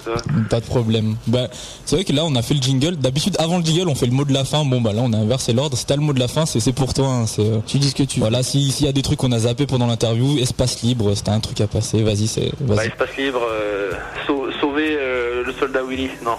Pas 0.50 0.60
de 0.60 0.64
problème. 0.66 1.16
Bah, 1.26 1.48
c'est 1.84 1.96
vrai 1.96 2.04
que 2.04 2.12
là 2.12 2.22
on 2.24 2.34
a 2.36 2.42
fait 2.42 2.54
le 2.54 2.60
jingle. 2.62 2.96
D'habitude 2.96 3.36
avant 3.38 3.58
le 3.58 3.64
jingle 3.64 3.88
on 3.88 3.94
fait 3.94 4.06
le 4.06 4.12
mot 4.12 4.24
de 4.24 4.32
la 4.32 4.44
fin. 4.44 4.64
Bon 4.64 4.80
bah 4.80 4.92
là 4.92 5.02
on 5.04 5.12
a 5.12 5.16
inversé 5.16 5.52
l'ordre. 5.52 5.76
Si 5.76 5.86
t'as 5.86 5.96
le 5.96 6.02
mot 6.02 6.12
de 6.12 6.20
la 6.20 6.28
fin, 6.28 6.44
c'est 6.46 6.60
c'est 6.60 6.72
pour 6.72 6.92
toi. 6.94 7.06
hein. 7.08 7.26
C'est 7.26 7.42
euh, 7.42 7.58
Tu 7.66 7.78
dis 7.78 7.90
ce 7.90 7.94
que 7.94 8.02
tu 8.02 8.20
veux. 8.20 8.26
voilà. 8.26 8.42
Si- 8.42 8.70
S'il 8.70 8.86
y 8.86 8.88
a 8.88 8.92
des 8.92 9.02
trucs 9.02 9.18
qu'on 9.18 9.32
a 9.32 9.38
zappé 9.40 9.66
pendant 9.66 9.86
l'interview, 9.86 10.38
espace 10.38 10.82
libre. 10.82 11.14
C'était 11.14 11.30
un 11.30 11.40
truc 11.40 11.60
à 11.60 11.66
passer. 11.66 12.02
Vas-y, 12.02 12.26
c'est. 12.28 12.50
Bah, 12.60 12.84
espace 12.84 13.16
libre, 13.16 13.40
euh, 13.50 13.92
sau- 14.26 14.50
sauver 14.60 14.96
euh, 14.98 15.07
le 15.44 15.52
soldat 15.52 15.82
Willy. 15.82 16.10
Non, 16.24 16.36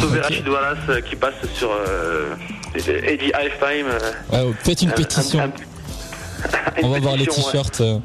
sauver 0.00 0.20
Rachid 0.20 0.48
Wallace 0.48 0.78
euh, 0.88 1.00
qui 1.00 1.16
passe 1.16 1.34
sur 1.54 1.70
euh, 1.72 2.34
Eddie 2.74 3.32
Halftime. 3.32 3.86
euh, 4.32 4.46
Ouais, 4.46 4.54
faites 4.62 4.82
une 4.82 4.90
un- 4.90 4.92
pétition. 4.92 5.40
un- 5.40 5.44
un- 5.44 6.82
On 6.82 6.88
va 6.90 7.00
voir 7.00 7.16
les 7.16 7.26
ouais. 7.28 8.00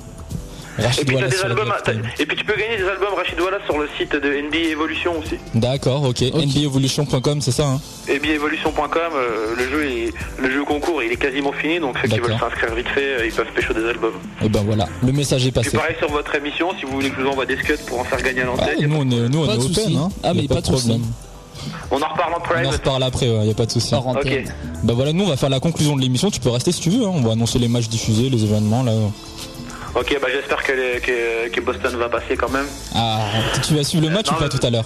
Et 0.79 0.81
Rachid 0.81 1.05
puis, 1.05 1.15
des 1.15 1.41
albums, 1.43 1.71
et 2.19 2.25
puis 2.25 2.35
tu 2.35 2.43
peux 2.45 2.55
gagner 2.55 2.77
des 2.77 2.83
albums 2.87 3.13
Rachid 3.15 3.39
Wallace 3.39 3.61
sur 3.65 3.77
le 3.77 3.87
site 3.97 4.13
de 4.13 4.27
NBA 4.41 4.71
Evolution 4.71 5.19
aussi. 5.19 5.35
D'accord, 5.53 6.03
ok. 6.03 6.21
NBAevolution.com, 6.33 7.41
c'est 7.41 7.51
ça. 7.51 7.67
Hein 7.67 7.79
NBAevolution.com, 8.07 8.99
euh, 9.15 9.53
le 9.55 9.69
jeu 9.69 9.85
est, 9.85 10.13
le 10.39 10.49
jeu 10.51 10.63
concours 10.63 11.03
il 11.03 11.11
est 11.11 11.15
quasiment 11.17 11.51
fini 11.51 11.79
donc 11.79 11.97
ceux 12.01 12.07
qui 12.07 12.19
veulent 12.19 12.37
s'inscrire 12.39 12.73
vite 12.73 12.87
fait 12.89 13.19
euh, 13.19 13.25
ils 13.25 13.31
peuvent 13.31 13.51
pécho 13.55 13.73
des 13.73 13.85
albums. 13.87 14.13
Et 14.43 14.49
ben 14.49 14.63
voilà, 14.65 14.87
le 15.03 15.11
message 15.11 15.45
est 15.45 15.51
Puis 15.51 15.63
passé. 15.63 15.77
pareil 15.77 15.95
sur 15.99 16.09
votre 16.09 16.33
émission 16.35 16.69
si 16.79 16.85
vous 16.85 16.93
voulez 16.93 17.09
que 17.11 17.17
je 17.17 17.21
vous 17.21 17.29
envoie 17.29 17.45
des 17.45 17.57
scuds 17.57 17.77
pour 17.87 17.99
en 17.99 18.03
faire 18.03 18.21
gagner 18.21 18.41
à 18.41 18.45
Ah, 18.45 18.47
l'antenne. 18.47 18.79
y 18.79 18.83
a 18.83 18.87
nous 18.87 18.97
on 18.97 19.09
est, 19.11 19.29
nous, 19.29 19.43
on 19.43 19.47
Pas 19.47 19.53
est 19.53 19.57
de 19.57 19.63
open. 19.63 19.97
Hein. 19.97 20.09
Ah, 20.23 20.27
Y 20.27 20.29
a 20.31 20.33
mais 20.41 20.47
pas 20.47 20.61
de 20.61 20.65
souci. 20.65 20.87
problème. 20.87 21.05
On 21.91 22.01
en 22.01 22.07
reparle 22.09 22.33
en 22.33 22.37
On 22.37 22.65
en 22.67 22.71
reparle 22.71 23.03
après, 23.03 23.27
il 23.27 23.47
y 23.47 23.51
a 23.51 23.53
pas 23.53 23.65
de 23.67 23.71
souci. 23.71 23.93
Ok. 23.93 24.43
Bah 24.83 24.93
voilà, 24.95 25.13
nous 25.13 25.23
on 25.23 25.27
va 25.29 25.37
faire 25.37 25.49
la 25.49 25.59
conclusion 25.59 25.95
de 25.95 26.01
l'émission. 26.01 26.31
Tu 26.31 26.39
peux 26.39 26.49
rester 26.49 26.71
si 26.71 26.81
tu 26.81 26.89
veux. 26.89 27.05
Hein. 27.05 27.11
On 27.13 27.21
va 27.21 27.33
annoncer 27.33 27.59
les 27.59 27.67
matchs 27.67 27.87
diffusés, 27.89 28.29
les 28.29 28.43
événements 28.43 28.83
là. 28.83 28.91
Ok, 29.95 30.17
bah 30.21 30.27
j'espère 30.31 30.63
que, 30.63 30.71
les- 30.71 30.99
que, 30.99 31.49
que 31.49 31.61
Boston 31.61 31.95
va 31.97 32.09
passer 32.09 32.35
quand 32.35 32.49
même. 32.49 32.65
Ah, 32.95 33.19
tu 33.65 33.75
vas 33.75 33.83
suivre 33.83 34.03
le 34.07 34.09
match 34.13 34.27
Non, 34.31 34.37
ou 34.37 34.39
pas 34.39 34.49
tout 34.49 34.65
à 34.65 34.69
l'heure? 34.71 34.85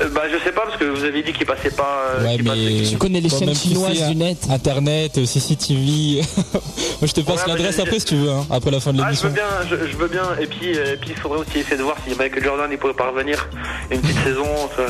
Euh, 0.00 0.08
bah 0.14 0.22
je 0.32 0.38
sais 0.44 0.52
pas 0.52 0.62
parce 0.66 0.76
que 0.76 0.84
vous 0.84 1.04
avez 1.04 1.22
dit 1.22 1.32
qu'il 1.32 1.46
passait 1.46 1.70
pas. 1.70 2.04
euh, 2.20 2.24
Ouais, 2.24 2.36
qu'il 2.36 2.44
mais 2.44 2.50
passait- 2.50 2.90
Tu 2.90 2.96
connais 2.98 3.20
les 3.20 3.28
Quand 3.30 3.38
chaînes 3.38 3.52
tu 3.52 3.56
chinoises 3.68 3.98
sais, 3.98 4.08
du 4.08 4.16
net. 4.16 4.38
Internet, 4.50 5.18
euh, 5.18 5.26
CCTV. 5.26 6.20
Moi 7.00 7.06
je 7.06 7.12
te 7.12 7.20
passe 7.20 7.42
Ouais, 7.44 7.48
l'adresse 7.52 7.78
après 7.78 7.98
si 7.98 8.04
tu 8.06 8.16
veux, 8.16 8.30
hein, 8.30 8.46
après 8.50 8.70
la 8.70 8.80
fin 8.80 8.92
de 8.92 9.00
Ah, 9.02 9.12
je 9.12 9.20
veux 9.22 9.28
l'émission. 9.28 9.44
bien, 9.68 9.68
je, 9.86 9.90
je 9.92 9.96
veux 9.96 10.08
bien. 10.08 10.22
Et 10.40 10.46
puis, 10.46 10.76
euh, 10.76 10.94
et 10.94 10.96
puis, 10.96 11.10
il 11.10 11.16
faudrait 11.16 11.38
aussi 11.40 11.58
essayer 11.58 11.76
de 11.76 11.82
voir 11.82 11.96
si 12.06 12.14
Michael 12.14 12.42
Jordan 12.44 12.68
il 12.70 12.78
pourrait 12.78 12.94
pas 12.94 13.10
revenir 13.10 13.48
une 13.90 14.00
petite 14.00 14.22
saison. 14.24 14.44
Ça... 14.76 14.82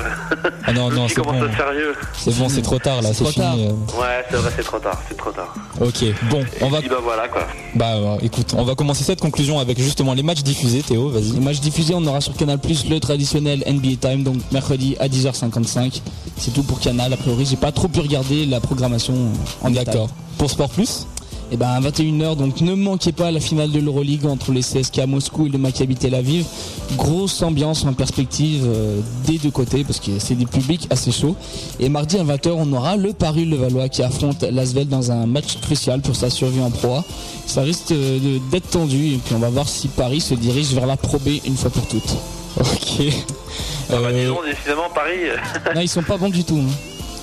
Ah 0.66 0.72
non, 0.72 0.90
non, 0.90 1.08
c'est 1.08 1.14
commence 1.14 1.36
bon. 1.36 1.42
à 1.42 1.46
être 1.46 1.56
sérieux. 1.56 1.94
C'est 2.16 2.36
bon, 2.36 2.48
c'est 2.48 2.62
trop 2.62 2.78
tard 2.78 3.02
là, 3.02 3.08
C'est 3.08 3.24
c'est 3.24 3.24
trop 3.24 3.32
tard. 3.32 3.54
fini. 3.54 3.68
Ouais, 3.68 4.24
c'est 4.30 4.36
vrai, 4.36 4.50
c'est 4.56 4.64
trop 4.64 4.78
tard, 4.78 5.00
c'est 5.08 5.16
trop 5.16 5.30
tard. 5.30 5.54
Ok, 5.80 6.04
bon, 6.30 6.44
on 6.60 6.68
va. 6.68 6.80
Puis, 6.80 6.88
bah 6.88 6.96
voilà 7.02 7.28
quoi. 7.28 7.46
Bah 7.74 7.94
écoute, 8.22 8.52
on 8.56 8.64
va 8.64 8.74
commencer 8.74 9.04
cette 9.04 9.20
conclusion 9.20 9.58
avec 9.58 9.78
justement 9.80 10.12
les 10.14 10.22
matchs 10.22 10.42
diffusés. 10.42 10.82
Théo, 10.82 11.08
vas-y. 11.10 11.32
Les 11.32 11.40
matchs 11.40 11.60
diffusés, 11.60 11.94
on 11.94 12.04
aura 12.06 12.20
sur 12.20 12.34
Canal 12.34 12.58
Plus 12.58 12.88
le 12.88 12.98
traditionnel 13.00 13.62
NBA 13.66 13.96
Time, 14.00 14.22
donc 14.22 14.36
mercredi 14.52 14.96
à 15.00 15.08
10h55. 15.08 16.00
C'est 16.36 16.52
tout 16.52 16.62
pour 16.62 16.80
Canal. 16.80 17.12
A 17.12 17.16
priori, 17.16 17.46
j'ai 17.46 17.56
pas 17.56 17.72
trop 17.72 17.88
pu 17.88 18.00
regarder 18.00 18.46
la 18.46 18.60
programmation 18.60 19.14
en. 19.62 19.70
D'accord. 19.70 20.08
Pour 20.38 20.50
Sport 20.50 20.70
Plus 20.70 21.06
Et 21.50 21.56
ben 21.56 21.66
à 21.66 21.80
21h, 21.80 22.36
donc 22.36 22.60
ne 22.60 22.74
manquez 22.74 23.10
pas 23.10 23.32
la 23.32 23.40
finale 23.40 23.72
de 23.72 23.80
l'Euroleague 23.80 24.24
entre 24.24 24.52
les 24.52 24.60
CSK 24.60 25.00
Moscou 25.06 25.46
et 25.46 25.48
le 25.48 25.58
Maccabi 25.58 25.96
Tel 25.96 26.14
Aviv. 26.14 26.44
Grosse 26.96 27.42
ambiance 27.42 27.84
en 27.84 27.92
perspective 27.92 28.62
euh, 28.64 29.00
des 29.26 29.38
deux 29.38 29.50
côtés 29.50 29.82
parce 29.82 29.98
que 29.98 30.18
c'est 30.20 30.36
des 30.36 30.46
publics 30.46 30.86
assez 30.90 31.10
chauds. 31.10 31.34
Et 31.80 31.88
mardi 31.88 32.18
à 32.18 32.24
20h, 32.24 32.50
on 32.50 32.72
aura 32.72 32.96
le 32.96 33.12
Paris 33.12 33.46
Levallois 33.46 33.88
qui 33.88 34.02
affronte 34.02 34.42
l'Asvel 34.42 34.88
dans 34.88 35.10
un 35.10 35.26
match 35.26 35.58
crucial 35.60 36.00
pour 36.02 36.14
sa 36.14 36.30
survie 36.30 36.60
en 36.60 36.70
proie. 36.70 37.04
Ça 37.46 37.62
risque 37.62 37.90
euh, 37.90 38.38
d'être 38.52 38.70
tendu 38.70 39.14
et 39.14 39.18
puis 39.18 39.34
on 39.34 39.40
va 39.40 39.50
voir 39.50 39.68
si 39.68 39.88
Paris 39.88 40.20
se 40.20 40.34
dirige 40.34 40.72
vers 40.72 40.86
la 40.86 40.96
Pro 40.96 41.18
B 41.18 41.28
une 41.44 41.56
fois 41.56 41.70
pour 41.70 41.86
toutes. 41.86 42.16
Ok. 42.56 43.14
Ah 43.90 43.96
bah 43.96 44.08
Euh, 44.08 44.12
disons, 44.12 44.42
décidément, 44.42 44.90
Paris. 44.90 45.20
Non, 45.74 45.80
ils 45.80 45.88
sont 45.88 46.02
pas 46.02 46.16
bons 46.16 46.28
du 46.28 46.44
tout. 46.44 46.62
hein. 46.62 46.72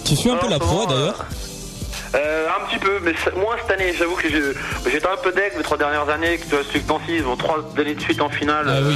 Tu 0.05 0.15
suis 0.15 0.29
un 0.29 0.35
peu 0.37 0.49
la 0.49 0.59
pro 0.59 0.85
d'ailleurs 0.85 1.25
Euh, 2.15 2.47
un 2.47 2.65
petit 2.69 2.79
peu, 2.79 2.99
mais 3.03 3.13
c'est- 3.23 3.35
moins 3.35 3.55
cette 3.61 3.71
année. 3.79 3.93
J'avoue 3.97 4.15
que 4.15 4.29
je- 4.29 4.89
j'étais 4.89 5.07
un 5.07 5.17
peu 5.21 5.31
deck 5.33 5.53
les 5.57 5.63
trois 5.63 5.77
dernières 5.77 6.07
années. 6.09 6.37
Que 6.37 6.43
tu 6.43 6.49
vois, 6.51 6.59
que 6.63 6.77
Nancy, 6.87 7.03
ils 7.09 7.23
vont 7.23 7.35
trois 7.35 7.57
années 7.77 7.95
de 7.95 7.99
suite 8.01 8.21
en 8.21 8.29
finale 8.29 8.65
Ah 8.69 8.79
oui. 8.83 8.95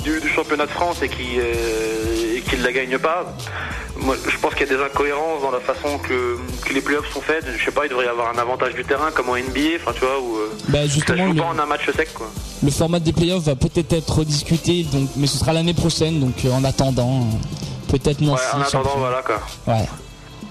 Euh, 0.00 0.02
du, 0.02 0.20
du 0.20 0.28
championnat 0.28 0.66
de 0.66 0.70
France 0.70 1.02
et 1.02 1.08
qui 1.08 1.38
euh, 1.38 2.40
ne 2.58 2.62
la 2.64 2.72
gagnent 2.72 2.98
pas. 2.98 3.34
Moi, 4.00 4.14
je 4.30 4.36
pense 4.38 4.54
qu'il 4.54 4.66
y 4.66 4.72
a 4.72 4.76
des 4.76 4.82
incohérences 4.82 5.42
dans 5.42 5.50
la 5.50 5.58
façon 5.60 5.98
que, 5.98 6.38
que 6.64 6.72
les 6.72 6.80
playoffs 6.80 7.12
sont 7.12 7.20
faits. 7.20 7.44
Je 7.56 7.64
sais 7.64 7.70
pas, 7.72 7.84
il 7.86 7.88
devrait 7.88 8.06
y 8.06 8.08
avoir 8.08 8.32
un 8.32 8.38
avantage 8.38 8.74
du 8.74 8.84
terrain 8.84 9.10
comme 9.10 9.28
en 9.28 9.34
NBA, 9.36 9.76
enfin 9.80 9.92
tu 9.92 10.00
vois, 10.00 10.20
où 10.20 10.36
euh, 10.36 10.50
Bah, 10.68 10.78
ça 10.82 10.86
justement, 10.86 11.26
joue 11.26 11.32
le, 11.32 11.40
pas 11.40 11.46
en 11.48 11.58
un 11.58 11.66
match 11.66 11.90
sec 11.96 12.14
quoi. 12.14 12.28
le 12.62 12.70
format 12.70 13.00
des 13.00 13.12
playoffs 13.12 13.42
va 13.44 13.56
peut-être 13.56 13.92
être 13.92 14.24
discuté, 14.24 14.84
donc, 14.84 15.08
mais 15.16 15.26
ce 15.26 15.36
sera 15.38 15.52
l'année 15.52 15.74
prochaine, 15.74 16.20
donc 16.20 16.34
euh, 16.44 16.50
en 16.52 16.62
attendant, 16.64 17.22
euh, 17.22 17.90
peut-être 17.92 18.20
Ouais, 18.20 18.26
Nancy. 18.28 18.42
en 18.54 18.60
attendant, 18.60 18.84
champion. 18.84 18.98
voilà 19.00 19.22
quoi. 19.22 19.40
Ouais, 19.66 19.84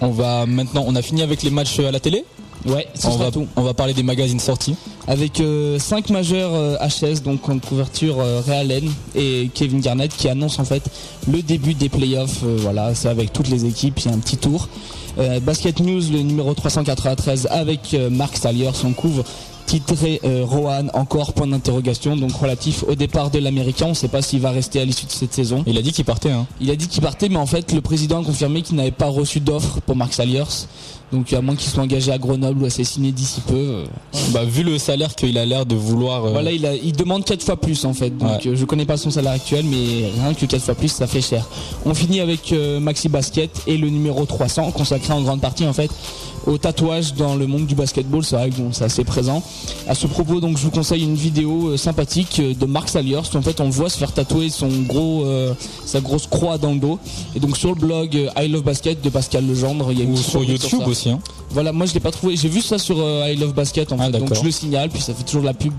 On 0.02 0.10
va 0.12 0.46
maintenant, 0.46 0.84
on 0.86 0.96
a 0.96 1.02
fini 1.02 1.22
avec 1.24 1.42
les 1.44 1.50
matchs 1.50 1.80
à 1.80 1.92
la 1.92 2.00
télé. 2.02 2.26
Ouais, 2.66 2.88
ce 2.96 3.08
On 3.08 3.12
sera 3.12 3.26
va, 3.26 3.32
tout. 3.32 3.48
on 3.56 3.62
va 3.62 3.74
parler 3.74 3.94
des 3.94 4.04
magazines 4.04 4.40
sortis. 4.40 4.76
Avec 5.08 5.42
5 5.80 6.10
majeurs 6.10 6.52
euh, 6.54 6.76
HS, 6.80 7.22
donc 7.24 7.48
en 7.48 7.60
couverture 7.60 8.18
euh, 8.20 8.42
Ray 8.46 8.58
Allen 8.60 8.92
et 9.16 9.50
Kevin 9.54 9.80
Garnett 9.80 10.14
qui 10.16 10.28
annoncent 10.28 10.62
en 10.62 10.66
fait 10.66 10.84
le 11.32 11.42
début 11.42 11.74
des 11.74 11.88
playoffs. 11.90 12.42
euh, 12.44 12.58
voilà, 12.60 12.94
c'est 12.94 13.08
avec 13.08 13.32
toutes 13.32 13.48
les 13.50 13.66
équipes, 13.66 14.00
il 14.00 14.06
y 14.08 14.10
a 14.10 14.16
un 14.16 14.20
petit 14.20 14.38
tour. 14.38 14.68
Euh, 15.20 15.40
Basket 15.40 15.80
News, 15.80 16.02
le 16.12 16.20
numéro 16.20 16.54
393 16.54 17.48
avec 17.50 17.94
euh, 17.94 18.10
Mark 18.10 18.38
Salier, 18.38 18.70
son 18.74 18.94
couvre 18.94 19.24
titré 19.68 20.20
euh, 20.24 20.44
Rohan, 20.44 20.88
encore 20.94 21.34
point 21.34 21.46
d'interrogation, 21.46 22.16
donc 22.16 22.32
relatif 22.32 22.84
au 22.88 22.96
départ 22.96 23.30
de 23.30 23.38
l'américain. 23.38 23.86
On 23.86 23.90
ne 23.90 23.94
sait 23.94 24.08
pas 24.08 24.22
s'il 24.24 24.40
va 24.40 24.50
rester 24.50 24.80
à 24.80 24.86
l'issue 24.86 25.06
de 25.06 25.12
cette 25.12 25.34
saison. 25.34 25.64
Il 25.68 25.78
a 25.78 25.82
dit 25.84 25.92
qu'il 25.92 26.06
partait. 26.06 26.32
Hein. 26.32 26.48
Il 26.60 26.72
a 26.72 26.76
dit 26.76 26.88
qu'il 26.88 27.02
partait, 27.04 27.30
mais 27.30 27.36
en 27.36 27.46
fait, 27.46 27.72
le 27.74 27.82
président 27.82 28.22
a 28.22 28.24
confirmé 28.26 28.62
qu'il 28.64 28.78
n'avait 28.78 28.92
pas 28.92 29.08
reçu 29.10 29.40
d'offre 29.42 29.80
pour 29.86 29.96
Mark 29.96 30.14
Saliers. 30.14 30.44
Donc, 31.14 31.32
à 31.32 31.42
moins 31.42 31.56
qu'il 31.56 31.70
soit 31.70 31.84
engagé 31.84 32.12
à 32.12 32.18
Grenoble 32.18 32.64
ou 32.64 32.66
assassiné 32.66 33.12
d'ici 33.14 33.40
peu. 33.42 33.54
euh, 33.56 33.86
Bah, 34.34 34.44
vu 34.44 34.64
le 34.64 34.78
salaire 34.78 35.16
qu'il 35.16 35.38
a 35.38 35.46
l'air 35.46 35.66
de 35.66 35.76
vouloir. 35.76 36.26
euh, 36.26 36.32
voilà, 36.32 36.52
il, 36.52 36.66
a, 36.66 36.74
il 36.76 36.92
demande 36.94 37.24
4 37.24 37.44
fois 37.44 37.56
plus 37.56 37.86
en 37.86 37.94
fait. 37.94 38.10
Donc 38.10 38.30
Ouais. 38.30 38.48
euh, 38.48 38.56
je 38.56 38.66
connais 38.66 38.86
pas 38.86 38.98
son 38.98 39.10
salaire 39.12 39.32
actuel, 39.34 39.66
mais 39.70 40.10
rien 40.22 40.34
que 40.34 40.46
4 40.46 40.62
fois 40.62 40.76
plus, 40.76 40.90
ça 40.90 41.08
fait 41.08 41.22
cher. 41.22 41.46
On 41.86 41.94
finit 41.94 42.20
avec 42.20 42.54
Maxi 42.82 43.08
Basket 43.10 43.52
et 43.68 43.78
le 43.78 43.90
numéro 43.90 44.26
300, 44.26 44.72
consacré 44.72 45.14
en 45.14 45.22
grande 45.22 45.40
partie 45.42 45.66
en 45.66 45.74
fait 45.74 45.90
au 46.48 46.58
tatouage 46.58 47.14
dans 47.14 47.36
le 47.36 47.46
monde 47.46 47.66
du 47.68 47.76
basketball. 47.76 48.24
C'est 48.24 48.36
vrai 48.36 48.50
que 48.50 48.56
bon, 48.56 48.70
c'est 48.72 48.86
assez 48.86 49.04
présent. 49.04 49.44
À 49.88 49.94
ce 49.94 50.08
propos, 50.08 50.40
donc 50.40 50.58
je 50.58 50.64
vous 50.64 50.72
conseille 50.72 51.04
une 51.04 51.16
vidéo 51.16 51.70
euh, 51.70 51.78
sympathique 51.78 52.40
euh, 52.40 52.54
de 52.54 52.66
Mark 52.66 52.90
Saliers. 52.90 53.18
En 53.36 53.42
fait, 53.42 53.60
on 53.60 53.66
le 53.66 53.72
voit 53.72 53.90
se 53.90 53.98
faire 53.98 54.12
tatouer 54.12 54.50
son 54.50 54.70
gros, 54.88 55.26
euh, 55.26 55.54
sa 55.86 56.00
grosse 56.00 56.26
croix 56.28 56.58
dans 56.58 56.74
le 56.74 56.80
dos. 56.80 57.00
Et 57.36 57.40
donc 57.40 57.58
sur 57.58 57.70
le 57.70 57.76
blog 57.76 58.32
I 58.38 58.48
Love 58.48 58.64
Basket 58.64 59.02
de 59.02 59.10
Pascal 59.10 59.46
Legendre, 59.46 59.92
il 59.92 60.00
y 60.00 60.02
a 60.02 60.06
une 60.06 60.14
Ou 60.14 60.18
sur 60.18 60.44
YouTube 60.44 60.82
aussi. 60.88 61.10
Hein. 61.10 61.20
Voilà, 61.52 61.72
moi 61.72 61.86
je 61.86 61.94
l'ai 61.94 62.00
pas 62.00 62.12
trouvé. 62.12 62.36
J'ai 62.36 62.50
vu 62.50 62.62
ça 62.62 62.78
sur 62.78 62.98
I 62.98 63.36
Love 63.36 63.54
Basket 63.54 63.92
en 63.92 63.98
Ah, 64.00 64.06
fait. 64.06 64.18
Donc 64.18 64.34
je 64.34 64.44
le 64.44 64.52
signale, 64.52 64.90
puis 64.90 65.02
ça 65.02 65.14
fait 65.14 65.24
toujours 65.24 65.44
la 65.44 65.54
pub 65.54 65.74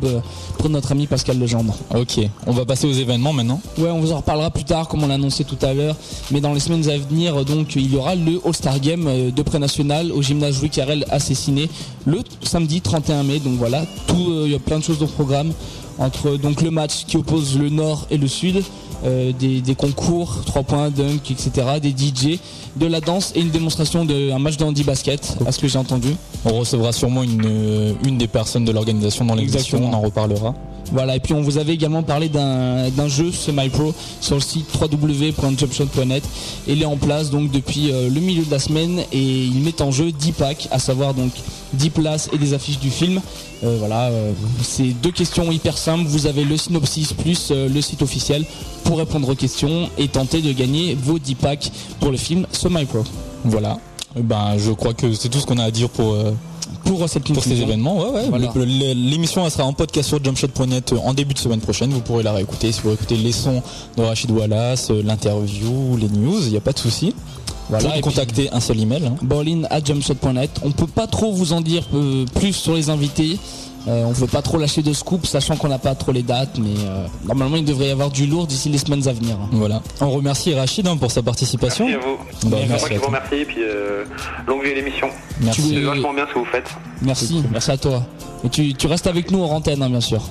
pour 0.58 0.70
notre 0.70 0.92
ami 0.92 1.06
Pascal 1.06 1.38
Legendre. 1.38 1.74
Ok, 1.94 2.20
on 2.46 2.52
va 2.52 2.64
passer 2.64 2.86
aux 2.86 2.92
événements 2.92 3.32
maintenant. 3.32 3.60
Ouais, 3.78 3.90
on 3.90 4.00
vous 4.00 4.12
en 4.12 4.16
reparlera 4.18 4.50
plus 4.50 4.64
tard, 4.64 4.88
comme 4.88 5.02
on 5.02 5.06
l'a 5.08 5.14
annoncé 5.14 5.44
tout 5.44 5.58
à 5.62 5.74
l'heure. 5.74 5.96
Mais 6.30 6.40
dans 6.40 6.52
les 6.52 6.60
semaines 6.60 6.88
à 6.88 6.96
venir, 6.96 7.44
donc, 7.44 7.76
il 7.76 7.92
y 7.92 7.96
aura 7.96 8.14
le 8.14 8.40
All-Star 8.44 8.80
Game 8.80 9.06
euh, 9.06 9.30
de 9.30 9.42
pré-national 9.42 10.12
au 10.12 10.22
gymnase 10.22 10.57
Louis 10.60 10.70
Carrel 10.70 11.04
à 11.10 11.18
Cessiné 11.18 11.68
le 12.06 12.20
samedi 12.42 12.80
31 12.80 13.22
mai. 13.22 13.38
Donc 13.38 13.54
voilà, 13.58 13.84
tout, 14.06 14.30
euh, 14.30 14.42
il 14.46 14.52
y 14.52 14.54
a 14.54 14.58
plein 14.58 14.78
de 14.78 14.84
choses 14.84 15.02
au 15.02 15.06
programme. 15.06 15.52
Entre 15.98 16.36
donc 16.36 16.62
le 16.62 16.70
match 16.70 17.04
qui 17.06 17.16
oppose 17.16 17.58
le 17.58 17.70
Nord 17.70 18.06
et 18.10 18.18
le 18.18 18.28
Sud, 18.28 18.62
euh, 19.04 19.32
des, 19.32 19.60
des 19.60 19.74
concours, 19.74 20.42
3 20.46 20.62
points, 20.62 20.90
dunk, 20.90 21.30
etc., 21.30 21.50
des 21.82 21.90
DJ, 21.90 22.38
de 22.76 22.86
la 22.86 23.00
danse 23.00 23.32
et 23.34 23.40
une 23.40 23.50
démonstration 23.50 24.04
d'un 24.04 24.38
match 24.38 24.56
de 24.56 24.64
handi 24.64 24.84
basket, 24.84 25.36
à 25.44 25.50
ce 25.50 25.58
que 25.58 25.66
j'ai 25.66 25.78
entendu. 25.78 26.14
On 26.44 26.58
recevra 26.58 26.92
sûrement 26.92 27.24
une, 27.24 27.42
euh, 27.44 27.92
une 28.04 28.16
des 28.16 28.28
personnes 28.28 28.64
de 28.64 28.70
l'organisation 28.70 29.24
dans 29.24 29.34
l'émission, 29.34 29.80
on 29.82 29.92
en 29.92 30.00
reparlera. 30.00 30.54
Voilà, 30.92 31.16
et 31.16 31.20
puis 31.20 31.34
on 31.34 31.42
vous 31.42 31.58
avait 31.58 31.74
également 31.74 32.02
parlé 32.02 32.28
d'un 32.28 33.08
jeu 33.08 33.30
semi-pro 33.30 33.94
sur 34.20 34.36
le 34.36 34.40
site 34.40 34.66
www.jumpshot.net. 34.80 36.22
Il 36.66 36.82
est 36.82 36.86
en 36.86 36.96
place 36.96 37.30
donc 37.30 37.50
depuis 37.50 37.92
euh, 37.92 38.08
le 38.08 38.20
milieu 38.20 38.44
de 38.44 38.50
la 38.50 38.58
semaine 38.58 39.00
et 39.12 39.44
il 39.44 39.60
met 39.62 39.80
en 39.82 39.90
jeu 39.90 40.12
10 40.12 40.32
packs, 40.32 40.68
à 40.70 40.78
savoir 40.78 41.14
donc 41.14 41.32
10 41.74 41.90
places 41.90 42.30
et 42.32 42.38
des 42.38 42.54
affiches 42.54 42.78
du 42.78 42.90
film. 42.90 43.20
Euh, 43.64 43.76
voilà, 43.78 44.06
euh, 44.06 44.32
c'est 44.62 44.94
deux 45.02 45.10
questions 45.10 45.50
hyper 45.52 45.76
simples. 45.76 46.06
Vous 46.06 46.26
avez 46.26 46.44
le 46.44 46.56
synopsis 46.56 47.12
plus 47.12 47.50
le 47.50 47.80
site 47.80 48.02
officiel 48.02 48.44
pour 48.84 48.98
répondre 48.98 49.28
aux 49.28 49.34
questions 49.34 49.90
et 49.98 50.08
tenter 50.08 50.40
de 50.40 50.52
gagner 50.52 50.94
vos 50.94 51.18
10 51.18 51.34
packs 51.34 51.70
pour 52.00 52.10
le 52.10 52.16
film 52.16 52.46
semi-pro. 52.52 53.04
Voilà. 53.44 53.78
Eh 54.16 54.22
Ben, 54.22 54.56
je 54.58 54.72
crois 54.72 54.94
que 54.94 55.12
c'est 55.12 55.28
tout 55.28 55.38
ce 55.38 55.46
qu'on 55.46 55.58
a 55.58 55.64
à 55.64 55.70
dire 55.70 55.88
pour, 55.90 56.12
euh, 56.14 56.32
Pour 56.84 57.08
cette 57.08 57.24
pour 57.24 57.34
ces 57.36 57.40
conclusion. 57.50 57.66
événements. 57.66 57.98
Ouais, 57.98 58.10
ouais. 58.10 58.28
Voilà. 58.28 58.50
Le- 58.54 58.64
le- 58.64 58.92
L'émission 59.10 59.48
sera 59.50 59.64
en 59.64 59.72
podcast 59.72 60.08
sur 60.08 60.22
jumpshot.net 60.22 60.94
en 61.04 61.14
début 61.14 61.34
de 61.34 61.38
semaine 61.38 61.60
prochaine. 61.60 61.90
Vous 61.90 62.00
pourrez 62.00 62.22
la 62.22 62.32
réécouter 62.32 62.72
si 62.72 62.80
vous 62.82 62.92
écoutez 62.92 63.16
les 63.16 63.32
sons 63.32 63.62
de 63.96 64.02
Rachid 64.02 64.30
Wallace, 64.30 64.90
euh, 64.90 65.02
l'interview, 65.02 65.96
les 65.98 66.08
news. 66.08 66.40
Il 66.44 66.50
n'y 66.50 66.56
a 66.56 66.60
pas 66.60 66.72
de 66.72 66.78
souci. 66.78 67.14
Voilà, 67.68 67.84
Pour 67.84 67.92
puis- 67.92 68.00
contacter, 68.00 68.50
un 68.50 68.60
seul 68.60 68.80
email. 68.80 69.02
hein. 69.06 69.66
À 69.70 69.84
jumpshot.net. 69.84 70.50
On 70.64 70.70
peut 70.70 70.86
pas 70.86 71.06
trop 71.06 71.32
vous 71.32 71.52
en 71.52 71.60
dire 71.60 71.84
euh, 71.94 72.24
plus 72.34 72.54
sur 72.54 72.74
les 72.74 72.88
invités. 72.88 73.38
Euh, 73.86 74.04
on 74.04 74.12
veut 74.12 74.26
pas 74.26 74.42
trop 74.42 74.58
lâcher 74.58 74.82
de 74.82 74.92
scoop, 74.92 75.24
sachant 75.24 75.56
qu'on 75.56 75.68
n'a 75.68 75.78
pas 75.78 75.94
trop 75.94 76.12
les 76.12 76.22
dates, 76.22 76.58
mais 76.58 76.74
euh, 76.84 77.06
normalement 77.26 77.56
il 77.56 77.64
devrait 77.64 77.88
y 77.88 77.90
avoir 77.90 78.10
du 78.10 78.26
lourd 78.26 78.46
d'ici 78.46 78.68
les 78.68 78.78
semaines 78.78 79.06
à 79.08 79.12
venir. 79.12 79.36
Voilà. 79.52 79.82
On 80.00 80.10
remercie 80.10 80.52
Rachid 80.54 80.86
hein, 80.86 80.96
pour 80.96 81.10
sa 81.10 81.22
participation. 81.22 81.86
Merci 81.86 82.04
à 82.04 82.06
vous. 82.06 82.16
Bah, 82.16 82.26
C'est 82.42 82.48
moi 82.48 82.66
merci 82.68 82.88
qui 82.88 82.94
à 82.94 82.98
vous 82.98 83.06
remercie 83.06 83.34
et 83.36 83.44
puis 83.44 83.62
euh, 83.62 84.04
longue 84.46 84.64
vie 84.64 84.72
à 84.72 84.74
l'émission. 84.74 85.08
Merci. 85.40 85.62
Tu 85.62 85.74
C'est 85.74 85.80
vachement 85.80 86.12
bien 86.12 86.26
ce 86.28 86.34
que 86.34 86.38
vous 86.40 86.44
faites. 86.44 86.68
Merci, 87.02 87.42
merci 87.50 87.70
à 87.70 87.76
toi. 87.78 88.02
Et 88.44 88.48
tu, 88.48 88.74
tu 88.74 88.86
restes 88.88 89.06
avec 89.06 89.30
nous 89.30 89.42
en 89.42 89.50
antenne, 89.50 89.82
hein, 89.82 89.88
bien 89.90 90.00
sûr. 90.00 90.22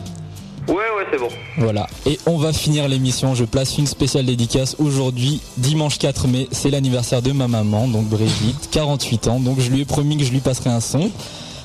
Ouais, 0.68 0.76
ouais, 0.76 1.06
c'est 1.11 1.18
bon. 1.18 1.30
Voilà. 1.57 1.88
Et 2.06 2.19
on 2.26 2.38
va 2.38 2.52
finir 2.52 2.88
l'émission. 2.90 3.34
Je 3.36 3.45
place 3.45 3.78
une 3.78 3.88
spéciale 3.88 4.26
dédicace 4.26 4.76
aujourd'hui, 4.80 5.41
dimanche 5.56 5.98
4 5.98 6.28
mai. 6.28 6.48
C'est 6.52 6.69
l'anniversaire 6.69 7.22
de 7.22 7.32
ma 7.32 7.48
maman, 7.48 7.88
donc 7.88 8.06
Brigitte, 8.07 8.69
48 8.72 9.28
ans. 9.30 9.40
Donc 9.40 9.60
je 9.61 9.69
lui 9.72 9.82
ai 9.82 9.86
promis 9.86 10.18
que 10.18 10.26
je 10.26 10.32
lui 10.32 10.41
passerai 10.41 10.69
un 10.69 10.82
son. 10.82 11.10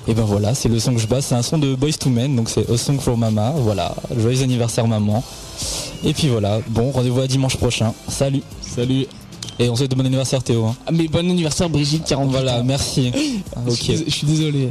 Et 0.09 0.15
ben 0.15 0.25
voilà, 0.25 0.55
c'est 0.55 0.69
le 0.69 0.79
son 0.81 0.95
que 0.95 1.01
je 1.01 1.07
passe. 1.07 1.27
C'est 1.27 1.35
un 1.37 1.43
son 1.43 1.59
de 1.59 1.75
Boys 1.77 1.93
to 1.93 2.11
Men, 2.11 2.35
donc 2.35 2.49
c'est 2.49 2.69
A 2.69 2.77
Song 2.77 2.99
for 3.01 3.17
Mama. 3.17 3.53
Voilà. 3.57 3.95
Joyeux 4.19 4.43
anniversaire 4.43 4.87
maman. 4.89 5.23
Et 6.05 6.13
puis 6.13 6.29
voilà. 6.29 6.61
Bon, 6.69 6.91
rendez-vous 6.91 7.21
à 7.21 7.27
dimanche 7.29 7.57
prochain. 7.57 7.95
Salut. 8.09 8.43
Salut. 8.61 9.07
Et 9.59 9.69
on 9.69 9.77
souhaite 9.77 9.95
bon 9.95 10.05
anniversaire 10.05 10.43
Théo. 10.43 10.65
hein. 10.67 10.75
Ah, 10.87 10.91
mais 10.93 11.07
bon 11.07 11.19
anniversaire 11.31 11.69
Brigitte, 11.69 12.05
48 12.07 12.31
Voilà, 12.33 12.61
ans. 12.61 12.65
merci. 12.65 13.13
Ok. 13.69 13.79
Je 14.07 14.11
suis 14.11 14.27
désolé. 14.27 14.71